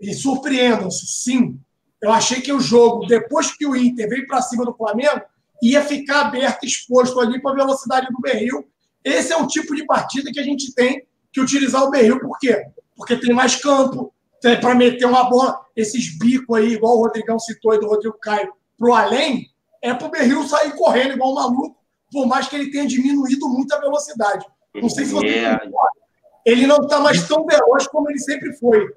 E 0.00 0.12
surpreendam-se, 0.14 1.06
sim. 1.06 1.58
Eu 2.00 2.12
achei 2.12 2.40
que 2.40 2.52
o 2.52 2.60
jogo, 2.60 3.06
depois 3.06 3.50
que 3.56 3.66
o 3.66 3.74
Inter 3.74 4.08
veio 4.08 4.26
para 4.26 4.42
cima 4.42 4.64
do 4.64 4.74
Flamengo, 4.74 5.22
ia 5.62 5.82
ficar 5.82 6.26
aberto, 6.26 6.64
exposto 6.64 7.18
ali 7.18 7.40
para 7.40 7.52
a 7.52 7.56
velocidade 7.56 8.08
do 8.10 8.20
Berril. 8.20 8.68
Esse 9.06 9.32
é 9.32 9.36
um 9.36 9.46
tipo 9.46 9.76
de 9.76 9.86
partida 9.86 10.32
que 10.32 10.40
a 10.40 10.42
gente 10.42 10.74
tem 10.74 11.06
que 11.32 11.40
utilizar 11.40 11.84
o 11.84 11.90
Berril. 11.90 12.18
Por 12.18 12.36
quê? 12.40 12.60
Porque 12.96 13.16
tem 13.16 13.32
mais 13.32 13.54
campo, 13.54 14.12
para 14.60 14.74
meter 14.74 15.06
uma 15.06 15.30
bola, 15.30 15.60
esses 15.76 16.18
bicos 16.18 16.58
aí, 16.58 16.72
igual 16.72 16.96
o 16.96 17.02
Rodrigão 17.02 17.38
citou 17.38 17.70
aí 17.70 17.78
do 17.78 17.86
Rodrigo 17.86 18.18
Caio, 18.18 18.52
pro 18.76 18.92
além, 18.92 19.46
é 19.80 19.94
pro 19.94 20.10
Berril 20.10 20.42
sair 20.48 20.72
correndo 20.72 21.12
igual 21.12 21.30
um 21.30 21.34
maluco, 21.34 21.76
por 22.10 22.26
mais 22.26 22.48
que 22.48 22.56
ele 22.56 22.72
tenha 22.72 22.84
diminuído 22.84 23.48
muito 23.48 23.72
a 23.72 23.78
velocidade. 23.78 24.44
Não 24.74 24.88
sei 24.88 25.04
se 25.04 25.12
você 25.12 25.26
É, 25.28 25.52
concorda. 25.56 26.00
Ele 26.44 26.66
não 26.66 26.78
está 26.78 26.98
mais 26.98 27.26
tão 27.28 27.46
veloz 27.46 27.86
como 27.86 28.10
ele 28.10 28.18
sempre 28.18 28.52
foi. 28.56 28.88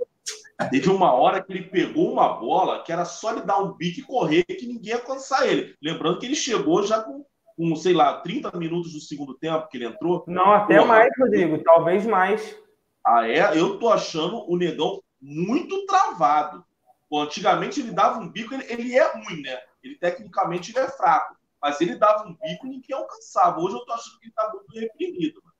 Teve 0.72 0.90
uma 0.90 1.14
hora 1.14 1.42
que 1.42 1.54
ele 1.54 1.64
pegou 1.64 2.12
uma 2.12 2.34
bola 2.40 2.84
que 2.84 2.92
era 2.92 3.06
só 3.06 3.32
ele 3.32 3.42
dar 3.42 3.60
um 3.60 3.74
bico 3.74 4.00
e 4.00 4.04
correr 4.04 4.44
que 4.44 4.68
ninguém 4.68 4.90
ia 4.90 4.96
alcançar 4.96 5.48
ele. 5.48 5.76
Lembrando 5.82 6.20
que 6.20 6.26
ele 6.26 6.36
chegou 6.36 6.86
já 6.86 7.02
com, 7.02 7.24
com, 7.60 7.76
sei 7.76 7.92
lá, 7.92 8.22
30 8.22 8.58
minutos 8.58 8.94
do 8.94 9.02
segundo 9.02 9.34
tempo 9.34 9.68
que 9.68 9.76
ele 9.76 9.86
entrou. 9.86 10.24
Não, 10.26 10.54
até 10.54 10.76
Porra. 10.78 10.88
mais, 10.88 11.10
Rodrigo. 11.20 11.62
Talvez 11.62 12.06
mais. 12.06 12.56
Ah, 13.06 13.28
é? 13.28 13.60
Eu 13.60 13.78
tô 13.78 13.90
achando 13.90 14.50
o 14.50 14.56
Negão 14.56 15.04
muito 15.22 15.86
travado. 15.86 16.64
Pô, 17.10 17.20
antigamente 17.22 17.82
ele 17.82 17.92
dava 17.92 18.18
um 18.18 18.30
bico, 18.30 18.54
ele, 18.54 18.66
ele 18.70 18.96
é 18.96 19.12
ruim, 19.12 19.42
né? 19.42 19.60
Ele 19.84 19.96
tecnicamente 19.96 20.72
ele 20.72 20.86
é 20.86 20.88
fraco. 20.88 21.36
Mas 21.62 21.82
ele 21.82 21.96
dava 21.96 22.30
um 22.30 22.38
bico 22.42 22.66
e 22.66 22.70
ninguém 22.70 22.96
alcançava. 22.96 23.60
Hoje 23.60 23.76
eu 23.76 23.84
tô 23.84 23.92
achando 23.92 24.20
que 24.20 24.28
ele 24.28 24.34
tá 24.34 24.50
muito 24.54 24.80
reprimido. 24.80 25.42
mano. 25.44 25.56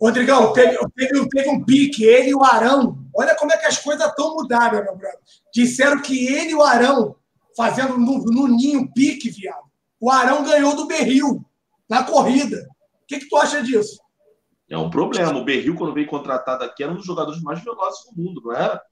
Rodrigão, 0.00 0.52
teve, 0.52 0.78
teve, 0.96 1.28
teve 1.28 1.48
um 1.48 1.64
pique, 1.64 2.02
ele 2.02 2.30
e 2.30 2.34
o 2.34 2.42
Arão. 2.42 2.98
Olha 3.14 3.36
como 3.36 3.52
é 3.52 3.56
que 3.56 3.66
as 3.66 3.78
coisas 3.78 4.04
estão 4.04 4.34
mudadas, 4.34 4.82
meu 4.82 4.96
brother. 4.96 5.20
Disseram 5.54 6.02
que 6.02 6.26
ele 6.26 6.50
e 6.50 6.54
o 6.56 6.62
Arão, 6.62 7.14
fazendo 7.56 7.96
no, 7.96 8.18
no 8.18 8.48
ninho 8.48 8.92
pique, 8.92 9.30
viado. 9.30 9.67
O 10.00 10.10
Arão 10.10 10.44
ganhou 10.44 10.76
do 10.76 10.86
Berril 10.86 11.44
na 11.88 12.04
corrida. 12.04 12.68
O 13.02 13.06
que, 13.06 13.18
que 13.18 13.28
tu 13.28 13.36
acha 13.36 13.62
disso? 13.62 13.98
É 14.68 14.76
um 14.76 14.90
problema. 14.90 15.38
O 15.38 15.44
Berril, 15.44 15.74
quando 15.74 15.94
veio 15.94 16.06
contratado 16.06 16.62
aqui, 16.62 16.82
era 16.82 16.92
um 16.92 16.96
dos 16.96 17.06
jogadores 17.06 17.42
mais 17.42 17.62
velozes 17.62 18.04
do 18.04 18.22
mundo, 18.22 18.42
não 18.44 18.52
era? 18.52 18.82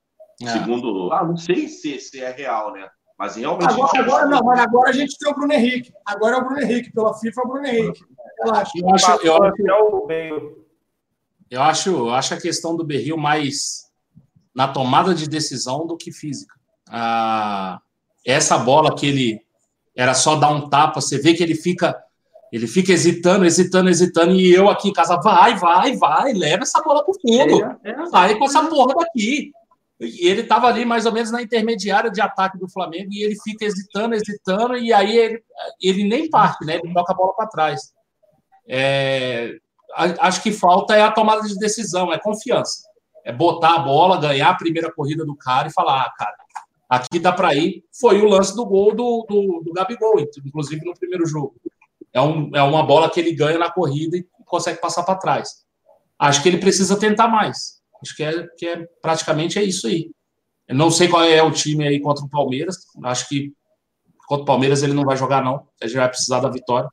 É. 0.42 0.48
Segundo. 0.48 1.12
Ah, 1.12 1.24
não 1.24 1.36
sei 1.36 1.68
se, 1.68 1.98
se 1.98 2.20
é 2.20 2.30
real, 2.30 2.72
né? 2.72 2.88
Mas 3.18 3.36
realmente. 3.36 3.70
Agora, 3.70 4.00
agora 4.00 4.26
não, 4.26 4.40
mas 4.42 4.60
agora 4.60 4.90
a 4.90 4.92
gente 4.92 5.18
tem 5.18 5.30
o 5.30 5.34
Bruno 5.34 5.52
Henrique. 5.52 5.92
Agora 6.04 6.36
é 6.36 6.38
o 6.38 6.44
Bruno 6.44 6.60
Henrique. 6.60 6.92
Pela 6.92 7.14
FIFA 7.14 7.40
é 7.40 7.44
o 7.44 7.48
Bruno 7.48 7.66
Henrique. 7.66 8.04
Relaxa. 8.42 8.72
Eu 8.76 8.94
acho, 8.94 9.10
eu, 9.26 9.42
acho, 9.42 9.62
eu 11.50 11.62
acho, 11.62 11.90
eu 11.90 12.10
acho 12.10 12.34
a 12.34 12.40
questão 12.40 12.76
do 12.76 12.84
Berril 12.84 13.16
mais 13.16 13.86
na 14.54 14.68
tomada 14.68 15.14
de 15.14 15.28
decisão 15.28 15.86
do 15.86 15.96
que 15.96 16.10
física. 16.10 16.54
Ah, 16.88 17.80
essa 18.24 18.58
bola 18.58 18.94
que 18.94 19.06
ele 19.06 19.45
era 19.96 20.14
só 20.14 20.36
dar 20.36 20.50
um 20.50 20.68
tapa, 20.68 21.00
você 21.00 21.18
vê 21.18 21.34
que 21.34 21.42
ele 21.42 21.54
fica 21.54 21.96
ele 22.52 22.66
fica 22.66 22.92
hesitando, 22.92 23.44
hesitando, 23.44 23.90
hesitando, 23.90 24.32
e 24.32 24.54
eu 24.54 24.68
aqui 24.68 24.88
em 24.88 24.92
casa, 24.92 25.16
vai, 25.16 25.56
vai, 25.56 25.96
vai, 25.96 26.32
leva 26.32 26.62
essa 26.62 26.80
bola 26.80 27.04
pro 27.04 27.18
fundo. 27.20 27.76
É, 27.82 28.06
sai 28.06 28.36
com 28.36 28.44
essa 28.44 28.64
porra 28.66 28.94
daqui. 28.94 29.52
E 29.98 30.28
ele 30.28 30.42
estava 30.42 30.68
ali 30.68 30.84
mais 30.84 31.06
ou 31.06 31.12
menos 31.12 31.30
na 31.30 31.42
intermediária 31.42 32.10
de 32.10 32.20
ataque 32.20 32.58
do 32.58 32.68
Flamengo 32.68 33.08
e 33.10 33.24
ele 33.24 33.36
fica 33.42 33.64
hesitando, 33.64 34.14
hesitando, 34.14 34.76
e 34.76 34.92
aí 34.92 35.16
ele, 35.16 35.42
ele 35.82 36.04
nem 36.04 36.30
parte, 36.30 36.64
né? 36.64 36.78
Ele 36.82 36.92
toca 36.92 37.12
a 37.12 37.16
bola 37.16 37.34
para 37.34 37.48
trás. 37.48 37.92
É, 38.68 39.56
acho 39.96 40.42
que 40.42 40.52
falta 40.52 40.94
é 40.94 41.02
a 41.02 41.10
tomada 41.10 41.42
de 41.42 41.56
decisão, 41.56 42.12
é 42.12 42.18
confiança. 42.18 42.86
É 43.24 43.32
botar 43.32 43.74
a 43.74 43.78
bola, 43.78 44.20
ganhar 44.20 44.50
a 44.50 44.54
primeira 44.54 44.92
corrida 44.92 45.24
do 45.24 45.34
cara 45.34 45.68
e 45.68 45.72
falar, 45.72 46.02
ah, 46.02 46.12
cara, 46.16 46.36
aqui 46.88 47.18
dá 47.18 47.32
para 47.32 47.54
ir. 47.54 47.84
Foi 48.00 48.20
o 48.20 48.28
lance 48.28 48.54
do 48.54 48.64
gol 48.64 48.94
do, 48.94 49.26
do, 49.28 49.62
do 49.64 49.72
Gabigol, 49.72 50.20
inclusive 50.44 50.84
no 50.84 50.94
primeiro 50.94 51.26
jogo. 51.26 51.54
É, 52.12 52.20
um, 52.20 52.50
é 52.54 52.62
uma 52.62 52.82
bola 52.82 53.10
que 53.10 53.20
ele 53.20 53.34
ganha 53.34 53.58
na 53.58 53.70
corrida 53.70 54.16
e 54.16 54.26
consegue 54.44 54.80
passar 54.80 55.02
para 55.02 55.18
trás. 55.18 55.66
Acho 56.18 56.42
que 56.42 56.48
ele 56.48 56.58
precisa 56.58 56.98
tentar 56.98 57.28
mais. 57.28 57.80
Acho 58.02 58.16
que 58.16 58.22
é, 58.22 58.46
que 58.56 58.66
é 58.66 58.86
praticamente 59.02 59.58
é 59.58 59.62
isso 59.62 59.86
aí. 59.86 60.10
Eu 60.66 60.74
não 60.74 60.90
sei 60.90 61.08
qual 61.08 61.22
é 61.22 61.42
o 61.42 61.52
time 61.52 61.86
aí 61.86 62.00
contra 62.00 62.24
o 62.24 62.28
Palmeiras. 62.28 62.76
Acho 63.04 63.28
que 63.28 63.52
contra 64.26 64.42
o 64.42 64.46
Palmeiras 64.46 64.82
ele 64.82 64.94
não 64.94 65.04
vai 65.04 65.16
jogar, 65.16 65.44
não. 65.44 65.68
A 65.80 65.86
gente 65.86 65.96
vai 65.96 66.08
precisar 66.08 66.40
da 66.40 66.48
vitória. 66.48 66.88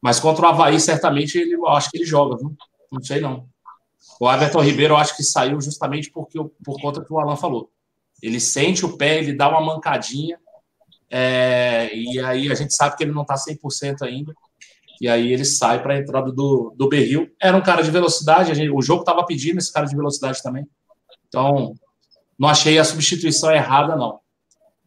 Mas 0.00 0.20
contra 0.20 0.46
o 0.46 0.48
Havaí, 0.48 0.78
certamente, 0.78 1.38
ele, 1.38 1.54
eu 1.54 1.66
acho 1.68 1.90
que 1.90 1.98
ele 1.98 2.04
joga, 2.04 2.36
viu? 2.36 2.54
Não 2.92 3.02
sei, 3.02 3.20
não. 3.20 3.48
O 4.20 4.30
Everton 4.30 4.60
Ribeiro, 4.60 4.94
eu 4.94 4.98
acho 4.98 5.16
que 5.16 5.22
saiu 5.22 5.60
justamente 5.60 6.10
porque, 6.10 6.38
por 6.64 6.80
conta 6.80 7.04
que 7.04 7.12
o 7.12 7.18
Alan 7.18 7.36
falou. 7.36 7.70
Ele 8.22 8.40
sente 8.40 8.84
o 8.84 8.96
pé, 8.96 9.18
ele 9.18 9.32
dá 9.32 9.48
uma 9.48 9.60
mancadinha, 9.60 10.38
é, 11.10 11.90
e 11.94 12.18
aí 12.20 12.50
a 12.50 12.54
gente 12.54 12.74
sabe 12.74 12.96
que 12.96 13.04
ele 13.04 13.12
não 13.12 13.22
está 13.22 13.34
100% 13.36 14.02
ainda. 14.02 14.34
E 15.00 15.08
aí 15.08 15.32
ele 15.32 15.44
sai 15.44 15.80
para 15.80 15.94
a 15.94 15.98
entrada 15.98 16.32
do, 16.32 16.74
do 16.76 16.88
Berril. 16.88 17.30
Era 17.40 17.56
um 17.56 17.62
cara 17.62 17.82
de 17.82 17.90
velocidade, 17.90 18.50
a 18.50 18.54
gente- 18.54 18.70
o 18.70 18.82
jogo 18.82 19.02
estava 19.02 19.24
pedindo 19.24 19.58
esse 19.58 19.72
cara 19.72 19.86
de 19.86 19.94
velocidade 19.96 20.42
também. 20.42 20.66
Então, 21.28 21.72
não 22.38 22.48
achei 22.48 22.78
a 22.78 22.84
substituição 22.84 23.50
errada, 23.52 23.94
não. 23.94 24.18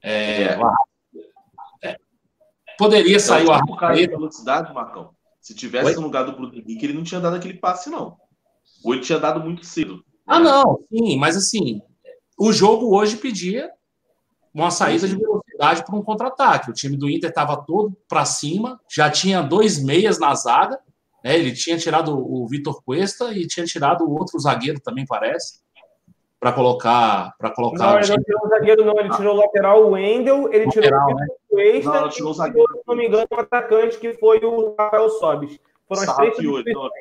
É, 0.04 0.44
É. 0.44 0.58
o 0.58 0.66
Arrascaeta-. 0.66 2.02
Poderia 2.78 3.20
sair 3.20 3.48
o 3.48 3.56
tipo, 3.56 3.76
cara 3.78 3.94
de 3.94 4.00
Arrascaeta. 4.02 4.18
velocidade, 4.18 4.74
Marcão. 4.74 5.12
Se 5.40 5.56
tivesse 5.56 5.88
Oi? 5.88 5.96
no 5.96 6.02
lugar 6.02 6.24
do 6.26 6.34
Bruno 6.34 6.54
Henrique, 6.56 6.86
ele 6.86 6.94
não 6.94 7.04
tinha 7.04 7.20
dado 7.22 7.36
aquele 7.36 7.56
passe, 7.56 7.90
não. 7.90 8.18
Ou 8.84 8.94
ele 8.94 9.02
tinha 9.04 9.18
dado 9.20 9.40
muito 9.40 9.66
cedo. 9.66 10.04
Ah, 10.28 10.40
não, 10.40 10.80
sim, 10.92 11.18
mas 11.18 11.36
assim, 11.38 11.82
o 12.48 12.52
jogo 12.52 12.96
hoje 12.98 13.18
pedia 13.18 13.70
uma 14.54 14.72
saída 14.72 15.08
de 15.08 15.16
velocidade 15.16 15.86
para 15.86 15.96
um 15.96 16.02
contra-ataque. 16.02 16.72
O 16.72 16.74
time 16.74 16.98
do 16.98 17.10
Inter 17.10 17.30
estava 17.30 17.56
todo 17.56 17.96
para 18.10 18.26
cima, 18.26 18.80
já 18.90 19.10
tinha 19.10 19.42
dois 19.42 19.82
meias 19.82 20.20
na 20.20 20.34
zaga, 20.34 20.80
né? 21.24 21.38
Ele 21.38 21.54
tinha 21.54 21.78
tirado 21.78 22.18
o 22.18 22.48
Vitor 22.48 22.82
Cuesta 22.84 23.32
e 23.32 23.48
tinha 23.48 23.66
tirado 23.66 24.04
o 24.04 24.12
outro 24.18 24.40
zagueiro 24.40 24.80
também, 24.80 25.06
parece, 25.06 25.60
para 26.40 26.52
colocar. 26.52 27.36
para 27.38 27.52
colocar 27.52 27.78
Não, 27.78 27.94
o 27.94 27.98
ele 27.98 28.06
time. 28.06 28.18
não 28.18 28.24
tirou 28.24 28.46
o 28.46 28.50
zagueiro, 28.50 28.86
não. 28.86 29.00
Ele 29.00 29.10
tirou 29.16 29.36
o 29.36 29.38
lateral, 29.38 29.84
o 29.86 29.90
Wendel, 29.92 30.52
ele 30.52 30.68
tirou 30.70 30.90
Lateral, 30.90 31.12
o 31.12 31.16
né? 31.16 31.28
Cuesta 31.48 31.90
Não, 31.92 32.02
não, 32.02 32.08
e 32.08 32.12
tirou 32.12 32.32
o 32.32 32.34
tirou, 32.34 32.68
se 32.68 32.84
não 32.88 32.96
me 32.96 33.08
engano, 33.08 33.28
o 33.30 33.36
atacante 33.40 33.98
que 34.00 34.14
foi 34.16 34.40
o 34.44 34.76
Rafael 34.78 35.10
Sobis. 35.12 35.60
Foram 35.88 36.02
as 36.02 36.16
três 36.16 36.36
substituições 36.36 36.92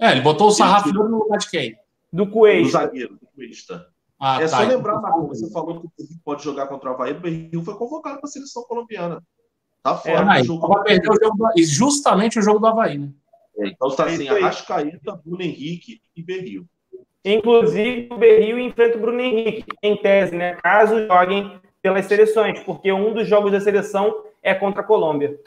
É, 0.00 0.10
ele 0.10 0.20
botou 0.22 0.48
o 0.48 0.50
Sarrafiori 0.50 0.98
no 1.08 1.18
lugar 1.20 1.38
de 1.38 1.48
quem? 1.48 1.78
do 2.12 2.24
Do 2.24 2.30
Cuesta. 2.32 2.78
zagueiro, 2.80 3.14
do 3.14 3.26
Cuesta. 3.36 3.93
Ah, 4.26 4.38
é 4.40 4.46
tá. 4.46 4.48
só 4.48 4.62
lembrar, 4.62 5.02
Marcão, 5.02 5.28
você 5.28 5.50
falou 5.50 5.80
que 5.80 5.86
o 5.86 5.92
Berril 5.98 6.18
pode 6.24 6.42
jogar 6.42 6.66
contra 6.66 6.90
o 6.90 6.94
Havaí. 6.94 7.12
O 7.12 7.20
Berril 7.20 7.62
foi 7.62 7.74
convocado 7.74 8.20
para 8.20 8.26
a 8.26 8.32
seleção 8.32 8.62
colombiana. 8.62 9.22
Tá 9.82 9.94
fora 9.98 10.20
Ah, 10.20 10.24
do 10.24 10.30
então 10.30 10.44
jogo. 10.46 10.68
vai 10.68 10.82
perder 10.84 11.10
o 11.10 11.18
jogo 11.22 11.36
do... 11.36 11.60
e 11.60 11.64
justamente 11.64 12.38
o 12.38 12.42
jogo 12.42 12.58
do 12.58 12.66
Havaí, 12.66 12.96
né? 12.96 13.10
Então 13.58 13.94
tá 13.94 14.04
É 14.04 14.14
assim, 14.14 14.22
isso 14.24 14.32
aí. 14.32 14.42
Arrascaeta, 14.42 15.20
Bruno 15.22 15.42
Henrique 15.42 16.00
e 16.16 16.22
Berril. 16.22 16.64
Inclusive, 17.22 18.08
o 18.10 18.16
Berril 18.16 18.58
enfrenta 18.60 18.96
o 18.96 19.00
Bruno 19.02 19.20
Henrique, 19.20 19.66
em 19.82 19.94
tese, 19.96 20.34
né? 20.34 20.54
Caso 20.54 21.06
joguem 21.06 21.60
pelas 21.82 22.06
seleções, 22.06 22.60
porque 22.60 22.90
um 22.90 23.12
dos 23.12 23.28
jogos 23.28 23.52
da 23.52 23.60
seleção 23.60 24.24
é 24.42 24.54
contra 24.54 24.80
a 24.80 24.84
Colômbia. 24.84 25.38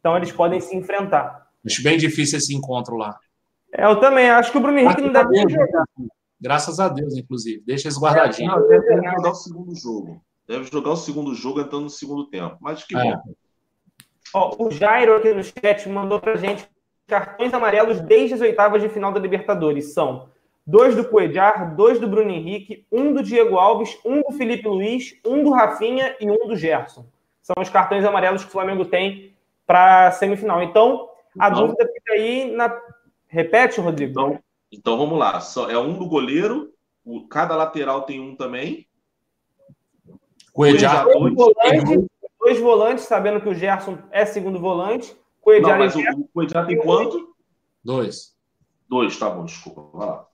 Então, 0.00 0.16
eles 0.16 0.32
podem 0.32 0.60
se 0.60 0.74
enfrentar. 0.76 1.46
Acho 1.64 1.80
bem 1.80 1.96
difícil 1.96 2.38
esse 2.38 2.52
encontro 2.56 2.96
lá. 2.96 3.16
É, 3.72 3.84
eu 3.84 4.00
também 4.00 4.28
acho 4.30 4.50
que 4.50 4.58
o 4.58 4.60
Bruno 4.60 4.78
Henrique 4.80 5.00
não 5.00 5.12
deve 5.12 5.30
nem 5.30 5.48
jogar. 5.48 5.84
Graças 6.40 6.78
a 6.80 6.88
Deus, 6.88 7.16
inclusive. 7.16 7.62
Deixa 7.66 7.88
eles 7.88 7.98
guardadinhos. 7.98 8.54
Não, 8.54 8.68
deve, 8.68 8.86
deve 8.86 9.10
jogar 9.10 9.30
o 9.30 9.34
segundo 9.34 9.74
jogo. 9.74 10.20
Deve 10.46 10.64
jogar 10.70 10.90
o 10.90 10.96
segundo 10.96 11.34
jogo 11.34 11.60
entrando 11.60 11.84
no 11.84 11.90
segundo 11.90 12.26
tempo. 12.28 12.56
Mas 12.60 12.84
que 12.84 12.96
É. 12.96 13.02
bom. 13.16 13.22
Ó, 14.34 14.56
o 14.66 14.70
Jairo 14.70 15.16
aqui 15.16 15.32
no 15.32 15.42
chat 15.42 15.88
mandou 15.88 16.20
pra 16.20 16.36
gente 16.36 16.68
cartões 17.06 17.54
amarelos 17.54 18.00
desde 18.00 18.34
as 18.34 18.40
oitavas 18.40 18.82
de 18.82 18.88
final 18.88 19.12
da 19.12 19.20
Libertadores. 19.20 19.92
São 19.94 20.28
dois 20.66 20.94
do 20.94 21.08
Cuejar, 21.08 21.74
dois 21.74 21.98
do 21.98 22.08
Bruno 22.08 22.30
Henrique, 22.30 22.84
um 22.92 23.12
do 23.12 23.22
Diego 23.22 23.56
Alves, 23.56 23.96
um 24.04 24.20
do 24.22 24.32
Felipe 24.32 24.66
Luiz, 24.68 25.14
um 25.24 25.42
do 25.42 25.50
Rafinha 25.50 26.14
e 26.20 26.28
um 26.30 26.46
do 26.48 26.56
Gerson. 26.56 27.06
São 27.40 27.54
os 27.62 27.70
cartões 27.70 28.04
amarelos 28.04 28.42
que 28.42 28.48
o 28.48 28.52
Flamengo 28.52 28.84
tem 28.84 29.32
para 29.66 30.10
semifinal. 30.12 30.62
Então, 30.62 31.08
a 31.38 31.48
Então- 31.48 31.66
dúvida 31.68 31.88
fica 31.92 32.12
aí 32.12 32.50
na. 32.52 32.76
Repete, 33.28 33.80
Rodrigo. 33.80 34.10
Então, 34.12 34.38
então 34.70 34.96
vamos 34.96 35.18
lá. 35.18 35.40
Só, 35.40 35.70
é 35.70 35.78
um 35.78 35.98
do 35.98 36.06
goleiro, 36.06 36.72
o, 37.04 37.26
cada 37.28 37.56
lateral 37.56 38.02
tem 38.02 38.20
um 38.20 38.36
também. 38.36 38.86
Coediar 40.52 41.04
dois, 41.04 41.34
volantes, 41.34 42.06
dois 42.40 42.60
volantes, 42.60 43.04
sabendo 43.04 43.40
que 43.40 43.48
o 43.48 43.54
Gerson 43.54 43.98
é 44.10 44.24
segundo 44.24 44.58
volante. 44.58 45.16
Coediar 45.40 45.78
Não, 45.78 45.84
mas 45.84 45.94
o, 45.94 46.00
o 46.20 46.28
Coediar 46.28 46.66
tem 46.66 46.78
quanto? 46.78 47.34
Dois. 47.84 48.34
Dois, 48.88 49.18
tá 49.18 49.28
bom, 49.28 49.44
desculpa. 49.44 49.96
Vai 49.96 50.06
lá. 50.08 50.26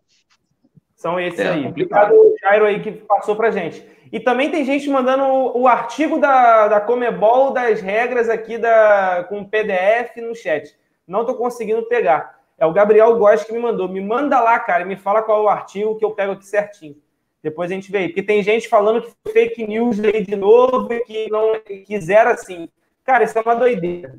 São 0.94 1.18
esses 1.18 1.40
é, 1.40 1.50
aí. 1.50 1.64
Complicado. 1.64 2.14
Obrigado, 2.14 2.38
Jairo, 2.40 2.64
aí, 2.64 2.80
que 2.80 2.92
passou 2.92 3.34
pra 3.34 3.50
gente. 3.50 3.84
E 4.12 4.20
também 4.20 4.50
tem 4.50 4.64
gente 4.64 4.88
mandando 4.88 5.24
o, 5.24 5.62
o 5.62 5.66
artigo 5.66 6.20
da, 6.20 6.68
da 6.68 6.80
Comebol 6.80 7.50
das 7.50 7.80
regras 7.80 8.28
aqui 8.28 8.56
da, 8.56 9.24
com 9.28 9.44
PDF 9.44 10.16
no 10.18 10.34
chat. 10.34 10.76
Não 11.06 11.26
tô 11.26 11.34
conseguindo 11.34 11.82
pegar. 11.88 12.41
É 12.62 12.66
o 12.66 12.72
Gabriel 12.72 13.18
Góes 13.18 13.42
que 13.42 13.52
me 13.52 13.58
mandou. 13.58 13.88
Me 13.88 14.00
manda 14.00 14.38
lá, 14.38 14.56
cara, 14.60 14.84
e 14.84 14.86
me 14.86 14.94
fala 14.94 15.20
qual 15.20 15.40
é 15.40 15.42
o 15.42 15.48
artigo 15.48 15.98
que 15.98 16.04
eu 16.04 16.12
pego 16.12 16.30
aqui 16.30 16.46
certinho. 16.46 16.94
Depois 17.42 17.68
a 17.68 17.74
gente 17.74 17.90
vê 17.90 17.98
aí. 17.98 18.06
Porque 18.06 18.22
tem 18.22 18.40
gente 18.40 18.68
falando 18.68 19.02
que 19.02 19.32
fake 19.32 19.66
news 19.66 19.98
aí 19.98 20.24
de 20.24 20.36
novo 20.36 20.92
e 20.92 21.00
que 21.00 21.28
não 21.28 21.58
quiser 21.84 22.24
assim. 22.24 22.68
Cara, 23.04 23.24
isso 23.24 23.36
é 23.36 23.42
uma 23.42 23.56
doideira. 23.56 24.16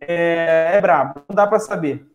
É, 0.00 0.74
é 0.74 0.80
brabo, 0.80 1.24
não 1.28 1.34
dá 1.34 1.44
para 1.44 1.58
saber. 1.58 2.06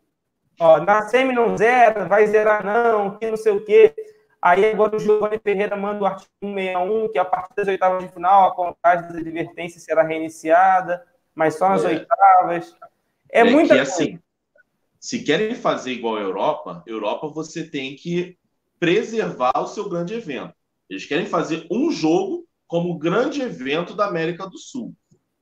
Ó, 0.58 0.80
na 0.80 1.02
semi 1.02 1.34
não 1.34 1.58
zera, 1.58 2.06
vai 2.06 2.26
zerar 2.28 2.64
não, 2.64 3.18
que 3.18 3.30
não 3.30 3.36
sei 3.36 3.52
o 3.52 3.66
quê. 3.66 3.94
Aí 4.42 4.72
agora 4.72 4.96
o 4.96 5.00
Giovanni 5.00 5.38
Ferreira 5.38 5.76
manda 5.76 6.02
o 6.02 6.06
artigo 6.06 6.32
161, 6.42 7.10
que 7.10 7.20
a 7.20 7.26
partir 7.26 7.56
das 7.58 7.68
oitavas 7.68 8.06
de 8.06 8.10
final 8.10 8.48
a 8.48 8.56
contagem 8.56 9.10
das 9.10 9.18
advertências 9.18 9.84
será 9.84 10.02
reiniciada, 10.02 11.06
mas 11.36 11.56
só 11.56 11.68
nas 11.68 11.84
é. 11.84 11.88
oitavas. 11.90 12.74
É, 13.30 13.42
é 13.42 13.44
muita 13.44 13.74
que, 13.76 13.82
assim, 13.82 14.18
se 15.06 15.19
querem 15.19 15.53
fazer 15.53 15.92
igual 15.92 16.16
a 16.16 16.22
Europa, 16.22 16.84
Europa 16.88 17.27
você 17.27 17.64
tem 17.64 17.95
que 17.95 18.40
preservar 18.80 19.53
o 19.56 19.67
seu 19.67 19.88
grande 19.88 20.16
evento. 20.16 20.51
Eles 20.90 21.06
querem 21.06 21.27
fazer 21.27 21.67
um 21.69 21.92
jogo 21.92 22.48
como 22.66 22.98
grande 22.98 23.40
evento 23.40 23.93
da 23.93 24.08
América 24.08 24.50
do 24.50 24.58
Sul. 24.58 24.95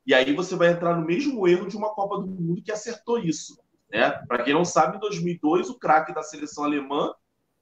E 0.06 0.14
aí 0.14 0.36
você 0.36 0.58
vai 0.58 0.68
entrar 0.68 0.98
no 0.98 1.06
mesmo 1.06 1.48
erro 1.48 1.66
de 1.66 1.78
uma 1.78 1.96
Copa 1.96 2.18
do 2.18 2.28
Mundo 2.28 2.62
que 2.62 2.74
acertou 2.74 3.18
isso. 3.18 3.58
Né? 3.90 4.10
Para 4.28 4.44
quem 4.44 4.54
não 4.54 4.66
sabe, 4.66 4.98
em 4.98 5.00
2002, 5.00 5.70
o 5.70 5.80
craque 5.80 6.14
da 6.14 6.24
seleção 6.24 6.66
alemã 6.66 7.14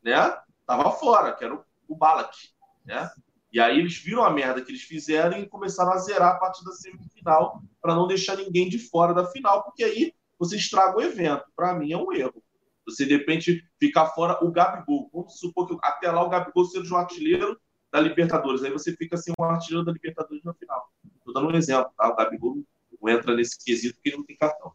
né, 0.03 0.35
estava 0.59 0.89
fora, 0.93 1.35
que 1.35 1.43
era 1.43 1.53
o, 1.53 1.63
o 1.88 1.95
Balak. 1.95 2.35
Né? 2.83 3.07
E 3.53 3.59
aí 3.59 3.77
eles 3.77 3.97
viram 3.97 4.23
a 4.23 4.31
merda 4.31 4.63
que 4.63 4.71
eles 4.71 4.81
fizeram 4.81 5.38
e 5.38 5.45
começaram 5.45 5.91
a 5.91 5.97
zerar 5.97 6.31
a 6.31 6.39
partir 6.39 6.65
da 6.65 6.71
semifinal 6.71 7.61
para 7.80 7.93
não 7.93 8.07
deixar 8.07 8.38
ninguém 8.38 8.67
de 8.67 8.80
fora 8.80 9.13
da 9.13 9.27
final, 9.27 9.63
porque 9.63 9.83
aí 9.83 10.15
você 10.42 10.56
estraga 10.56 10.98
o 10.98 11.02
evento. 11.02 11.45
Para 11.56 11.76
mim 11.76 11.94
é 11.94 11.98
um 11.98 12.11
erro. 12.11 12.44
Você 12.88 13.06
de 13.06 13.16
repente 13.16 13.64
ficar 13.80 14.08
fora 14.08 14.44
o 14.44 14.52
Gabigol. 14.52 15.08
Vamos 15.14 15.40
supor 15.40 15.68
que 15.68 15.78
até 15.84 16.10
lá 16.11 16.24
o 16.24 16.30
Gabigol 16.30 16.66
seja 16.66 16.92
um 16.92 16.98
artilheiro 16.98 17.61
da 17.92 18.02
Libertadores. 18.02 18.64
Aí 18.64 18.72
você 18.72 18.92
fica 18.95 19.16
sem 19.18 19.36
um 19.40 19.44
artilheiro 19.44 19.86
da 19.86 19.92
Libertadores 19.92 20.44
na 20.44 20.52
final. 20.56 20.90
Estou 21.20 21.32
dando 21.32 21.53
um 21.53 21.56
exemplo, 21.56 21.92
tá? 21.95 22.10
O 22.10 22.16
Gabigol 22.16 22.58
não 23.00 23.10
entra 23.14 23.36
nesse 23.36 23.64
quesito 23.64 23.94
porque 24.02 24.18
não 24.18 24.26
tem 24.26 24.36
cartão. 24.36 24.72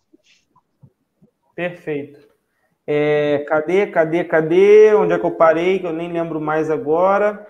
Perfeito. 1.53 2.29
É, 2.87 3.45
cadê, 3.49 3.89
cadê, 3.89 4.23
cadê? 4.23 4.95
Onde 4.95 5.15
é 5.15 5.19
que 5.19 5.27
eu 5.27 5.33
parei? 5.33 5.81
Que 5.81 5.87
eu 5.87 5.93
nem 5.93 6.13
lembro 6.13 6.41
mais 6.41 6.71
agora. 6.71 7.45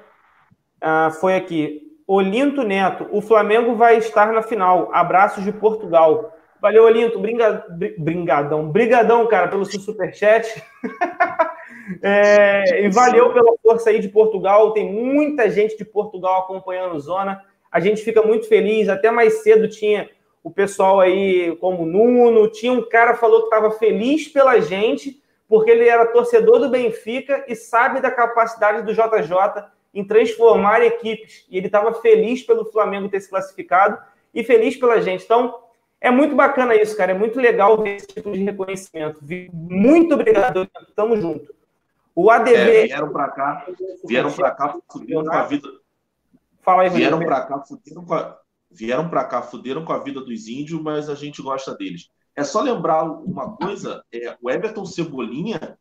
Ah, 0.81 1.11
foi 1.11 1.37
aqui. 1.37 1.83
Olinto 2.07 2.63
Neto, 2.63 3.07
o 3.11 3.21
Flamengo 3.21 3.77
vai 3.77 3.99
estar 3.99 4.33
na 4.33 4.41
final. 4.41 4.91
Abraços 4.95 5.45
de 5.45 5.53
Portugal. 5.53 6.33
Valeu, 6.61 6.85
Olinto. 6.85 7.19
Bringa, 7.19 7.65
bringadão. 7.99 8.69
Brigadão, 8.71 9.27
cara, 9.27 9.49
pelo 9.49 9.65
seu 9.65 9.81
superchat. 9.81 10.63
é, 12.03 12.83
e 12.85 12.89
valeu 12.91 13.33
pela 13.33 13.53
força 13.63 13.91
aí 13.91 13.99
de 13.99 14.09
Portugal. 14.09 14.73
Tem 14.73 14.91
muita 14.91 15.51
gente 15.51 15.77
de 15.77 15.85
Portugal 15.85 16.43
acompanhando 16.43 16.99
Zona. 16.99 17.43
A 17.71 17.81
gente 17.81 18.03
fica 18.03 18.23
muito 18.23 18.49
feliz. 18.49 18.89
Até 18.89 19.11
mais 19.11 19.43
cedo 19.43 19.69
tinha 19.69 20.09
o 20.43 20.51
pessoal 20.51 21.01
aí, 21.01 21.57
como 21.57 21.85
Nuno, 21.85 22.49
tinha 22.49 22.73
um 22.73 22.89
cara 22.89 23.15
falou 23.15 23.41
que 23.41 23.47
estava 23.47 23.73
feliz 23.73 24.29
pela 24.29 24.61
gente, 24.61 25.21
porque 25.49 25.71
ele 25.71 25.89
era 25.89 26.07
torcedor 26.07 26.61
do 26.61 26.69
Benfica 26.69 27.45
e 27.49 27.57
sabe 27.57 28.01
da 28.01 28.13
capacidade 28.13 28.83
do 28.83 28.95
JJ 28.95 29.65
em 29.93 30.05
transformar 30.05 30.83
equipes. 30.83 31.45
E 31.51 31.57
ele 31.57 31.67
estava 31.67 31.93
feliz 31.95 32.43
pelo 32.43 32.65
Flamengo 32.67 33.09
ter 33.09 33.21
se 33.21 33.29
classificado 33.29 33.99
e 34.33 34.45
feliz 34.45 34.77
pela 34.77 35.01
gente. 35.01 35.25
Então, 35.25 35.66
é 36.07 36.11
muito 36.11 36.37
bacana 36.37 36.75
isso, 36.77 36.97
cara. 36.97 37.11
É 37.11 37.19
muito 37.19 37.39
legal 37.41 37.83
ver 37.83 37.97
esse 37.97 38.07
tipo 38.07 38.31
de 38.31 38.43
reconhecimento. 38.45 39.21
Muito 39.53 40.15
obrigado, 40.15 40.69
tamo 40.95 41.17
junto. 41.17 41.53
O 42.15 42.31
ADV. 42.31 42.55
É, 42.55 42.87
vieram 42.87 43.13
para 43.13 43.29
cá, 43.29 43.67
vieram 44.07 44.33
para 44.33 44.51
cá, 44.53 44.79
fuderam 44.91 45.25
com 45.25 45.33
a 45.33 45.43
vida. 45.43 45.69
Fala 46.63 46.83
aí, 46.83 46.91
Vieram 46.91 47.19
para 47.19 47.41
cá, 47.43 47.61
fuderam 47.61 48.05
com 48.05 48.15
a 48.15 48.39
vieram 48.71 49.09
para 49.09 49.25
cá, 49.25 49.43
fuderam 49.43 49.85
com 49.85 49.93
a 49.93 49.99
vida 49.99 50.21
dos 50.21 50.49
índios, 50.49 50.81
mas 50.81 51.09
a 51.09 51.15
gente 51.15 51.43
gosta 51.43 51.75
deles. 51.75 52.09
É 52.37 52.45
só 52.45 52.61
lembrar 52.61 53.03
uma 53.03 53.57
coisa: 53.57 54.05
é, 54.13 54.37
o 54.41 54.49
Everton 54.49 54.87
Cebolinha, 54.87 55.77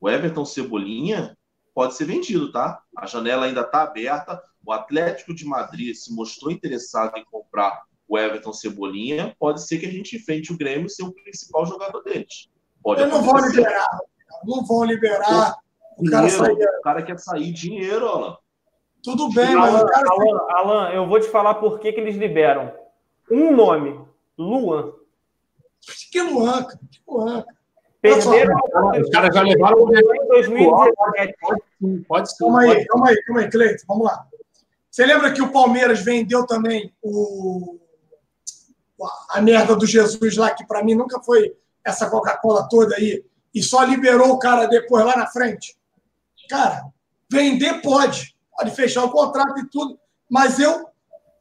o 0.00 0.10
Everton 0.10 0.44
Cebolinha 0.44 1.36
pode 1.72 1.94
ser 1.94 2.04
vendido, 2.04 2.50
tá? 2.50 2.82
A 2.96 3.06
janela 3.06 3.46
ainda 3.46 3.60
está 3.60 3.82
aberta. 3.82 4.42
O 4.64 4.72
Atlético 4.72 5.32
de 5.34 5.44
Madrid 5.44 5.94
se 5.94 6.12
mostrou 6.12 6.50
interessado 6.50 7.16
em 7.16 7.24
comprar 7.24 7.87
o 8.08 8.18
Everton 8.18 8.52
Cebolinha. 8.52 9.36
Pode 9.38 9.66
ser 9.66 9.78
que 9.78 9.86
a 9.86 9.90
gente 9.90 10.16
enfrente 10.16 10.52
o 10.52 10.56
Grêmio 10.56 10.86
e 10.86 10.90
ser 10.90 11.04
o 11.04 11.12
principal 11.12 11.66
jogador 11.66 12.02
deles. 12.02 12.48
Pode 12.82 13.02
Eu 13.02 13.08
não 13.08 13.22
vou 13.22 13.38
liberar. 13.38 13.98
Não 14.44 14.64
vão 14.64 14.84
liberar. 14.84 15.56
O 15.96 16.08
cara, 16.10 16.26
o 16.26 16.82
cara 16.82 17.02
quer 17.02 17.18
sair 17.18 17.52
dinheiro, 17.52 18.06
Alan. 18.08 18.36
Tudo 19.02 19.32
bem, 19.32 19.54
Alan, 19.54 19.72
mas. 19.72 19.90
Cara... 19.90 20.08
Alan, 20.10 20.46
Alan, 20.50 20.90
eu 20.90 21.06
vou 21.06 21.20
te 21.20 21.28
falar 21.28 21.54
por 21.54 21.78
que, 21.80 21.92
que 21.92 22.00
eles 22.00 22.16
liberam. 22.16 22.72
Um 23.30 23.54
nome, 23.54 24.00
Luan. 24.38 24.92
Que 26.10 26.22
Luan, 26.22 26.62
cara? 26.64 26.80
Que 26.90 27.00
Luan, 27.06 27.44
Perderam. 28.00 28.56
Os 29.00 29.10
caras 29.10 29.34
já 29.34 29.42
levaram 29.42 29.82
o 29.82 29.96
em 29.96 30.28
2017. 30.28 31.34
Pode 32.06 32.30
ser. 32.30 32.38
Calma 32.38 32.60
aí, 32.62 32.86
calma 32.86 33.08
aí, 33.08 33.22
calma 33.24 33.40
aí, 33.40 33.50
Cleiton. 33.50 33.84
Vamos 33.88 34.06
lá. 34.06 34.26
Você 34.90 35.04
lembra 35.04 35.32
que 35.32 35.42
o 35.42 35.52
Palmeiras 35.52 36.00
vendeu 36.00 36.46
também 36.46 36.94
o 37.02 37.78
a 39.30 39.40
merda 39.40 39.76
do 39.76 39.86
Jesus 39.86 40.36
lá, 40.36 40.50
que 40.50 40.66
para 40.66 40.82
mim 40.82 40.94
nunca 40.94 41.20
foi 41.20 41.56
essa 41.84 42.10
Coca-Cola 42.10 42.68
toda 42.68 42.96
aí, 42.96 43.24
e 43.54 43.62
só 43.62 43.82
liberou 43.82 44.30
o 44.30 44.38
cara 44.38 44.66
depois 44.66 45.04
lá 45.04 45.16
na 45.16 45.26
frente? 45.26 45.76
Cara, 46.48 46.84
vender 47.30 47.80
pode 47.82 48.36
pode 48.58 48.74
fechar 48.74 49.04
o 49.04 49.10
contrato 49.10 49.60
e 49.60 49.68
tudo, 49.68 49.98
mas 50.28 50.58
eu 50.58 50.88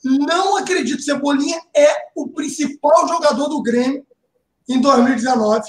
não 0.04 0.56
acredito. 0.56 1.02
Cebolinha 1.02 1.60
é 1.76 1.88
o 2.16 2.30
principal 2.30 3.08
jogador 3.08 3.48
do 3.48 3.64
Grêmio 3.64 4.06
em 4.70 4.80
2019. 4.80 5.68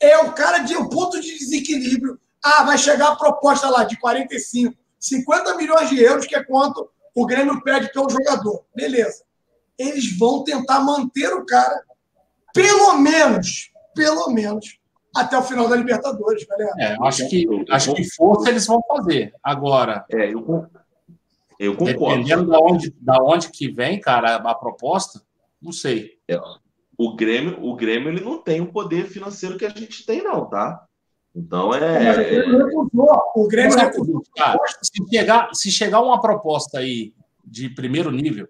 É 0.00 0.18
o 0.18 0.32
cara 0.32 0.58
de 0.58 0.74
um 0.74 0.88
ponto 0.88 1.20
de 1.20 1.38
desequilíbrio. 1.38 2.18
Ah, 2.42 2.62
vai 2.64 2.78
chegar 2.78 3.08
a 3.08 3.16
proposta 3.16 3.68
lá 3.68 3.84
de 3.84 3.98
45, 3.98 4.74
50 4.98 5.56
milhões 5.56 5.90
de 5.90 6.02
euros, 6.02 6.26
que 6.26 6.34
é 6.34 6.42
quanto 6.42 6.88
o 7.14 7.26
Grêmio 7.26 7.62
pede 7.62 7.92
pelo 7.92 8.08
jogador. 8.08 8.64
Beleza. 8.74 9.22
Eles 9.78 10.16
vão 10.18 10.44
tentar 10.44 10.80
manter 10.80 11.32
o 11.34 11.44
cara, 11.44 11.82
pelo 12.52 12.98
menos, 12.98 13.70
pelo 13.94 14.30
menos, 14.30 14.78
até 15.14 15.38
o 15.38 15.42
final 15.42 15.68
da 15.68 15.76
Libertadores, 15.76 16.44
galera. 16.46 16.72
É, 16.78 16.96
acho 17.06 17.28
que, 17.28 17.46
acho 17.70 17.94
que 17.94 18.04
força 18.14 18.50
eles 18.50 18.66
vão 18.66 18.80
fazer. 18.86 19.32
Agora. 19.42 20.04
É, 20.10 20.32
eu, 20.32 20.66
eu 21.58 21.76
concordo. 21.76 22.22
Dependendo 22.22 22.46
da 22.46 22.58
onde, 22.58 22.94
da 23.00 23.22
onde 23.22 23.50
que 23.50 23.70
vem, 23.70 24.00
cara, 24.00 24.36
a 24.36 24.54
proposta, 24.54 25.22
não 25.60 25.72
sei. 25.72 26.18
É, 26.28 26.38
o 26.98 27.14
Grêmio, 27.14 27.58
o 27.62 27.74
Grêmio 27.74 28.08
ele 28.08 28.24
não 28.24 28.38
tem 28.42 28.60
o 28.60 28.72
poder 28.72 29.06
financeiro 29.06 29.56
que 29.56 29.66
a 29.66 29.70
gente 29.70 30.04
tem, 30.04 30.22
não, 30.22 30.46
tá? 30.46 30.86
Então 31.34 31.74
é. 31.74 32.44
O 33.34 33.46
Grêmio 33.46 33.76
recusou. 33.76 34.22
Cara, 34.34 34.58
se 34.82 35.08
chegar, 35.10 35.50
se 35.52 35.70
chegar 35.70 36.00
uma 36.00 36.20
proposta 36.20 36.78
aí 36.78 37.12
de 37.44 37.68
primeiro 37.68 38.10
nível, 38.10 38.48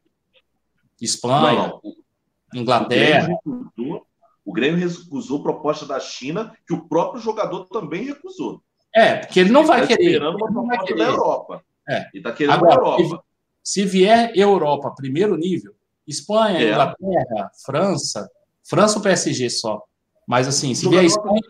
Espanha, 1.01 1.69
não, 1.69 1.81
não. 1.83 2.61
Inglaterra. 2.61 3.29
O 3.45 3.45
Grêmio, 3.45 3.73
recusou, 3.75 4.07
o 4.45 4.53
Grêmio 4.53 4.89
recusou 4.89 5.43
proposta 5.43 5.87
da 5.87 6.01
China, 6.01 6.57
que 6.67 6.73
o 6.73 6.89
próprio 6.89 7.21
jogador 7.21 7.67
também 7.67 8.05
recusou. 8.05 8.63
É, 8.95 9.17
porque 9.17 9.41
ele 9.41 9.51
não 9.51 9.65
vai 9.65 9.83
tá 9.83 9.89
querer. 9.89 10.05
esperando 10.05 10.37
uma 10.37 10.53
proposta 10.53 10.95
da 10.95 11.05
Europa. 11.05 11.65
É. 11.89 12.09
E 12.15 12.21
tá 12.21 12.33
querendo 12.33 12.55
Agora, 12.55 12.75
Europa. 12.75 13.25
Se 13.63 13.85
vier 13.85 14.33
Europa, 14.35 14.95
primeiro 14.97 15.37
nível, 15.37 15.75
Espanha, 16.07 16.59
é. 16.59 16.71
Inglaterra, 16.71 17.51
França, 17.65 18.31
França 18.65 18.99
o 18.99 19.03
PSG 19.03 19.51
só. 19.51 19.83
Mas 20.27 20.49
assim, 20.49 20.75
se 20.75 20.89
vier 20.89 21.05
Espanha. 21.05 21.41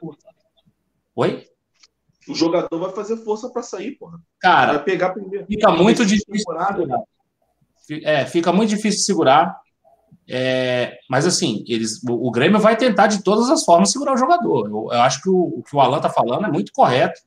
Oi? 1.15 1.47
O 2.29 2.35
jogador 2.35 2.79
vai 2.79 2.91
fazer 2.93 3.17
força 3.19 3.49
para 3.49 3.63
sair, 3.63 3.93
porra. 3.93 4.19
Cara, 4.41 4.75
vai 4.75 4.85
pegar 4.85 5.11
primeiro. 5.11 5.47
Fica 5.47 5.71
muito 5.71 6.05
difícil. 6.05 6.39
Segurar. 6.39 6.77
É, 8.03 8.27
fica 8.27 8.53
muito 8.53 8.71
difícil 8.71 9.01
segurar. 9.01 9.57
É, 10.29 10.99
mas 11.09 11.25
assim, 11.25 11.65
eles, 11.69 12.03
o, 12.03 12.29
o, 12.29 12.31
Grêmio 12.33 12.59
vai 12.59 12.77
tentar 12.77 13.07
de 13.07 13.23
todas 13.23 13.49
as 13.49 13.65
formas 13.65 13.93
segurar 13.93 14.15
o 14.15 14.19
jogador. 14.19 14.67
Eu, 14.67 14.89
eu 14.93 15.03
acho 15.03 15.23
que 15.23 15.29
o, 15.29 15.59
o 15.59 15.63
que 15.63 15.75
o 15.75 15.81
Alan 15.81 16.01
tá 16.01 16.11
falando 16.11 16.47
é 16.47 16.51
muito 16.51 16.73
correto. 16.73 17.21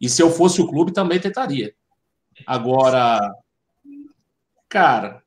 E 0.00 0.08
se 0.08 0.22
eu 0.22 0.30
fosse 0.30 0.60
o 0.60 0.66
clube, 0.66 0.92
também 0.92 1.20
tentaria. 1.20 1.74
Agora, 2.46 3.20
cara, 4.68 5.22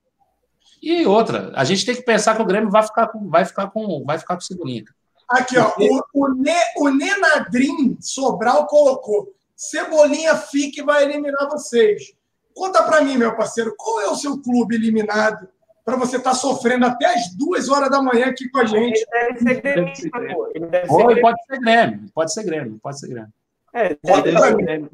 e 0.82 1.06
outra, 1.06 1.52
a 1.56 1.64
gente 1.64 1.86
tem 1.86 1.96
que 1.96 2.04
pensar 2.04 2.36
que 2.36 2.42
o 2.42 2.46
Grêmio 2.46 2.70
vai 2.70 2.84
ficar 2.84 3.08
com, 3.08 3.30
vai 3.30 3.46
ficar 3.46 3.72
com, 3.72 4.04
vai 4.06 4.20
ficar 4.20 4.36
com 4.36 4.42
Cebolinha. 4.42 4.84
Aqui, 5.28 5.58
ó, 5.58 5.74
o, 5.80 6.04
o, 6.14 6.36
ne, 6.36 6.54
o 6.78 6.90
Nenadrim 6.90 7.98
Sobral 8.00 8.68
colocou: 8.68 9.34
Cebolinha 9.56 10.36
fica 10.36 10.82
e 10.82 10.86
vai 10.86 11.04
eliminar 11.04 11.50
vocês. 11.50 12.14
Conta 12.56 12.82
para 12.84 13.02
mim, 13.02 13.18
meu 13.18 13.36
parceiro, 13.36 13.76
qual 13.78 14.00
é 14.00 14.08
o 14.08 14.16
seu 14.16 14.42
clube 14.42 14.76
eliminado 14.76 15.48
para 15.84 15.98
você 15.98 16.16
estar 16.16 16.30
tá 16.30 16.36
sofrendo 16.36 16.86
até 16.86 17.06
as 17.06 17.36
duas 17.36 17.68
horas 17.68 17.92
da 17.92 18.02
manhã 18.02 18.28
aqui 18.28 18.50
com 18.50 18.60
a 18.60 18.66
gente? 18.66 19.06
Ele 19.14 19.62
deve 19.62 19.96
ser 19.96 20.10
Grêmio. 20.10 20.52
Ele 20.56 20.66
deve 20.68 20.88
ser 20.88 21.04
Grêmio. 21.06 21.22
Pode 21.22 21.44
ser 21.46 21.60
Grêmio, 21.60 22.10
pode 22.16 22.34
ser 22.34 22.44
Grêmio, 22.44 22.80
pode 22.82 23.00
ser 23.00 23.08
Grêmio. 23.10 23.34
É, 23.74 23.94
pode 23.96 24.32
ser 24.32 24.56
Grêmio. 24.56 24.90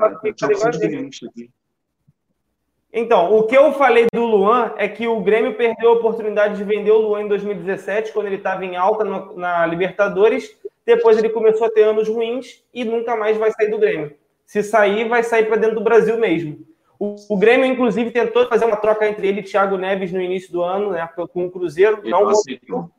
Então, 2.92 3.38
o 3.38 3.44
que 3.44 3.56
eu 3.56 3.72
falei 3.74 4.08
do 4.12 4.26
Luan 4.26 4.74
é 4.76 4.90
que 4.90 5.08
o 5.08 5.22
Grêmio 5.22 5.56
perdeu 5.56 5.92
a 5.92 5.94
oportunidade 5.94 6.58
de 6.58 6.64
vender 6.64 6.92
o 6.92 6.98
Luan 6.98 7.22
em 7.22 7.28
2017, 7.28 8.12
quando 8.12 8.26
ele 8.26 8.38
estava 8.38 8.66
em 8.66 8.76
alta 8.76 9.06
no, 9.06 9.38
na 9.38 9.66
Libertadores. 9.68 10.58
Depois 10.84 11.18
ele 11.18 11.30
começou 11.30 11.68
a 11.68 11.72
ter 11.72 11.84
anos 11.84 12.10
ruins 12.10 12.64
e 12.74 12.84
nunca 12.84 13.16
mais 13.16 13.38
vai 13.38 13.52
sair 13.52 13.70
do 13.70 13.78
Grêmio. 13.78 14.14
Se 14.46 14.64
sair, 14.64 15.08
vai 15.08 15.24
sair 15.24 15.46
para 15.46 15.58
dentro 15.58 15.76
do 15.76 15.84
Brasil 15.84 16.18
mesmo. 16.18 16.71
O, 17.04 17.16
o, 17.30 17.36
Grêmio, 17.36 17.66
inclusive, 17.66 18.12
tentou 18.12 18.48
fazer 18.48 18.66
uma 18.66 18.78
troca 18.78 19.08
entre 19.10 19.28
ele 19.28 19.40
e 19.40 19.44
Thiago 19.44 19.76
Neves 19.76 20.12
no 20.12 20.22
início 20.22 20.52
do 20.52 20.62
ano, 20.62 20.92
né, 20.92 21.10
com 21.34 21.48
o 21.48 21.50
Cruzeiro. 21.50 21.98
Ele 22.04 22.12
não, 22.12 22.26
não 22.26 22.30
aceitou. 22.30 22.92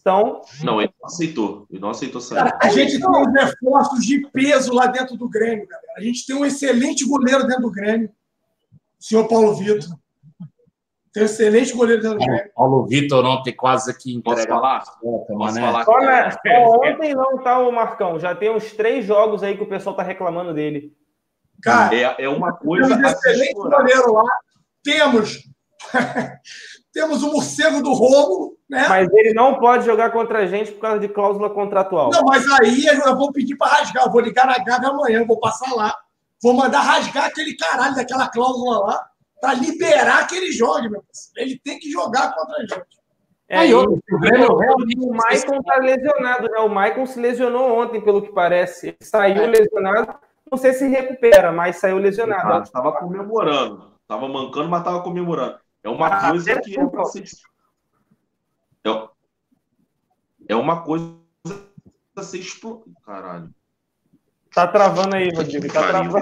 Então. 0.00 0.40
Não, 0.64 0.80
ele 0.80 0.94
não 0.98 1.06
aceitou. 1.06 1.66
Ele 1.70 1.80
não 1.80 1.90
aceitou 1.90 2.18
sair. 2.18 2.38
Cara, 2.38 2.58
a 2.62 2.68
gente 2.70 2.98
tem 2.98 3.06
uns 3.06 3.30
reforços 3.30 4.06
de 4.06 4.26
peso 4.28 4.72
lá 4.72 4.86
dentro 4.86 5.18
do 5.18 5.28
Grêmio, 5.28 5.68
galera. 5.68 5.92
A 5.98 6.00
gente 6.00 6.24
tem 6.26 6.34
um 6.34 6.46
excelente 6.46 7.06
goleiro 7.06 7.46
dentro 7.46 7.64
do 7.64 7.70
Grêmio 7.70 8.10
senhor 8.98 9.28
Paulo 9.28 9.54
Vitor. 9.54 9.90
Tem 11.12 11.22
um 11.22 11.26
excelente 11.26 11.74
goleiro 11.74 12.00
dentro 12.00 12.18
do 12.18 12.24
Grêmio. 12.24 12.52
Paulo 12.54 12.86
Vitor 12.86 13.22
ontem 13.22 13.52
quase 13.52 13.96
que 13.98 14.18
Posso 14.22 14.46
falar? 14.46 14.82
Posso 15.02 15.54
né? 15.54 15.60
falar? 15.60 15.84
Só, 15.84 15.98
né? 16.00 16.30
Só 16.30 16.72
ontem 16.72 17.14
não 17.14 17.36
tá 17.42 17.58
o 17.58 17.70
Marcão. 17.70 18.18
Já 18.18 18.34
tem 18.34 18.48
uns 18.48 18.72
três 18.72 19.04
jogos 19.04 19.42
aí 19.42 19.58
que 19.58 19.62
o 19.62 19.68
pessoal 19.68 19.94
tá 19.94 20.02
reclamando 20.02 20.54
dele. 20.54 20.96
Cara, 21.62 21.94
é, 21.94 22.16
é 22.18 22.28
uma 22.28 22.52
coisa. 22.52 22.88
Temos 22.88 23.12
excelente 23.12 23.54
goleiro 23.54 24.12
lá. 24.12 24.30
Temos. 24.82 25.38
temos 26.92 27.22
o 27.22 27.32
morcego 27.32 27.82
do 27.82 27.92
Romulo, 27.92 28.56
né? 28.68 28.86
Mas 28.88 29.08
ele 29.12 29.34
não 29.34 29.58
pode 29.58 29.84
jogar 29.84 30.10
contra 30.10 30.40
a 30.40 30.46
gente 30.46 30.72
por 30.72 30.80
causa 30.80 31.00
de 31.00 31.08
cláusula 31.08 31.50
contratual. 31.50 32.10
Não, 32.10 32.22
mas 32.24 32.44
aí 32.60 32.86
eu 32.86 33.16
vou 33.16 33.32
pedir 33.32 33.56
para 33.56 33.72
rasgar. 33.72 34.04
Eu 34.04 34.12
vou 34.12 34.20
ligar 34.20 34.46
na 34.46 34.58
Gávea 34.58 34.88
amanhã, 34.88 35.24
vou 35.26 35.38
passar 35.38 35.72
lá 35.74 35.94
Vou 36.42 36.54
mandar 36.54 36.80
rasgar 36.80 37.26
aquele 37.26 37.56
caralho 37.56 37.96
daquela 37.96 38.28
cláusula 38.28 38.78
lá 38.78 39.10
para 39.40 39.54
liberar 39.54 40.26
que 40.26 40.36
ele 40.36 40.52
jogue, 40.52 40.88
meu 40.88 41.02
parceiro. 41.02 41.50
Ele 41.50 41.60
tem 41.62 41.78
que 41.78 41.90
jogar 41.90 42.32
contra 42.34 42.56
a 42.56 42.60
gente. 42.60 42.98
É, 43.48 43.58
Aí, 43.58 43.74
o, 43.74 43.82
o 43.82 45.14
Maicon 45.14 45.62
tá 45.62 45.78
lesionado, 45.78 46.48
né? 46.48 46.58
O 46.60 46.68
Maicon 46.68 47.06
se 47.06 47.18
lesionou 47.18 47.80
ontem, 47.80 48.00
pelo 48.00 48.22
que 48.22 48.32
parece. 48.32 48.88
Ele 48.88 48.96
saiu 49.00 49.44
é. 49.44 49.46
lesionado. 49.46 50.14
Não 50.50 50.58
sei 50.58 50.72
se 50.72 50.88
recupera, 50.88 51.52
mas 51.52 51.76
saiu 51.76 51.98
lesionado. 51.98 52.64
Estava 52.64 52.92
comemorando. 52.92 53.92
Estava 54.02 54.28
mancando, 54.28 54.68
mas 54.68 54.80
estava 54.80 55.02
comemorando. 55.02 55.58
É 55.82 55.88
uma 55.88 56.06
ah, 56.06 56.30
coisa 56.30 56.52
é 56.52 56.60
que 56.60 56.78
é 56.78 56.86
pra 56.86 57.04
ser... 57.04 57.24
é, 58.84 59.08
é 60.48 60.56
uma 60.56 60.82
coisa 60.82 61.14
a 62.16 62.22
ser 62.22 62.38
explodida. 62.38 62.90
Caralho. 63.04 63.54
Tá 64.52 64.66
travando 64.66 65.14
aí, 65.14 65.30
Rodrigo. 65.34 65.72
Tá 65.72 65.88
travando. 65.88 66.18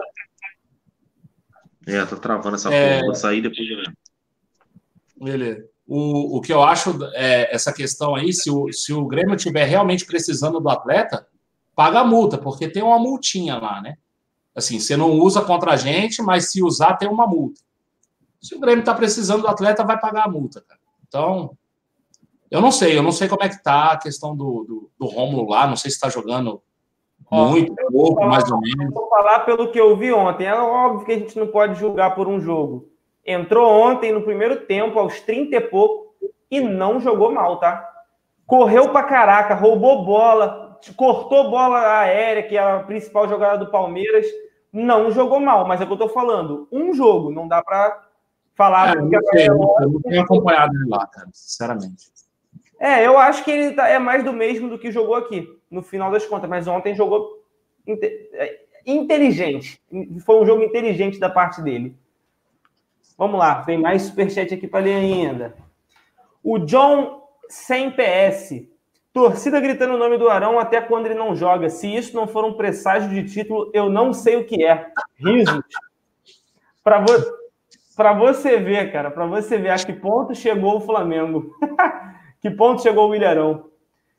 É, 1.86 2.04
tá 2.04 2.16
travando 2.16 2.56
essa 2.56 2.72
é... 2.72 2.96
porra. 2.96 3.06
Vou 3.06 3.14
sair 3.14 3.40
depois 3.40 3.66
de 3.66 3.92
Beleza. 5.16 5.68
O, 5.86 6.38
o 6.38 6.40
que 6.40 6.52
eu 6.52 6.62
acho 6.62 6.98
é 7.14 7.54
essa 7.54 7.72
questão 7.72 8.16
aí, 8.16 8.32
se 8.32 8.50
o, 8.50 8.72
se 8.72 8.92
o 8.92 9.06
Grêmio 9.06 9.36
estiver 9.36 9.64
realmente 9.64 10.04
precisando 10.04 10.58
do 10.58 10.68
atleta, 10.68 11.26
paga 11.76 12.00
a 12.00 12.04
multa, 12.04 12.36
porque 12.36 12.68
tem 12.68 12.82
uma 12.82 12.98
multinha 12.98 13.56
lá, 13.56 13.80
né? 13.80 13.96
Assim, 14.56 14.80
você 14.80 14.96
não 14.96 15.12
usa 15.12 15.42
contra 15.42 15.72
a 15.72 15.76
gente, 15.76 16.22
mas 16.22 16.50
se 16.50 16.62
usar, 16.62 16.94
tem 16.94 17.08
uma 17.08 17.26
multa. 17.26 17.60
Se 18.40 18.54
o 18.54 18.60
Grêmio 18.60 18.80
está 18.80 18.94
precisando 18.94 19.42
do 19.42 19.48
atleta, 19.48 19.84
vai 19.84 20.00
pagar 20.00 20.24
a 20.24 20.30
multa, 20.30 20.62
cara. 20.66 20.80
Então, 21.06 21.56
eu 22.50 22.60
não 22.60 22.72
sei, 22.72 22.96
eu 22.96 23.02
não 23.02 23.12
sei 23.12 23.28
como 23.28 23.42
é 23.42 23.48
que 23.48 23.62
tá 23.62 23.92
a 23.92 23.98
questão 23.98 24.34
do, 24.34 24.64
do, 24.64 24.90
do 24.98 25.06
Rômulo 25.06 25.50
lá, 25.50 25.66
não 25.66 25.76
sei 25.76 25.90
se 25.90 25.96
está 25.96 26.08
jogando 26.08 26.62
muito 27.30 27.74
pouco, 27.90 28.20
falar, 28.20 28.30
mais 28.30 28.50
ou 28.50 28.60
menos. 28.60 28.94
Vou 28.94 29.08
falar 29.08 29.40
pelo 29.40 29.70
que 29.70 29.80
eu 29.80 29.96
vi 29.96 30.12
ontem. 30.12 30.46
É 30.46 30.54
óbvio 30.54 31.04
que 31.04 31.12
a 31.12 31.18
gente 31.18 31.38
não 31.38 31.48
pode 31.48 31.78
julgar 31.78 32.14
por 32.14 32.28
um 32.28 32.40
jogo. 32.40 32.88
Entrou 33.26 33.68
ontem 33.68 34.12
no 34.12 34.22
primeiro 34.22 34.64
tempo, 34.66 34.98
aos 34.98 35.20
30 35.20 35.56
e 35.56 35.60
pouco, 35.60 36.14
e 36.50 36.60
não 36.60 37.00
jogou 37.00 37.32
mal, 37.32 37.58
tá? 37.58 37.86
Correu 38.46 38.90
pra 38.90 39.02
caraca, 39.02 39.54
roubou 39.54 40.04
bola, 40.04 40.78
cortou 40.96 41.50
bola 41.50 41.98
aérea, 41.98 42.44
que 42.44 42.56
é 42.56 42.60
a 42.60 42.78
principal 42.80 43.28
jogada 43.28 43.58
do 43.58 43.70
Palmeiras. 43.70 44.24
Não 44.76 45.10
jogou 45.10 45.40
mal, 45.40 45.66
mas 45.66 45.80
é 45.80 45.84
o 45.84 45.86
que 45.86 45.94
eu 45.94 45.98
tô 45.98 46.08
falando. 46.10 46.68
Um 46.70 46.92
jogo, 46.92 47.30
não 47.30 47.48
dá 47.48 47.62
pra 47.62 48.08
falar. 48.54 48.94
É, 48.94 48.98
eu, 48.98 49.06
não 49.06 49.20
sei, 49.32 49.48
eu 49.48 49.90
não 49.90 50.02
tenho 50.02 50.20
acompanhado 50.20 50.76
ele 50.76 50.90
lá, 50.90 51.06
cara, 51.06 51.30
sinceramente. 51.32 52.12
É, 52.78 53.06
eu 53.06 53.16
acho 53.16 53.42
que 53.42 53.50
ele 53.50 53.74
tá, 53.74 53.88
é 53.88 53.98
mais 53.98 54.22
do 54.22 54.34
mesmo 54.34 54.68
do 54.68 54.78
que 54.78 54.92
jogou 54.92 55.14
aqui 55.14 55.48
no 55.70 55.82
final 55.82 56.10
das 56.10 56.26
contas, 56.26 56.50
mas 56.50 56.68
ontem 56.68 56.94
jogou 56.94 57.42
é, 57.88 58.60
inteligente. 58.84 59.80
Foi 60.26 60.42
um 60.42 60.44
jogo 60.44 60.62
inteligente 60.62 61.18
da 61.18 61.30
parte 61.30 61.62
dele. 61.62 61.96
Vamos 63.16 63.38
lá, 63.38 63.62
tem 63.62 63.78
mais 63.78 64.02
superchat 64.02 64.52
aqui 64.52 64.68
para 64.68 64.84
ler 64.84 64.96
ainda. 64.96 65.56
O 66.44 66.58
John 66.58 67.26
sem 67.48 67.90
PS. 67.90 68.66
Torcida 69.16 69.58
gritando 69.60 69.94
o 69.94 69.98
nome 69.98 70.18
do 70.18 70.28
Arão 70.28 70.58
até 70.58 70.78
quando 70.78 71.06
ele 71.06 71.14
não 71.14 71.34
joga. 71.34 71.70
Se 71.70 71.88
isso 71.88 72.14
não 72.14 72.28
for 72.28 72.44
um 72.44 72.52
presságio 72.52 73.08
de 73.08 73.24
título, 73.24 73.70
eu 73.72 73.88
não 73.88 74.12
sei 74.12 74.36
o 74.36 74.44
que 74.44 74.62
é. 74.62 74.92
Risos. 75.18 75.64
Para 76.84 77.00
vo 77.00 78.18
você 78.18 78.58
ver, 78.58 78.92
cara, 78.92 79.10
para 79.10 79.24
você 79.24 79.56
ver 79.56 79.70
a 79.70 79.78
que 79.78 79.94
ponto 79.94 80.34
chegou 80.34 80.76
o 80.76 80.80
Flamengo. 80.82 81.50
que 82.42 82.50
ponto 82.50 82.82
chegou 82.82 83.08
o 83.08 83.14
Ilharão. 83.14 83.70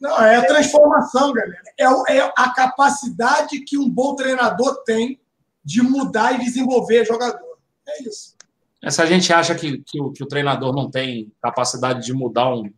Não, 0.01 0.19
é 0.19 0.37
a 0.37 0.47
transformação, 0.47 1.31
galera. 1.31 1.61
É, 1.79 2.17
é 2.17 2.33
a 2.35 2.49
capacidade 2.49 3.59
que 3.59 3.77
um 3.77 3.87
bom 3.87 4.15
treinador 4.15 4.83
tem 4.83 5.21
de 5.63 5.83
mudar 5.83 6.33
e 6.33 6.39
desenvolver 6.39 7.05
jogador. 7.05 7.59
É 7.87 8.01
isso. 8.01 8.35
É, 8.81 8.89
se 8.89 8.99
a 8.99 9.05
gente 9.05 9.31
acha 9.31 9.53
que, 9.53 9.77
que, 9.77 10.01
o, 10.01 10.11
que 10.11 10.23
o 10.23 10.27
treinador 10.27 10.73
não 10.73 10.89
tem 10.89 11.31
capacidade 11.39 12.03
de 12.03 12.13
mudar 12.13 12.51
um, 12.51 12.73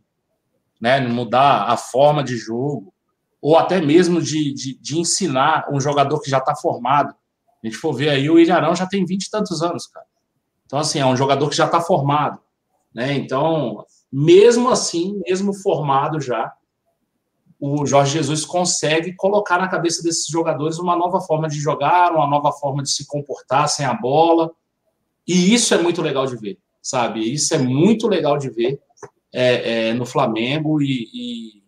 né, 0.80 1.00
mudar 1.00 1.64
a 1.64 1.76
forma 1.76 2.24
de 2.24 2.36
jogo, 2.36 2.92
ou 3.40 3.56
até 3.56 3.80
mesmo 3.80 4.20
de, 4.20 4.52
de, 4.54 4.78
de 4.80 4.98
ensinar 4.98 5.66
um 5.70 5.80
jogador 5.80 6.20
que 6.20 6.30
já 6.30 6.38
está 6.38 6.54
formado. 6.54 7.14
A 7.62 7.66
gente 7.66 7.76
for 7.76 7.92
ver 7.92 8.10
aí, 8.10 8.30
o 8.30 8.38
Ilharão 8.38 8.74
já 8.74 8.86
tem 8.86 9.04
vinte 9.04 9.26
e 9.26 9.30
tantos 9.30 9.62
anos, 9.62 9.86
cara. 9.86 10.06
Então, 10.64 10.78
assim, 10.78 10.98
é 10.98 11.06
um 11.06 11.16
jogador 11.16 11.48
que 11.48 11.56
já 11.56 11.66
está 11.66 11.80
formado. 11.80 12.40
Né? 12.94 13.14
Então, 13.14 13.84
mesmo 14.10 14.70
assim, 14.70 15.20
mesmo 15.26 15.52
formado 15.52 16.20
já, 16.20 16.52
o 17.58 17.84
Jorge 17.84 18.12
Jesus 18.12 18.44
consegue 18.46 19.14
colocar 19.14 19.58
na 19.58 19.68
cabeça 19.68 20.02
desses 20.02 20.26
jogadores 20.26 20.78
uma 20.78 20.96
nova 20.96 21.20
forma 21.20 21.48
de 21.48 21.60
jogar, 21.60 22.12
uma 22.12 22.26
nova 22.26 22.52
forma 22.52 22.82
de 22.82 22.90
se 22.90 23.06
comportar 23.06 23.68
sem 23.68 23.84
a 23.84 23.92
bola. 23.92 24.50
E 25.26 25.52
isso 25.52 25.74
é 25.74 25.78
muito 25.78 26.00
legal 26.00 26.26
de 26.26 26.36
ver, 26.36 26.58
sabe? 26.80 27.20
Isso 27.20 27.54
é 27.54 27.58
muito 27.58 28.08
legal 28.08 28.38
de 28.38 28.48
ver 28.48 28.80
é, 29.32 29.88
é, 29.88 29.94
no 29.94 30.04
Flamengo 30.04 30.80
e, 30.82 31.08
e, 31.12 31.62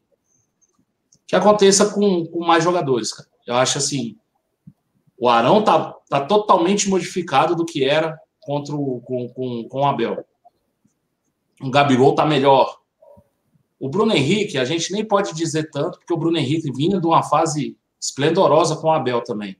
que 1.26 1.36
aconteça 1.36 1.92
com, 1.92 2.26
com 2.26 2.44
mais 2.44 2.64
jogadores. 2.64 3.12
Cara. 3.12 3.28
Eu 3.46 3.54
acho 3.56 3.78
assim, 3.78 4.16
o 5.18 5.28
Arão 5.28 5.62
tá, 5.62 5.94
tá 6.08 6.20
totalmente 6.20 6.88
modificado 6.88 7.54
do 7.54 7.64
que 7.64 7.84
era 7.84 8.18
contra 8.40 8.74
o, 8.74 9.00
com, 9.00 9.28
com, 9.28 9.68
com 9.68 9.80
o 9.80 9.84
Abel. 9.84 10.24
O 11.60 11.70
Gabigol 11.70 12.14
tá 12.14 12.26
melhor, 12.26 12.82
o 13.82 13.88
Bruno 13.88 14.14
Henrique, 14.14 14.58
a 14.58 14.64
gente 14.64 14.92
nem 14.92 15.04
pode 15.04 15.34
dizer 15.34 15.68
tanto, 15.68 15.98
porque 15.98 16.14
o 16.14 16.16
Bruno 16.16 16.38
Henrique 16.38 16.70
vinha 16.70 17.00
de 17.00 17.06
uma 17.06 17.20
fase 17.20 17.76
esplendorosa 18.00 18.76
com 18.76 18.86
o 18.86 18.92
Abel 18.92 19.24
também. 19.24 19.56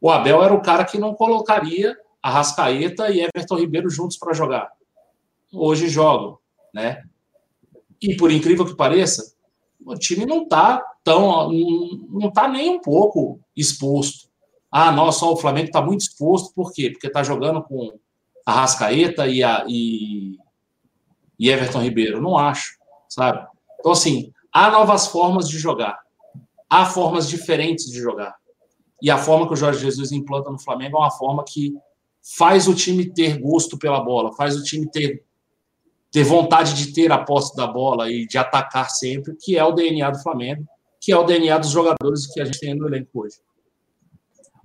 O 0.00 0.10
Abel 0.10 0.42
era 0.42 0.52
o 0.52 0.60
cara 0.60 0.84
que 0.84 0.98
não 0.98 1.14
colocaria 1.14 1.96
a 2.20 2.28
Rascaeta 2.28 3.08
e 3.08 3.20
Everton 3.20 3.54
Ribeiro 3.54 3.88
juntos 3.88 4.16
para 4.16 4.32
jogar. 4.32 4.72
Hoje 5.52 5.88
jogam, 5.88 6.40
né? 6.74 7.02
E 8.00 8.16
por 8.16 8.30
incrível 8.30 8.64
que 8.64 8.76
pareça, 8.76 9.34
o 9.84 9.94
time 9.94 10.24
não 10.24 10.42
está 10.42 10.84
tão, 11.02 11.50
não 11.50 12.28
está 12.28 12.48
nem 12.48 12.70
um 12.70 12.80
pouco 12.80 13.40
exposto. 13.56 14.28
Ah, 14.70 14.92
nossa, 14.92 15.24
o 15.24 15.36
Flamengo 15.36 15.68
está 15.68 15.80
muito 15.80 16.02
exposto, 16.02 16.52
por 16.54 16.72
quê? 16.72 16.90
Porque 16.90 17.06
está 17.06 17.22
jogando 17.22 17.62
com 17.62 17.98
a 18.44 18.52
Rascaeta 18.52 19.26
e, 19.26 19.42
a, 19.42 19.64
e, 19.66 20.38
e 21.38 21.50
Everton 21.50 21.82
Ribeiro. 21.82 22.20
Não 22.20 22.36
acho 22.36 22.78
sabe? 23.08 23.46
Então, 23.80 23.92
assim, 23.92 24.32
há 24.52 24.70
novas 24.70 25.06
formas 25.06 25.48
de 25.48 25.58
jogar, 25.58 25.98
há 26.68 26.84
formas 26.84 27.28
diferentes 27.28 27.86
de 27.86 27.98
jogar. 27.98 28.36
E 29.00 29.10
a 29.10 29.16
forma 29.18 29.46
que 29.46 29.54
o 29.54 29.56
Jorge 29.56 29.80
Jesus 29.80 30.12
implanta 30.12 30.50
no 30.50 30.60
Flamengo 30.60 30.96
é 30.96 31.00
uma 31.00 31.10
forma 31.10 31.44
que 31.44 31.74
faz 32.36 32.68
o 32.68 32.74
time 32.74 33.10
ter 33.12 33.38
gosto 33.38 33.78
pela 33.78 34.00
bola, 34.00 34.34
faz 34.34 34.56
o 34.56 34.62
time 34.62 34.90
ter, 34.90 35.24
ter 36.10 36.24
vontade 36.24 36.74
de 36.74 36.92
ter 36.92 37.12
a 37.12 37.18
posse 37.18 37.54
da 37.56 37.66
bola 37.66 38.10
e 38.10 38.26
de 38.26 38.38
atacar 38.38 38.90
sempre, 38.90 39.36
que 39.36 39.56
é 39.58 39.64
o 39.64 39.72
DNA 39.72 40.10
do 40.10 40.22
Flamengo, 40.22 40.64
que 41.00 41.12
é 41.12 41.16
o 41.16 41.24
DNA 41.24 41.58
dos 41.58 41.70
jogadores 41.70 42.26
que 42.32 42.40
a 42.40 42.44
gente 42.44 42.60
tem 42.60 42.74
no 42.74 42.86
elenco 42.86 43.22
hoje. 43.22 43.36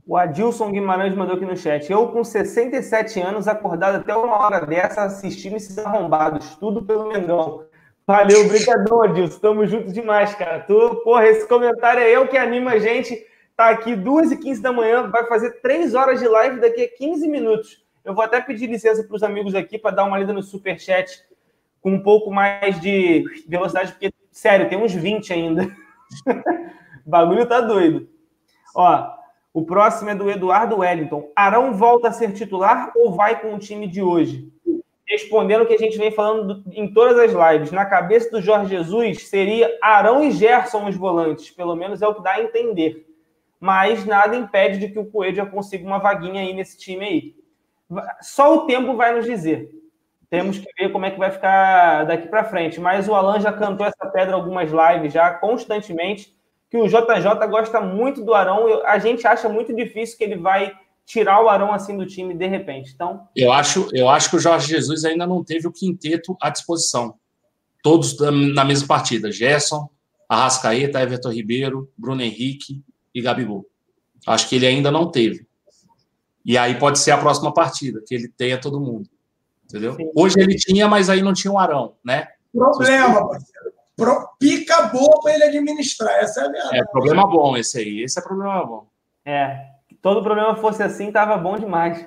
O 0.06 0.18
Adilson 0.18 0.72
Guimarães 0.72 1.16
mandou 1.16 1.36
aqui 1.36 1.46
no 1.46 1.56
chat. 1.56 1.90
Eu, 1.90 2.10
com 2.10 2.24
67 2.24 3.22
anos, 3.22 3.48
acordado 3.48 3.96
até 3.96 4.14
uma 4.14 4.38
hora 4.38 4.66
dessa, 4.66 5.04
assistindo 5.04 5.56
esses 5.56 5.78
arrombados. 5.78 6.56
Tudo 6.56 6.84
pelo 6.84 7.08
Mengão. 7.08 7.64
Valeu, 8.06 8.50
brigadão, 8.50 9.02
Adilson. 9.02 9.40
Tamo 9.40 9.66
junto 9.66 9.94
demais, 9.94 10.36
cara. 10.36 10.60
Tu, 10.60 11.02
porra, 11.06 11.28
esse 11.28 11.48
comentário 11.48 12.02
é 12.02 12.12
eu 12.12 12.28
que 12.28 12.38
anima 12.38 12.72
a 12.72 12.80
gente. 12.80 13.26
Tá 13.56 13.70
aqui 13.70 13.92
2h15 13.92 14.62
da 14.62 14.74
manhã, 14.74 15.10
vai 15.10 15.26
fazer 15.28 15.62
3 15.62 15.94
horas 15.94 16.20
de 16.20 16.28
live 16.28 16.60
daqui 16.60 16.84
a 16.84 16.98
15 16.98 17.28
minutos. 17.30 17.84
Eu 18.04 18.14
vou 18.14 18.24
até 18.24 18.42
pedir 18.42 18.68
licença 18.68 19.04
para 19.04 19.16
os 19.16 19.24
amigos 19.24 19.56
aqui 19.56 19.78
para 19.78 19.96
dar 19.96 20.04
uma 20.04 20.18
lida 20.18 20.34
no 20.34 20.44
superchat 20.44 21.24
com 21.84 21.92
um 21.92 22.02
pouco 22.02 22.32
mais 22.32 22.80
de 22.80 23.26
velocidade, 23.46 23.92
porque, 23.92 24.14
sério, 24.32 24.70
tem 24.70 24.78
uns 24.78 24.94
20 24.94 25.34
ainda. 25.34 25.64
o 27.06 27.10
bagulho 27.10 27.46
tá 27.46 27.60
doido. 27.60 28.08
Ó, 28.74 29.12
o 29.54 29.66
próximo 29.66 30.10
é 30.10 30.16
do 30.16 30.32
Eduardo 30.32 30.78
Wellington. 30.78 31.30
Arão 31.36 31.74
volta 31.74 32.08
a 32.08 32.14
ser 32.14 32.32
titular 32.32 32.94
ou 32.96 33.12
vai 33.12 33.42
com 33.42 33.54
o 33.54 33.60
time 33.60 33.86
de 33.86 34.02
hoje? 34.02 34.50
Respondendo 35.06 35.64
o 35.64 35.66
que 35.66 35.74
a 35.74 35.78
gente 35.78 35.98
vem 35.98 36.10
falando 36.10 36.64
em 36.72 36.92
todas 36.92 37.20
as 37.20 37.54
lives. 37.54 37.72
Na 37.74 37.86
cabeça 37.86 38.32
do 38.32 38.42
Jorge 38.42 38.70
Jesus, 38.70 39.28
seria 39.28 39.78
Arão 39.82 40.24
e 40.24 40.32
Gerson 40.32 40.88
os 40.88 40.96
volantes. 40.96 41.52
Pelo 41.52 41.76
menos 41.76 42.02
é 42.02 42.08
o 42.08 42.16
que 42.16 42.24
dá 42.24 42.32
a 42.32 42.42
entender. 42.42 43.06
Mas 43.60 44.06
nada 44.06 44.38
impede 44.38 44.80
de 44.80 44.88
que 44.88 45.00
o 45.00 45.06
Coelho 45.06 45.52
consiga 45.52 45.86
uma 45.86 46.00
vaguinha 46.00 46.42
aí 46.42 46.54
nesse 46.54 46.78
time 46.78 47.06
aí. 47.06 47.36
Só 48.22 48.56
o 48.56 48.66
tempo 48.66 48.96
vai 48.96 49.14
nos 49.14 49.26
dizer. 49.26 49.83
Temos 50.34 50.58
que 50.58 50.66
ver 50.76 50.92
como 50.92 51.06
é 51.06 51.12
que 51.12 51.20
vai 51.20 51.30
ficar 51.30 52.06
daqui 52.06 52.28
para 52.28 52.44
frente. 52.44 52.80
Mas 52.80 53.08
o 53.08 53.14
Alan 53.14 53.40
já 53.40 53.54
cantou 53.54 53.86
essa 53.86 54.08
pedra 54.08 54.34
algumas 54.34 54.72
lives 54.72 55.14
já 55.14 55.32
constantemente 55.32 56.36
que 56.72 56.76
o 56.76 56.88
JJ 56.88 57.48
gosta 57.52 57.80
muito 57.80 58.26
do 58.26 58.34
Arão. 58.34 58.82
A 58.84 58.98
gente 58.98 59.28
acha 59.28 59.48
muito 59.48 59.76
difícil 59.76 60.18
que 60.18 60.24
ele 60.24 60.38
vai 60.38 60.74
tirar 61.06 61.40
o 61.44 61.50
Arão 61.50 61.72
assim 61.72 61.96
do 61.96 62.08
time 62.08 62.34
de 62.34 62.48
repente. 62.48 62.94
Então, 62.96 63.28
eu 63.36 63.54
acho, 63.54 63.88
eu 63.94 64.10
acho 64.10 64.32
que 64.32 64.38
o 64.38 64.40
Jorge 64.40 64.70
Jesus 64.70 65.06
ainda 65.06 65.28
não 65.28 65.44
teve 65.44 65.68
o 65.68 65.72
quinteto 65.72 66.36
à 66.42 66.50
disposição. 66.50 67.14
Todos 67.84 68.18
na 68.56 68.66
mesma 68.66 68.88
partida: 68.88 69.32
Gerson, 69.32 69.88
Arrascaeta, 70.28 71.00
Everton 71.00 71.30
Ribeiro, 71.30 71.92
Bruno 71.96 72.24
Henrique 72.24 72.84
e 73.14 73.22
Gabigol. 73.22 73.68
Acho 74.26 74.50
que 74.50 74.56
ele 74.56 74.66
ainda 74.66 74.90
não 74.90 75.12
teve. 75.12 75.46
E 76.44 76.58
aí 76.58 76.74
pode 76.74 76.98
ser 76.98 77.12
a 77.12 77.20
próxima 77.20 77.54
partida, 77.54 78.02
que 78.04 78.16
ele 78.16 78.28
tenha 78.36 78.60
todo 78.60 78.82
mundo. 78.82 79.13
Entendeu? 79.74 79.96
Sim. 79.96 80.12
Hoje 80.16 80.40
ele 80.40 80.56
tinha, 80.56 80.88
mas 80.88 81.10
aí 81.10 81.24
não 81.24 81.34
tinha 81.34 81.52
o 81.52 81.58
Arão, 81.58 81.96
né? 82.06 82.28
Problema, 82.54 83.28
parceiro 83.28 83.74
pica 84.40 84.84
boa 84.84 85.22
para 85.22 85.34
ele 85.34 85.44
administrar. 85.46 86.14
Essa 86.16 86.42
é 86.42 86.46
a 86.46 86.52
verdade. 86.52 86.78
É 86.80 86.86
problema 86.86 87.28
bom 87.28 87.58
esse 87.58 87.80
aí. 87.80 88.04
Esse 88.04 88.20
é 88.20 88.22
problema 88.22 88.66
bom. 88.66 88.88
É. 89.26 89.68
Todo 90.02 90.24
problema 90.24 90.56
fosse 90.56 90.84
assim, 90.84 91.12
tava 91.12 91.38
bom 91.38 91.58
demais. 91.58 92.06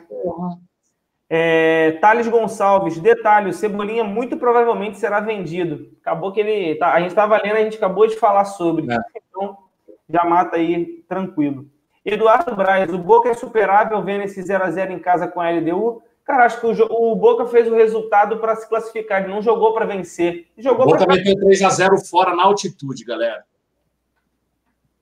É, 1.28 1.92
Thales 2.00 2.28
Gonçalves, 2.28 2.98
detalhe: 2.98 3.50
o 3.50 3.54
Cebolinha 3.54 4.04
muito 4.04 4.36
provavelmente 4.36 4.98
será 4.98 5.20
vendido. 5.20 5.90
Acabou 6.00 6.32
que 6.32 6.40
ele. 6.40 6.76
Tá, 6.76 6.92
a 6.92 7.00
gente 7.00 7.10
estava 7.10 7.40
lendo, 7.42 7.56
a 7.56 7.62
gente 7.62 7.76
acabou 7.76 8.06
de 8.06 8.16
falar 8.16 8.44
sobre. 8.44 8.92
É. 8.92 8.98
Então, 9.28 9.56
já 10.08 10.24
mata 10.24 10.56
aí, 10.56 11.04
tranquilo. 11.08 11.66
Eduardo 12.04 12.54
Braz, 12.54 12.92
o 12.92 12.98
Boca 12.98 13.28
é 13.28 13.34
superável 13.34 14.00
vendo 14.02 14.22
esse 14.22 14.40
0x0 14.40 14.90
em 14.92 14.98
casa 14.98 15.26
com 15.26 15.40
a 15.40 15.50
LDU. 15.50 16.02
Cara, 16.26 16.44
acho 16.44 16.60
que 16.60 16.66
o, 16.66 17.12
o 17.12 17.14
Boca 17.14 17.46
fez 17.46 17.70
o 17.70 17.74
resultado 17.76 18.38
para 18.38 18.56
se 18.56 18.68
classificar, 18.68 19.22
ele 19.22 19.32
não 19.32 19.40
jogou 19.40 19.72
para 19.72 19.86
vencer. 19.86 20.48
Jogou 20.58 20.86
o 20.86 20.90
Boca 20.90 21.06
meteu 21.06 21.38
3 21.38 21.62
a 21.62 21.70
0 21.70 21.98
fora 22.04 22.34
na 22.34 22.42
altitude, 22.42 23.04
galera. 23.04 23.44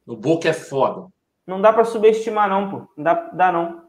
O 0.06 0.14
Boca 0.14 0.50
é 0.50 0.52
foda. 0.52 1.08
Não 1.46 1.62
dá 1.62 1.72
para 1.72 1.86
subestimar, 1.86 2.48
não, 2.48 2.70
pô. 2.70 2.76
Não 2.94 3.04
dá, 3.04 3.14
dá 3.32 3.50
não. 3.50 3.84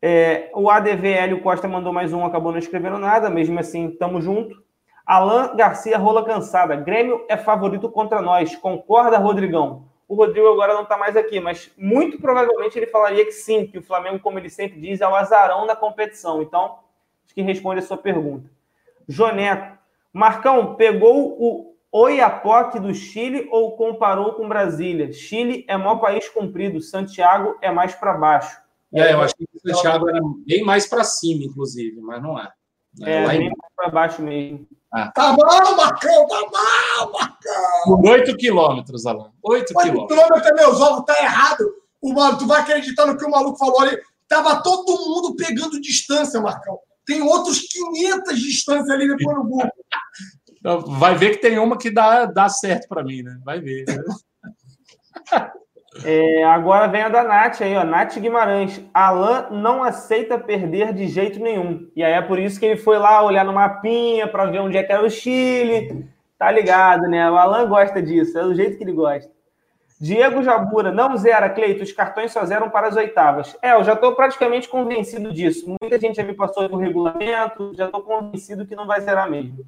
É, 0.00 0.50
o 0.54 0.70
ADV 0.70 1.08
Hélio 1.08 1.42
Costa 1.42 1.68
mandou 1.68 1.92
mais 1.92 2.10
um, 2.14 2.24
acabou 2.24 2.52
não 2.52 2.58
escrevendo 2.58 2.96
nada, 2.96 3.28
mesmo 3.28 3.60
assim, 3.60 3.90
tamo 3.90 4.22
junto. 4.22 4.64
Alan 5.04 5.54
Garcia 5.54 5.98
rola 5.98 6.24
cansada. 6.24 6.74
Grêmio 6.74 7.26
é 7.28 7.36
favorito 7.36 7.90
contra 7.90 8.22
nós. 8.22 8.56
Concorda, 8.56 9.18
Rodrigão? 9.18 9.89
O 10.10 10.16
Rodrigo 10.16 10.48
agora 10.48 10.74
não 10.74 10.82
está 10.82 10.98
mais 10.98 11.16
aqui, 11.16 11.38
mas 11.38 11.70
muito 11.78 12.20
provavelmente 12.20 12.76
ele 12.76 12.88
falaria 12.88 13.24
que 13.24 13.30
sim, 13.30 13.64
que 13.64 13.78
o 13.78 13.82
Flamengo, 13.82 14.18
como 14.18 14.40
ele 14.40 14.50
sempre 14.50 14.80
diz, 14.80 15.00
é 15.00 15.06
o 15.06 15.14
azarão 15.14 15.68
da 15.68 15.76
competição. 15.76 16.42
Então, 16.42 16.80
acho 17.24 17.32
que 17.32 17.40
responde 17.42 17.78
a 17.78 17.82
sua 17.82 17.96
pergunta. 17.96 18.50
Joneto, 19.06 19.78
Marcão, 20.12 20.74
pegou 20.74 21.40
o 21.40 21.76
Oiapoque 21.92 22.80
do 22.80 22.92
Chile 22.92 23.46
ou 23.52 23.76
comparou 23.76 24.32
com 24.32 24.48
Brasília? 24.48 25.12
Chile 25.12 25.64
é 25.68 25.76
maior 25.76 26.00
país 26.00 26.28
comprido, 26.28 26.80
Santiago 26.80 27.56
é 27.62 27.70
mais 27.70 27.94
para 27.94 28.14
baixo. 28.14 28.60
É, 28.92 29.12
eu 29.12 29.20
acho 29.20 29.36
que 29.36 29.46
Santiago 29.64 30.08
era 30.08 30.18
bem 30.44 30.64
mais 30.64 30.88
para 30.88 31.04
cima, 31.04 31.44
inclusive, 31.44 32.00
mas 32.00 32.20
não 32.20 32.36
é. 32.36 32.50
É, 33.02 33.12
é 33.12 33.28
bem 33.28 33.44
mais 33.44 33.72
para 33.76 33.88
baixo 33.88 34.20
mesmo. 34.22 34.66
Ah. 34.92 35.10
Tá 35.12 35.36
mal, 35.36 35.76
Marcão, 35.76 36.26
tá 36.26 36.40
mal, 36.50 37.12
Marcão. 37.12 38.10
Oito 38.10 38.36
quilômetros, 38.36 39.06
Alan. 39.06 39.30
Oito 39.42 39.72
quilômetros. 39.72 40.08
quilômetros, 40.08 40.52
meus 40.56 40.80
ovos, 40.80 41.04
tá 41.04 41.16
errado. 41.22 41.64
O 42.02 42.12
mano, 42.12 42.38
tu 42.38 42.46
vai 42.46 42.60
acreditar 42.60 43.06
no 43.06 43.16
que 43.16 43.24
o 43.24 43.30
maluco 43.30 43.58
falou 43.58 43.80
ali. 43.80 43.96
Tava 44.26 44.62
todo 44.62 44.92
mundo 44.92 45.36
pegando 45.36 45.80
distância, 45.80 46.40
Marcão. 46.40 46.78
Tem 47.06 47.22
outros 47.22 47.60
500 47.60 48.38
distâncias 48.40 48.90
ali 48.90 49.08
depois 49.08 49.36
no 49.36 49.44
Google. 49.44 49.70
Vai 50.98 51.16
ver 51.16 51.30
que 51.30 51.38
tem 51.38 51.58
uma 51.58 51.78
que 51.78 51.90
dá, 51.90 52.26
dá 52.26 52.48
certo 52.48 52.88
para 52.88 53.02
mim, 53.02 53.22
né? 53.22 53.38
Vai 53.44 53.60
ver. 53.60 53.84
Né? 53.86 54.02
É, 56.04 56.44
agora 56.44 56.86
vem 56.86 57.02
a 57.02 57.08
da 57.08 57.24
Nath 57.24 57.60
aí, 57.62 57.76
ó. 57.76 57.84
Nath 57.84 58.16
Guimarães. 58.16 58.80
Alan 58.94 59.48
não 59.50 59.82
aceita 59.82 60.38
perder 60.38 60.92
de 60.92 61.08
jeito 61.08 61.40
nenhum. 61.40 61.88
E 61.96 62.02
aí 62.02 62.12
é 62.12 62.22
por 62.22 62.38
isso 62.38 62.60
que 62.60 62.66
ele 62.66 62.76
foi 62.76 62.98
lá 62.98 63.22
olhar 63.22 63.44
no 63.44 63.52
mapinha 63.52 64.28
para 64.28 64.46
ver 64.46 64.60
onde 64.60 64.76
é 64.76 64.82
que 64.82 64.92
era 64.92 65.04
o 65.04 65.10
Chile. 65.10 66.08
Tá 66.38 66.50
ligado, 66.50 67.02
né? 67.02 67.28
O 67.30 67.36
Alan 67.36 67.68
gosta 67.68 68.00
disso, 68.00 68.38
é 68.38 68.42
do 68.42 68.54
jeito 68.54 68.78
que 68.78 68.84
ele 68.84 68.92
gosta. 68.92 69.30
Diego 70.00 70.42
Jabura, 70.42 70.90
não 70.90 71.14
zera, 71.14 71.50
Cleito, 71.50 71.82
os 71.82 71.92
cartões 71.92 72.32
só 72.32 72.42
zeram 72.46 72.70
para 72.70 72.88
as 72.88 72.96
oitavas. 72.96 73.54
É, 73.60 73.72
eu 73.72 73.84
já 73.84 73.92
estou 73.92 74.14
praticamente 74.14 74.66
convencido 74.66 75.30
disso. 75.30 75.76
Muita 75.78 76.00
gente 76.00 76.16
já 76.16 76.22
me 76.22 76.32
passou 76.32 76.66
pelo 76.66 76.80
regulamento, 76.80 77.74
já 77.74 77.84
estou 77.84 78.00
convencido 78.00 78.64
que 78.64 78.74
não 78.74 78.86
vai 78.86 79.02
zerar 79.02 79.28
mesmo. 79.30 79.66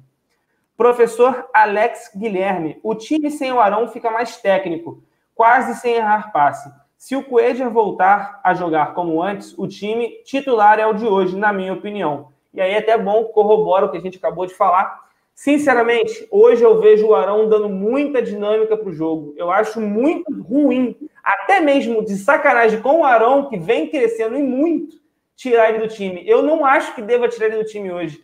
Professor 0.75 1.47
Alex 1.53 2.11
Guilherme, 2.15 2.79
o 2.81 2.95
time 2.95 3.29
sem 3.29 3.51
o 3.51 3.59
Arão 3.59 3.87
fica 3.87 4.09
mais 4.09 4.37
técnico 4.37 5.03
quase 5.35 5.79
sem 5.79 5.95
errar 5.95 6.31
passe. 6.31 6.71
Se 6.97 7.15
o 7.15 7.23
Coedger 7.23 7.69
voltar 7.69 8.39
a 8.43 8.53
jogar 8.53 8.93
como 8.93 9.21
antes, 9.21 9.53
o 9.57 9.67
time 9.67 10.21
titular 10.23 10.79
é 10.79 10.87
o 10.87 10.93
de 10.93 11.05
hoje, 11.05 11.35
na 11.35 11.51
minha 11.51 11.73
opinião. 11.73 12.29
E 12.53 12.61
aí 12.61 12.71
é 12.71 12.77
até 12.77 12.97
bom 12.97 13.25
corrobora 13.25 13.85
o 13.85 13.91
que 13.91 13.97
a 13.97 14.01
gente 14.01 14.17
acabou 14.17 14.45
de 14.45 14.53
falar. 14.53 15.01
Sinceramente, 15.35 16.27
hoje 16.31 16.63
eu 16.63 16.79
vejo 16.79 17.07
o 17.07 17.15
Arão 17.15 17.49
dando 17.49 17.67
muita 17.67 18.21
dinâmica 18.21 18.77
para 18.77 18.87
o 18.87 18.93
jogo. 18.93 19.33
Eu 19.35 19.51
acho 19.51 19.81
muito 19.81 20.31
ruim, 20.43 20.95
até 21.23 21.59
mesmo 21.59 22.05
de 22.05 22.15
sacanagem 22.15 22.79
com 22.81 23.01
o 23.01 23.03
Arão, 23.03 23.49
que 23.49 23.57
vem 23.57 23.89
crescendo 23.89 24.37
e 24.37 24.43
muito, 24.43 24.95
tirar 25.35 25.69
ele 25.69 25.79
do 25.79 25.87
time. 25.87 26.23
Eu 26.25 26.43
não 26.43 26.63
acho 26.63 26.93
que 26.93 27.01
deva 27.01 27.27
tirar 27.27 27.47
ele 27.47 27.57
do 27.57 27.65
time 27.65 27.91
hoje. 27.91 28.23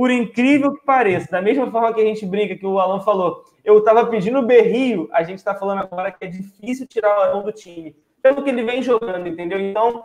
Por 0.00 0.10
incrível 0.10 0.72
que 0.72 0.82
pareça, 0.82 1.28
da 1.30 1.42
mesma 1.42 1.70
forma 1.70 1.92
que 1.92 2.00
a 2.00 2.04
gente 2.04 2.24
brinca, 2.24 2.56
que 2.56 2.64
o 2.64 2.80
Alan 2.80 3.02
falou, 3.02 3.44
eu 3.62 3.80
estava 3.80 4.06
pedindo 4.06 4.40
berrio, 4.40 5.10
a 5.12 5.22
gente 5.22 5.36
está 5.36 5.54
falando 5.54 5.80
agora 5.80 6.10
que 6.10 6.24
é 6.24 6.26
difícil 6.26 6.86
tirar 6.86 7.18
o 7.18 7.20
Arão 7.20 7.42
do 7.42 7.52
time, 7.52 7.94
pelo 8.22 8.42
que 8.42 8.48
ele 8.48 8.64
vem 8.64 8.82
jogando, 8.82 9.28
entendeu? 9.28 9.60
Então, 9.60 10.02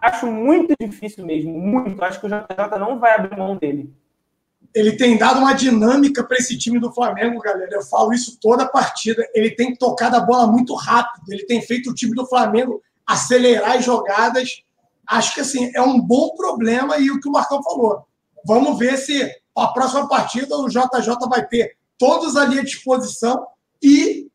acho 0.00 0.28
muito 0.28 0.72
difícil 0.80 1.26
mesmo, 1.26 1.52
muito. 1.52 2.00
Acho 2.04 2.20
que 2.20 2.26
o 2.26 2.28
JJ 2.28 2.78
não 2.78 3.00
vai 3.00 3.16
abrir 3.16 3.36
mão 3.36 3.56
dele. 3.56 3.92
Ele 4.72 4.92
tem 4.92 5.18
dado 5.18 5.40
uma 5.40 5.52
dinâmica 5.52 6.22
para 6.22 6.36
esse 6.36 6.56
time 6.56 6.78
do 6.78 6.92
Flamengo, 6.92 7.40
galera. 7.40 7.74
Eu 7.74 7.82
falo 7.82 8.12
isso 8.12 8.38
toda 8.40 8.62
a 8.62 8.68
partida. 8.68 9.28
Ele 9.34 9.50
tem 9.50 9.74
tocado 9.74 10.14
a 10.14 10.20
bola 10.20 10.46
muito 10.46 10.76
rápido. 10.76 11.24
Ele 11.28 11.44
tem 11.44 11.60
feito 11.60 11.90
o 11.90 11.94
time 11.94 12.14
do 12.14 12.24
Flamengo 12.24 12.80
acelerar 13.04 13.78
as 13.78 13.84
jogadas. 13.84 14.62
Acho 15.04 15.34
que 15.34 15.40
assim 15.40 15.72
é 15.74 15.82
um 15.82 16.00
bom 16.00 16.36
problema 16.36 16.98
e 16.98 17.10
o 17.10 17.18
que 17.18 17.28
o 17.28 17.32
Marcão 17.32 17.60
falou. 17.64 18.06
Vamos 18.46 18.78
ver 18.78 18.96
se 18.96 19.30
a 19.56 19.68
próxima 19.68 20.08
partida 20.08 20.56
o 20.56 20.68
JJ 20.68 21.14
vai 21.28 21.46
ter 21.46 21.76
todos 21.98 22.36
ali 22.36 22.58
à 22.58 22.62
disposição 22.62 23.46
e 23.82 24.28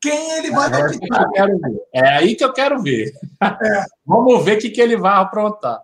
quem 0.00 0.30
ele 0.38 0.50
vai 0.50 0.70
é, 1.92 2.00
é 2.00 2.08
aí 2.16 2.34
que 2.34 2.44
eu 2.44 2.52
quero 2.52 2.82
ver. 2.82 3.12
É. 3.42 3.84
Vamos 4.04 4.44
ver 4.44 4.56
o 4.56 4.60
que, 4.60 4.70
que 4.70 4.80
ele 4.80 4.96
vai 4.96 5.14
aprontar. 5.14 5.82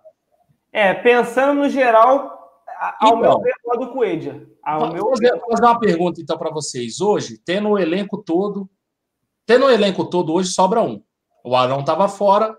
É, 0.73 0.95
pensando 0.95 1.61
no 1.61 1.69
geral, 1.69 2.63
ao 3.01 3.09
então, 3.09 3.21
meu 3.21 3.41
ver, 3.41 3.55
é 3.75 3.79
do 3.79 3.93
Coelho. 3.93 4.57
Ao 4.63 4.93
meu 4.93 5.11
fazer, 5.11 5.41
fazer 5.49 5.65
uma 5.65 5.79
pergunta 5.79 6.21
então 6.21 6.39
para 6.39 6.51
vocês. 6.51 7.01
Hoje, 7.01 7.39
tendo 7.45 7.71
o 7.71 7.79
elenco 7.79 8.19
todo, 8.23 8.69
tendo 9.47 9.67
o 9.67 9.71
elenco 9.71 10.05
todo 10.05 10.33
hoje, 10.33 10.51
sobra 10.51 10.81
um. 10.81 11.03
O 11.45 11.55
Arão 11.55 11.81
estava 11.81 12.09
fora, 12.09 12.57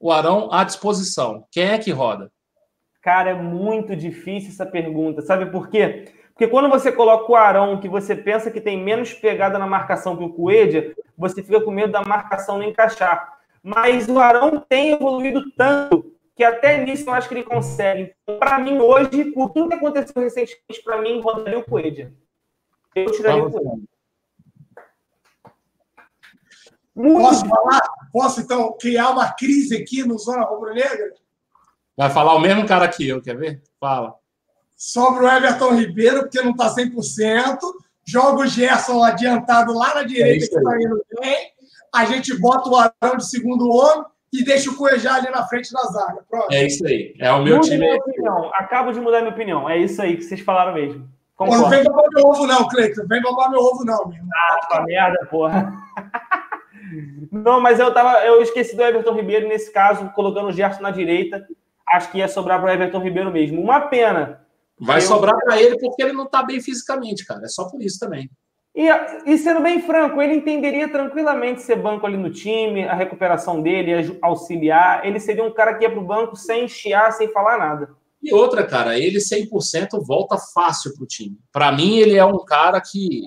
o 0.00 0.12
Arão 0.12 0.48
à 0.52 0.64
disposição. 0.64 1.44
Quem 1.50 1.64
é 1.64 1.78
que 1.78 1.90
roda? 1.90 2.32
Cara, 3.00 3.30
é 3.30 3.34
muito 3.34 3.94
difícil 3.94 4.50
essa 4.50 4.66
pergunta. 4.66 5.22
Sabe 5.22 5.46
por 5.46 5.68
quê? 5.68 6.12
Porque 6.38 6.46
quando 6.46 6.68
você 6.68 6.92
coloca 6.92 7.30
o 7.30 7.36
Arão, 7.36 7.80
que 7.80 7.88
você 7.88 8.14
pensa 8.14 8.50
que 8.50 8.60
tem 8.60 8.80
menos 8.80 9.12
pegada 9.12 9.58
na 9.58 9.66
marcação 9.66 10.16
que 10.16 10.22
o 10.22 10.32
Coelho, 10.32 10.94
você 11.16 11.42
fica 11.42 11.60
com 11.60 11.70
medo 11.70 11.92
da 11.92 12.02
marcação 12.02 12.58
não 12.58 12.64
encaixar. 12.64 13.38
Mas 13.62 14.08
o 14.08 14.18
Arão 14.18 14.64
tem 14.68 14.92
evoluído 14.92 15.50
tanto 15.52 16.14
que 16.36 16.44
até 16.44 16.84
nisso 16.84 17.10
eu 17.10 17.14
acho 17.14 17.28
que 17.28 17.34
ele 17.34 17.42
consegue. 17.42 18.14
Então, 18.22 18.38
para 18.38 18.60
mim, 18.60 18.78
hoje, 18.78 19.24
por 19.32 19.50
tudo 19.50 19.68
que 19.68 19.74
aconteceu 19.74 20.22
recentemente, 20.22 20.82
para 20.84 21.02
mim, 21.02 21.20
rodaria 21.20 21.58
o 21.58 21.64
Coelho. 21.64 22.16
Eu 22.94 23.10
tiraria 23.10 23.44
o 23.44 23.50
Coelho. 23.50 23.88
Posso 26.94 27.46
falar? 27.48 27.80
Posso, 28.12 28.40
então, 28.40 28.76
criar 28.78 29.10
uma 29.10 29.32
crise 29.32 29.76
aqui 29.76 30.04
no 30.04 30.16
Zona 30.16 30.44
Rubro-Negra? 30.44 31.14
Vai 31.98 32.10
falar 32.10 32.36
o 32.36 32.38
mesmo 32.38 32.64
cara 32.64 32.86
que 32.86 33.08
eu, 33.08 33.20
quer 33.20 33.36
ver? 33.36 33.60
Fala. 33.80 34.14
Sobre 34.76 35.24
o 35.24 35.28
Everton 35.28 35.74
Ribeiro, 35.74 36.20
porque 36.20 36.40
não 36.40 36.52
está 36.52 36.72
100%. 36.72 37.58
Joga 38.06 38.42
o 38.42 38.46
Gerson 38.46 39.02
adiantado 39.02 39.74
lá 39.74 39.96
na 39.96 40.04
direita, 40.04 40.44
é 40.44 40.48
que 40.48 40.54
está 40.54 40.76
indo 40.80 41.04
bem. 41.20 41.50
A 41.92 42.04
gente 42.04 42.38
bota 42.38 42.70
o 42.70 42.76
Arão 42.76 43.16
de 43.16 43.28
segundo 43.28 43.68
homem 43.68 44.04
e 44.32 44.44
deixa 44.44 44.70
o 44.70 44.76
Cuejá 44.76 45.16
ali 45.16 45.28
na 45.28 45.44
frente 45.48 45.72
da 45.72 45.80
zaga. 45.80 46.24
Pronto. 46.30 46.52
É 46.52 46.66
isso 46.66 46.86
aí. 46.86 47.16
É 47.18 47.32
o 47.32 47.42
meu 47.42 47.56
Mude 47.56 47.68
time. 47.68 47.84
Minha 47.84 47.96
opinião. 47.96 48.50
Acabo 48.54 48.92
de 48.92 49.00
mudar 49.00 49.18
minha 49.22 49.32
opinião. 49.32 49.68
É 49.68 49.76
isso 49.76 50.00
aí 50.00 50.16
que 50.16 50.22
vocês 50.22 50.40
falaram 50.40 50.74
mesmo. 50.74 51.08
Concordo. 51.34 51.62
Não 51.64 51.70
vem 51.70 51.82
babar 51.82 52.06
meu 52.14 52.26
ovo, 52.26 52.46
não, 52.46 52.68
Cleiton. 52.68 53.06
Vem 53.08 53.20
babar 53.20 53.50
meu 53.50 53.60
ovo, 53.60 53.84
não. 53.84 54.06
Meu. 54.06 54.22
Ah, 54.32 54.66
pra 54.68 54.84
merda, 54.84 55.26
porra. 55.28 55.72
Não, 57.30 57.60
mas 57.60 57.78
eu 57.78 57.92
tava, 57.92 58.24
eu 58.24 58.40
esqueci 58.40 58.74
do 58.74 58.82
Everton 58.82 59.12
Ribeiro 59.12 59.46
nesse 59.46 59.70
caso, 59.70 60.10
colocando 60.14 60.48
o 60.48 60.52
Gerson 60.52 60.80
na 60.80 60.90
direita. 60.90 61.46
Acho 61.92 62.10
que 62.10 62.18
ia 62.18 62.28
sobrar 62.28 62.60
para 62.60 62.70
o 62.70 62.72
Everton 62.72 63.00
Ribeiro 63.00 63.30
mesmo. 63.30 63.60
Uma 63.60 63.82
pena. 63.82 64.40
Vai 64.80 64.98
eu... 64.98 65.02
sobrar 65.02 65.36
para 65.38 65.60
ele 65.60 65.78
porque 65.78 66.02
ele 66.02 66.12
não 66.12 66.24
está 66.24 66.42
bem 66.42 66.60
fisicamente, 66.60 67.24
cara. 67.26 67.44
É 67.44 67.48
só 67.48 67.68
por 67.68 67.82
isso 67.82 67.98
também. 67.98 68.30
E, 68.74 68.86
e, 69.26 69.38
sendo 69.38 69.60
bem 69.60 69.82
franco, 69.82 70.22
ele 70.22 70.34
entenderia 70.34 70.88
tranquilamente 70.88 71.62
ser 71.62 71.76
banco 71.76 72.06
ali 72.06 72.16
no 72.16 72.30
time, 72.30 72.84
a 72.84 72.94
recuperação 72.94 73.60
dele, 73.60 74.16
auxiliar. 74.22 75.04
Ele 75.04 75.18
seria 75.18 75.42
um 75.42 75.52
cara 75.52 75.74
que 75.74 75.84
ia 75.84 75.90
para 75.90 75.98
o 75.98 76.06
banco 76.06 76.36
sem 76.36 76.68
chiar, 76.68 77.12
sem 77.12 77.32
falar 77.32 77.58
nada. 77.58 77.90
E 78.22 78.32
outra, 78.32 78.64
cara, 78.64 78.96
ele 78.98 79.18
100% 79.18 80.04
volta 80.04 80.36
fácil 80.54 80.94
para 80.94 81.04
o 81.04 81.06
time. 81.06 81.38
Para 81.52 81.72
mim, 81.72 81.98
ele 81.98 82.16
é 82.16 82.24
um 82.24 82.44
cara 82.44 82.80
que 82.80 83.22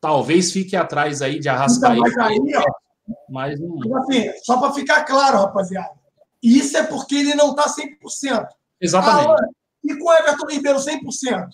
talvez 0.00 0.52
fique 0.52 0.76
atrás 0.76 1.22
aí 1.22 1.38
de 1.38 1.48
Arrascaeta. 1.48 1.96
Então, 1.98 2.14
mas 2.16 2.30
aí, 2.30 2.38
ó, 2.56 2.88
mas 3.28 3.60
um... 3.60 3.96
assim, 3.96 4.30
só 4.42 4.58
para 4.58 4.72
ficar 4.72 5.04
claro, 5.04 5.38
rapaziada, 5.38 5.97
isso 6.42 6.76
é 6.76 6.82
porque 6.82 7.16
ele 7.16 7.34
não 7.34 7.50
está 7.50 7.66
100%. 7.66 8.46
Exatamente. 8.80 9.28
Ah, 9.28 9.48
e 9.84 9.96
com 9.98 10.08
o 10.08 10.12
Everton 10.12 10.46
Ribeiro 10.46 10.78
100%? 10.78 11.48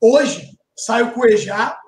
Hoje, 0.00 0.56
sai 0.76 1.02
o 1.02 1.12
Cuejá, 1.12 1.78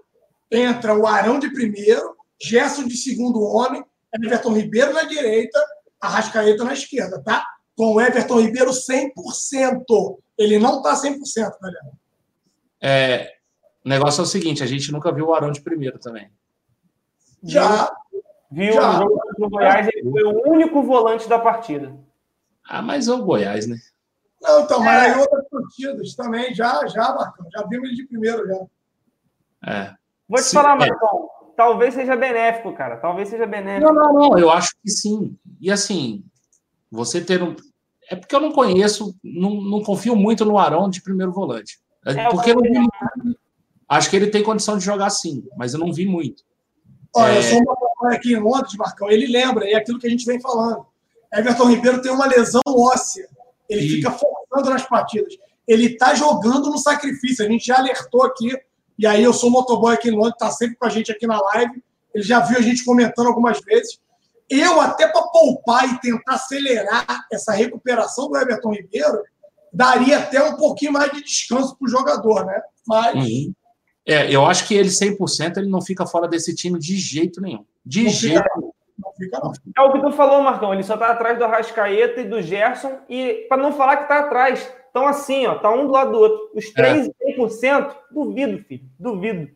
entra 0.50 0.96
o 0.96 1.06
Arão 1.06 1.38
de 1.38 1.50
primeiro, 1.52 2.16
Gerson 2.40 2.86
de 2.86 2.96
segundo 2.96 3.42
homem, 3.42 3.84
Everton 4.12 4.52
Ribeiro 4.52 4.92
na 4.92 5.04
direita, 5.04 5.58
Arrascaeta 6.00 6.64
na 6.64 6.72
esquerda, 6.72 7.22
tá? 7.22 7.44
Com 7.76 7.94
o 7.94 8.00
Everton 8.00 8.40
Ribeiro 8.40 8.70
100%. 8.70 9.12
Ele 10.38 10.58
não 10.58 10.78
está 10.78 10.94
100%, 10.94 11.18
galera. 11.60 11.92
É, 12.82 13.34
o 13.84 13.88
negócio 13.88 14.20
é 14.20 14.24
o 14.24 14.26
seguinte: 14.26 14.62
a 14.62 14.66
gente 14.66 14.90
nunca 14.90 15.12
viu 15.12 15.26
o 15.26 15.34
Arão 15.34 15.52
de 15.52 15.60
primeiro 15.60 15.98
também. 15.98 16.30
Já. 17.42 17.94
Viu 18.50 18.72
já. 18.72 18.92
no 18.92 18.98
jogo 18.98 19.20
do 19.38 19.50
Goiás, 19.50 19.88
ele 19.92 20.10
foi 20.10 20.22
o 20.24 20.48
único 20.48 20.82
volante 20.82 21.28
da 21.28 21.38
partida. 21.38 21.96
Ah, 22.70 22.80
mas 22.80 23.08
é 23.08 23.12
o 23.12 23.24
Goiás, 23.24 23.66
né? 23.66 23.76
Não, 24.40 24.60
então, 24.60 24.78
mas 24.78 25.02
é. 25.02 25.10
aí 25.10 25.20
outras 25.20 25.44
partidas 25.48 26.14
também, 26.14 26.54
já, 26.54 26.86
já, 26.86 27.12
Marcão. 27.12 27.44
Já 27.52 27.66
vimos 27.66 27.88
ele 27.88 27.96
de 27.96 28.06
primeiro 28.06 28.46
já. 28.46 29.72
É. 29.72 29.94
Vou 30.28 30.38
te 30.38 30.44
sim, 30.44 30.54
falar, 30.54 30.76
é. 30.76 30.88
Marcão. 30.88 31.28
É. 31.48 31.54
Talvez 31.56 31.94
seja 31.94 32.14
benéfico, 32.14 32.72
cara. 32.72 32.96
Talvez 32.98 33.28
seja 33.28 33.44
benéfico. 33.44 33.92
Não, 33.92 34.12
não, 34.14 34.30
não. 34.30 34.38
Eu 34.38 34.50
acho 34.50 34.70
que 34.80 34.88
sim. 34.88 35.36
E 35.60 35.68
assim, 35.70 36.24
você 36.88 37.20
ter 37.20 37.42
um. 37.42 37.56
É 38.08 38.14
porque 38.14 38.34
eu 38.34 38.40
não 38.40 38.52
conheço, 38.52 39.14
não, 39.22 39.60
não 39.60 39.82
confio 39.82 40.14
muito 40.14 40.44
no 40.44 40.56
Arão 40.56 40.88
de 40.88 41.02
primeiro 41.02 41.32
volante. 41.32 41.80
É, 42.06 42.12
é 42.12 42.28
porque 42.30 42.52
eu 42.52 42.54
não 42.54 42.62
vi 42.62 43.36
Acho 43.88 44.08
que 44.08 44.14
ele 44.14 44.28
tem 44.28 44.44
condição 44.44 44.78
de 44.78 44.84
jogar 44.84 45.10
sim, 45.10 45.44
mas 45.56 45.74
eu 45.74 45.80
não 45.80 45.92
vi 45.92 46.06
muito. 46.06 46.44
Olha, 47.14 47.32
é... 47.32 47.38
eu 47.38 47.42
sou 47.42 47.60
uma 47.60 48.14
aqui 48.14 48.32
em 48.32 48.38
Londres, 48.38 48.76
Marcão, 48.76 49.10
ele 49.10 49.26
lembra, 49.26 49.68
é 49.68 49.74
aquilo 49.74 49.98
que 49.98 50.06
a 50.06 50.10
gente 50.10 50.24
vem 50.24 50.40
falando. 50.40 50.86
Everton 51.32 51.68
Ribeiro 51.68 52.02
tem 52.02 52.10
uma 52.10 52.26
lesão 52.26 52.60
óssea. 52.66 53.28
Ele 53.68 53.88
fica 53.88 54.10
forçando 54.10 54.70
nas 54.70 54.86
partidas. 54.86 55.34
Ele 55.66 55.86
está 55.86 56.14
jogando 56.14 56.70
no 56.70 56.78
sacrifício. 56.78 57.44
A 57.44 57.48
gente 57.48 57.66
já 57.66 57.78
alertou 57.78 58.24
aqui, 58.24 58.56
e 58.98 59.06
aí 59.06 59.22
eu 59.22 59.32
sou 59.32 59.50
motoboy 59.50 59.94
aqui 59.94 60.08
em 60.08 60.12
Londres, 60.12 60.34
está 60.34 60.50
sempre 60.50 60.76
com 60.76 60.86
a 60.86 60.90
gente 60.90 61.12
aqui 61.12 61.26
na 61.26 61.40
live. 61.40 61.82
Ele 62.14 62.24
já 62.24 62.40
viu 62.40 62.58
a 62.58 62.62
gente 62.62 62.84
comentando 62.84 63.28
algumas 63.28 63.60
vezes. 63.60 64.00
Eu, 64.48 64.80
até 64.80 65.06
para 65.06 65.22
poupar 65.28 65.88
e 65.88 66.00
tentar 66.00 66.34
acelerar 66.34 67.06
essa 67.32 67.52
recuperação 67.52 68.28
do 68.28 68.36
Everton 68.36 68.72
Ribeiro, 68.72 69.22
daria 69.72 70.18
até 70.18 70.42
um 70.42 70.56
pouquinho 70.56 70.92
mais 70.92 71.12
de 71.12 71.22
descanso 71.22 71.76
para 71.76 71.86
o 71.86 71.88
jogador, 71.88 72.44
né? 72.44 72.60
Mas 72.86 73.14
uhum. 73.14 73.54
É, 74.06 74.34
eu 74.34 74.44
acho 74.44 74.66
que 74.66 74.74
ele 74.74 74.88
100% 74.88 75.58
ele 75.58 75.68
não 75.68 75.80
fica 75.80 76.06
fora 76.06 76.26
desse 76.26 76.52
time 76.54 76.78
de 76.78 76.96
jeito 76.96 77.40
nenhum. 77.40 77.64
De 77.86 78.04
não 78.04 78.10
jeito 78.10 78.42
nenhum. 78.56 78.69
É 79.76 79.80
o 79.82 79.92
que 79.92 80.00
tu 80.00 80.12
falou, 80.12 80.42
Marcão. 80.42 80.72
Ele 80.72 80.82
só 80.82 80.96
tá 80.96 81.08
atrás 81.08 81.38
do 81.38 81.44
Arrascaeta 81.44 82.20
e 82.20 82.28
do 82.28 82.40
Gerson. 82.40 82.98
E 83.08 83.46
para 83.48 83.62
não 83.62 83.72
falar 83.72 83.98
que 83.98 84.08
tá 84.08 84.20
atrás, 84.20 84.72
estão 84.86 85.06
assim, 85.06 85.46
ó, 85.46 85.56
tá 85.56 85.70
um 85.70 85.86
do 85.86 85.92
lado 85.92 86.12
do 86.12 86.18
outro. 86.18 86.50
Os 86.54 86.70
3 86.70 87.08
é. 87.08 87.36
100%, 87.36 87.94
duvido, 88.10 88.64
filho. 88.64 88.84
Duvido. 88.98 89.50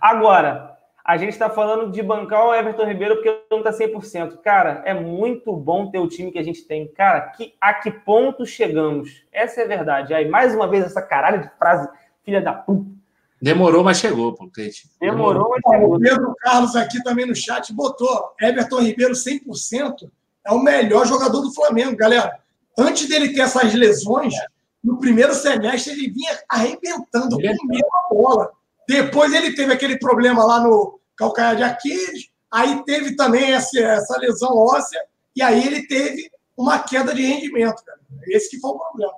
Agora, 0.00 0.76
a 1.04 1.16
gente 1.16 1.30
está 1.30 1.50
falando 1.50 1.90
de 1.90 2.02
bancar 2.02 2.46
o 2.46 2.54
Everton 2.54 2.84
Ribeiro 2.84 3.16
porque 3.16 3.42
não 3.50 3.62
tá 3.62 3.70
100%. 3.70 4.38
Cara, 4.42 4.82
é 4.84 4.94
muito 4.94 5.56
bom 5.56 5.90
ter 5.90 5.98
o 5.98 6.08
time 6.08 6.30
que 6.30 6.38
a 6.38 6.42
gente 6.42 6.64
tem. 6.66 6.86
Cara, 6.88 7.20
que, 7.30 7.54
a 7.60 7.74
que 7.74 7.90
ponto 7.90 8.46
chegamos? 8.46 9.24
Essa 9.32 9.62
é 9.62 9.64
a 9.64 9.68
verdade. 9.68 10.14
Aí, 10.14 10.28
mais 10.28 10.54
uma 10.54 10.68
vez, 10.68 10.84
essa 10.84 11.02
caralho 11.02 11.42
de 11.42 11.50
frase, 11.58 11.88
filha 12.22 12.40
da 12.40 12.52
puta. 12.52 12.99
Demorou, 13.40 13.82
mas 13.82 13.98
chegou, 13.98 14.34
pô, 14.34 14.48
Cleiton. 14.48 14.88
Demorou, 15.00 15.50
mas 15.50 15.60
chegou. 15.66 15.96
O 15.96 16.00
Pedro 16.00 16.34
Carlos 16.40 16.76
aqui 16.76 17.02
também 17.02 17.26
no 17.26 17.34
chat 17.34 17.72
botou 17.72 18.34
Everton 18.40 18.80
Ribeiro 18.80 19.14
100% 19.14 20.10
é 20.46 20.52
o 20.52 20.58
melhor 20.62 21.06
jogador 21.06 21.40
do 21.40 21.52
Flamengo, 21.52 21.96
galera. 21.96 22.38
Antes 22.78 23.08
dele 23.08 23.32
ter 23.32 23.40
essas 23.40 23.74
lesões, 23.74 24.34
no 24.82 24.98
primeiro 24.98 25.34
semestre 25.34 25.92
ele 25.92 26.10
vinha 26.10 26.38
arrebentando 26.48 27.36
com 27.36 27.96
a 27.96 28.14
bola. 28.14 28.50
Depois 28.88 29.32
ele 29.32 29.54
teve 29.54 29.72
aquele 29.72 29.98
problema 29.98 30.44
lá 30.44 30.60
no 30.60 30.98
calcanhar 31.16 31.56
de 31.56 31.62
Aquiles, 31.62 32.30
aí 32.50 32.82
teve 32.84 33.14
também 33.14 33.52
essa, 33.52 33.78
essa 33.78 34.18
lesão 34.18 34.56
óssea, 34.56 35.00
e 35.36 35.42
aí 35.42 35.66
ele 35.66 35.86
teve 35.86 36.30
uma 36.56 36.78
queda 36.78 37.14
de 37.14 37.22
rendimento, 37.22 37.84
cara. 37.84 38.00
Esse 38.26 38.50
que 38.50 38.58
foi 38.58 38.70
o 38.70 38.78
problema. 38.78 39.14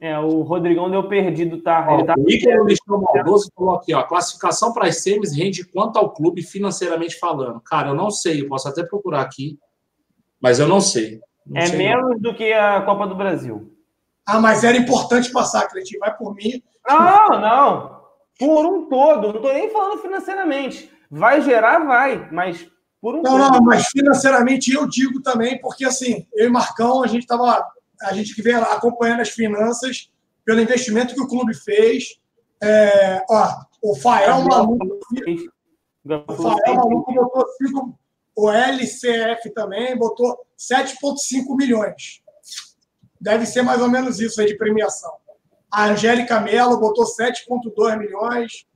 É, 0.00 0.18
o 0.18 0.42
Rodrigão 0.42 0.90
deu 0.90 1.08
perdido, 1.08 1.62
tá? 1.62 1.86
Ó, 1.88 2.04
tá... 2.04 2.14
O 2.18 2.28
Iker 2.28 2.62
Lixão 2.64 3.00
Maldoso 3.00 3.50
falou 3.56 3.76
aqui, 3.76 3.94
ó, 3.94 4.02
classificação 4.02 4.72
para 4.72 4.88
as 4.88 5.02
semis 5.02 5.34
rende 5.34 5.64
quanto 5.64 5.98
ao 5.98 6.12
clube 6.12 6.42
financeiramente 6.42 7.18
falando? 7.18 7.60
Cara, 7.60 7.88
eu 7.88 7.94
não 7.94 8.10
sei, 8.10 8.42
eu 8.42 8.48
posso 8.48 8.68
até 8.68 8.82
procurar 8.82 9.22
aqui, 9.22 9.58
mas 10.40 10.58
eu 10.58 10.68
não 10.68 10.80
sei. 10.80 11.20
Não 11.46 11.60
é 11.60 11.66
sei 11.66 11.78
menos 11.78 12.10
não. 12.10 12.18
do 12.18 12.34
que 12.34 12.52
a 12.52 12.82
Copa 12.82 13.06
do 13.06 13.14
Brasil. 13.14 13.72
Ah, 14.26 14.40
mas 14.40 14.64
era 14.64 14.76
importante 14.76 15.30
passar, 15.30 15.68
Cleitinho, 15.68 16.00
vai 16.00 16.14
por 16.16 16.34
mim. 16.34 16.62
Não, 16.86 17.40
não. 17.40 18.00
Por 18.38 18.66
um 18.66 18.88
todo, 18.88 19.28
não 19.28 19.36
estou 19.36 19.52
nem 19.52 19.70
falando 19.70 20.00
financeiramente. 20.00 20.90
Vai 21.10 21.40
gerar, 21.42 21.78
vai, 21.84 22.28
mas 22.32 22.66
por 23.00 23.14
um 23.14 23.22
não, 23.22 23.38
todo. 23.38 23.52
Não, 23.52 23.60
mas 23.62 23.86
financeiramente 23.86 24.72
eu 24.72 24.88
digo 24.88 25.22
também, 25.22 25.60
porque 25.60 25.84
assim, 25.84 26.26
eu 26.34 26.48
e 26.48 26.50
Marcão, 26.50 27.02
a 27.02 27.06
gente 27.06 27.22
estava 27.22 27.64
a 28.02 28.12
gente 28.12 28.34
que 28.34 28.42
vem 28.42 28.54
acompanhando 28.54 29.20
as 29.20 29.30
finanças 29.30 30.10
pelo 30.44 30.60
investimento 30.60 31.14
que 31.14 31.20
o 31.20 31.28
clube 31.28 31.54
fez. 31.54 32.20
É, 32.62 33.24
ó, 33.28 33.54
o 33.82 33.94
Fael 33.96 34.42
Maluco. 34.42 35.00
O 36.28 36.34
Fael 36.34 36.76
Maluco 36.76 37.12
botou 37.12 37.46
5. 37.58 37.98
O 38.36 38.50
LCF 38.50 39.50
também 39.54 39.96
botou 39.96 40.44
7,5 40.58 41.56
milhões. 41.56 42.22
Deve 43.20 43.46
ser 43.46 43.62
mais 43.62 43.80
ou 43.80 43.88
menos 43.88 44.20
isso 44.20 44.40
aí 44.40 44.46
de 44.46 44.56
premiação. 44.56 45.12
A 45.70 45.86
Angélica 45.86 46.40
Mello 46.40 46.78
botou 46.78 47.04
7,2 47.04 47.98
milhões. 47.98 48.66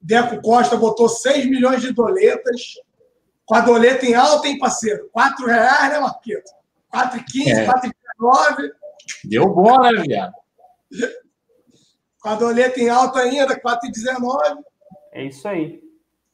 Deco 0.00 0.42
Costa 0.42 0.76
botou 0.76 1.08
6 1.08 1.46
milhões 1.46 1.80
de 1.80 1.92
doletas. 1.92 2.74
Com 3.46 3.54
a 3.54 3.60
doleta 3.60 4.04
em 4.04 4.14
alta, 4.14 4.48
hein, 4.48 4.58
parceiro? 4.58 5.08
4 5.12 5.46
reais, 5.46 5.92
né, 5.92 6.00
Marquito? 6.00 6.50
4,15, 6.94 7.48
é. 7.48 7.66
4,19. 7.66 8.70
Deu 9.24 9.48
bom, 9.48 9.80
né, 9.80 10.02
viado? 10.06 10.32
Com 12.20 12.28
a 12.28 12.34
doleta 12.36 12.80
em 12.80 12.88
alta 12.88 13.20
ainda, 13.20 13.58
4,19. 13.58 14.58
É 15.12 15.24
isso 15.24 15.46
aí. 15.46 15.82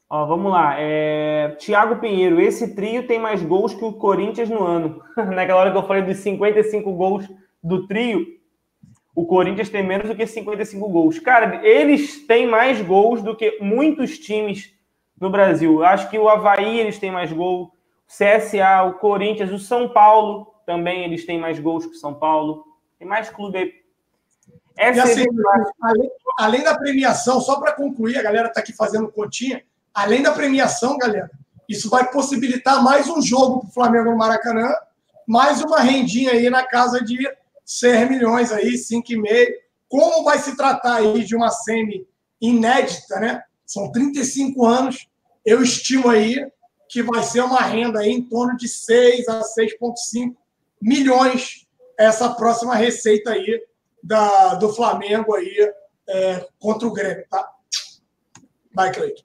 Ó, 0.08 0.26
vamos 0.26 0.50
lá. 0.52 0.74
É... 0.78 1.54
Tiago 1.58 2.00
Pinheiro, 2.00 2.40
esse 2.40 2.74
trio 2.74 3.06
tem 3.06 3.18
mais 3.18 3.42
gols 3.42 3.74
que 3.74 3.84
o 3.84 3.92
Corinthians 3.92 4.48
no 4.48 4.64
ano. 4.64 5.02
Naquela 5.16 5.60
hora 5.60 5.70
que 5.70 5.78
eu 5.78 5.86
falei 5.86 6.02
dos 6.02 6.18
55 6.18 6.92
gols 6.92 7.28
do 7.62 7.86
trio, 7.86 8.26
o 9.14 9.24
Corinthians 9.26 9.68
tem 9.68 9.86
menos 9.86 10.08
do 10.08 10.14
que 10.14 10.26
55 10.26 10.88
gols. 10.88 11.18
Cara, 11.18 11.64
eles 11.66 12.26
têm 12.26 12.46
mais 12.46 12.80
gols 12.82 13.22
do 13.22 13.36
que 13.36 13.58
muitos 13.60 14.18
times 14.18 14.72
no 15.20 15.30
Brasil. 15.30 15.84
Acho 15.84 16.08
que 16.10 16.18
o 16.18 16.28
Havaí 16.28 16.78
eles 16.78 16.98
têm 16.98 17.10
mais 17.10 17.32
gols, 17.32 17.68
o 17.68 17.72
CSA, 18.10 18.82
o 18.82 18.94
Corinthians, 18.94 19.52
o 19.52 19.58
São 19.58 19.88
Paulo 19.88 20.50
também 20.66 21.04
eles 21.04 21.26
têm 21.26 21.38
mais 21.38 21.58
gols 21.58 21.84
que 21.84 21.92
o 21.92 21.98
São 21.98 22.14
Paulo. 22.14 22.64
Tem 22.98 23.06
mais 23.06 23.28
clube 23.28 23.58
aí. 23.58 23.72
Essa 24.76 25.02
assim, 25.02 25.26
além, 25.82 26.10
além, 26.38 26.62
da 26.62 26.78
premiação, 26.78 27.40
só 27.40 27.58
para 27.58 27.72
concluir, 27.72 28.16
a 28.16 28.22
galera 28.22 28.48
está 28.48 28.60
aqui 28.60 28.72
fazendo 28.72 29.10
continha. 29.10 29.62
Além 29.92 30.22
da 30.22 30.32
premiação, 30.32 30.96
galera, 30.96 31.28
isso 31.68 31.90
vai 31.90 32.08
possibilitar 32.10 32.82
mais 32.82 33.08
um 33.08 33.20
jogo 33.20 33.60
para 33.60 33.68
o 33.68 33.72
Flamengo 33.72 34.10
no 34.10 34.16
Maracanã, 34.16 34.72
mais 35.26 35.60
uma 35.60 35.80
rendinha 35.80 36.32
aí 36.32 36.48
na 36.48 36.64
casa 36.64 37.04
de 37.04 37.18
6 37.64 38.08
milhões 38.08 38.52
aí, 38.52 38.74
5,5. 38.74 39.26
Como 39.88 40.22
vai 40.22 40.38
se 40.38 40.56
tratar 40.56 40.96
aí 40.96 41.24
de 41.24 41.34
uma 41.34 41.50
semi 41.50 42.06
inédita, 42.40 43.18
né? 43.18 43.42
São 43.66 43.90
35 43.90 44.64
anos. 44.64 45.08
Eu 45.44 45.62
estimo 45.62 46.08
aí 46.08 46.46
que 46.90 47.02
vai 47.02 47.22
ser 47.22 47.40
uma 47.42 47.60
renda 47.60 48.04
em 48.06 48.20
torno 48.20 48.56
de 48.56 48.68
6 48.68 49.28
a 49.28 49.40
6,5 49.40 50.34
milhões 50.82 51.66
essa 51.96 52.30
próxima 52.30 52.74
receita 52.74 53.30
aí 53.30 53.62
da, 54.02 54.54
do 54.54 54.70
Flamengo 54.70 55.34
aí 55.34 55.72
é, 56.08 56.46
contra 56.58 56.88
o 56.88 56.92
Grêmio, 56.92 57.24
tá? 57.30 57.48
Vai, 58.74 58.92
Cleiton. 58.92 59.22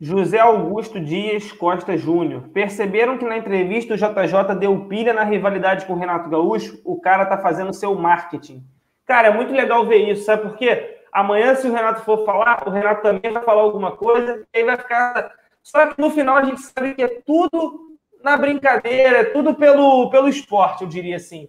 José 0.00 0.38
Augusto 0.38 1.00
Dias 1.00 1.52
Costa 1.52 1.96
Júnior. 1.96 2.48
Perceberam 2.52 3.16
que 3.16 3.24
na 3.24 3.38
entrevista 3.38 3.94
o 3.94 3.96
JJ 3.96 4.58
deu 4.58 4.86
pilha 4.86 5.14
na 5.14 5.24
rivalidade 5.24 5.86
com 5.86 5.94
o 5.94 5.98
Renato 5.98 6.28
Gaúcho? 6.28 6.80
O 6.84 7.00
cara 7.00 7.24
tá 7.24 7.38
fazendo 7.38 7.72
seu 7.72 7.94
marketing. 7.94 8.62
Cara, 9.06 9.28
é 9.28 9.32
muito 9.32 9.52
legal 9.52 9.86
ver 9.86 10.10
isso, 10.10 10.24
sabe 10.24 10.42
por 10.42 10.56
quê? 10.56 10.98
Amanhã, 11.12 11.54
se 11.54 11.66
o 11.66 11.72
Renato 11.72 12.02
for 12.02 12.26
falar, 12.26 12.66
o 12.66 12.70
Renato 12.70 13.02
também 13.02 13.32
vai 13.32 13.42
falar 13.42 13.62
alguma 13.62 13.92
coisa, 13.96 14.44
e 14.52 14.58
aí 14.58 14.64
vai 14.64 14.76
ficar. 14.76 15.32
Só 15.66 15.84
que 15.88 16.00
no 16.00 16.10
final 16.10 16.36
a 16.36 16.44
gente 16.44 16.60
sabe 16.60 16.94
que 16.94 17.02
é 17.02 17.20
tudo 17.26 17.98
na 18.22 18.36
brincadeira, 18.36 19.18
é 19.18 19.24
tudo 19.24 19.52
pelo, 19.52 20.08
pelo 20.10 20.28
esporte, 20.28 20.82
eu 20.82 20.88
diria 20.88 21.16
assim. 21.16 21.48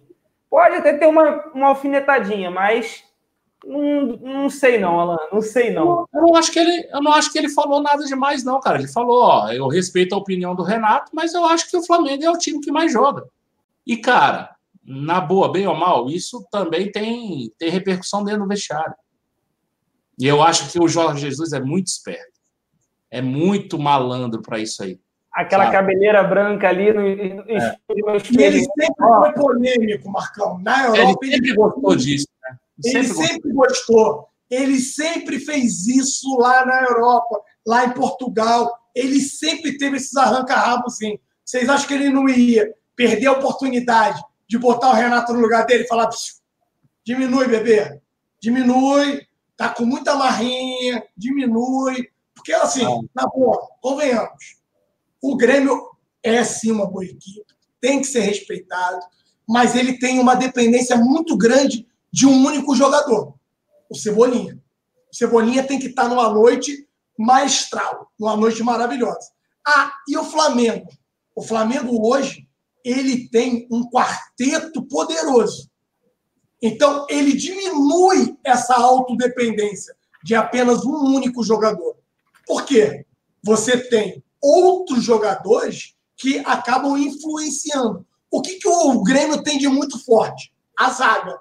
Pode 0.50 0.74
até 0.74 0.92
ter 0.94 1.06
uma, 1.06 1.52
uma 1.54 1.68
alfinetadinha, 1.68 2.50
mas 2.50 3.04
não, 3.64 4.06
não 4.16 4.50
sei 4.50 4.76
não, 4.76 4.98
Alan, 4.98 5.18
não 5.32 5.40
sei 5.40 5.70
não. 5.70 6.04
Eu 6.12 6.22
não 6.22 6.34
acho 6.34 6.50
que 6.50 6.58
ele, 6.58 6.88
eu 6.92 7.00
não 7.00 7.12
acho 7.12 7.30
que 7.30 7.38
ele 7.38 7.48
falou 7.48 7.80
nada 7.80 8.04
demais 8.04 8.42
não, 8.42 8.58
cara. 8.58 8.78
Ele 8.78 8.88
falou, 8.88 9.22
ó, 9.22 9.52
eu 9.52 9.68
respeito 9.68 10.16
a 10.16 10.18
opinião 10.18 10.52
do 10.52 10.64
Renato, 10.64 11.12
mas 11.14 11.32
eu 11.32 11.44
acho 11.44 11.70
que 11.70 11.76
o 11.76 11.86
Flamengo 11.86 12.24
é 12.24 12.30
o 12.30 12.38
time 12.38 12.60
que 12.60 12.72
mais 12.72 12.92
joga. 12.92 13.24
E 13.86 13.96
cara, 13.96 14.52
na 14.84 15.20
boa, 15.20 15.52
bem 15.52 15.68
ou 15.68 15.76
mal, 15.76 16.10
isso 16.10 16.44
também 16.50 16.90
tem 16.90 17.52
tem 17.56 17.70
repercussão 17.70 18.24
dentro 18.24 18.42
do 18.42 18.48
vestiário. 18.48 18.96
E 20.18 20.26
eu 20.26 20.42
acho 20.42 20.72
que 20.72 20.82
o 20.82 20.88
Jorge 20.88 21.20
Jesus 21.20 21.52
é 21.52 21.60
muito 21.60 21.86
esperto. 21.86 22.37
É 23.10 23.20
muito 23.20 23.78
malandro 23.78 24.42
para 24.42 24.58
isso 24.58 24.82
aí. 24.82 25.00
Aquela 25.32 25.64
sabe? 25.64 25.76
cabeleira 25.76 26.22
branca 26.24 26.68
ali 26.68 26.92
no, 26.92 27.02
no 27.02 27.50
é. 27.50 27.76
E 27.90 28.42
ele 28.42 28.64
sempre 28.64 28.94
foi 28.96 29.32
polêmico, 29.34 30.10
Marcão. 30.10 30.58
Na 30.58 30.86
Europa, 30.86 31.24
ele 31.24 31.34
sempre 31.34 31.54
gostou 31.54 31.96
disso. 31.96 32.26
Né? 32.42 32.58
Ele 32.84 33.04
sempre, 33.06 33.26
sempre 33.26 33.52
gostou. 33.52 34.28
Ele 34.50 34.78
sempre 34.80 35.38
fez 35.38 35.86
isso 35.86 36.36
lá 36.38 36.64
na 36.64 36.82
Europa, 36.82 37.40
lá 37.66 37.84
em 37.84 37.90
Portugal. 37.90 38.72
Ele 38.94 39.20
sempre 39.20 39.76
teve 39.76 39.98
esses 39.98 40.16
arranca-rabos, 40.16 40.96
sim. 40.96 41.18
Vocês 41.44 41.68
acham 41.68 41.86
que 41.86 41.94
ele 41.94 42.10
não 42.10 42.28
ia 42.28 42.74
perder 42.96 43.26
a 43.26 43.32
oportunidade 43.32 44.20
de 44.48 44.58
botar 44.58 44.90
o 44.90 44.94
Renato 44.94 45.32
no 45.32 45.40
lugar 45.40 45.66
dele 45.66 45.84
e 45.84 45.88
falar: 45.88 46.08
diminui, 47.04 47.46
bebê, 47.46 48.00
diminui, 48.42 49.22
tá 49.56 49.68
com 49.68 49.84
muita 49.84 50.16
marrinha, 50.16 51.02
diminui. 51.16 52.08
Porque, 52.48 52.62
assim, 52.64 52.82
ah. 52.82 52.98
na 53.14 53.26
boa, 53.26 53.68
convenhamos, 53.82 54.56
o 55.20 55.36
Grêmio 55.36 55.90
é 56.22 56.42
sim 56.42 56.72
uma 56.72 56.86
boa 56.86 57.04
equipe, 57.04 57.44
tem 57.78 58.00
que 58.00 58.06
ser 58.06 58.20
respeitado, 58.20 59.04
mas 59.46 59.76
ele 59.76 59.98
tem 59.98 60.18
uma 60.18 60.34
dependência 60.34 60.96
muito 60.96 61.36
grande 61.36 61.86
de 62.10 62.26
um 62.26 62.46
único 62.46 62.74
jogador, 62.74 63.34
o 63.90 63.94
Cebolinha. 63.94 64.58
O 65.12 65.14
Cebolinha 65.14 65.62
tem 65.62 65.78
que 65.78 65.88
estar 65.88 66.08
numa 66.08 66.30
noite 66.30 66.88
maestral, 67.18 68.10
numa 68.18 68.34
noite 68.34 68.62
maravilhosa. 68.62 69.30
Ah, 69.66 69.92
e 70.08 70.16
o 70.16 70.24
Flamengo? 70.24 70.88
O 71.36 71.42
Flamengo 71.42 72.08
hoje, 72.08 72.48
ele 72.82 73.28
tem 73.28 73.68
um 73.70 73.90
quarteto 73.90 74.82
poderoso. 74.86 75.70
Então, 76.62 77.06
ele 77.10 77.34
diminui 77.34 78.38
essa 78.42 78.74
autodependência 78.74 79.94
de 80.24 80.34
apenas 80.34 80.86
um 80.86 81.14
único 81.14 81.44
jogador. 81.44 81.97
Por 82.48 82.64
quê? 82.64 83.04
Você 83.44 83.76
tem 83.88 84.24
outros 84.40 85.04
jogadores 85.04 85.94
que 86.16 86.38
acabam 86.38 86.96
influenciando. 86.96 88.06
O 88.30 88.40
que, 88.40 88.58
que 88.58 88.66
o 88.66 89.02
Grêmio 89.02 89.42
tem 89.42 89.58
de 89.58 89.68
muito 89.68 90.02
forte? 90.02 90.52
A 90.76 90.90
zaga. 90.90 91.38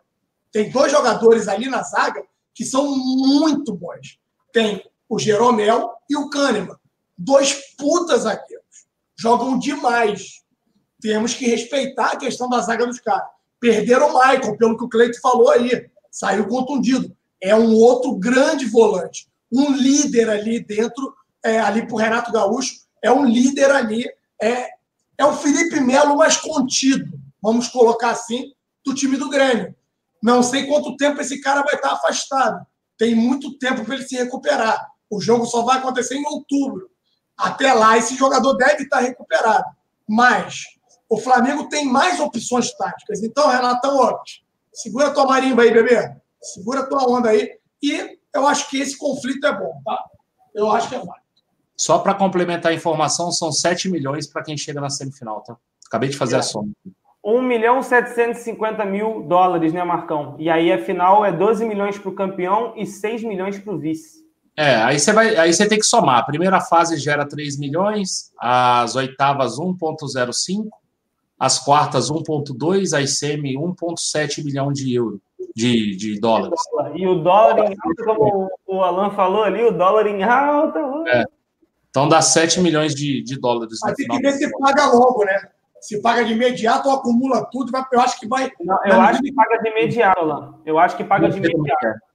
Tem 0.51 0.69
dois 0.69 0.91
jogadores 0.91 1.47
ali 1.47 1.69
na 1.69 1.81
zaga 1.81 2.23
que 2.53 2.65
são 2.65 2.93
muito 2.95 3.73
bons. 3.73 4.19
Tem 4.51 4.83
o 5.07 5.17
Jeromel 5.17 5.91
e 6.09 6.17
o 6.17 6.29
Kahneman. 6.29 6.75
Dois 7.17 7.53
putas 7.77 8.23
zagueiros. 8.23 8.65
Jogam 9.15 9.57
demais. 9.57 10.43
Temos 10.99 11.33
que 11.33 11.45
respeitar 11.45 12.11
a 12.11 12.17
questão 12.17 12.49
da 12.49 12.59
zaga 12.59 12.85
dos 12.85 12.99
caras. 12.99 13.29
Perderam 13.59 14.09
o 14.09 14.13
Michael, 14.13 14.57
pelo 14.57 14.77
que 14.77 14.83
o 14.83 14.89
Cleito 14.89 15.21
falou 15.21 15.49
aí. 15.49 15.89
Saiu 16.11 16.47
contundido. 16.47 17.15
É 17.41 17.55
um 17.55 17.75
outro 17.75 18.15
grande 18.15 18.65
volante. 18.65 19.27
Um 19.51 19.71
líder 19.71 20.29
ali 20.29 20.59
dentro, 20.59 21.13
é, 21.43 21.59
ali 21.59 21.85
para 21.85 21.95
o 21.95 21.97
Renato 21.97 22.31
Gaúcho, 22.31 22.75
é 23.01 23.11
um 23.11 23.25
líder 23.25 23.71
ali, 23.71 24.05
é, 24.41 24.69
é 25.17 25.25
o 25.25 25.33
Felipe 25.33 25.79
Melo 25.79 26.17
mais 26.17 26.37
contido, 26.37 27.19
vamos 27.41 27.67
colocar 27.67 28.11
assim, 28.11 28.51
do 28.85 28.93
time 28.93 29.17
do 29.17 29.29
Grêmio. 29.29 29.75
Não 30.21 30.41
sei 30.41 30.65
quanto 30.65 30.97
tempo 30.97 31.21
esse 31.21 31.39
cara 31.41 31.61
vai 31.63 31.75
estar 31.75 31.91
afastado. 31.91 32.65
Tem 32.97 33.13
muito 33.13 33.57
tempo 33.57 33.85
para 33.85 33.95
ele 33.95 34.07
se 34.07 34.15
recuperar. 34.15 34.87
O 35.09 35.21
jogo 35.21 35.45
só 35.45 35.61
vai 35.61 35.77
acontecer 35.77 36.15
em 36.15 36.25
outubro. 36.25 36.89
Até 37.37 37.71
lá, 37.73 37.97
esse 37.97 38.15
jogador 38.15 38.55
deve 38.55 38.83
estar 38.83 38.99
recuperado. 38.99 39.65
Mas 40.07 40.63
o 41.09 41.17
Flamengo 41.17 41.69
tem 41.69 41.85
mais 41.85 42.19
opções 42.19 42.73
táticas. 42.73 43.21
Então, 43.21 43.47
Renatão, 43.47 43.97
ó, 43.97 44.19
segura 44.73 45.13
tua 45.13 45.25
marimba 45.25 45.61
aí, 45.61 45.71
bebê. 45.71 46.15
Segura 46.41 46.87
tua 46.87 47.07
onda 47.09 47.29
aí. 47.29 47.51
E 47.81 48.16
eu 48.33 48.47
acho 48.47 48.69
que 48.69 48.79
esse 48.79 48.97
conflito 48.97 49.45
é 49.45 49.57
bom, 49.57 49.81
tá? 49.83 50.03
Eu 50.53 50.71
acho 50.71 50.89
que 50.89 50.95
é 50.95 50.99
válido. 50.99 51.27
Só 51.75 51.99
para 51.99 52.13
complementar 52.13 52.71
a 52.71 52.75
informação, 52.75 53.31
são 53.31 53.51
7 53.51 53.89
milhões 53.89 54.27
para 54.27 54.43
quem 54.43 54.57
chega 54.57 54.81
na 54.81 54.89
semifinal, 54.89 55.41
tá? 55.41 55.55
Acabei 55.85 56.09
de 56.09 56.17
fazer 56.17 56.35
é. 56.35 56.39
a 56.39 56.41
soma. 56.41 56.71
1 57.23 57.41
milhão 57.41 57.83
750 57.83 58.85
mil 58.85 59.23
dólares, 59.23 59.73
né, 59.73 59.83
Marcão? 59.83 60.35
E 60.39 60.49
aí 60.49 60.71
a 60.71 60.83
final 60.83 61.25
é 61.25 61.31
12 61.31 61.65
milhões 61.65 61.97
para 61.97 62.09
o 62.09 62.15
campeão 62.15 62.73
e 62.75 62.85
6 62.85 63.23
milhões 63.23 63.59
para 63.59 63.73
o 63.73 63.77
vice. 63.77 64.25
É, 64.55 64.75
aí 64.77 64.97
você 64.97 65.13
vai, 65.13 65.35
aí 65.35 65.53
você 65.53 65.67
tem 65.67 65.77
que 65.77 65.85
somar. 65.85 66.19
A 66.19 66.23
primeira 66.23 66.59
fase 66.59 66.97
gera 66.97 67.27
3 67.27 67.59
milhões, 67.59 68.31
as 68.39 68.95
oitavas 68.95 69.59
1.05, 69.59 70.69
as 71.37 71.59
quartas 71.59 72.09
1.2, 72.09 72.97
as 72.97 73.19
semi 73.19 73.55
1.7 73.55 74.43
milhão 74.43 74.71
de 74.71 74.95
euros, 74.95 75.19
de, 75.55 75.95
de 75.95 76.19
dólares. 76.19 76.59
E 76.95 77.07
o 77.07 77.15
dólar 77.15 77.71
em 77.71 77.75
alta, 77.79 78.05
como 78.05 78.49
o 78.65 78.81
Alan 78.81 79.11
falou 79.11 79.43
ali, 79.43 79.63
o 79.63 79.71
dólar 79.71 80.07
em 80.07 80.23
alta. 80.23 80.79
É. 81.07 81.25
Então 81.89 82.07
dá 82.07 82.21
7 82.21 82.59
milhões 82.59 82.93
de, 82.93 83.23
de 83.23 83.39
dólares. 83.39 83.79
Mas 83.81 83.95
tem 83.95 84.07
que 84.07 84.19
ver 84.19 84.33
se 84.33 84.51
paga 84.59 84.85
logo, 84.87 85.23
né? 85.25 85.49
Se 85.81 86.01
paga 86.01 86.25
de 86.25 86.33
imediato 86.33 86.89
ou 86.89 86.95
acumula 86.95 87.45
tudo, 87.51 87.71
eu 87.91 87.99
acho 87.99 88.19
que 88.19 88.27
vai. 88.27 88.51
Não, 88.59 88.77
eu 88.85 89.01
acho 89.01 89.21
que 89.21 89.33
paga 89.33 89.57
de 89.61 89.69
imediato, 89.69 90.25
lá. 90.25 90.53
Eu 90.65 90.79
acho 90.79 90.97
que 90.97 91.03
paga 91.03 91.29
de 91.29 91.37
imediato. 91.37 92.07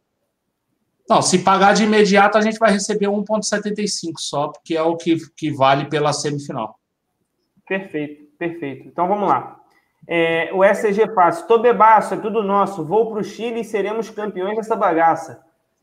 Não, 1.08 1.20
se 1.20 1.40
pagar 1.40 1.74
de 1.74 1.84
imediato, 1.84 2.38
a 2.38 2.40
gente 2.40 2.58
vai 2.58 2.72
receber 2.72 3.06
1,75 3.06 4.12
só, 4.18 4.48
porque 4.48 4.76
é 4.76 4.82
o 4.82 4.96
que, 4.96 5.16
que 5.36 5.50
vale 5.50 5.86
pela 5.86 6.12
semifinal. 6.12 6.78
Perfeito, 7.66 8.24
perfeito. 8.38 8.88
Então 8.88 9.08
vamos 9.08 9.28
lá. 9.28 9.61
É, 10.06 10.50
o 10.52 10.64
SCG 10.64 11.12
Fácil. 11.14 11.46
Tô 11.46 11.58
bebaço, 11.58 12.14
é 12.14 12.16
tudo 12.16 12.42
nosso. 12.42 12.84
Vou 12.84 13.10
para 13.10 13.20
o 13.20 13.24
Chile 13.24 13.60
e 13.60 13.64
seremos 13.64 14.10
campeões 14.10 14.56
dessa 14.56 14.76
bagaça. 14.76 15.42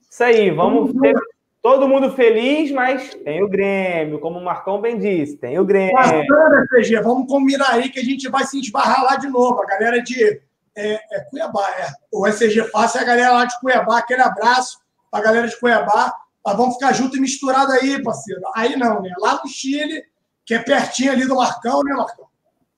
Isso 0.09 0.23
aí, 0.23 0.49
vamos 0.51 0.93
ter 0.93 1.15
Todo 1.61 1.89
mundo 1.89 2.14
feliz, 2.14 2.72
mas 2.72 3.14
tem 3.15 3.43
o 3.43 3.49
Grêmio, 3.49 4.19
como 4.19 4.39
o 4.39 4.43
Marcão 4.43 4.80
bem 4.80 4.98
disse, 4.98 5.35
tem 5.35 5.59
o 5.59 5.65
Grêmio. 5.65 5.93
Bacana, 5.93 6.65
FG, 6.72 7.01
vamos 7.01 7.27
combinar 7.27 7.72
aí 7.72 7.89
que 7.89 7.99
a 7.99 8.03
gente 8.03 8.30
vai 8.30 8.45
se 8.45 8.57
esbarrar 8.61 9.03
lá 9.03 9.17
de 9.17 9.27
novo. 9.27 9.61
A 9.61 9.65
galera 9.65 10.01
de 10.01 10.41
é, 10.73 10.93
é 10.93 11.19
Cuiabá, 11.30 11.69
é. 11.72 11.89
O 12.14 12.25
SG 12.25 12.64
Fácil 12.72 12.99
é 12.99 13.03
a 13.03 13.06
galera 13.06 13.31
lá 13.33 13.45
de 13.45 13.59
Cuiabá. 13.59 13.98
Aquele 13.98 14.22
abraço 14.22 14.80
para 15.11 15.19
a 15.19 15.23
galera 15.23 15.48
de 15.49 15.59
Cuiabá. 15.59 16.14
Nós 16.45 16.56
vamos 16.56 16.75
ficar 16.75 16.93
junto 16.93 17.17
e 17.17 17.19
misturado 17.19 17.73
aí, 17.73 18.01
parceiro. 18.01 18.41
Aí 18.56 18.77
não, 18.77 19.01
né? 19.01 19.11
Lá 19.19 19.41
no 19.43 19.49
Chile, 19.49 20.06
que 20.45 20.53
é 20.53 20.59
pertinho 20.59 21.11
ali 21.11 21.27
do 21.27 21.35
Marcão, 21.35 21.83
né, 21.83 21.93
Marcão? 21.93 22.25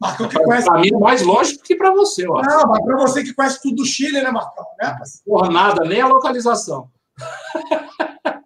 Marcão 0.02 0.28
que 0.28 0.40
conhece. 0.40 0.68
Para 0.68 0.80
mim 0.80 0.90
é 0.92 0.98
mais 0.98 1.22
longe 1.22 1.56
do 1.56 1.64
que 1.64 1.76
para 1.76 1.92
você, 1.92 2.28
ó. 2.28 2.42
Não, 2.42 2.68
mas 2.68 2.84
para 2.84 2.98
você 2.98 3.24
que 3.24 3.34
conhece 3.36 3.62
tudo 3.62 3.76
do 3.76 3.86
Chile, 3.86 4.20
né, 4.20 4.32
Marcão? 4.32 4.66
Né, 4.82 4.98
Porra, 5.24 5.52
nada, 5.52 5.86
nem 5.86 6.02
a 6.02 6.08
localização. 6.08 6.90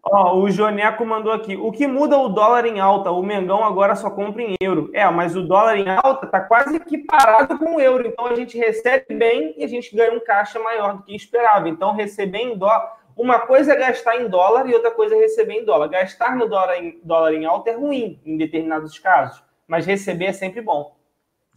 Ó, 0.08 0.38
o 0.38 0.51
Joneco 0.51 1.03
mandou 1.03 1.34
aqui. 1.34 1.58
O 1.58 1.72
que 1.72 1.88
muda 1.88 2.17
o 2.17 2.30
dólar 2.30 2.66
em 2.66 2.80
alta? 2.80 3.09
O 3.09 3.24
Mengão 3.24 3.66
agora 3.66 3.95
só 3.95 4.09
compra 4.09 4.43
em 4.43 4.56
euro. 4.61 4.90
É, 4.93 5.09
mas 5.09 5.35
o 5.35 5.42
dólar 5.42 5.77
em 5.77 5.90
alta 5.90 6.27
tá 6.27 6.40
quase 6.40 6.75
equiparado 6.75 7.58
com 7.58 7.75
o 7.75 7.82
euro. 7.82 8.08
Então 8.08 8.27
a 8.27 8.35
gente 8.35 8.58
recebe 8.58 9.16
bem 9.16 9.56
e 9.58 9.64
a 9.64 9.67
gente 9.67 9.95
ganha 9.95 10.14
um 10.14 10.24
caixa 10.24 10.59
maior 10.59 10.98
do 10.98 11.03
que 11.03 11.16
esperava. 11.16 11.67
Então 11.67 11.93
receber 11.93 12.38
em 12.38 12.58
dólar. 12.58 12.98
Uma 13.17 13.40
coisa 13.40 13.74
é 13.74 13.75
gastar 13.75 14.17
em 14.17 14.30
dólar 14.30 14.69
e 14.69 14.74
outra 14.74 14.92
coisa 14.92 15.16
é 15.16 15.19
receber 15.19 15.56
em 15.56 15.66
dólar. 15.66 15.88
Gastar 15.88 16.35
no 16.35 16.48
dólar 16.48 16.77
em, 16.77 17.00
dólar 17.03 17.34
em 17.34 17.45
alta 17.45 17.72
é 17.72 17.74
ruim 17.74 18.22
em 18.25 18.38
determinados 18.38 19.00
casos, 19.00 19.43
mas 19.67 19.85
receber 19.85 20.25
é 20.25 20.34
sempre 20.34 20.61
bom. 20.61 20.94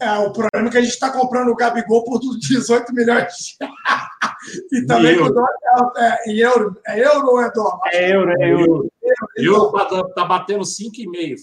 É, 0.01 0.19
o 0.19 0.33
problema 0.33 0.69
é 0.69 0.71
que 0.71 0.79
a 0.79 0.81
gente 0.81 0.93
está 0.93 1.11
comprando 1.11 1.49
o 1.49 1.57
Gabigol 1.57 2.05
por 2.05 2.21
18 2.21 2.95
milhões. 2.95 3.57
e 4.73 4.87
também 4.87 5.17
euro. 5.17 5.35
dólar 5.35 5.93
é, 5.97 6.31
é, 6.31 6.37
euro. 6.37 6.81
É 6.87 7.01
euro 7.01 7.27
ou 7.27 7.43
é 7.43 7.51
dólar? 7.51 7.81
É 7.93 8.13
euro, 8.13 8.31
é 8.31 8.51
euro. 8.51 8.93
Euro 9.37 9.77
está 9.77 10.05
tá 10.15 10.25
batendo 10.25 10.63
5,5. 10.63 11.37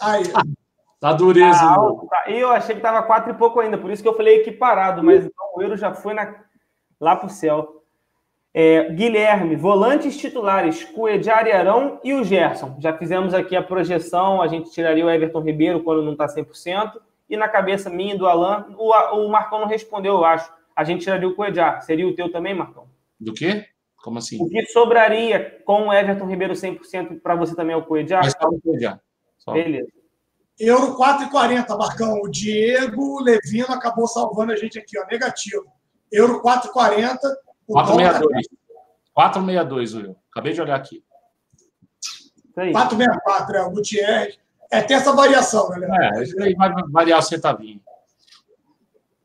Aí. 0.00 0.22
Tá 1.00 1.12
dureza. 1.12 1.60
Ah, 1.62 1.76
tá. 2.10 2.24
Eu 2.28 2.50
achei 2.50 2.74
que 2.74 2.80
estava 2.80 3.00
4 3.04 3.30
e 3.30 3.34
pouco 3.34 3.60
ainda, 3.60 3.78
por 3.78 3.88
isso 3.88 4.02
que 4.02 4.08
eu 4.08 4.16
falei 4.16 4.40
equiparado, 4.40 5.00
mas 5.00 5.24
então, 5.24 5.46
o 5.54 5.62
euro 5.62 5.76
já 5.76 5.94
foi 5.94 6.12
na, 6.12 6.34
lá 7.00 7.14
para 7.14 7.28
o 7.28 7.30
céu. 7.30 7.84
É, 8.52 8.90
Guilherme, 8.90 9.54
volantes 9.54 10.16
titulares, 10.16 10.82
Cuejar 10.82 11.46
e 11.46 11.52
Arão 11.52 12.00
e 12.02 12.14
o 12.14 12.24
Gerson. 12.24 12.76
Já 12.80 12.98
fizemos 12.98 13.32
aqui 13.32 13.54
a 13.54 13.62
projeção, 13.62 14.42
a 14.42 14.48
gente 14.48 14.72
tiraria 14.72 15.06
o 15.06 15.08
Everton 15.08 15.40
Ribeiro 15.40 15.84
quando 15.84 16.02
não 16.02 16.14
está 16.14 16.26
100% 16.26 16.94
e 17.28 17.36
na 17.36 17.48
cabeça 17.48 17.90
minha 17.90 18.14
e 18.14 18.18
do 18.18 18.26
Alan, 18.26 18.74
o, 18.76 18.92
o 18.92 19.28
Marcão 19.28 19.60
não 19.60 19.66
respondeu, 19.66 20.14
eu 20.14 20.24
acho. 20.24 20.52
A 20.74 20.84
gente 20.84 21.02
tiraria 21.02 21.28
o 21.28 21.34
Coedjar. 21.34 21.82
Seria 21.82 22.06
o 22.06 22.14
teu 22.14 22.30
também, 22.30 22.54
Marcão? 22.54 22.86
Do 23.18 23.34
quê? 23.34 23.66
Como 23.96 24.18
assim? 24.18 24.40
O 24.40 24.48
que 24.48 24.64
sobraria 24.66 25.60
com 25.64 25.88
o 25.88 25.92
Everton 25.92 26.26
Ribeiro 26.26 26.54
100% 26.54 27.20
para 27.20 27.34
você 27.34 27.54
também 27.54 27.74
é 27.74 27.76
o 27.76 27.84
Coedjar? 27.84 28.22
Mas 28.22 28.34
só 28.40 28.48
o 28.48 28.60
Coedjar. 28.60 29.00
Beleza. 29.52 29.88
Euro 30.58 30.96
4,40, 30.96 31.78
Marcão. 31.78 32.20
O 32.22 32.28
Diego 32.28 33.20
Levino 33.20 33.72
acabou 33.72 34.06
salvando 34.06 34.52
a 34.52 34.56
gente 34.56 34.78
aqui, 34.78 34.98
ó. 34.98 35.06
Negativo. 35.06 35.66
Euro 36.10 36.42
4,40. 36.42 37.18
4,62. 37.68 38.58
4,62, 39.16 39.96
Will. 39.96 40.16
Acabei 40.30 40.52
de 40.52 40.60
olhar 40.60 40.76
aqui. 40.76 41.04
4,64, 42.56 43.54
é 43.54 43.62
o 43.62 43.70
Gutierrez. 43.70 44.38
É, 44.70 44.82
tem 44.82 44.96
essa 44.96 45.12
variação, 45.12 45.68
galera. 45.70 46.18
É, 46.18 46.22
isso 46.22 46.40
aí 46.42 46.54
vai 46.54 46.70
variar 46.90 47.18
o 47.18 47.22
centavinho. 47.22 47.80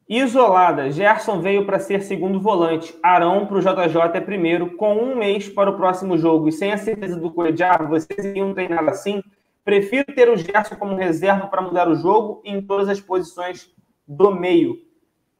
Isolada, 0.07 0.91
Gerson 0.91 1.39
veio 1.39 1.65
para 1.65 1.79
ser 1.79 2.03
segundo 2.03 2.39
volante, 2.39 2.93
Arão 3.01 3.45
para 3.45 3.57
o 3.57 3.61
JJ 3.61 4.01
é 4.13 4.21
primeiro, 4.21 4.75
com 4.75 4.95
um 4.95 5.15
mês 5.15 5.47
para 5.49 5.69
o 5.69 5.77
próximo 5.77 6.17
jogo 6.17 6.49
e 6.49 6.51
sem 6.51 6.73
a 6.73 6.77
certeza 6.77 7.15
do 7.15 7.31
Coediar, 7.31 7.87
vocês 7.87 8.23
iriam 8.23 8.53
treinar 8.53 8.87
assim? 8.89 9.23
Prefiro 9.63 10.13
ter 10.13 10.29
o 10.29 10.35
Gerson 10.35 10.75
como 10.75 10.95
reserva 10.95 11.47
para 11.47 11.61
mudar 11.61 11.87
o 11.87 11.95
jogo 11.95 12.41
em 12.43 12.61
todas 12.61 12.89
as 12.89 12.99
posições 12.99 13.71
do 14.05 14.29
meio. 14.29 14.75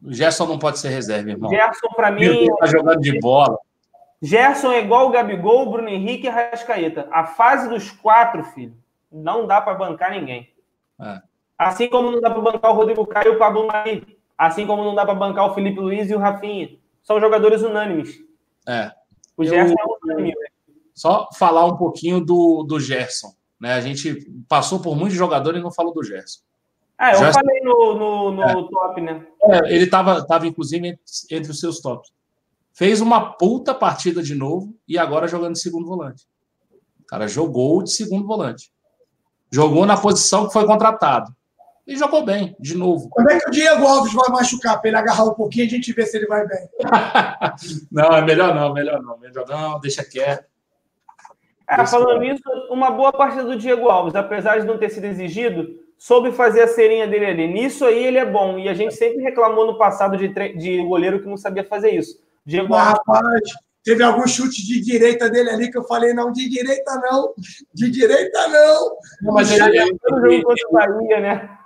O 0.02 0.14
Gerson 0.14 0.48
não 0.48 0.58
pode 0.58 0.80
ser 0.80 0.90
reserva, 0.90 1.30
irmão. 1.30 1.50
Gerson, 1.50 1.90
para 1.96 2.10
mim. 2.10 2.48
Tá 2.58 2.66
jogando 2.66 3.02
de 3.02 3.20
bola. 3.20 3.58
Gerson 4.22 4.72
é 4.72 4.80
igual 4.80 5.08
o 5.08 5.12
Gabigol, 5.12 5.70
Bruno 5.70 5.90
Henrique 5.90 6.28
e 6.28 6.30
Rascaeta. 6.30 7.08
A 7.12 7.26
fase 7.26 7.68
dos 7.68 7.92
quatro, 7.92 8.44
filho 8.46 8.83
não 9.14 9.46
dá 9.46 9.62
para 9.62 9.76
bancar 9.76 10.12
ninguém. 10.12 10.50
É. 11.00 11.22
Assim 11.58 11.88
como 11.88 12.12
não 12.12 12.20
dá 12.20 12.32
para 12.32 12.42
bancar 12.42 12.72
o 12.72 12.76
Rodrigo 12.76 13.06
Caio 13.06 13.34
e 13.34 13.36
o 13.36 13.40
Pablo 13.40 13.68
Mari. 13.68 14.18
Assim 14.38 14.66
como 14.66 14.84
não 14.84 14.96
dá 14.96 15.06
para 15.06 15.14
bancar 15.14 15.50
o 15.50 15.54
Felipe 15.54 15.80
Luiz 15.80 16.10
e 16.10 16.16
o 16.16 16.20
Rafinha. 16.20 16.78
São 17.04 17.20
jogadores 17.20 17.62
unânimes. 17.62 18.18
É. 18.68 18.92
O 19.38 19.46
Gerson 19.46 19.76
Eu... 19.78 19.96
é 19.96 19.98
unânime. 20.04 20.30
Né? 20.30 20.48
Só 20.94 21.30
falar 21.34 21.66
um 21.66 21.78
pouquinho 21.78 22.20
do, 22.20 22.64
do 22.64 22.80
Gerson. 22.80 23.34
Né? 23.60 23.74
A 23.74 23.82
gente 23.82 24.30
passou 24.50 24.80
por 24.80 24.96
muitos 24.96 25.18
jogadores 25.18 25.60
e 25.60 25.64
não 25.64 25.72
falou 25.72 25.94
do 25.94 26.04
Gerson. 26.04 26.42
Ah, 26.98 27.14
eu 27.14 27.20
Gerson... 27.20 27.40
falei 27.40 27.62
no, 27.62 27.96
no, 27.96 28.32
no 28.32 28.44
é. 28.44 28.54
top, 28.70 29.02
né? 29.02 29.26
É, 29.44 29.74
ele 29.74 29.86
estava 29.86 30.26
tava, 30.26 30.48
inclusive, 30.48 30.88
entre, 30.88 31.04
entre 31.32 31.52
os 31.52 31.60
seus 31.60 31.80
tops. 31.80 32.12
Fez 32.74 33.02
uma 33.02 33.34
puta 33.34 33.74
partida 33.74 34.24
de 34.24 34.34
novo 34.34 34.76
e 34.88 34.98
agora 34.98 35.28
jogando 35.28 35.54
de 35.54 35.60
segundo 35.60 35.86
volante. 35.86 36.28
O 37.02 37.06
cara 37.06 37.28
jogou 37.28 37.84
de 37.84 37.92
segundo 37.92 38.26
volante. 38.26 38.73
Jogou 39.54 39.86
na 39.86 39.96
posição 39.96 40.48
que 40.48 40.54
foi 40.54 40.66
contratado. 40.66 41.32
E 41.86 41.96
jogou 41.96 42.26
bem, 42.26 42.56
de 42.60 42.76
novo. 42.76 43.08
Quando 43.10 43.30
é 43.30 43.40
que 43.40 43.50
o 43.50 43.52
Diego 43.52 43.86
Alves 43.86 44.14
vai 44.14 44.30
machucar 44.30 44.82
para 44.82 44.90
ele 44.90 44.98
agarrar 44.98 45.26
um 45.26 45.34
pouquinho 45.36 45.66
e 45.66 45.68
a 45.68 45.70
gente 45.70 45.94
vê 45.94 46.04
se 46.08 46.18
ele 46.18 46.26
vai 46.26 46.48
bem? 46.48 46.70
não, 47.92 48.16
é 48.16 48.22
melhor 48.24 48.56
não, 48.56 48.74
melhor 48.74 49.00
não. 49.04 49.20
Melhor 49.20 49.46
não, 49.48 49.80
deixa 49.80 50.04
quieto. 50.04 50.46
É, 51.70 51.86
falando 51.86 52.20
nisso, 52.20 52.42
uma 52.72 52.90
boa 52.90 53.12
parte 53.12 53.42
do 53.44 53.56
Diego 53.56 53.90
Alves, 53.90 54.16
apesar 54.16 54.60
de 54.60 54.66
não 54.66 54.80
ter 54.80 54.90
sido 54.90 55.06
exigido, 55.06 55.80
soube 56.00 56.32
fazer 56.32 56.62
a 56.62 56.68
serinha 56.68 57.08
dele 57.08 57.26
ali. 57.28 57.48
Nisso 57.48 57.86
aí 57.86 58.06
ele 58.06 58.18
é 58.18 58.26
bom. 58.26 58.58
E 58.58 58.68
a 58.68 58.74
gente 58.74 58.96
sempre 58.96 59.22
reclamou 59.22 59.68
no 59.68 59.78
passado 59.78 60.18
de, 60.18 60.28
de 60.56 60.84
goleiro 60.84 61.22
que 61.22 61.28
não 61.28 61.38
sabia 61.38 61.64
fazer 61.64 61.92
isso. 61.92 62.18
Diego 62.44 62.70
Mas, 62.70 62.88
Alves. 62.88 63.02
Rapaz, 63.08 63.50
Teve 63.84 64.04
algum 64.04 64.26
chute 64.26 64.66
de 64.66 64.82
direita 64.82 65.30
dele 65.30 65.50
ali 65.50 65.70
que 65.70 65.78
eu 65.78 65.84
falei, 65.84 66.14
não, 66.14 66.32
de 66.32 66.48
direita 66.50 67.00
não, 67.02 67.34
de 67.74 67.92
direita 67.92 68.48
não. 68.48 68.98
não 69.22 69.34
mas 69.34 69.52
ele, 69.52 69.78
ele, 69.78 69.98
ele, 70.26 70.44
Bahia, 70.72 71.20
né? 71.20 71.58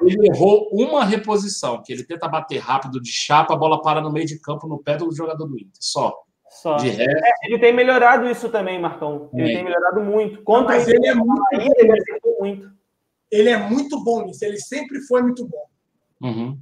ele 0.00 0.28
errou 0.28 0.70
uma 0.72 1.04
reposição, 1.04 1.82
que 1.82 1.92
ele 1.92 2.04
tenta 2.04 2.26
bater 2.26 2.58
rápido 2.58 3.00
de 3.00 3.10
chapa, 3.10 3.52
a 3.52 3.56
bola 3.56 3.82
para 3.82 4.00
no 4.00 4.10
meio 4.10 4.26
de 4.26 4.40
campo, 4.40 4.66
no 4.66 4.78
pé 4.78 4.96
do 4.96 5.12
jogador 5.14 5.46
do 5.46 5.58
Inter, 5.58 5.72
só. 5.78 6.14
Só. 6.48 6.76
De 6.76 6.88
resto... 6.88 7.10
É, 7.10 7.30
ele 7.46 7.58
tem 7.58 7.72
melhorado 7.72 8.26
isso 8.30 8.48
também, 8.48 8.80
Marcão. 8.80 9.28
Ele 9.34 9.52
é. 9.52 9.54
tem 9.56 9.64
melhorado 9.64 10.00
muito. 10.00 10.42
Contra 10.42 10.76
mas 10.76 10.88
ele 10.88 11.06
é 11.06 11.14
muito, 11.14 11.42
Bahia, 11.52 11.70
ele 11.76 11.92
muito. 12.38 12.76
Ele 13.30 13.48
é 13.50 13.58
muito 13.58 14.02
bom 14.02 14.24
nisso, 14.24 14.44
ele 14.44 14.58
sempre 14.58 15.00
foi 15.02 15.22
muito 15.22 15.46
bom. 15.46 15.66
Uhum. 16.22 16.58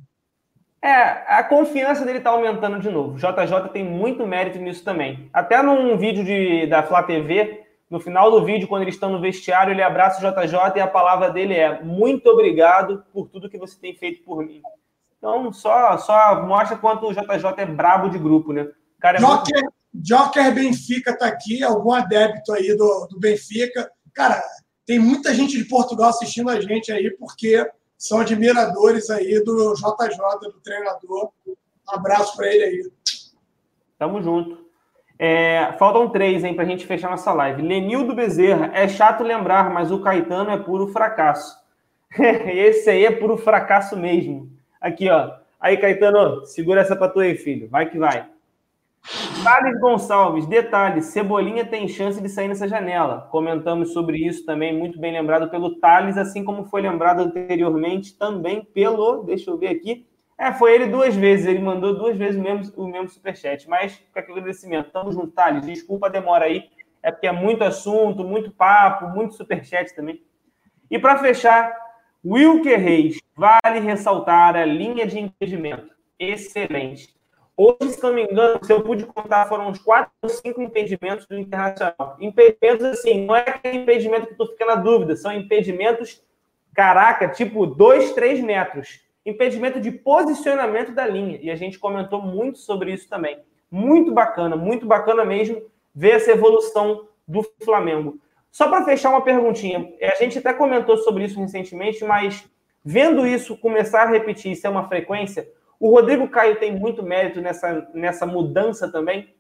É, 0.85 1.25
a 1.27 1.43
confiança 1.43 2.05
dele 2.05 2.19
está 2.19 2.29
aumentando 2.29 2.79
de 2.79 2.91
novo. 2.91 3.17
JJ 3.17 3.71
tem 3.73 3.83
muito 3.83 4.27
mérito 4.27 4.59
nisso 4.59 4.85
também. 4.85 5.31
Até 5.33 5.63
num 5.63 5.97
vídeo 5.97 6.23
de, 6.23 6.67
da 6.67 6.83
Flá 6.83 7.03
TV, 7.03 7.65
no 7.89 7.99
final 7.99 8.31
do 8.31 8.45
vídeo, 8.45 8.69
quando 8.69 8.83
eles 8.83 8.95
estão 8.95 9.11
no 9.11 9.19
vestiário, 9.19 9.73
ele 9.73 9.83
abraça 9.83 10.19
o 10.19 10.31
JJ 10.31 10.77
e 10.77 10.81
a 10.81 10.87
palavra 10.87 11.31
dele 11.31 11.55
é 11.55 11.83
muito 11.83 12.29
obrigado 12.29 13.03
por 13.15 13.31
tudo 13.31 13.49
que 13.49 13.57
você 13.57 13.81
tem 13.81 13.95
feito 13.95 14.23
por 14.25 14.45
mim. 14.45 14.61
Então, 15.17 15.51
só, 15.55 15.97
só 15.97 16.43
mostra 16.43 16.77
quanto 16.77 17.07
o 17.07 17.15
JJ 17.15 17.55
é 17.57 17.65
brabo 17.65 18.11
de 18.11 18.19
grupo, 18.19 18.53
né? 18.53 18.69
cara 19.01 19.17
é 19.17 19.21
Joker, 19.23 19.63
muito... 19.63 19.75
Joker 19.95 20.55
Benfica 20.55 21.17
tá 21.17 21.29
aqui, 21.29 21.65
algum 21.65 21.93
adébito 21.93 22.53
aí 22.53 22.77
do, 22.77 23.09
do 23.11 23.19
Benfica. 23.19 23.91
Cara, 24.13 24.39
tem 24.85 24.99
muita 24.99 25.33
gente 25.33 25.57
de 25.57 25.65
Portugal 25.65 26.11
assistindo 26.11 26.51
a 26.51 26.61
gente 26.61 26.93
aí, 26.93 27.11
porque 27.13 27.67
são 28.05 28.21
admiradores 28.21 29.09
aí 29.09 29.43
do 29.43 29.73
JJ, 29.73 30.51
do 30.53 30.61
treinador. 30.63 31.31
Abraço 31.89 32.37
para 32.37 32.53
ele 32.53 32.63
aí. 32.63 32.93
Tamo 33.99 34.23
junto. 34.23 34.63
É, 35.19 35.73
faltam 35.79 36.11
três, 36.11 36.45
hein, 36.45 36.55
para 36.55 36.65
a 36.65 36.67
gente 36.67 36.87
fechar 36.87 37.09
nossa 37.09 37.33
live. 37.33 37.63
Lenildo 37.63 38.15
Bezerra, 38.15 38.71
é 38.75 38.87
chato 38.87 39.23
lembrar, 39.23 39.71
mas 39.71 39.91
o 39.91 40.03
Caetano 40.03 40.51
é 40.51 40.59
puro 40.59 40.89
fracasso. 40.89 41.57
Esse 42.19 42.91
aí 42.91 43.07
é 43.07 43.11
puro 43.11 43.39
fracasso 43.39 43.97
mesmo. 43.97 44.53
Aqui, 44.79 45.09
ó. 45.09 45.37
Aí, 45.59 45.79
Caetano, 45.79 46.45
segura 46.45 46.83
essa 46.83 46.95
pra 46.95 47.09
tu 47.09 47.21
aí, 47.21 47.35
filho. 47.37 47.71
Vai 47.71 47.89
que 47.89 47.99
vai. 47.99 48.29
Thales 49.43 49.79
Gonçalves, 49.81 50.47
detalhe: 50.47 51.03
Cebolinha 51.03 51.67
tem 51.67 51.87
chance 51.87 52.21
de 52.21 52.29
sair 52.29 52.49
nessa 52.49 52.67
janela. 52.67 53.29
Comentamos 53.31 53.93
sobre 53.93 54.17
isso 54.19 54.47
também, 54.47 54.77
muito 54.77 54.99
bem 54.99 55.13
lembrado 55.13 55.51
pelo 55.51 55.79
Thales, 55.79 56.17
assim 56.17 56.43
como 56.43 56.65
foi 56.65 56.81
lembrado 56.81 57.21
anteriormente 57.21 58.17
também 58.17 58.65
pelo. 58.65 59.23
Deixa 59.23 59.51
eu 59.51 59.59
ver 59.59 59.69
aqui. 59.69 60.07
É, 60.39 60.53
foi 60.53 60.75
ele 60.75 60.87
duas 60.87 61.15
vezes, 61.15 61.47
ele 61.47 61.61
mandou 61.61 61.95
duas 61.95 62.17
vezes 62.17 62.41
o 62.41 62.43
mesmo, 62.43 62.73
o 62.77 62.89
mesmo 62.89 63.09
superchat. 63.09 63.69
Mas 63.69 64.03
aqui 64.15 64.31
o 64.31 64.35
agradecimento. 64.35 64.91
Tamo 64.91 65.13
junto, 65.13 65.29
Thales. 65.29 65.67
Desculpa 65.67 66.07
a 66.07 66.11
demora 66.11 66.47
aí. 66.47 66.65
É 67.03 67.13
porque 67.13 67.27
é 67.27 67.33
muito 67.33 67.63
assunto, 67.63 68.25
muito 68.25 68.51
papo, 68.51 69.09
muito 69.09 69.35
superchat 69.35 69.95
também. 69.95 70.23
E 70.91 70.99
para 70.99 71.19
fechar, 71.19 71.77
Wilker 72.25 72.81
Reis, 72.81 73.19
vale 73.37 73.81
ressaltar 73.81 74.57
a 74.57 74.65
linha 74.65 75.07
de 75.07 75.21
impedimento. 75.21 75.91
Excelente. 76.19 77.14
Hoje, 77.57 77.93
se 77.93 78.03
não 78.03 78.13
me 78.13 78.25
engano, 78.25 78.59
se 78.65 78.73
eu 78.73 78.83
pude 78.83 79.07
contar, 79.07 79.47
foram 79.47 79.69
uns 79.69 79.79
quatro 79.79 80.11
ou 80.23 80.29
cinco 80.29 80.61
impedimentos 80.61 81.25
do 81.27 81.39
Internacional. 81.39 82.17
Impedimentos, 82.21 82.85
assim, 82.85 83.25
não 83.25 83.37
é 83.37 83.41
aquele 83.43 83.79
impedimento 83.79 84.27
que 84.27 84.35
tu 84.35 84.47
fica 84.49 84.67
na 84.67 84.75
dúvida, 84.75 85.15
são 85.15 85.33
impedimentos, 85.33 86.21
caraca, 86.75 87.29
tipo 87.29 87.65
dois, 87.65 88.13
três 88.13 88.41
metros. 88.41 89.01
Impedimento 89.25 89.81
de 89.81 89.93
posicionamento 89.93 90.93
da 90.93 91.07
linha. 91.07 91.39
E 91.41 91.51
a 91.51 91.55
gente 91.55 91.79
comentou 91.79 92.21
muito 92.21 92.59
sobre 92.59 92.93
isso 92.93 93.09
também. 93.09 93.39
Muito 93.71 94.13
bacana, 94.13 94.57
muito 94.57 94.85
bacana 94.85 95.25
mesmo 95.25 95.63
ver 95.95 96.17
essa 96.17 96.33
evolução 96.33 97.09
do 97.27 97.43
Flamengo. 97.63 98.19
Só 98.51 98.69
para 98.69 98.85
fechar 98.85 99.11
uma 99.11 99.23
perguntinha, 99.23 99.93
é, 99.99 100.13
a 100.13 100.15
gente 100.17 100.39
até 100.39 100.53
comentou 100.53 100.97
sobre 100.99 101.25
isso 101.25 101.39
recentemente, 101.41 102.05
mas 102.05 102.45
vendo 102.85 103.27
isso 103.27 103.57
começar 103.57 104.03
a 104.03 104.11
repetir, 104.11 104.53
isso 104.53 104.67
é 104.67 104.71
uma 104.71 104.89
frequência, 104.89 105.49
o 105.85 105.91
Rodrigo 105.91 106.27
Caio 106.31 106.59
tem 106.59 106.75
muito 106.75 107.03
mérito 107.03 107.43
nessa, 107.43 107.87
nessa 107.93 108.25
mudança 108.25 108.91
também? 108.91 109.35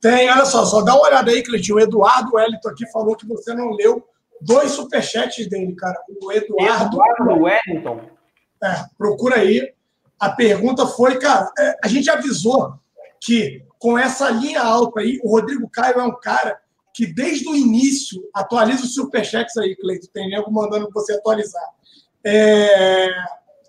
Tem, 0.00 0.30
olha 0.30 0.44
só, 0.44 0.64
só 0.64 0.82
dá 0.82 0.94
uma 0.94 1.08
olhada 1.08 1.32
aí, 1.32 1.42
Cleitinho. 1.42 1.78
O 1.78 1.80
Eduardo 1.80 2.36
Wellington 2.36 2.68
aqui 2.68 2.88
falou 2.92 3.16
que 3.16 3.26
você 3.26 3.52
não 3.52 3.72
leu 3.72 4.06
dois 4.40 4.70
superchats 4.70 5.48
dele, 5.48 5.74
cara. 5.74 6.00
O 6.22 6.30
Eduardo. 6.30 6.94
Eduardo 6.94 7.42
Wellington. 7.42 8.02
É, 8.62 8.84
procura 8.96 9.40
aí. 9.40 9.74
A 10.20 10.30
pergunta 10.30 10.86
foi, 10.86 11.18
cara, 11.18 11.50
é, 11.58 11.76
a 11.82 11.88
gente 11.88 12.08
avisou 12.08 12.74
que 13.20 13.64
com 13.80 13.98
essa 13.98 14.30
linha 14.30 14.62
alta 14.62 15.00
aí, 15.00 15.18
o 15.24 15.30
Rodrigo 15.32 15.68
Caio 15.70 15.98
é 15.98 16.04
um 16.04 16.14
cara 16.20 16.56
que 16.94 17.04
desde 17.04 17.48
o 17.48 17.56
início, 17.56 18.22
atualiza 18.32 18.84
os 18.84 18.94
superchats 18.94 19.56
aí, 19.56 19.74
Cleiton, 19.74 20.06
tem 20.14 20.30
nego 20.30 20.52
mandando 20.52 20.88
você 20.94 21.14
atualizar. 21.14 21.68
É, 22.24 23.08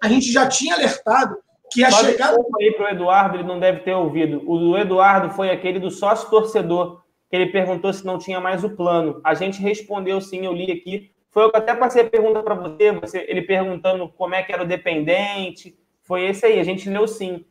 a 0.05 0.07
gente 0.07 0.31
já 0.31 0.47
tinha 0.47 0.75
alertado 0.75 1.37
que 1.71 1.83
a 1.83 1.91
Só 1.91 2.05
chegada. 2.05 2.37
aí 2.59 2.71
para 2.71 2.85
o 2.85 2.89
Eduardo, 2.89 3.37
ele 3.37 3.43
não 3.43 3.59
deve 3.59 3.79
ter 3.79 3.93
ouvido. 3.93 4.41
O 4.45 4.57
do 4.57 4.77
Eduardo 4.77 5.29
foi 5.31 5.49
aquele 5.49 5.79
do 5.79 5.89
sócio 5.89 6.29
torcedor, 6.29 7.01
que 7.29 7.35
ele 7.35 7.47
perguntou 7.47 7.91
se 7.91 8.05
não 8.05 8.17
tinha 8.17 8.39
mais 8.39 8.63
o 8.63 8.69
plano. 8.69 9.19
A 9.23 9.33
gente 9.33 9.61
respondeu 9.61 10.21
sim, 10.21 10.45
eu 10.45 10.53
li 10.53 10.71
aqui. 10.71 11.11
Foi 11.31 11.43
eu 11.43 11.51
que 11.51 11.57
até 11.57 11.75
passei 11.75 12.03
a 12.03 12.09
pergunta 12.09 12.41
para 12.41 12.55
você, 12.55 12.91
você, 12.93 13.25
ele 13.27 13.41
perguntando 13.41 14.07
como 14.07 14.35
é 14.35 14.43
que 14.43 14.53
era 14.53 14.63
o 14.63 14.67
dependente. 14.67 15.77
Foi 16.03 16.23
esse 16.23 16.45
aí, 16.45 16.59
a 16.59 16.63
gente 16.63 16.89
leu 16.89 17.07
sim. 17.07 17.43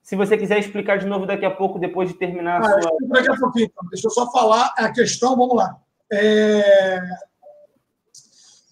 Se 0.00 0.14
você 0.14 0.38
quiser 0.38 0.58
explicar 0.58 0.98
de 0.98 1.06
novo 1.06 1.26
daqui 1.26 1.44
a 1.44 1.50
pouco, 1.50 1.78
depois 1.78 2.08
de 2.08 2.14
terminar 2.14 2.62
a 2.62 2.66
ah, 2.66 2.80
sua. 2.80 2.92
Daqui 3.08 3.30
a 3.30 3.34
pouquinho, 3.34 3.66
então. 3.66 3.88
Deixa 3.90 4.06
eu 4.06 4.10
só 4.12 4.30
falar 4.30 4.72
a 4.78 4.90
questão, 4.92 5.36
vamos 5.36 5.56
lá. 5.56 5.76
É... 6.10 7.00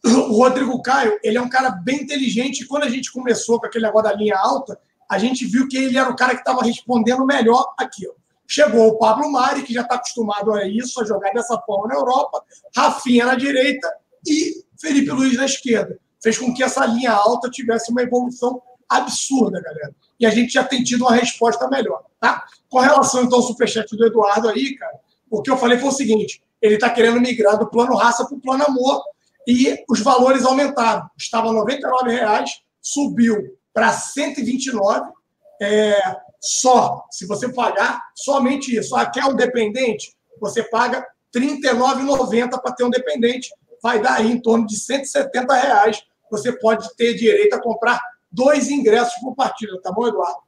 O 0.05 0.37
Rodrigo 0.37 0.83
Caio, 0.83 1.19
ele 1.23 1.39
é 1.39 1.41
um 1.41 1.49
cara 1.49 1.71
bem 1.71 2.03
inteligente. 2.03 2.67
Quando 2.67 2.85
a 2.85 2.89
gente 2.89 3.11
começou 3.13 3.59
com 3.59 3.67
aquele 3.67 3.87
negócio 3.87 4.11
da 4.11 4.17
linha 4.17 4.37
alta, 4.37 4.79
a 5.11 5.19
gente 5.19 5.47
viu 5.47 5.67
que 5.69 5.77
ele 5.77 5.97
era 5.97 6.11
o 6.11 6.17
cara 6.17 6.35
que 6.35 6.41
estava 6.41 6.63
respondendo 6.63 7.25
melhor 7.25 7.73
aqui. 7.79 8.07
Ó. 8.07 8.13
Chegou 8.47 8.89
o 8.89 8.99
Pablo 8.99 9.31
Mari, 9.33 9.63
que 9.63 9.73
já 9.73 9.81
está 9.81 9.95
acostumado 9.95 10.53
a 10.53 10.67
isso, 10.67 11.01
a 11.01 11.05
jogar 11.07 11.33
dessa 11.33 11.59
forma 11.61 11.89
na 11.89 11.95
Europa, 11.95 12.45
Rafinha 12.77 13.25
na 13.25 13.35
direita 13.35 13.91
e 14.27 14.65
Felipe 14.79 15.11
Luiz 15.11 15.37
na 15.37 15.47
esquerda. 15.47 15.99
Fez 16.23 16.37
com 16.39 16.53
que 16.53 16.63
essa 16.63 16.85
linha 16.85 17.13
alta 17.13 17.49
tivesse 17.51 17.91
uma 17.91 18.03
evolução 18.03 18.61
absurda, 18.89 19.61
galera 19.63 19.95
e 20.19 20.27
a 20.27 20.31
gente 20.31 20.53
já 20.53 20.65
tem 20.65 20.83
tido 20.83 21.03
uma 21.03 21.15
resposta 21.15 21.69
melhor. 21.69 22.03
Tá? 22.21 22.45
Com 22.69 22.79
relação, 22.79 23.25
então, 23.25 23.39
ao 23.39 23.45
superchat 23.45 23.95
do 23.97 24.07
Eduardo 24.07 24.49
aí, 24.49 24.75
cara, 24.77 24.99
o 25.31 25.43
que 25.43 25.51
eu 25.51 25.57
falei 25.57 25.79
foi 25.79 25.89
o 25.89 25.93
seguinte: 25.93 26.43
ele 26.61 26.75
está 26.75 26.91
querendo 26.91 27.21
migrar 27.21 27.59
do 27.59 27.69
plano 27.69 27.95
raça 27.95 28.25
para 28.25 28.37
o 28.37 28.41
plano 28.41 28.65
amor 28.65 29.03
e 29.47 29.85
os 29.89 30.01
valores 30.01 30.45
aumentaram. 30.45 31.09
Estava 31.17 31.49
R$ 31.49 31.59
99,00, 31.59 32.47
subiu 32.81 33.57
para 33.73 33.93
129 33.93 35.11
é, 35.61 35.99
só. 36.41 37.05
Se 37.11 37.27
você 37.27 37.53
pagar 37.53 38.03
somente 38.15 38.77
isso. 38.77 38.95
Ah, 38.97 39.07
quer 39.07 39.25
um 39.25 39.35
dependente? 39.35 40.15
Você 40.41 40.63
paga 40.63 41.07
R$ 41.35 41.41
39,90 41.41 42.61
para 42.61 42.73
ter 42.73 42.85
um 42.85 42.91
dependente. 42.91 43.51
Vai 43.83 44.01
dar 44.01 44.15
aí 44.15 44.31
em 44.31 44.41
torno 44.41 44.67
de 44.67 44.79
170 44.79 45.55
reais. 45.55 46.03
Você 46.31 46.53
pode 46.53 46.95
ter 46.97 47.15
direito 47.15 47.55
a 47.55 47.63
comprar 47.63 48.01
dois 48.31 48.69
ingressos 48.69 49.15
por 49.21 49.35
partida, 49.35 49.81
tá 49.81 49.93
bom, 49.93 50.09
Eduardo? 50.09 50.39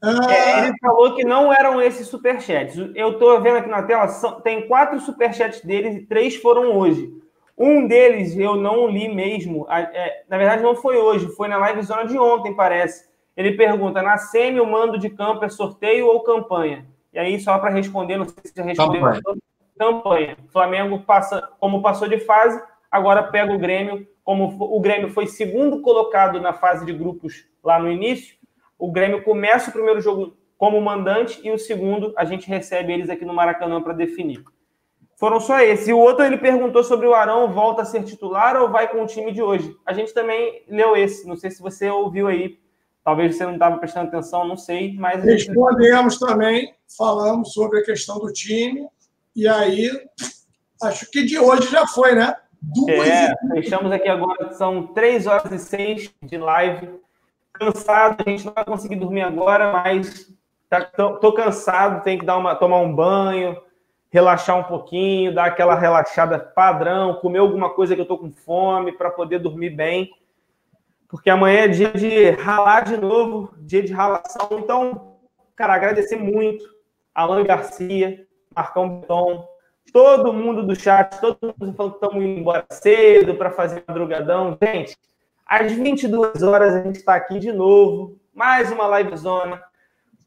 Ah... 0.00 0.32
É, 0.32 0.66
ele 0.66 0.78
falou 0.80 1.14
que 1.14 1.24
não 1.24 1.52
eram 1.52 1.82
esses 1.82 2.06
superchats. 2.06 2.76
Eu 2.94 3.12
estou 3.12 3.40
vendo 3.40 3.58
aqui 3.58 3.68
na 3.68 3.82
tela, 3.82 4.08
são, 4.08 4.40
tem 4.40 4.66
quatro 4.66 5.00
superchats 5.00 5.60
deles 5.60 5.96
e 5.96 6.06
três 6.06 6.36
foram 6.36 6.76
hoje. 6.76 7.12
Um 7.58 7.86
deles 7.86 8.36
eu 8.36 8.56
não 8.56 8.86
li 8.86 9.12
mesmo. 9.12 9.66
É, 9.68 10.22
na 10.28 10.38
verdade, 10.38 10.62
não 10.62 10.76
foi 10.76 10.96
hoje, 10.96 11.26
foi 11.34 11.48
na 11.48 11.58
live 11.58 11.82
zona 11.82 12.04
de 12.04 12.16
ontem, 12.16 12.54
parece. 12.54 13.08
Ele 13.36 13.52
pergunta: 13.52 14.02
na 14.02 14.16
SEMI, 14.16 14.60
o 14.60 14.66
mando 14.66 14.98
de 14.98 15.10
campo 15.10 15.44
é 15.44 15.48
sorteio 15.48 16.06
ou 16.06 16.22
campanha? 16.22 16.86
E 17.12 17.18
aí, 17.18 17.40
só 17.40 17.58
para 17.58 17.70
responder, 17.70 18.16
não 18.16 18.28
sei 18.28 18.36
se 18.44 18.52
já 18.56 18.62
respondeu. 18.62 19.00
Campanha. 19.02 19.40
campanha. 19.78 20.36
Flamengo 20.52 21.00
passa, 21.00 21.48
como 21.58 21.82
passou 21.82 22.08
de 22.08 22.18
fase, 22.18 22.62
agora 22.90 23.22
pega 23.24 23.52
o 23.52 23.58
Grêmio 23.58 24.06
como 24.28 24.54
o 24.60 24.78
Grêmio 24.78 25.08
foi 25.08 25.26
segundo 25.26 25.80
colocado 25.80 26.38
na 26.38 26.52
fase 26.52 26.84
de 26.84 26.92
grupos 26.92 27.46
lá 27.64 27.78
no 27.78 27.90
início, 27.90 28.36
o 28.78 28.92
Grêmio 28.92 29.24
começa 29.24 29.70
o 29.70 29.72
primeiro 29.72 30.02
jogo 30.02 30.36
como 30.58 30.78
mandante 30.82 31.40
e 31.42 31.50
o 31.50 31.56
segundo 31.56 32.12
a 32.14 32.26
gente 32.26 32.46
recebe 32.46 32.92
eles 32.92 33.08
aqui 33.08 33.24
no 33.24 33.32
Maracanã 33.32 33.80
para 33.80 33.94
definir. 33.94 34.44
Foram 35.18 35.40
só 35.40 35.58
esses. 35.60 35.88
E 35.88 35.92
o 35.92 35.98
outro 35.98 36.24
ele 36.24 36.38
perguntou 36.38 36.84
sobre 36.84 37.06
o 37.06 37.14
Arão 37.14 37.52
volta 37.52 37.82
a 37.82 37.84
ser 37.84 38.04
titular 38.04 38.56
ou 38.56 38.70
vai 38.70 38.86
com 38.86 39.02
o 39.02 39.06
time 39.06 39.32
de 39.32 39.42
hoje. 39.42 39.76
A 39.84 39.92
gente 39.92 40.14
também 40.14 40.62
leu 40.68 40.96
esse. 40.96 41.26
Não 41.26 41.36
sei 41.36 41.50
se 41.50 41.60
você 41.60 41.90
ouviu 41.90 42.28
aí. 42.28 42.58
Talvez 43.04 43.36
você 43.36 43.44
não 43.44 43.54
estava 43.54 43.78
prestando 43.78 44.08
atenção, 44.08 44.46
não 44.46 44.56
sei. 44.56 44.94
Mas 44.96 45.24
respondemos 45.24 46.18
também, 46.18 46.72
falamos 46.96 47.52
sobre 47.52 47.80
a 47.80 47.84
questão 47.84 48.18
do 48.18 48.32
time. 48.32 48.86
E 49.34 49.48
aí, 49.48 49.90
acho 50.82 51.10
que 51.10 51.24
de 51.24 51.38
hoje 51.38 51.68
já 51.68 51.86
foi, 51.86 52.14
né? 52.14 52.36
Duas 52.60 53.08
é, 53.08 53.32
fechamos 53.54 53.90
aqui 53.92 54.08
agora, 54.08 54.52
são 54.52 54.88
três 54.88 55.26
horas 55.26 55.50
e 55.52 55.58
seis 55.58 56.12
de 56.22 56.36
live. 56.36 56.90
Cansado, 57.52 58.22
a 58.24 58.30
gente 58.30 58.44
não 58.44 58.52
vai 58.52 58.64
conseguir 58.64 58.96
dormir 58.96 59.22
agora, 59.22 59.72
mas 59.72 60.30
tá, 60.68 60.82
tô, 60.82 61.16
tô, 61.16 61.32
cansado, 61.32 62.02
tem 62.02 62.18
que 62.18 62.26
dar 62.26 62.36
uma, 62.36 62.54
tomar 62.54 62.80
um 62.80 62.94
banho, 62.94 63.56
relaxar 64.10 64.58
um 64.58 64.64
pouquinho, 64.64 65.34
dar 65.34 65.46
aquela 65.46 65.74
relaxada 65.74 66.38
padrão, 66.38 67.14
comer 67.14 67.38
alguma 67.38 67.70
coisa 67.70 67.94
que 67.94 68.00
eu 68.00 68.06
tô 68.06 68.18
com 68.18 68.30
fome 68.30 68.92
para 68.92 69.10
poder 69.10 69.38
dormir 69.38 69.70
bem. 69.70 70.10
Porque 71.08 71.30
amanhã 71.30 71.60
é 71.60 71.68
dia 71.68 71.92
de 71.92 72.30
ralar 72.30 72.82
de 72.82 72.96
novo, 72.96 73.54
dia 73.58 73.82
de 73.82 73.92
ralação. 73.92 74.48
Então, 74.52 75.16
cara, 75.56 75.74
agradecer 75.74 76.16
muito 76.16 76.64
Alan 77.14 77.44
Garcia, 77.44 78.26
Marcão 78.54 79.00
Beton, 79.00 79.46
Todo 79.92 80.32
mundo 80.32 80.66
do 80.66 80.78
chat, 80.78 81.18
todo 81.20 81.54
mundo 81.58 81.74
falando 81.74 81.92
que 81.92 82.04
estamos 82.04 82.24
indo 82.24 82.40
embora 82.40 82.64
cedo 82.70 83.34
para 83.34 83.50
fazer 83.50 83.82
madrugadão. 83.86 84.56
Gente, 84.62 84.96
às 85.46 85.72
22 85.72 86.42
horas 86.42 86.74
a 86.74 86.82
gente 86.82 86.96
está 86.96 87.14
aqui 87.14 87.38
de 87.38 87.52
novo, 87.52 88.18
mais 88.34 88.70
uma 88.70 88.86
live 88.86 89.16
zona. 89.16 89.62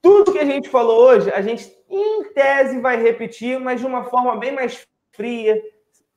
Tudo 0.01 0.31
que 0.31 0.39
a 0.39 0.45
gente 0.45 0.67
falou 0.67 1.09
hoje, 1.09 1.31
a 1.31 1.41
gente 1.41 1.71
em 1.91 2.23
tese 2.33 2.79
vai 2.79 3.01
repetir, 3.01 3.59
mas 3.59 3.79
de 3.79 3.85
uma 3.85 4.05
forma 4.05 4.37
bem 4.37 4.53
mais 4.53 4.81
fria, 5.11 5.61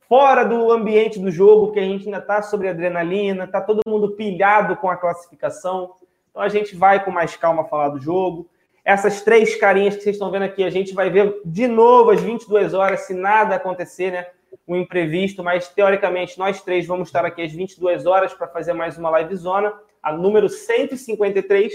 fora 0.08 0.44
do 0.44 0.70
ambiente 0.70 1.18
do 1.18 1.30
jogo, 1.30 1.72
que 1.72 1.80
a 1.80 1.82
gente 1.82 2.06
ainda 2.06 2.18
está 2.18 2.40
sobre 2.42 2.68
adrenalina, 2.68 3.44
está 3.44 3.60
todo 3.60 3.80
mundo 3.86 4.12
pilhado 4.12 4.76
com 4.76 4.88
a 4.88 4.96
classificação. 4.96 5.94
Então 6.30 6.42
a 6.42 6.48
gente 6.48 6.76
vai 6.76 7.04
com 7.04 7.10
mais 7.10 7.36
calma 7.36 7.64
falar 7.64 7.88
do 7.88 8.00
jogo. 8.00 8.48
Essas 8.84 9.22
três 9.22 9.56
carinhas 9.56 9.96
que 9.96 10.02
vocês 10.02 10.16
estão 10.16 10.30
vendo 10.30 10.42
aqui, 10.44 10.62
a 10.62 10.70
gente 10.70 10.94
vai 10.94 11.10
ver 11.10 11.40
de 11.44 11.66
novo 11.66 12.10
às 12.10 12.20
22 12.20 12.74
horas, 12.74 13.00
se 13.00 13.14
nada 13.14 13.56
acontecer, 13.56 14.12
né? 14.12 14.26
Um 14.68 14.76
imprevisto, 14.76 15.42
mas 15.42 15.68
teoricamente 15.68 16.38
nós 16.38 16.62
três 16.62 16.86
vamos 16.86 17.08
estar 17.08 17.24
aqui 17.24 17.42
às 17.42 17.52
22 17.52 18.06
horas 18.06 18.32
para 18.32 18.46
fazer 18.46 18.72
mais 18.72 18.96
uma 18.96 19.10
live 19.10 19.34
zona, 19.36 19.74
a 20.02 20.12
número 20.12 20.48
153. 20.48 21.74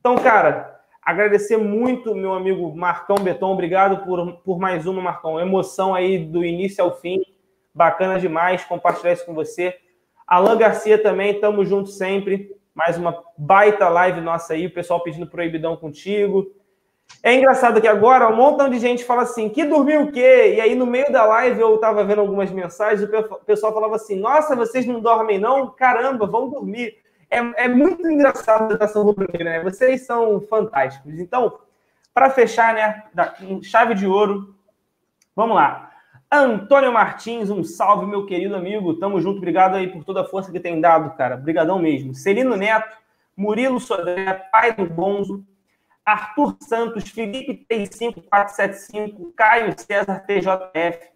Então, 0.00 0.16
cara, 0.16 0.75
agradecer 1.06 1.56
muito, 1.56 2.16
meu 2.16 2.34
amigo 2.34 2.74
Marcão 2.74 3.14
Beton, 3.14 3.52
obrigado 3.52 4.04
por, 4.04 4.38
por 4.38 4.58
mais 4.58 4.86
uma, 4.86 5.00
Marcão. 5.00 5.38
Emoção 5.38 5.94
aí 5.94 6.18
do 6.18 6.44
início 6.44 6.82
ao 6.82 6.96
fim, 6.96 7.22
bacana 7.72 8.18
demais 8.18 8.64
compartilhar 8.64 9.12
isso 9.12 9.24
com 9.24 9.32
você. 9.32 9.76
Alan 10.26 10.58
Garcia 10.58 11.00
também, 11.00 11.38
tamo 11.38 11.64
junto 11.64 11.90
sempre. 11.90 12.56
Mais 12.74 12.98
uma 12.98 13.22
baita 13.38 13.88
live 13.88 14.20
nossa 14.20 14.54
aí, 14.54 14.66
o 14.66 14.74
pessoal 14.74 15.00
pedindo 15.00 15.28
proibidão 15.28 15.76
contigo. 15.76 16.52
É 17.22 17.32
engraçado 17.32 17.80
que 17.80 17.86
agora 17.86 18.28
um 18.28 18.34
montão 18.34 18.68
de 18.68 18.80
gente 18.80 19.04
fala 19.04 19.22
assim, 19.22 19.48
que 19.48 19.64
dormiu 19.64 20.02
o 20.02 20.12
quê? 20.12 20.54
E 20.56 20.60
aí 20.60 20.74
no 20.74 20.86
meio 20.86 21.10
da 21.12 21.24
live 21.24 21.60
eu 21.60 21.78
tava 21.78 22.02
vendo 22.02 22.20
algumas 22.20 22.50
mensagens, 22.50 23.08
o 23.08 23.44
pessoal 23.44 23.72
falava 23.72 23.94
assim, 23.94 24.16
nossa, 24.16 24.56
vocês 24.56 24.84
não 24.84 25.00
dormem 25.00 25.38
não? 25.38 25.70
Caramba, 25.70 26.26
vão 26.26 26.50
dormir. 26.50 26.96
É, 27.30 27.64
é 27.64 27.68
muito 27.68 28.08
engraçado 28.08 28.74
a 28.74 28.78
nação 28.78 29.02
rubro-negra, 29.02 29.50
né? 29.50 29.60
Vocês 29.62 30.06
são 30.06 30.40
fantásticos. 30.40 31.18
Então, 31.18 31.58
para 32.14 32.30
fechar, 32.30 32.74
né, 32.74 33.04
chave 33.62 33.94
de 33.94 34.06
ouro, 34.06 34.54
vamos 35.34 35.56
lá. 35.56 35.90
Antônio 36.30 36.92
Martins, 36.92 37.50
um 37.50 37.62
salve, 37.62 38.06
meu 38.06 38.26
querido 38.26 38.56
amigo. 38.56 38.94
Tamo 38.94 39.20
junto, 39.20 39.38
obrigado 39.38 39.76
aí 39.76 39.88
por 39.88 40.04
toda 40.04 40.22
a 40.22 40.24
força 40.24 40.50
que 40.50 40.60
tem 40.60 40.80
dado, 40.80 41.16
cara. 41.16 41.36
Obrigadão 41.36 41.78
mesmo. 41.78 42.14
Celino 42.14 42.56
Neto, 42.56 42.96
Murilo 43.36 43.78
Sodré, 43.78 44.32
pai 44.50 44.72
do 44.72 44.86
Bonzo, 44.86 45.44
Arthur 46.04 46.56
Santos, 46.60 47.08
Felipe 47.10 47.66
35475, 47.68 49.32
Caio 49.36 49.74
César 49.78 50.20
TJF, 50.20 51.08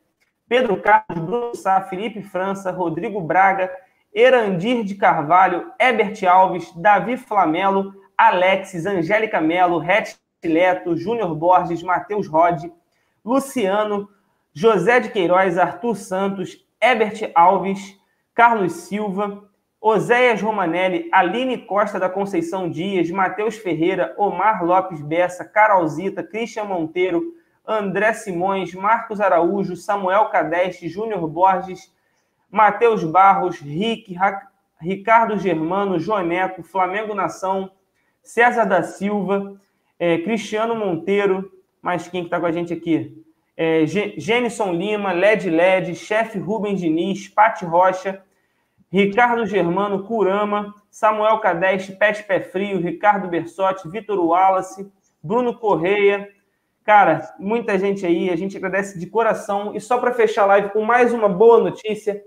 Pedro 0.48 0.76
Carlos, 0.80 1.24
Bruno 1.24 1.54
Sá, 1.54 1.80
Felipe 1.82 2.22
França, 2.22 2.70
Rodrigo 2.70 3.20
Braga, 3.20 3.70
Erandir 4.12 4.84
de 4.84 4.94
Carvalho, 4.94 5.70
Ebert 5.78 6.24
Alves, 6.26 6.72
Davi 6.76 7.16
Flamelo, 7.16 7.94
Alexis, 8.16 8.86
Angélica 8.86 9.40
Melo, 9.40 9.78
Rete 9.78 10.16
Leto, 10.44 10.96
Júnior 10.96 11.34
Borges, 11.34 11.82
Matheus 11.82 12.26
Rode, 12.26 12.72
Luciano, 13.24 14.08
José 14.52 15.00
de 15.00 15.10
Queiroz, 15.10 15.56
Arthur 15.58 15.94
Santos, 15.94 16.58
Ebert 16.80 17.30
Alves, 17.34 17.96
Carlos 18.34 18.72
Silva, 18.72 19.48
Oséias 19.80 20.42
Romanelli, 20.42 21.08
Aline 21.12 21.56
Costa 21.56 21.98
da 21.98 22.08
Conceição 22.08 22.68
Dias, 22.68 23.10
Matheus 23.10 23.56
Ferreira, 23.56 24.14
Omar 24.18 24.64
Lopes 24.64 25.00
Bessa, 25.00 25.44
Carolzita, 25.44 26.22
Christian 26.22 26.64
Monteiro, 26.64 27.34
André 27.66 28.12
Simões, 28.12 28.74
Marcos 28.74 29.20
Araújo, 29.20 29.76
Samuel 29.76 30.28
Cadeste, 30.30 30.88
Júnior 30.88 31.26
Borges, 31.26 31.90
Matheus 32.50 33.04
Barros, 33.04 33.60
Rick, 33.60 34.16
Ricardo 34.80 35.38
Germano, 35.38 35.98
Joneco, 35.98 36.62
Flamengo 36.62 37.14
Nação, 37.14 37.70
César 38.22 38.64
da 38.64 38.82
Silva, 38.82 39.60
é, 39.98 40.18
Cristiano 40.18 40.74
Monteiro, 40.74 41.50
mais 41.82 42.08
quem 42.08 42.22
que 42.22 42.26
está 42.26 42.40
com 42.40 42.46
a 42.46 42.52
gente 42.52 42.72
aqui? 42.72 43.22
É, 43.56 43.84
Lima, 44.72 45.12
Led 45.12 45.50
Led, 45.50 45.94
chefe 45.94 46.38
Rubens 46.38 46.80
Diniz, 46.80 47.28
Pati 47.28 47.64
Rocha, 47.64 48.22
Ricardo 48.90 49.46
Germano, 49.46 50.02
Curama, 50.04 50.74
Samuel 50.90 51.38
Cadeste, 51.38 51.92
Pet 51.92 52.24
Pé 52.24 52.40
Frio, 52.40 52.80
Ricardo 52.80 53.28
Bersotti, 53.28 53.88
Vitor 53.88 54.18
Wallace, 54.18 54.90
Bruno 55.22 55.56
Correia. 55.56 56.28
Cara, 56.82 57.32
muita 57.38 57.78
gente 57.78 58.04
aí, 58.04 58.30
a 58.30 58.36
gente 58.36 58.56
agradece 58.56 58.98
de 58.98 59.06
coração. 59.06 59.76
E 59.76 59.80
só 59.80 59.98
para 59.98 60.12
fechar 60.12 60.42
a 60.42 60.46
live 60.46 60.70
com 60.70 60.82
mais 60.82 61.12
uma 61.12 61.28
boa 61.28 61.60
notícia, 61.60 62.20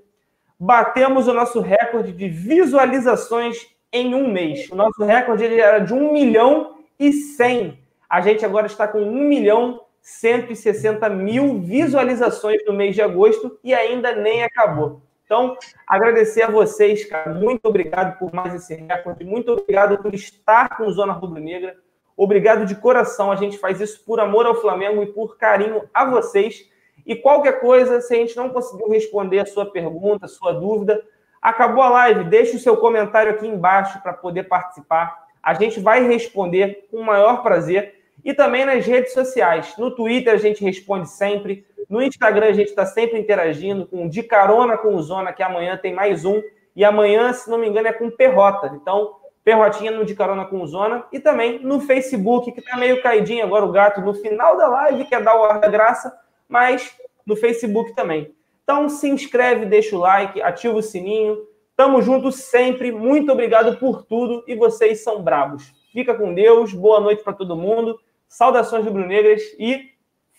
batemos 0.64 1.28
o 1.28 1.34
nosso 1.34 1.60
recorde 1.60 2.14
de 2.14 2.30
visualizações 2.30 3.68
em 3.92 4.16
um 4.16 4.32
mês. 4.32 4.70
O 4.72 4.76
nosso 4.76 5.04
recorde 5.04 5.46
era 5.46 5.80
de 5.80 5.94
1 5.94 6.14
milhão 6.14 6.78
e 6.98 7.12
100. 7.12 7.78
A 8.10 8.22
gente 8.22 8.46
agora 8.46 8.66
está 8.66 8.88
com 8.88 9.00
1 9.00 9.28
milhão 9.28 9.82
160 10.02 11.10
mil 11.10 11.60
visualizações 11.60 12.66
no 12.66 12.72
mês 12.72 12.96
de 12.96 13.02
agosto 13.02 13.60
e 13.62 13.74
ainda 13.74 14.16
nem 14.16 14.42
acabou. 14.44 15.02
Então, 15.26 15.58
agradecer 15.86 16.44
a 16.44 16.52
vocês, 16.52 17.04
cara. 17.06 17.34
Muito 17.34 17.66
obrigado 17.66 18.18
por 18.18 18.34
mais 18.34 18.56
esse 18.56 18.74
recorde. 18.74 19.26
Muito 19.26 19.52
obrigado 19.52 20.02
por 20.02 20.14
estar 20.16 20.78
com 20.78 20.90
Zona 20.92 21.12
Rubro 21.12 21.42
Negra. 21.42 21.76
Obrigado 22.16 22.66
de 22.66 22.76
coração. 22.76 23.32
A 23.32 23.36
gente 23.36 23.58
faz 23.58 23.82
isso 23.82 24.06
por 24.06 24.18
amor 24.20 24.46
ao 24.46 24.56
Flamengo 24.56 25.04
e 25.04 25.08
por 25.08 25.38
carinho 25.38 25.84
a 25.94 26.06
vocês. 26.06 26.72
E 27.06 27.16
qualquer 27.16 27.60
coisa, 27.60 28.02
se 28.02 28.14
a 28.14 28.18
gente 28.18 28.36
não 28.36 28.50
conseguiu 28.50 28.90
responder 28.90 29.40
a 29.40 29.46
sua 29.46 29.66
pergunta, 29.66 30.26
a 30.26 30.30
sua 30.30 30.54
dúvida, 30.54 31.04
acabou 31.42 31.84
a 31.84 31.90
live, 31.90 32.24
deixe 32.26 32.56
o 32.56 32.60
seu 32.60 32.78
comentário 32.78 33.32
aqui 33.32 33.46
embaixo 33.46 34.02
para 34.02 34.14
poder 34.14 34.44
participar. 34.44 35.24
A 35.42 35.54
gente 35.54 35.80
vai 35.80 36.08
responder 36.08 36.88
com 36.90 36.98
o 36.98 37.06
maior 37.06 37.44
prazer. 37.44 38.02
E 38.24 38.34
também 38.34 38.64
nas 38.64 38.86
redes 38.86 39.12
sociais. 39.12 39.76
No 39.78 39.92
Twitter 39.92 40.34
a 40.34 40.38
gente 40.38 40.64
responde 40.64 41.10
sempre. 41.10 41.66
No 41.90 42.02
Instagram 42.02 42.48
a 42.48 42.54
gente 42.54 42.70
está 42.70 42.86
sempre 42.86 43.20
interagindo 43.20 43.86
com 43.86 44.08
De 44.08 44.24
Carona 44.24 44.78
com 44.78 44.96
o 44.96 45.02
Zona, 45.02 45.34
que 45.34 45.44
amanhã 45.44 45.76
tem 45.76 45.94
mais 45.94 46.24
um. 46.24 46.42
E 46.74 46.86
amanhã, 46.86 47.34
se 47.34 47.50
não 47.50 47.58
me 47.58 47.68
engano, 47.68 47.90
é 47.90 47.94
com 47.94 48.10
Perrota. 48.10 48.72
Então, 48.74 49.16
Perrotinha 49.44 49.92
no 49.92 50.06
De 50.06 50.16
Carona 50.16 50.46
com 50.46 50.62
o 50.62 50.68
Zona. 50.68 51.04
E 51.12 51.20
também 51.20 51.60
no 51.60 51.82
Facebook, 51.82 52.50
que 52.54 52.62
está 52.62 52.78
meio 52.78 53.02
caidinho 53.02 53.44
agora 53.44 53.66
o 53.66 53.72
gato 53.72 54.00
no 54.00 54.14
final 54.14 54.56
da 54.56 54.68
live, 54.68 55.06
quer 55.06 55.22
dar 55.22 55.38
o 55.38 55.44
ar 55.44 55.60
da 55.60 55.68
graça, 55.68 56.18
mas 56.54 56.96
no 57.26 57.36
Facebook 57.36 57.96
também. 57.96 58.32
Então, 58.64 58.88
se 58.88 59.10
inscreve, 59.10 59.66
deixa 59.66 59.96
o 59.96 60.00
like, 60.00 60.40
ativa 60.40 60.76
o 60.76 60.84
sininho. 60.84 61.36
Tamo 61.76 62.00
junto 62.00 62.32
sempre. 62.32 62.92
Muito 62.92 63.32
obrigado 63.32 63.80
por 63.80 64.04
tudo 64.04 64.44
e 64.48 64.56
vocês 64.56 65.04
são 65.04 65.24
brabos. 65.24 65.74
Fica 65.92 66.14
com 66.14 66.32
Deus. 66.32 66.72
Boa 66.72 67.00
noite 67.00 67.24
para 67.24 67.34
todo 67.34 67.56
mundo. 67.58 68.00
Saudações 68.28 68.86
rubro-negras 68.86 69.42
e 69.58 69.90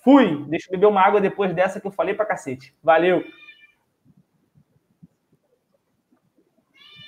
fui! 0.05 0.44
Deixa 0.47 0.68
eu 0.68 0.73
beber 0.73 0.86
uma 0.86 1.01
água 1.01 1.20
depois 1.20 1.52
dessa 1.52 1.81
que 1.81 1.86
eu 1.89 1.91
falei 1.91 2.15
pra 2.15 2.25
cacete. 2.25 2.73
Valeu! 2.81 3.25